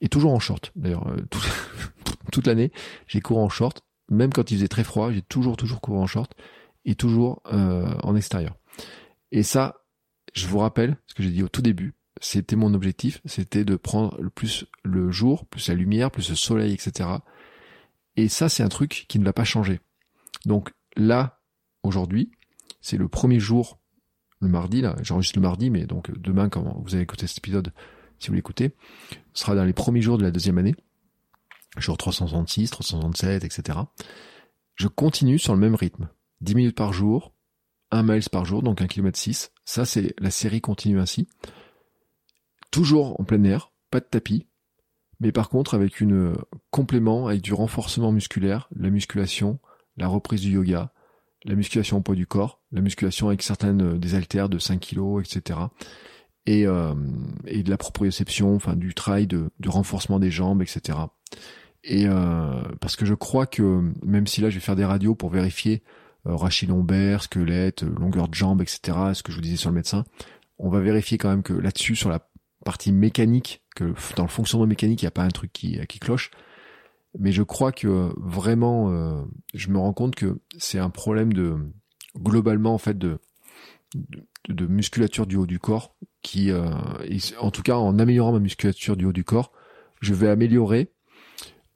et 0.00 0.08
toujours 0.08 0.32
en 0.32 0.40
short. 0.40 0.72
D'ailleurs, 0.76 1.06
euh, 1.08 1.24
toute 2.32 2.46
l'année, 2.46 2.72
j'ai 3.06 3.20
couru 3.20 3.40
en 3.40 3.48
short. 3.48 3.82
Même 4.08 4.32
quand 4.32 4.50
il 4.50 4.56
faisait 4.56 4.68
très 4.68 4.84
froid, 4.84 5.12
j'ai 5.12 5.22
toujours, 5.22 5.56
toujours 5.56 5.80
couru 5.80 5.98
en 5.98 6.06
short 6.06 6.34
et 6.84 6.94
toujours 6.94 7.42
euh, 7.52 7.94
en 8.02 8.16
extérieur. 8.16 8.56
Et 9.32 9.42
ça, 9.42 9.82
je 10.34 10.46
vous 10.46 10.58
rappelle 10.58 10.96
ce 11.06 11.14
que 11.14 11.22
j'ai 11.22 11.30
dit 11.30 11.42
au 11.42 11.48
tout 11.48 11.62
début. 11.62 11.94
C'était 12.20 12.56
mon 12.56 12.72
objectif, 12.72 13.20
c'était 13.24 13.64
de 13.64 13.76
prendre 13.76 14.18
le 14.20 14.30
plus 14.30 14.64
le 14.84 15.10
jour, 15.10 15.44
plus 15.46 15.68
la 15.68 15.74
lumière, 15.74 16.10
plus 16.10 16.30
le 16.30 16.36
soleil, 16.36 16.72
etc. 16.72 17.08
Et 18.16 18.28
ça, 18.28 18.48
c'est 18.48 18.62
un 18.62 18.68
truc 18.68 19.04
qui 19.08 19.18
ne 19.18 19.24
va 19.24 19.32
pas 19.32 19.44
changer. 19.44 19.80
Donc 20.46 20.72
là, 20.96 21.40
aujourd'hui, 21.82 22.30
c'est 22.80 22.96
le 22.96 23.08
premier 23.08 23.38
jour 23.38 23.78
le 24.40 24.48
mardi, 24.48 24.80
là, 24.80 24.96
j'enregistre 25.02 25.38
le 25.38 25.42
mardi, 25.42 25.70
mais 25.70 25.86
donc 25.86 26.10
demain, 26.18 26.48
quand 26.48 26.80
vous 26.84 26.94
allez 26.94 27.02
écouter 27.02 27.26
cet 27.26 27.38
épisode, 27.38 27.72
si 28.18 28.28
vous 28.28 28.34
l'écoutez, 28.34 28.72
sera 29.32 29.54
dans 29.54 29.64
les 29.64 29.72
premiers 29.72 30.02
jours 30.02 30.18
de 30.18 30.22
la 30.22 30.30
deuxième 30.30 30.58
année, 30.58 30.74
jour 31.78 31.96
366, 31.96 32.70
367, 32.70 33.44
etc. 33.44 33.78
Je 34.74 34.88
continue 34.88 35.38
sur 35.38 35.54
le 35.54 35.60
même 35.60 35.74
rythme. 35.74 36.08
10 36.42 36.54
minutes 36.54 36.76
par 36.76 36.92
jour, 36.92 37.32
1 37.90 38.02
miles 38.02 38.28
par 38.30 38.44
jour, 38.44 38.62
donc 38.62 38.80
1 38.82 38.86
km 38.86 39.18
6. 39.18 39.52
Ça, 39.64 39.84
c'est 39.84 40.14
la 40.18 40.30
série 40.30 40.60
continue 40.60 41.00
ainsi. 41.00 41.28
Toujours 42.70 43.18
en 43.20 43.24
plein 43.24 43.42
air, 43.44 43.72
pas 43.90 44.00
de 44.00 44.04
tapis, 44.04 44.46
mais 45.20 45.32
par 45.32 45.48
contre 45.48 45.74
avec 45.74 46.00
une 46.00 46.34
complément, 46.70 47.28
avec 47.28 47.40
du 47.40 47.54
renforcement 47.54 48.12
musculaire, 48.12 48.68
la 48.76 48.90
musculation, 48.90 49.58
la 49.96 50.08
reprise 50.08 50.42
du 50.42 50.52
yoga, 50.52 50.92
la 51.44 51.54
musculation 51.54 51.98
au 51.98 52.00
poids 52.00 52.14
du 52.14 52.26
corps, 52.26 52.60
la 52.72 52.80
musculation 52.80 53.28
avec 53.28 53.42
certaines 53.42 53.94
euh, 53.94 53.98
des 53.98 54.14
haltères 54.14 54.48
de 54.48 54.58
5 54.58 54.80
kg, 54.80 55.20
etc. 55.20 55.60
Et, 56.46 56.66
euh, 56.66 56.94
et 57.46 57.62
de 57.62 57.70
la 57.70 57.76
proprioception, 57.76 58.54
enfin 58.54 58.76
du 58.76 58.94
travail 58.94 59.26
de, 59.26 59.50
du 59.58 59.68
renforcement 59.68 60.18
des 60.18 60.30
jambes, 60.30 60.62
etc. 60.62 60.98
Et 61.82 62.06
euh, 62.06 62.62
parce 62.80 62.96
que 62.96 63.06
je 63.06 63.14
crois 63.14 63.46
que 63.46 63.92
même 64.04 64.26
si 64.26 64.40
là 64.40 64.50
je 64.50 64.56
vais 64.56 64.60
faire 64.60 64.76
des 64.76 64.84
radios 64.84 65.14
pour 65.14 65.30
vérifier 65.30 65.82
euh, 66.26 66.34
rachis 66.34 66.66
lombaire, 66.66 67.22
squelette, 67.22 67.82
longueur 67.82 68.28
de 68.28 68.34
jambes, 68.34 68.60
etc. 68.60 68.98
Ce 69.14 69.22
que 69.22 69.30
je 69.30 69.36
vous 69.36 69.42
disais 69.42 69.56
sur 69.56 69.70
le 69.70 69.76
médecin, 69.76 70.04
on 70.58 70.68
va 70.68 70.80
vérifier 70.80 71.16
quand 71.16 71.28
même 71.28 71.44
que 71.44 71.52
là-dessus 71.52 71.94
sur 71.94 72.08
la 72.08 72.28
partie 72.64 72.90
mécanique, 72.90 73.62
que 73.76 73.94
dans 74.16 74.24
le 74.24 74.28
fonctionnement 74.28 74.66
mécanique, 74.66 75.02
il 75.02 75.04
n'y 75.04 75.08
a 75.08 75.12
pas 75.12 75.22
un 75.22 75.30
truc 75.30 75.52
qui, 75.52 75.78
qui 75.86 76.00
cloche. 76.00 76.32
Mais 77.18 77.30
je 77.30 77.42
crois 77.42 77.70
que 77.70 78.12
vraiment, 78.16 78.90
euh, 78.90 79.22
je 79.54 79.68
me 79.68 79.78
rends 79.78 79.92
compte 79.92 80.16
que 80.16 80.40
c'est 80.58 80.80
un 80.80 80.90
problème 80.90 81.32
de 81.32 81.56
globalement 82.18 82.74
en 82.74 82.78
fait 82.78 82.96
de, 82.98 83.18
de, 84.48 84.66
musculature 84.66 85.26
du 85.26 85.36
haut 85.36 85.46
du 85.46 85.58
corps 85.58 85.96
qui, 86.22 86.50
euh, 86.50 86.70
en 87.38 87.50
tout 87.50 87.62
cas, 87.62 87.76
en 87.76 87.98
améliorant 87.98 88.32
ma 88.32 88.40
musculature 88.40 88.96
du 88.96 89.04
haut 89.04 89.12
du 89.12 89.24
corps, 89.24 89.52
je 90.00 90.14
vais 90.14 90.28
améliorer 90.28 90.92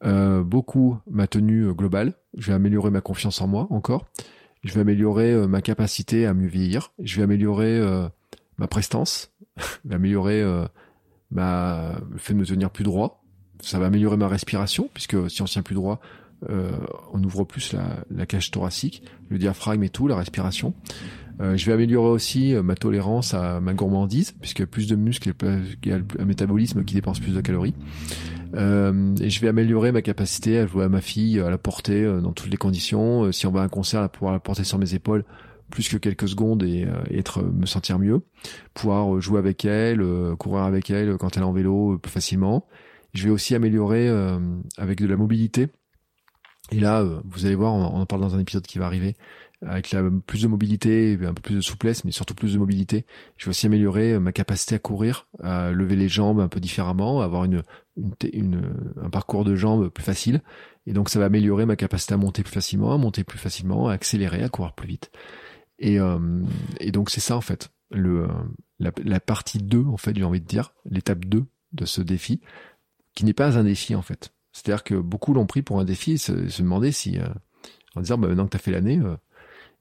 euh, 0.05 0.43
beaucoup 0.43 0.99
ma 1.09 1.27
tenue 1.27 1.73
globale. 1.75 2.15
Je 2.37 2.49
vais 2.49 2.55
améliorer 2.55 2.91
ma 2.91 3.01
confiance 3.01 3.41
en 3.41 3.47
moi 3.47 3.67
encore. 3.71 4.07
Je 4.63 4.75
vais 4.75 4.81
améliorer 4.81 5.47
ma 5.47 5.63
capacité 5.63 6.27
à 6.27 6.35
mieux 6.35 6.49
vieillir. 6.49 6.93
Je 7.03 7.17
vais 7.17 7.23
améliorer 7.23 7.81
ma 8.59 8.67
prestance. 8.67 9.33
je 9.57 9.89
vais 9.89 9.95
améliorer 9.95 10.45
ma 11.31 11.95
le 12.11 12.19
fait 12.19 12.35
de 12.35 12.39
me 12.39 12.45
tenir 12.45 12.71
plus 12.71 12.85
droit 12.85 13.21
ça 13.63 13.79
va 13.79 13.87
améliorer 13.87 14.17
ma 14.17 14.29
respiration, 14.29 14.89
puisque 14.93 15.31
si 15.31 15.43
on 15.43 15.47
tient 15.47 15.63
plus 15.63 15.75
droit, 15.75 16.01
euh, 16.49 16.73
on 17.13 17.23
ouvre 17.23 17.45
plus 17.45 17.73
la, 17.73 18.05
la, 18.11 18.27
cage 18.27 18.51
thoracique, 18.51 19.03
le 19.29 19.39
diaphragme 19.39 19.83
et 19.83 19.89
tout, 19.89 20.09
la 20.09 20.17
respiration. 20.17 20.75
Euh, 21.41 21.57
je 21.57 21.67
vais 21.67 21.73
améliorer 21.73 22.11
aussi 22.11 22.55
euh, 22.55 22.63
ma 22.63 22.75
tolérance 22.75 23.35
à 23.35 23.61
ma 23.61 23.73
gourmandise, 23.73 24.33
puisque 24.41 24.65
plus 24.67 24.87
de 24.87 24.97
muscles, 24.97 25.33
il 25.85 25.89
y 25.89 25.93
a 25.93 25.99
un 26.19 26.25
métabolisme 26.25 26.85
qui 26.85 26.95
dépense 26.95 27.21
plus 27.21 27.35
de 27.35 27.41
calories. 27.41 27.75
Euh, 28.55 29.15
et 29.21 29.31
je 29.31 29.41
vais 29.41 29.49
améliorer 29.49 29.93
ma 29.93 30.03
capacité 30.03 30.59
à 30.59 30.67
jouer 30.67 30.85
à 30.85 30.89
ma 30.89 31.01
fille, 31.01 31.41
à 31.41 31.51
la 31.51 31.59
porter 31.59 32.05
euh, 32.05 32.21
dans 32.21 32.33
toutes 32.33 32.51
les 32.51 32.57
conditions. 32.57 33.31
si 33.33 33.47
on 33.47 33.53
va 33.53 33.61
à 33.63 33.65
un 33.65 33.69
concert, 33.69 34.01
à 34.03 34.09
pouvoir 34.09 34.33
la 34.33 34.41
porter 34.41 34.65
sur 34.65 34.79
mes 34.79 34.95
épaules 34.95 35.25
plus 35.71 35.89
que 35.89 35.97
quelques 35.97 36.29
secondes 36.29 36.65
et, 36.65 36.85
être 37.13 37.45
me 37.45 37.65
sentir 37.65 38.01
mieux. 38.01 38.23
Pouvoir 38.75 39.21
jouer 39.21 39.39
avec 39.39 39.65
elle, 39.65 40.05
courir 40.37 40.65
avec 40.65 40.91
elle 40.91 41.17
quand 41.17 41.37
elle 41.37 41.45
est 41.45 41.47
en 41.47 41.53
vélo 41.53 41.97
plus 41.99 42.11
facilement 42.11 42.67
je 43.13 43.25
vais 43.25 43.31
aussi 43.31 43.55
améliorer 43.55 44.09
euh, 44.09 44.39
avec 44.77 45.01
de 45.01 45.07
la 45.07 45.17
mobilité. 45.17 45.69
Et 46.71 46.81
là, 46.81 47.01
euh, 47.01 47.21
vous 47.25 47.47
allez 47.47 47.55
voir, 47.55 47.75
on, 47.75 48.01
en 48.01 48.07
parle 48.07 48.23
dans 48.23 48.35
un 48.35 48.39
épisode 48.39 48.67
qui 48.67 48.79
va 48.79 48.87
arriver, 48.87 49.17
avec 49.63 49.91
la, 49.91 50.03
plus 50.27 50.43
de 50.43 50.49
mobilité, 50.49 51.19
un 51.23 51.35
peu 51.35 51.43
plus 51.43 51.55
de 51.57 51.61
souplesse, 51.61 52.05
mais 52.05 52.13
surtout 52.13 52.35
plus 52.35 52.55
de 52.55 52.59
mobilité. 52.59 53.05
Je 53.37 53.47
vais 53.47 53.51
aussi 53.51 53.67
améliorer 53.67 54.13
euh, 54.13 54.21
ma 54.21 54.33
capacité 54.33 54.77
à 54.77 54.79
courir, 54.79 55.27
à 55.43 55.71
lever 55.71 55.97
les 55.97 56.09
jambes 56.09 56.41
un 56.41 56.49
peu 56.49 56.61
différemment, 56.61 57.21
avoir 57.21 57.45
une, 57.45 57.63
une, 58.33 58.73
un 59.03 59.11
parcours 59.11 59.45
de 59.45 59.55
jambes 59.55 59.89
plus 59.89 60.05
facile. 60.05 60.43
Et 60.87 60.93
donc 60.93 61.11
ça 61.11 61.19
va 61.19 61.27
améliorer 61.27 61.67
ma 61.67 61.77
capacité 61.77 62.15
à 62.15 62.17
monter 62.17 62.43
plus 62.43 62.53
facilement, 62.53 62.95
à 62.95 62.99
monter 62.99 63.25
plus 63.25 63.39
facilement, 63.39 63.89
à 63.89 63.93
accélérer, 63.93 64.43
à 64.43 64.49
courir 64.49 64.73
plus 64.73 64.89
vite. 64.89 65.11
Et, 65.79 65.99
et 66.79 66.93
donc 66.93 67.09
c'est 67.09 67.21
ça 67.21 67.37
en 67.37 67.41
fait, 67.41 67.71
le, 67.91 68.29
la, 68.79 68.93
la 69.03 69.21
partie 69.21 69.59
2 69.59 69.85
en 69.85 69.97
fait, 69.97 70.15
j'ai 70.17 70.25
envie 70.25 70.41
de 70.41 70.47
dire, 70.47 70.75
l'étape 70.85 71.25
2 71.25 71.45
de 71.73 71.85
ce 71.85 72.01
défi 72.01 72.41
qui 73.15 73.25
n'est 73.25 73.35
pas 73.35 73.59
un 73.59 73.65
défi 73.65 73.95
en 73.95 74.03
fait. 74.03 74.33
C'est-à-dire 74.53 74.85
que 74.85 74.95
beaucoup 74.95 75.33
l'ont 75.33 75.47
pris 75.47 75.63
pour 75.63 75.79
un 75.81 75.85
défi, 75.85 76.19
se, 76.19 76.49
se 76.49 76.63
demander 76.63 76.93
si, 76.93 77.19
euh, 77.19 77.29
en 77.95 78.01
disant 78.01 78.19
bah, 78.19 78.29
maintenant 78.29 78.47
que 78.47 78.51
tu 78.51 78.57
as 78.57 78.61
fait 78.61 78.73
l'année, 78.73 78.99
euh, 78.99 79.17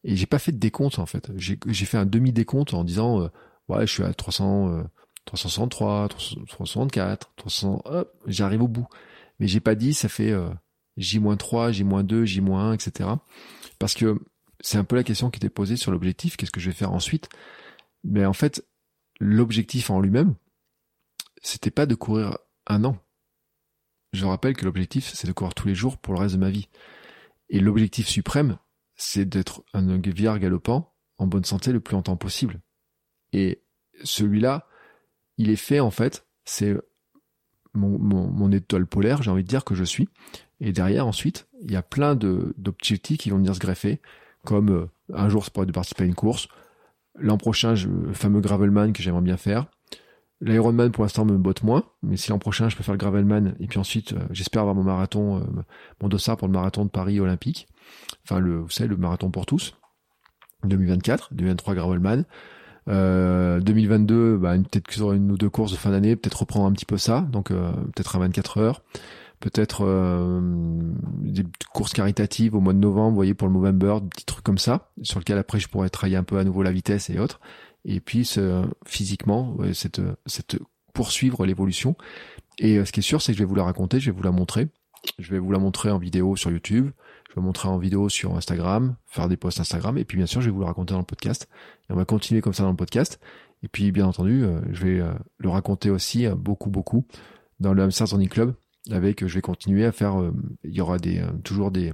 et 0.03 0.15
j'ai 0.15 0.25
pas 0.25 0.39
fait 0.39 0.51
de 0.51 0.57
décompte 0.57 0.99
en 0.99 1.05
fait. 1.05 1.31
J'ai 1.35 1.85
fait 1.85 1.97
un 1.97 2.05
demi 2.05 2.31
décompte 2.31 2.73
en 2.73 2.83
disant 2.83 3.21
euh, 3.21 3.27
ouais 3.67 3.85
je 3.85 3.91
suis 3.91 4.03
à 4.03 4.13
300, 4.13 4.83
363, 5.25 6.07
364, 6.09 7.31
300, 7.35 7.81
hop, 7.85 8.15
j'arrive 8.25 8.63
au 8.63 8.67
bout. 8.67 8.87
Mais 9.39 9.47
j'ai 9.47 9.59
pas 9.59 9.75
dit 9.75 9.93
ça 9.93 10.09
fait 10.09 10.33
J-3, 10.97 11.71
J-2, 11.71 12.23
J-1, 12.25 12.73
etc. 12.73 13.09
Parce 13.77 13.93
que 13.93 14.21
c'est 14.61 14.77
un 14.77 14.83
peu 14.83 14.95
la 14.95 15.03
question 15.03 15.29
qui 15.29 15.37
était 15.37 15.49
posée 15.49 15.77
sur 15.77 15.91
l'objectif, 15.91 16.37
qu'est-ce 16.37 16.51
que 16.51 16.59
je 16.59 16.69
vais 16.69 16.75
faire 16.75 16.91
ensuite 16.91 17.29
Mais 18.03 18.25
en 18.25 18.33
fait, 18.33 18.65
l'objectif 19.19 19.89
en 19.89 19.99
lui-même, 19.99 20.35
c'était 21.41 21.71
pas 21.71 21.85
de 21.85 21.95
courir 21.95 22.37
un 22.67 22.83
an 22.83 22.97
je 24.13 24.25
rappelle 24.25 24.55
que 24.55 24.65
l'objectif, 24.65 25.11
c'est 25.13 25.27
de 25.27 25.31
courir 25.31 25.53
tous 25.53 25.67
les 25.67 25.75
jours 25.75 25.97
pour 25.97 26.13
le 26.13 26.19
reste 26.19 26.35
de 26.35 26.39
ma 26.39 26.49
vie. 26.49 26.67
Et 27.49 27.59
l'objectif 27.59 28.07
suprême, 28.07 28.57
c'est 28.95 29.25
d'être 29.25 29.63
un 29.73 29.97
vieillard 29.97 30.39
galopant 30.39 30.93
en 31.17 31.27
bonne 31.27 31.45
santé 31.45 31.71
le 31.71 31.79
plus 31.79 31.93
longtemps 31.93 32.17
possible. 32.17 32.59
Et 33.33 33.61
celui-là, 34.03 34.67
il 35.37 35.49
est 35.49 35.55
fait, 35.55 35.79
en 35.79 35.91
fait, 35.91 36.25
c'est 36.45 36.75
mon, 37.73 38.51
étoile 38.51 38.87
polaire, 38.87 39.21
j'ai 39.21 39.31
envie 39.31 39.43
de 39.43 39.47
dire 39.47 39.63
que 39.63 39.75
je 39.75 39.83
suis. 39.83 40.09
Et 40.59 40.71
derrière, 40.71 41.07
ensuite, 41.07 41.47
il 41.61 41.71
y 41.71 41.75
a 41.75 41.81
plein 41.81 42.15
d'objectifs 42.15 43.17
qui 43.17 43.29
vont 43.29 43.37
venir 43.37 43.55
se 43.55 43.59
greffer, 43.59 44.01
comme 44.43 44.69
euh, 44.69 44.85
un 45.13 45.29
jour, 45.29 45.43
c'est 45.43 45.53
pour 45.53 45.65
de 45.65 45.71
participer 45.71 46.03
à 46.03 46.07
une 46.07 46.15
course. 46.15 46.47
L'an 47.15 47.37
prochain, 47.37 47.73
le 47.73 48.13
fameux 48.13 48.41
Gravelman 48.41 48.93
que 48.93 49.01
j'aimerais 49.01 49.21
bien 49.21 49.37
faire. 49.37 49.67
L'Ironman 50.41 50.91
pour 50.91 51.03
l'instant 51.03 51.25
me 51.25 51.37
botte 51.37 51.63
moins, 51.63 51.83
mais 52.01 52.15
si 52.15 52.29
l'an 52.29 52.39
prochain 52.39 52.69
je 52.69 52.77
peux 52.77 52.83
faire 52.83 52.93
le 52.93 52.97
Gravelman 52.97 53.55
et 53.59 53.67
puis 53.67 53.77
ensuite 53.77 54.13
euh, 54.13 54.19
j'espère 54.31 54.61
avoir 54.61 54.73
mon 54.73 54.83
marathon, 54.83 55.37
euh, 55.37 55.41
mon 56.01 56.07
dossard 56.07 56.37
pour 56.37 56.47
le 56.47 56.53
marathon 56.53 56.85
de 56.85 56.89
Paris 56.89 57.19
olympique, 57.19 57.67
enfin 58.23 58.39
le, 58.39 58.59
vous 58.59 58.69
savez 58.69 58.87
le 58.87 58.95
marathon 58.95 59.31
pour 59.31 59.45
tous, 59.45 59.75
2024, 60.63 61.33
2023 61.33 61.75
Gravelman, 61.75 62.23
euh, 62.87 63.59
2022 63.59 64.37
bah, 64.37 64.53
peut-être 64.57 64.89
sur 64.93 65.11
une 65.11 65.29
ou 65.29 65.37
deux 65.37 65.49
courses 65.49 65.73
de 65.73 65.77
fin 65.77 65.91
d'année, 65.91 66.15
peut-être 66.15 66.39
reprendre 66.39 66.67
un 66.67 66.71
petit 66.71 66.85
peu 66.85 66.97
ça, 66.97 67.27
donc 67.29 67.51
euh, 67.51 67.73
peut-être 67.93 68.15
à 68.15 68.19
24 68.19 68.59
heures, 68.59 68.81
peut-être 69.41 69.85
des 71.21 71.45
courses 71.73 71.93
caritatives 71.93 72.55
au 72.55 72.61
mois 72.61 72.73
de 72.73 72.79
novembre, 72.79 73.09
vous 73.09 73.15
voyez 73.15 73.33
pour 73.33 73.47
le 73.47 73.53
Movember, 73.53 73.97
des 74.01 74.07
petits 74.07 74.25
trucs 74.25 74.43
comme 74.43 74.57
ça, 74.57 74.91
sur 75.01 75.19
lequel 75.19 75.37
après 75.37 75.59
je 75.59 75.67
pourrais 75.67 75.89
travailler 75.89 76.17
un 76.17 76.23
peu 76.23 76.37
à 76.37 76.45
nouveau 76.45 76.63
la 76.63 76.71
vitesse 76.71 77.09
et 77.09 77.19
autres 77.19 77.39
et 77.95 77.99
puis 77.99 78.29
physiquement 78.85 79.57
cette, 79.73 80.01
cette 80.25 80.57
poursuivre 80.93 81.45
l'évolution. 81.45 81.95
Et 82.57 82.77
euh, 82.77 82.85
ce 82.85 82.91
qui 82.91 82.99
est 82.99 83.03
sûr, 83.03 83.21
c'est 83.21 83.31
que 83.31 83.37
je 83.37 83.43
vais 83.43 83.47
vous 83.47 83.55
la 83.55 83.63
raconter, 83.63 84.01
je 84.01 84.11
vais 84.11 84.17
vous 84.17 84.23
la 84.23 84.31
montrer. 84.31 84.67
Je 85.17 85.31
vais 85.31 85.39
vous 85.39 85.51
la 85.53 85.59
montrer 85.59 85.91
en 85.91 85.97
vidéo 85.97 86.35
sur 86.35 86.51
YouTube, 86.51 86.91
je 87.29 87.29
vais 87.29 87.35
vous 87.35 87.41
montrer 87.41 87.69
en 87.69 87.77
vidéo 87.77 88.09
sur 88.09 88.35
Instagram, 88.35 88.97
faire 89.05 89.29
des 89.29 89.37
posts 89.37 89.61
Instagram, 89.61 89.97
et 89.97 90.03
puis 90.03 90.17
bien 90.17 90.25
sûr, 90.25 90.41
je 90.41 90.47
vais 90.47 90.51
vous 90.51 90.59
le 90.59 90.65
raconter 90.65 90.93
dans 90.93 90.99
le 90.99 91.05
podcast. 91.05 91.47
Et 91.89 91.93
on 91.93 91.95
va 91.95 92.03
continuer 92.03 92.41
comme 92.41 92.51
ça 92.51 92.63
dans 92.63 92.71
le 92.71 92.75
podcast. 92.75 93.21
Et 93.63 93.69
puis, 93.69 93.93
bien 93.93 94.05
entendu, 94.05 94.43
euh, 94.43 94.59
je 94.73 94.85
vais 94.85 94.99
euh, 94.99 95.13
le 95.37 95.47
raconter 95.47 95.89
aussi 95.89 96.27
beaucoup, 96.27 96.69
beaucoup 96.69 97.05
dans 97.61 97.73
le 97.73 97.81
Hamster 97.81 98.07
Running 98.09 98.27
Club, 98.27 98.55
avec, 98.91 99.25
je 99.25 99.33
vais 99.33 99.41
continuer 99.41 99.85
à 99.85 99.93
faire, 99.93 100.15
il 100.65 100.75
y 100.75 100.81
aura 100.81 100.97
des, 100.97 101.21
toujours 101.45 101.71
des, 101.71 101.93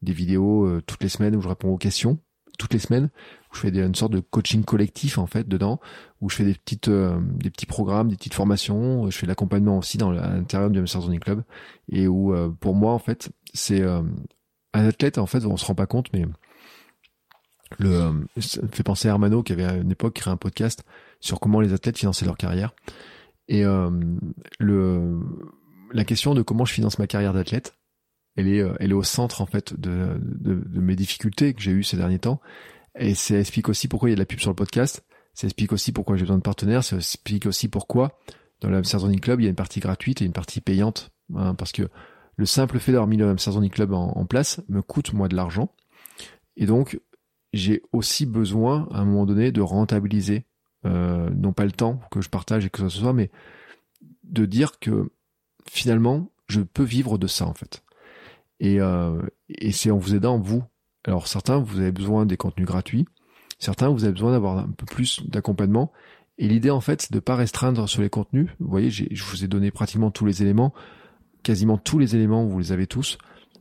des 0.00 0.12
vidéos 0.12 0.80
toutes 0.82 1.02
les 1.02 1.08
semaines 1.08 1.34
où 1.36 1.42
je 1.42 1.48
réponds 1.48 1.70
aux 1.70 1.78
questions, 1.78 2.18
toutes 2.58 2.72
les 2.72 2.78
semaines 2.78 3.10
où 3.50 3.56
je 3.56 3.60
fais 3.60 3.70
des, 3.70 3.80
une 3.80 3.94
sorte 3.94 4.12
de 4.12 4.20
coaching 4.20 4.64
collectif 4.64 5.18
en 5.18 5.26
fait 5.26 5.48
dedans, 5.48 5.80
où 6.20 6.28
je 6.28 6.36
fais 6.36 6.44
des 6.44 6.54
petites 6.54 6.88
euh, 6.88 7.18
des 7.20 7.50
petits 7.50 7.66
programmes, 7.66 8.08
des 8.08 8.16
petites 8.16 8.34
formations, 8.34 9.10
je 9.10 9.16
fais 9.16 9.26
l'accompagnement 9.26 9.78
aussi 9.78 9.98
dans 9.98 10.10
l'intérieur 10.10 10.70
du 10.70 10.78
Hamster 10.78 11.02
Running 11.02 11.20
Club. 11.20 11.42
Et 11.90 12.06
où 12.06 12.34
euh, 12.34 12.50
pour 12.60 12.74
moi 12.74 12.92
en 12.92 12.98
fait 12.98 13.30
c'est 13.54 13.80
euh, 13.80 14.02
un 14.74 14.86
athlète 14.86 15.18
en 15.18 15.26
fait 15.26 15.44
on 15.44 15.56
se 15.56 15.64
rend 15.64 15.74
pas 15.74 15.86
compte 15.86 16.12
mais 16.12 16.26
le 17.78 18.26
ça 18.38 18.62
me 18.62 18.68
fait 18.68 18.82
penser 18.82 19.08
à 19.08 19.12
Hermano 19.12 19.42
qui 19.42 19.52
avait 19.52 19.64
à 19.64 19.76
une 19.76 19.90
époque 19.90 20.14
créé 20.14 20.32
un 20.32 20.36
podcast 20.36 20.84
sur 21.20 21.40
comment 21.40 21.60
les 21.60 21.72
athlètes 21.72 21.98
finançaient 21.98 22.24
leur 22.24 22.36
carrière. 22.36 22.74
Et 23.48 23.64
le 24.58 25.20
la 25.92 26.04
question 26.04 26.34
de 26.34 26.42
comment 26.42 26.66
je 26.66 26.74
finance 26.74 26.98
ma 26.98 27.06
carrière 27.06 27.32
d'athlète 27.32 27.74
elle 28.36 28.48
est 28.48 28.62
elle 28.78 28.90
est 28.90 28.94
au 28.94 29.02
centre 29.02 29.40
en 29.42 29.46
fait 29.46 29.78
de, 29.78 30.18
de, 30.22 30.54
de 30.54 30.80
mes 30.80 30.96
difficultés 30.96 31.54
que 31.54 31.60
j'ai 31.60 31.72
eues 31.72 31.82
ces 31.82 31.96
derniers 31.96 32.18
temps 32.18 32.40
et 32.98 33.14
ça 33.14 33.38
explique 33.38 33.68
aussi 33.68 33.88
pourquoi 33.88 34.08
il 34.08 34.12
y 34.12 34.14
a 34.14 34.16
de 34.16 34.20
la 34.20 34.26
pub 34.26 34.40
sur 34.40 34.50
le 34.50 34.56
podcast. 34.56 35.04
Ça 35.34 35.46
explique 35.46 35.72
aussi 35.72 35.92
pourquoi 35.92 36.16
j'ai 36.16 36.22
besoin 36.22 36.38
de 36.38 36.42
partenaires. 36.42 36.82
Ça 36.82 36.96
explique 36.96 37.46
aussi 37.46 37.68
pourquoi 37.68 38.18
dans 38.60 38.68
le 38.68 38.76
Hamster 38.76 39.00
Club, 39.20 39.40
il 39.40 39.44
y 39.44 39.46
a 39.46 39.50
une 39.50 39.56
partie 39.56 39.80
gratuite 39.80 40.20
et 40.22 40.24
une 40.24 40.32
partie 40.32 40.60
payante. 40.60 41.10
Hein, 41.34 41.54
parce 41.54 41.72
que 41.72 41.88
le 42.36 42.46
simple 42.46 42.78
fait 42.78 42.92
d'avoir 42.92 43.06
mis 43.06 43.16
le 43.16 43.28
Hamster 43.28 43.52
Club 43.70 43.92
en, 43.92 44.26
place 44.26 44.60
me 44.68 44.82
coûte 44.82 45.12
moi 45.12 45.28
de 45.28 45.36
l'argent. 45.36 45.72
Et 46.56 46.66
donc, 46.66 47.00
j'ai 47.52 47.82
aussi 47.92 48.26
besoin, 48.26 48.88
à 48.90 48.98
un 48.98 49.04
moment 49.04 49.26
donné, 49.26 49.52
de 49.52 49.60
rentabiliser, 49.60 50.44
euh, 50.84 51.30
non 51.30 51.52
pas 51.52 51.64
le 51.64 51.72
temps 51.72 52.00
que 52.10 52.20
je 52.20 52.28
partage 52.28 52.66
et 52.66 52.70
que 52.70 52.88
ce 52.88 53.00
soit, 53.00 53.12
mais 53.12 53.30
de 54.24 54.44
dire 54.44 54.78
que 54.80 55.10
finalement, 55.68 56.32
je 56.48 56.60
peux 56.60 56.82
vivre 56.82 57.18
de 57.18 57.26
ça 57.26 57.46
en 57.46 57.54
fait. 57.54 57.82
Et, 58.60 58.80
euh, 58.80 59.22
et 59.48 59.72
c'est 59.72 59.90
en 59.90 59.98
vous 59.98 60.14
aidant, 60.14 60.38
vous, 60.38 60.64
alors 61.08 61.26
certains, 61.26 61.58
vous 61.58 61.80
avez 61.80 61.92
besoin 61.92 62.26
des 62.26 62.36
contenus 62.36 62.66
gratuits, 62.66 63.06
certains, 63.58 63.88
vous 63.88 64.04
avez 64.04 64.12
besoin 64.12 64.32
d'avoir 64.32 64.58
un 64.58 64.70
peu 64.76 64.86
plus 64.86 65.22
d'accompagnement. 65.26 65.92
Et 66.38 66.46
l'idée, 66.46 66.70
en 66.70 66.80
fait, 66.80 67.02
c'est 67.02 67.12
de 67.12 67.16
ne 67.16 67.20
pas 67.20 67.34
restreindre 67.34 67.88
sur 67.88 68.02
les 68.02 68.10
contenus. 68.10 68.48
Vous 68.60 68.68
voyez, 68.68 68.90
je 68.90 69.24
vous 69.24 69.44
ai 69.44 69.48
donné 69.48 69.70
pratiquement 69.70 70.10
tous 70.10 70.24
les 70.24 70.42
éléments, 70.42 70.72
quasiment 71.42 71.78
tous 71.78 71.98
les 71.98 72.14
éléments, 72.14 72.44
vous 72.44 72.58
les 72.58 72.72
avez 72.72 72.86
tous. 72.86 73.18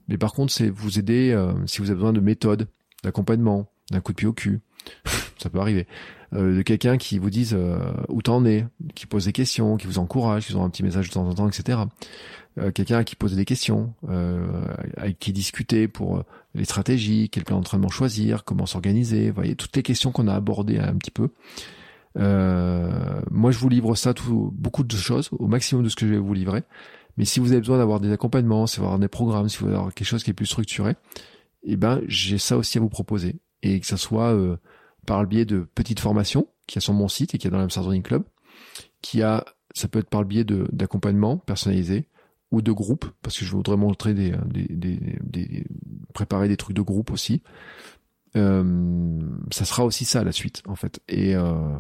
Mais 0.08 0.18
par 0.18 0.34
contre, 0.34 0.54
c'est 0.54 0.70
vous 0.70 1.00
aider 1.00 1.32
euh, 1.32 1.54
si 1.66 1.80
vous 1.80 1.90
avez 1.90 1.96
besoin 1.96 2.14
de 2.14 2.20
méthodes, 2.20 2.68
d'accompagnement, 3.04 3.72
d'un 3.92 4.00
coup 4.00 4.12
de 4.12 4.18
pied 4.18 4.28
au 4.28 4.34
cul. 4.34 4.62
ça 5.38 5.50
peut 5.50 5.60
arriver. 5.60 5.88
Euh, 6.34 6.58
de 6.58 6.62
quelqu'un 6.62 6.98
qui 6.98 7.20
vous 7.20 7.30
dise 7.30 7.56
euh, 7.58 7.80
où 8.10 8.22
t'en 8.22 8.46
es, 8.46 8.66
qui 8.96 9.06
pose 9.06 9.26
des 9.26 9.34
questions, 9.34 9.78
qui 9.78 9.88
vous 9.88 10.00
encourage, 10.00 10.46
qui 10.46 10.52
vous 10.52 10.58
envoie 10.58 10.68
un 10.68 10.72
petit 10.72 10.84
message 10.84 11.08
de 11.08 11.14
temps 11.14 11.28
en 11.28 11.34
temps, 11.34 11.48
etc. 11.48 11.80
Euh, 12.58 12.72
quelqu'un 12.72 13.04
qui 13.04 13.16
posait 13.16 13.36
des 13.36 13.46
questions, 13.46 13.94
euh, 14.10 14.48
avec 14.98 15.20
qui 15.20 15.32
discuter 15.32 15.88
pour 15.88 16.18
euh, 16.18 16.24
les 16.56 16.66
stratégies, 16.66 17.30
quel 17.30 17.44
plan 17.44 17.58
d'entraînement 17.58 17.90
choisir, 17.90 18.44
comment 18.44 18.66
s'organiser, 18.66 19.30
voyez, 19.30 19.56
toutes 19.56 19.76
les 19.76 19.84
questions 19.84 20.12
qu'on 20.12 20.28
a 20.28 20.34
abordées 20.34 20.80
un 20.80 20.96
petit 20.96 21.12
peu. 21.12 21.30
Euh, 22.18 23.22
moi, 23.30 23.52
je 23.52 23.60
vous 23.60 23.70
livre 23.70 23.96
ça, 23.96 24.14
tout, 24.14 24.52
beaucoup 24.56 24.84
de 24.84 24.96
choses, 24.96 25.30
au 25.32 25.48
maximum 25.48 25.84
de 25.84 25.90
ce 25.90 25.96
que 25.96 26.08
je 26.08 26.14
vais 26.14 26.20
vous 26.20 26.34
livrer. 26.34 26.64
Mais 27.18 27.26
si 27.26 27.40
vous 27.40 27.52
avez 27.52 27.62
besoin 27.62 27.78
d'avoir 27.78 28.00
des 28.00 28.12
accompagnements, 28.12 28.68
si 28.68 28.80
vous 28.80 28.88
avez 28.88 29.00
des 29.00 29.08
programmes, 29.08 29.50
si 29.50 29.58
vous 29.58 29.66
voulez 29.66 29.78
avoir 29.78 29.94
quelque 29.94 30.08
chose 30.08 30.24
qui 30.24 30.32
est 30.32 30.34
plus 30.36 30.46
structuré, 30.46 30.96
eh 31.64 31.76
ben, 31.76 32.02
j'ai 32.08 32.38
ça 32.38 32.58
aussi 32.58 32.78
à 32.78 32.82
vous 32.82 32.90
proposer. 32.90 33.36
Et 33.64 33.80
que 33.80 33.88
ça 33.88 33.98
soit 33.98 34.34
euh, 34.34 34.58
par 35.06 35.22
le 35.22 35.28
biais 35.28 35.46
de 35.46 35.68
petites 35.76 36.00
formations 36.00 36.48
qui 36.68 36.78
a 36.78 36.82
sur 36.82 36.94
mon 36.94 37.08
site 37.08 37.34
et 37.34 37.38
qui 37.38 37.48
a 37.48 37.50
dans 37.50 37.58
l'Amsterdam 37.58 38.02
Club, 38.02 38.24
qui 39.02 39.24
a, 39.24 39.46
ça 39.74 39.88
peut 39.88 40.00
être 40.00 40.10
par 40.10 40.22
le 40.22 40.28
biais 40.28 40.44
de 40.44 40.68
d'accompagnement 40.72 41.38
personnalisé 41.38 42.08
ou 42.52 42.62
de 42.62 42.72
groupe, 42.72 43.06
parce 43.22 43.38
que 43.38 43.46
je 43.46 43.52
voudrais 43.52 43.78
montrer 43.78 44.14
des, 44.14 44.34
des, 44.46 44.68
des, 44.70 45.00
des 45.22 45.66
préparer 46.14 46.48
des 46.48 46.58
trucs 46.58 46.76
de 46.76 46.82
groupe 46.82 47.12
aussi. 47.12 47.44
Euh, 48.36 49.20
ça 49.52 49.66
sera 49.66 49.86
aussi 49.86 50.06
ça 50.06 50.24
la 50.24 50.32
suite 50.32 50.64
en 50.68 50.76
fait. 50.76 51.02
Et 51.08 51.36
euh, 51.36 51.78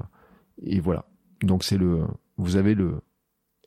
et 0.61 0.79
voilà. 0.79 1.05
Donc 1.41 1.63
c'est 1.63 1.77
le, 1.77 2.05
vous 2.37 2.55
avez 2.55 2.73
le 2.73 3.01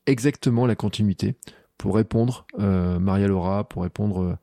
exactement 0.07 0.67
la 0.67 0.75
continuité 0.75 1.37
pour 1.79 1.95
répondre 1.95 2.47
euh, 2.59 2.99
Maria 2.99 3.29
Laura, 3.29 3.69
pour 3.69 3.83
répondre 3.83 4.39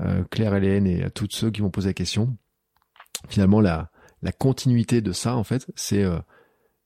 euh, 0.00 0.24
Claire 0.30 0.54
Hélène 0.54 0.86
et 0.86 1.04
à 1.04 1.10
tous 1.10 1.28
ceux 1.30 1.50
qui 1.50 1.60
vont 1.60 1.70
poser 1.70 1.90
la 1.90 1.94
question. 1.94 2.36
Finalement 3.28 3.60
la 3.60 3.90
la 4.22 4.32
continuité 4.32 5.00
de 5.00 5.12
ça 5.12 5.36
en 5.36 5.44
fait, 5.44 5.70
c'est 5.76 6.02
euh, 6.02 6.18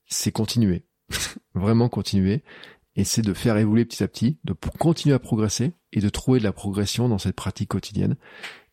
c'est 0.07 0.33
continuer, 0.33 0.85
vraiment 1.55 1.89
continuer, 1.89 2.43
et 2.97 3.05
c'est 3.05 3.23
de 3.23 3.35
faire 3.35 3.57
évoluer 3.59 3.85
petit 3.85 4.03
à 4.03 4.09
petit, 4.09 4.39
de 4.45 4.55
continuer 4.79 5.15
à 5.15 5.19
progresser 5.19 5.75
et 5.93 6.01
de 6.01 6.09
trouver 6.09 6.39
de 6.39 6.45
la 6.45 6.53
progression 6.53 7.09
dans 7.09 7.19
cette 7.19 7.37
pratique 7.37 7.69
quotidienne. 7.69 8.17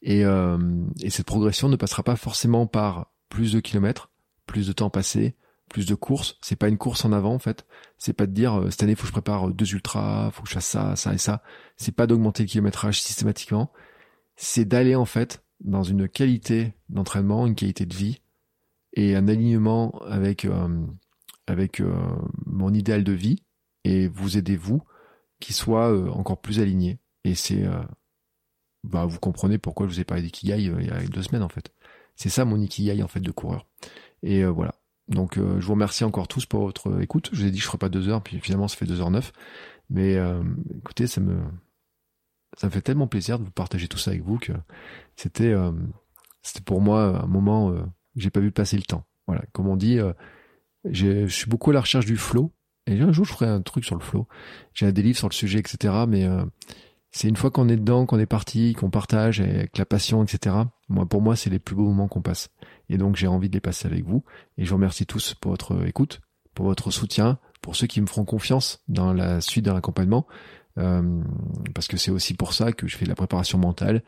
Et, 0.01 0.25
euh, 0.25 0.57
et 1.01 1.09
cette 1.09 1.25
progression 1.25 1.69
ne 1.69 1.75
passera 1.75 2.03
pas 2.03 2.15
forcément 2.15 2.65
par 2.65 3.11
plus 3.29 3.51
de 3.51 3.59
kilomètres, 3.59 4.11
plus 4.47 4.67
de 4.67 4.73
temps 4.73 4.89
passé, 4.89 5.35
plus 5.69 5.85
de 5.85 5.95
courses. 5.95 6.37
C'est 6.41 6.55
pas 6.55 6.69
une 6.69 6.77
course 6.77 7.03
en 7.03 7.11
avant 7.11 7.33
en 7.33 7.39
fait. 7.39 7.65
C'est 7.97 8.13
pas 8.13 8.25
de 8.25 8.31
dire 8.31 8.61
euh, 8.61 8.69
cette 8.69 8.83
année 8.83 8.95
faut 8.95 9.01
que 9.01 9.07
je 9.07 9.11
prépare 9.11 9.49
deux 9.49 9.73
ultras, 9.73 10.31
faut 10.31 10.43
que 10.43 10.49
je 10.49 10.53
fasse 10.53 10.67
ça, 10.67 10.95
ça 10.95 11.13
et 11.13 11.17
ça. 11.17 11.43
C'est 11.75 11.95
pas 11.95 12.07
d'augmenter 12.07 12.43
le 12.43 12.47
kilométrage 12.47 13.01
systématiquement. 13.01 13.71
C'est 14.35 14.65
d'aller 14.65 14.95
en 14.95 15.05
fait 15.05 15.43
dans 15.59 15.83
une 15.83 16.07
qualité 16.07 16.73
d'entraînement, 16.89 17.45
une 17.45 17.55
qualité 17.55 17.85
de 17.85 17.93
vie 17.93 18.21
et 18.93 19.15
un 19.15 19.27
alignement 19.27 19.97
avec 20.05 20.45
euh, 20.45 20.85
avec 21.47 21.81
euh, 21.81 21.93
mon 22.45 22.73
idéal 22.73 23.03
de 23.03 23.11
vie 23.11 23.43
et 23.83 24.07
vous 24.07 24.37
aidez 24.37 24.55
vous 24.55 24.81
qui 25.39 25.53
soit 25.53 25.91
euh, 25.91 26.09
encore 26.09 26.41
plus 26.41 26.59
aligné. 26.59 26.99
Et 27.23 27.35
c'est 27.35 27.63
bah 28.83 29.05
vous 29.05 29.17
comprenez 29.19 29.57
pourquoi 29.57 29.87
je 29.87 29.93
vous 29.93 29.99
ai 30.01 30.03
parlé 30.03 30.21
d'ikigai 30.23 30.61
il 30.61 30.85
y 30.85 30.89
a 30.89 31.01
deux 31.05 31.23
semaines 31.23 31.41
en 31.41 31.49
fait. 31.49 31.71
C'est 32.15 32.27
ça 32.27 32.43
mon 32.43 32.59
ikigai 32.59 33.01
en 33.01 33.07
fait 33.07 33.21
de 33.21 33.31
coureur. 33.31 33.65
Et 34.23 34.43
voilà. 34.43 34.75
Donc 35.07 35.35
je 35.37 35.65
vous 35.65 35.71
remercie 35.71 36.03
encore 36.03 36.27
tous 36.27 36.45
pour 36.45 36.65
votre 36.65 37.01
écoute. 37.01 37.29
Je 37.31 37.39
vous 37.39 37.47
ai 37.47 37.51
dit 37.51 37.59
que 37.59 37.63
je 37.63 37.67
ferai 37.67 37.77
pas 37.77 37.87
deux 37.87 38.09
heures, 38.09 38.21
puis 38.21 38.41
finalement 38.41 38.67
ça 38.67 38.75
fait 38.75 38.85
deux 38.85 38.99
heures 38.99 39.09
neuf. 39.09 39.31
Mais 39.89 40.17
écoutez, 40.79 41.07
ça 41.07 41.21
me 41.21 41.41
ça 42.57 42.67
me 42.67 42.71
fait 42.73 42.81
tellement 42.81 43.07
plaisir 43.07 43.39
de 43.39 43.45
vous 43.45 43.51
partager 43.51 43.87
tout 43.87 43.97
ça 43.97 44.11
avec 44.11 44.23
vous 44.23 44.39
que 44.39 44.51
c'était 45.15 45.55
c'était 46.41 46.61
pour 46.61 46.81
moi 46.81 47.23
un 47.23 47.27
moment 47.27 47.73
j'ai 48.15 48.29
pas 48.29 48.39
vu 48.39 48.51
passer 48.51 48.77
le 48.77 48.83
temps. 48.83 49.05
Voilà, 49.27 49.43
comme 49.51 49.67
on 49.67 49.75
dit, 49.75 49.99
euh, 49.99 50.13
je 50.85 51.27
suis 51.27 51.49
beaucoup 51.49 51.71
à 51.71 51.73
la 51.73 51.81
recherche 51.81 52.05
du 52.05 52.17
flow. 52.17 52.51
Et 52.87 52.99
un 52.99 53.11
jour, 53.11 53.25
je 53.25 53.33
ferai 53.33 53.47
un 53.47 53.61
truc 53.61 53.85
sur 53.85 53.95
le 53.95 54.01
flow. 54.01 54.27
J'ai 54.73 54.91
des 54.91 55.01
livres 55.01 55.17
sur 55.17 55.29
le 55.29 55.33
sujet, 55.33 55.59
etc. 55.59 55.93
Mais 56.07 56.25
euh, 56.25 56.43
c'est 57.11 57.29
une 57.29 57.35
fois 57.35 57.51
qu'on 57.51 57.69
est 57.69 57.77
dedans, 57.77 58.05
qu'on 58.05 58.19
est 58.19 58.25
parti, 58.25 58.73
qu'on 58.73 58.89
partage 58.89 59.39
avec 59.39 59.77
la 59.77 59.85
passion, 59.85 60.23
etc. 60.23 60.55
Moi, 60.89 61.05
pour 61.05 61.21
moi, 61.21 61.35
c'est 61.35 61.49
les 61.49 61.59
plus 61.59 61.75
beaux 61.75 61.85
moments 61.85 62.07
qu'on 62.07 62.21
passe. 62.21 62.49
Et 62.89 62.97
donc, 62.97 63.15
j'ai 63.15 63.27
envie 63.27 63.49
de 63.49 63.53
les 63.53 63.61
passer 63.61 63.87
avec 63.87 64.05
vous. 64.05 64.23
Et 64.57 64.65
je 64.65 64.69
vous 64.69 64.75
remercie 64.75 65.05
tous 65.05 65.33
pour 65.33 65.51
votre 65.51 65.85
écoute, 65.87 66.21
pour 66.53 66.65
votre 66.65 66.91
soutien, 66.91 67.39
pour 67.61 67.75
ceux 67.75 67.87
qui 67.87 68.01
me 68.01 68.07
feront 68.07 68.25
confiance 68.25 68.83
dans 68.87 69.13
la 69.13 69.39
suite 69.39 69.65
d'un 69.65 69.75
accompagnement. 69.75 70.27
Euh, 70.79 71.21
parce 71.75 71.87
que 71.87 71.97
c'est 71.97 72.11
aussi 72.11 72.33
pour 72.33 72.53
ça 72.53 72.71
que 72.73 72.87
je 72.87 72.97
fais 72.97 73.05
de 73.05 73.09
la 73.09 73.15
préparation 73.15 73.57
mentale, 73.57 74.03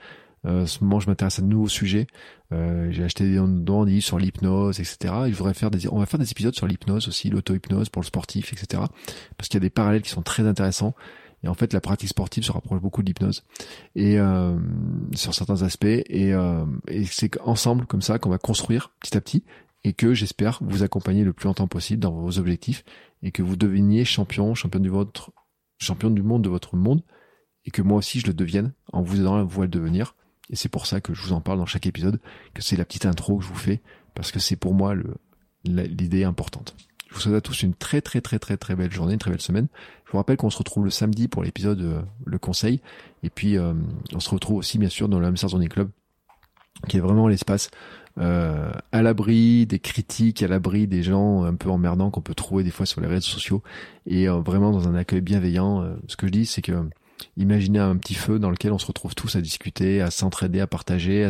en 0.46 0.66
ce 0.66 0.84
moment, 0.84 1.00
je 1.00 1.10
m'intéresse 1.10 1.40
à 1.40 1.42
de 1.42 1.48
nouveaux 1.48 1.68
sujets. 1.68 2.08
Euh, 2.52 2.92
j'ai 2.92 3.04
acheté 3.04 3.24
des 3.24 3.40
livres 3.40 4.02
sur 4.02 4.20
l'hypnose, 4.20 4.80
etc. 4.80 5.14
Et 5.28 5.32
je 5.32 5.36
voudrais 5.36 5.54
faire 5.54 5.72
des, 5.72 5.88
on 5.90 6.00
va 6.00 6.06
faire 6.06 6.20
des 6.20 6.32
épisodes 6.32 6.56
sur 6.56 6.68
l'hypnose 6.68 7.08
aussi, 7.08 7.30
l'auto-hypnose 7.30 7.90
pour 7.90 8.02
le 8.02 8.06
sportif, 8.06 8.54
etc. 8.54 8.84
Parce 9.38 9.50
qu'il 9.50 9.56
y 9.56 9.64
a 9.64 9.66
des 9.66 9.70
parallèles 9.70 10.02
qui 10.02 10.10
sont 10.10 10.22
très 10.22 10.44
intéressants. 10.44 10.94
Et 11.44 11.48
en 11.48 11.54
fait, 11.54 11.74
la 11.74 11.82
pratique 11.82 12.10
sportive 12.10 12.44
se 12.44 12.52
rapproche 12.52 12.82
beaucoup 12.82 13.02
de 13.02 13.08
l'hypnose 13.08 13.44
et 13.96 14.20
euh, 14.20 14.58
sur 15.14 15.34
certains 15.34 15.62
aspects. 15.62 15.86
Et, 15.86 16.34
euh, 16.34 16.66
et 16.88 17.06
c'est 17.06 17.40
ensemble 17.42 17.86
comme 17.86 18.02
ça 18.02 18.18
qu'on 18.18 18.30
va 18.30 18.40
construire 18.40 18.92
petit 19.00 19.16
à 19.16 19.22
petit 19.22 19.44
et 19.84 19.94
que 19.94 20.16
j'espère 20.16 20.60
vous 20.62 20.82
accompagner 20.82 21.24
le 21.24 21.34
plus 21.34 21.46
longtemps 21.46 21.68
possible 21.68 22.00
dans 22.00 22.12
vos 22.12 22.40
objectifs 22.40 22.84
et 23.22 23.32
que 23.32 23.44
vous 23.44 23.56
deveniez 23.56 24.06
champion, 24.06 24.56
champion 24.56 24.80
du 24.80 24.90
votre, 24.90 25.32
champion 25.78 26.10
du 26.10 26.24
monde 26.24 26.44
de 26.44 26.50
votre 26.50 26.76
monde 26.76 27.04
et 27.66 27.72
que 27.72 27.84
moi 27.84 27.98
aussi 27.98 28.20
je 28.20 28.28
le 28.28 28.34
devienne 28.34 28.74
en 28.92 29.04
vous 29.04 29.20
aidant 29.20 29.36
à 29.36 29.44
vous 29.44 29.62
le 29.62 29.68
devenir 29.68 30.16
et 30.50 30.56
c'est 30.56 30.70
pour 30.70 30.86
ça 30.86 31.02
que 31.02 31.14
je 31.14 31.22
vous 31.22 31.34
en 31.34 31.42
parle 31.42 31.58
dans 31.58 31.66
chaque 31.66 31.88
épisode, 31.88 32.20
que 32.54 32.62
c'est 32.62 32.76
la 32.76 32.86
petite 32.86 33.06
intro 33.06 33.38
que 33.38 33.44
je 33.44 33.50
vous 33.50 33.56
fais, 33.56 33.82
parce 34.14 34.32
que 34.32 34.40
c'est 34.40 34.56
pour 34.56 34.74
moi 34.74 34.94
l'idée 35.64 36.24
importante. 36.24 36.76
Je 37.10 37.16
vous 37.16 37.22
souhaite 37.22 37.36
à 37.36 37.42
tous 37.42 37.64
une 37.64 37.74
très 37.74 38.02
très 38.02 38.22
très 38.22 38.40
très 38.40 38.58
très 38.58 38.76
belle 38.76 38.92
journée, 38.92 39.14
une 39.14 39.20
très 39.20 39.32
belle 39.32 39.42
semaine. 39.42 39.68
Je 40.06 40.12
vous 40.12 40.18
rappelle 40.18 40.38
qu'on 40.38 40.50
se 40.50 40.58
retrouve 40.58 40.84
le 40.84 40.90
samedi 40.90 41.28
pour 41.28 41.44
l'épisode 41.44 41.82
euh, 41.82 42.02
Le 42.26 42.38
Conseil, 42.38 42.82
et 43.24 43.30
puis 43.30 43.58
euh, 43.58 43.74
on 44.14 44.20
se 44.20 44.30
retrouve 44.30 44.58
aussi 44.58 44.78
bien 44.78 44.90
sûr 44.90 45.10
dans 45.10 45.20
le 45.20 45.26
Hamster 45.26 45.50
Zone 45.50 45.68
Club, 45.68 45.90
qui 46.88 46.98
est 46.98 47.00
vraiment 47.00 47.28
l'espace 47.28 47.72
euh, 48.18 48.72
à 48.92 49.02
l'abri 49.02 49.66
des 49.66 49.80
critiques, 49.80 50.44
à 50.44 50.48
l'abri 50.48 50.88
des 50.88 51.04
gens 51.04 51.44
un 51.44 51.56
peu 51.56 51.70
emmerdants 51.70 52.12
qu'on 52.12 52.22
peut 52.22 52.36
trouver 52.36 52.64
des 52.64 52.72
fois 52.72 52.86
sur 52.86 53.02
les 53.02 53.08
réseaux 53.08 53.22
sociaux, 53.22 53.64
et 54.06 54.28
vraiment 54.28 54.72
dans 54.72 54.88
un 54.88 54.96
accueil 54.96 55.22
bienveillant. 55.22 55.98
ce 56.08 56.16
que 56.16 56.28
je 56.28 56.32
dis, 56.32 56.46
c'est 56.46 56.62
que 56.62 56.88
Imaginez 57.38 57.80
un 57.80 57.96
petit 57.98 58.14
feu 58.14 58.40
dans 58.40 58.50
lequel 58.50 58.72
on 58.72 58.78
se 58.78 58.86
retrouve 58.86 59.16
tous 59.16 59.36
à 59.36 59.42
discuter, 59.42 60.02
à 60.02 60.12
s'entraider, 60.12 60.60
à 60.60 60.68
partager, 60.68 61.26
à, 61.26 61.30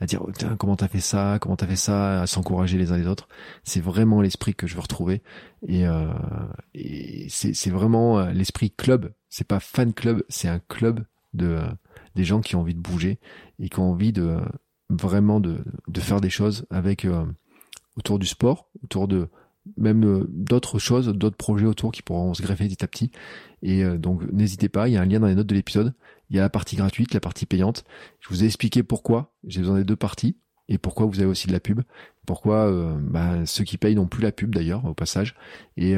à 0.00 0.06
dire 0.06 0.22
oh, 0.24 0.30
comment 0.58 0.76
t'as 0.76 0.88
fait 0.88 1.00
ça, 1.00 1.38
comment 1.40 1.56
t'as 1.56 1.66
fait 1.66 1.76
ça, 1.76 2.22
à 2.22 2.26
s'encourager 2.26 2.78
les 2.78 2.92
uns 2.92 2.96
les 2.96 3.06
autres. 3.06 3.28
C'est 3.64 3.80
vraiment 3.80 4.20
l'esprit 4.20 4.54
que 4.54 4.66
je 4.66 4.74
veux 4.74 4.80
retrouver 4.80 5.22
et, 5.66 5.86
euh, 5.86 6.12
et 6.74 7.26
c'est 7.28 7.70
vraiment 7.70 8.18
euh, 8.18 8.30
l'esprit 8.32 8.70
club. 8.70 9.12
C'est 9.28 9.46
pas 9.46 9.60
fan 9.60 9.92
club, 9.92 10.22
c'est 10.28 10.48
un 10.48 10.60
club 10.60 11.04
de 11.34 11.60
des 12.14 12.24
gens 12.24 12.40
qui 12.40 12.56
ont 12.56 12.60
envie 12.60 12.74
de 12.74 12.80
bouger 12.80 13.18
et 13.58 13.68
qui 13.68 13.78
ont 13.78 13.90
envie 13.90 14.12
de 14.12 14.38
vraiment 14.88 15.38
de, 15.40 15.58
de 15.88 16.00
faire 16.00 16.20
des 16.20 16.30
choses 16.30 16.66
avec 16.70 17.04
euh, 17.04 17.24
autour 17.96 18.18
du 18.18 18.26
sport, 18.26 18.70
autour 18.82 19.08
de 19.08 19.28
même 19.76 20.04
euh, 20.04 20.26
d'autres 20.28 20.78
choses, 20.78 21.08
d'autres 21.08 21.36
projets 21.36 21.66
autour 21.66 21.92
qui 21.92 22.02
pourront 22.02 22.34
se 22.34 22.42
greffer 22.42 22.68
petit 22.68 22.84
à 22.84 22.86
petit. 22.86 23.10
Et 23.62 23.84
euh, 23.84 23.98
donc 23.98 24.22
n'hésitez 24.32 24.68
pas, 24.68 24.88
il 24.88 24.94
y 24.94 24.96
a 24.96 25.02
un 25.02 25.06
lien 25.06 25.20
dans 25.20 25.26
les 25.26 25.34
notes 25.34 25.46
de 25.46 25.54
l'épisode. 25.54 25.94
Il 26.30 26.36
y 26.36 26.38
a 26.38 26.42
la 26.42 26.50
partie 26.50 26.76
gratuite, 26.76 27.14
la 27.14 27.20
partie 27.20 27.46
payante. 27.46 27.84
Je 28.20 28.28
vous 28.28 28.42
ai 28.42 28.46
expliqué 28.46 28.82
pourquoi 28.82 29.32
j'ai 29.46 29.60
besoin 29.60 29.78
des 29.78 29.84
deux 29.84 29.96
parties 29.96 30.36
et 30.68 30.78
pourquoi 30.78 31.06
vous 31.06 31.20
avez 31.20 31.28
aussi 31.28 31.46
de 31.46 31.52
la 31.52 31.60
pub. 31.60 31.82
Pourquoi 32.26 32.66
euh, 32.66 32.98
bah, 33.00 33.46
ceux 33.46 33.64
qui 33.64 33.78
payent 33.78 33.94
n'ont 33.94 34.08
plus 34.08 34.22
la 34.22 34.32
pub 34.32 34.54
d'ailleurs 34.54 34.84
au 34.84 34.94
passage. 34.94 35.36
Et 35.76 35.94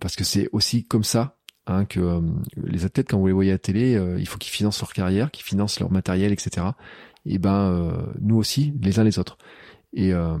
parce 0.00 0.14
que 0.14 0.22
c'est 0.22 0.48
aussi 0.52 0.84
comme 0.84 1.02
ça 1.02 1.36
hein, 1.66 1.84
que 1.84 2.22
les 2.56 2.84
athlètes 2.84 3.10
quand 3.10 3.18
vous 3.18 3.26
les 3.26 3.32
voyez 3.32 3.52
à 3.52 3.58
télé, 3.58 4.00
il 4.18 4.28
faut 4.28 4.38
qu'ils 4.38 4.52
financent 4.52 4.80
leur 4.80 4.92
carrière, 4.92 5.32
qu'ils 5.32 5.44
financent 5.44 5.80
leur 5.80 5.90
matériel, 5.90 6.32
etc. 6.32 6.66
Et 7.26 7.38
ben 7.38 7.92
nous 8.20 8.36
aussi, 8.36 8.72
les 8.80 9.00
uns 9.00 9.04
les 9.04 9.18
autres. 9.18 9.38
Et, 9.92 10.12
euh, 10.12 10.36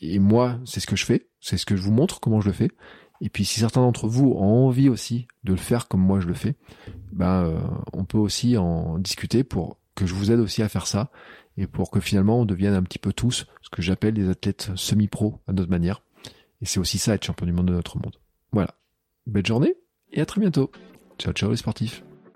et 0.00 0.18
moi, 0.18 0.58
c'est 0.64 0.80
ce 0.80 0.86
que 0.86 0.96
je 0.96 1.04
fais, 1.04 1.28
c'est 1.40 1.56
ce 1.56 1.66
que 1.66 1.76
je 1.76 1.82
vous 1.82 1.92
montre 1.92 2.20
comment 2.20 2.40
je 2.40 2.46
le 2.46 2.52
fais. 2.52 2.70
Et 3.20 3.28
puis 3.28 3.44
si 3.44 3.60
certains 3.60 3.82
d'entre 3.82 4.08
vous 4.08 4.30
ont 4.30 4.66
envie 4.66 4.88
aussi 4.88 5.26
de 5.44 5.52
le 5.52 5.58
faire 5.58 5.88
comme 5.88 6.00
moi 6.00 6.20
je 6.20 6.26
le 6.26 6.34
fais, 6.34 6.54
ben 7.12 7.44
euh, 7.44 7.60
on 7.92 8.04
peut 8.04 8.18
aussi 8.18 8.56
en 8.56 8.98
discuter 8.98 9.44
pour 9.44 9.76
que 9.94 10.06
je 10.06 10.14
vous 10.14 10.30
aide 10.32 10.40
aussi 10.40 10.62
à 10.62 10.68
faire 10.68 10.86
ça 10.86 11.10
et 11.58 11.66
pour 11.66 11.90
que 11.90 12.00
finalement 12.00 12.40
on 12.40 12.44
devienne 12.46 12.72
un 12.72 12.82
petit 12.82 12.98
peu 12.98 13.12
tous 13.12 13.46
ce 13.60 13.70
que 13.70 13.82
j'appelle 13.82 14.14
des 14.14 14.30
athlètes 14.30 14.70
semi-pro 14.74 15.40
à 15.46 15.52
notre 15.52 15.70
manière. 15.70 16.02
Et 16.62 16.66
c'est 16.66 16.80
aussi 16.80 16.98
ça 16.98 17.14
être 17.14 17.24
champion 17.24 17.46
du 17.46 17.52
monde 17.52 17.66
de 17.66 17.74
notre 17.74 17.98
monde. 17.98 18.16
Voilà. 18.52 18.74
Belle 19.26 19.46
journée 19.46 19.74
et 20.12 20.20
à 20.20 20.26
très 20.26 20.40
bientôt. 20.40 20.70
Ciao 21.18 21.34
ciao 21.34 21.50
les 21.50 21.56
sportifs. 21.56 22.02